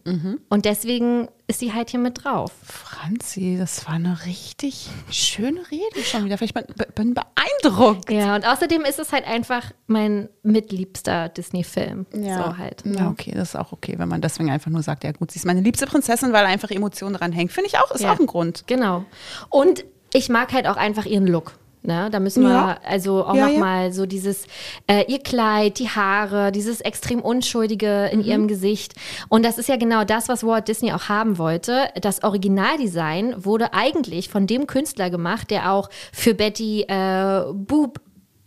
Und 0.48 0.64
deswegen 0.64 1.28
ist 1.48 1.58
sie 1.58 1.72
halt 1.72 1.90
hier 1.90 2.00
mit 2.00 2.24
drauf. 2.24 2.52
Franzi, 2.62 3.56
das 3.58 3.86
war 3.86 3.94
eine 3.94 4.24
richtig 4.26 4.88
schöne 5.10 5.60
Rede 5.70 6.04
schon 6.04 6.24
wieder. 6.24 6.40
Ich 6.40 6.54
bin, 6.54 7.14
beeindruckt. 7.14 8.10
Ja, 8.10 8.34
und 8.36 8.46
außerdem 8.46 8.82
ist 8.82 8.98
es 8.98 9.12
halt 9.12 9.26
einfach 9.26 9.72
mein 9.86 10.28
mitliebster 10.42 11.28
Disney-Film. 11.28 12.06
So 12.12 12.56
halt. 12.58 12.82
Ja, 12.86 13.08
okay, 13.10 13.32
das 13.34 13.50
ist 13.50 13.56
auch 13.56 13.72
okay, 13.72 13.94
wenn 13.98 14.08
man 14.08 14.20
deswegen 14.20 14.50
einfach 14.50 14.70
nur 14.70 14.82
sagt, 14.82 15.04
ja 15.04 15.12
gut, 15.12 15.30
sie 15.30 15.38
ist 15.38 15.44
meine 15.44 15.60
liebste 15.60 15.86
Prinzessin, 15.86 16.32
weil 16.32 16.46
einfach 16.46 16.70
Emotionen 16.70 17.16
dran 17.16 17.32
hängen. 17.32 17.48
Finde 17.50 17.68
ich 17.68 17.78
auch, 17.78 17.90
ist 17.90 18.00
Ja. 18.02 18.12
auch 18.12 18.20
ein 18.20 18.26
Grund. 18.26 18.64
Genau. 18.66 19.04
Und 19.50 19.84
ich 20.12 20.28
mag 20.28 20.52
halt 20.52 20.66
auch 20.66 20.76
einfach 20.76 21.06
ihren 21.06 21.26
Look. 21.26 21.52
Ne? 21.84 22.10
Da 22.12 22.20
müssen 22.20 22.44
wir 22.44 22.50
Ja. 22.50 22.78
also 22.88 23.24
auch 23.26 23.34
Ja, 23.34 23.46
noch 23.46 23.54
ja. 23.54 23.58
mal 23.58 23.92
so 23.92 24.06
dieses, 24.06 24.46
äh, 24.86 25.04
ihr 25.08 25.18
Kleid, 25.18 25.80
die 25.80 25.88
Haare, 25.88 26.52
dieses 26.52 26.80
extrem 26.80 27.20
Unschuldige 27.20 28.06
in 28.12 28.20
Mhm. 28.20 28.24
ihrem 28.24 28.46
Gesicht. 28.48 28.94
Und 29.28 29.44
das 29.44 29.58
ist 29.58 29.68
ja 29.68 29.74
genau 29.76 30.04
das, 30.04 30.28
was 30.28 30.44
Walt 30.44 30.68
Disney 30.68 30.92
auch 30.92 31.08
haben 31.08 31.38
wollte. 31.38 31.88
Das 32.00 32.22
Originaldesign 32.22 33.44
wurde 33.44 33.74
eigentlich 33.74 34.28
von 34.28 34.46
dem 34.46 34.68
Künstler 34.68 35.10
gemacht, 35.10 35.50
der 35.50 35.72
auch 35.72 35.90
für 36.12 36.34
Betty 36.34 36.82
äh, 36.82 37.42
Boop 37.52 38.00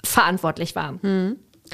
verantwortlich 0.06 0.74
war. 0.76 0.94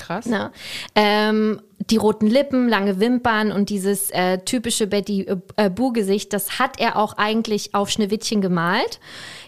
Krass. 0.01 0.25
Ne? 0.25 0.51
Ähm, 0.95 1.61
die 1.89 1.97
roten 1.97 2.27
Lippen, 2.27 2.67
lange 2.67 2.99
Wimpern 2.99 3.51
und 3.51 3.69
dieses 3.69 4.09
äh, 4.11 4.39
typische 4.39 4.87
Betty 4.87 5.21
äh, 5.21 5.37
äh, 5.57 5.69
Boo-Gesicht, 5.69 6.33
das 6.33 6.59
hat 6.59 6.79
er 6.79 6.95
auch 6.95 7.17
eigentlich 7.17 7.75
auf 7.75 7.89
Schneewittchen 7.89 8.41
gemalt. 8.41 8.99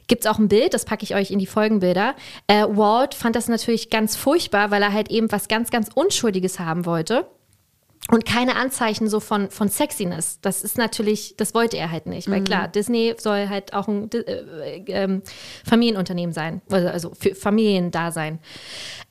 Gibt 0.07 0.25
es 0.25 0.31
auch 0.31 0.37
ein 0.37 0.49
Bild, 0.49 0.73
das 0.73 0.85
packe 0.85 1.03
ich 1.03 1.15
euch 1.15 1.31
in 1.31 1.39
die 1.39 1.47
Folgenbilder. 1.47 2.15
Äh, 2.47 2.65
Walt 2.69 3.15
fand 3.15 3.35
das 3.35 3.47
natürlich 3.47 3.89
ganz 3.89 4.15
furchtbar, 4.15 4.69
weil 4.69 4.81
er 4.81 4.93
halt 4.93 5.09
eben 5.09 5.31
was 5.31 5.47
ganz, 5.47 5.71
ganz 5.71 5.89
Unschuldiges 5.93 6.59
haben 6.59 6.85
wollte. 6.85 7.25
Und 8.11 8.25
keine 8.25 8.57
Anzeichen 8.57 9.07
so 9.07 9.21
von, 9.21 9.49
von 9.49 9.69
Sexiness. 9.69 10.39
Das 10.41 10.61
ist 10.63 10.77
natürlich, 10.77 11.37
das 11.37 11.53
wollte 11.53 11.77
er 11.77 11.89
halt 11.89 12.05
nicht. 12.05 12.29
Weil 12.29 12.43
klar, 12.43 12.67
Disney 12.67 13.15
soll 13.17 13.47
halt 13.47 13.73
auch 13.73 13.87
ein 13.87 14.11
äh, 14.11 14.83
ähm, 14.87 15.21
Familienunternehmen 15.63 16.33
sein. 16.33 16.61
Also, 16.69 16.89
also 16.89 17.11
für 17.17 17.33
Familien 17.33 17.91
da 17.91 18.11
sein. 18.11 18.39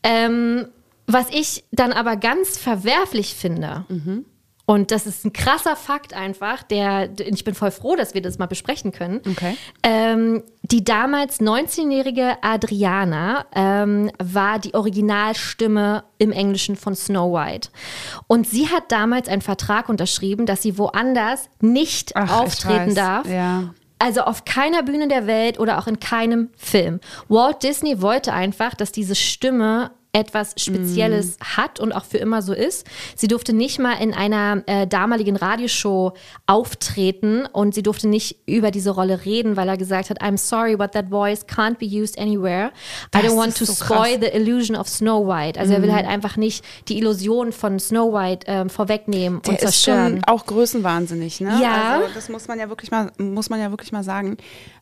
Ähm, 0.02 0.68
was 1.06 1.26
ich 1.30 1.64
dann 1.72 1.92
aber 1.92 2.16
ganz 2.16 2.58
verwerflich 2.58 3.34
finde, 3.34 3.84
und 3.88 4.26
Und 4.64 4.92
das 4.92 5.06
ist 5.06 5.24
ein 5.24 5.32
krasser 5.32 5.74
Fakt 5.74 6.14
einfach, 6.14 6.62
der, 6.62 7.10
ich 7.18 7.42
bin 7.42 7.54
voll 7.54 7.72
froh, 7.72 7.96
dass 7.96 8.14
wir 8.14 8.22
das 8.22 8.38
mal 8.38 8.46
besprechen 8.46 8.92
können. 8.92 9.20
Okay. 9.28 9.56
Ähm, 9.82 10.44
die 10.62 10.84
damals 10.84 11.40
19-jährige 11.40 12.36
Adriana 12.42 13.44
ähm, 13.54 14.10
war 14.22 14.60
die 14.60 14.72
Originalstimme 14.74 16.04
im 16.18 16.30
Englischen 16.30 16.76
von 16.76 16.94
Snow 16.94 17.34
White. 17.34 17.70
Und 18.28 18.48
sie 18.48 18.68
hat 18.68 18.92
damals 18.92 19.28
einen 19.28 19.42
Vertrag 19.42 19.88
unterschrieben, 19.88 20.46
dass 20.46 20.62
sie 20.62 20.78
woanders 20.78 21.50
nicht 21.60 22.14
Ach, 22.14 22.40
auftreten 22.40 22.94
darf. 22.94 23.28
Ja. 23.28 23.74
Also 23.98 24.22
auf 24.22 24.44
keiner 24.44 24.84
Bühne 24.84 25.08
der 25.08 25.26
Welt 25.26 25.58
oder 25.58 25.78
auch 25.78 25.86
in 25.88 25.98
keinem 26.00 26.50
Film. 26.56 27.00
Walt 27.28 27.62
Disney 27.62 28.00
wollte 28.00 28.32
einfach, 28.32 28.74
dass 28.74 28.92
diese 28.92 29.16
Stimme 29.16 29.90
etwas 30.14 30.54
Spezielles 30.58 31.38
hat 31.56 31.80
und 31.80 31.92
auch 31.92 32.04
für 32.04 32.18
immer 32.18 32.42
so 32.42 32.52
ist. 32.52 32.86
Sie 33.16 33.28
durfte 33.28 33.54
nicht 33.54 33.78
mal 33.78 33.94
in 33.94 34.12
einer 34.12 34.62
äh, 34.66 34.86
damaligen 34.86 35.36
Radioshow 35.36 36.12
auftreten 36.46 37.46
und 37.46 37.74
sie 37.74 37.82
durfte 37.82 38.08
nicht 38.08 38.36
über 38.46 38.70
diese 38.70 38.90
Rolle 38.90 39.24
reden, 39.24 39.56
weil 39.56 39.68
er 39.68 39.76
gesagt 39.78 40.10
hat, 40.10 40.20
I'm 40.22 40.36
sorry, 40.36 40.76
but 40.76 40.92
that 40.92 41.08
voice 41.08 41.46
can't 41.46 41.78
be 41.78 41.86
used 41.86 42.18
anywhere. 42.18 42.66
I 43.14 43.22
Das 43.22 43.22
don't 43.32 43.36
want 43.36 43.48
ist 43.48 43.58
to 43.58 43.64
so 43.64 43.72
spoil 43.84 44.18
krass. 44.18 44.30
the 44.30 44.36
illusion 44.36 44.76
of 44.76 44.86
Snow 44.88 45.26
White. 45.26 45.58
Also 45.58 45.72
er 45.72 45.82
will 45.82 45.92
halt 45.92 46.06
einfach 46.06 46.36
nicht 46.36 46.62
die 46.88 46.98
Illusion 46.98 47.50
von 47.52 47.80
Snow 47.80 48.12
White 48.12 48.46
ähm, 48.48 48.68
vorwegnehmen 48.70 49.40
Der 49.42 49.50
und 49.50 49.54
ist 49.56 49.82
zerstören. 49.82 50.12
schon 50.16 50.24
auch 50.24 50.44
größenwahnsinnig, 50.46 51.40
ne? 51.40 51.58
Ja. 51.62 51.94
Also 52.00 52.08
das 52.14 52.28
muss 52.28 52.48
man 52.48 52.58
ja 52.58 52.68
wirklich 52.68 52.90
mal, 52.90 53.10
muss 53.18 53.48
man 53.50 53.60
ja 53.60 53.70
wirklich 53.70 53.92
mal 53.92 54.04
sagen. 54.04 54.36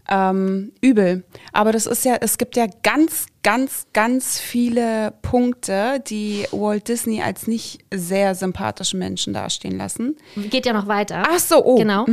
Ähm, 0.08 0.72
übel. 0.80 1.24
Aber 1.52 1.72
das 1.72 1.86
ist 1.86 2.04
ja, 2.04 2.16
es 2.20 2.38
gibt 2.38 2.56
ja 2.56 2.66
ganz, 2.82 3.26
ganz, 3.42 3.86
ganz 3.92 4.40
viele 4.40 5.12
Punkte, 5.22 6.02
die 6.06 6.46
Walt 6.50 6.88
Disney 6.88 7.22
als 7.22 7.46
nicht 7.46 7.84
sehr 7.92 8.34
sympathischen 8.34 8.98
Menschen 8.98 9.32
dastehen 9.34 9.78
lassen. 9.78 10.16
Geht 10.36 10.66
ja 10.66 10.72
noch 10.72 10.88
weiter. 10.88 11.22
Ach 11.28 11.38
so, 11.38 11.64
oh. 11.64 11.76
Genau. 11.76 12.06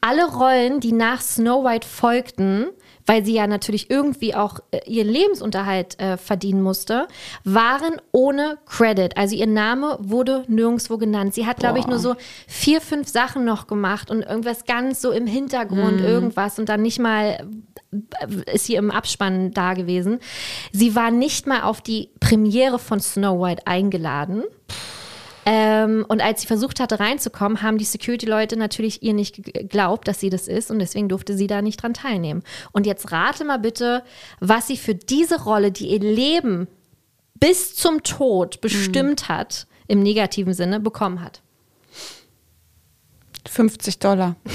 Alle 0.00 0.30
Rollen, 0.32 0.80
die 0.80 0.92
nach 0.92 1.20
Snow 1.20 1.64
White 1.64 1.86
folgten, 1.86 2.66
weil 3.10 3.24
sie 3.24 3.34
ja 3.34 3.48
natürlich 3.48 3.90
irgendwie 3.90 4.36
auch 4.36 4.60
äh, 4.70 4.88
ihren 4.88 5.08
Lebensunterhalt 5.08 5.98
äh, 5.98 6.16
verdienen 6.16 6.62
musste, 6.62 7.08
waren 7.42 8.00
ohne 8.12 8.58
Credit. 8.66 9.16
Also 9.16 9.34
ihr 9.34 9.48
Name 9.48 9.98
wurde 10.00 10.44
nirgendwo 10.46 10.96
genannt. 10.96 11.34
Sie 11.34 11.44
hat, 11.44 11.56
glaube 11.56 11.80
ich, 11.80 11.88
nur 11.88 11.98
so 11.98 12.14
vier, 12.46 12.80
fünf 12.80 13.08
Sachen 13.08 13.44
noch 13.44 13.66
gemacht 13.66 14.12
und 14.12 14.22
irgendwas 14.22 14.64
ganz 14.64 15.02
so 15.02 15.10
im 15.10 15.26
Hintergrund, 15.26 16.00
irgendwas 16.00 16.60
und 16.60 16.68
dann 16.68 16.82
nicht 16.82 17.00
mal 17.00 17.48
äh, 17.90 18.54
ist 18.54 18.66
sie 18.66 18.76
im 18.76 18.92
Abspann 18.92 19.50
da 19.50 19.74
gewesen. 19.74 20.20
Sie 20.70 20.94
war 20.94 21.10
nicht 21.10 21.48
mal 21.48 21.62
auf 21.62 21.80
die 21.80 22.10
Premiere 22.20 22.78
von 22.78 23.00
Snow 23.00 23.42
White 23.42 23.66
eingeladen. 23.66 24.44
Ähm, 25.52 26.04
und 26.08 26.20
als 26.20 26.42
sie 26.42 26.46
versucht 26.46 26.78
hatte 26.78 27.00
reinzukommen, 27.00 27.60
haben 27.60 27.76
die 27.76 27.84
Security-Leute 27.84 28.56
natürlich 28.56 29.02
ihr 29.02 29.14
nicht 29.14 29.34
ge- 29.42 29.52
geglaubt, 29.52 30.06
dass 30.06 30.20
sie 30.20 30.30
das 30.30 30.46
ist 30.46 30.70
und 30.70 30.78
deswegen 30.78 31.08
durfte 31.08 31.36
sie 31.36 31.48
da 31.48 31.60
nicht 31.60 31.82
dran 31.82 31.92
teilnehmen. 31.92 32.44
Und 32.70 32.86
jetzt 32.86 33.10
rate 33.10 33.44
mal 33.44 33.58
bitte, 33.58 34.04
was 34.38 34.68
sie 34.68 34.76
für 34.76 34.94
diese 34.94 35.42
Rolle, 35.42 35.72
die 35.72 35.88
ihr 35.88 35.98
Leben 35.98 36.68
bis 37.40 37.74
zum 37.74 38.04
Tod 38.04 38.60
bestimmt 38.60 39.28
hat, 39.28 39.66
im 39.88 40.04
negativen 40.04 40.54
Sinne, 40.54 40.78
bekommen 40.78 41.20
hat. 41.20 41.40
50 43.48 43.98
Dollar. 43.98 44.36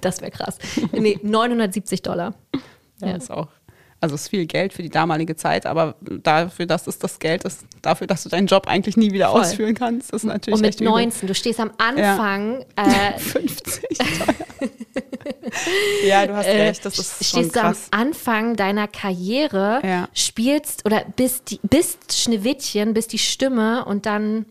Das 0.00 0.20
wäre 0.20 0.30
krass. 0.30 0.58
Nee, 0.92 1.18
970 1.22 2.02
Dollar. 2.02 2.34
Ja, 3.00 3.08
Ja. 3.08 3.16
ist 3.16 3.30
auch. 3.30 3.48
Also 4.04 4.16
ist 4.16 4.28
viel 4.28 4.44
Geld 4.44 4.72
für 4.74 4.82
die 4.82 4.90
damalige 4.90 5.34
Zeit, 5.34 5.64
aber 5.64 5.94
dafür, 6.02 6.66
dass 6.66 6.86
es 6.86 6.98
das 6.98 7.18
Geld 7.18 7.44
ist, 7.44 7.60
dafür, 7.80 8.06
dass 8.06 8.22
du 8.22 8.28
deinen 8.28 8.46
Job 8.46 8.66
eigentlich 8.68 8.98
nie 8.98 9.12
wieder 9.12 9.30
Voll. 9.30 9.40
ausführen 9.40 9.74
kannst, 9.74 10.12
ist 10.12 10.24
natürlich 10.24 10.54
Und 10.56 10.60
mit 10.60 10.68
echt 10.70 10.80
übel. 10.82 10.90
19, 10.92 11.26
du 11.26 11.34
stehst 11.34 11.58
am 11.58 11.70
Anfang, 11.78 12.62
äh, 12.76 13.18
50 13.18 13.98
Dollar. 13.98 14.34
ja, 16.06 16.26
du 16.26 16.36
hast 16.36 16.46
äh, 16.46 16.62
recht, 16.62 16.84
das 16.84 16.98
ist 16.98 17.24
schon 17.24 17.40
stehst 17.44 17.56
du 17.56 17.60
am 17.60 17.66
krass. 17.68 17.88
Anfang 17.92 18.56
deiner 18.56 18.88
Karriere, 18.88 19.80
Ja. 19.82 20.08
spielst 20.12 20.84
oder 20.84 21.04
bist, 21.16 21.50
die, 21.50 21.60
bist 21.62 22.12
Schneewittchen, 22.12 22.92
bist 22.94 23.12
die 23.12 23.18
Stimme 23.18 23.84
und 23.86 24.06
dann 24.06 24.44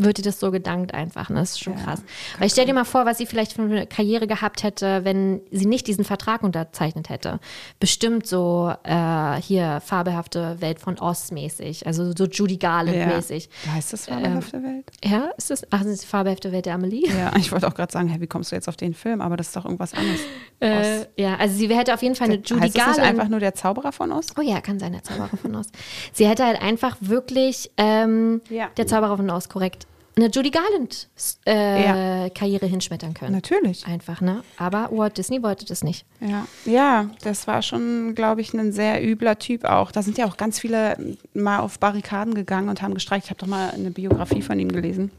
wird 0.00 0.18
dir 0.18 0.22
das 0.22 0.40
so 0.40 0.50
gedankt 0.50 0.94
einfach. 0.94 1.28
Ne? 1.28 1.40
Das 1.40 1.50
ist 1.50 1.62
schon 1.62 1.76
krass. 1.76 2.02
Weil 2.38 2.46
ich 2.46 2.52
stell 2.52 2.66
dir 2.66 2.72
mal 2.74 2.84
vor, 2.84 3.04
was 3.04 3.18
sie 3.18 3.26
vielleicht 3.26 3.52
für 3.52 3.62
eine 3.62 3.86
Karriere 3.86 4.26
gehabt 4.26 4.62
hätte, 4.62 5.04
wenn 5.04 5.40
sie 5.50 5.66
nicht 5.66 5.86
diesen 5.86 6.04
Vertrag 6.04 6.42
unterzeichnet 6.42 7.08
hätte. 7.08 7.40
Bestimmt 7.80 8.26
so 8.26 8.72
äh, 8.84 9.34
hier 9.42 9.80
fabelhafte 9.84 10.60
Welt 10.60 10.80
von 10.80 10.98
Oz 10.98 11.30
mäßig, 11.32 11.86
also 11.86 12.12
so 12.16 12.24
Judy 12.26 12.56
Garland 12.56 12.96
Ja. 12.96 13.06
mäßig. 13.06 13.50
Heißt 13.74 13.92
das 13.92 14.06
fabelhafte 14.06 14.62
Welt? 14.62 14.90
Ja, 15.04 15.30
ist 15.36 15.50
das? 15.50 15.64
Ach, 15.70 15.78
das 15.82 15.88
ist 15.88 16.02
die 16.04 16.06
fabelhafte 16.06 16.52
Welt 16.52 16.66
der 16.66 16.74
Amelie? 16.74 17.08
Ja, 17.08 17.32
ich 17.36 17.52
wollte 17.52 17.66
auch 17.66 17.74
gerade 17.74 17.92
sagen, 17.92 18.08
hey, 18.08 18.20
wie 18.20 18.26
kommst 18.26 18.52
du 18.52 18.56
jetzt 18.56 18.68
auf 18.68 18.76
den 18.76 18.94
Film? 18.94 19.20
Aber 19.20 19.36
das 19.36 19.48
ist 19.48 19.56
doch 19.56 19.64
irgendwas 19.64 19.94
anderes. 19.94 20.20
Äh, 20.60 21.06
ja, 21.16 21.36
also 21.36 21.54
sie 21.56 21.68
hätte 21.72 21.94
auf 21.94 22.02
jeden 22.02 22.16
Fall 22.16 22.26
eine 22.26 22.38
Judy 22.38 22.60
heißt 22.62 22.74
das 22.76 22.82
Garland. 22.84 22.98
nicht 22.98 23.08
einfach 23.10 23.28
nur 23.28 23.38
der 23.38 23.54
Zauberer 23.54 23.92
von 23.92 24.10
Oz? 24.10 24.26
Oh 24.36 24.42
ja, 24.42 24.60
kann 24.60 24.80
sein, 24.80 24.90
der 24.92 25.04
Zauberer 25.04 25.36
von 25.40 25.54
Oz. 25.54 25.68
Sie 26.12 26.26
hätte 26.26 26.44
halt 26.44 26.60
einfach 26.60 26.96
wirklich 27.00 27.70
ähm, 27.76 28.40
Ja. 28.50 28.68
der 28.76 28.88
Zauberer 28.88 29.16
von 29.16 29.30
Oz, 29.30 29.48
korrekt, 29.48 29.86
eine 30.18 30.30
Judy 30.30 30.50
Garland 30.50 31.08
äh, 31.46 31.84
Ja. 31.84 32.30
Karriere 32.30 32.66
hinschmettern 32.66 33.14
können. 33.14 33.32
Natürlich. 33.32 33.86
Einfach, 33.86 34.20
ne? 34.20 34.42
Aber 34.56 34.88
Walt 34.92 35.16
Disney 35.16 35.42
wollte 35.42 35.64
das 35.64 35.82
nicht. 35.84 36.04
Ja, 36.20 36.46
ja, 36.64 37.10
das 37.22 37.46
war 37.46 37.62
schon, 37.62 38.14
glaube 38.14 38.40
ich, 38.40 38.52
ein 38.52 38.72
sehr 38.72 39.02
übler 39.06 39.38
Typ 39.38 39.64
auch. 39.64 39.92
Da 39.92 40.02
sind 40.02 40.18
ja 40.18 40.26
auch 40.26 40.36
ganz 40.36 40.58
viele 40.58 41.16
mal 41.34 41.60
auf 41.60 41.78
Barrikaden 41.78 42.34
gegangen 42.34 42.68
und 42.68 42.82
haben 42.82 42.94
gestreikt. 42.94 43.24
Ich 43.24 43.30
habe 43.30 43.38
doch 43.40 43.46
mal 43.46 43.70
eine 43.70 43.90
Biografie 43.90 44.42
von 44.42 44.58
ihm 44.58 44.72
gelesen 44.72 45.10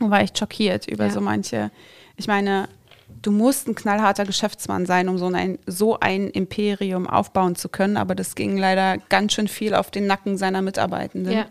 und 0.00 0.10
war 0.10 0.20
echt 0.20 0.38
schockiert 0.38 0.88
über 0.88 1.06
Ja. 1.06 1.10
so 1.12 1.20
manche. 1.20 1.70
Ich 2.16 2.26
meine, 2.26 2.68
du 3.22 3.30
musst 3.30 3.68
ein 3.68 3.74
knallharter 3.76 4.24
Geschäftsmann 4.24 4.86
sein, 4.86 5.08
um 5.08 5.18
so 5.18 5.26
ein, 5.26 5.58
so 5.66 6.00
ein 6.00 6.28
Imperium 6.28 7.06
aufbauen 7.08 7.54
zu 7.54 7.68
können, 7.68 7.96
aber 7.96 8.14
das 8.16 8.34
ging 8.34 8.56
leider 8.56 8.98
ganz 9.08 9.34
schön 9.34 9.46
viel 9.48 9.74
auf 9.74 9.90
den 9.92 10.06
Nacken 10.06 10.36
seiner 10.36 10.62
Mitarbeitenden. 10.62 11.32
Ja. 11.32 11.46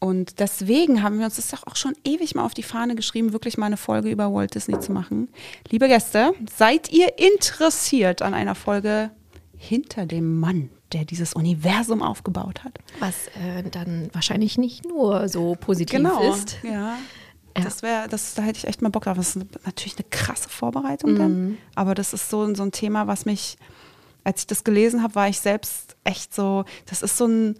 Und 0.00 0.38
deswegen 0.38 1.02
haben 1.02 1.18
wir 1.18 1.24
uns 1.26 1.36
das 1.36 1.48
doch 1.48 1.66
auch 1.66 1.74
schon 1.76 1.94
ewig 2.04 2.34
mal 2.34 2.44
auf 2.44 2.54
die 2.54 2.62
Fahne 2.62 2.94
geschrieben, 2.94 3.32
wirklich 3.32 3.58
mal 3.58 3.66
eine 3.66 3.76
Folge 3.76 4.10
über 4.10 4.32
Walt 4.32 4.54
Disney 4.54 4.78
zu 4.78 4.92
machen. 4.92 5.28
Liebe 5.70 5.88
Gäste, 5.88 6.32
seid 6.56 6.90
ihr 6.92 7.18
interessiert 7.18 8.22
an 8.22 8.32
einer 8.34 8.54
Folge 8.54 9.10
hinter 9.56 10.06
dem 10.06 10.38
Mann, 10.38 10.70
der 10.92 11.04
dieses 11.04 11.34
Universum 11.34 12.00
aufgebaut 12.02 12.62
hat? 12.62 12.78
Was 13.00 13.26
äh, 13.28 13.64
dann 13.68 14.08
wahrscheinlich 14.12 14.56
nicht 14.56 14.84
nur 14.86 15.28
so 15.28 15.56
positiv 15.58 15.98
ist. 16.32 16.58
Ja. 16.62 16.70
Ja. 16.70 17.64
Das 17.64 17.82
wäre, 17.82 18.06
das, 18.08 18.34
da 18.34 18.42
hätte 18.42 18.58
ich 18.58 18.68
echt 18.68 18.82
mal 18.82 18.88
Bock 18.90 19.02
drauf. 19.02 19.16
Das 19.16 19.34
ist 19.34 19.44
natürlich 19.66 19.96
eine 19.96 20.06
krasse 20.10 20.48
Vorbereitung 20.48 21.14
Mhm. 21.14 21.18
dann. 21.18 21.58
Aber 21.74 21.96
das 21.96 22.12
ist 22.12 22.30
so, 22.30 22.54
so 22.54 22.62
ein 22.62 22.70
Thema, 22.70 23.08
was 23.08 23.24
mich, 23.24 23.56
als 24.22 24.42
ich 24.42 24.46
das 24.46 24.62
gelesen 24.62 25.02
habe, 25.02 25.16
war 25.16 25.28
ich 25.28 25.40
selbst 25.40 25.96
echt 26.04 26.32
so, 26.32 26.64
das 26.86 27.02
ist 27.02 27.16
so 27.16 27.26
ein, 27.26 27.58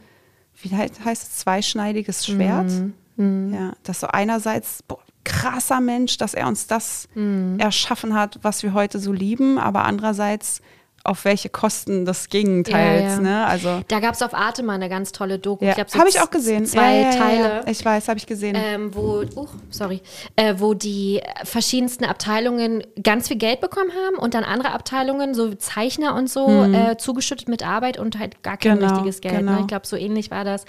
wie 0.62 0.74
heißt 0.74 1.04
heißt 1.04 1.22
es, 1.22 1.36
zweischneidiges 1.38 2.26
Schwert. 2.26 2.70
Mhm. 3.16 3.52
Ja, 3.52 3.72
dass 3.82 4.00
so 4.00 4.06
einerseits, 4.06 4.82
boah, 4.84 5.00
krasser 5.24 5.80
Mensch, 5.80 6.18
dass 6.18 6.34
er 6.34 6.46
uns 6.46 6.66
das 6.68 7.08
Mhm. 7.14 7.58
erschaffen 7.58 8.14
hat, 8.14 8.38
was 8.42 8.62
wir 8.62 8.72
heute 8.74 8.98
so 9.00 9.12
lieben, 9.12 9.58
aber 9.58 9.84
andererseits 9.84 10.60
auf 11.08 11.24
welche 11.24 11.48
Kosten 11.48 12.04
des 12.04 12.28
Gegenteils, 12.28 13.02
Ja, 13.02 13.08
ja. 13.08 13.20
ne? 13.20 13.46
Also, 13.46 13.80
Da 13.88 14.00
gab 14.00 14.14
es 14.14 14.22
auf 14.22 14.34
Arte 14.34 14.62
mal 14.62 14.74
eine 14.74 14.88
ganz 14.88 15.12
tolle 15.12 15.38
Doku. 15.38 15.64
ja, 15.64 15.74
glaub, 15.74 15.90
so 15.90 15.98
habe 15.98 16.08
ich 16.08 16.20
auch 16.20 16.30
gesehen. 16.30 16.66
Zwei 16.66 17.04
Teile. 17.16 17.62
Ich 17.66 17.84
weiß, 17.84 18.08
habe 18.08 18.18
ich 18.18 18.26
gesehen. 18.26 18.56
ähm, 18.56 18.94
wo, 18.94 19.22
uh, 19.36 19.48
sorry, 19.70 20.02
äh, 20.36 20.54
wo 20.58 20.74
die 20.74 21.20
verschiedensten 21.44 22.04
Abteilungen 22.04 22.82
ganz 23.02 23.28
viel 23.28 23.38
Geld 23.38 23.60
bekommen 23.60 23.90
haben 23.90 24.18
und 24.18 24.34
dann 24.34 24.44
andere 24.44 24.72
Abteilungen, 24.72 25.34
so 25.34 25.54
Zeichner 25.54 26.14
und 26.14 26.28
so, 26.28 26.64
äh, 26.64 26.96
zugeschüttet 26.98 27.48
mit 27.48 27.66
Arbeit 27.66 27.98
und 27.98 28.18
halt 28.18 28.42
gar 28.42 28.56
kein. 28.56 28.78
Genau, 28.78 28.92
richtiges 28.94 29.20
Geld. 29.20 29.38
genau. 29.38 29.52
Ne? 29.52 29.60
Ich 29.62 29.66
glaube, 29.66 29.86
so 29.86 29.96
ähnlich 29.96 30.30
war 30.30 30.44
das. 30.44 30.64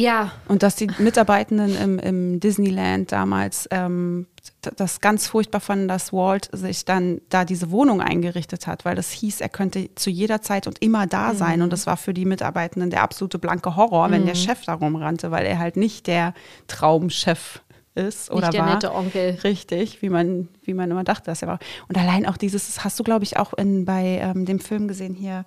Ja, 0.00 0.32
Und 0.48 0.62
dass 0.62 0.76
die 0.76 0.88
Mitarbeitenden 0.96 1.76
im, 1.76 1.98
im 1.98 2.40
Disneyland 2.40 3.12
damals 3.12 3.68
ähm, 3.70 4.26
das 4.62 5.02
ganz 5.02 5.26
furchtbar 5.26 5.60
fanden, 5.60 5.88
dass 5.88 6.10
Walt 6.10 6.48
sich 6.52 6.86
dann 6.86 7.20
da 7.28 7.44
diese 7.44 7.70
Wohnung 7.70 8.00
eingerichtet 8.00 8.66
hat, 8.66 8.86
weil 8.86 8.96
das 8.96 9.10
hieß, 9.10 9.42
er 9.42 9.50
könnte 9.50 9.94
zu 9.96 10.08
jeder 10.08 10.40
Zeit 10.40 10.66
und 10.66 10.82
immer 10.82 11.06
da 11.06 11.34
sein. 11.34 11.60
Und 11.60 11.70
das 11.70 11.86
war 11.86 11.98
für 11.98 12.14
die 12.14 12.24
Mitarbeitenden 12.24 12.88
der 12.88 13.02
absolute 13.02 13.38
blanke 13.38 13.76
Horror, 13.76 14.10
wenn 14.10 14.24
der 14.24 14.34
Chef 14.34 14.64
da 14.64 14.72
rumrannte, 14.72 15.30
weil 15.30 15.44
er 15.44 15.58
halt 15.58 15.76
nicht 15.76 16.06
der 16.06 16.32
Traumchef 16.66 17.60
ist 17.94 18.30
oder 18.30 18.46
nicht 18.46 18.54
der 18.54 18.62
war. 18.62 18.72
nette 18.72 18.94
Onkel. 18.94 19.38
Richtig, 19.44 20.00
wie 20.00 20.08
man, 20.08 20.48
wie 20.62 20.72
man 20.72 20.90
immer 20.90 21.04
dachte, 21.04 21.26
dass 21.26 21.42
er 21.42 21.48
war. 21.48 21.58
Und 21.88 21.98
allein 21.98 22.24
auch 22.24 22.38
dieses, 22.38 22.68
das 22.68 22.84
hast 22.84 22.98
du, 22.98 23.04
glaube 23.04 23.24
ich, 23.24 23.36
auch 23.36 23.52
in, 23.52 23.84
bei 23.84 24.20
ähm, 24.22 24.46
dem 24.46 24.60
Film 24.60 24.88
gesehen 24.88 25.14
hier, 25.14 25.44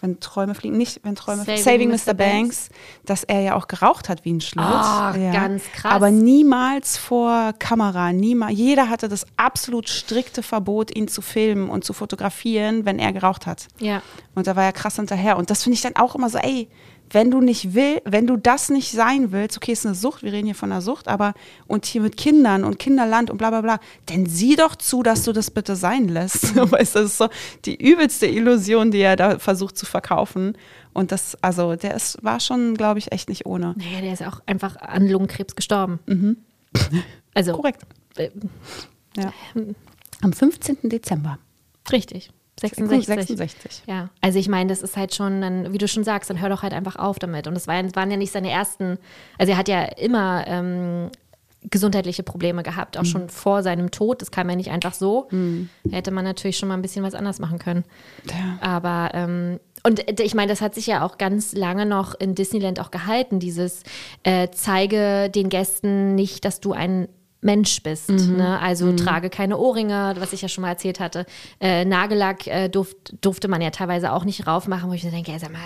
wenn 0.00 0.20
Träume 0.20 0.54
fliegen, 0.54 0.76
nicht 0.76 1.00
wenn 1.02 1.14
Träume 1.14 1.44
Saving 1.44 1.62
Saving, 1.62 1.88
Mr. 1.90 2.12
Mr. 2.12 2.14
Banks, 2.14 2.68
dass 3.04 3.24
er 3.24 3.40
ja 3.40 3.54
auch 3.56 3.68
geraucht 3.68 4.08
hat 4.08 4.24
wie 4.24 4.32
ein 4.32 4.40
Schlitz. 4.40 4.64
Ah, 4.64 5.14
ja. 5.16 5.32
ganz 5.32 5.64
krass. 5.72 5.92
Aber 5.92 6.10
niemals 6.10 6.96
vor 6.96 7.52
Kamera, 7.58 8.12
niemals. 8.12 8.56
Jeder 8.56 8.88
hatte 8.88 9.08
das 9.08 9.26
absolut 9.36 9.88
strikte 9.88 10.42
Verbot, 10.42 10.94
ihn 10.94 11.08
zu 11.08 11.22
filmen 11.22 11.70
und 11.70 11.84
zu 11.84 11.92
fotografieren, 11.92 12.84
wenn 12.84 12.98
er 12.98 13.12
geraucht 13.12 13.46
hat. 13.46 13.68
Ja. 13.78 14.02
Und 14.34 14.46
da 14.46 14.56
war 14.56 14.64
er 14.64 14.72
krass 14.72 14.96
hinterher. 14.96 15.36
Und 15.36 15.50
das 15.50 15.62
finde 15.62 15.74
ich 15.74 15.82
dann 15.82 15.96
auch 15.96 16.14
immer 16.14 16.30
so, 16.30 16.38
ey, 16.38 16.68
wenn 17.12 17.30
du 17.30 17.40
nicht 17.40 17.74
will, 17.74 18.00
wenn 18.04 18.26
du 18.26 18.36
das 18.36 18.70
nicht 18.70 18.90
sein 18.92 19.32
willst, 19.32 19.56
okay, 19.56 19.72
ist 19.72 19.84
eine 19.84 19.94
Sucht, 19.94 20.22
wir 20.22 20.32
reden 20.32 20.46
hier 20.46 20.54
von 20.54 20.70
einer 20.70 20.80
Sucht, 20.80 21.08
aber 21.08 21.34
und 21.66 21.84
hier 21.84 22.00
mit 22.02 22.16
Kindern 22.16 22.64
und 22.64 22.78
Kinderland 22.78 23.30
und 23.30 23.38
bla 23.38 23.50
bla 23.50 23.60
bla, 23.60 23.80
dann 24.06 24.26
sieh 24.26 24.56
doch 24.56 24.76
zu, 24.76 25.02
dass 25.02 25.24
du 25.24 25.32
das 25.32 25.50
bitte 25.50 25.74
sein 25.76 26.08
lässt. 26.08 26.54
weißt, 26.56 26.94
du, 26.94 27.00
das 27.00 27.10
ist 27.12 27.18
so 27.18 27.28
die 27.64 27.76
übelste 27.76 28.26
Illusion, 28.26 28.90
die 28.90 29.00
er 29.00 29.16
da 29.16 29.38
versucht 29.38 29.76
zu 29.76 29.86
verkaufen. 29.86 30.56
Und 30.92 31.12
das, 31.12 31.36
also, 31.42 31.76
der 31.76 31.94
ist, 31.94 32.22
war 32.22 32.40
schon, 32.40 32.74
glaube 32.76 32.98
ich, 32.98 33.12
echt 33.12 33.28
nicht 33.28 33.46
ohne. 33.46 33.74
Naja, 33.76 34.00
der 34.00 34.12
ist 34.12 34.22
auch 34.24 34.40
einfach 34.46 34.76
an 34.76 35.08
Lungenkrebs 35.08 35.54
gestorben. 35.56 36.00
Also, 37.34 37.52
Korrekt. 37.52 37.82
äh, 38.16 38.30
Ja. 39.16 39.32
Am 40.22 40.32
15. 40.32 40.78
Dezember. 40.84 41.38
richtig. 41.90 42.30
66. 42.60 43.36
66. 43.36 43.82
Ja, 43.86 44.10
also 44.20 44.38
ich 44.38 44.48
meine, 44.48 44.68
das 44.68 44.82
ist 44.82 44.96
halt 44.96 45.14
schon, 45.14 45.40
dann, 45.40 45.72
wie 45.72 45.78
du 45.78 45.88
schon 45.88 46.04
sagst, 46.04 46.30
dann 46.30 46.40
hör 46.40 46.48
doch 46.48 46.62
halt 46.62 46.72
einfach 46.72 46.96
auf 46.96 47.18
damit. 47.18 47.46
Und 47.46 47.56
es 47.56 47.66
waren, 47.66 47.94
waren 47.96 48.10
ja 48.10 48.16
nicht 48.16 48.32
seine 48.32 48.50
ersten, 48.50 48.98
also 49.38 49.52
er 49.52 49.58
hat 49.58 49.68
ja 49.68 49.82
immer 49.82 50.44
ähm, 50.46 51.10
gesundheitliche 51.68 52.22
Probleme 52.22 52.62
gehabt, 52.62 52.96
auch 52.96 53.04
schon 53.04 53.28
vor 53.28 53.62
seinem 53.62 53.90
Tod. 53.90 54.22
Das 54.22 54.30
kam 54.30 54.48
ja 54.48 54.56
nicht 54.56 54.70
einfach 54.70 54.94
so. 54.94 55.28
Da 55.84 55.96
hätte 55.96 56.10
man 56.10 56.24
natürlich 56.24 56.56
schon 56.56 56.68
mal 56.68 56.74
ein 56.74 56.82
bisschen 56.82 57.04
was 57.04 57.14
anders 57.14 57.38
machen 57.38 57.58
können. 57.58 57.84
Ja. 58.28 58.58
Aber 58.60 59.10
ähm, 59.14 59.60
und 59.82 60.20
ich 60.20 60.34
meine, 60.34 60.50
das 60.50 60.60
hat 60.60 60.74
sich 60.74 60.86
ja 60.86 61.04
auch 61.04 61.18
ganz 61.18 61.52
lange 61.54 61.86
noch 61.86 62.18
in 62.18 62.34
Disneyland 62.34 62.80
auch 62.80 62.90
gehalten, 62.90 63.40
dieses 63.40 63.82
äh, 64.22 64.48
zeige 64.52 65.30
den 65.30 65.48
Gästen 65.48 66.14
nicht, 66.14 66.44
dass 66.44 66.60
du 66.60 66.72
ein 66.72 67.08
Mensch 67.42 67.82
bist. 67.82 68.10
Ne? 68.10 68.58
Also 68.60 68.92
trage 68.94 69.30
keine 69.30 69.56
Ohrringe, 69.56 70.14
was 70.18 70.32
ich 70.34 70.42
ja 70.42 70.48
schon 70.48 70.62
mal 70.62 70.68
erzählt 70.70 71.00
hatte. 71.00 71.24
Äh, 71.60 71.84
Nagellack 71.86 72.46
äh, 72.46 72.68
durft, 72.68 73.14
durfte 73.24 73.48
man 73.48 73.62
ja 73.62 73.70
teilweise 73.70 74.12
auch 74.12 74.24
nicht 74.24 74.46
raufmachen, 74.46 74.90
wo 74.90 74.94
ich 74.94 75.04
mir 75.04 75.10
denke, 75.10 75.32
ja, 75.32 75.38
sag 75.38 75.50
mal, 75.52 75.60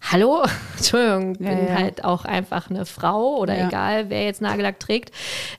hallo? 0.00 0.44
Entschuldigung, 0.76 1.32
bin 1.34 1.46
Ja, 1.46 1.58
ja. 1.64 1.74
halt 1.74 2.04
auch 2.04 2.24
einfach 2.24 2.70
eine 2.70 2.86
Frau 2.86 3.36
oder 3.38 3.56
Ja. 3.58 3.66
egal, 3.68 4.10
wer 4.10 4.24
jetzt 4.24 4.40
Nagellack 4.40 4.78
trägt. 4.78 5.12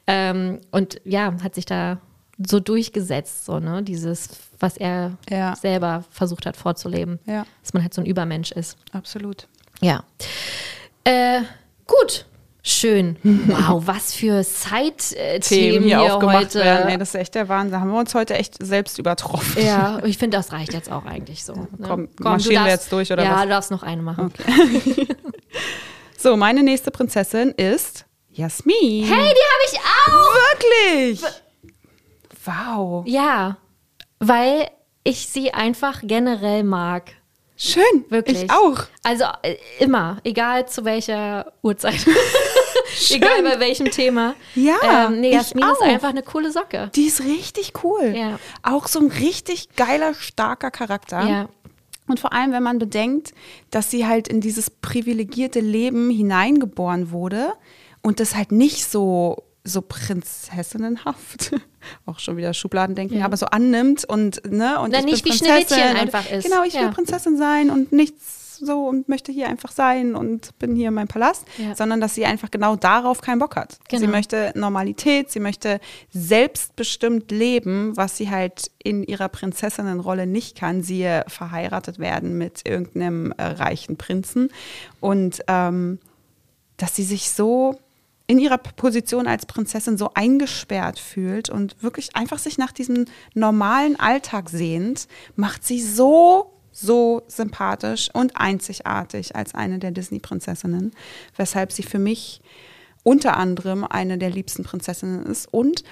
Ähm, 0.08 0.60
und 0.72 1.02
ja, 1.04 1.34
hat 1.44 1.56
sich 1.56 1.66
da 1.66 1.98
so 2.46 2.60
durchgesetzt, 2.60 3.46
so, 3.46 3.60
ne? 3.60 3.82
Dieses, 3.84 4.30
was 4.60 4.78
er 4.78 5.18
Ja. 5.30 5.56
selber 5.56 6.04
versucht 6.12 6.46
hat 6.46 6.56
vorzuleben. 6.56 7.20
Ja. 7.26 7.46
Dass 7.64 7.74
man 7.74 7.82
halt 7.84 7.94
so 7.94 8.02
ein 8.02 8.06
Übermensch 8.08 8.52
ist. 8.52 8.78
Absolut. 8.94 9.48
Ja. 9.82 10.04
Äh, 11.04 11.42
gut. 11.88 12.26
Schön. 12.68 13.16
Wow, 13.48 13.88
was 13.88 14.14
für 14.14 14.44
Side-Themen 14.44 15.86
hier, 15.86 16.20
heute. 16.22 16.60
werden. 16.60 16.90
Ey, 16.90 16.98
das 16.98 17.10
ist 17.10 17.16
echt 17.16 17.36
der 17.36 17.48
Wahnsinn. 17.48 17.72
Da 17.72 17.80
haben 17.80 17.92
wir 17.92 18.00
uns 18.00 18.14
heute 18.14 18.36
echt 18.36 18.56
selbst 18.64 19.00
übertroffen. 19.00 19.66
Ja, 19.66 20.00
ich 20.04 20.18
finde, 20.18 20.38
das 20.38 20.52
reicht 20.52 20.74
jetzt 20.74 20.92
auch 20.92 21.06
eigentlich 21.06 21.44
so. 21.44 21.54
Ne? 21.54 21.68
komm, 21.82 22.10
marschieren 22.20 22.66
wir 22.66 22.72
jetzt 22.72 22.92
durch, 22.92 23.12
oder 23.12 23.24
ja, 23.24 23.36
was? 23.36 23.44
du 23.44 23.50
darfst 23.50 23.72
noch 23.72 23.84
eine 23.84 24.02
machen. 24.02 24.34
So, 26.20 26.36
meine 26.36 26.64
nächste 26.64 26.90
Prinzessin 26.90 27.52
ist 27.52 28.06
Jasmin. 28.32 29.06
Hey, 29.06 29.06
die 29.06 29.14
habe 29.14 29.64
ich 29.72 29.80
auch! 29.80 30.36
Wirklich? 30.52 31.22
Wow. 32.44 33.04
Ja, 33.06 33.58
weil 34.18 34.68
ich 35.04 35.28
sie 35.28 35.54
einfach 35.54 36.02
generell 36.02 36.64
mag. 36.64 37.12
Schön. 37.56 37.84
Wirklich. 38.10 38.44
Ich 38.44 38.52
auch. 38.52 38.84
Also 39.04 39.26
äh, 39.44 39.58
immer, 39.80 40.18
egal 40.24 40.68
zu 40.68 40.86
welcher 40.86 41.54
Uhrzeit. 41.62 42.06
egal 43.10 43.44
bei 43.44 43.60
welchem 43.60 43.90
Thema. 43.92 44.36
Ja, 44.56 45.08
ähm, 45.08 45.20
nee, 45.22 45.30
ich 45.30 45.34
Jasmin 45.36 45.64
ist 45.72 45.82
einfach 45.82 46.10
eine 46.10 46.24
coole 46.24 46.52
Socke. 46.52 46.90
Die 46.96 47.06
ist 47.08 47.22
richtig 47.22 47.74
cool. 47.84 48.14
Ja. 48.16 48.40
Auch 48.64 48.88
so 48.88 49.00
ein 49.00 49.08
richtig 49.08 49.76
geiler, 49.76 50.14
starker 50.14 50.72
Charakter. 50.72 51.22
Ja. 51.28 51.50
Und 52.08 52.20
vor 52.20 52.32
allem, 52.34 52.52
wenn 52.54 52.64
man 52.64 52.80
bedenkt, 52.80 53.34
dass 53.70 53.92
sie 53.92 54.06
halt 54.08 54.28
in 54.30 54.40
dieses 54.42 54.70
privilegierte 54.70 55.60
Leben 55.60 56.10
hineingeboren 56.10 57.12
wurde 57.12 57.54
und 58.02 58.20
das 58.22 58.36
halt 58.36 58.52
nicht 58.54 58.86
so, 58.90 59.44
so 59.66 59.82
prinzessinnenhaft, 60.52 61.52
auch 62.06 62.20
schon 62.20 62.38
wieder 62.38 62.54
Schubladendenken, 62.54 63.20
Ja. 63.20 63.26
aber 63.26 63.38
so 63.38 63.48
annimmt 63.48 64.06
und, 64.06 64.42
ne, 64.50 64.80
und 64.80 64.92
Na, 64.92 65.00
ich 65.00 65.06
nicht 65.06 65.24
bin 65.24 65.34
wie 65.34 65.38
Schneewittchen 65.38 65.68
Prinzessin 65.78 65.92
und- 65.92 65.98
einfach 66.02 66.32
ist. 66.32 66.44
Genau, 66.46 66.64
ich 66.64 66.74
Ja. 66.74 66.82
will 66.84 66.90
Prinzessin 66.92 67.38
sein 67.38 67.70
und 67.70 67.92
nichts 67.92 68.37
so 68.66 68.86
und 68.88 69.08
möchte 69.10 69.32
hier 69.32 69.48
einfach 69.48 69.72
sein 69.72 70.16
und 70.16 70.58
bin 70.60 70.76
hier 70.76 70.90
in 70.90 70.94
meinem 70.94 71.08
Palast, 71.08 71.46
Ja. 71.58 71.76
sondern 71.76 72.02
dass 72.02 72.16
sie 72.16 72.26
einfach 72.26 72.52
genau 72.52 72.76
darauf 72.76 73.22
keinen 73.22 73.40
Bock 73.40 73.56
hat. 73.56 73.80
Sie 73.90 73.98
Genau. 73.98 74.12
möchte 74.12 74.52
Normalität, 74.56 75.32
sie 75.32 75.40
möchte 75.40 75.80
selbstbestimmt 76.12 77.32
leben, 77.32 77.96
was 77.98 78.18
sie 78.18 78.30
halt 78.30 78.72
in 78.84 79.04
ihrer 79.04 79.30
Prinzessinnenrolle 79.30 80.28
nicht 80.28 80.58
kann. 80.58 80.84
Siehe 80.84 81.24
verheiratet 81.28 82.00
werden 82.00 82.38
mit 82.38 82.68
irgendeinem 82.68 83.34
äh, 83.38 83.44
reichen 83.44 83.98
Prinzen. 83.98 84.50
Und 85.00 85.42
ähm, 85.48 86.00
dass 86.78 86.96
sie 86.96 87.04
sich 87.04 87.32
so 87.32 87.78
in 88.28 88.40
ihrer 88.40 88.58
Position 88.58 89.26
als 89.26 89.46
Prinzessin 89.46 89.98
so 89.98 90.12
eingesperrt 90.14 91.00
fühlt 91.00 91.50
und 91.50 91.82
wirklich 91.82 92.16
einfach 92.16 92.40
sich 92.40 92.58
nach 92.58 92.72
diesem 92.74 93.06
normalen 93.34 93.98
Alltag 94.00 94.50
sehnt, 94.50 95.08
macht 95.36 95.64
sie 95.66 95.82
so, 95.82 96.52
so 96.80 97.24
sympathisch 97.28 98.10
und 98.14 98.38
einzigartig 98.38 99.36
als 99.36 99.56
eine 99.56 99.80
der 99.80 99.92
Disney-Prinzessinnen, 99.92 100.92
weshalb 101.36 101.72
sie 101.72 101.84
für 101.84 102.00
mich 102.00 102.42
unter 103.04 103.38
anderem 103.38 103.84
eine 103.84 104.18
der 104.18 104.30
liebsten 104.30 104.64
Prinzessinnen 104.64 105.26
ist 105.26 105.52
und 105.52 105.84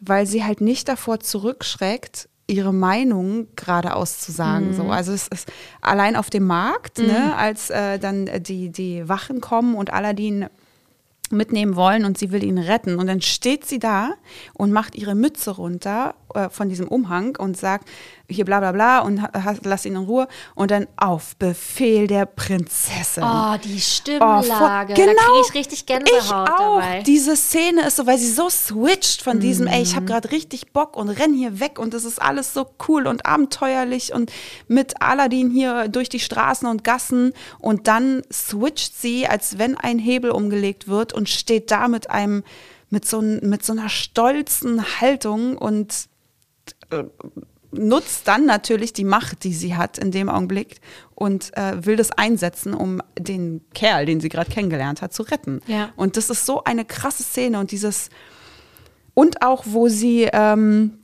weil 0.00 0.26
sie 0.26 0.44
halt 0.44 0.60
nicht 0.60 0.88
davor 0.88 1.20
zurückschreckt, 1.20 2.28
ihre 2.46 2.72
Meinung 2.72 3.48
geradeaus 3.54 4.18
zu 4.18 4.32
sagen. 4.32 4.74
So. 4.74 4.84
Also 4.90 5.12
es 5.12 5.28
ist 5.28 5.52
allein 5.82 6.16
auf 6.16 6.30
dem 6.30 6.46
Markt, 6.46 6.98
ne, 6.98 7.36
als 7.36 7.70
äh, 7.70 7.98
dann 7.98 8.28
die, 8.42 8.70
die 8.70 9.08
Wachen 9.08 9.40
kommen 9.40 9.74
und 9.74 9.92
Aladdin 9.92 10.46
mitnehmen 11.30 11.76
wollen 11.76 12.04
und 12.04 12.18
sie 12.18 12.32
will 12.32 12.42
ihn 12.42 12.58
retten. 12.58 12.98
Und 12.98 13.06
dann 13.06 13.20
steht 13.20 13.66
sie 13.66 13.78
da 13.78 14.14
und 14.54 14.72
macht 14.72 14.96
ihre 14.96 15.14
Mütze 15.14 15.52
runter 15.52 16.14
äh, 16.34 16.48
von 16.50 16.68
diesem 16.68 16.88
Umhang 16.88 17.36
und 17.36 17.56
sagt, 17.56 17.88
hier 18.28 18.44
bla 18.44 18.60
bla 18.60 18.72
bla 18.72 19.00
und 19.00 19.20
lass 19.64 19.84
ihn 19.86 19.96
in 19.96 20.04
Ruhe. 20.04 20.28
Und 20.54 20.70
dann 20.70 20.86
auf 20.96 21.34
Befehl 21.36 22.06
der 22.06 22.26
Prinzessin. 22.26 23.24
Oh, 23.24 23.56
die 23.62 23.74
Oh, 23.74 23.78
Stimmlage. 23.80 24.46
voll- 24.48 24.66
Da 24.68 24.84
kriege 24.94 25.40
ich 25.48 25.54
richtig 25.54 25.86
Gänsehaut 25.86 26.22
ich 26.22 26.32
auch. 26.32 26.44
dabei. 26.80 27.02
Diese 27.02 27.34
Szene 27.36 27.86
ist 27.86 27.96
so, 27.96 28.06
weil 28.06 28.18
sie 28.18 28.30
so 28.30 28.48
switcht 28.48 29.22
von 29.22 29.40
diesem, 29.40 29.66
ey, 29.66 29.82
ich 29.82 29.96
habe 29.96 30.06
gerade 30.06 30.30
richtig 30.30 30.72
Bock 30.72 30.96
und 30.96 31.08
renn 31.08 31.34
hier 31.34 31.58
weg 31.60 31.78
und 31.78 31.92
das 31.94 32.04
ist 32.04 32.20
alles 32.22 32.54
so 32.54 32.66
cool 32.88 33.06
und 33.06 33.26
abenteuerlich 33.26 34.12
und 34.12 34.30
mit 34.68 35.00
Aladdin 35.02 35.50
hier 35.50 35.88
durch 35.88 36.08
die 36.08 36.20
Straßen 36.20 36.68
und 36.68 36.84
Gassen 36.84 37.32
und 37.58 37.88
dann 37.88 38.22
switcht 38.32 39.00
sie, 39.00 39.26
als 39.26 39.58
wenn 39.58 39.76
ein 39.76 39.98
Hebel 39.98 40.30
umgelegt 40.30 40.86
wird 40.86 41.12
und 41.12 41.28
steht 41.28 41.70
da 41.70 41.88
mit 41.88 42.10
einem, 42.10 42.44
mit 42.90 43.06
so, 43.06 43.20
mit 43.22 43.64
so 43.64 43.72
einer 43.72 43.88
stolzen 43.88 45.00
Haltung 45.00 45.56
und 45.56 46.08
nutzt 47.72 48.26
dann 48.26 48.46
natürlich 48.46 48.92
die 48.92 49.04
Macht, 49.04 49.44
die 49.44 49.52
sie 49.54 49.76
hat 49.76 49.96
in 49.98 50.10
dem 50.10 50.28
Augenblick 50.28 50.80
und 51.14 51.56
äh, 51.56 51.84
will 51.86 51.96
das 51.96 52.10
einsetzen, 52.10 52.74
um 52.74 53.00
den 53.18 53.60
Kerl, 53.74 54.06
den 54.06 54.20
sie 54.20 54.28
gerade 54.28 54.50
kennengelernt 54.50 55.02
hat, 55.02 55.12
zu 55.14 55.22
retten. 55.22 55.60
Ja. 55.66 55.90
Und 55.96 56.16
das 56.16 56.30
ist 56.30 56.46
so 56.46 56.64
eine 56.64 56.84
krasse 56.84 57.22
Szene 57.22 57.60
und 57.60 57.70
dieses 57.70 58.10
und 59.14 59.42
auch 59.42 59.64
wo 59.66 59.88
sie 59.88 60.28
ähm, 60.32 60.96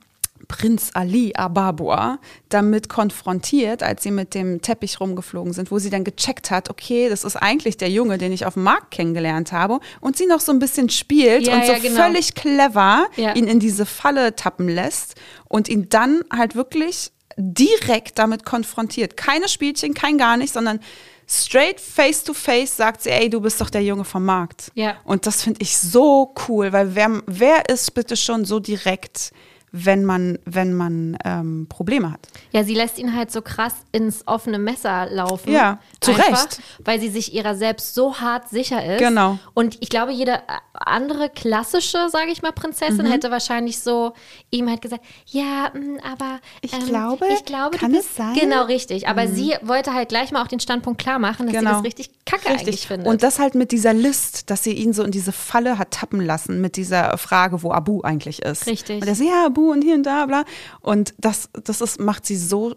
Prinz 0.47 0.91
Ali 0.93 1.33
Ababua 1.35 2.19
damit 2.47 2.87
konfrontiert, 2.87 3.83
als 3.83 4.03
sie 4.03 4.11
mit 4.11 4.33
dem 4.33 4.61
Teppich 4.61 5.01
rumgeflogen 5.01 5.51
sind, 5.51 5.71
wo 5.71 5.77
sie 5.79 5.89
dann 5.89 6.05
gecheckt 6.05 6.51
hat, 6.51 6.69
okay, 6.69 7.09
das 7.09 7.25
ist 7.25 7.35
eigentlich 7.35 7.75
der 7.75 7.89
Junge, 7.89 8.17
den 8.17 8.31
ich 8.31 8.45
auf 8.45 8.53
dem 8.53 8.63
Markt 8.63 8.91
kennengelernt 8.91 9.51
habe 9.51 9.79
und 9.99 10.15
sie 10.15 10.25
noch 10.25 10.39
so 10.39 10.53
ein 10.53 10.59
bisschen 10.59 10.89
spielt 10.89 11.47
Ja, 11.47 11.55
und 11.55 11.65
so 11.65 11.73
ja, 11.73 11.79
genau. 11.79 12.01
völlig 12.01 12.33
clever 12.33 13.07
Ja. 13.17 13.33
ihn 13.35 13.45
in 13.47 13.59
diese 13.59 13.85
Falle 13.85 14.35
tappen 14.35 14.69
lässt 14.69 15.15
und 15.49 15.69
ihn 15.69 15.89
dann 15.89 16.21
halt 16.31 16.55
wirklich 16.55 17.11
direkt 17.37 18.17
damit 18.17 18.45
konfrontiert. 18.45 19.15
Keine 19.15 19.47
Spielchen, 19.47 19.93
kein 19.93 20.17
gar 20.17 20.37
nicht, 20.37 20.53
sondern 20.53 20.79
straight 21.27 21.79
face 21.79 22.23
to 22.23 22.33
face 22.33 22.75
sagt 22.75 23.03
sie, 23.03 23.11
ey, 23.11 23.29
du 23.29 23.41
bist 23.41 23.61
doch 23.61 23.69
der 23.69 23.83
Junge 23.83 24.05
vom 24.05 24.25
Markt. 24.25 24.71
Ja. 24.73 24.97
Und 25.03 25.27
das 25.27 25.43
finde 25.43 25.61
ich 25.61 25.77
so 25.77 26.33
cool, 26.47 26.73
weil 26.73 26.95
wer, 26.95 27.21
wer 27.27 27.69
ist 27.69 27.93
bitte 27.93 28.15
schon 28.15 28.45
so 28.45 28.59
direkt, 28.59 29.31
wenn 29.71 30.05
man, 30.05 30.39
wenn 30.45 30.73
man 30.73 31.17
ähm, 31.25 31.67
Probleme 31.69 32.11
hat? 32.11 32.21
Ja, 32.51 32.63
sie 32.63 32.73
lässt 32.73 32.97
ihn 32.97 33.15
halt 33.15 33.31
so 33.31 33.41
krass 33.41 33.73
ins 33.91 34.25
offene 34.27 34.59
Messer 34.59 35.07
laufen. 35.11 35.51
Ja, 35.51 35.79
zu 35.99 36.11
Einfach, 36.11 36.43
Recht. 36.45 36.61
Weil 36.83 36.99
sie 36.99 37.09
sich 37.09 37.33
ihrer 37.33 37.53
selbst 37.55 37.93
so 37.93 38.19
hart 38.19 38.49
sicher 38.49 38.83
ist. 38.95 38.99
Genau. 38.99 39.37
Und 39.53 39.77
ich 39.81 39.89
glaube, 39.89 40.11
jede 40.13 40.39
andere 40.73 41.29
klassische, 41.29 42.07
sage 42.09 42.31
ich 42.31 42.41
mal, 42.41 42.51
Prinzessin 42.53 43.05
Mhm. 43.05 43.11
hätte 43.11 43.31
wahrscheinlich 43.31 43.79
so 43.79 44.13
ihm 44.51 44.69
halt 44.69 44.81
gesagt, 44.81 45.03
ja, 45.27 45.69
mh, 45.73 46.01
aber 46.03 46.39
Ich 46.61 46.73
ähm, 46.73 46.85
glaube, 46.85 47.25
ich 47.33 47.45
glaube, 47.45 47.77
kann 47.77 47.91
du 47.91 47.97
es 47.99 48.05
bist 48.05 48.15
sein? 48.17 48.31
Mhm. 48.33 48.39
genau 48.39 48.63
richtig. 48.65 49.07
Aber 49.07 49.27
sie 49.27 49.53
wollte 49.61 49.93
halt 49.93 50.09
gleich 50.09 50.31
mal 50.31 50.41
auch 50.43 50.47
den 50.47 50.59
Standpunkt 50.59 50.99
klar 51.01 51.19
machen, 51.19 51.47
dass 51.47 51.59
sie 51.59 51.65
das 51.65 51.83
richtig 51.83 52.09
kacke 52.25 52.47
eigentlich 52.49 52.87
findet. 52.87 53.03
Genau. 53.05 53.11
Und 53.11 53.23
das 53.23 53.39
halt 53.39 53.53
mit 53.55 53.71
dieser 53.71 53.93
List, 53.93 54.49
dass 54.49 54.63
sie 54.63 54.73
ihn 54.73 54.93
so 54.93 55.03
in 55.03 55.11
diese 55.11 55.31
Falle 55.31 55.77
hat 55.77 55.91
tappen 55.91 56.21
lassen, 56.21 56.61
mit 56.61 56.77
dieser 56.77 57.17
Frage, 57.17 57.63
wo 57.63 57.71
Abu 57.71 58.01
eigentlich 58.01 58.41
ist. 58.43 58.65
Richtig. 58.67 59.01
Und 59.01 59.07
er 59.07 59.15
so, 59.15 59.23
ja, 59.23 59.49
Abu 59.57 59.71
und 59.71 59.81
hier 59.81 59.95
und 59.95 60.03
da, 60.03 60.25
bla. 60.25 60.45
Und 60.81 61.13
das, 61.17 61.49
das 61.63 61.81
ist, 61.81 61.99
macht 61.99 62.25
sie 62.25 62.37
so 62.37 62.75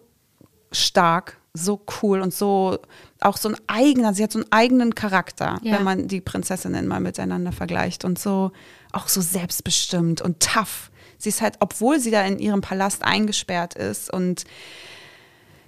stark, 0.72 1.38
so 1.52 1.80
cool 2.02 2.20
und 2.20 2.32
so 2.32 2.78
auch 3.20 3.36
so 3.36 3.48
ein 3.48 3.56
eigener, 3.66 4.14
sie 4.14 4.22
hat 4.22 4.32
so 4.32 4.38
einen 4.38 4.52
eigenen 4.52 4.94
Charakter, 4.94 5.58
Ja. 5.62 5.74
wenn 5.76 5.84
man 5.84 6.08
die 6.08 6.20
Prinzessinnen 6.20 6.86
mal 6.86 7.00
miteinander 7.00 7.52
vergleicht 7.52 8.04
und 8.04 8.18
so 8.18 8.52
auch 8.92 9.08
so 9.08 9.20
selbstbestimmt 9.20 10.22
und 10.22 10.40
tough. 10.40 10.90
Sie 11.18 11.28
ist 11.28 11.42
halt, 11.42 11.56
obwohl 11.60 12.00
sie 12.00 12.10
da 12.10 12.22
in 12.22 12.38
ihrem 12.38 12.60
Palast 12.62 13.04
eingesperrt 13.04 13.74
ist 13.74 14.12
und 14.12 14.44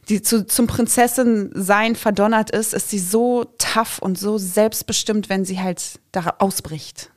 die 0.08 0.22
zu, 0.22 0.46
zum 0.46 0.66
Prinzessin 0.66 1.50
sein 1.54 1.94
verdonnert 1.94 2.50
ist, 2.50 2.74
ist 2.74 2.90
sie 2.90 2.98
so 2.98 3.44
tough 3.58 3.98
und 4.00 4.18
so 4.18 4.38
selbstbestimmt, 4.38 5.28
wenn 5.28 5.44
sie 5.44 5.60
halt 5.60 6.00
da 6.10 6.36
ausbricht. 6.38 7.10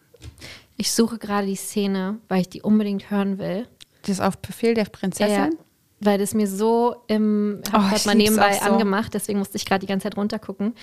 Ich 0.77 0.91
suche 0.91 1.17
gerade 1.17 1.47
die 1.47 1.55
Szene, 1.55 2.17
weil 2.27 2.41
ich 2.41 2.49
die 2.49 2.61
unbedingt 2.61 3.09
hören 3.09 3.37
will. 3.37 3.67
Das 4.05 4.19
auf 4.19 4.37
Befehl 4.37 4.73
der 4.73 4.85
Prinzessin. 4.85 5.57
Weil 6.01 6.17
das 6.17 6.33
mir 6.33 6.45
so 6.47 6.95
im, 7.07 7.61
hab 7.71 7.81
Oh, 7.85 7.89
grad 7.89 8.05
mal 8.05 8.15
nebenbei 8.15 8.53
so. 8.53 8.65
angemacht, 8.69 9.13
deswegen 9.13 9.39
musste 9.39 9.55
ich 9.55 9.65
gerade 9.65 9.79
die 9.79 9.87
ganze 9.87 10.03
Zeit 10.03 10.17
runtergucken. 10.17 10.75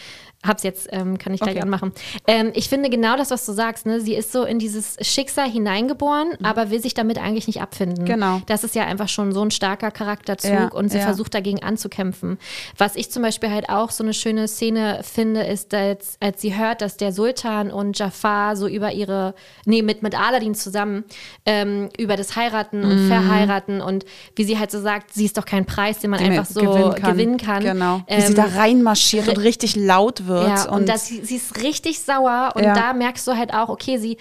Hab's 0.44 0.62
jetzt, 0.62 0.89
ähm, 0.90 1.18
kann 1.18 1.34
ich 1.34 1.40
gleich 1.40 1.52
Okay. 1.56 1.62
anmachen. 1.62 1.93
Ähm, 2.26 2.51
ich 2.55 2.68
finde 2.70 2.89
genau 2.89 3.16
das, 3.16 3.30
was 3.30 3.44
du 3.44 3.52
sagst, 3.52 3.84
ne? 3.84 4.01
Sie 4.01 4.14
ist 4.14 4.32
so 4.32 4.44
in 4.44 4.59
dieses 4.59 4.97
Schicksal 5.02 5.51
hineingeboren, 5.51 6.32
aber 6.43 6.70
will 6.70 6.80
sich 6.80 6.94
damit 6.94 7.18
eigentlich 7.18 7.47
nicht 7.47 7.60
abfinden. 7.60 8.05
Mhm. 8.05 8.09
Genau. 8.09 8.40
Das 8.47 8.64
ist 8.64 8.74
ja 8.74 8.84
einfach 8.86 9.09
schon 9.09 9.32
so 9.32 9.43
ein 9.43 9.51
starker 9.51 9.90
Charakterzug 9.90 10.51
Ja, 10.51 10.68
und 10.68 10.89
sie 10.90 10.98
ja. 10.98 11.05
versucht 11.05 11.34
dagegen 11.34 11.62
anzukämpfen. 11.62 12.39
Was 12.78 12.97
ich 12.97 13.10
zum 13.10 13.22
Beispiel 13.22 13.51
halt 13.51 13.68
auch 13.68 13.90
so 13.90 14.02
eine 14.02 14.14
schöne 14.14 14.48
Szene 14.48 15.01
finde, 15.02 15.43
ist, 15.43 15.74
als, 15.74 16.16
als 16.20 16.40
sie 16.40 16.56
hört, 16.56 16.80
dass 16.80 16.97
der 16.97 17.12
Sultan 17.12 17.70
und 17.70 17.98
Jafar 17.98 18.56
so 18.56 18.66
über 18.66 18.93
ihre, 18.93 19.34
nee, 19.66 19.82
mit, 19.82 20.02
mit 20.02 20.18
Aladdin 20.18 20.55
zusammen 20.55 21.05
ähm, 21.44 21.90
über 21.98 22.16
das 22.16 22.34
Heiraten 22.34 22.80
Mhm. 22.80 22.90
und 22.90 23.09
Verheiraten 23.09 23.80
und 23.82 24.06
wie 24.36 24.44
sie 24.44 24.59
halt 24.59 24.70
so 24.70 24.80
sagt, 24.80 25.02
sie 25.11 25.24
ist 25.24 25.37
doch 25.39 25.45
kein 25.45 25.65
Preis, 25.66 25.99
den 25.99 26.11
man 26.11 26.20
den 26.20 26.33
einfach 26.33 26.47
so 26.47 26.62
man 26.62 26.95
gewinnen 26.95 27.37
kann. 27.39 27.62
Genau. 27.62 28.03
Wie 28.07 28.12
Ähm, 28.15 28.27
sie 28.29 28.35
da 28.35 28.45
reinmarschiert 28.45 29.29
und 29.29 29.39
richtig 29.39 29.77
laut 29.77 30.27
wird. 30.27 30.49
ja, 30.49 30.70
und, 30.70 30.89
dass 30.89 31.07
sie, 31.07 31.24
sie 31.24 31.37
ist 31.37 31.62
richtig 31.62 32.01
sauer 32.01 32.53
und 32.55 32.62
Ja. 32.65 32.74
da 32.74 32.93
merkst 32.93 33.27
du 33.27 33.37
halt 33.37 33.53
auch, 33.55 33.69
okay, 33.69 33.99
sie 33.99 34.19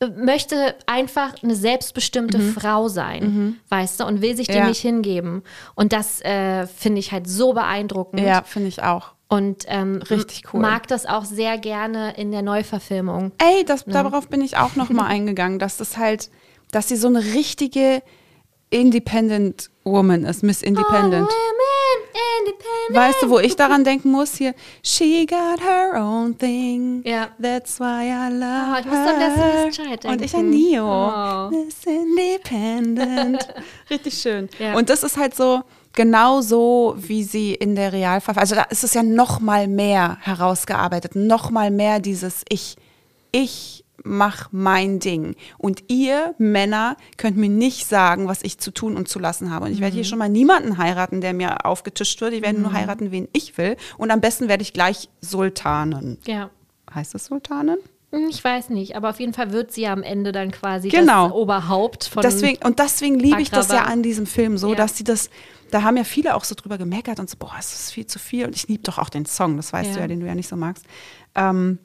äh, 0.00 0.08
möchte 0.08 0.74
einfach 0.86 1.42
eine 1.42 1.56
selbstbestimmte 1.56 2.38
Frau 2.40 2.88
sein, 2.88 3.58
weißt 3.70 4.00
du, 4.00 4.04
und 4.04 4.20
will 4.20 4.36
sich 4.36 4.46
dem 4.46 4.56
Mhm. 4.56 4.60
Ja. 4.62 4.68
nicht 4.68 4.80
hingeben. 4.82 5.42
Und 5.74 5.92
das 5.94 6.20
äh, 6.22 6.66
finde 6.66 6.98
ich 7.00 7.12
halt 7.12 7.26
so 7.28 7.52
beeindruckend. 7.54 8.20
ja, 8.22 8.42
finde 8.42 8.68
ich 8.68 8.82
auch. 8.82 9.12
Und 9.28 9.64
ähm, 9.68 10.02
Richtig 10.08 10.52
cool. 10.52 10.60
mag 10.60 10.86
das 10.86 11.04
auch 11.06 11.24
sehr 11.24 11.58
gerne 11.58 12.14
in 12.16 12.30
der 12.30 12.42
Neuverfilmung. 12.42 13.32
Ey, 13.38 13.64
das, 13.64 13.84
darauf 13.86 14.28
bin 14.28 14.40
ich 14.40 14.56
auch 14.56 14.76
noch 14.76 14.88
mal 14.90 15.06
eingegangen, 15.08 15.58
dass 15.58 15.78
das 15.78 15.96
halt, 15.96 16.30
dass 16.70 16.88
sie 16.88 16.96
so 16.96 17.08
eine 17.08 17.24
richtige 17.34 18.02
Independent 18.70 19.70
Woman 19.84 20.24
ist, 20.24 20.42
Miss 20.42 20.62
Independent. 20.62 21.28
Women 21.28 21.66
independent. 22.40 22.94
Weißt 22.94 23.22
du, 23.22 23.30
wo 23.30 23.38
ich 23.38 23.56
daran 23.56 23.84
denken 23.84 24.10
muss? 24.10 24.34
Hier, 24.34 24.54
she 24.82 25.26
got 25.26 25.60
her 25.60 25.94
own 26.00 26.36
thing. 26.36 27.02
Ja. 27.04 27.28
That's 27.40 27.78
why 27.78 28.08
I 28.10 28.32
love 28.32 28.74
Oh, 28.74 28.78
ich 28.80 28.86
musste 28.86 29.14
an 29.14 29.20
Destiny's 29.20 29.54
her. 29.54 29.70
Child 29.70 30.04
Und 30.06 30.22
ich 30.22 30.32
denken. 30.32 30.46
an 30.46 30.50
Neo. 30.50 31.08
Oh. 31.08 31.50
Miss 31.50 31.84
Independent. 31.86 33.48
Richtig 33.90 34.14
schön. 34.18 34.48
Ja. 34.58 34.74
Und 34.74 34.90
das 34.90 35.02
ist 35.02 35.16
halt 35.16 35.34
so 35.34 35.62
genau 35.92 36.40
so, 36.40 36.94
wie 36.98 37.22
sie 37.22 37.54
in 37.54 37.74
der 37.74 37.92
Realverfassung, 37.92 38.40
also 38.40 38.54
da 38.56 38.62
ist 38.64 38.84
es 38.84 38.94
ja 38.94 39.02
noch 39.02 39.40
mal 39.40 39.66
mehr 39.68 40.18
herausgearbeitet, 40.20 41.14
noch 41.16 41.50
mal 41.50 41.70
mehr 41.70 42.00
dieses 42.00 42.42
Ich, 42.48 42.76
ich 43.32 43.84
mach 44.04 44.48
mein 44.52 44.98
Ding. 45.00 45.34
Und 45.58 45.84
ihr 45.88 46.34
Männer 46.38 46.96
könnt 47.16 47.36
mir 47.36 47.48
nicht 47.48 47.86
sagen, 47.86 48.28
was 48.28 48.42
ich 48.42 48.58
zu 48.58 48.70
tun 48.70 48.96
und 48.96 49.08
zu 49.08 49.18
lassen 49.18 49.50
habe. 49.50 49.66
Und 49.66 49.72
ich 49.72 49.80
werde 49.80 49.92
Mhm. 49.94 49.96
hier 49.96 50.04
schon 50.04 50.18
mal 50.18 50.28
niemanden 50.28 50.78
heiraten, 50.78 51.20
der 51.20 51.32
mir 51.34 51.64
aufgetischt 51.66 52.20
wird. 52.20 52.32
Ich 52.34 52.42
werde 52.42 52.60
nur 52.60 52.72
heiraten, 52.72 53.10
wen 53.10 53.28
ich 53.32 53.56
will. 53.58 53.76
Und 53.98 54.10
am 54.10 54.20
besten 54.20 54.48
werde 54.48 54.62
ich 54.62 54.72
gleich 54.72 55.08
Sultanen. 55.20 56.18
Ja. 56.26 56.50
Heißt 56.94 57.14
es 57.14 57.26
Sultanen? 57.26 57.78
Hm, 58.12 58.28
Ich 58.30 58.42
weiß 58.42 58.70
nicht, 58.70 58.94
aber 58.96 59.10
auf 59.10 59.18
jeden 59.20 59.32
Fall 59.32 59.52
wird 59.52 59.72
sie 59.72 59.82
ja 59.82 59.92
am 59.92 60.02
Ende 60.04 60.30
dann 60.32 60.50
quasi 60.52 60.88
Genau. 60.88 61.24
das 61.28 61.32
Oberhaupt 61.34 62.04
von 62.04 62.22
deswegen, 62.22 62.64
und 62.64 62.78
deswegen 62.78 63.18
liebe 63.18 63.42
ich 63.42 63.50
das 63.50 63.68
ja 63.68 63.82
an 63.82 64.02
diesem 64.02 64.26
Film 64.26 64.56
so, 64.58 64.70
Ja. 64.70 64.74
dass 64.76 64.96
sie 64.96 65.02
das, 65.04 65.28
da 65.72 65.82
haben 65.82 65.96
ja 65.96 66.04
viele 66.04 66.36
auch 66.36 66.44
so 66.44 66.54
drüber 66.54 66.78
gemeckert 66.78 67.18
und 67.18 67.28
so, 67.28 67.36
boah, 67.36 67.54
es 67.58 67.72
ist 67.72 67.90
viel 67.92 68.06
zu 68.06 68.18
viel. 68.20 68.46
Und 68.46 68.54
ich 68.54 68.68
liebe 68.68 68.84
doch 68.84 68.98
auch 68.98 69.08
den 69.08 69.26
Song, 69.26 69.56
das 69.56 69.72
weißt 69.72 69.88
Ja. 69.90 69.94
du 69.96 70.00
ja, 70.02 70.06
den 70.06 70.20
du 70.20 70.26
ja 70.26 70.34
nicht 70.36 70.48
so 70.48 70.54
magst. 70.54 70.84
Ähm, 71.34 71.78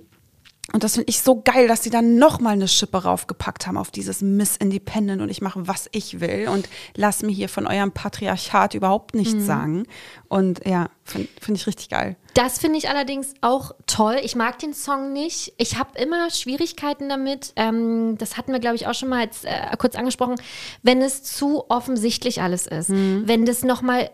und 0.73 0.83
das 0.83 0.93
finde 0.93 1.09
ich 1.09 1.21
so 1.21 1.41
geil, 1.41 1.67
dass 1.67 1.83
sie 1.83 1.89
dann 1.89 2.17
nochmal 2.17 2.53
eine 2.53 2.67
Schippe 2.67 3.03
raufgepackt 3.03 3.67
haben 3.67 3.77
auf 3.77 3.91
dieses 3.91 4.21
Miss 4.21 4.57
Independent 4.57 5.21
und 5.21 5.29
ich 5.29 5.41
mache, 5.41 5.67
was 5.67 5.87
ich 5.91 6.19
will 6.19 6.47
und 6.47 6.69
lass 6.95 7.21
mir 7.23 7.31
hier 7.31 7.49
von 7.49 7.67
eurem 7.67 7.91
Patriarchat 7.91 8.73
überhaupt 8.73 9.15
nichts 9.15 9.33
Mhm. 9.33 9.45
sagen. 9.45 9.87
Und 10.29 10.65
ja, 10.65 10.89
finde 11.03 11.27
find 11.41 11.57
ich 11.57 11.67
richtig 11.67 11.89
geil. 11.89 12.15
Das 12.33 12.59
finde 12.59 12.77
ich 12.77 12.89
allerdings 12.89 13.33
auch 13.41 13.73
toll. 13.87 14.17
Ich 14.23 14.35
mag 14.35 14.59
den 14.59 14.73
Song 14.73 15.11
nicht. 15.11 15.53
Ich 15.57 15.77
habe 15.77 15.99
immer 15.99 16.29
Schwierigkeiten 16.29 17.09
damit. 17.09 17.51
Ähm, 17.57 18.17
das 18.17 18.37
hatten 18.37 18.53
wir, 18.53 18.59
glaube 18.59 18.77
ich, 18.77 18.87
auch 18.87 18.93
schon 18.93 19.09
mal 19.09 19.23
jetzt, 19.25 19.43
äh, 19.43 19.75
kurz 19.77 19.95
angesprochen. 19.95 20.35
Wenn 20.83 21.01
es 21.01 21.23
zu 21.23 21.69
offensichtlich 21.69 22.41
alles 22.41 22.67
ist. 22.67 22.89
Wenn 22.89 23.45
das 23.45 23.63
nochmal. 23.63 24.09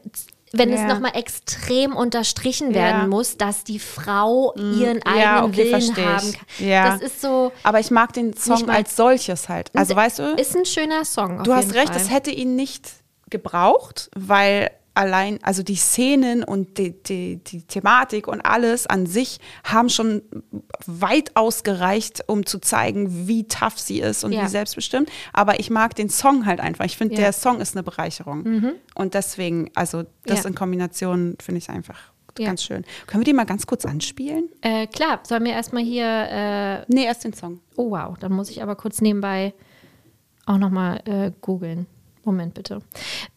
Wenn 0.53 0.71
es. 0.71 0.79
Ja. 0.79 0.87
nochmal 0.87 1.11
extrem 1.15 1.95
unterstrichen 1.95 2.69
Ja. 2.69 2.75
werden 2.75 3.09
muss, 3.09 3.37
dass 3.37 3.63
die 3.63 3.79
Frau 3.79 4.53
ihren 4.55 5.03
eigenen 5.03 5.19
Ja, 5.19 5.43
okay, 5.43 5.57
Willen 5.57 5.95
haben 5.97 6.31
kann. 6.31 6.65
Ja. 6.65 6.89
Das 6.91 7.01
ist 7.01 7.21
so. 7.21 7.51
Aber 7.63 7.79
ich 7.79 7.91
mag 7.91 8.13
den 8.13 8.33
Song 8.35 8.65
mal- 8.65 8.77
als 8.77 8.95
solches 8.95 9.49
halt. 9.49 9.71
Also 9.75 9.95
weißt 9.95 10.19
du, 10.19 10.23
Ist 10.35 10.55
ein 10.55 10.65
schöner 10.65 11.03
Song. 11.05 11.43
Du 11.43 11.53
hast 11.53 11.73
recht, 11.73 11.89
Fall. 11.89 11.97
es 11.97 12.09
hätte 12.09 12.31
ihn 12.31 12.55
nicht 12.55 12.89
gebraucht, 13.29 14.09
weil 14.15 14.71
allein, 14.97 15.39
also 15.43 15.63
die 15.63 15.75
Szenen 15.75 16.43
und 16.43 16.77
die, 16.77 16.91
die, 17.03 17.37
die 17.37 17.61
Thematik 17.61 18.27
und 18.27 18.41
alles 18.41 18.87
an 18.87 19.05
sich 19.05 19.39
haben 19.63 19.89
schon 19.89 20.21
weit 20.85 21.35
ausgereicht, 21.35 22.23
um 22.27 22.45
zu 22.45 22.59
zeigen, 22.59 23.27
wie 23.27 23.47
tough 23.47 23.77
sie 23.79 23.99
ist 24.01 24.23
und 24.23 24.33
Ja. 24.33 24.43
wie 24.43 24.47
selbstbestimmt. 24.47 25.09
Aber 25.33 25.59
ich 25.59 25.69
mag 25.69 25.95
den 25.95 26.09
Song 26.09 26.45
halt 26.45 26.59
einfach. 26.59 26.85
Ich 26.85 26.97
finde, 26.97 27.13
Ja. 27.15 27.19
Mhm. 27.19 27.23
der 27.23 27.33
Song 27.33 27.61
ist 27.61 27.75
eine 27.75 27.83
Bereicherung. 27.83 28.73
Und 28.95 29.13
deswegen, 29.13 29.69
also 29.75 30.03
das 30.25 30.43
Ja. 30.43 30.49
in 30.49 30.55
Kombination 30.55 31.35
finde 31.41 31.59
ich 31.59 31.69
einfach 31.69 31.97
ganz 32.35 32.61
schön. 32.63 32.83
Können 33.07 33.21
wir 33.21 33.25
die 33.25 33.33
mal 33.33 33.45
ganz 33.45 33.65
kurz 33.65 33.83
anspielen? 33.85 34.49
Äh, 34.61 34.85
klar, 34.87 35.21
sollen 35.23 35.43
wir 35.43 35.53
erstmal 35.53 35.81
hier. 35.83 36.05
Äh, 36.05 36.85
Nee, 36.87 37.05
erst 37.05 37.23
den 37.23 37.33
Song. 37.33 37.61
oh, 37.75 37.89
wow. 37.91 38.15
Dann 38.19 38.31
muss 38.31 38.49
ich 38.51 38.61
aber 38.61 38.75
kurz 38.75 39.01
nebenbei 39.01 39.53
auch 40.45 40.57
nochmal 40.59 41.01
äh, 41.05 41.31
googeln. 41.41 41.87
Moment 42.27 42.53
bitte. 42.53 42.81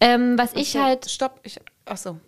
Ähm, 0.01 0.37
was 0.39 0.53
ich 0.55 0.77
halt. 0.77 1.09
Stopp. 1.11 1.41
Ich, 1.43 1.59
ach 1.87 1.97
so. 1.97 2.19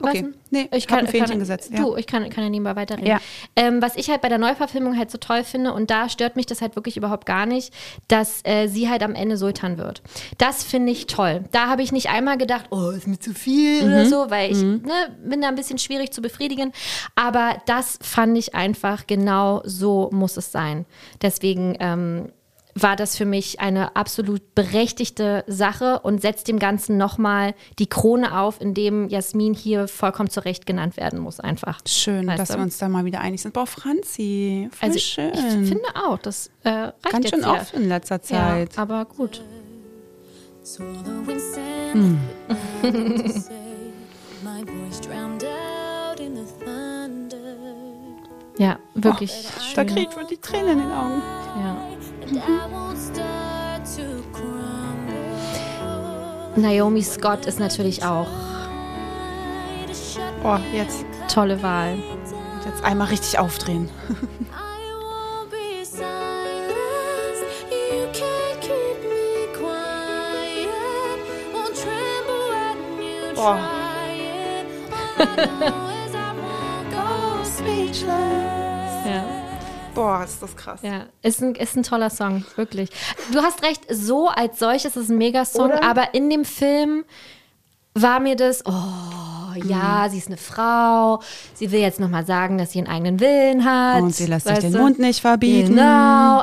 Okay. 0.00 0.26
Nee, 0.50 0.68
ich 0.72 0.86
kann 0.86 1.00
ein 1.00 1.08
Fähnchen 1.08 1.30
kann, 1.30 1.38
gesetzt. 1.40 1.72
Du, 1.76 1.96
ich 1.96 2.06
kann, 2.06 2.30
kann 2.30 2.44
ja 2.44 2.50
nebenbei 2.50 2.76
weiterreden. 2.76 3.08
Ja. 3.08 3.18
Ähm, 3.56 3.82
was 3.82 3.96
ich 3.96 4.08
halt 4.08 4.20
bei 4.20 4.28
der 4.28 4.38
Neuverfilmung 4.38 4.96
halt 4.96 5.10
so 5.10 5.18
toll 5.18 5.42
finde, 5.42 5.72
und 5.72 5.90
da 5.90 6.08
stört 6.08 6.36
mich 6.36 6.46
das 6.46 6.60
halt 6.60 6.76
wirklich 6.76 6.96
überhaupt 6.96 7.26
gar 7.26 7.46
nicht, 7.46 7.74
dass 8.06 8.40
äh, 8.44 8.68
sie 8.68 8.88
halt 8.88 9.02
am 9.02 9.16
Ende 9.16 9.36
Sultan 9.36 9.76
wird. 9.76 10.02
Das 10.38 10.62
finde 10.62 10.92
ich 10.92 11.06
toll. 11.08 11.46
Da 11.50 11.66
habe 11.66 11.82
ich 11.82 11.90
nicht 11.90 12.10
einmal 12.10 12.38
gedacht, 12.38 12.66
oh, 12.70 12.90
ist 12.90 13.08
mir 13.08 13.18
zu 13.18 13.34
viel 13.34 13.82
oder 13.84 14.04
Mhm. 14.04 14.08
so, 14.08 14.30
weil 14.30 14.52
ich 14.52 14.62
ne, 14.62 15.16
bin 15.24 15.40
da 15.40 15.48
ein 15.48 15.56
bisschen 15.56 15.78
schwierig 15.78 16.12
zu 16.12 16.22
befriedigen. 16.22 16.72
Aber 17.16 17.60
das 17.66 17.98
fand 18.00 18.38
ich 18.38 18.54
einfach 18.54 19.08
genau 19.08 19.62
so 19.64 20.10
muss 20.12 20.36
es 20.36 20.52
sein. 20.52 20.86
Deswegen 21.22 21.76
ähm, 21.80 22.28
war 22.82 22.96
das 22.96 23.16
für 23.16 23.24
mich 23.24 23.60
eine 23.60 23.96
absolut 23.96 24.54
berechtigte 24.54 25.44
Sache 25.46 26.00
und 26.00 26.20
setzt 26.20 26.48
dem 26.48 26.58
Ganzen 26.58 26.96
nochmal 26.96 27.54
die 27.78 27.86
Krone 27.88 28.38
auf, 28.38 28.60
indem 28.60 29.08
Jasmin 29.08 29.54
hier 29.54 29.88
vollkommen 29.88 30.30
zurecht 30.30 30.66
genannt 30.66 30.96
werden 30.96 31.18
muss, 31.18 31.40
einfach. 31.40 31.80
Schön, 31.86 32.26
Weißt 32.26 32.38
dass 32.38 32.48
du? 32.48 32.54
wir 32.56 32.62
uns 32.62 32.78
da 32.78 32.88
mal 32.88 33.04
wieder 33.04 33.20
einig 33.20 33.42
sind. 33.42 33.54
Boah, 33.54 33.66
Franzi, 33.66 34.68
voll 34.72 34.88
Also 34.88 34.98
schön. 34.98 35.32
ich 35.34 35.68
finde 35.68 35.84
auch, 35.94 36.18
das 36.18 36.50
äh, 36.64 36.68
reicht 36.70 37.02
Ganz 37.10 37.24
jetzt 37.24 37.34
schön 37.34 37.44
hier. 37.44 37.60
oft 37.60 37.74
in 37.74 37.88
letzter 37.88 38.16
Ja, 38.16 38.20
Zeit. 38.22 38.78
aber 38.78 39.04
gut. 39.04 39.42
So 40.68 40.82
Ja, 48.58 48.78
wirklich 48.94 49.46
Da 49.74 49.82
schön. 49.82 49.94
kriegt 49.94 50.16
man 50.16 50.26
die 50.26 50.36
Tränen 50.36 50.72
in 50.72 50.78
den 50.80 50.92
Augen. 50.92 51.22
Ja. 51.62 51.76
Crumble. 54.32 55.14
Naomi 56.56 57.02
Scott 57.02 57.46
ist 57.46 57.60
natürlich 57.60 58.04
auch 58.04 58.26
Boah, 60.42 60.60
jetzt, 60.72 61.04
tolle 61.32 61.62
Wahl. 61.62 61.96
jetzt 62.64 62.82
einmal 62.84 63.08
richtig 63.08 63.38
aufdrehen. 63.38 63.88
I 73.40 73.44
Ja. 79.06 79.24
Boah, 79.94 80.22
ist 80.24 80.42
das 80.42 80.54
krass. 80.56 80.80
Ja, 80.82 81.06
ist 81.22 81.42
ein, 81.42 81.54
ist 81.54 81.76
ein 81.76 81.82
toller 81.82 82.10
Song, 82.10 82.44
wirklich. 82.56 82.90
Du 83.32 83.40
hast 83.40 83.62
recht, 83.62 83.82
so 83.90 84.28
als 84.28 84.58
solches 84.58 84.84
ist 84.84 84.96
es 84.96 85.08
ein 85.08 85.18
Megasong, 85.18 85.66
Oder? 85.70 85.82
aber 85.82 86.14
in 86.14 86.30
dem 86.30 86.44
Film 86.44 87.04
war 87.94 88.20
mir 88.20 88.36
das, 88.36 88.64
oh 88.64 88.72
ja, 89.64 90.04
Mhm. 90.06 90.10
sie 90.10 90.18
ist 90.18 90.28
eine 90.28 90.36
Frau, 90.36 91.20
sie 91.54 91.72
will 91.72 91.80
jetzt 91.80 91.98
nochmal 91.98 92.24
sagen, 92.24 92.58
dass 92.58 92.70
sie 92.72 92.78
einen 92.78 92.86
eigenen 92.86 93.18
Willen 93.18 93.64
hat. 93.64 94.02
Und 94.02 94.14
sie 94.14 94.26
lässt 94.26 94.46
sich 94.46 94.58
den 94.60 94.72
du? 94.72 94.78
Mund 94.78 95.00
nicht 95.00 95.20
verbieten. 95.20 95.70
Genau, 95.70 95.82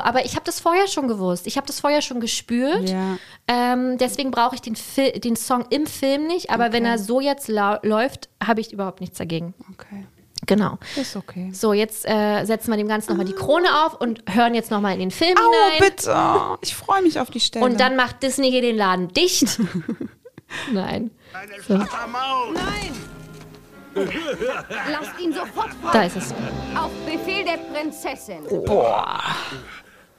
aber 0.00 0.24
ich 0.26 0.32
habe 0.34 0.44
das 0.44 0.60
vorher 0.60 0.86
schon 0.86 1.08
gewusst. 1.08 1.46
Ich 1.46 1.56
habe 1.56 1.66
das 1.66 1.80
vorher 1.80 2.02
schon 2.02 2.20
gespürt. 2.20 2.90
Ja. 2.90 3.16
Ähm, 3.48 3.96
deswegen 3.96 4.32
brauche 4.32 4.54
ich 4.56 4.60
den, 4.60 4.76
Fil 4.76 5.12
den 5.12 5.36
Song 5.36 5.64
im 5.70 5.86
Film 5.86 6.26
nicht. 6.26 6.50
Aber 6.50 6.72
wenn 6.74 6.84
er 6.84 6.98
so 6.98 7.20
jetzt 7.20 7.48
läuft, 7.48 8.28
habe 8.44 8.60
ich 8.60 8.72
überhaupt 8.72 9.00
nichts 9.00 9.16
dagegen. 9.16 9.54
Okay, 9.72 10.04
Genau. 10.46 10.78
ist 10.96 11.16
okay. 11.16 11.50
So, 11.52 11.72
jetzt 11.72 12.04
äh, 12.06 12.44
setzen 12.44 12.70
wir 12.70 12.76
dem 12.76 12.88
Ganzen 12.88 13.10
nochmal 13.10 13.26
die 13.26 13.32
Krone 13.32 13.66
auf 13.86 13.94
und 14.00 14.22
hören 14.30 14.54
jetzt 14.54 14.70
nochmal 14.70 14.92
in 14.94 15.00
den 15.00 15.10
Film 15.10 15.34
Oh, 15.38 15.70
hinein. 15.72 15.90
bitte. 15.90 16.14
Ich 16.60 16.74
freue 16.76 17.02
mich 17.02 17.18
auf 17.18 17.30
die 17.30 17.40
Stelle. 17.40 17.64
Und 17.64 17.80
dann 17.80 17.96
macht 17.96 18.22
Disney 18.22 18.50
hier 18.50 18.60
den 18.62 18.76
Laden 18.76 19.08
dicht. 19.08 19.58
Nein. 20.72 21.10
Lasst 23.94 25.20
ihn 25.20 25.32
sofort 25.32 25.70
frei. 25.82 25.92
Da 25.92 26.02
ist 26.04 26.16
es. 26.16 26.32
Auf 26.76 26.90
Befehl 27.06 27.44
der 27.44 27.56
Prinzessin. 27.72 28.44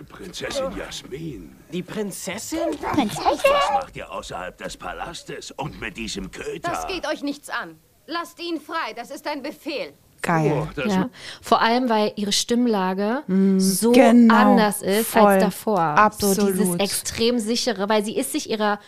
Prinzessin 0.10 0.76
Jasmin, 0.78 1.56
Die 1.72 1.84
Prinzessin? 1.84 2.60
was 2.82 3.72
macht 3.74 3.96
ihr 3.96 4.12
außerhalb 4.12 4.58
des 4.58 4.78
Palastes 4.78 5.52
und 5.52 5.80
mit 5.82 5.98
diesem 5.98 6.32
Köter? 6.32 6.70
Das 6.72 6.88
geht 6.88 7.06
euch 7.08 7.22
nichts 7.24 7.50
an. 7.50 7.78
Lasst 8.06 8.40
ihn 8.40 8.60
frei, 8.62 8.94
das 8.96 9.12
ist 9.12 9.28
ein 9.28 9.42
Befehl. 9.42 9.94
Geil. 10.28 10.68
das 10.76 10.86
Ja. 10.94 11.10
Vor 11.42 11.62
allem, 11.62 11.90
weil 11.90 12.12
ihre 12.16 12.32
Stimmlage 12.32 13.24
so 13.58 13.92
genau. 13.92 14.36
anders 14.36 14.82
ist 14.82 15.08
Voll. 15.10 15.22
als 15.24 15.44
davor. 15.44 15.78
So 15.78 15.82
Absolut. 16.28 16.54
dieses 16.54 16.76
extrem 16.76 17.40
sichere, 17.40 17.90
weil 17.90 18.04
sie 18.06 18.18
ist 18.18 18.32
sich 18.34 18.50
ihrer 18.50 18.80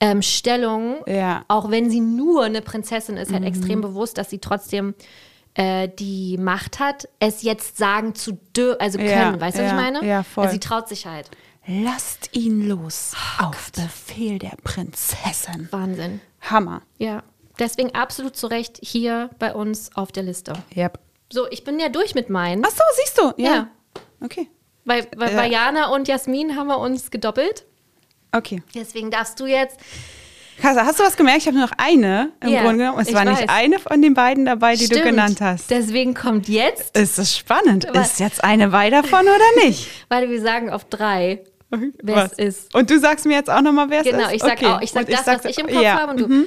ähm, 0.00 0.22
Stellung, 0.22 0.96
Ja. 1.06 1.38
Mhm. 1.40 1.44
auch 1.48 1.70
wenn 1.70 1.90
sie 1.90 2.00
nur 2.00 2.44
eine 2.44 2.62
Prinzessin 2.62 3.16
ist, 3.16 3.32
halt 3.32 3.44
extrem 3.44 3.80
bewusst, 3.80 4.16
dass 4.18 4.30
sie 4.30 4.38
trotzdem 4.38 4.94
äh, 5.54 5.88
die 5.98 6.38
Macht 6.38 6.78
hat, 6.80 7.08
es 7.18 7.42
jetzt 7.42 7.76
sagen 7.76 8.14
zu 8.14 8.38
dürfen, 8.56 8.80
also 8.80 8.98
können. 8.98 9.10
Ja, 9.10 9.40
weißt 9.40 9.58
du, 9.58 9.62
was 9.62 9.70
ich 9.70 9.76
meine? 9.76 10.04
ja, 10.06 10.22
voll. 10.22 10.44
Also 10.44 10.54
sie 10.54 10.60
traut 10.60 10.88
sich 10.88 11.06
halt. 11.06 11.28
Lasst 11.66 12.30
ihn 12.34 12.66
los. 12.68 13.12
Oh 13.40 13.44
auf 13.46 13.70
Befehl 13.72 14.38
der 14.38 14.56
Prinzessin. 14.64 15.68
Wahnsinn. 15.70 16.20
Hammer. 16.40 16.82
Ja. 16.98 17.22
Deswegen 17.60 17.94
absolut 17.94 18.36
zu 18.36 18.46
Recht 18.48 18.78
hier 18.82 19.30
bei 19.38 19.54
uns 19.54 19.90
auf 19.94 20.10
der 20.12 20.22
Liste. 20.24 20.54
Yep. 20.76 20.98
So, 21.32 21.46
ich 21.50 21.62
bin 21.62 21.78
ja 21.78 21.88
durch 21.90 22.14
mit 22.16 22.28
meinen. 22.30 22.64
Ach 22.66 22.70
so, 22.70 22.82
siehst 22.96 23.18
du. 23.18 23.32
Ja. 23.40 23.54
Ja. 23.54 23.68
Okay. 24.20 24.48
Weil, 24.84 25.06
weil 25.16 25.30
Ja. 25.32 25.36
bei 25.36 25.46
Jana 25.48 25.88
und 25.94 26.08
Jasmin 26.08 26.56
haben 26.56 26.66
wir 26.66 26.78
uns 26.78 27.10
gedoppelt. 27.12 27.64
Okay. 28.32 28.62
Deswegen 28.74 29.10
darfst 29.10 29.38
du 29.38 29.46
jetzt. 29.46 29.78
Kasa, 30.60 30.84
hast 30.84 30.98
du 30.98 31.04
was 31.04 31.16
gemerkt? 31.16 31.38
Ich 31.42 31.46
habe 31.46 31.56
nur 31.56 31.66
noch 31.66 31.74
eine 31.78 32.32
im 32.42 32.50
Ja, 32.50 32.62
Grunde 32.62 32.78
genommen. 32.78 33.00
Es 33.00 33.08
ich 33.08 33.14
war 33.14 33.24
weiß. 33.24 33.40
nicht 33.40 33.50
eine 33.50 33.78
von 33.78 34.02
den 34.02 34.14
beiden 34.14 34.44
dabei, 34.44 34.74
die 34.74 34.88
du 34.88 34.94
Stimmt. 34.96 35.04
genannt 35.04 35.40
hast. 35.40 35.70
Deswegen 35.70 36.14
kommt 36.14 36.48
jetzt, 36.48 36.96
Ist 36.96 37.18
das 37.18 37.36
spannend? 37.36 37.88
Aber- 37.88 38.00
ist 38.02 38.20
jetzt 38.20 38.42
eine 38.44 38.68
bei 38.68 38.90
davon 38.90 39.22
oder 39.22 39.64
nicht? 39.66 39.88
weil 40.08 40.28
wir 40.28 40.40
sagen 40.40 40.68
auf 40.70 40.84
drei, 40.84 41.44
wer 41.70 42.16
Was? 42.16 42.32
es 42.32 42.38
ist. 42.58 42.74
Und 42.74 42.90
du 42.90 42.98
sagst 42.98 43.24
mir 43.26 43.34
jetzt 43.34 43.48
auch 43.48 43.62
nochmal, 43.62 43.88
wer 43.90 44.00
es 44.00 44.06
Genau, 44.06 44.26
ist? 44.26 44.32
ich 44.34 44.42
sag 44.42 44.52
Okay. 44.52 44.66
auch, 44.66 44.80
ich 44.82 44.90
sag 44.90 45.06
Und 45.08 45.12
das, 45.12 45.24
sag- 45.24 45.38
was 45.44 45.50
ich 45.50 45.58
im 45.58 45.66
Kopf 45.66 45.80
ja. 45.82 45.98
habe 46.00 46.12
und 46.12 46.20
du. 46.20 46.28
Mhm. 46.28 46.44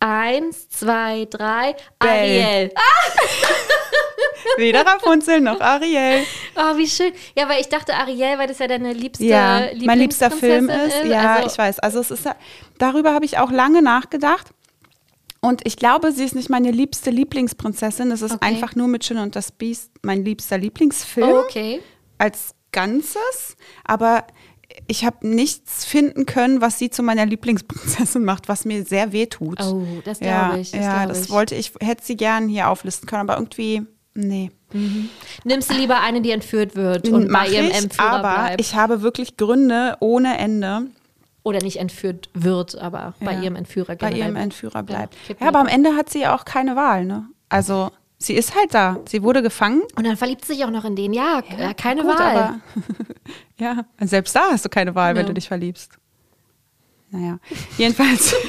Eins, 0.00 0.68
zwei, 0.70 1.26
drei, 1.30 1.76
Bell. 1.98 2.08
Ariel. 2.08 2.72
Weder 4.56 4.84
Rapunzel 4.86 5.40
noch 5.40 5.60
Ariel. 5.60 6.24
Oh, 6.56 6.76
wie 6.76 6.88
schön. 6.88 7.12
Ja, 7.36 7.48
weil 7.48 7.60
ich 7.60 7.68
dachte 7.68 7.94
Ariel, 7.94 8.38
weil 8.38 8.46
das 8.48 8.58
ja 8.58 8.66
deine 8.66 8.92
liebste 8.92 9.24
Ja, 9.24 9.68
mein 9.84 9.98
liebster 9.98 10.30
Film 10.30 10.68
ist. 10.68 11.02
Lieblingsprinzessin 11.02 11.10
Ja, 11.10 11.34
Also, 11.36 11.48
ich 11.48 11.58
weiß. 11.58 11.78
Also 11.80 12.00
es 12.00 12.10
ist 12.10 12.28
darüber 12.78 13.12
habe 13.12 13.24
ich 13.24 13.38
auch 13.38 13.50
lange 13.50 13.82
nachgedacht. 13.82 14.48
Und 15.42 15.66
ich 15.66 15.76
glaube, 15.76 16.12
sie 16.12 16.24
ist 16.24 16.34
nicht 16.34 16.50
meine 16.50 16.70
liebste 16.70 17.10
Lieblingsprinzessin. 17.10 18.10
Es 18.10 18.22
ist 18.22 18.32
Okay. 18.34 18.46
einfach 18.46 18.74
nur 18.74 18.88
mit 18.88 19.04
Schöne 19.04 19.22
und 19.22 19.36
das 19.36 19.52
Biest 19.52 19.90
mein 20.02 20.24
liebster 20.24 20.58
Lieblingsfilm 20.58 21.28
Oh, 21.30 21.38
okay. 21.40 21.80
als 22.18 22.54
Ganzes. 22.72 23.56
Aber 23.84 24.26
ich 24.86 25.04
habe 25.04 25.26
nichts 25.28 25.84
finden 25.84 26.26
können, 26.26 26.60
was 26.60 26.78
sie 26.78 26.90
zu 26.90 27.02
meiner 27.02 27.26
Lieblingsprinzessin 27.26 28.24
macht, 28.24 28.48
was 28.48 28.64
mir 28.64 28.84
sehr 28.84 29.12
weh 29.12 29.26
tut. 29.26 29.60
Oh, 29.62 30.00
das 30.04 30.20
ja, 30.20 30.46
glaube 30.48 30.60
ich. 30.60 30.70
Das 30.72 30.80
ja, 30.80 30.98
glaub 31.04 31.08
das 31.08 31.24
ich. 31.24 31.30
wollte 31.30 31.54
ich, 31.54 31.72
hätte 31.80 32.04
sie 32.04 32.16
gern 32.16 32.48
hier 32.48 32.68
auflisten 32.68 33.08
können, 33.08 33.22
aber 33.28 33.34
irgendwie, 33.38 33.82
nee. 34.14 34.50
Nimmst 35.44 35.70
du 35.70 35.74
lieber 35.74 36.00
eine, 36.00 36.20
die 36.20 36.30
entführt 36.30 36.76
wird 36.76 37.08
und 37.08 37.26
bei 37.26 37.32
Mach 37.32 37.46
ihrem 37.46 37.66
ich, 37.66 37.74
Entführer 37.82 38.08
aber 38.10 38.34
bleibt. 38.44 38.60
ich 38.60 38.74
habe 38.76 39.02
wirklich 39.02 39.36
Gründe 39.36 39.96
ohne 40.00 40.38
Ende, 40.38 40.82
Oder 41.42 41.60
nicht 41.62 41.78
entführt 41.78 42.28
wird, 42.34 42.76
aber 42.78 43.14
bei 43.20 43.32
Ja. 43.32 43.42
ihrem 43.42 43.56
Entführer 43.56 43.96
bei 43.96 44.10
generell. 44.10 44.18
ihrem 44.18 44.36
Entführer 44.36 44.82
bleibt. 44.82 45.16
hab 45.28 45.40
Ja, 45.40 45.48
aber 45.48 45.58
am 45.60 45.66
Ende 45.66 45.96
hat 45.96 46.10
sie 46.10 46.20
ja 46.20 46.36
auch 46.36 46.44
keine 46.44 46.76
Wahl, 46.76 47.04
ne? 47.04 47.26
Also, 47.48 47.90
sie 48.20 48.34
ist 48.34 48.54
halt 48.54 48.72
da. 48.74 48.98
Sie 49.08 49.22
wurde 49.22 49.42
gefangen. 49.42 49.82
Und 49.96 50.06
dann 50.06 50.16
verliebt 50.16 50.44
sie 50.44 50.54
sich 50.54 50.64
auch 50.64 50.70
noch 50.70 50.84
in 50.84 50.94
den. 50.94 51.12
Ja, 51.12 51.42
äh, 51.58 51.74
keine 51.74 52.02
Gut, 52.02 52.18
Wahl. 52.18 52.36
aber 52.36 52.60
ja, 53.58 53.84
selbst 54.00 54.34
da 54.36 54.50
hast 54.52 54.64
du 54.64 54.68
keine 54.68 54.94
Wahl, 54.94 55.14
wenn 55.14 55.22
Ja. 55.22 55.28
du 55.28 55.34
dich 55.34 55.48
verliebst. 55.48 55.92
Naja, 57.10 57.38
jedenfalls 57.76 58.34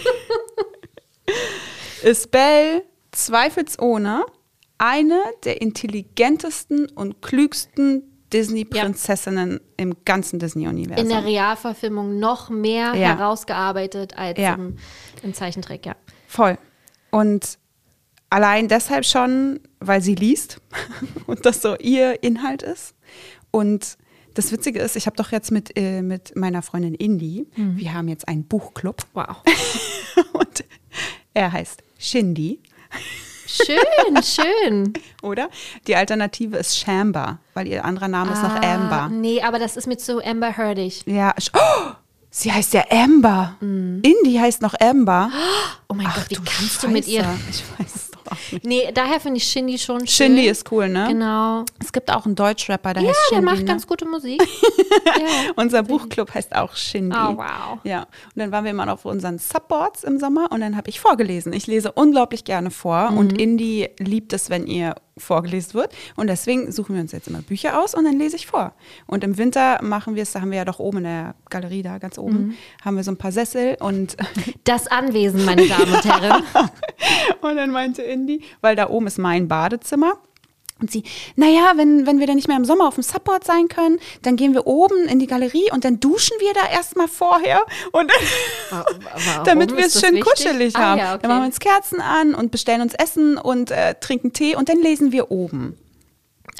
ist 2.03 2.31
Belle 2.31 2.84
zweifelsohne 3.11 4.26
eine 4.77 5.22
der 5.43 5.61
intelligentesten 5.61 6.88
und 6.89 7.22
klügsten 7.22 8.03
Disney-Prinzessinnen 8.34 9.60
im 9.77 9.95
ganzen 10.06 10.39
Disney-Universum. 10.39 11.03
in 11.03 11.10
der 11.10 11.26
Realverfilmung 11.26 12.18
noch 12.19 12.49
mehr 12.49 12.95
Ja. 12.95 13.18
herausgearbeitet 13.18 14.18
als 14.18 14.39
Ja. 14.39 14.53
im, 14.56 14.77
im 15.22 15.34
Zeichentrick, 15.34 15.85
ja. 15.85 15.95
Voll. 16.27 16.57
Und 17.11 17.60
allein 18.31 18.67
deshalb 18.67 19.05
schon, 19.05 19.59
weil 19.79 20.01
sie 20.01 20.15
liest 20.15 20.59
und 21.27 21.45
das 21.45 21.61
so 21.61 21.75
ihr 21.77 22.23
Inhalt 22.23 22.63
ist. 22.63 22.95
Und 23.51 23.97
das 24.33 24.51
Witzige 24.51 24.79
ist, 24.79 24.95
ich 24.95 25.05
habe 25.05 25.17
doch 25.17 25.31
jetzt 25.31 25.51
mit, 25.51 25.77
äh, 25.77 26.01
mit 26.01 26.35
meiner 26.35 26.61
Freundin 26.63 26.95
Indy, 26.95 27.45
wir 27.55 27.93
haben 27.93 28.07
jetzt 28.07 28.27
einen 28.27 28.45
Buchclub 28.45 29.03
Wow. 29.13 29.37
und 30.33 30.63
er 31.33 31.51
heißt 31.51 31.83
Shindy, 31.99 32.59
Schön, 33.45 34.23
schön. 34.23 34.93
oder? 35.21 35.49
Die 35.85 35.95
Alternative 35.97 36.55
ist 36.57 36.77
Shamba, 36.77 37.39
weil 37.53 37.67
ihr 37.67 37.83
anderer 37.83 38.07
Name 38.07 38.31
ist 38.31 38.41
noch 38.41 38.55
Ah, 38.55 38.75
Amber. 38.75 39.09
Nee, 39.09 39.41
aber 39.41 39.59
das 39.59 39.75
ist 39.75 39.87
mir 39.87 39.97
zu 39.97 40.23
Amber 40.23 40.55
Heardig. 40.57 41.03
Ja, 41.05 41.33
oh, 41.53 41.91
sie 42.29 42.49
heißt 42.53 42.73
ja 42.73 42.85
Amber. 42.89 43.57
Indy 43.59 44.37
heißt 44.39 44.61
noch 44.61 44.73
Amber. 44.79 45.29
Oh 45.89 45.93
mein 45.93 46.05
Gott, 46.07 46.29
wie 46.29 46.35
kannst 46.35 46.81
du 46.83 46.87
mit 46.87 47.03
Scheiße. 47.03 47.17
ihr? 47.17 47.39
Ich 47.49 47.63
weiß 47.77 48.10
Nee, 48.63 48.89
daher 48.93 49.19
finde 49.19 49.37
ich 49.37 49.43
Shindy 49.45 49.77
schon 49.77 49.99
schön. 49.99 50.07
Shindy 50.07 50.47
ist 50.47 50.71
cool, 50.71 50.87
ne? 50.89 51.07
Genau. 51.09 51.65
Es 51.79 51.91
gibt 51.91 52.11
auch 52.11 52.25
einen 52.25 52.35
Deutschrapper, 52.35 52.93
der 52.93 53.03
Ja, 53.03 53.09
heißt 53.09 53.19
der 53.31 53.35
Shindy. 53.37 53.45
macht 53.51 53.59
ne? 53.59 53.65
ganz 53.65 53.87
gute 53.87 54.05
Musik. 54.05 54.41
ja. 55.05 55.51
Unser 55.55 55.83
Buchclub 55.83 56.33
heißt 56.33 56.55
auch 56.55 56.75
Shindy. 56.75 57.15
Oh, 57.17 57.37
wow. 57.37 57.79
Ja. 57.83 58.01
Und 58.01 58.07
dann 58.35 58.51
waren 58.51 58.63
wir 58.63 58.71
immer 58.71 58.91
auf 58.91 59.05
unseren 59.05 59.37
Subboards 59.39 60.03
im 60.03 60.19
Sommer 60.19 60.51
und 60.51 60.61
dann 60.61 60.75
habe 60.77 60.89
ich 60.89 60.99
vorgelesen. 60.99 61.53
Ich 61.53 61.67
lese 61.67 61.91
unglaublich 61.91 62.43
gerne 62.43 62.71
vor 62.71 63.11
Mhm. 63.11 63.17
und 63.17 63.41
Indie 63.41 63.89
liebt 63.99 64.33
es, 64.33 64.49
wenn 64.49 64.67
ihr 64.67 64.95
vorgelesen 65.17 65.73
wird. 65.75 65.93
Und 66.15 66.27
deswegen 66.27 66.71
suchen 66.71 66.95
wir 66.95 67.01
uns 67.01 67.11
jetzt 67.11 67.27
immer 67.27 67.41
Bücher 67.41 67.79
aus 67.81 67.93
und 67.93 68.05
dann 68.05 68.17
lese 68.17 68.35
ich 68.37 68.47
vor. 68.47 68.73
Und 69.07 69.23
im 69.23 69.37
Winter 69.37 69.79
machen 69.83 70.15
wir 70.15 70.23
es, 70.23 70.31
da 70.31 70.41
haben 70.41 70.49
wir 70.51 70.57
ja 70.57 70.65
doch 70.65 70.79
oben 70.79 70.99
in 70.99 71.03
der 71.03 71.35
Galerie 71.49 71.83
da 71.83 71.97
ganz 71.99 72.17
oben, 72.17 72.31
Mhm. 72.47 72.53
haben 72.83 72.95
wir 72.95 73.03
so 73.03 73.11
ein 73.11 73.17
paar 73.17 73.31
Sessel 73.31 73.77
und 73.79 74.15
Das 74.63 74.87
Anwesen, 74.87 75.45
meine 75.45 75.67
Damen 75.67 75.93
und 75.93 76.05
Herren. 76.05 76.43
Und 77.41 77.55
dann 77.55 77.71
meinte 77.71 78.01
Indy, 78.01 78.43
weil 78.61 78.75
da 78.75 78.89
oben 78.89 79.07
ist 79.07 79.17
mein 79.17 79.47
Badezimmer. 79.47 80.17
Und 80.79 80.89
sie, 80.91 81.03
naja, 81.35 81.73
wenn, 81.75 82.07
wenn 82.07 82.19
wir 82.19 82.25
dann 82.25 82.35
nicht 82.35 82.47
mehr 82.47 82.57
im 82.57 82.65
Sommer 82.65 82.88
auf 82.88 82.95
dem 82.95 83.03
Subboard 83.03 83.43
sein 83.43 83.67
können, 83.67 83.99
dann 84.23 84.35
gehen 84.35 84.55
wir 84.55 84.65
oben 84.65 85.07
in 85.07 85.19
die 85.19 85.27
Galerie 85.27 85.71
und 85.71 85.85
dann 85.85 85.99
duschen 85.99 86.35
wir 86.39 86.53
da 86.53 86.67
erstmal 86.71 87.07
vorher. 87.07 87.63
Und 87.91 88.11
damit 89.45 89.77
wir 89.77 89.85
es 89.85 89.99
schön 89.99 90.15
wichtig? 90.15 90.25
kuschelig 90.25 90.75
Ah, 90.75 90.79
haben. 90.79 90.97
ja, 90.99 91.11
okay. 91.13 91.19
Dann 91.21 91.29
machen 91.29 91.41
wir 91.43 91.45
uns 91.47 91.59
Kerzen 91.59 92.01
an 92.01 92.33
und 92.33 92.49
bestellen 92.49 92.81
uns 92.81 92.95
Essen 92.95 93.38
und 93.38 93.69
äh, 93.69 93.93
trinken 93.99 94.33
Tee 94.33 94.55
und 94.55 94.69
dann 94.69 94.81
lesen 94.81 95.11
wir 95.11 95.29
oben. 95.29 95.77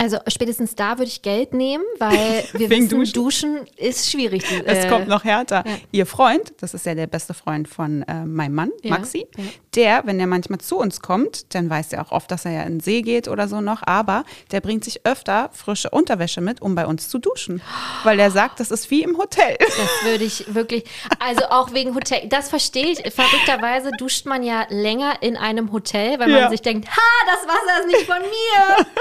Also 0.02 0.18
spätestens 0.28 0.74
da 0.74 0.98
würde 0.98 1.10
ich 1.10 1.22
Geld 1.22 1.54
nehmen, 1.54 1.84
weil 2.00 2.44
wir 2.54 2.70
wissen, 2.72 2.90
Duschen? 2.90 3.14
Duschen 3.14 3.68
ist 3.78 4.10
schwierig. 4.10 4.44
Es 4.66 4.86
Äh, 4.86 4.90
kommt 4.90 5.08
noch 5.08 5.24
härter. 5.24 5.64
ja. 5.68 5.76
Ihr 5.92 6.06
Freund, 6.08 6.54
das 6.60 6.74
ist 6.74 6.88
ja 6.88 6.96
der 6.96 7.06
beste 7.06 7.36
Freund 7.36 7.68
von 7.68 8.02
äh, 8.04 8.26
meinem 8.26 8.56
Mann, 8.56 8.72
Ja, 8.82 8.90
Maxi, 8.98 9.28
ja. 9.38 9.44
der, 9.76 10.02
wenn 10.06 10.20
er 10.20 10.26
manchmal 10.26 10.60
zu 10.60 10.78
uns 10.80 11.02
kommt, 11.02 11.54
dann 11.54 11.70
weiß 11.70 11.94
er 11.94 12.02
auch 12.02 12.12
oft, 12.12 12.32
dass 12.32 12.46
er 12.46 12.52
ja 12.52 12.62
in 12.64 12.76
den 12.76 12.80
See 12.80 13.04
geht 13.04 13.28
oder 13.28 13.48
so 13.48 13.62
noch, 13.62 13.84
aber 13.86 14.24
der 14.52 14.62
bringt 14.62 14.84
sich 14.84 15.06
öfter 15.06 15.50
frische 15.54 15.92
Unterwäsche 15.92 16.42
mit, 16.42 16.64
um 16.64 16.74
bei 16.74 16.88
uns 16.88 17.08
zu 17.08 17.20
duschen. 17.20 17.62
Weil 18.04 18.20
er 18.20 18.32
sagt, 18.32 18.60
das 18.60 18.72
ist 18.72 18.90
wie 18.90 19.04
im 19.04 19.18
Hotel. 19.20 19.56
Das 19.60 20.10
würde 20.10 20.24
ich 20.24 20.52
wirklich, 20.56 20.84
also 21.20 21.46
auch 21.52 21.74
wegen 21.74 21.94
Hotel, 21.94 22.28
das 22.28 22.50
verstehe 22.50 22.88
ich. 22.88 23.14
Verrückterweise 23.14 23.92
duscht 24.00 24.26
man 24.26 24.42
ja 24.42 24.66
länger 24.70 25.22
in 25.22 25.38
einem 25.38 25.72
Hotel, 25.72 26.18
weil 26.20 26.30
man 26.30 26.50
sich 26.50 26.62
denkt, 26.64 26.90
ha, 26.90 27.02
das 27.28 27.48
Wasser 27.48 27.82
ist 27.82 27.88
nicht 27.88 28.06
von 28.08 28.22
mir. 28.22 28.86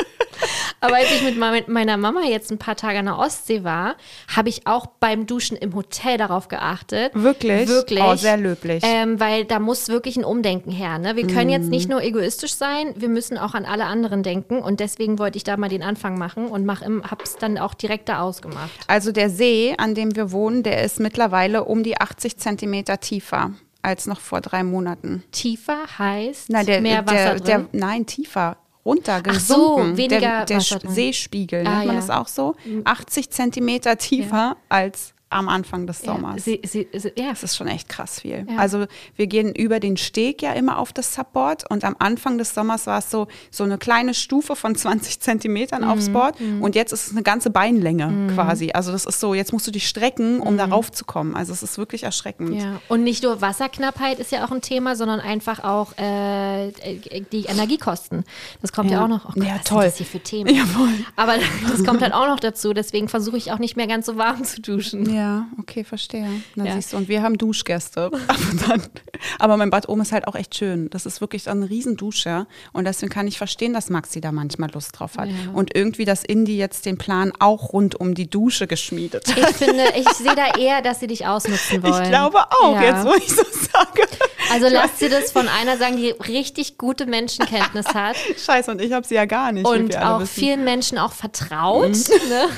Aber 0.80 0.96
als 0.96 1.10
ich 1.12 1.22
mit 1.22 1.36
meiner 1.68 1.96
Mama 1.96 2.22
jetzt 2.22 2.50
ein 2.50 2.58
paar 2.58 2.76
Tage 2.76 2.98
an 2.98 3.06
der 3.06 3.18
Ostsee 3.18 3.64
war, 3.64 3.96
habe 4.34 4.48
ich 4.48 4.66
auch 4.66 4.86
beim 4.86 5.26
Duschen 5.26 5.56
im 5.56 5.74
Hotel 5.74 6.16
darauf 6.16 6.48
geachtet. 6.48 7.12
Wirklich? 7.14 7.68
Wirklich. 7.68 8.02
Oh, 8.02 8.14
sehr 8.14 8.36
löblich. 8.36 8.82
Ähm, 8.86 9.20
weil 9.20 9.44
da 9.44 9.58
muss 9.58 9.88
wirklich 9.88 10.16
ein 10.16 10.24
Umdenken 10.24 10.70
her. 10.70 10.98
Ne? 10.98 11.16
Wir 11.16 11.26
können 11.26 11.50
jetzt 11.50 11.64
Mhm. 11.64 11.70
nicht 11.70 11.88
nur 11.90 12.02
egoistisch 12.02 12.54
sein, 12.54 12.94
wir 12.96 13.08
müssen 13.08 13.36
auch 13.38 13.54
an 13.54 13.64
alle 13.66 13.84
anderen 13.84 14.22
denken. 14.22 14.58
Und 14.60 14.80
deswegen 14.80 15.18
wollte 15.18 15.36
ich 15.36 15.44
da 15.44 15.56
mal 15.56 15.68
den 15.68 15.82
Anfang 15.82 16.16
machen 16.18 16.46
und 16.48 16.64
mach 16.64 16.82
im, 16.82 17.02
hab's 17.10 17.36
dann 17.36 17.58
auch 17.58 17.74
direkt 17.74 18.08
da 18.08 18.20
ausgemacht. 18.20 18.70
Also 18.86 19.12
der 19.12 19.28
See, 19.30 19.74
an 19.76 19.94
dem 19.94 20.16
wir 20.16 20.32
wohnen, 20.32 20.62
der 20.62 20.82
ist 20.82 21.00
mittlerweile 21.00 21.64
um 21.64 21.82
die 21.82 22.00
80 22.00 22.38
Zentimeter 22.38 23.00
tiefer 23.00 23.50
als 23.82 24.06
noch 24.06 24.20
vor 24.20 24.40
drei 24.42 24.62
Monaten. 24.62 25.22
Tiefer 25.32 25.78
heißt 25.98 26.50
Nein, 26.50 26.66
der, 26.66 26.80
mehr 26.82 27.06
Wasser 27.06 27.14
der, 27.14 27.34
drin. 27.36 27.68
der, 27.72 27.80
nein, 27.80 28.04
tiefer. 28.06 28.56
Runter, 28.84 29.22
Ach 29.28 29.40
so, 29.40 29.78
weniger 29.96 30.20
der, 30.20 30.44
der 30.46 30.56
Wasser. 30.58 30.80
Seespiegel, 30.86 31.66
Ah, 31.66 31.70
nennt 31.70 31.86
man 31.86 31.94
ja. 31.96 32.00
das 32.00 32.10
auch 32.10 32.28
so? 32.28 32.54
80 32.84 33.30
Zentimeter 33.30 33.98
tiefer 33.98 34.56
als 34.68 35.14
am 35.30 35.48
Anfang 35.48 35.86
des 35.86 36.00
Sommers. 36.00 36.36
Ja, 36.36 36.42
sie, 36.42 36.60
sie, 36.64 36.88
sie, 36.92 37.12
ja. 37.16 37.30
Das 37.30 37.42
ist 37.44 37.56
schon 37.56 37.68
echt 37.68 37.88
krass 37.88 38.20
viel. 38.20 38.46
Ja. 38.50 38.56
Also 38.58 38.86
wir 39.16 39.26
gehen 39.28 39.54
über 39.54 39.78
den 39.80 39.96
Steg 39.96 40.42
ja 40.42 40.52
immer 40.52 40.78
auf 40.78 40.92
das 40.92 41.14
Subboard 41.14 41.70
und 41.70 41.84
am 41.84 41.96
Anfang 42.00 42.36
des 42.36 42.52
Sommers 42.52 42.86
war 42.86 42.98
es 42.98 43.10
so, 43.10 43.28
so 43.50 43.62
eine 43.64 43.78
kleine 43.78 44.12
Stufe 44.14 44.56
von 44.56 44.74
20 44.74 45.20
Zentimetern 45.20 45.84
aufs 45.84 46.08
Mhm. 46.08 46.12
Board 46.12 46.34
und 46.60 46.74
jetzt 46.74 46.92
ist 46.92 47.06
es 47.06 47.12
eine 47.12 47.22
ganze 47.22 47.50
Beinlänge 47.50 48.32
quasi. 48.34 48.72
Also 48.72 48.90
das 48.92 49.06
ist 49.06 49.20
so, 49.20 49.32
jetzt 49.34 49.52
musst 49.52 49.66
du 49.66 49.70
dich 49.70 49.88
strecken, 49.88 50.40
um 50.40 50.56
darauf 50.58 50.90
zu 50.90 51.04
kommen. 51.04 51.36
Also 51.36 51.52
es 51.52 51.62
ist 51.62 51.78
wirklich 51.78 52.02
erschreckend. 52.02 52.50
Mhm. 52.50 52.56
Ja, 52.56 52.80
und 52.88 53.04
nicht 53.04 53.22
nur 53.22 53.40
Wasserknappheit 53.40 54.18
ist 54.18 54.32
ja 54.32 54.44
auch 54.44 54.50
ein 54.50 54.62
Thema, 54.62 54.96
sondern 54.96 55.20
einfach 55.20 55.62
auch 55.62 55.96
äh, 55.98 56.72
die 57.32 57.44
Energiekosten. 57.44 58.24
Das 58.62 58.72
kommt 58.72 58.90
ja, 58.90 59.04
auch 59.04 59.08
noch. 59.08 59.26
Oh 59.26 59.32
Gott, 59.34 59.44
Ja, 59.44 59.54
was 59.56 59.64
toll. 59.64 59.82
Sind 59.82 59.90
das 59.92 59.96
hier 59.98 60.06
für 60.06 60.20
Themen? 60.20 60.54
Ja, 60.56 60.64
voll. 60.64 60.88
Aber 61.16 61.34
das 61.70 61.84
kommt 61.84 62.02
halt 62.02 62.12
auch 62.14 62.26
noch 62.26 62.40
dazu. 62.40 62.72
Deswegen 62.72 63.08
versuche 63.08 63.36
ich 63.36 63.52
auch 63.52 63.58
nicht 63.58 63.76
mehr 63.76 63.86
ganz 63.86 64.06
so 64.06 64.16
warm 64.16 64.42
zu 64.44 64.60
duschen. 64.60 65.12
Ja, 65.14 65.19
okay, 65.58 65.84
verstehe. 65.84 66.28
Na 66.54 66.64
Ja. 66.66 66.74
siehst 66.74 66.92
du, 66.92 66.96
und 66.96 67.08
wir 67.08 67.22
haben 67.22 67.36
Duschgäste. 67.38 68.10
Aber, 68.28 68.66
dann, 68.68 68.82
aber 69.38 69.56
mein 69.56 69.70
Bad 69.70 69.88
oben 69.88 70.00
ist 70.00 70.12
halt 70.12 70.26
auch 70.26 70.34
echt 70.34 70.54
schön. 70.54 70.88
Das 70.90 71.04
ist 71.06 71.20
wirklich 71.20 71.48
ein 71.48 71.62
Riesenduscher. 71.62 72.46
Und 72.72 72.84
deswegen 72.86 73.10
kann 73.12 73.26
ich 73.26 73.36
verstehen, 73.38 73.72
dass 73.74 73.90
Maxi 73.90 74.20
da 74.20 74.32
manchmal 74.32 74.70
Lust 74.72 74.98
drauf 74.98 75.16
hat. 75.18 75.28
Und 75.52 75.74
irgendwie, 75.76 76.04
dass 76.04 76.24
Indy 76.24 76.56
jetzt 76.56 76.86
den 76.86 76.96
Plan 76.98 77.32
auch 77.38 77.72
rund 77.72 77.94
um 78.00 78.14
die 78.14 78.28
Dusche 78.30 78.66
geschmiedet 78.66 79.28
hat. 79.28 79.38
Ich 79.50 79.56
finde, 79.56 79.84
ich 79.96 80.08
sehe 80.16 80.34
da 80.34 80.58
eher, 80.58 80.80
dass 80.82 81.00
sie 81.00 81.06
dich 81.06 81.26
ausnutzen 81.26 81.82
wollen. 81.82 82.02
Ich 82.04 82.08
glaube 82.08 82.38
auch, 82.62 82.74
Ja. 82.74 82.82
jetzt 82.82 83.04
wo 83.06 83.14
ich 83.14 83.28
so 83.28 83.42
sage. 83.42 84.08
Also 84.52 84.66
lass 84.68 84.98
sie 84.98 85.08
das 85.08 85.32
von 85.32 85.46
einer 85.48 85.76
sagen, 85.76 85.96
die 85.96 86.10
richtig 86.10 86.78
gute 86.78 87.06
Menschenkenntnis 87.06 87.86
hat 87.94 88.16
Scheiße, 88.44 88.70
und 88.70 88.80
ich 88.80 88.92
habe 88.92 89.06
sie 89.06 89.14
ja 89.14 89.24
gar 89.26 89.52
nicht. 89.52 89.66
und 89.66 89.96
auch 89.98 90.20
wissen. 90.20 90.40
vielen 90.40 90.64
Menschen 90.64 90.98
auch 90.98 91.12
vertraut. 91.12 91.90
Ne? 91.90 92.48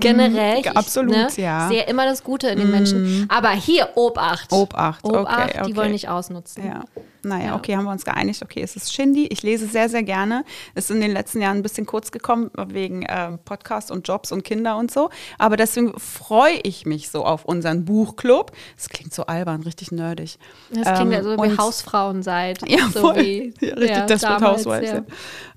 Generell. 0.00 0.60
Mhm, 0.60 0.68
absolut, 0.76 1.10
ne? 1.12 1.28
ja. 1.36 1.64
Mhm. 1.64 1.68
Sehe 1.70 1.82
immer 1.84 2.04
das 2.06 2.22
Gute 2.22 2.48
in 2.48 2.58
den 2.58 2.70
Menschen. 2.70 3.26
Aber 3.28 3.50
hier, 3.50 3.88
Obacht. 3.96 4.52
Obacht, 4.52 5.04
okay, 5.04 5.18
Obacht, 5.18 5.54
die 5.54 5.60
okay. 5.60 5.76
wollen 5.76 5.92
nicht 5.92 6.08
ausnutzen. 6.08 6.66
Ja. 6.66 6.84
Naja, 7.24 7.46
Ja. 7.46 7.56
okay, 7.56 7.76
haben 7.76 7.84
wir 7.84 7.90
uns 7.90 8.04
geeinigt. 8.04 8.42
Okay, 8.42 8.62
es 8.62 8.76
ist 8.76 8.92
Shindy. 8.94 9.26
Ich 9.26 9.42
lese 9.42 9.66
sehr, 9.66 9.88
sehr 9.88 10.04
gerne. 10.04 10.44
Ist 10.76 10.90
in 10.90 11.00
den 11.00 11.10
letzten 11.12 11.40
Jahren 11.42 11.56
ein 11.56 11.62
bisschen 11.62 11.84
kurz 11.84 12.12
gekommen 12.12 12.50
wegen 12.68 13.04
ähm, 13.08 13.40
Podcast 13.44 13.90
und 13.90 14.06
Jobs 14.06 14.30
und 14.30 14.44
Kinder 14.44 14.76
und 14.76 14.90
so. 14.92 15.10
Aber 15.36 15.56
deswegen 15.56 15.98
freue 15.98 16.54
ich 16.62 16.86
mich 16.86 17.10
so 17.10 17.24
auf 17.24 17.44
unseren 17.44 17.84
Buchclub. 17.84 18.52
Das 18.76 18.88
klingt 18.88 19.12
so 19.12 19.26
albern, 19.26 19.62
richtig 19.62 19.90
nerdig. 19.90 20.38
Das 20.70 20.94
klingt 20.94 21.12
Ähm, 21.12 21.18
also 21.18 21.30
wie 21.32 21.48
und- 21.48 21.58
Hausfrauen 21.58 22.22
seid. 22.22 22.60
Ja, 22.68 22.88
so 22.92 23.00
voll. 23.00 23.16
wie 23.16 23.52
ja, 23.60 23.74
richtig 23.74 23.96
ja, 23.96 24.06
Desperate 24.06 24.40
damals, 24.40 24.64
Housewives. 24.66 24.90
ja. 24.90 25.02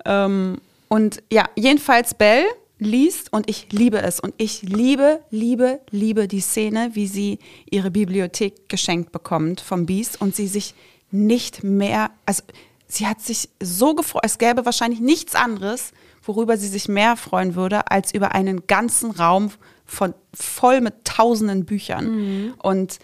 Ja. 0.06 0.26
Ähm, 0.26 0.58
und 0.90 1.22
ja, 1.32 1.46
jedenfalls 1.56 2.16
Belle 2.16 2.46
liest 2.82 3.32
und 3.32 3.48
ich 3.50 3.72
liebe 3.72 4.02
es. 4.02 4.20
Und 4.20 4.34
ich 4.38 4.64
liebe, 4.64 5.22
liebe, 5.30 5.80
liebe 5.92 6.28
die 6.28 6.42
Szene, 6.42 6.90
wie 6.94 7.08
sie 7.08 7.40
ihre 7.70 7.92
Bibliothek 7.92 8.68
geschenkt 8.68 9.12
bekommt 9.12 9.62
vom 9.62 9.86
Beast 9.86 10.20
und 10.20 10.36
sie 10.36 10.48
sich 10.48 10.74
nicht 11.12 11.64
mehr, 11.64 12.10
also 12.26 12.42
sie 12.88 13.06
hat 13.06 13.22
sich 13.22 13.50
so 13.62 13.94
gefreut, 13.94 14.24
es 14.26 14.40
gäbe 14.40 14.66
wahrscheinlich 14.66 15.00
nichts 15.00 15.36
anderes, 15.36 15.92
worüber 16.24 16.58
sie 16.58 16.68
sich 16.68 16.88
mehr 16.88 17.18
freuen 17.18 17.56
würde, 17.56 17.92
als 17.92 18.14
über 18.14 18.34
einen 18.34 18.66
ganzen 18.66 19.12
Raum 19.12 19.52
von 19.86 20.16
voll 20.34 20.82
mit 20.82 21.06
tausenden 21.06 21.66
Büchern. 21.66 22.54
Und 22.64 23.00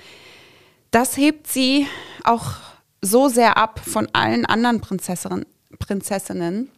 das 0.89 1.17
hebt 1.17 1.47
sie 1.47 1.85
auch 2.23 2.53
so 3.01 3.29
sehr 3.29 3.57
ab 3.57 3.79
von 3.85 4.07
allen 4.13 4.45
anderen 4.45 4.81
Prinzessinnen. 4.81 5.45
Prinzessinnen. 5.77 6.71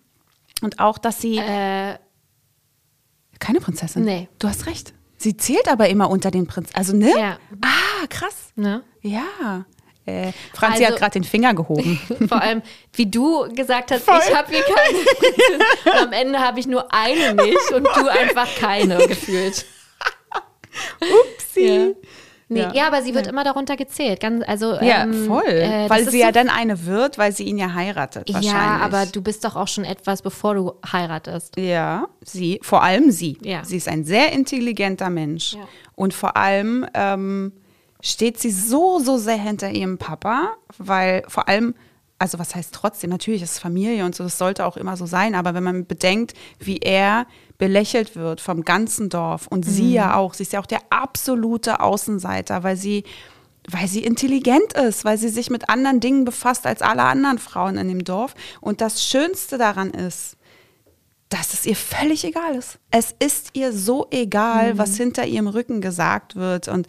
Und 0.62 0.80
auch, 0.80 0.98
dass 0.98 1.22
sie. 1.22 1.40
Keine 3.40 3.60
Prinzessin? 3.60 4.04
Nee. 4.04 4.28
Du 4.40 4.48
hast 4.48 4.66
recht. 4.68 4.94
Sie 5.18 5.36
zählt 5.36 5.68
aber 5.70 5.90
immer 5.90 6.10
unter 6.10 6.32
den 6.32 6.48
Prinz. 6.48 6.70
Also, 6.74 6.96
ne? 6.96 7.12
Ja. 7.18 7.38
Ah, 7.62 8.06
krass. 8.10 8.52
Ne? 8.56 8.84
Ja. 9.02 9.66
Äh, 10.06 10.32
Franzi 10.54 10.84
Also- 10.84 10.94
hat 10.94 11.00
gerade 11.00 11.12
den 11.12 11.24
Finger 11.24 11.54
gehoben. 11.54 12.00
Vor 12.30 12.42
allem, 12.42 12.62
wie 12.94 13.06
du 13.06 13.48
gesagt 13.54 13.92
hast, 13.92 14.04
Voll. 14.06 14.20
ich 14.28 14.36
habe 14.36 14.50
hier 14.52 14.64
keine. 14.64 15.98
Und 15.98 16.08
am 16.08 16.14
Ende 16.14 16.40
habe 16.40 16.60
ich 16.60 16.68
nur 16.68 16.92
eine 16.94 17.34
nicht 17.44 17.72
und 17.74 17.86
du 17.86 18.08
einfach 18.10 18.48
keine 18.56 18.98
gefühlt. 19.08 19.66
Upsi. 21.02 21.66
Ja. 21.66 21.88
Nee, 22.52 22.62
Ja. 22.62 22.74
ja. 22.74 22.88
aber 22.88 23.04
sie 23.04 23.14
wird 23.14 23.28
immer 23.28 23.44
darunter 23.44 23.78
gezählt. 23.78 24.20
Ganz, 24.20 24.44
also, 24.48 24.74
Ja, 24.82 25.04
ähm, 25.04 25.28
voll. 25.28 25.46
äh, 25.48 25.88
weil 25.90 26.10
sie 26.10 26.20
ja 26.20 26.28
so- 26.28 26.32
dann 26.34 26.50
eine 26.50 26.86
wird, 26.86 27.18
weil 27.20 27.32
sie 27.32 27.44
ihn 27.44 27.58
ja 27.60 27.74
heiratet. 27.76 28.28
Wahrscheinlich. 28.28 28.52
Ja, 28.52 28.80
aber 28.82 29.06
du 29.06 29.22
bist 29.22 29.46
doch 29.46 29.56
auch 29.56 29.68
schon 29.68 29.86
etwas, 29.86 30.24
bevor 30.24 30.56
du 30.56 30.74
heiratest. 30.92 31.58
Ja, 31.58 32.08
sie, 32.26 32.60
vor 32.64 32.82
allem 32.84 33.12
sie. 33.12 33.38
Ja. 33.44 33.64
Sie 33.64 33.78
ist 33.78 33.88
ein 33.88 34.04
sehr 34.04 34.32
intelligenter 34.34 35.10
Mensch. 35.12 35.54
Ja. 35.54 35.60
Und 35.96 36.14
vor 36.16 36.36
allem 36.38 36.88
ähm, 36.96 37.54
steht 38.02 38.40
sie 38.40 38.52
so, 38.52 39.00
so 39.00 39.18
sehr 39.18 39.38
hinter 39.38 39.70
ihrem 39.70 39.98
Papa, 40.00 40.54
weil 40.80 41.24
vor 41.28 41.48
allem, 41.48 41.76
also 42.18 42.40
was 42.40 42.56
heißt 42.56 42.74
trotzdem, 42.74 43.12
natürlich 43.12 43.44
ist 43.44 43.52
es 43.52 43.60
Familie 43.60 44.06
und 44.06 44.16
so, 44.16 44.24
das 44.24 44.38
sollte 44.38 44.66
auch 44.66 44.76
immer 44.78 44.98
so 44.98 45.06
sein, 45.06 45.36
aber 45.36 45.54
wenn 45.54 45.64
man 45.64 45.86
bedenkt, 45.86 46.34
wie 46.58 46.78
er 46.78 47.28
belächelt 47.60 48.16
wird 48.16 48.42
vom 48.42 48.66
ganzen 48.66 49.10
Dorf 49.10 49.46
und 49.46 49.68
Mhm. 49.68 49.70
sie 49.72 49.94
ja 49.94 50.16
auch, 50.16 50.34
sie 50.34 50.42
ist 50.44 50.54
ja 50.54 50.60
auch 50.60 50.66
der 50.66 50.80
absolute 50.90 51.82
Außenseiter, 51.82 52.64
weil 52.64 52.76
sie 52.76 53.04
weil 53.72 53.88
sie 53.88 54.04
intelligent 54.04 54.74
ist, 54.74 55.06
weil 55.06 55.20
sie 55.20 55.30
sich 55.30 55.52
mit 55.52 55.70
anderen 55.70 56.00
Dingen 56.00 56.26
befasst 56.26 56.66
als 56.66 56.82
alle 56.82 57.04
anderen 57.04 57.38
Frauen 57.38 57.78
in 57.78 57.88
dem 57.88 58.04
Dorf. 58.04 58.34
Und 58.62 58.82
das 58.82 59.04
Schönste 59.04 59.60
daran 59.60 59.92
ist, 59.92 60.38
dass 61.28 61.54
es 61.54 61.68
ihr 61.68 61.76
völlig 61.76 62.24
egal 62.24 62.56
ist. 62.56 62.80
Es 62.90 63.14
ist 63.20 63.50
ihr 63.54 63.72
so 63.72 64.08
egal, 64.10 64.80
was 64.80 64.98
hinter 64.98 65.28
ihrem 65.28 65.46
Rücken 65.48 65.82
gesagt 65.82 66.36
wird. 66.36 66.68
Und 66.68 66.88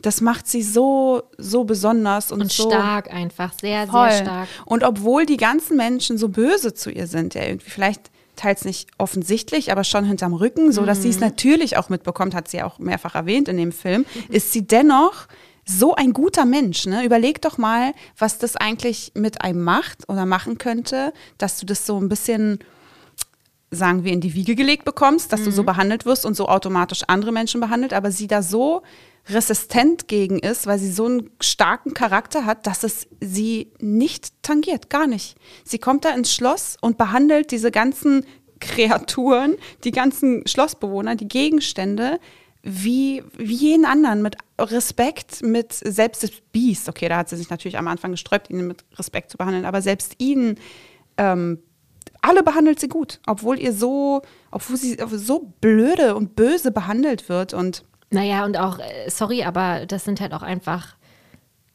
das 0.00 0.20
macht 0.20 0.46
sie 0.46 0.62
so, 0.62 1.24
so 1.38 1.64
besonders 1.64 2.30
und, 2.30 2.42
Und 2.42 2.52
so 2.52 2.70
stark 2.70 3.12
einfach, 3.12 3.52
sehr, 3.60 3.88
voll. 3.88 4.10
sehr 4.10 4.22
stark. 4.22 4.48
Und 4.64 4.84
obwohl 4.84 5.26
die 5.26 5.38
ganzen 5.38 5.76
Menschen 5.76 6.18
so 6.18 6.28
böse 6.28 6.72
zu 6.72 6.90
ihr 6.92 7.08
sind, 7.08 7.34
ja 7.34 7.42
irgendwie 7.42 7.70
vielleicht 7.70 8.11
teils 8.42 8.64
nicht 8.64 8.90
offensichtlich, 8.98 9.70
aber 9.72 9.84
schon 9.84 10.04
hinterm 10.04 10.34
Rücken, 10.34 10.72
so 10.72 10.84
dass 10.84 11.02
sie 11.02 11.08
Mhm. 11.08 11.14
es 11.14 11.20
natürlich 11.20 11.76
auch 11.76 11.88
mitbekommt, 11.88 12.34
hat 12.34 12.48
sie 12.48 12.58
ja 12.58 12.66
auch 12.66 12.78
mehrfach 12.78 13.14
erwähnt 13.14 13.48
in 13.48 13.56
dem 13.56 13.72
Film, 13.72 14.04
ist 14.28 14.52
sie 14.52 14.66
dennoch 14.66 15.26
so 15.64 15.94
ein 15.94 16.12
guter 16.12 16.44
Mensch. 16.44 16.86
Ne? 16.86 17.04
Überleg 17.04 17.40
doch 17.40 17.56
mal, 17.56 17.92
was 18.18 18.38
das 18.38 18.56
eigentlich 18.56 19.12
mit 19.14 19.42
einem 19.42 19.62
macht 19.62 20.08
oder 20.08 20.26
machen 20.26 20.58
könnte, 20.58 21.12
dass 21.38 21.58
du 21.58 21.66
das 21.66 21.86
so 21.86 21.98
ein 22.00 22.08
bisschen 22.08 22.58
sagen 23.70 24.04
wir, 24.04 24.12
in 24.12 24.20
die 24.20 24.34
Wiege 24.34 24.54
gelegt 24.54 24.84
bekommst, 24.84 25.32
dass 25.32 25.44
du 25.44 25.50
Mhm. 25.50 25.54
so 25.54 25.62
behandelt 25.64 26.04
wirst 26.04 26.26
und 26.26 26.34
so 26.34 26.46
automatisch 26.48 27.02
andere 27.06 27.32
Menschen 27.32 27.60
behandelt, 27.60 27.94
aber 27.94 28.10
sie 28.10 28.26
da 28.26 28.42
so 28.42 28.82
resistent 29.28 30.08
gegen 30.08 30.38
ist, 30.38 30.66
weil 30.66 30.78
sie 30.78 30.90
so 30.90 31.06
einen 31.06 31.30
starken 31.40 31.94
Charakter 31.94 32.44
hat, 32.44 32.66
dass 32.66 32.82
es 32.82 33.06
sie 33.20 33.72
nicht 33.80 34.42
tangiert, 34.42 34.90
gar 34.90 35.06
nicht. 35.06 35.36
Sie 35.64 35.78
kommt 35.78 36.04
da 36.04 36.10
ins 36.10 36.34
Schloss 36.34 36.76
und 36.80 36.98
behandelt 36.98 37.50
diese 37.52 37.70
ganzen 37.70 38.26
Kreaturen, 38.60 39.56
die 39.84 39.92
ganzen 39.92 40.46
Schlossbewohner, 40.46 41.16
die 41.16 41.28
Gegenstände, 41.28 42.18
wie, 42.62 43.22
wie 43.36 43.54
jeden 43.54 43.84
anderen, 43.84 44.22
mit 44.22 44.36
Respekt, 44.58 45.42
mit 45.42 45.72
selbst 45.72 46.22
das 46.22 46.30
Biest. 46.52 46.88
Okay, 46.88 47.08
da 47.08 47.16
hat 47.18 47.28
sie 47.28 47.36
sich 47.36 47.50
natürlich 47.50 47.76
am 47.76 47.88
Anfang 47.88 48.12
gesträubt, 48.12 48.50
ihn 48.50 48.66
mit 48.66 48.84
Respekt 48.96 49.30
zu 49.30 49.36
behandeln, 49.36 49.64
aber 49.64 49.82
selbst 49.82 50.14
ihn 50.18 50.58
ähm, 51.16 51.58
alle 52.20 52.44
behandelt 52.44 52.78
sie 52.78 52.88
gut, 52.88 53.20
obwohl 53.26 53.58
ihr 53.58 53.72
so, 53.72 54.22
obwohl 54.52 54.76
sie 54.76 54.96
so 55.10 55.52
blöde 55.60 56.14
und 56.14 56.36
böse 56.36 56.70
behandelt 56.70 57.28
wird 57.28 57.52
und 57.52 57.84
Naja, 58.12 58.44
und 58.44 58.56
auch, 58.56 58.78
äh, 58.78 59.08
sorry, 59.08 59.42
aber 59.44 59.86
das 59.86 60.04
sind 60.04 60.20
halt 60.20 60.32
auch 60.32 60.42
einfach 60.42 60.94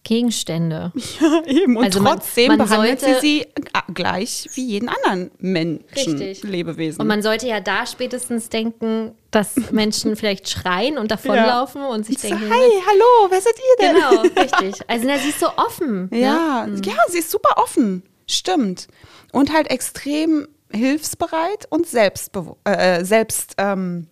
Gegenstände. 0.03 0.93
ja, 1.19 1.43
eben 1.45 1.76
und 1.76 1.84
Also 1.84 1.99
man- 2.01 2.14
trotzdem 2.19 2.47
man 2.49 2.57
behandelt 2.59 3.01
sollte- 3.01 3.19
sie 3.19 3.27
sie 3.27 3.41
äh, 3.41 3.91
gleich 3.93 4.47
wie 4.53 4.65
jeden 4.65 4.88
anderen 4.88 5.31
Menschen, 5.39 5.85
Richtig. 5.95 6.43
Lebewesen. 6.43 7.01
Und 7.01 7.07
man 7.07 7.22
sollte 7.22 7.45
ja 7.47 7.59
da 7.59 7.85
spätestens 7.85 8.47
denken, 8.47 9.11
dass 9.31 9.55
Menschen 9.72 10.15
vielleicht 10.15 10.47
schreien 10.47 10.97
und 10.97 11.11
davonlaufen 11.11 11.81
und 11.84 12.05
sich 12.05 12.19
so, 12.19 12.30
denken, 12.30 12.45
hey, 12.49 12.69
hallo, 12.88 13.30
wer 13.31 13.41
seid 13.41 13.55
ihr 13.57 13.85
denn? 13.85 13.95
genau, 13.95 14.22
richtig. 14.41 14.81
Also 14.89 15.05
na, 15.07 15.18
sie 15.18 15.30
ist 15.30 15.39
so 15.41 15.49
offen. 15.57 16.09
Ja, 16.14 16.65
Ne? 16.68 16.80
ja, 16.85 16.93
sie 17.09 17.19
ist 17.19 17.30
super 17.31 17.57
offen. 17.57 18.03
Stimmt. 18.27 18.88
Und 19.34 19.51
halt 19.51 19.69
extrem 19.69 20.47
hilfsbereit 20.72 21.65
und 21.69 21.85
selbstbewo 21.88 22.57
äh, 22.64 23.03
selbst 23.03 23.55
ähm, 23.57 24.07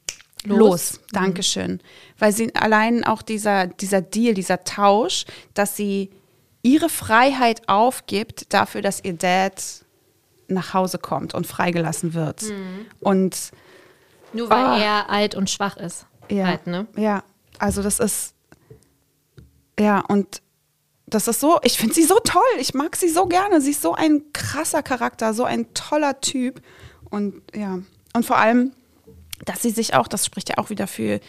los. 0.45 0.57
Los. 0.57 0.99
Dankeschön. 1.13 1.81
Weil 2.17 2.31
sie 2.31 2.53
allein 2.55 3.03
auch 3.03 3.21
dieser, 3.21 3.67
dieser 3.67 4.01
Deal, 4.01 4.33
dieser 4.33 4.63
Tausch, 4.63 5.25
dass 5.53 5.75
sie 5.75 6.11
ihre 6.61 6.89
Freiheit 6.89 7.67
aufgibt 7.67 8.53
dafür, 8.53 8.81
dass 8.81 9.03
ihr 9.03 9.13
Dad 9.13 9.61
nach 10.47 10.73
Hause 10.73 10.97
kommt 10.97 11.33
und 11.33 11.45
freigelassen 11.47 12.13
wird. 12.13 12.43
Und 12.99 13.51
Nur 14.33 14.49
weil 14.49 14.63
Ah. 14.65 14.77
er 14.77 15.09
alt 15.09 15.35
und 15.35 15.49
schwach 15.49 15.77
ist. 15.77 16.05
ja, 16.29 16.45
Halt, 16.47 16.67
ne? 16.67 16.87
ja, 16.97 17.23
also 17.59 17.81
das 17.83 17.99
ist 17.99 18.33
ja 19.79 19.99
und 20.07 20.41
das 21.07 21.27
ist 21.27 21.39
so, 21.39 21.59
ich 21.63 21.77
finde 21.77 21.93
sie 21.93 22.03
so 22.03 22.17
toll, 22.23 22.41
ich 22.59 22.73
mag 22.73 22.95
sie 22.95 23.09
so 23.09 23.27
gerne, 23.27 23.61
sie 23.61 23.71
ist 23.71 23.81
so 23.83 23.93
ein 23.93 24.23
krasser 24.33 24.81
Charakter, 24.81 25.33
so 25.33 25.43
ein 25.43 25.71
toller 25.73 26.19
Typ 26.21 26.61
und 27.11 27.41
ja, 27.55 27.79
und 28.13 28.25
vor 28.25 28.37
allem, 28.37 28.71
dass 29.45 29.61
sie 29.61 29.69
sich 29.69 29.93
auch, 29.93 30.07
das 30.07 30.25
spricht 30.25 30.49
ja 30.49 30.57
auch 30.57 30.69
wieder 30.71 30.87
für 30.87 31.19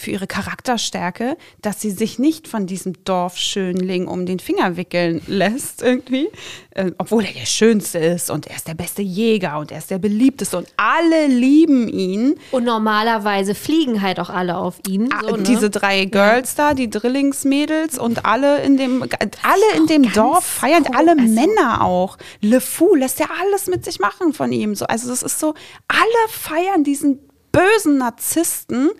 für 0.00 0.10
ihre 0.10 0.26
Charakterstärke, 0.26 1.36
dass 1.62 1.80
sie 1.80 1.90
sich 1.90 2.18
nicht 2.18 2.48
von 2.48 2.66
diesem 2.66 3.04
Dorfschönling 3.04 4.08
um 4.08 4.26
den 4.26 4.40
Finger 4.40 4.76
wickeln 4.76 5.22
lässt 5.26 5.82
irgendwie, 5.82 6.28
äh, 6.70 6.90
obwohl 6.98 7.24
er 7.24 7.32
der 7.32 7.46
Schönste 7.46 7.98
ist 7.98 8.30
und 8.30 8.46
er 8.46 8.56
ist 8.56 8.66
der 8.66 8.74
beste 8.74 9.02
Jäger 9.02 9.58
und 9.58 9.70
er 9.70 9.78
ist 9.78 9.90
der 9.90 9.98
beliebteste 9.98 10.56
und 10.56 10.68
alle 10.76 11.26
lieben 11.26 11.88
ihn. 11.88 12.36
Und 12.50 12.64
normalerweise 12.64 13.54
fliegen 13.54 14.02
halt 14.02 14.18
auch 14.18 14.30
alle 14.30 14.56
auf 14.56 14.80
ihn. 14.88 15.10
Ah, 15.12 15.20
So, 15.22 15.36
ne? 15.36 15.42
Diese 15.42 15.70
drei 15.70 16.06
Girls 16.06 16.54
da, 16.54 16.74
die 16.74 16.88
Drillingsmädels 16.90 17.98
und 17.98 18.24
alle 18.24 18.62
in 18.62 18.76
dem, 18.76 19.02
alle 19.02 19.76
in 19.76 19.86
dem 19.86 20.12
Dorf 20.12 20.44
feiern, 20.44 20.86
alle 20.94 21.12
also 21.12 21.22
Männer 21.22 21.82
auch. 21.84 22.16
Le 22.40 22.60
Fou 22.60 22.94
lässt 22.94 23.20
ja 23.20 23.26
alles 23.40 23.66
mit 23.66 23.84
sich 23.84 24.00
machen 24.00 24.32
von 24.32 24.52
ihm. 24.52 24.74
So, 24.74 24.86
also 24.86 25.08
das 25.08 25.22
ist 25.22 25.38
so, 25.38 25.54
alle 25.88 26.28
feiern 26.28 26.84
diesen 26.84 27.20
bösen 27.52 27.98
Narzissten 27.98 28.90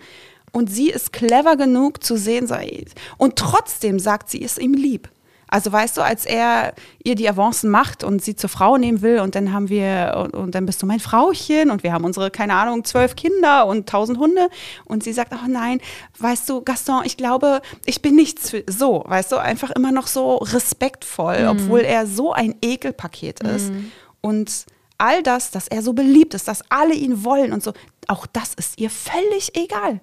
und 0.51 0.71
sie 0.71 0.89
ist 0.89 1.13
clever 1.13 1.55
genug 1.55 2.03
zu 2.03 2.17
sehen, 2.17 2.49
ey, 2.49 2.85
und 3.17 3.35
trotzdem 3.35 3.99
sagt 3.99 4.29
sie, 4.29 4.39
ist 4.39 4.59
ihm 4.59 4.73
lieb. 4.73 5.09
Also 5.53 5.69
weißt 5.69 5.97
du, 5.97 6.01
als 6.01 6.25
er 6.25 6.73
ihr 7.03 7.15
die 7.15 7.27
Avancen 7.29 7.69
macht 7.69 8.05
und 8.05 8.23
sie 8.23 8.37
zur 8.37 8.49
Frau 8.49 8.77
nehmen 8.77 9.01
will 9.01 9.19
und 9.19 9.35
dann 9.35 9.51
haben 9.51 9.67
wir, 9.67 10.13
und, 10.15 10.33
und 10.33 10.55
dann 10.55 10.65
bist 10.65 10.81
du 10.81 10.85
mein 10.85 11.01
Frauchen 11.01 11.71
und 11.71 11.83
wir 11.83 11.91
haben 11.91 12.05
unsere, 12.05 12.31
keine 12.31 12.53
Ahnung, 12.53 12.85
zwölf 12.85 13.17
Kinder 13.17 13.67
und 13.67 13.89
tausend 13.89 14.17
Hunde 14.17 14.47
und 14.85 15.03
sie 15.03 15.11
sagt, 15.11 15.33
oh 15.33 15.49
nein, 15.49 15.81
weißt 16.19 16.47
du, 16.49 16.61
Gaston, 16.61 17.01
ich 17.03 17.17
glaube, 17.17 17.61
ich 17.85 18.01
bin 18.01 18.15
nichts 18.15 18.51
für, 18.51 18.63
so, 18.65 19.03
weißt 19.05 19.33
du, 19.33 19.37
einfach 19.37 19.71
immer 19.71 19.91
noch 19.91 20.07
so 20.07 20.37
respektvoll, 20.37 21.45
obwohl 21.49 21.81
er 21.81 22.07
so 22.07 22.31
ein 22.31 22.55
Ekelpaket 22.61 23.41
ist. 23.41 23.73
Und 24.21 24.65
all 24.97 25.21
das, 25.21 25.51
dass 25.51 25.67
er 25.67 25.81
so 25.81 25.91
beliebt 25.91 26.33
ist, 26.33 26.47
dass 26.47 26.63
alle 26.69 26.93
ihn 26.93 27.25
wollen 27.25 27.51
und 27.51 27.61
so, 27.61 27.73
auch 28.07 28.25
das 28.25 28.53
ist 28.53 28.79
ihr 28.79 28.89
völlig 28.89 29.53
egal. 29.57 29.99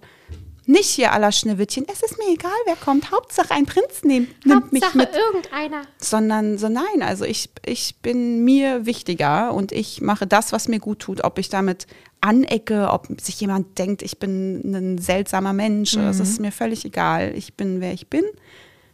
Nicht 0.70 0.90
hier 0.90 1.12
aller 1.12 1.32
Schneewittchen, 1.32 1.86
es 1.90 2.02
ist 2.02 2.18
mir 2.18 2.30
egal, 2.30 2.52
wer 2.66 2.76
kommt, 2.76 3.10
Hauptsache 3.10 3.52
ein 3.52 3.64
Prinz 3.64 4.02
nimmt, 4.02 4.44
nimmt 4.44 4.70
mich 4.70 4.82
Hauptsache 4.84 4.98
mit 4.98 5.14
irgendeiner. 5.14 5.80
sondern 5.96 6.58
so 6.58 6.68
nein, 6.68 7.00
also 7.00 7.24
ich, 7.24 7.48
ich 7.64 7.96
bin 8.02 8.44
mir 8.44 8.84
wichtiger 8.84 9.54
und 9.54 9.72
ich 9.72 10.02
mache 10.02 10.26
das, 10.26 10.52
was 10.52 10.68
mir 10.68 10.78
gut 10.78 10.98
tut, 10.98 11.24
ob 11.24 11.38
ich 11.38 11.48
damit 11.48 11.86
anecke, 12.20 12.90
ob 12.90 13.08
sich 13.18 13.40
jemand 13.40 13.78
denkt, 13.78 14.02
ich 14.02 14.18
bin 14.18 14.60
ein 14.74 14.98
seltsamer 14.98 15.54
Mensch, 15.54 15.94
das 15.94 16.20
ist 16.20 16.38
mir 16.38 16.52
völlig 16.52 16.84
egal. 16.84 17.32
Ich 17.34 17.54
bin, 17.54 17.80
wer 17.80 17.94
ich 17.94 18.08
bin. 18.08 18.24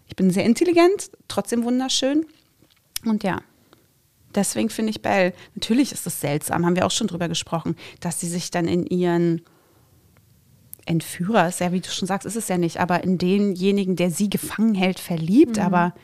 Ich 0.06 0.14
bin 0.14 0.30
sehr 0.30 0.44
intelligent, 0.44 1.10
trotzdem 1.26 1.64
wunderschön 1.64 2.24
und 3.04 3.24
ja. 3.24 3.40
Deswegen 4.32 4.70
finde 4.70 4.90
ich 4.90 5.02
Belle, 5.02 5.32
natürlich 5.56 5.90
ist 5.90 6.06
es 6.06 6.20
seltsam, 6.20 6.64
haben 6.64 6.76
wir 6.76 6.86
auch 6.86 6.92
schon 6.92 7.08
drüber 7.08 7.28
gesprochen, 7.28 7.74
dass 7.98 8.20
sie 8.20 8.28
sich 8.28 8.52
dann 8.52 8.68
in 8.68 8.86
ihren 8.86 9.42
Entführer, 10.86 11.48
ist 11.48 11.60
ja, 11.60 11.72
wie 11.72 11.80
du 11.80 11.88
schon 11.88 12.06
sagst, 12.08 12.26
ist 12.26 12.36
es 12.36 12.48
ja 12.48 12.58
nicht, 12.58 12.78
aber 12.78 13.04
in 13.04 13.18
denjenigen, 13.18 13.96
der 13.96 14.10
sie 14.10 14.28
gefangen 14.30 14.74
hält, 14.74 15.00
verliebt, 15.00 15.58
aber 15.58 15.94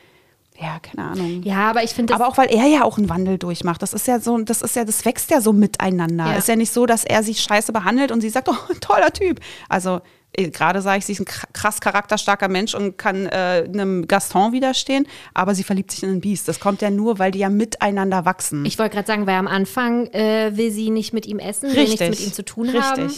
ja, 0.60 0.78
keine 0.78 1.08
Ahnung. 1.08 1.42
Ja, 1.42 1.70
aber 1.70 1.82
ich 1.84 1.90
finde. 1.92 2.14
Aber 2.14 2.28
auch 2.28 2.36
weil 2.36 2.48
er 2.48 2.66
ja 2.66 2.84
auch 2.84 2.98
einen 2.98 3.08
Wandel 3.08 3.38
durchmacht. 3.38 3.80
Das 3.80 3.94
ist 3.94 4.06
ja 4.06 4.20
so, 4.20 4.36
das 4.38 4.60
ist 4.60 4.76
ja, 4.76 4.84
das 4.84 5.04
wächst 5.06 5.30
ja 5.30 5.40
so 5.40 5.54
miteinander. 5.54 6.26
Ja. 6.26 6.32
Ist 6.34 6.48
ja 6.48 6.56
nicht 6.56 6.70
so, 6.72 6.84
dass 6.84 7.04
er 7.04 7.22
sie 7.22 7.34
scheiße 7.34 7.72
behandelt 7.72 8.12
und 8.12 8.20
sie 8.20 8.28
sagt, 8.28 8.48
oh, 8.50 8.54
toller 8.78 9.10
Typ. 9.10 9.40
Also 9.70 10.02
eh, 10.36 10.50
gerade 10.50 10.82
sage 10.82 10.98
ich, 10.98 11.06
sie 11.06 11.12
ist 11.12 11.20
ein 11.20 11.24
kr- 11.24 11.46
krass 11.54 11.80
charakterstarker 11.80 12.48
Mensch 12.48 12.74
und 12.74 12.98
kann 12.98 13.24
äh, 13.24 13.64
einem 13.66 14.06
Gaston 14.06 14.52
widerstehen, 14.52 15.06
aber 15.32 15.54
sie 15.54 15.64
verliebt 15.64 15.92
sich 15.92 16.02
in 16.02 16.10
einen 16.10 16.20
Biest. 16.20 16.46
Das 16.46 16.60
kommt 16.60 16.82
ja 16.82 16.90
nur, 16.90 17.18
weil 17.18 17.30
die 17.30 17.38
ja 17.38 17.48
miteinander 17.48 18.26
wachsen. 18.26 18.66
Ich 18.66 18.78
wollte 18.78 18.96
gerade 18.96 19.06
sagen, 19.06 19.26
weil 19.26 19.36
am 19.36 19.48
Anfang 19.48 20.08
äh, 20.08 20.54
will 20.58 20.70
sie 20.72 20.90
nicht 20.90 21.14
mit 21.14 21.24
ihm 21.24 21.38
essen, 21.38 21.70
will 21.70 21.78
Richtig. 21.78 22.00
nichts 22.00 22.18
mit 22.20 22.28
ihm 22.28 22.32
zu 22.34 22.44
tun 22.44 22.68
Richtig. 22.68 22.82
haben. 22.82 23.10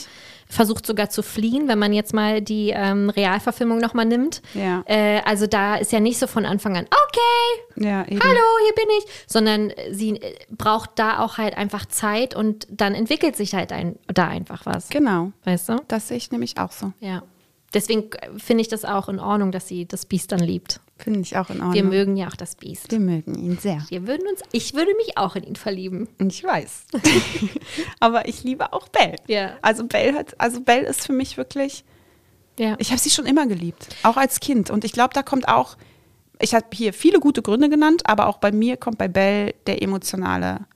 Versucht 0.53 0.85
sogar 0.87 1.09
zu 1.09 1.23
fliehen, 1.23 1.66
wenn 1.66 1.79
man 1.79 1.95
jetzt 1.95 2.12
mal 2.12 2.43
die 2.43 2.70
ähm, 2.74 3.09
Realverfilmung 3.09 3.79
nochmal 3.79 4.05
nimmt. 4.05 4.43
Ja. 4.53 4.83
Äh, 4.87 5.23
also 5.24 5.47
da 5.47 5.77
ist 5.77 5.93
ja 5.93 6.01
nicht 6.01 6.19
so 6.19 6.27
von 6.27 6.45
Anfang 6.45 6.77
an, 6.77 6.85
okay, 6.85 7.87
ja, 7.87 8.05
hallo, 8.07 8.41
hier 8.65 8.74
bin 8.74 8.87
ich, 8.99 9.05
sondern 9.27 9.73
sie 9.91 10.16
äh, 10.16 10.35
braucht 10.51 10.91
da 10.97 11.20
auch 11.20 11.39
halt 11.39 11.57
einfach 11.57 11.87
Zeit 11.87 12.37
und 12.37 12.66
dann 12.70 12.95
entwickelt 12.95 13.35
sich 13.35 13.55
halt 13.55 13.73
ein, 13.73 13.99
da 14.09 14.29
einfach 14.29 14.66
was. 14.66 14.91
Genau. 14.91 15.33
Weißt 15.45 15.70
du? 15.70 15.77
Das 15.89 16.09
sehe 16.09 16.19
ich 16.19 16.31
nämlich 16.31 16.59
auch 16.59 16.73
so. 16.73 16.93
Ja. 17.01 17.23
Deswegen 17.74 18.11
äh, 18.12 18.39
finde 18.39 18.62
ich 18.62 18.69
das 18.69 18.85
auch 18.85 19.09
in 19.09 19.19
Ordnung, 19.19 19.53
dass 19.53 19.69
sie 19.69 19.86
das 19.86 20.05
Biest 20.07 20.32
dann 20.32 20.40
liebt. 20.40 20.81
Finde 20.99 21.20
ich 21.20 21.36
auch 21.36 21.51
in 21.51 21.57
Ordnung. 21.57 21.74
Wir 21.74 21.85
mögen 21.85 22.16
ja 22.16 22.28
auch 22.28 22.36
das 22.36 22.55
Biest. 22.55 22.90
Wir 22.90 23.01
mögen 23.01 23.35
ihn 23.35 23.59
sehr. 23.59 23.85
Wir 23.89 24.07
würden 24.07 24.27
uns, 24.28 24.40
ich 24.53 24.74
würde 24.74 24.93
mich 24.97 25.19
auch 25.19 25.35
in 25.36 25.43
ihn 25.44 25.57
verlieben. 25.57 26.09
Ich 26.19 26.44
weiß. 26.44 26.85
Aber 28.01 28.28
ich 28.28 28.44
liebe 28.44 28.73
auch 28.73 28.89
Belle. 28.89 29.16
Ja. 29.27 29.53
Also 29.62 29.85
Belle 29.86 30.15
hat, 30.16 30.39
also 30.40 30.61
Belle 30.61 30.86
ist 30.86 31.07
für 31.07 31.12
mich 31.12 31.36
wirklich, 31.36 31.85
Ja. 32.59 32.77
ich 32.78 32.90
habe 32.90 33.01
sie 33.01 33.11
schon 33.11 33.27
immer 33.27 33.47
geliebt, 33.47 33.89
auch 34.03 34.16
als 34.16 34.40
Kind. 34.40 34.70
Und 34.70 34.85
ich 34.85 34.93
glaube, 34.93 35.15
da 35.15 35.23
kommt 35.23 35.49
auch, 35.49 35.77
ich 36.40 36.55
habe 36.55 36.66
hier 36.73 36.93
viele 36.93 37.20
gute 37.20 37.43
Gründe 37.43 37.69
genannt, 37.69 38.03
aber 38.07 38.27
auch 38.27 38.39
bei 38.39 38.53
mir 38.53 38.77
kommt 38.77 38.99
bei 38.99 39.09
Belle 39.09 39.55
der 39.66 39.82
emotionale 39.82 40.66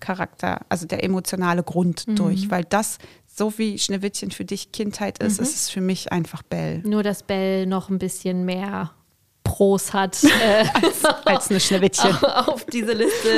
Charakter, 0.00 0.60
also 0.68 0.86
der 0.86 1.02
emotionale 1.02 1.62
Grund 1.62 2.06
Mhm. 2.06 2.16
durch, 2.16 2.50
weil 2.50 2.64
das, 2.64 2.98
so 3.36 3.56
wie 3.58 3.78
Schneewittchen 3.78 4.30
für 4.30 4.44
dich 4.44 4.70
Kindheit 4.72 5.18
ist, 5.22 5.38
Mhm. 5.38 5.44
ist 5.44 5.54
es 5.56 5.70
für 5.70 5.80
mich 5.80 6.12
einfach 6.12 6.42
Belle. 6.42 6.80
Nur, 6.84 7.02
dass 7.02 7.22
Belle 7.22 7.66
noch 7.66 7.88
ein 7.88 7.98
bisschen 7.98 8.44
mehr 8.44 8.92
Pros 9.42 9.92
hat, 9.92 10.22
äh, 10.42 10.64
Als 11.24 11.50
eine 11.50 11.60
Schneewittchen. 11.60 12.14
auf 12.24 12.64
diese 12.66 12.92
Liste 12.92 13.28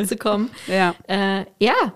äh, 0.00 0.06
zu 0.06 0.16
kommen. 0.16 0.50
Ja. 0.66 0.94
Äh, 1.08 1.46
ja. 1.58 1.92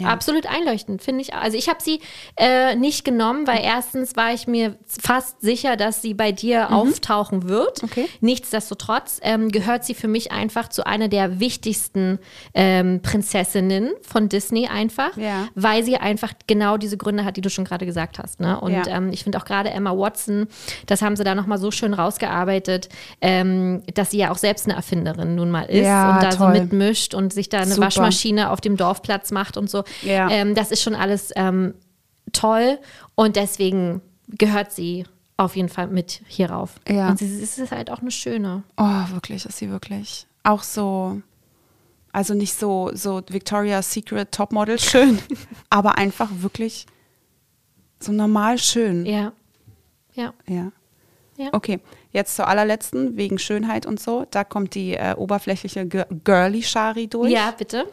Ja. 0.00 0.08
Absolut 0.08 0.46
einleuchtend, 0.46 1.02
finde 1.02 1.20
ich. 1.22 1.34
Also 1.34 1.56
ich 1.56 1.68
habe 1.68 1.80
sie 1.82 2.00
äh, 2.36 2.74
nicht 2.74 3.04
genommen, 3.04 3.46
weil 3.46 3.60
erstens 3.62 4.16
war 4.16 4.32
ich 4.32 4.46
mir 4.46 4.76
fast 4.86 5.40
sicher, 5.40 5.76
dass 5.76 6.02
sie 6.02 6.14
bei 6.14 6.32
dir 6.32 6.72
auftauchen 6.72 7.48
wird. 7.48 7.82
Mhm. 7.82 7.88
Okay. 7.90 8.08
Nichtsdestotrotz 8.20 9.20
ähm, 9.22 9.50
gehört 9.50 9.84
sie 9.84 9.94
für 9.94 10.08
mich 10.08 10.32
einfach 10.32 10.68
zu 10.68 10.86
einer 10.86 11.08
der 11.08 11.40
wichtigsten 11.40 12.18
ähm, 12.54 13.00
Prinzessinnen 13.02 13.90
von 14.02 14.28
Disney 14.28 14.66
einfach, 14.66 15.16
Ja. 15.16 15.48
weil 15.54 15.84
sie 15.84 15.96
einfach 15.96 16.32
genau 16.46 16.76
diese 16.76 16.96
Gründe 16.96 17.24
hat, 17.24 17.36
die 17.36 17.40
du 17.40 17.50
schon 17.50 17.64
gerade 17.64 17.86
gesagt 17.86 18.18
hast. 18.18 18.40
Ne? 18.40 18.58
Und 18.60 18.72
Ja. 18.72 18.86
ähm, 18.88 19.10
ich 19.12 19.22
finde 19.24 19.38
auch 19.38 19.44
gerade 19.44 19.70
Emma 19.70 19.96
Watson, 19.96 20.46
das 20.86 21.02
haben 21.02 21.16
sie 21.16 21.24
da 21.24 21.34
nochmal 21.34 21.58
so 21.58 21.70
schön 21.70 21.94
rausgearbeitet, 21.94 22.88
ähm, 23.20 23.82
dass 23.94 24.10
sie 24.10 24.18
ja 24.18 24.30
auch 24.30 24.38
selbst 24.38 24.66
eine 24.66 24.74
Erfinderin 24.76 25.34
nun 25.34 25.50
mal 25.50 25.62
ist 25.64 25.78
und 25.80 25.84
da 25.84 26.30
toll. 26.30 26.54
so 26.54 26.60
mitmischt 26.60 27.14
und 27.14 27.32
sich 27.32 27.48
da 27.48 27.58
eine 27.58 27.72
Super. 27.74 27.86
Waschmaschine 27.86 28.50
auf 28.50 28.60
dem 28.60 28.76
Dorfplatz 28.76 29.30
macht 29.30 29.56
und 29.56 29.68
so. 29.68 29.84
Ja. 30.02 30.30
Ähm, 30.30 30.54
das 30.54 30.70
ist 30.70 30.82
schon 30.82 30.94
alles 30.94 31.32
ähm, 31.36 31.74
toll 32.32 32.78
und 33.14 33.36
deswegen 33.36 34.00
gehört 34.28 34.72
sie 34.72 35.04
auf 35.36 35.56
jeden 35.56 35.68
Fall 35.68 35.88
mit 35.88 36.20
hier 36.26 36.50
rauf. 36.50 36.74
Ja. 36.88 37.08
Und 37.08 37.18
sie, 37.18 37.26
sie 37.26 37.62
ist 37.62 37.72
halt 37.72 37.90
auch 37.90 38.00
eine 38.00 38.10
schöne. 38.10 38.62
Oh, 38.76 39.04
wirklich, 39.12 39.46
ist 39.46 39.58
sie 39.58 39.70
wirklich. 39.70 40.26
Auch 40.42 40.62
so, 40.62 41.20
also 42.12 42.34
nicht 42.34 42.54
so, 42.54 42.90
so 42.94 43.22
Victoria's 43.28 43.92
Secret 43.92 44.32
Topmodel 44.32 44.78
schön, 44.78 45.18
aber 45.70 45.96
einfach 45.96 46.28
wirklich 46.40 46.86
so 47.98 48.12
normal 48.12 48.58
schön. 48.58 49.06
Ja. 49.06 49.32
Ja. 50.14 50.34
Ja. 50.46 50.72
Ja. 51.36 51.48
Okay, 51.52 51.80
jetzt 52.12 52.36
zur 52.36 52.48
allerletzten, 52.48 53.16
wegen 53.16 53.38
Schönheit 53.38 53.86
und 53.86 53.98
so. 53.98 54.26
Da 54.30 54.44
kommt 54.44 54.74
die 54.74 54.92
äh, 54.92 55.14
oberflächliche 55.16 55.86
Girly 55.86 56.62
Shari 56.62 57.08
durch. 57.08 57.32
Ja, 57.32 57.54
bitte. 57.56 57.86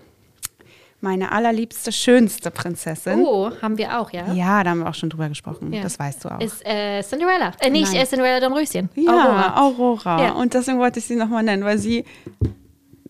Meine 0.99 1.31
allerliebste, 1.31 1.91
schönste 1.91 2.49
Prinzessin. 2.49 3.23
Oh, 3.23 3.51
haben 3.61 3.77
wir 3.77 3.99
auch, 3.99 4.11
ja? 4.11 4.33
Ja, 4.33 4.63
da 4.63 4.71
haben 4.71 4.79
wir 4.79 4.89
auch 4.89 4.95
schon 4.95 5.11
drüber 5.11 5.29
gesprochen. 5.29 5.71
Ja. 5.71 5.83
Das 5.83 5.99
weißt 5.99 6.25
du 6.25 6.29
auch. 6.29 6.39
Ist 6.39 6.65
äh, 6.65 7.03
Cinderella. 7.03 7.51
Äh, 7.59 7.69
nicht 7.69 7.93
Nein. 7.93 8.01
äh, 8.01 8.05
Cinderella 8.05 8.39
Dornröschen. 8.39 8.89
Ja, 8.95 9.11
Aurora. 9.11 9.61
Aurora. 9.61 10.23
Ja. 10.23 10.31
Und 10.31 10.55
deswegen 10.55 10.79
wollte 10.79 10.97
ich 10.97 11.05
sie 11.05 11.15
nochmal 11.15 11.43
nennen, 11.43 11.63
weil 11.63 11.77
sie 11.77 12.03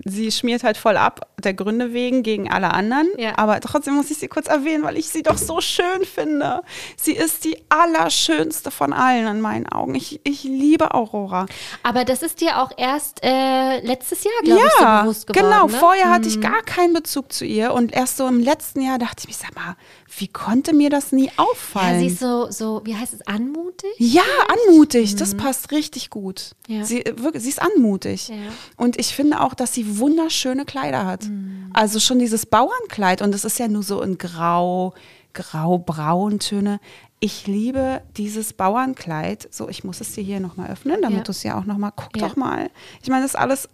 sie 0.06 0.32
schmiert 0.32 0.64
halt 0.64 0.78
voll 0.78 0.98
ab, 0.98 1.28
der 1.44 1.54
Gründe 1.54 1.94
wegen, 1.94 2.24
gegen 2.24 2.52
alle 2.52 2.72
anderen. 2.74 3.08
Ja. 3.18 3.38
Aber 3.38 3.60
trotzdem 3.60 3.96
muss 3.96 4.10
ich 4.12 4.18
sie 4.18 4.28
kurz 4.28 4.48
erwähnen, 4.48 4.84
weil 4.84 4.98
ich 4.98 5.08
sie 5.10 5.24
doch 5.24 5.38
so 5.38 5.62
schön 5.62 6.04
finde. 6.06 6.62
Sie 6.96 7.14
ist 7.14 7.44
die 7.46 7.58
allerschönste 7.70 8.72
von 8.72 8.94
allen 8.94 9.28
in 9.28 9.42
meinen 9.42 9.68
Augen. 9.68 9.96
Ich, 9.96 10.20
ich 10.24 10.44
liebe 10.44 10.94
Aurora. 10.94 11.46
Aber 11.84 12.06
das 12.06 12.22
ist 12.22 12.42
dir 12.42 12.62
auch 12.62 12.72
erst 12.78 13.24
äh, 13.24 13.80
letztes 13.82 14.24
Jahr, 14.24 14.34
glaube 14.44 14.62
ich, 14.66 14.72
so 14.74 14.84
Ja, 14.84 15.02
bewusst 15.04 15.28
geworden. 15.28 15.50
genau. 15.52 15.68
Ne? 15.68 15.74
Vorher 15.74 16.10
hatte 16.10 16.28
ich 16.28 16.42
gar 16.42 16.62
keinen 16.64 16.94
Bezug 16.94 17.32
zu 17.32 17.46
ihr 17.46 17.74
und 17.74 17.94
erst 17.94 18.18
so 18.18 18.28
im 18.28 18.40
letzten 18.40 18.82
Jahr 18.82 18.98
dachte 19.00 19.16
ich 19.20 19.28
mir, 19.28 19.34
sag 19.34 19.56
mal, 19.56 19.76
wie 20.20 20.28
konnte 20.28 20.74
mir 20.74 20.90
das 20.90 21.12
nie 21.12 21.26
Ja, 21.28 21.32
auffallen? 21.38 22.00
sie 22.00 22.08
ist 22.08 22.20
so, 22.20 22.50
so, 22.50 22.82
wie 22.86 22.96
heißt 22.96 23.14
es, 23.14 23.22
anmutig? 23.28 23.90
Ja, 23.98 24.24
anmutig. 24.68 25.16
Das 25.16 25.36
passt 25.36 25.72
richtig 25.72 26.10
gut. 26.10 26.52
Ja. 26.68 26.84
Sie, 26.84 27.06
äh, 27.06 27.14
wirklich, 27.22 27.44
sie 27.44 27.50
ist 27.50 27.62
anmutig. 27.62 28.30
Ja. 28.30 28.36
Und 28.78 29.00
ich 29.00 29.14
finde 29.16 29.42
auch, 29.42 29.54
dass 29.54 29.74
sie 29.74 30.00
wunderschöne 30.00 30.66
Kleider 30.66 31.06
hat. 31.06 31.28
Also 31.74 32.00
schon 32.00 32.20
dieses 32.20 32.46
Bauernkleid. 32.46 33.22
Und 33.22 33.36
es 33.36 33.46
ist 33.46 33.60
ja 33.60 33.68
nur 33.68 33.84
so 33.84 34.02
in 34.02 34.18
grau, 34.18 34.94
grau-braun 35.34 36.40
Töne. 36.40 36.80
Ich 37.20 37.48
liebe 37.48 38.02
dieses 38.16 38.54
Bauernkleid. 38.54 39.48
So, 39.52 39.70
ich 39.70 39.84
muss 39.84 40.02
es 40.02 40.14
dir 40.14 40.24
hier 40.24 40.40
nochmal 40.40 40.70
öffnen, 40.72 41.02
damit 41.02 41.20
Ja. 41.20 41.24
du 41.24 41.32
es 41.32 41.44
ja 41.44 41.60
auch 41.60 41.66
nochmal, 41.66 41.92
guck 41.96 42.16
Ja. 42.18 42.28
doch 42.28 42.36
mal. 42.36 42.70
Ich 43.02 43.10
meine, 43.10 43.24
das 43.24 43.32
ist 43.32 43.40
alles, 43.40 43.70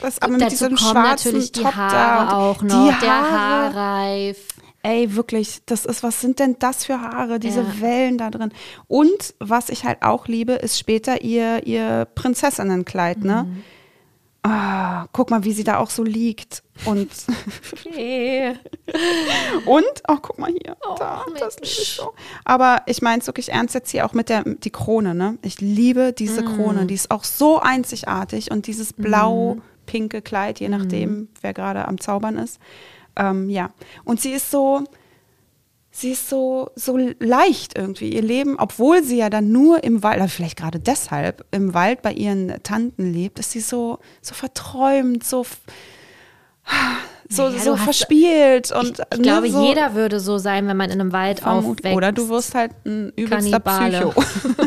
das 0.00 0.14
ist 0.14 0.22
aber 0.22 0.32
Und 0.34 0.40
mit 0.40 0.50
diesem 0.50 0.76
schwarzen 0.76 1.32
natürlich 1.32 1.52
die 1.52 1.62
Top 1.62 1.74
Haare 1.74 1.92
da. 1.94 2.22
und 2.22 2.28
auch 2.30 2.62
noch, 2.62 2.92
Die 2.94 3.00
der 3.04 3.30
Haare. 3.30 3.74
Haarreif. 3.74 4.38
Ey, 4.84 5.14
wirklich, 5.14 5.60
das 5.66 5.86
ist, 5.86 6.02
was 6.02 6.20
sind 6.20 6.38
denn 6.40 6.56
das 6.58 6.84
für 6.84 7.00
Haare, 7.00 7.38
diese 7.38 7.60
Ja. 7.60 7.80
Wellen 7.80 8.18
da 8.18 8.30
drin? 8.30 8.52
Und 8.88 9.34
was 9.38 9.68
ich 9.68 9.84
halt 9.84 10.02
auch 10.02 10.26
liebe, 10.26 10.54
ist 10.54 10.78
später 10.78 11.22
ihr, 11.22 11.66
ihr 11.66 12.06
Prinzessinnenkleid, 12.14 13.22
ne? 13.24 13.44
Mhm. 13.48 13.62
Ah, 14.44 15.06
guck 15.12 15.30
mal, 15.30 15.44
wie 15.44 15.52
sie 15.52 15.62
da 15.62 15.78
auch 15.78 15.90
so 15.90 16.02
liegt. 16.02 16.64
Und, 16.84 17.08
Okay. 17.86 18.54
und, 19.66 19.84
oh, 20.08 20.16
guck 20.20 20.36
mal 20.40 20.50
hier. 20.50 20.76
Oh, 20.84 20.96
da, 20.98 21.24
das 21.38 21.54
liebe 21.60 21.66
ich 21.66 21.94
so. 21.96 22.12
Aber 22.44 22.82
ich 22.86 23.02
meine 23.02 23.20
es 23.20 23.28
wirklich 23.28 23.52
ernst 23.52 23.74
jetzt 23.76 23.90
hier 23.92 24.04
auch 24.04 24.14
mit 24.14 24.28
der 24.28 24.42
die 24.42 24.70
Krone, 24.70 25.14
ne? 25.14 25.38
Ich 25.42 25.60
liebe 25.60 26.12
diese 26.12 26.42
Mm. 26.42 26.56
Krone. 26.56 26.86
Die 26.86 26.94
ist 26.94 27.12
auch 27.12 27.22
so 27.22 27.60
einzigartig 27.60 28.50
und 28.50 28.66
dieses 28.66 28.92
blau-pinke 28.94 30.22
Kleid, 30.22 30.58
je 30.58 30.68
nachdem, 30.68 31.10
Mm. 31.20 31.28
wer 31.40 31.54
gerade 31.54 31.86
am 31.86 32.00
Zaubern 32.00 32.36
ist. 32.36 32.58
Ähm, 33.16 33.48
ja. 33.50 33.72
Und 34.04 34.20
sie 34.20 34.32
ist 34.32 34.50
so, 34.50 34.84
sie 35.90 36.12
ist 36.12 36.28
so, 36.28 36.70
so 36.74 36.98
leicht 37.18 37.76
irgendwie. 37.76 38.12
Ihr 38.12 38.22
Leben, 38.22 38.56
obwohl 38.58 39.02
sie 39.02 39.18
ja 39.18 39.30
dann 39.30 39.52
nur 39.52 39.84
im 39.84 40.02
Wald, 40.02 40.18
oder 40.18 40.28
vielleicht 40.28 40.58
gerade 40.58 40.80
deshalb, 40.80 41.44
im 41.50 41.74
Wald 41.74 42.02
bei 42.02 42.12
ihren 42.12 42.62
Tanten 42.62 43.12
lebt, 43.12 43.38
ist 43.38 43.52
sie 43.52 43.60
so, 43.60 43.98
so 44.20 44.34
verträumt, 44.34 45.24
so, 45.24 45.46
so, 47.34 47.48
Naja, 47.48 47.58
so 47.60 47.76
verspielt. 47.76 48.72
Und, 48.72 49.00
Ich 49.12 49.18
ne, 49.18 49.22
glaube, 49.22 49.50
so 49.50 49.62
jeder 49.64 49.94
würde 49.94 50.20
so 50.20 50.38
sein, 50.38 50.66
wenn 50.68 50.76
man 50.76 50.90
in 50.90 51.00
einem 51.00 51.12
Wald 51.12 51.46
aufwächst. 51.46 51.96
Oder 51.96 52.12
du 52.12 52.28
wirst 52.28 52.54
halt 52.54 52.72
ein 52.84 53.12
übelster 53.16 53.60
Kannibale. 53.60 54.12
Psycho. 54.12 54.24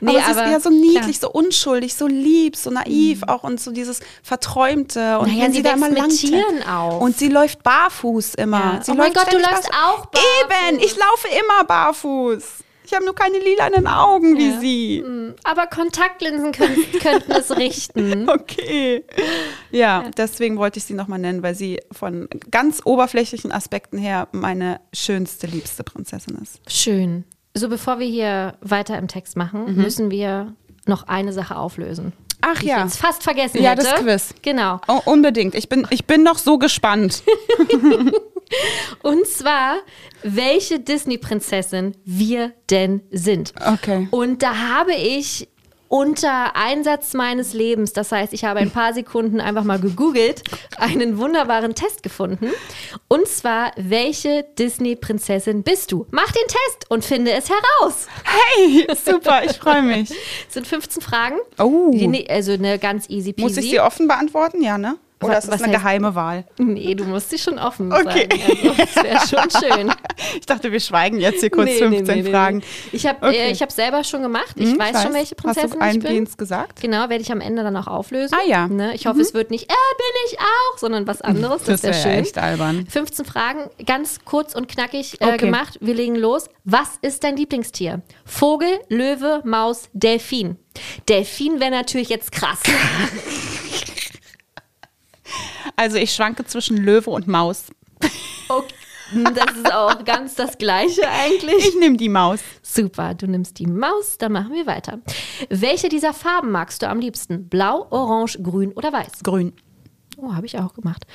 Nee, 0.00 0.12
aber, 0.12 0.18
sie 0.24 0.30
aber 0.30 0.44
ist 0.46 0.52
ja 0.52 0.60
so 0.60 0.70
niedlich, 0.70 1.18
klar. 1.20 1.30
so 1.32 1.38
unschuldig, 1.38 1.94
so 1.94 2.06
lieb, 2.06 2.56
so 2.56 2.70
naiv 2.70 3.24
auch 3.26 3.42
und 3.42 3.60
so 3.60 3.72
dieses 3.72 4.00
Verträumte. 4.22 5.18
Und 5.18 5.28
Naja, 5.28 5.44
wenn 5.44 5.52
sie 5.52 5.58
sie, 5.58 5.62
da 5.62 5.72
immer 5.74 5.90
mit 5.90 6.08
Tieren 6.10 6.62
auf. 6.66 7.00
Und 7.02 7.18
sie 7.18 7.28
läuft 7.28 7.62
barfuß 7.62 8.34
immer. 8.36 8.76
Ja. 8.76 8.82
Sie 8.82 8.92
Oh 8.92 8.94
mein 8.94 9.12
Gott, 9.12 9.30
du 9.30 9.36
läufst 9.36 9.70
barfuß. 9.70 9.98
auch 10.00 10.06
barfuß. 10.06 10.70
Eben, 10.70 10.78
ich 10.78 10.96
laufe 10.96 11.28
immer 11.28 11.64
barfuß. 11.64 12.44
Ich 12.90 12.94
habe 12.96 13.04
nur 13.04 13.14
keine 13.14 13.38
lilanen 13.38 13.86
Augen 13.86 14.36
wie 14.36 14.58
sie. 14.58 15.04
Aber 15.44 15.68
Kontaktlinsen 15.68 16.50
können, 16.50 16.76
könnten 17.00 17.30
es 17.30 17.56
richten. 17.56 18.28
Okay. 18.28 19.04
Ja, 19.70 20.10
deswegen 20.16 20.56
wollte 20.58 20.78
ich 20.80 20.84
sie 20.86 20.94
nochmal 20.94 21.20
nennen, 21.20 21.44
weil 21.44 21.54
sie 21.54 21.78
von 21.92 22.28
ganz 22.50 22.82
oberflächlichen 22.84 23.52
Aspekten 23.52 23.96
her 23.96 24.26
meine 24.32 24.80
schönste, 24.92 25.46
liebste 25.46 25.84
Prinzessin 25.84 26.36
ist. 26.42 26.60
Schön. 26.68 27.22
So, 27.54 27.68
bevor 27.68 28.00
wir 28.00 28.06
hier 28.08 28.54
weiter 28.60 28.98
im 28.98 29.06
Text 29.06 29.36
machen, 29.36 29.76
müssen 29.76 30.10
wir 30.10 30.52
noch 30.86 31.04
eine 31.06 31.32
Sache 31.32 31.54
auflösen. 31.56 32.12
Ach 32.40 32.58
Die 32.58 32.64
ich 32.66 32.70
ja. 32.70 32.82
jetzt 32.82 32.96
fast 32.98 33.22
vergessen 33.22 33.62
Ja, 33.62 33.70
hätte. 33.72 33.82
das 33.84 33.94
Quiz. 34.00 34.34
Genau. 34.42 34.80
Oh, 34.88 35.00
unbedingt. 35.04 35.54
Ich 35.54 35.68
bin, 35.68 35.86
ich 35.90 36.06
bin 36.06 36.22
noch 36.24 36.38
so 36.38 36.58
gespannt. 36.58 37.22
Und 39.02 39.26
zwar, 39.26 39.76
welche 40.22 40.80
Disney-Prinzessin 40.80 41.96
wir 42.04 42.52
denn 42.70 43.02
sind. 43.10 43.52
Okay. 43.64 44.08
Und 44.10 44.42
da 44.42 44.56
habe 44.56 44.94
ich 44.94 45.48
unter 45.88 46.54
Einsatz 46.54 47.14
meines 47.14 47.52
Lebens, 47.52 47.92
das 47.92 48.12
heißt, 48.12 48.32
ich 48.32 48.44
habe 48.44 48.60
ein 48.60 48.70
paar 48.70 48.94
Sekunden 48.94 49.40
einfach 49.40 49.64
mal 49.64 49.80
gegoogelt, 49.80 50.44
einen 50.78 51.18
wunderbaren 51.18 51.74
Test 51.74 52.04
gefunden. 52.04 52.50
Und 53.08 53.26
zwar, 53.26 53.72
welche 53.76 54.44
Disney-Prinzessin 54.56 55.64
bist 55.64 55.90
du? 55.90 56.06
Mach 56.12 56.30
den 56.30 56.46
Test 56.46 56.88
und 56.90 57.04
finde 57.04 57.32
es 57.32 57.50
heraus. 57.50 58.06
Hey, 58.22 58.86
super, 59.04 59.42
ich 59.44 59.56
freue 59.56 59.82
mich. 59.82 60.10
Es 60.48 60.54
sind 60.54 60.66
15 60.66 61.02
Fragen. 61.02 61.36
Oh. 61.58 61.90
Die, 61.92 62.06
ne- 62.06 62.26
also 62.28 62.52
eine 62.52 62.78
ganz 62.78 63.08
easy 63.10 63.32
peasy. 63.32 63.48
Muss 63.48 63.56
ich 63.56 63.70
sie 63.70 63.80
offen 63.80 64.06
beantworten? 64.06 64.62
Ja, 64.62 64.78
ne? 64.78 64.96
Oder 65.22 65.34
Wa- 65.34 65.38
ist 65.38 65.48
das 65.48 65.54
was 65.54 65.62
eine 65.62 65.72
heißt- 65.76 65.80
geheime 65.80 66.14
Wahl? 66.14 66.44
Nee, 66.58 66.94
du 66.94 67.04
musst 67.04 67.28
sie 67.30 67.38
schon 67.38 67.58
offen 67.58 67.92
Okay. 67.92 68.26
sagen. 68.30 68.42
Also, 68.48 68.74
das 68.74 68.96
wäre 69.04 69.20
schon 69.50 69.50
schön. 69.76 69.92
Ich 70.38 70.46
dachte, 70.46 70.72
wir 70.72 70.80
schweigen 70.80 71.20
jetzt 71.20 71.40
hier 71.40 71.50
kurz 71.50 71.66
Nee, 71.66 71.72
nee, 71.74 71.96
15 71.96 72.16
nee, 72.16 72.22
nee, 72.22 72.30
Fragen. 72.30 72.58
nee. 72.58 72.64
Ich 72.92 73.06
habe 73.06 73.26
Okay. 73.26 73.36
äh, 73.36 73.50
ich 73.50 73.60
hab 73.60 73.70
selber 73.70 74.02
schon 74.04 74.22
gemacht. 74.22 74.52
Ich 74.56 74.70
Hm, 74.70 74.78
weiß, 74.78 75.02
schon, 75.02 75.12
welche 75.12 75.34
Prinzessin 75.34 75.70
Hast 75.78 75.80
du 75.80 75.86
ich 75.98 75.98
bin. 75.98 76.06
eingehend 76.06 76.38
gesagt? 76.38 76.80
Genau, 76.80 77.08
werde 77.10 77.16
ich 77.22 77.30
am 77.32 77.40
Ende 77.42 77.62
dann 77.62 77.76
auch 77.76 77.86
auflösen. 77.86 78.34
Ah, 78.34 78.48
ja. 78.48 78.66
Ne? 78.68 78.94
Ich 78.94 79.06
hoffe, 79.06 79.20
es 79.20 79.34
wird 79.34 79.50
nicht, 79.50 79.64
äh, 79.64 79.66
bin 79.98 80.32
ich 80.32 80.38
auch, 80.38 80.78
sondern 80.78 81.06
was 81.06 81.20
anderes. 81.20 81.64
Das, 81.64 81.82
Das 81.82 81.82
wäre 81.82 81.94
schön. 82.14 82.24
echt 82.24 82.38
albern. 82.38 82.86
15 82.88 83.24
Fragen, 83.26 83.68
ganz 83.84 84.20
kurz 84.24 84.54
und 84.54 84.68
knackig 84.68 85.20
äh, 85.20 85.26
Okay. 85.26 85.36
gemacht. 85.36 85.76
Wir 85.82 85.94
legen 85.94 86.16
los. 86.16 86.46
Was 86.64 86.88
ist 87.02 87.24
dein 87.24 87.36
Lieblingstier? 87.36 88.00
Vogel, 88.24 88.78
Löwe, 88.88 89.42
Maus, 89.44 89.88
Delfin. 89.92 90.56
Delfin 91.08 91.60
wäre 91.60 91.70
natürlich 91.72 92.08
jetzt 92.08 92.32
krass. 92.32 92.58
Also 95.80 95.96
ich 95.96 96.14
schwanke 96.14 96.44
zwischen 96.44 96.76
Löwe 96.76 97.08
und 97.08 97.26
Maus. 97.26 97.68
Okay. 98.50 98.74
Das 99.34 99.56
ist 99.56 99.72
auch 99.72 100.04
ganz 100.04 100.34
das 100.34 100.58
Gleiche 100.58 101.08
eigentlich. 101.08 101.68
Ich 101.68 101.74
nehme 101.80 101.96
die 101.96 102.10
Maus. 102.10 102.40
Super, 102.62 103.14
du 103.14 103.26
nimmst 103.26 103.58
die 103.58 103.66
Maus, 103.66 104.18
dann 104.18 104.32
machen 104.32 104.52
wir 104.52 104.66
weiter. 104.66 104.98
Welche 105.48 105.88
dieser 105.88 106.12
Farben 106.12 106.50
magst 106.50 106.82
du 106.82 106.88
am 106.88 107.00
liebsten? 107.00 107.48
Blau, 107.48 107.86
Orange, 107.88 108.38
Grün 108.42 108.72
oder 108.72 108.92
Weiß? 108.92 109.22
Grün. 109.22 109.54
Oh, 110.18 110.34
habe 110.34 110.44
ich 110.44 110.58
auch 110.58 110.74
gemacht. 110.74 111.06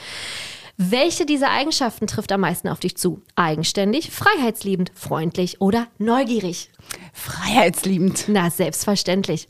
Welche 0.77 1.27
dieser 1.27 1.51
Eigenschaften 1.51 2.07
trifft 2.07 2.31
am 2.31 2.41
meisten 2.41 2.67
auf 2.67 2.79
dich 2.79 2.97
zu? 2.97 3.21
Eigenständig, 3.35 4.09
freiheitsliebend, 4.09 4.91
freundlich 4.95 5.61
oder 5.61 5.87
neugierig? 5.99 6.71
Freiheitsliebend. 7.13 8.25
Na, 8.29 8.49
selbstverständlich. 8.49 9.47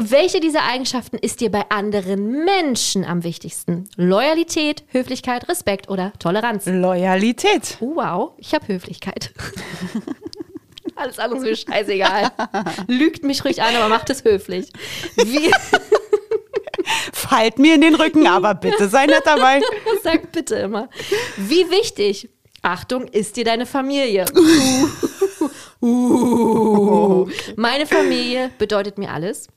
Welche 0.00 0.38
dieser 0.38 0.62
Eigenschaften 0.62 1.18
ist 1.18 1.40
dir 1.40 1.50
bei 1.50 1.68
anderen 1.70 2.44
Menschen 2.44 3.04
am 3.04 3.24
wichtigsten? 3.24 3.88
Loyalität, 3.96 4.84
Höflichkeit, 4.92 5.48
Respekt 5.48 5.88
oder 5.88 6.12
Toleranz? 6.20 6.66
Loyalität. 6.66 7.76
Wow, 7.80 8.32
ich 8.38 8.54
habe 8.54 8.68
Höflichkeit. 8.68 9.32
Alles 10.94 11.18
andere 11.18 11.40
ist 11.48 11.66
mir 11.66 11.74
scheißegal. 11.74 12.30
Lügt 12.86 13.24
mich 13.24 13.44
ruhig 13.44 13.60
an, 13.60 13.74
aber 13.74 13.88
macht 13.88 14.08
es 14.10 14.22
höflich. 14.22 14.70
Wie, 15.16 15.50
Fallt 17.12 17.58
mir 17.58 17.74
in 17.74 17.80
den 17.80 17.96
Rücken, 17.96 18.26
aber 18.26 18.54
bitte 18.54 18.88
sei 18.88 19.06
nett 19.06 19.22
dabei. 19.24 19.60
sag 20.02 20.30
bitte 20.30 20.56
immer. 20.56 20.88
Wie 21.36 21.70
wichtig, 21.70 22.28
Achtung, 22.62 23.06
ist 23.08 23.36
dir 23.36 23.44
deine 23.44 23.66
Familie? 23.66 24.24
Uh. 25.80 27.28
Meine 27.56 27.86
Familie 27.86 28.50
bedeutet 28.58 28.98
mir 28.98 29.10
alles. 29.10 29.48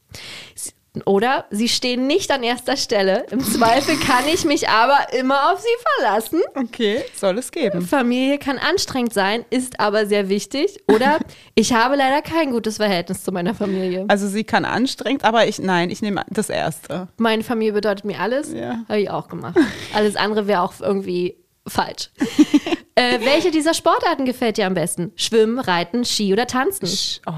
Oder 1.05 1.45
sie 1.51 1.69
stehen 1.69 2.05
nicht 2.05 2.31
an 2.31 2.43
erster 2.43 2.75
Stelle. 2.75 3.25
Im 3.31 3.39
Zweifel 3.39 3.95
kann 3.95 4.25
ich 4.27 4.43
mich 4.43 4.67
aber 4.67 5.13
immer 5.17 5.53
auf 5.53 5.61
sie 5.61 5.67
verlassen. 5.97 6.41
Okay, 6.53 7.03
soll 7.15 7.37
es 7.37 7.51
geben. 7.51 7.81
Familie 7.81 8.37
kann 8.39 8.57
anstrengend 8.57 9.13
sein, 9.13 9.45
ist 9.49 9.79
aber 9.79 10.05
sehr 10.05 10.27
wichtig. 10.27 10.83
Oder 10.89 11.19
ich 11.55 11.71
habe 11.71 11.95
leider 11.95 12.21
kein 12.21 12.51
gutes 12.51 12.75
Verhältnis 12.75 13.23
zu 13.23 13.31
meiner 13.31 13.55
Familie. 13.55 14.03
Also 14.09 14.27
sie 14.27 14.43
kann 14.43 14.65
anstrengend, 14.65 15.23
aber 15.23 15.47
ich, 15.47 15.59
nein, 15.59 15.89
ich 15.91 16.01
nehme 16.01 16.25
das 16.29 16.49
Erste. 16.49 17.07
Meine 17.15 17.43
Familie 17.43 17.71
bedeutet 17.71 18.03
mir 18.03 18.19
alles. 18.19 18.51
Ja. 18.51 18.83
Habe 18.89 18.99
ich 18.99 19.09
auch 19.09 19.29
gemacht. 19.29 19.57
Alles 19.93 20.17
andere 20.17 20.47
wäre 20.47 20.61
auch 20.61 20.73
irgendwie 20.81 21.37
falsch. 21.65 22.09
äh, 23.01 23.19
welche 23.25 23.51
dieser 23.51 23.73
Sportarten 23.73 24.25
gefällt 24.25 24.57
dir 24.57 24.67
am 24.67 24.73
besten? 24.73 25.11
Schwimmen, 25.15 25.59
Reiten, 25.59 26.05
Ski 26.05 26.31
oder 26.33 26.47
Tanzen? 26.47 26.87
Oh, 27.27 27.31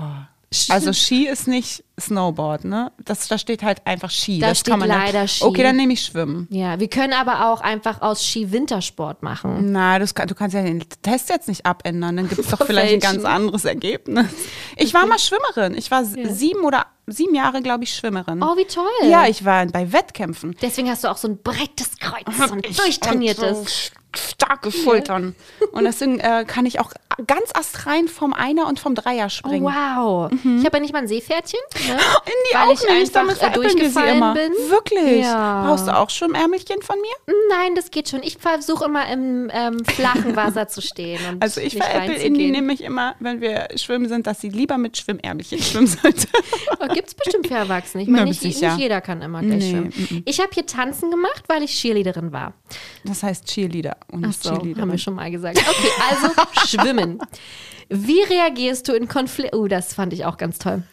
Also 0.69 0.93
Ski 0.93 1.27
ist 1.27 1.48
nicht 1.48 1.83
Snowboard, 2.00 2.66
ne? 2.66 2.92
Das, 3.03 3.27
da 3.27 3.38
steht 3.38 3.61
halt 3.64 3.85
einfach 3.85 4.09
Ski. 4.09 4.40
Da 4.40 4.50
das 4.50 4.59
steht 4.59 4.72
kann 4.72 4.80
man 4.80 4.90
ja- 4.90 4.98
leider 4.98 5.27
Ski. 5.27 5.43
Okay, 5.45 5.64
dann 5.64 5.75
nehme 5.75 5.93
ich 5.93 6.01
Schwimmen. 6.06 6.48
Ja, 6.51 6.80
wir 6.80 6.88
können 6.90 7.14
aber 7.14 7.51
auch 7.51 7.61
einfach 7.61 8.01
aus 8.01 8.24
Ski 8.25 8.51
Wintersport 8.51 9.22
machen. 9.24 9.72
Na, 9.72 10.00
das 10.00 10.14
du 10.14 10.33
kannst 10.35 10.56
ja 10.56 10.64
den 10.64 10.83
Test 11.03 11.30
jetzt 11.30 11.48
nicht 11.48 11.66
abändern, 11.66 12.17
dann 12.17 12.27
gibt 12.30 12.42
es 12.42 12.48
doch 12.48 12.64
vielleicht 12.66 12.93
ein 12.93 13.00
ganz 13.00 13.25
anderes 13.25 13.66
Ergebnis. 13.66 14.25
Ich 14.75 14.93
war 14.93 15.06
mal 15.06 15.19
Schwimmerin. 15.19 15.75
Ich 15.77 15.90
war 15.92 16.01
s- 16.01 16.14
sieben 16.38 16.61
oder 16.66 16.85
sieben 17.08 17.35
Jahre, 17.35 17.61
glaube 17.61 17.83
ich, 17.83 17.93
Schwimmerin. 17.93 18.42
Oh, 18.42 18.56
wie 18.58 18.66
toll. 18.66 18.85
Ja, 19.09 19.27
ich 19.27 19.45
war 19.45 19.66
bei 19.67 19.92
Wettkämpfen. 19.93 20.56
Deswegen 20.61 20.90
hast 20.90 21.03
du 21.03 21.09
auch 21.09 21.17
so 21.17 21.27
ein 21.27 21.42
breites 21.43 21.98
Kreuz 22.00 22.51
und 22.51 22.66
Ich- 22.67 22.77
durchtrainiertes. 22.77 23.58
und 23.58 23.69
so 23.69 23.90
starke 24.17 24.72
Schultern. 24.72 25.35
Und 25.72 25.85
deswegen 25.85 26.19
äh, 26.19 26.45
kann 26.48 26.66
ich 26.66 26.80
auch 26.80 26.92
ganz 27.27 27.51
astrein 27.53 28.08
vom 28.08 28.33
Einer 28.33 28.67
und 28.67 28.80
vom 28.80 28.95
Dreier 28.95 29.25
Oh, 29.25 29.30
springen. 29.30 29.66
wow. 29.66 30.32
Ich 30.32 30.66
habe 30.66 30.77
ja 30.77 30.80
nicht 30.80 30.93
mal 30.93 31.00
ein 31.00 31.08
Seepferdchen, 31.08 31.59
ne? 31.88 31.93
In 31.93 31.98
die 31.98 32.56
weil 32.56 32.61
auch 32.67 32.72
ich 32.74 32.82
nicht, 32.82 33.16
einfach 33.16 33.38
damit 33.38 33.56
durchgefallen 33.56 34.17
immer. 34.17 34.33
bin. 34.33 34.51
Wirklich? 34.69 35.22
Ja. 35.22 35.66
Brauchst 35.66 35.88
du 35.88 35.95
auch 35.98 36.09
Schwimmärmelchen 36.09 36.82
von 36.82 36.95
mir? 37.00 37.33
Nein, 37.50 37.75
das 37.75 37.92
geht 37.92 38.09
schon. 38.09 38.24
Ich 38.24 38.38
versuche 38.38 38.85
immer 38.85 39.08
im 39.09 39.50
ähm, 39.53 39.83
flachen 39.85 40.35
Wasser 40.35 40.67
zu 40.67 40.82
stehen. 40.82 41.19
Also 41.40 41.61
ich 41.61 41.74
Indie 41.75 41.85
reinzugehen. 41.85 42.51
nämlich 42.51 42.82
immer, 42.83 43.16
wenn 43.19 43.42
wir 43.42 43.67
schwimmen 43.75 44.08
sind, 44.09 44.27
dass 44.27 44.42
sie 44.42 44.50
lieber 44.50 44.77
mit 44.77 44.98
Schwimmärmelchen 44.98 45.59
schwimmen 45.61 45.88
sollte. 45.88 46.27
Oh, 46.80 46.88
Gibt 46.93 47.08
es 47.09 47.14
bestimmt 47.14 47.48
für 47.48 47.53
Erwachsene. 47.56 48.03
Ich 48.03 48.09
meine, 48.09 48.25
nicht, 48.25 48.43
nicht 48.43 48.61
jeder 48.77 49.00
kann 49.00 49.22
immer 49.22 49.42
gleich 49.42 49.64
Nee, 49.64 49.69
schwimmen. 49.92 50.24
Ich 50.25 50.40
habe 50.40 50.50
hier 50.53 50.66
Tanzen 50.66 51.11
gemacht, 51.11 51.43
weil 51.48 51.64
ich 51.64 51.72
Cheerleaderin 51.80 52.32
war. 52.33 52.53
Das 53.06 53.24
heißt 53.24 53.45
Cheerleader 53.45 53.95
und 54.11 54.25
Ach 54.25 54.33
so, 54.33 54.50
haben 54.50 54.58
Cheerleaderin. 54.59 54.92
wir 54.92 54.98
schon 54.98 55.16
mal 55.16 55.30
gesagt. 55.32 55.58
Okay, 55.58 55.90
also 56.09 56.67
schwimmen. 56.67 57.02
Wie 57.90 58.22
reagierst 58.22 58.88
du 58.88 58.93
in 58.93 59.07
Konflikt? 59.07 59.56
Oh, 59.56 59.67
das 59.67 59.93
fand 59.93 60.14
ich 60.14 60.25
auch 60.25 60.38
ganz 60.38 60.59
toll. 60.59 60.83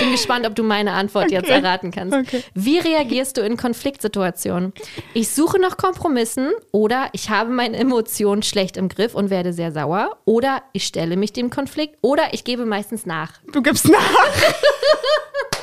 Bin 0.00 0.10
gespannt, 0.10 0.46
ob 0.46 0.54
du 0.54 0.62
meine 0.62 0.92
Antwort 0.92 1.30
jetzt 1.30 1.48
erraten 1.48 1.90
kannst. 1.90 2.16
Okay. 2.16 2.42
Wie 2.54 2.78
reagierst 2.78 3.36
du 3.36 3.42
in 3.42 3.56
Konfliktsituationen? 3.56 4.72
Ich 5.14 5.30
suche 5.30 5.60
nach 5.60 5.76
Kompromissen 5.76 6.50
oder 6.72 7.08
ich 7.12 7.30
habe 7.30 7.50
meine 7.50 7.76
Emotionen 7.76 8.42
schlecht 8.42 8.76
im 8.76 8.88
Griff 8.88 9.14
und 9.14 9.30
werde 9.30 9.52
sehr 9.52 9.72
sauer 9.72 10.16
oder 10.24 10.62
ich 10.72 10.84
stelle 10.84 11.16
mich 11.16 11.32
dem 11.32 11.50
Konflikt 11.50 11.96
oder 12.00 12.32
ich 12.32 12.44
gebe 12.44 12.66
meistens 12.66 13.06
nach. 13.06 13.34
Du 13.52 13.62
gibst 13.62 13.88
nach. 13.88 14.00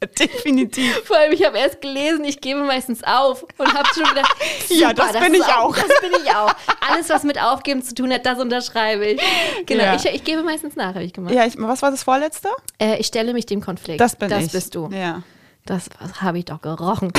Definitiv. 0.18 1.02
Vor 1.04 1.16
allem, 1.16 1.32
ich 1.32 1.44
habe 1.44 1.58
erst 1.58 1.80
gelesen, 1.80 2.24
ich 2.24 2.40
gebe 2.40 2.62
meistens 2.62 3.02
auf 3.02 3.44
und 3.58 3.72
habe 3.74 3.88
schon 3.94 4.04
gedacht, 4.04 4.32
Ja, 4.68 4.90
super, 4.90 5.10
das 5.12 5.22
bin 5.24 5.34
ich 5.34 5.44
auch. 5.44 5.74
Das 5.74 6.00
bin 6.00 6.12
ich 6.24 6.30
auch. 6.34 6.52
Alles, 6.88 7.08
was 7.08 7.24
mit 7.24 7.40
Aufgeben 7.42 7.82
zu 7.82 7.94
tun 7.94 8.12
hat, 8.12 8.24
das 8.24 8.38
unterschreibe 8.38 9.04
ich. 9.06 9.20
Genau, 9.66 9.82
Ja. 9.84 9.94
ich, 9.96 10.06
ich 10.06 10.22
gebe 10.24 10.42
meistens 10.44 10.76
nach, 10.76 10.94
habe 10.94 11.02
ich 11.04 11.12
gemacht. 11.12 11.34
Ja, 11.34 11.44
ich, 11.46 11.54
was 11.58 11.82
war 11.82 11.90
das 11.90 12.02
vorletzte? 12.04 12.48
Äh, 12.80 12.98
ich 12.98 13.06
stelle 13.08 13.32
mich 13.32 13.46
dem 13.46 13.60
Konflikt. 13.60 14.00
Das 14.00 14.14
bin 14.16 14.28
das 14.30 14.44
ich. 14.44 14.52
bist 14.52 14.74
du. 14.74 14.88
Ja. 14.92 15.22
Das 15.68 15.90
habe 16.22 16.38
ich 16.38 16.46
doch 16.46 16.62
gerochen. 16.62 17.12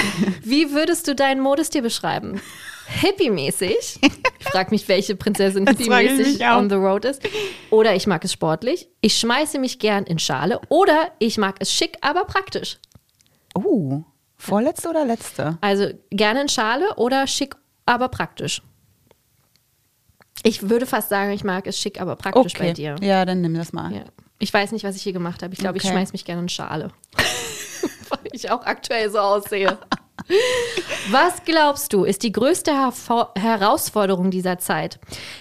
Wie 0.44 0.72
würdest 0.72 1.08
du 1.08 1.14
deinen 1.14 1.40
Modestil 1.40 1.84
beschreiben? 1.84 2.42
Hippie-mäßig. 2.88 4.00
Ich 4.40 4.48
frage 4.48 4.72
mich, 4.72 4.88
welche 4.88 5.16
Prinzessin 5.16 5.66
ich 5.66 5.78
hippie-mäßig 5.78 6.42
on 6.58 6.68
the 6.68 6.76
road 6.76 7.06
ist. 7.06 7.22
Oder 7.70 7.96
ich 7.96 8.08
mag 8.08 8.26
es 8.26 8.34
sportlich. 8.34 8.90
Ich 9.02 9.18
schmeiße 9.18 9.60
mich 9.60 9.78
gern 9.78 10.04
in 10.06 10.18
Schale. 10.18 10.60
Oder 10.70 11.12
ich 11.20 11.38
mag 11.38 11.58
es 11.60 11.72
schick, 11.72 11.98
aber 12.02 12.26
praktisch. 12.26 12.80
Uh, 13.56 14.02
vorletzte 14.36 14.90
oder 14.90 15.06
letzte? 15.06 15.60
Also 15.62 15.90
gerne 16.10 16.42
in 16.42 16.50
Schale 16.50 16.96
oder 16.96 17.28
schick, 17.28 17.56
aber 17.86 18.08
praktisch. 18.08 18.64
Ich 20.42 20.68
würde 20.72 20.88
fast 20.88 21.10
sagen, 21.10 21.32
ich 21.34 21.44
mag 21.44 21.68
es 21.68 21.78
schick, 21.78 22.02
aber 22.02 22.16
praktisch 22.16 22.54
bei 22.54 22.74
dir. 22.74 22.96
Ja, 23.02 23.26
dann 23.26 23.42
nimm 23.42 23.54
das 23.54 23.74
mal. 23.74 23.94
Ja. 23.94 24.06
Ich 24.40 24.52
weiß 24.52 24.72
nicht, 24.72 24.86
was 24.86 24.96
ich 24.96 25.04
hier 25.04 25.14
gemacht 25.14 25.44
habe. 25.44 25.54
Ich 25.54 25.60
glaube, 25.60 25.78
ich 25.78 25.84
Okay. 25.84 25.94
schmeiß 25.94 26.14
mich 26.14 26.26
gerne 26.26 26.42
in 26.42 26.50
Schale. 26.50 26.90
Weil 28.10 28.20
ich 28.32 28.50
auch 28.52 28.66
aktuell 28.66 29.10
so 29.10 29.20
aussehe. 29.20 29.78
Was 31.12 31.44
glaubst 31.46 31.94
du, 31.94 32.04
ist 32.04 32.24
die 32.24 32.32
größte 32.32 32.72
Hervor 32.72 33.34
Herausforderung 33.38 34.32
dieser 34.32 34.60
Zeit? 34.60 35.00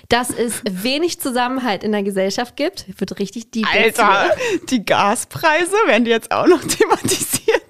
Dass 0.09 0.31
es 0.31 0.63
wenig 0.71 1.21
Zusammenhalt 1.21 1.85
in 1.85 1.93
der 1.93 2.03
Gesellschaft 2.03 2.57
gibt? 2.57 2.87
Wird 2.99 3.19
richtig 3.19 3.49
jetzt 3.55 4.01
Alter, 4.01 4.31
die 4.71 4.85
Gaspreise 4.85 5.77
werden 5.87 6.05
die 6.05 6.11
jetzt 6.11 6.31
auch 6.31 6.47
noch 6.47 6.61
thematisiert. 6.65 7.63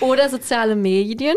Oder 0.00 0.28
soziale 0.28 0.76
Medien? 0.76 1.36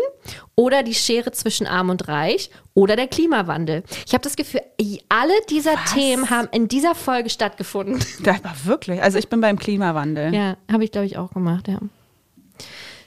Oder 0.56 0.82
die 0.82 0.94
Schere 0.94 1.32
zwischen 1.32 1.66
Arm 1.66 1.90
und 1.90 2.06
Reich? 2.08 2.50
Oder 2.74 2.96
der 2.96 3.08
Klimawandel? 3.08 3.82
Ich 4.06 4.12
habe 4.12 4.22
das 4.22 4.36
Gefühl, 4.36 4.60
alle 5.08 5.32
dieser 5.50 5.74
Themen 5.92 6.30
haben 6.30 6.48
in 6.52 6.68
dieser 6.68 6.94
Folge 6.94 7.30
stattgefunden. 7.30 8.04
Das 8.22 8.42
war 8.44 8.54
wirklich. 8.64 9.02
Also 9.02 9.18
ich 9.18 9.28
bin 9.28 9.40
beim 9.40 9.58
Klimawandel. 9.58 10.34
Ja, 10.34 10.56
habe 10.70 10.84
ich, 10.84 10.92
glaube 10.92 11.06
ich, 11.06 11.18
auch 11.18 11.32
gemacht, 11.32 11.68
ja. 11.68 11.78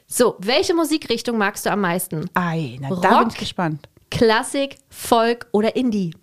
So, 0.09 0.35
welche 0.39 0.73
Musikrichtung 0.73 1.37
magst 1.37 1.65
du 1.65 1.71
am 1.71 1.81
meisten? 1.81 2.29
Ei, 2.33 2.77
na, 2.79 2.89
da 2.89 2.95
bin 2.95 3.09
Rock? 3.09 3.27
ich 3.33 3.37
gespannt. 3.37 3.89
Klassik, 4.09 4.77
Folk 4.89 5.47
oder 5.51 5.75
Indie? 5.75 6.15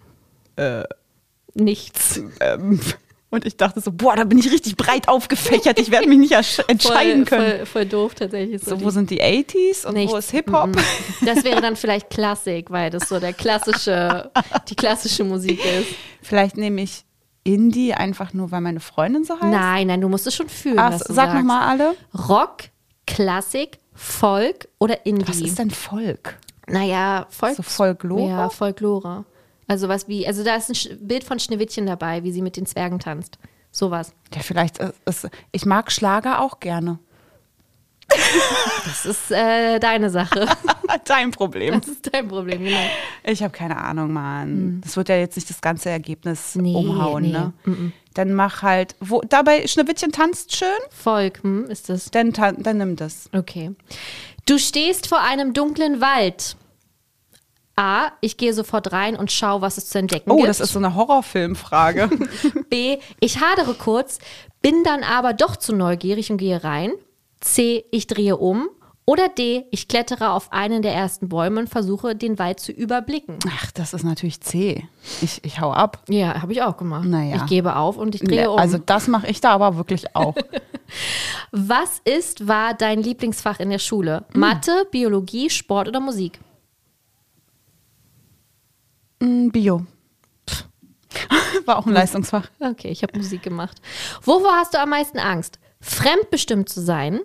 Äh. 0.57 0.85
Nichts. 1.57 2.21
Ähm, 2.41 2.81
und 3.31 3.45
ich 3.45 3.57
dachte 3.57 3.81
so, 3.81 3.93
boah, 3.93 4.17
da 4.17 4.25
bin 4.25 4.39
ich 4.39 4.51
richtig 4.51 4.77
breit 4.77 5.07
aufgefächert. 5.07 5.79
Ich 5.79 5.91
werde 5.91 6.09
mich 6.09 6.19
nicht 6.19 6.33
entscheiden 6.69 7.27
voll, 7.27 7.39
können. 7.39 7.57
Voll, 7.59 7.67
voll 7.67 7.87
doof 7.87 8.15
tatsächlich. 8.15 8.63
So, 8.63 8.75
die- 8.77 8.85
wo 8.85 8.91
sind 8.91 9.11
die 9.11 9.23
80s 9.23 9.85
und 9.87 9.95
wo 9.95 9.99
Nichts. 9.99 10.19
ist 10.19 10.31
Hip-Hop? 10.31 10.69
Mhm. 10.69 11.27
Das 11.27 11.45
wäre 11.45 11.61
dann 11.61 11.77
vielleicht 11.77 12.09
Klassik, 12.11 12.71
weil 12.71 12.91
das 12.91 13.09
so 13.09 13.21
der 13.21 13.35
klassische, 13.35 14.31
die 14.69 14.75
klassische 14.77 15.25
Musik 15.25 15.61
ist. 15.65 15.89
Vielleicht 16.23 16.57
nehme 16.57 16.81
ich 16.83 17.05
Indie 17.45 17.93
einfach 17.93 18.33
nur, 18.33 18.51
weil 18.51 18.63
meine 18.63 18.81
Freundin 18.81 19.25
so 19.25 19.35
heißt. 19.35 19.45
Nein, 19.45 19.89
nein, 19.89 20.01
du 20.01 20.09
musst 20.09 20.27
es 20.27 20.35
schon 20.35 20.49
fühlen. 20.49 20.79
Ach, 20.79 20.93
was 20.93 21.03
du 21.05 21.13
sag 21.13 21.35
nochmal 21.35 21.69
alle. 21.69 21.95
Rock, 22.29 22.63
Klassik, 23.07 23.79
Folk 23.95 24.69
oder 24.79 25.07
Indie? 25.07 25.29
Was 25.29 25.41
ist 25.41 25.59
denn 25.59 25.71
Volk? 25.71 26.39
Naja, 26.67 27.27
Folk 27.31 27.57
So 27.57 27.63
Folklore? 27.63 28.29
Ja, 28.29 28.49
Folklore. 28.49 29.25
Also 29.67 29.89
was 29.89 30.09
wie, 30.09 30.27
also 30.27 30.45
da 30.45 30.57
ist 30.57 30.71
ein 30.71 30.99
Bild 31.07 31.25
von 31.25 31.39
Schneewittchen 31.39 31.87
dabei, 31.87 32.23
wie 32.23 32.33
sie 32.33 32.43
mit 32.43 32.57
den 32.57 32.67
Zwergen 32.67 32.99
tanzt. 32.99 33.39
Sowas. 33.71 34.13
Ja, 34.35 34.41
vielleicht 34.41 34.79
ist, 34.79 34.95
ist 35.05 35.29
ich 35.53 35.67
mag 35.67 35.91
Schlager 35.91 36.41
auch 36.41 36.61
gerne. 36.61 36.99
Das 38.85 39.07
ist 39.07 39.31
äh, 39.31 39.79
deine 39.81 40.11
Sache. 40.11 40.47
Dein 41.07 41.31
Problem. 41.31 41.81
Das 41.81 41.89
ist 41.89 42.13
dein 42.13 42.29
Problem, 42.29 42.63
genau. 42.65 42.77
Ich 43.25 43.43
habe 43.43 43.53
keine 43.53 43.77
Ahnung, 43.79 44.13
Mann. 44.13 44.81
Das 44.85 44.97
wird 44.97 45.09
ja 45.09 45.17
jetzt 45.17 45.37
nicht 45.37 45.49
das 45.51 45.61
ganze 45.61 45.91
Ergebnis 45.91 46.55
Nee, 46.55 46.75
umhauen, 46.75 47.23
nee. 47.23 47.33
ne? 47.33 47.53
Dann 48.15 48.33
mach 48.35 48.63
halt, 48.63 48.95
wo 49.01 49.21
dabei 49.23 49.67
Schneewittchen 49.67 50.13
tanzt 50.13 50.55
schön, 50.57 50.69
Volk, 50.91 51.43
hm, 51.43 51.65
ist 51.71 51.89
das. 51.89 52.11
dann, 52.11 52.33
dann 52.33 52.77
nimm 52.79 52.97
das. 52.97 53.29
Okay. 53.33 53.73
Du 54.47 54.59
stehst 54.59 55.07
vor 55.09 55.21
einem 55.21 55.53
dunklen 55.55 56.01
Wald. 56.01 56.57
A, 57.77 58.13
ich 58.21 58.37
gehe 58.37 58.55
sofort 58.55 58.93
rein 58.93 59.17
und 59.17 59.33
schaue, 59.33 59.61
was 59.63 59.79
es 59.79 59.89
zu 59.89 59.99
entdecken 59.99 60.31
Oh, 60.31 60.37
gibt. 60.37 60.49
das 60.49 60.61
ist 60.61 60.73
so 60.73 60.79
eine 60.79 60.95
Horrorfilmfrage. 60.95 62.09
B, 62.71 62.99
ich 63.19 63.41
hadere 63.41 63.75
kurz, 63.75 64.19
bin 64.63 64.85
dann 64.85 65.03
aber 65.03 65.33
doch 65.33 65.57
zu 65.57 65.75
neugierig 65.75 66.31
und 66.31 66.37
gehe 66.39 66.63
rein. 66.63 66.93
C, 67.45 67.85
ich 67.91 68.07
drehe 68.07 68.37
um. 68.39 68.69
Oder 69.07 69.29
D, 69.29 69.67
ich 69.71 69.87
klettere 69.87 70.31
auf 70.31 70.51
einen 70.51 70.81
der 70.81 70.95
ersten 70.95 71.29
Bäume 71.29 71.61
und 71.61 71.69
versuche, 71.69 72.17
den 72.17 72.39
Wald 72.39 72.59
zu 72.59 72.73
überblicken. 72.73 73.39
Ach, 73.47 73.71
das 73.73 73.93
ist 73.93 74.03
natürlich 74.03 74.41
C. 74.41 74.89
Ich, 75.21 75.45
ich 75.45 75.61
hau 75.61 75.71
ab. 75.73 76.03
Ja, 76.09 76.41
habe 76.41 76.53
ich 76.53 76.63
auch 76.63 76.79
gemacht. 76.79 77.05
Naja. 77.05 77.37
Ich 77.37 77.47
gebe 77.47 77.77
auf 77.77 77.99
und 77.99 78.15
ich 78.15 78.23
drehe 78.23 78.43
Nee, 78.43 78.47
um. 78.47 78.59
Also 78.59 78.79
das 78.79 79.07
mache 79.09 79.27
ich 79.27 79.43
da 79.43 79.51
aber 79.51 79.77
wirklich 79.77 80.17
auch. 80.17 80.35
Was 81.53 82.01
ist, 82.05 82.49
war 82.49 82.73
dein 82.73 83.03
Lieblingsfach 83.03 83.61
in 83.61 83.69
der 83.69 83.79
Schule? 83.79 84.25
Hm. 84.33 84.41
Mathe, 84.41 84.87
Biologie, 84.91 85.51
Sport 85.51 85.89
oder 85.89 86.01
Musik? 86.01 86.41
Mm, 89.21 89.49
Bio. 89.49 89.85
Pff. 90.49 90.65
War 91.67 91.77
auch 91.77 91.87
ein 91.87 91.93
Leistungsfach. 91.93 92.49
Okay, 92.59 92.89
ich 92.89 93.03
habe 93.03 93.19
Musik 93.19 93.43
gemacht. 93.43 93.83
Wovor 94.23 94.53
hast 94.53 94.73
du 94.73 94.81
am 94.81 94.89
meisten 94.89 95.19
Angst? 95.19 95.59
Fremdbestimmt 95.83 96.71
zu 96.71 96.81
sein 96.81 97.21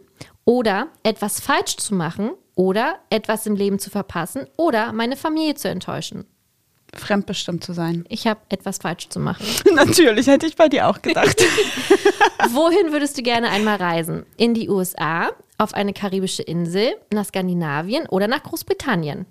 oder 0.49 0.87
etwas 1.03 1.39
falsch 1.39 1.77
zu 1.77 1.93
machen 1.93 2.31
oder 2.55 2.97
etwas 3.11 3.45
im 3.45 3.55
Leben 3.55 3.77
zu 3.77 3.91
verpassen 3.91 4.47
oder 4.57 4.91
meine 4.93 5.15
Familie 5.15 5.53
zu 5.53 5.69
enttäuschen? 5.69 6.25
Fremdbestimmt 6.95 7.63
zu 7.63 7.73
sein. 7.73 8.03
Ich 8.09 8.25
habe 8.25 8.39
etwas 8.49 8.79
falsch 8.79 9.09
zu 9.09 9.19
machen. 9.19 9.45
Natürlich, 9.75 10.25
hätte 10.25 10.47
ich 10.47 10.55
bei 10.55 10.67
dir 10.67 10.87
auch 10.87 11.03
gedacht. 11.03 11.39
Wohin 12.51 12.91
würdest 12.91 13.15
du 13.15 13.21
gerne 13.21 13.51
einmal 13.51 13.75
reisen? 13.75 14.25
In 14.37 14.55
die 14.55 14.69
USA, 14.69 15.29
auf 15.59 15.75
eine 15.75 15.93
karibische 15.93 16.41
Insel, 16.41 16.95
nach 17.13 17.25
Skandinavien 17.25 18.07
oder 18.07 18.27
nach 18.27 18.41
Großbritannien? 18.41 19.27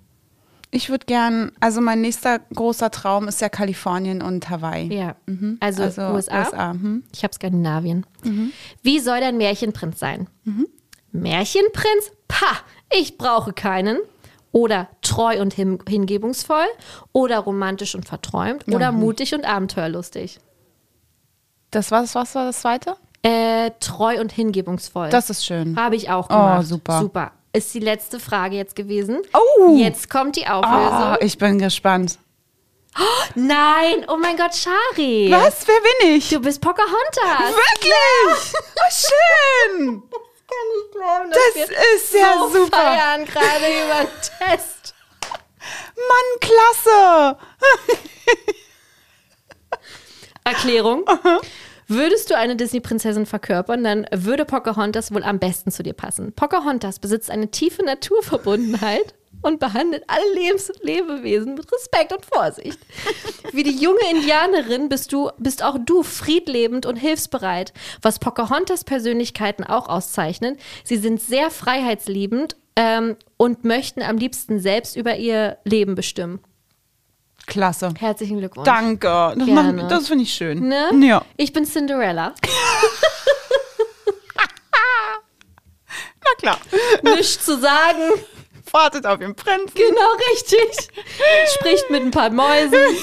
Ich 0.71 0.89
würde 0.89 1.07
gern, 1.07 1.51
also 1.59 1.81
mein 1.81 2.01
nächster 2.01 2.39
großer 2.55 2.93
Traum 2.93 3.27
ist 3.27 3.41
ja 3.41 3.49
Kalifornien 3.49 4.23
und 4.23 4.49
Hawaii. 4.51 4.95
Ja, 4.95 5.17
also, 5.59 5.83
Also 5.83 6.03
USA. 6.03 6.45
USA, 6.45 6.71
hm. 6.75 7.03
Ich 7.13 7.25
habe 7.25 7.35
Skandinavien. 7.35 8.07
Wie 8.83 9.01
soll 9.01 9.19
dein 9.19 9.37
Märchenprinz 9.37 9.99
sein? 9.99 10.29
Märchenprinz? 11.13 12.13
Pah, 12.29 12.59
ich 12.91 13.19
brauche 13.19 13.53
keinen. 13.53 13.99
Oder 14.53 14.89
treu 15.03 15.41
und 15.41 15.53
hin 15.53 15.79
hingebungsvoll. 15.89 16.67
Oder 17.13 17.39
romantisch 17.41 17.95
und 17.95 18.07
verträumt. 18.07 18.65
Oder 18.69 18.93
mutig 18.93 19.35
und 19.35 19.45
abenteuerlustig. 19.45 20.39
Das 21.71 21.91
was, 21.91 22.15
was 22.15 22.35
war 22.35 22.47
das 22.47 22.61
zweite? 22.61 22.97
Äh, 23.23 23.73
treu 23.81 24.21
und 24.21 24.33
hingebungsvoll. 24.33 25.11
Das 25.11 25.29
ist 25.29 25.45
schön. 25.45 25.77
Habe 25.77 25.97
ich 25.97 26.09
auch 26.11 26.27
Oh, 26.27 26.35
gemacht. 26.35 26.67
super. 26.67 27.01
Super. 27.01 27.33
Ist 27.53 27.75
die 27.75 27.81
letzte 27.81 28.21
Frage 28.21 28.57
jetzt 28.57 28.75
gewesen. 28.77 29.19
Oh. 29.35 29.77
Jetzt 29.77 30.09
kommt 30.09 30.37
die 30.37 30.47
Auflösung. 30.47 30.73
Ah, 30.73 31.19
ich 31.21 31.37
bin 31.37 31.59
gespannt. 31.59 32.19
Nein, 33.35 34.05
oh 34.09 34.17
mein 34.17 34.37
Gott, 34.37 34.55
Shari. 34.55 35.29
Was? 35.31 35.67
Wer 35.67 35.77
bin 36.07 36.17
ich? 36.17 36.31
Du 36.31 36.41
bist 36.41 36.61
Pocahontas. 36.61 37.55
Wirklich? 37.55 38.55
Oh, 38.77 38.91
schön. 38.91 40.03
nicht 40.77 40.93
glauben, 40.93 41.31
Das 41.31 41.69
ist 41.97 42.15
ja 42.15 42.39
so 42.41 42.49
super. 42.65 42.77
feiern 42.77 43.25
gerade 43.25 43.67
über 43.85 44.05
den 44.05 44.49
Test. 44.49 44.95
Mann, 45.97 46.41
klasse. 46.41 47.39
Erklärung. 50.45 51.05
Würdest 51.89 52.31
du 52.31 52.37
eine 52.37 52.57
Disney-Prinzessin 52.57 53.27
verkörpern, 53.27 53.83
dann 53.83 54.07
würde 54.13 54.45
Pocahontas 54.45 55.13
wohl 55.13 55.23
am 55.23 55.39
besten 55.39 55.71
zu 55.71 55.83
dir 55.83 55.95
passen. 55.95 56.33
Pocahontas 56.35 56.99
besitzt 56.99 57.31
eine 57.31 57.51
tiefe 57.51 57.83
Naturverbundenheit 57.85 59.15
und 59.43 59.61
behandelt 59.61 60.03
alle 60.09 60.35
Lebens 60.35 60.73
Lebewesen 60.83 61.55
mit 61.55 61.71
Respekt 61.73 62.13
und 62.13 62.25
Vorsicht. 62.27 62.79
Wie 63.53 63.63
die 63.63 63.77
junge 63.77 64.01
Indianerin 64.11 64.89
bist 64.89 65.13
du, 65.13 65.31
bist 65.39 65.63
auch 65.63 65.77
du 65.85 66.03
friedlebend 66.03 66.87
und 66.87 66.97
hilfsbereit. 66.97 67.73
Was 68.03 68.19
Pocahontas 68.19 68.85
Persönlichkeiten 68.85 69.65
auch 69.65 69.89
auszeichnen, 69.89 70.57
sie 70.85 70.97
sind 70.97 71.21
sehr 71.21 71.51
freiheitsliebend 71.51 72.57
ähm, 72.77 73.17
und 73.37 73.65
möchten 73.65 74.03
am 74.03 74.17
liebsten 74.19 74.61
selbst 74.61 74.97
über 74.97 75.17
ihr 75.17 75.59
Leben 75.65 75.95
bestimmen. 75.95 76.41
Klasse. 77.47 77.95
Herzlichen 77.99 78.39
Glückwunsch. 78.39 78.67
Danke. 78.67 79.35
Das, 79.39 79.47
macht- 79.49 79.91
das 79.91 80.09
finde 80.09 80.25
ich 80.25 80.35
schön. 80.35 80.69
Ne? 80.69 80.91
Ja. 81.07 81.25
Ich 81.39 81.53
bin 81.55 81.65
Cinderella. 81.65 82.35
Na 86.25 86.31
klar. 86.39 86.59
Nichts 87.03 87.45
zu 87.45 87.59
sagen. 87.59 88.03
Wartet 88.73 89.07
auf 89.07 89.19
den 89.19 89.35
Prinzen. 89.35 89.75
Genau, 89.75 90.11
richtig. 90.33 90.89
Spricht 91.59 91.91
mit 91.91 92.03
ein 92.03 92.11
paar 92.11 92.31
Mäusen. 92.31 92.97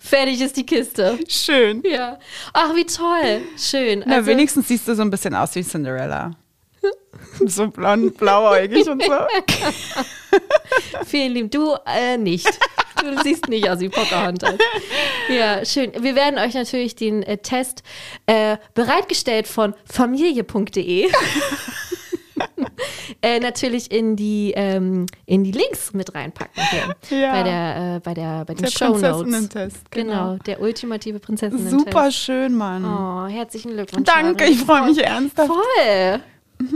Fertig 0.00 0.40
ist 0.40 0.56
die 0.56 0.64
Kiste. 0.64 1.18
Schön. 1.28 1.82
Ja. 1.84 2.18
Ach, 2.54 2.74
wie 2.74 2.86
toll. 2.86 3.42
Schön. 3.58 4.02
Na, 4.06 4.16
Also, 4.16 4.28
wenigstens 4.28 4.68
siehst 4.68 4.88
du 4.88 4.94
so 4.94 5.02
ein 5.02 5.10
bisschen 5.10 5.34
aus 5.34 5.54
wie 5.54 5.62
Cinderella. 5.62 6.32
So 7.46 7.68
blond, 7.68 8.16
blauäugig 8.16 8.88
und 8.88 9.02
so. 9.02 9.12
vielen 11.06 11.32
lieben. 11.32 11.50
Du 11.50 11.74
äh, 11.86 12.16
nicht. 12.16 12.48
Du 13.00 13.22
siehst 13.22 13.48
nicht 13.48 13.68
aus 13.68 13.78
wie 13.80 13.88
Pocahontas. 13.88 14.54
Ja, 15.28 15.64
schön. 15.64 15.92
Wir 16.02 16.16
werden 16.16 16.38
euch 16.38 16.54
natürlich 16.54 16.96
den 16.96 17.22
äh, 17.22 17.38
Test 17.38 17.82
äh, 18.26 18.56
bereitgestellt 18.74 19.46
von 19.46 19.74
familie.de. 19.84 21.10
äh, 23.22 23.40
natürlich 23.40 23.90
in 23.90 24.16
die, 24.16 24.52
ähm, 24.56 25.06
in 25.26 25.44
die 25.44 25.52
Links 25.52 25.92
mit 25.92 26.14
reinpacken 26.14 26.62
hier. 26.70 27.18
Ja. 27.18 27.32
Bei, 27.32 27.42
der, 27.42 27.96
äh, 27.96 28.00
bei, 28.00 28.14
der, 28.14 28.44
bei 28.44 28.54
den 28.54 28.64
Der 28.64 28.70
Show 28.70 28.88
Notes. 28.88 29.00
Prinzessinnen-Test, 29.02 29.90
Genau. 29.90 30.12
genau. 30.12 30.36
der 30.46 30.60
ultimative 30.60 31.18
Prinzessinnen 31.18 31.70
Super 31.70 32.10
schön, 32.10 32.54
Mann. 32.54 32.84
Oh, 32.84 33.26
herzlichen 33.28 33.72
Glückwunsch. 33.72 34.06
Danke, 34.06 34.44
ich 34.46 34.58
freue 34.58 34.86
mich 34.86 34.98
ernsthaft. 35.02 35.48
Voll. 35.48 36.20
Wir 36.58 36.68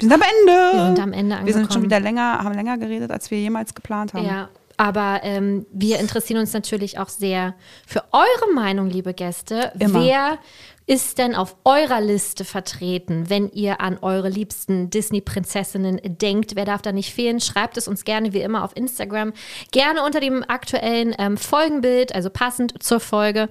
sind 0.00 0.12
am 0.12 0.20
Ende. 0.22 0.52
Wir 0.78 0.86
sind 0.86 1.00
am 1.00 1.12
Ende 1.12 1.36
Wir 1.44 1.52
sind 1.52 1.52
schon 1.52 1.82
angekommen. 1.82 1.84
wieder 1.84 2.00
länger, 2.00 2.38
haben 2.42 2.54
länger 2.54 2.78
geredet, 2.78 3.10
als 3.10 3.30
wir 3.30 3.38
jemals 3.38 3.74
geplant 3.74 4.14
haben. 4.14 4.26
Ja, 4.26 4.48
aber 4.76 5.20
ähm, 5.22 5.64
wir 5.72 5.98
interessieren 5.98 6.38
uns 6.40 6.52
natürlich 6.52 6.98
auch 6.98 7.08
sehr 7.08 7.54
für 7.86 8.02
eure 8.12 8.52
Meinung, 8.54 8.90
liebe 8.90 9.14
Gäste. 9.14 9.72
Immer. 9.78 10.02
Wer 10.04 10.38
ist 10.86 11.18
denn 11.18 11.34
auf 11.34 11.56
eurer 11.64 12.00
Liste 12.00 12.44
vertreten, 12.44 13.28
wenn 13.28 13.50
ihr 13.50 13.80
an 13.80 13.98
eure 14.00 14.28
liebsten 14.28 14.88
Disney-Prinzessinnen 14.88 16.00
denkt? 16.04 16.54
Wer 16.54 16.64
darf 16.64 16.80
da 16.80 16.92
nicht 16.92 17.12
fehlen? 17.12 17.40
Schreibt 17.40 17.76
es 17.76 17.88
uns 17.88 18.04
gerne 18.04 18.32
wie 18.32 18.40
immer 18.40 18.62
auf 18.62 18.76
Instagram. 18.76 19.32
Gerne 19.72 20.04
unter 20.04 20.20
dem 20.20 20.44
aktuellen 20.46 21.12
ähm, 21.18 21.36
Folgenbild, 21.36 22.14
also 22.14 22.30
passend 22.30 22.82
zur 22.82 23.00
Folge. 23.00 23.48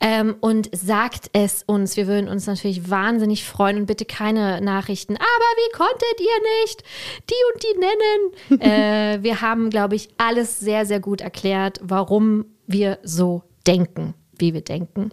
Ähm, 0.00 0.36
und 0.40 0.70
sagt 0.72 1.30
es 1.32 1.64
uns. 1.64 1.96
Wir 1.96 2.06
würden 2.06 2.28
uns 2.28 2.46
natürlich 2.46 2.88
wahnsinnig 2.88 3.44
freuen 3.44 3.78
und 3.78 3.86
bitte 3.86 4.04
keine 4.04 4.60
Nachrichten. 4.60 5.16
Aber 5.16 5.24
wie 5.24 5.76
konntet 5.76 6.20
ihr 6.20 6.62
nicht 6.62 6.84
die 7.28 7.44
und 7.52 7.62
die 7.64 8.60
nennen? 8.60 9.18
äh, 9.18 9.22
wir 9.24 9.40
haben, 9.40 9.70
glaube 9.70 9.96
ich, 9.96 10.10
alles 10.16 10.60
sehr, 10.60 10.86
sehr 10.86 11.00
gut 11.00 11.20
erklärt, 11.20 11.80
warum 11.82 12.44
wir 12.68 12.98
so 13.02 13.42
denken, 13.66 14.14
wie 14.38 14.54
wir 14.54 14.60
denken. 14.60 15.10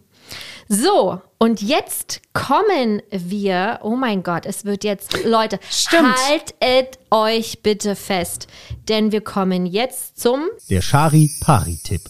So, 0.68 1.22
und 1.38 1.62
jetzt 1.62 2.22
kommen 2.34 3.02
wir, 3.12 3.80
oh 3.84 3.96
mein 3.96 4.24
Gott, 4.24 4.46
es 4.48 4.66
wird 4.66 4.84
jetzt, 4.84 5.24
Leute, 5.24 5.60
Stimmt. 5.70 6.16
haltet 6.28 6.98
euch 7.12 7.62
bitte 7.62 7.96
fest, 7.96 8.48
denn 8.90 9.12
wir 9.12 9.22
kommen 9.22 9.66
jetzt 9.68 10.20
zum, 10.20 10.46
Der 10.70 10.82
Shari-Pari-Tipp. 10.82 12.02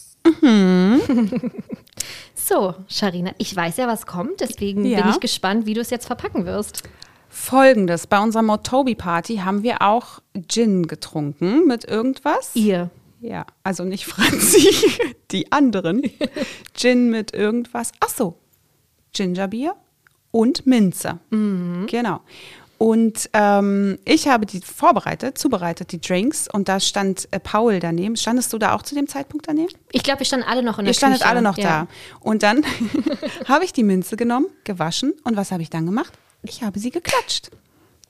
so, 2.36 2.76
Sharina, 2.88 3.32
ich 3.38 3.56
weiß 3.56 3.78
ja, 3.78 3.88
was 3.88 4.06
kommt, 4.06 4.40
deswegen 4.40 4.86
Ja. 4.86 5.02
bin 5.02 5.12
ich 5.12 5.20
gespannt, 5.20 5.66
wie 5.66 5.74
du 5.74 5.82
es 5.82 5.90
jetzt 5.90 6.06
verpacken 6.08 6.46
wirst. 6.46 6.84
Folgendes: 7.30 8.08
Bei 8.08 8.20
unserer 8.20 8.44
Motobi-Party 8.44 9.38
haben 9.38 9.64
wir 9.64 9.82
auch 9.82 10.20
Gin 10.48 10.88
getrunken 10.88 11.68
mit 11.68 11.84
irgendwas. 11.84 12.52
Ihr. 12.56 12.90
Ja, 13.28 13.46
also 13.64 13.84
nicht 13.84 14.06
Franzi, 14.06 14.70
die 15.32 15.52
anderen. 15.52 16.04
Gin 16.76 17.10
mit 17.10 17.34
irgendwas. 17.34 17.92
Ach 18.00 18.10
so, 18.10 18.38
Gingerbier 19.14 19.76
und 20.32 20.68
Minze. 20.68 21.20
Genau. 21.32 22.20
Und 22.78 23.30
ähm, 23.34 23.98
ich 24.06 24.28
habe 24.28 24.46
die 24.46 24.60
vorbereitet, 24.60 25.38
zubereitet, 25.38 25.92
die 25.94 26.02
Drinks. 26.02 26.48
Und 26.52 26.68
da 26.68 26.80
stand 26.80 27.28
äh, 27.32 27.40
Paul 27.40 27.80
daneben. 27.80 28.16
Standest 28.18 28.52
du 28.54 28.58
da 28.58 28.76
auch 28.76 28.82
zu 28.84 28.94
dem 28.96 29.08
Zeitpunkt 29.08 29.48
daneben? 29.48 29.74
Ich 29.94 30.04
glaube, 30.04 30.20
wir 30.20 30.26
standen 30.26 30.46
alle 30.46 30.62
noch 30.62 30.78
in 30.78 30.86
der 30.86 30.92
Ihr 30.92 30.96
standet 30.98 31.22
Küche. 31.22 31.30
alle 31.32 31.42
noch 31.42 31.58
ja. 31.58 31.64
da. 31.84 31.88
Und 32.20 32.44
dann 32.44 32.64
habe 33.48 33.64
ich 33.64 33.72
die 33.74 33.84
Minze 33.84 34.18
genommen, 34.18 34.48
gewaschen. 34.66 35.14
Und 35.24 35.36
was 35.38 35.52
habe 35.52 35.64
ich 35.64 35.70
dann 35.70 35.86
gemacht? 35.86 36.14
Ich 36.44 36.62
habe 36.64 36.78
sie 36.78 36.92
geklatscht. 36.92 37.50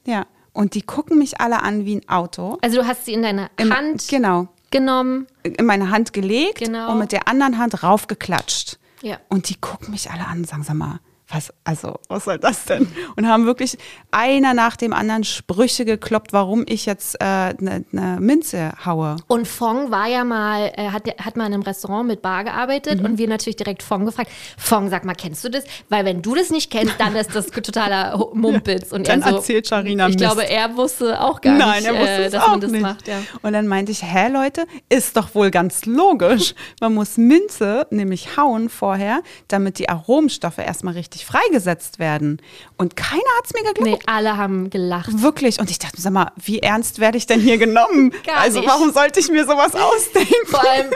Ja. 0.06 0.26
Und 0.52 0.74
die 0.74 0.82
gucken 0.82 1.20
mich 1.20 1.40
alle 1.40 1.62
an 1.62 1.86
wie 1.86 1.98
ein 1.98 2.10
Auto. 2.10 2.58
Also 2.62 2.78
du 2.82 2.88
hast 2.88 3.06
sie 3.06 3.14
in 3.14 3.22
deine 3.22 3.50
Im- 3.58 3.72
Hand 3.74 4.08
Genau. 4.10 4.48
Genommen. 4.72 5.28
In 5.44 5.66
meine 5.66 5.90
Hand 5.92 6.14
gelegt 6.14 6.60
Genau. 6.60 6.92
und 6.92 7.00
mit 7.00 7.12
der 7.12 7.28
anderen 7.28 7.58
Hand 7.58 7.84
raufgeklatscht. 7.84 8.78
Ja. 9.02 9.18
Und 9.30 9.50
die 9.50 9.56
gucken 9.56 9.92
mich 9.92 10.10
alle 10.12 10.26
an 10.28 10.44
sagen, 10.46 10.64
sag 10.64 10.76
mal, 10.76 11.00
was, 11.28 11.52
also, 11.64 11.96
was 12.08 12.26
soll 12.26 12.38
das 12.38 12.66
denn? 12.66 12.88
Und 13.16 13.28
haben 13.28 13.46
wirklich 13.46 13.78
einer 14.12 14.54
nach 14.54 14.76
dem 14.78 14.94
anderen 14.94 15.24
Sprüche 15.24 15.84
gekloppt, 15.84 16.34
warum 16.34 16.64
ich 16.68 16.86
jetzt 16.86 17.20
eine 17.20 17.84
ne 17.92 18.18
Minze 18.20 18.74
haue. 18.86 19.16
Und 19.28 19.48
Fong 19.48 19.90
war 19.90 20.08
ja 20.08 20.24
mal, 20.24 20.72
äh, 20.76 20.90
hat, 20.90 21.08
hat 21.20 21.36
mal 21.36 21.48
in 21.48 21.54
einem 21.54 21.64
Restaurant 21.64 22.08
mit 22.08 22.22
Bar 22.22 22.44
gearbeitet 22.44 23.00
Mhm. 23.00 23.06
und 23.06 23.18
wir 23.18 23.28
natürlich 23.28 23.56
direkt 23.56 23.82
Fong 23.82 24.06
gefragt, 24.06 24.30
Fong, 24.58 24.90
sag 24.90 25.04
mal, 25.04 25.16
kennst 25.16 25.44
du 25.44 25.50
das? 25.50 25.64
Weil 25.90 26.06
wenn 26.06 26.22
du 26.22 26.36
das 26.36 26.52
nicht 26.52 26.70
kennst, 26.72 26.94
dann 27.00 27.16
ist 27.16 27.34
das 27.36 27.48
totaler 27.48 28.18
Mumpitz. 28.34 28.92
Und 28.92 29.08
Dann 29.08 29.22
er 29.24 29.30
so, 29.30 29.36
erzählt 29.38 29.68
Sharina 29.68 30.08
Ich 30.08 30.16
Mist. 30.16 30.20
glaube, 30.26 30.48
er 30.48 30.78
wusste 30.78 31.20
auch 31.22 31.42
gar 31.42 31.58
Nein, 31.58 31.82
nicht, 31.84 31.92
er 31.92 32.00
wusste 32.00 32.24
äh, 32.26 32.30
dass 32.30 32.44
auch 32.44 32.50
man 32.50 32.62
das 32.62 32.72
nicht. 32.72 32.82
macht. 32.82 33.08
Ja. 33.08 33.18
Und 33.42 33.54
dann 33.54 33.68
meinte 33.68 33.92
ich, 33.92 34.04
hä 34.04 34.28
Leute, 34.30 34.66
ist 34.90 35.18
doch 35.18 35.34
wohl 35.34 35.50
ganz 35.50 35.86
logisch. 35.86 36.54
Man 36.82 36.94
muss 36.94 37.18
Minze 37.18 37.88
nämlich 37.90 38.38
hauen 38.38 38.70
vorher, 38.70 39.22
damit 39.48 39.80
die 39.80 39.90
Aromenstoffe 39.90 40.60
erstmal 40.60 40.94
richtig 40.94 41.15
freigesetzt 41.24 42.00
werden. 42.00 42.42
Und 42.78 42.96
keiner 42.96 43.22
hat 43.38 43.46
es 43.46 43.54
mir 43.54 43.74
geglaubt. 43.74 44.04
Nee, 44.06 44.12
alle 44.12 44.36
haben 44.36 44.70
gelacht. 44.70 45.22
Wirklich. 45.22 45.60
Und 45.60 45.72
ich 45.72 45.80
dachte, 45.80 46.02
sag 46.02 46.12
mal, 46.12 46.32
wie 46.36 46.60
ernst 46.60 47.00
werde 47.00 47.18
ich 47.18 47.28
denn 47.28 47.40
hier 47.40 47.58
genommen? 47.58 48.12
Gar 48.26 48.38
also 48.38 48.60
nicht. 48.60 48.70
warum 48.70 48.92
sollte 48.92 49.20
ich 49.20 49.30
mir 49.30 49.46
sowas 49.46 49.74
ausdenken? 49.76 50.34
Vor 50.48 50.68
allem, 50.68 50.90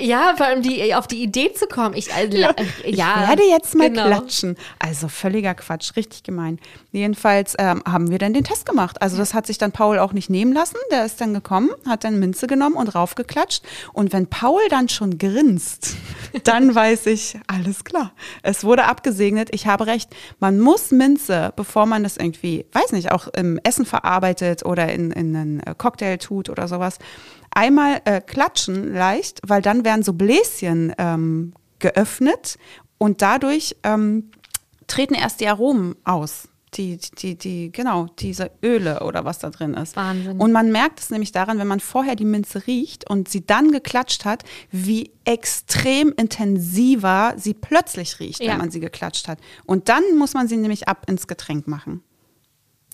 ja, 0.00 0.34
vor 0.36 0.46
allem 0.46 0.62
die, 0.62 0.94
auf 0.94 1.06
die 1.06 1.22
Idee 1.22 1.52
zu 1.52 1.66
kommen. 1.66 1.94
Ich, 1.94 2.12
also, 2.12 2.36
ja, 2.36 2.54
Ich 2.82 2.96
ja, 2.96 3.28
werde 3.28 3.44
jetzt 3.44 3.74
mal 3.74 3.90
genau. 3.90 4.06
klatschen. 4.06 4.56
Also 4.78 5.08
völliger 5.08 5.54
Quatsch, 5.54 5.94
richtig 5.96 6.22
gemein. 6.22 6.58
Jedenfalls 6.90 7.54
ähm, 7.58 7.82
haben 7.86 8.10
wir 8.10 8.18
dann 8.18 8.32
den 8.32 8.44
Test 8.44 8.66
gemacht. 8.66 9.02
Also 9.02 9.16
das 9.16 9.34
hat 9.34 9.46
sich 9.46 9.58
dann 9.58 9.70
Paul 9.70 9.98
auch 9.98 10.12
nicht 10.12 10.30
nehmen 10.30 10.52
lassen. 10.52 10.76
Der 10.90 11.04
ist 11.04 11.20
dann 11.20 11.34
gekommen, 11.34 11.70
hat 11.86 12.04
dann 12.04 12.18
Minze 12.18 12.46
genommen 12.46 12.76
und 12.76 12.94
raufgeklatscht. 12.94 13.62
Und 13.92 14.12
wenn 14.12 14.26
Paul 14.26 14.60
dann 14.70 14.88
schon 14.88 15.18
grinst, 15.18 15.96
dann 16.44 16.74
weiß 16.74 17.06
ich, 17.06 17.38
alles 17.46 17.84
klar. 17.84 18.12
Es 18.42 18.64
wurde 18.64 18.84
abgesegnet. 18.84 19.35
Ich 19.52 19.66
habe 19.66 19.86
recht. 19.86 20.14
Man 20.40 20.60
muss 20.60 20.90
Minze, 20.90 21.52
bevor 21.56 21.86
man 21.86 22.02
das 22.02 22.16
irgendwie, 22.16 22.66
weiß 22.72 22.92
nicht, 22.92 23.12
auch 23.12 23.28
im 23.28 23.58
Essen 23.62 23.86
verarbeitet 23.86 24.64
oder 24.64 24.92
in, 24.92 25.10
in 25.10 25.36
einen 25.36 25.60
äh, 25.60 25.74
Cocktail 25.76 26.16
tut 26.18 26.48
oder 26.48 26.68
sowas, 26.68 26.98
einmal 27.50 28.00
äh, 28.04 28.20
klatschen 28.20 28.94
leicht, 28.94 29.40
weil 29.46 29.62
dann 29.62 29.84
werden 29.84 30.02
so 30.02 30.12
Bläschen 30.12 30.94
ähm, 30.98 31.52
geöffnet 31.78 32.58
und 32.98 33.22
dadurch 33.22 33.76
ähm, 33.82 34.30
treten 34.86 35.14
erst 35.14 35.40
die 35.40 35.48
Aromen 35.48 35.96
aus, 36.04 36.48
die, 36.76 36.98
die, 37.18 37.36
die, 37.36 37.72
genau, 37.72 38.06
diese 38.18 38.50
Öle 38.62 39.00
oder 39.02 39.24
was 39.24 39.38
da 39.38 39.50
drin 39.50 39.74
ist. 39.74 39.96
Wahnsinn. 39.96 40.38
Und 40.38 40.52
man 40.52 40.70
merkt 40.72 41.00
es 41.00 41.10
nämlich 41.10 41.32
daran, 41.32 41.58
wenn 41.58 41.66
man 41.66 41.80
vorher 41.80 42.16
die 42.16 42.24
Minze 42.24 42.66
riecht 42.66 43.08
und 43.08 43.28
sie 43.28 43.44
dann 43.46 43.72
geklatscht 43.72 44.24
hat, 44.24 44.44
wie 44.70 45.10
extrem 45.24 46.12
intensiver 46.16 47.34
sie 47.36 47.54
plötzlich 47.54 48.20
riecht, 48.20 48.40
Ja. 48.42 48.52
wenn 48.52 48.58
man 48.58 48.70
sie 48.70 48.80
geklatscht 48.80 49.28
hat. 49.28 49.38
Und 49.64 49.88
dann 49.88 50.02
muss 50.18 50.34
man 50.34 50.48
sie 50.48 50.56
nämlich 50.56 50.88
ab 50.88 51.04
ins 51.08 51.26
Getränk 51.26 51.66
machen. 51.66 52.02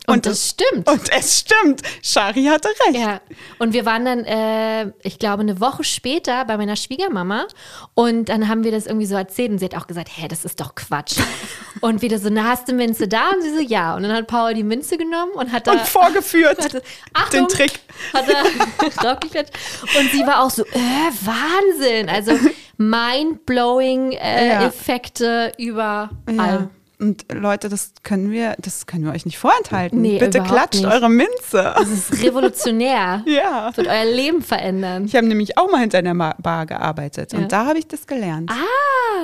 Und 0.08 0.26
das 0.26 0.50
stimmt. 0.50 0.89
Und 0.90 1.12
es 1.12 1.39
stimmt. 1.40 1.82
Shari 2.02 2.44
hatte 2.44 2.68
recht. 2.86 2.98
Ja, 2.98 3.20
und 3.58 3.72
wir 3.72 3.86
waren 3.86 4.05
dann, 4.05 4.24
äh, 4.24 4.92
ich 5.02 5.18
glaube, 5.18 5.42
eine 5.42 5.60
Woche 5.60 5.84
später 5.84 6.44
bei 6.44 6.56
meiner 6.56 6.74
Schwiegermama 6.74 7.47
und 7.94 8.28
dann 8.28 8.48
haben 8.48 8.64
wir 8.64 8.72
das 8.72 8.86
irgendwie 8.86 9.06
so 9.06 9.14
erzählt 9.14 9.52
und 9.52 9.58
sie 9.58 9.64
hat 9.66 9.76
auch 9.76 9.86
gesagt, 9.86 10.08
hä, 10.12 10.26
das 10.26 10.44
ist 10.44 10.60
doch 10.60 10.74
Quatsch. 10.74 11.18
und 11.81 12.02
wieder 12.02 12.18
so, 12.18 12.31
na, 12.31 12.44
hast 12.44 12.68
du 12.68 12.72
Minze 12.72 13.06
da? 13.06 13.31
Und 13.31 13.42
sie 13.42 13.55
so, 13.55 13.60
ja. 13.60 13.94
Und 13.94 14.02
dann 14.02 14.12
hat 14.12 14.26
Paul 14.26 14.55
die 14.55 14.64
Minze 14.64 14.98
genommen 14.98 15.32
und 15.32 15.52
hat 15.52 15.68
da... 15.68 15.72
Und 15.72 15.81
vorgefürt. 15.82 16.60
hatte, 16.64 16.82
Achtung, 17.12 17.47
Den 17.47 17.56
Trick. 17.56 17.81
Hat 18.12 18.24
er 18.28 18.90
draufgeklatscht. 19.02 19.52
Und 19.98 20.10
sie 20.10 20.26
war 20.26 20.42
auch 20.42 20.50
so, 20.50 20.64
äh, 20.64 21.10
Wahnsinn. 21.22 22.08
Also 22.08 22.32
mind-blowing 22.76 24.12
äh, 24.12 24.48
Ja. 24.48 24.66
Effekte 24.66 25.52
überall. 25.58 26.10
Ja. 26.28 26.70
Und 27.02 27.26
Leute, 27.32 27.68
das 27.68 27.92
können 28.05 28.31
wir, 28.31 28.55
das 28.58 28.86
können 28.86 29.05
wir 29.05 29.10
euch 29.12 29.26
nicht 29.26 29.39
vorenthalten. 29.39 30.00
Nee, 30.00 30.18
Bitte 30.20 30.40
klatscht 30.40 30.82
nicht. 30.82 30.86
eure 30.92 31.08
Minze. 31.10 31.74
Das 31.76 31.90
ist 31.90 32.22
revolutionär. 32.22 33.24
Ja. 33.26 33.70
Wird 33.76 33.89
euer 33.89 34.05
Leben 34.05 34.40
verändern. 34.42 35.05
Ich 35.05 35.16
habe 35.16 35.26
nämlich 35.26 35.58
auch 35.58 35.70
mal 35.70 35.81
hinter 35.81 35.98
einer 35.98 36.14
Bar 36.14 36.66
gearbeitet 36.66 37.32
Ja. 37.32 37.39
und 37.40 37.50
da 37.52 37.66
habe 37.66 37.78
ich 37.81 37.89
das 37.89 38.06
gelernt. 38.06 38.50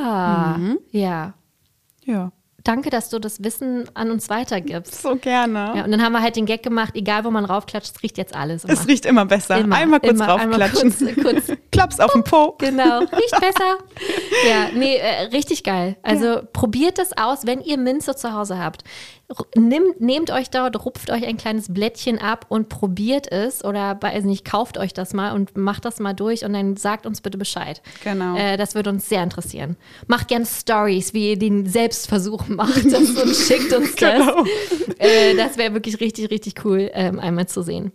Ah, 0.05 0.57
Mhm. 0.59 0.79
ja. 0.91 1.35
Ja, 2.05 2.33
Danke, 2.69 2.91
dass 2.91 3.09
du 3.09 3.19
das 3.19 3.43
Wissen 3.43 3.89
an 3.95 4.11
uns 4.11 4.29
weitergibst. 4.29 5.01
so 5.01 5.17
gerne. 5.17 5.73
Ja, 5.75 5.85
und 5.85 5.91
dann 5.91 6.03
haben 6.03 6.13
wir 6.13 6.21
halt 6.21 6.37
den 6.37 6.45
Gag 6.45 6.63
gemacht, 6.63 6.91
egal 6.95 7.25
wo 7.25 7.31
man 7.31 7.47
raufklatscht, 7.47 7.97
es 7.97 8.03
riecht 8.03 8.19
jetzt 8.19 8.37
alles. 8.37 8.63
Es 8.67 8.87
riecht 8.87 9.07
immer 9.07 9.25
besser. 9.25 9.57
Immer, 9.57 9.77
einmal 9.77 10.01
kurz 10.01 10.13
immer, 10.13 10.37
einmal 10.37 10.61
raufklatschen. 10.63 11.15
kurz- 11.23 11.47
kurz. 11.47 11.59
Klaps 11.73 11.99
auf 11.99 12.13
den 12.13 12.25
Po. 12.25 12.57
Genau, 12.59 12.99
riecht 12.99 13.31
besser. 13.41 13.79
Ja, 14.47 14.67
nee, 14.75 14.97
äh, 14.97 15.23
richtig 15.33 15.65
geil. 15.65 15.97
Also 16.03 16.41
probiert 16.53 16.99
das 16.99 17.17
aus, 17.17 17.47
wenn 17.47 17.63
ihr 17.63 17.79
Minze 17.79 18.15
zu 18.15 18.35
Hause 18.35 18.59
habt. 18.59 18.85
Nimmt, 19.55 20.01
nehmt 20.01 20.31
euch 20.31 20.49
dort, 20.49 20.87
rupft 20.87 21.11
euch 21.11 21.27
ein 21.27 21.37
kleines 21.37 21.71
Blättchen 21.73 22.19
ab 22.19 22.47
und 22.49 22.71
probiert 22.71 23.31
es 23.31 23.63
oder 23.63 23.99
weiß 24.01 24.25
nicht, 24.25 24.47
kauft 24.47 24.79
euch 24.79 24.95
das 24.95 25.13
mal 25.13 25.35
und 25.35 25.55
macht 25.55 25.85
das 25.85 26.01
mal 26.01 26.15
durch 26.15 26.47
und 26.47 26.55
dann 26.55 26.79
sagt 26.79 27.05
uns 27.05 27.21
bitte 27.21 27.37
Bescheid. 27.37 27.83
Genau. 28.03 28.39
Äh, 28.39 28.57
das 28.57 28.75
würde 28.75 28.89
uns 28.89 29.07
sehr 29.07 29.23
interessieren. 29.23 29.77
Macht 30.07 30.29
gerne 30.29 30.47
Stories, 30.47 31.13
wie 31.13 31.31
ihr 31.33 31.39
den 31.39 31.67
Selbstversuch 31.67 32.49
macht 32.49 32.85
und 32.87 33.37
schickt 33.37 33.71
uns 33.75 33.95
das. 33.97 34.19
Genau. 34.19 34.45
Äh, 34.99 35.37
das 35.37 35.57
wäre 35.57 35.75
wirklich 35.75 36.01
richtig, 36.01 36.29
richtig 36.31 36.65
cool, 36.65 36.91
ähm, 36.93 37.21
einmal 37.21 37.47
zu 37.47 37.63
sehen. 37.63 37.93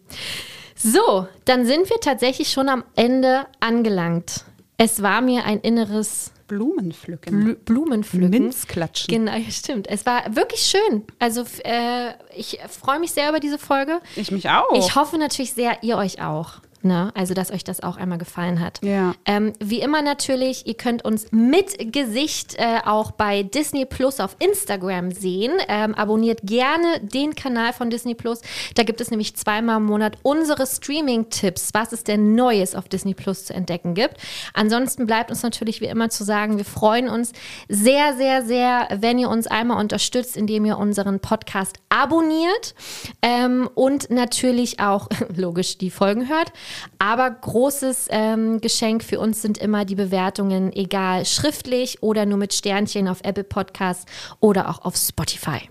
So, 0.76 1.28
dann 1.44 1.66
sind 1.66 1.90
wir 1.90 2.00
tatsächlich 2.00 2.50
schon 2.50 2.70
am 2.70 2.86
Ende 2.96 3.46
angelangt. 3.60 4.46
Es 4.78 5.02
war 5.02 5.20
mir 5.20 5.44
ein 5.44 5.60
inneres 5.60 6.32
Blumenpflücken. 6.54 7.44
Blu 7.44 7.56
Blumenpflücken. 7.56 8.30
Minzklatschen. 8.30 9.08
Genau, 9.14 9.34
stimmt. 9.50 9.88
Es 9.90 10.06
war 10.06 10.36
wirklich 10.36 10.62
schön. 10.62 11.04
Also 11.20 11.46
äh, 11.64 12.12
ich 12.36 12.60
freue 12.70 13.00
mich 13.00 13.12
sehr 13.12 13.30
über 13.30 13.40
diese 13.40 13.58
Folge. 13.58 14.00
Ich 14.16 14.32
mich 14.32 14.50
auch. 14.50 14.74
Ich 14.74 14.96
hoffe 14.96 15.18
natürlich 15.18 15.54
sehr, 15.54 15.82
ihr 15.84 15.98
euch 15.98 16.22
auch. 16.22 16.62
Ne? 16.84 17.12
Also, 17.16 17.34
dass 17.34 17.52
euch 17.52 17.64
das 17.64 17.82
auch 17.82 17.98
einmal 17.98 18.18
gefallen 18.18 18.60
hat. 18.60 18.80
Ja. 18.84 19.14
Ähm, 19.26 19.54
wie 19.60 19.80
immer 19.80 20.02
natürlich, 20.02 20.68
ihr 20.68 20.74
könnt 20.74 21.06
uns 21.06 21.32
mit 21.32 21.94
Gesicht 21.94 22.56
äh, 22.58 22.80
auch 22.86 23.12
bei 23.12 23.44
Disney 23.44 23.86
Plus 23.86 24.20
auf 24.20 24.36
Instagram 24.40 25.12
sehen. 25.12 25.54
Ähm, 25.70 25.96
abonniert 25.96 26.42
gerne 26.44 27.00
den 27.02 27.36
Kanal 27.36 27.74
von 27.74 27.90
Disney 27.90 28.16
Plus. 28.16 28.42
Da 28.76 28.84
gibt 28.84 29.00
es 29.00 29.12
nämlich 29.12 29.36
zweimal 29.36 29.78
im 29.78 29.86
Monat 29.86 30.18
unsere 30.24 30.68
Streaming-Tipps, 30.68 31.70
was 31.74 31.94
es 31.94 32.04
denn 32.04 32.36
Neues 32.36 32.76
auf 32.76 32.90
Disney 32.90 33.14
Plus 33.14 33.46
zu 33.46 33.54
entdecken 33.54 33.94
gibt. 33.94 34.18
Ansonsten 34.54 35.08
bleibt 35.08 35.32
uns 35.32 35.44
natürlich 35.44 35.80
wie 35.80 35.86
immer 35.86 36.10
zu 36.10 36.24
sagen, 36.24 36.58
wir 36.58 36.66
freuen 36.66 37.08
uns 37.08 37.32
sehr, 37.70 38.16
sehr, 38.18 38.44
sehr, 38.44 38.88
wenn 39.00 39.20
ihr 39.20 39.30
uns 39.30 39.48
einmal 39.48 39.80
unterstützt, 39.80 40.36
indem 40.36 40.66
ihr 40.66 40.78
unseren 40.78 41.20
Podcast 41.20 41.78
abonniert 41.90 42.76
ähm, 43.22 43.70
und 43.74 44.10
natürlich 44.10 44.80
auch 44.80 45.08
logisch 45.36 45.78
die 45.78 45.90
Folgen 45.90 46.28
hört. 46.28 46.52
Aber 47.00 47.30
großes 47.30 48.08
ähm, 48.10 48.62
Geschenk 48.62 49.04
für 49.04 49.20
uns 49.20 49.42
sind 49.42 49.58
immer 49.58 49.86
die 49.86 49.96
Bewertungen, 49.96 50.72
egal 50.74 51.26
schriftlich 51.26 52.02
oder 52.02 52.26
nur 52.26 52.38
mit 52.38 52.54
Sternchen 52.54 53.08
auf 53.08 53.22
Apple 53.24 53.44
Podcasts 53.44 54.06
oder 54.40 54.70
auch 54.70 54.84
auf 54.86 54.96
Spotify. 54.96 55.70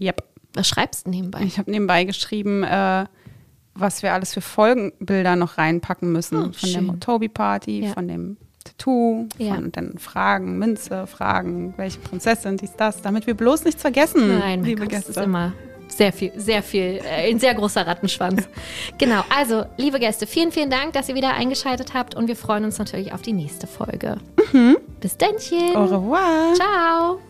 Yep. 0.00 0.22
Was 0.54 0.68
schreibst 0.68 1.06
du 1.06 1.10
nebenbei? 1.10 1.42
Ich 1.42 1.58
habe 1.58 1.70
nebenbei 1.70 2.04
geschrieben, 2.04 2.64
äh, 2.64 3.04
was 3.74 4.02
wir 4.02 4.12
alles 4.12 4.34
für 4.34 4.40
Folgenbilder 4.40 5.36
noch 5.36 5.58
reinpacken 5.58 6.10
müssen. 6.12 6.36
Oh, 6.36 6.42
von 6.44 6.52
der 6.62 6.68
schön. 6.68 6.86
Motobi-Party, 6.86 7.84
Ja. 7.84 7.92
von 7.92 8.08
dem 8.08 8.36
Tattoo, 8.64 9.26
Ja. 9.38 9.54
von 9.54 9.70
den 9.72 9.98
Fragen, 9.98 10.58
Minze, 10.58 11.06
Fragen, 11.06 11.72
welche 11.76 11.98
Prinzessin, 12.00 12.56
dies, 12.56 12.72
das, 12.76 13.00
damit 13.00 13.26
wir 13.26 13.34
bloß 13.34 13.64
nichts 13.64 13.80
vergessen, 13.80 14.38
Nein, 14.38 14.64
liebe 14.64 14.82
Gott, 14.82 14.92
das 14.92 15.06
Gäste. 15.06 15.20
ist 15.20 15.24
immer 15.24 15.52
sehr 15.90 16.12
viel, 16.12 16.32
sehr 16.36 16.62
viel, 16.62 17.00
äh, 17.04 17.30
ein 17.30 17.38
sehr 17.38 17.54
großer 17.54 17.86
Rattenschwanz. 17.86 18.48
genau, 18.98 19.22
also, 19.34 19.64
liebe 19.76 19.98
Gäste, 19.98 20.26
vielen, 20.26 20.52
vielen 20.52 20.70
Dank, 20.70 20.92
dass 20.92 21.08
ihr 21.08 21.14
wieder 21.14 21.34
eingeschaltet 21.34 21.94
habt 21.94 22.14
und 22.14 22.28
wir 22.28 22.36
freuen 22.36 22.64
uns 22.64 22.78
natürlich 22.78 23.12
auf 23.12 23.22
die 23.22 23.32
nächste 23.32 23.66
Folge. 23.66 24.16
Bis 25.00 25.16
dann. 25.16 25.30
Au 25.74 25.84
revoir. 25.84 26.54
Ciao. 26.54 27.20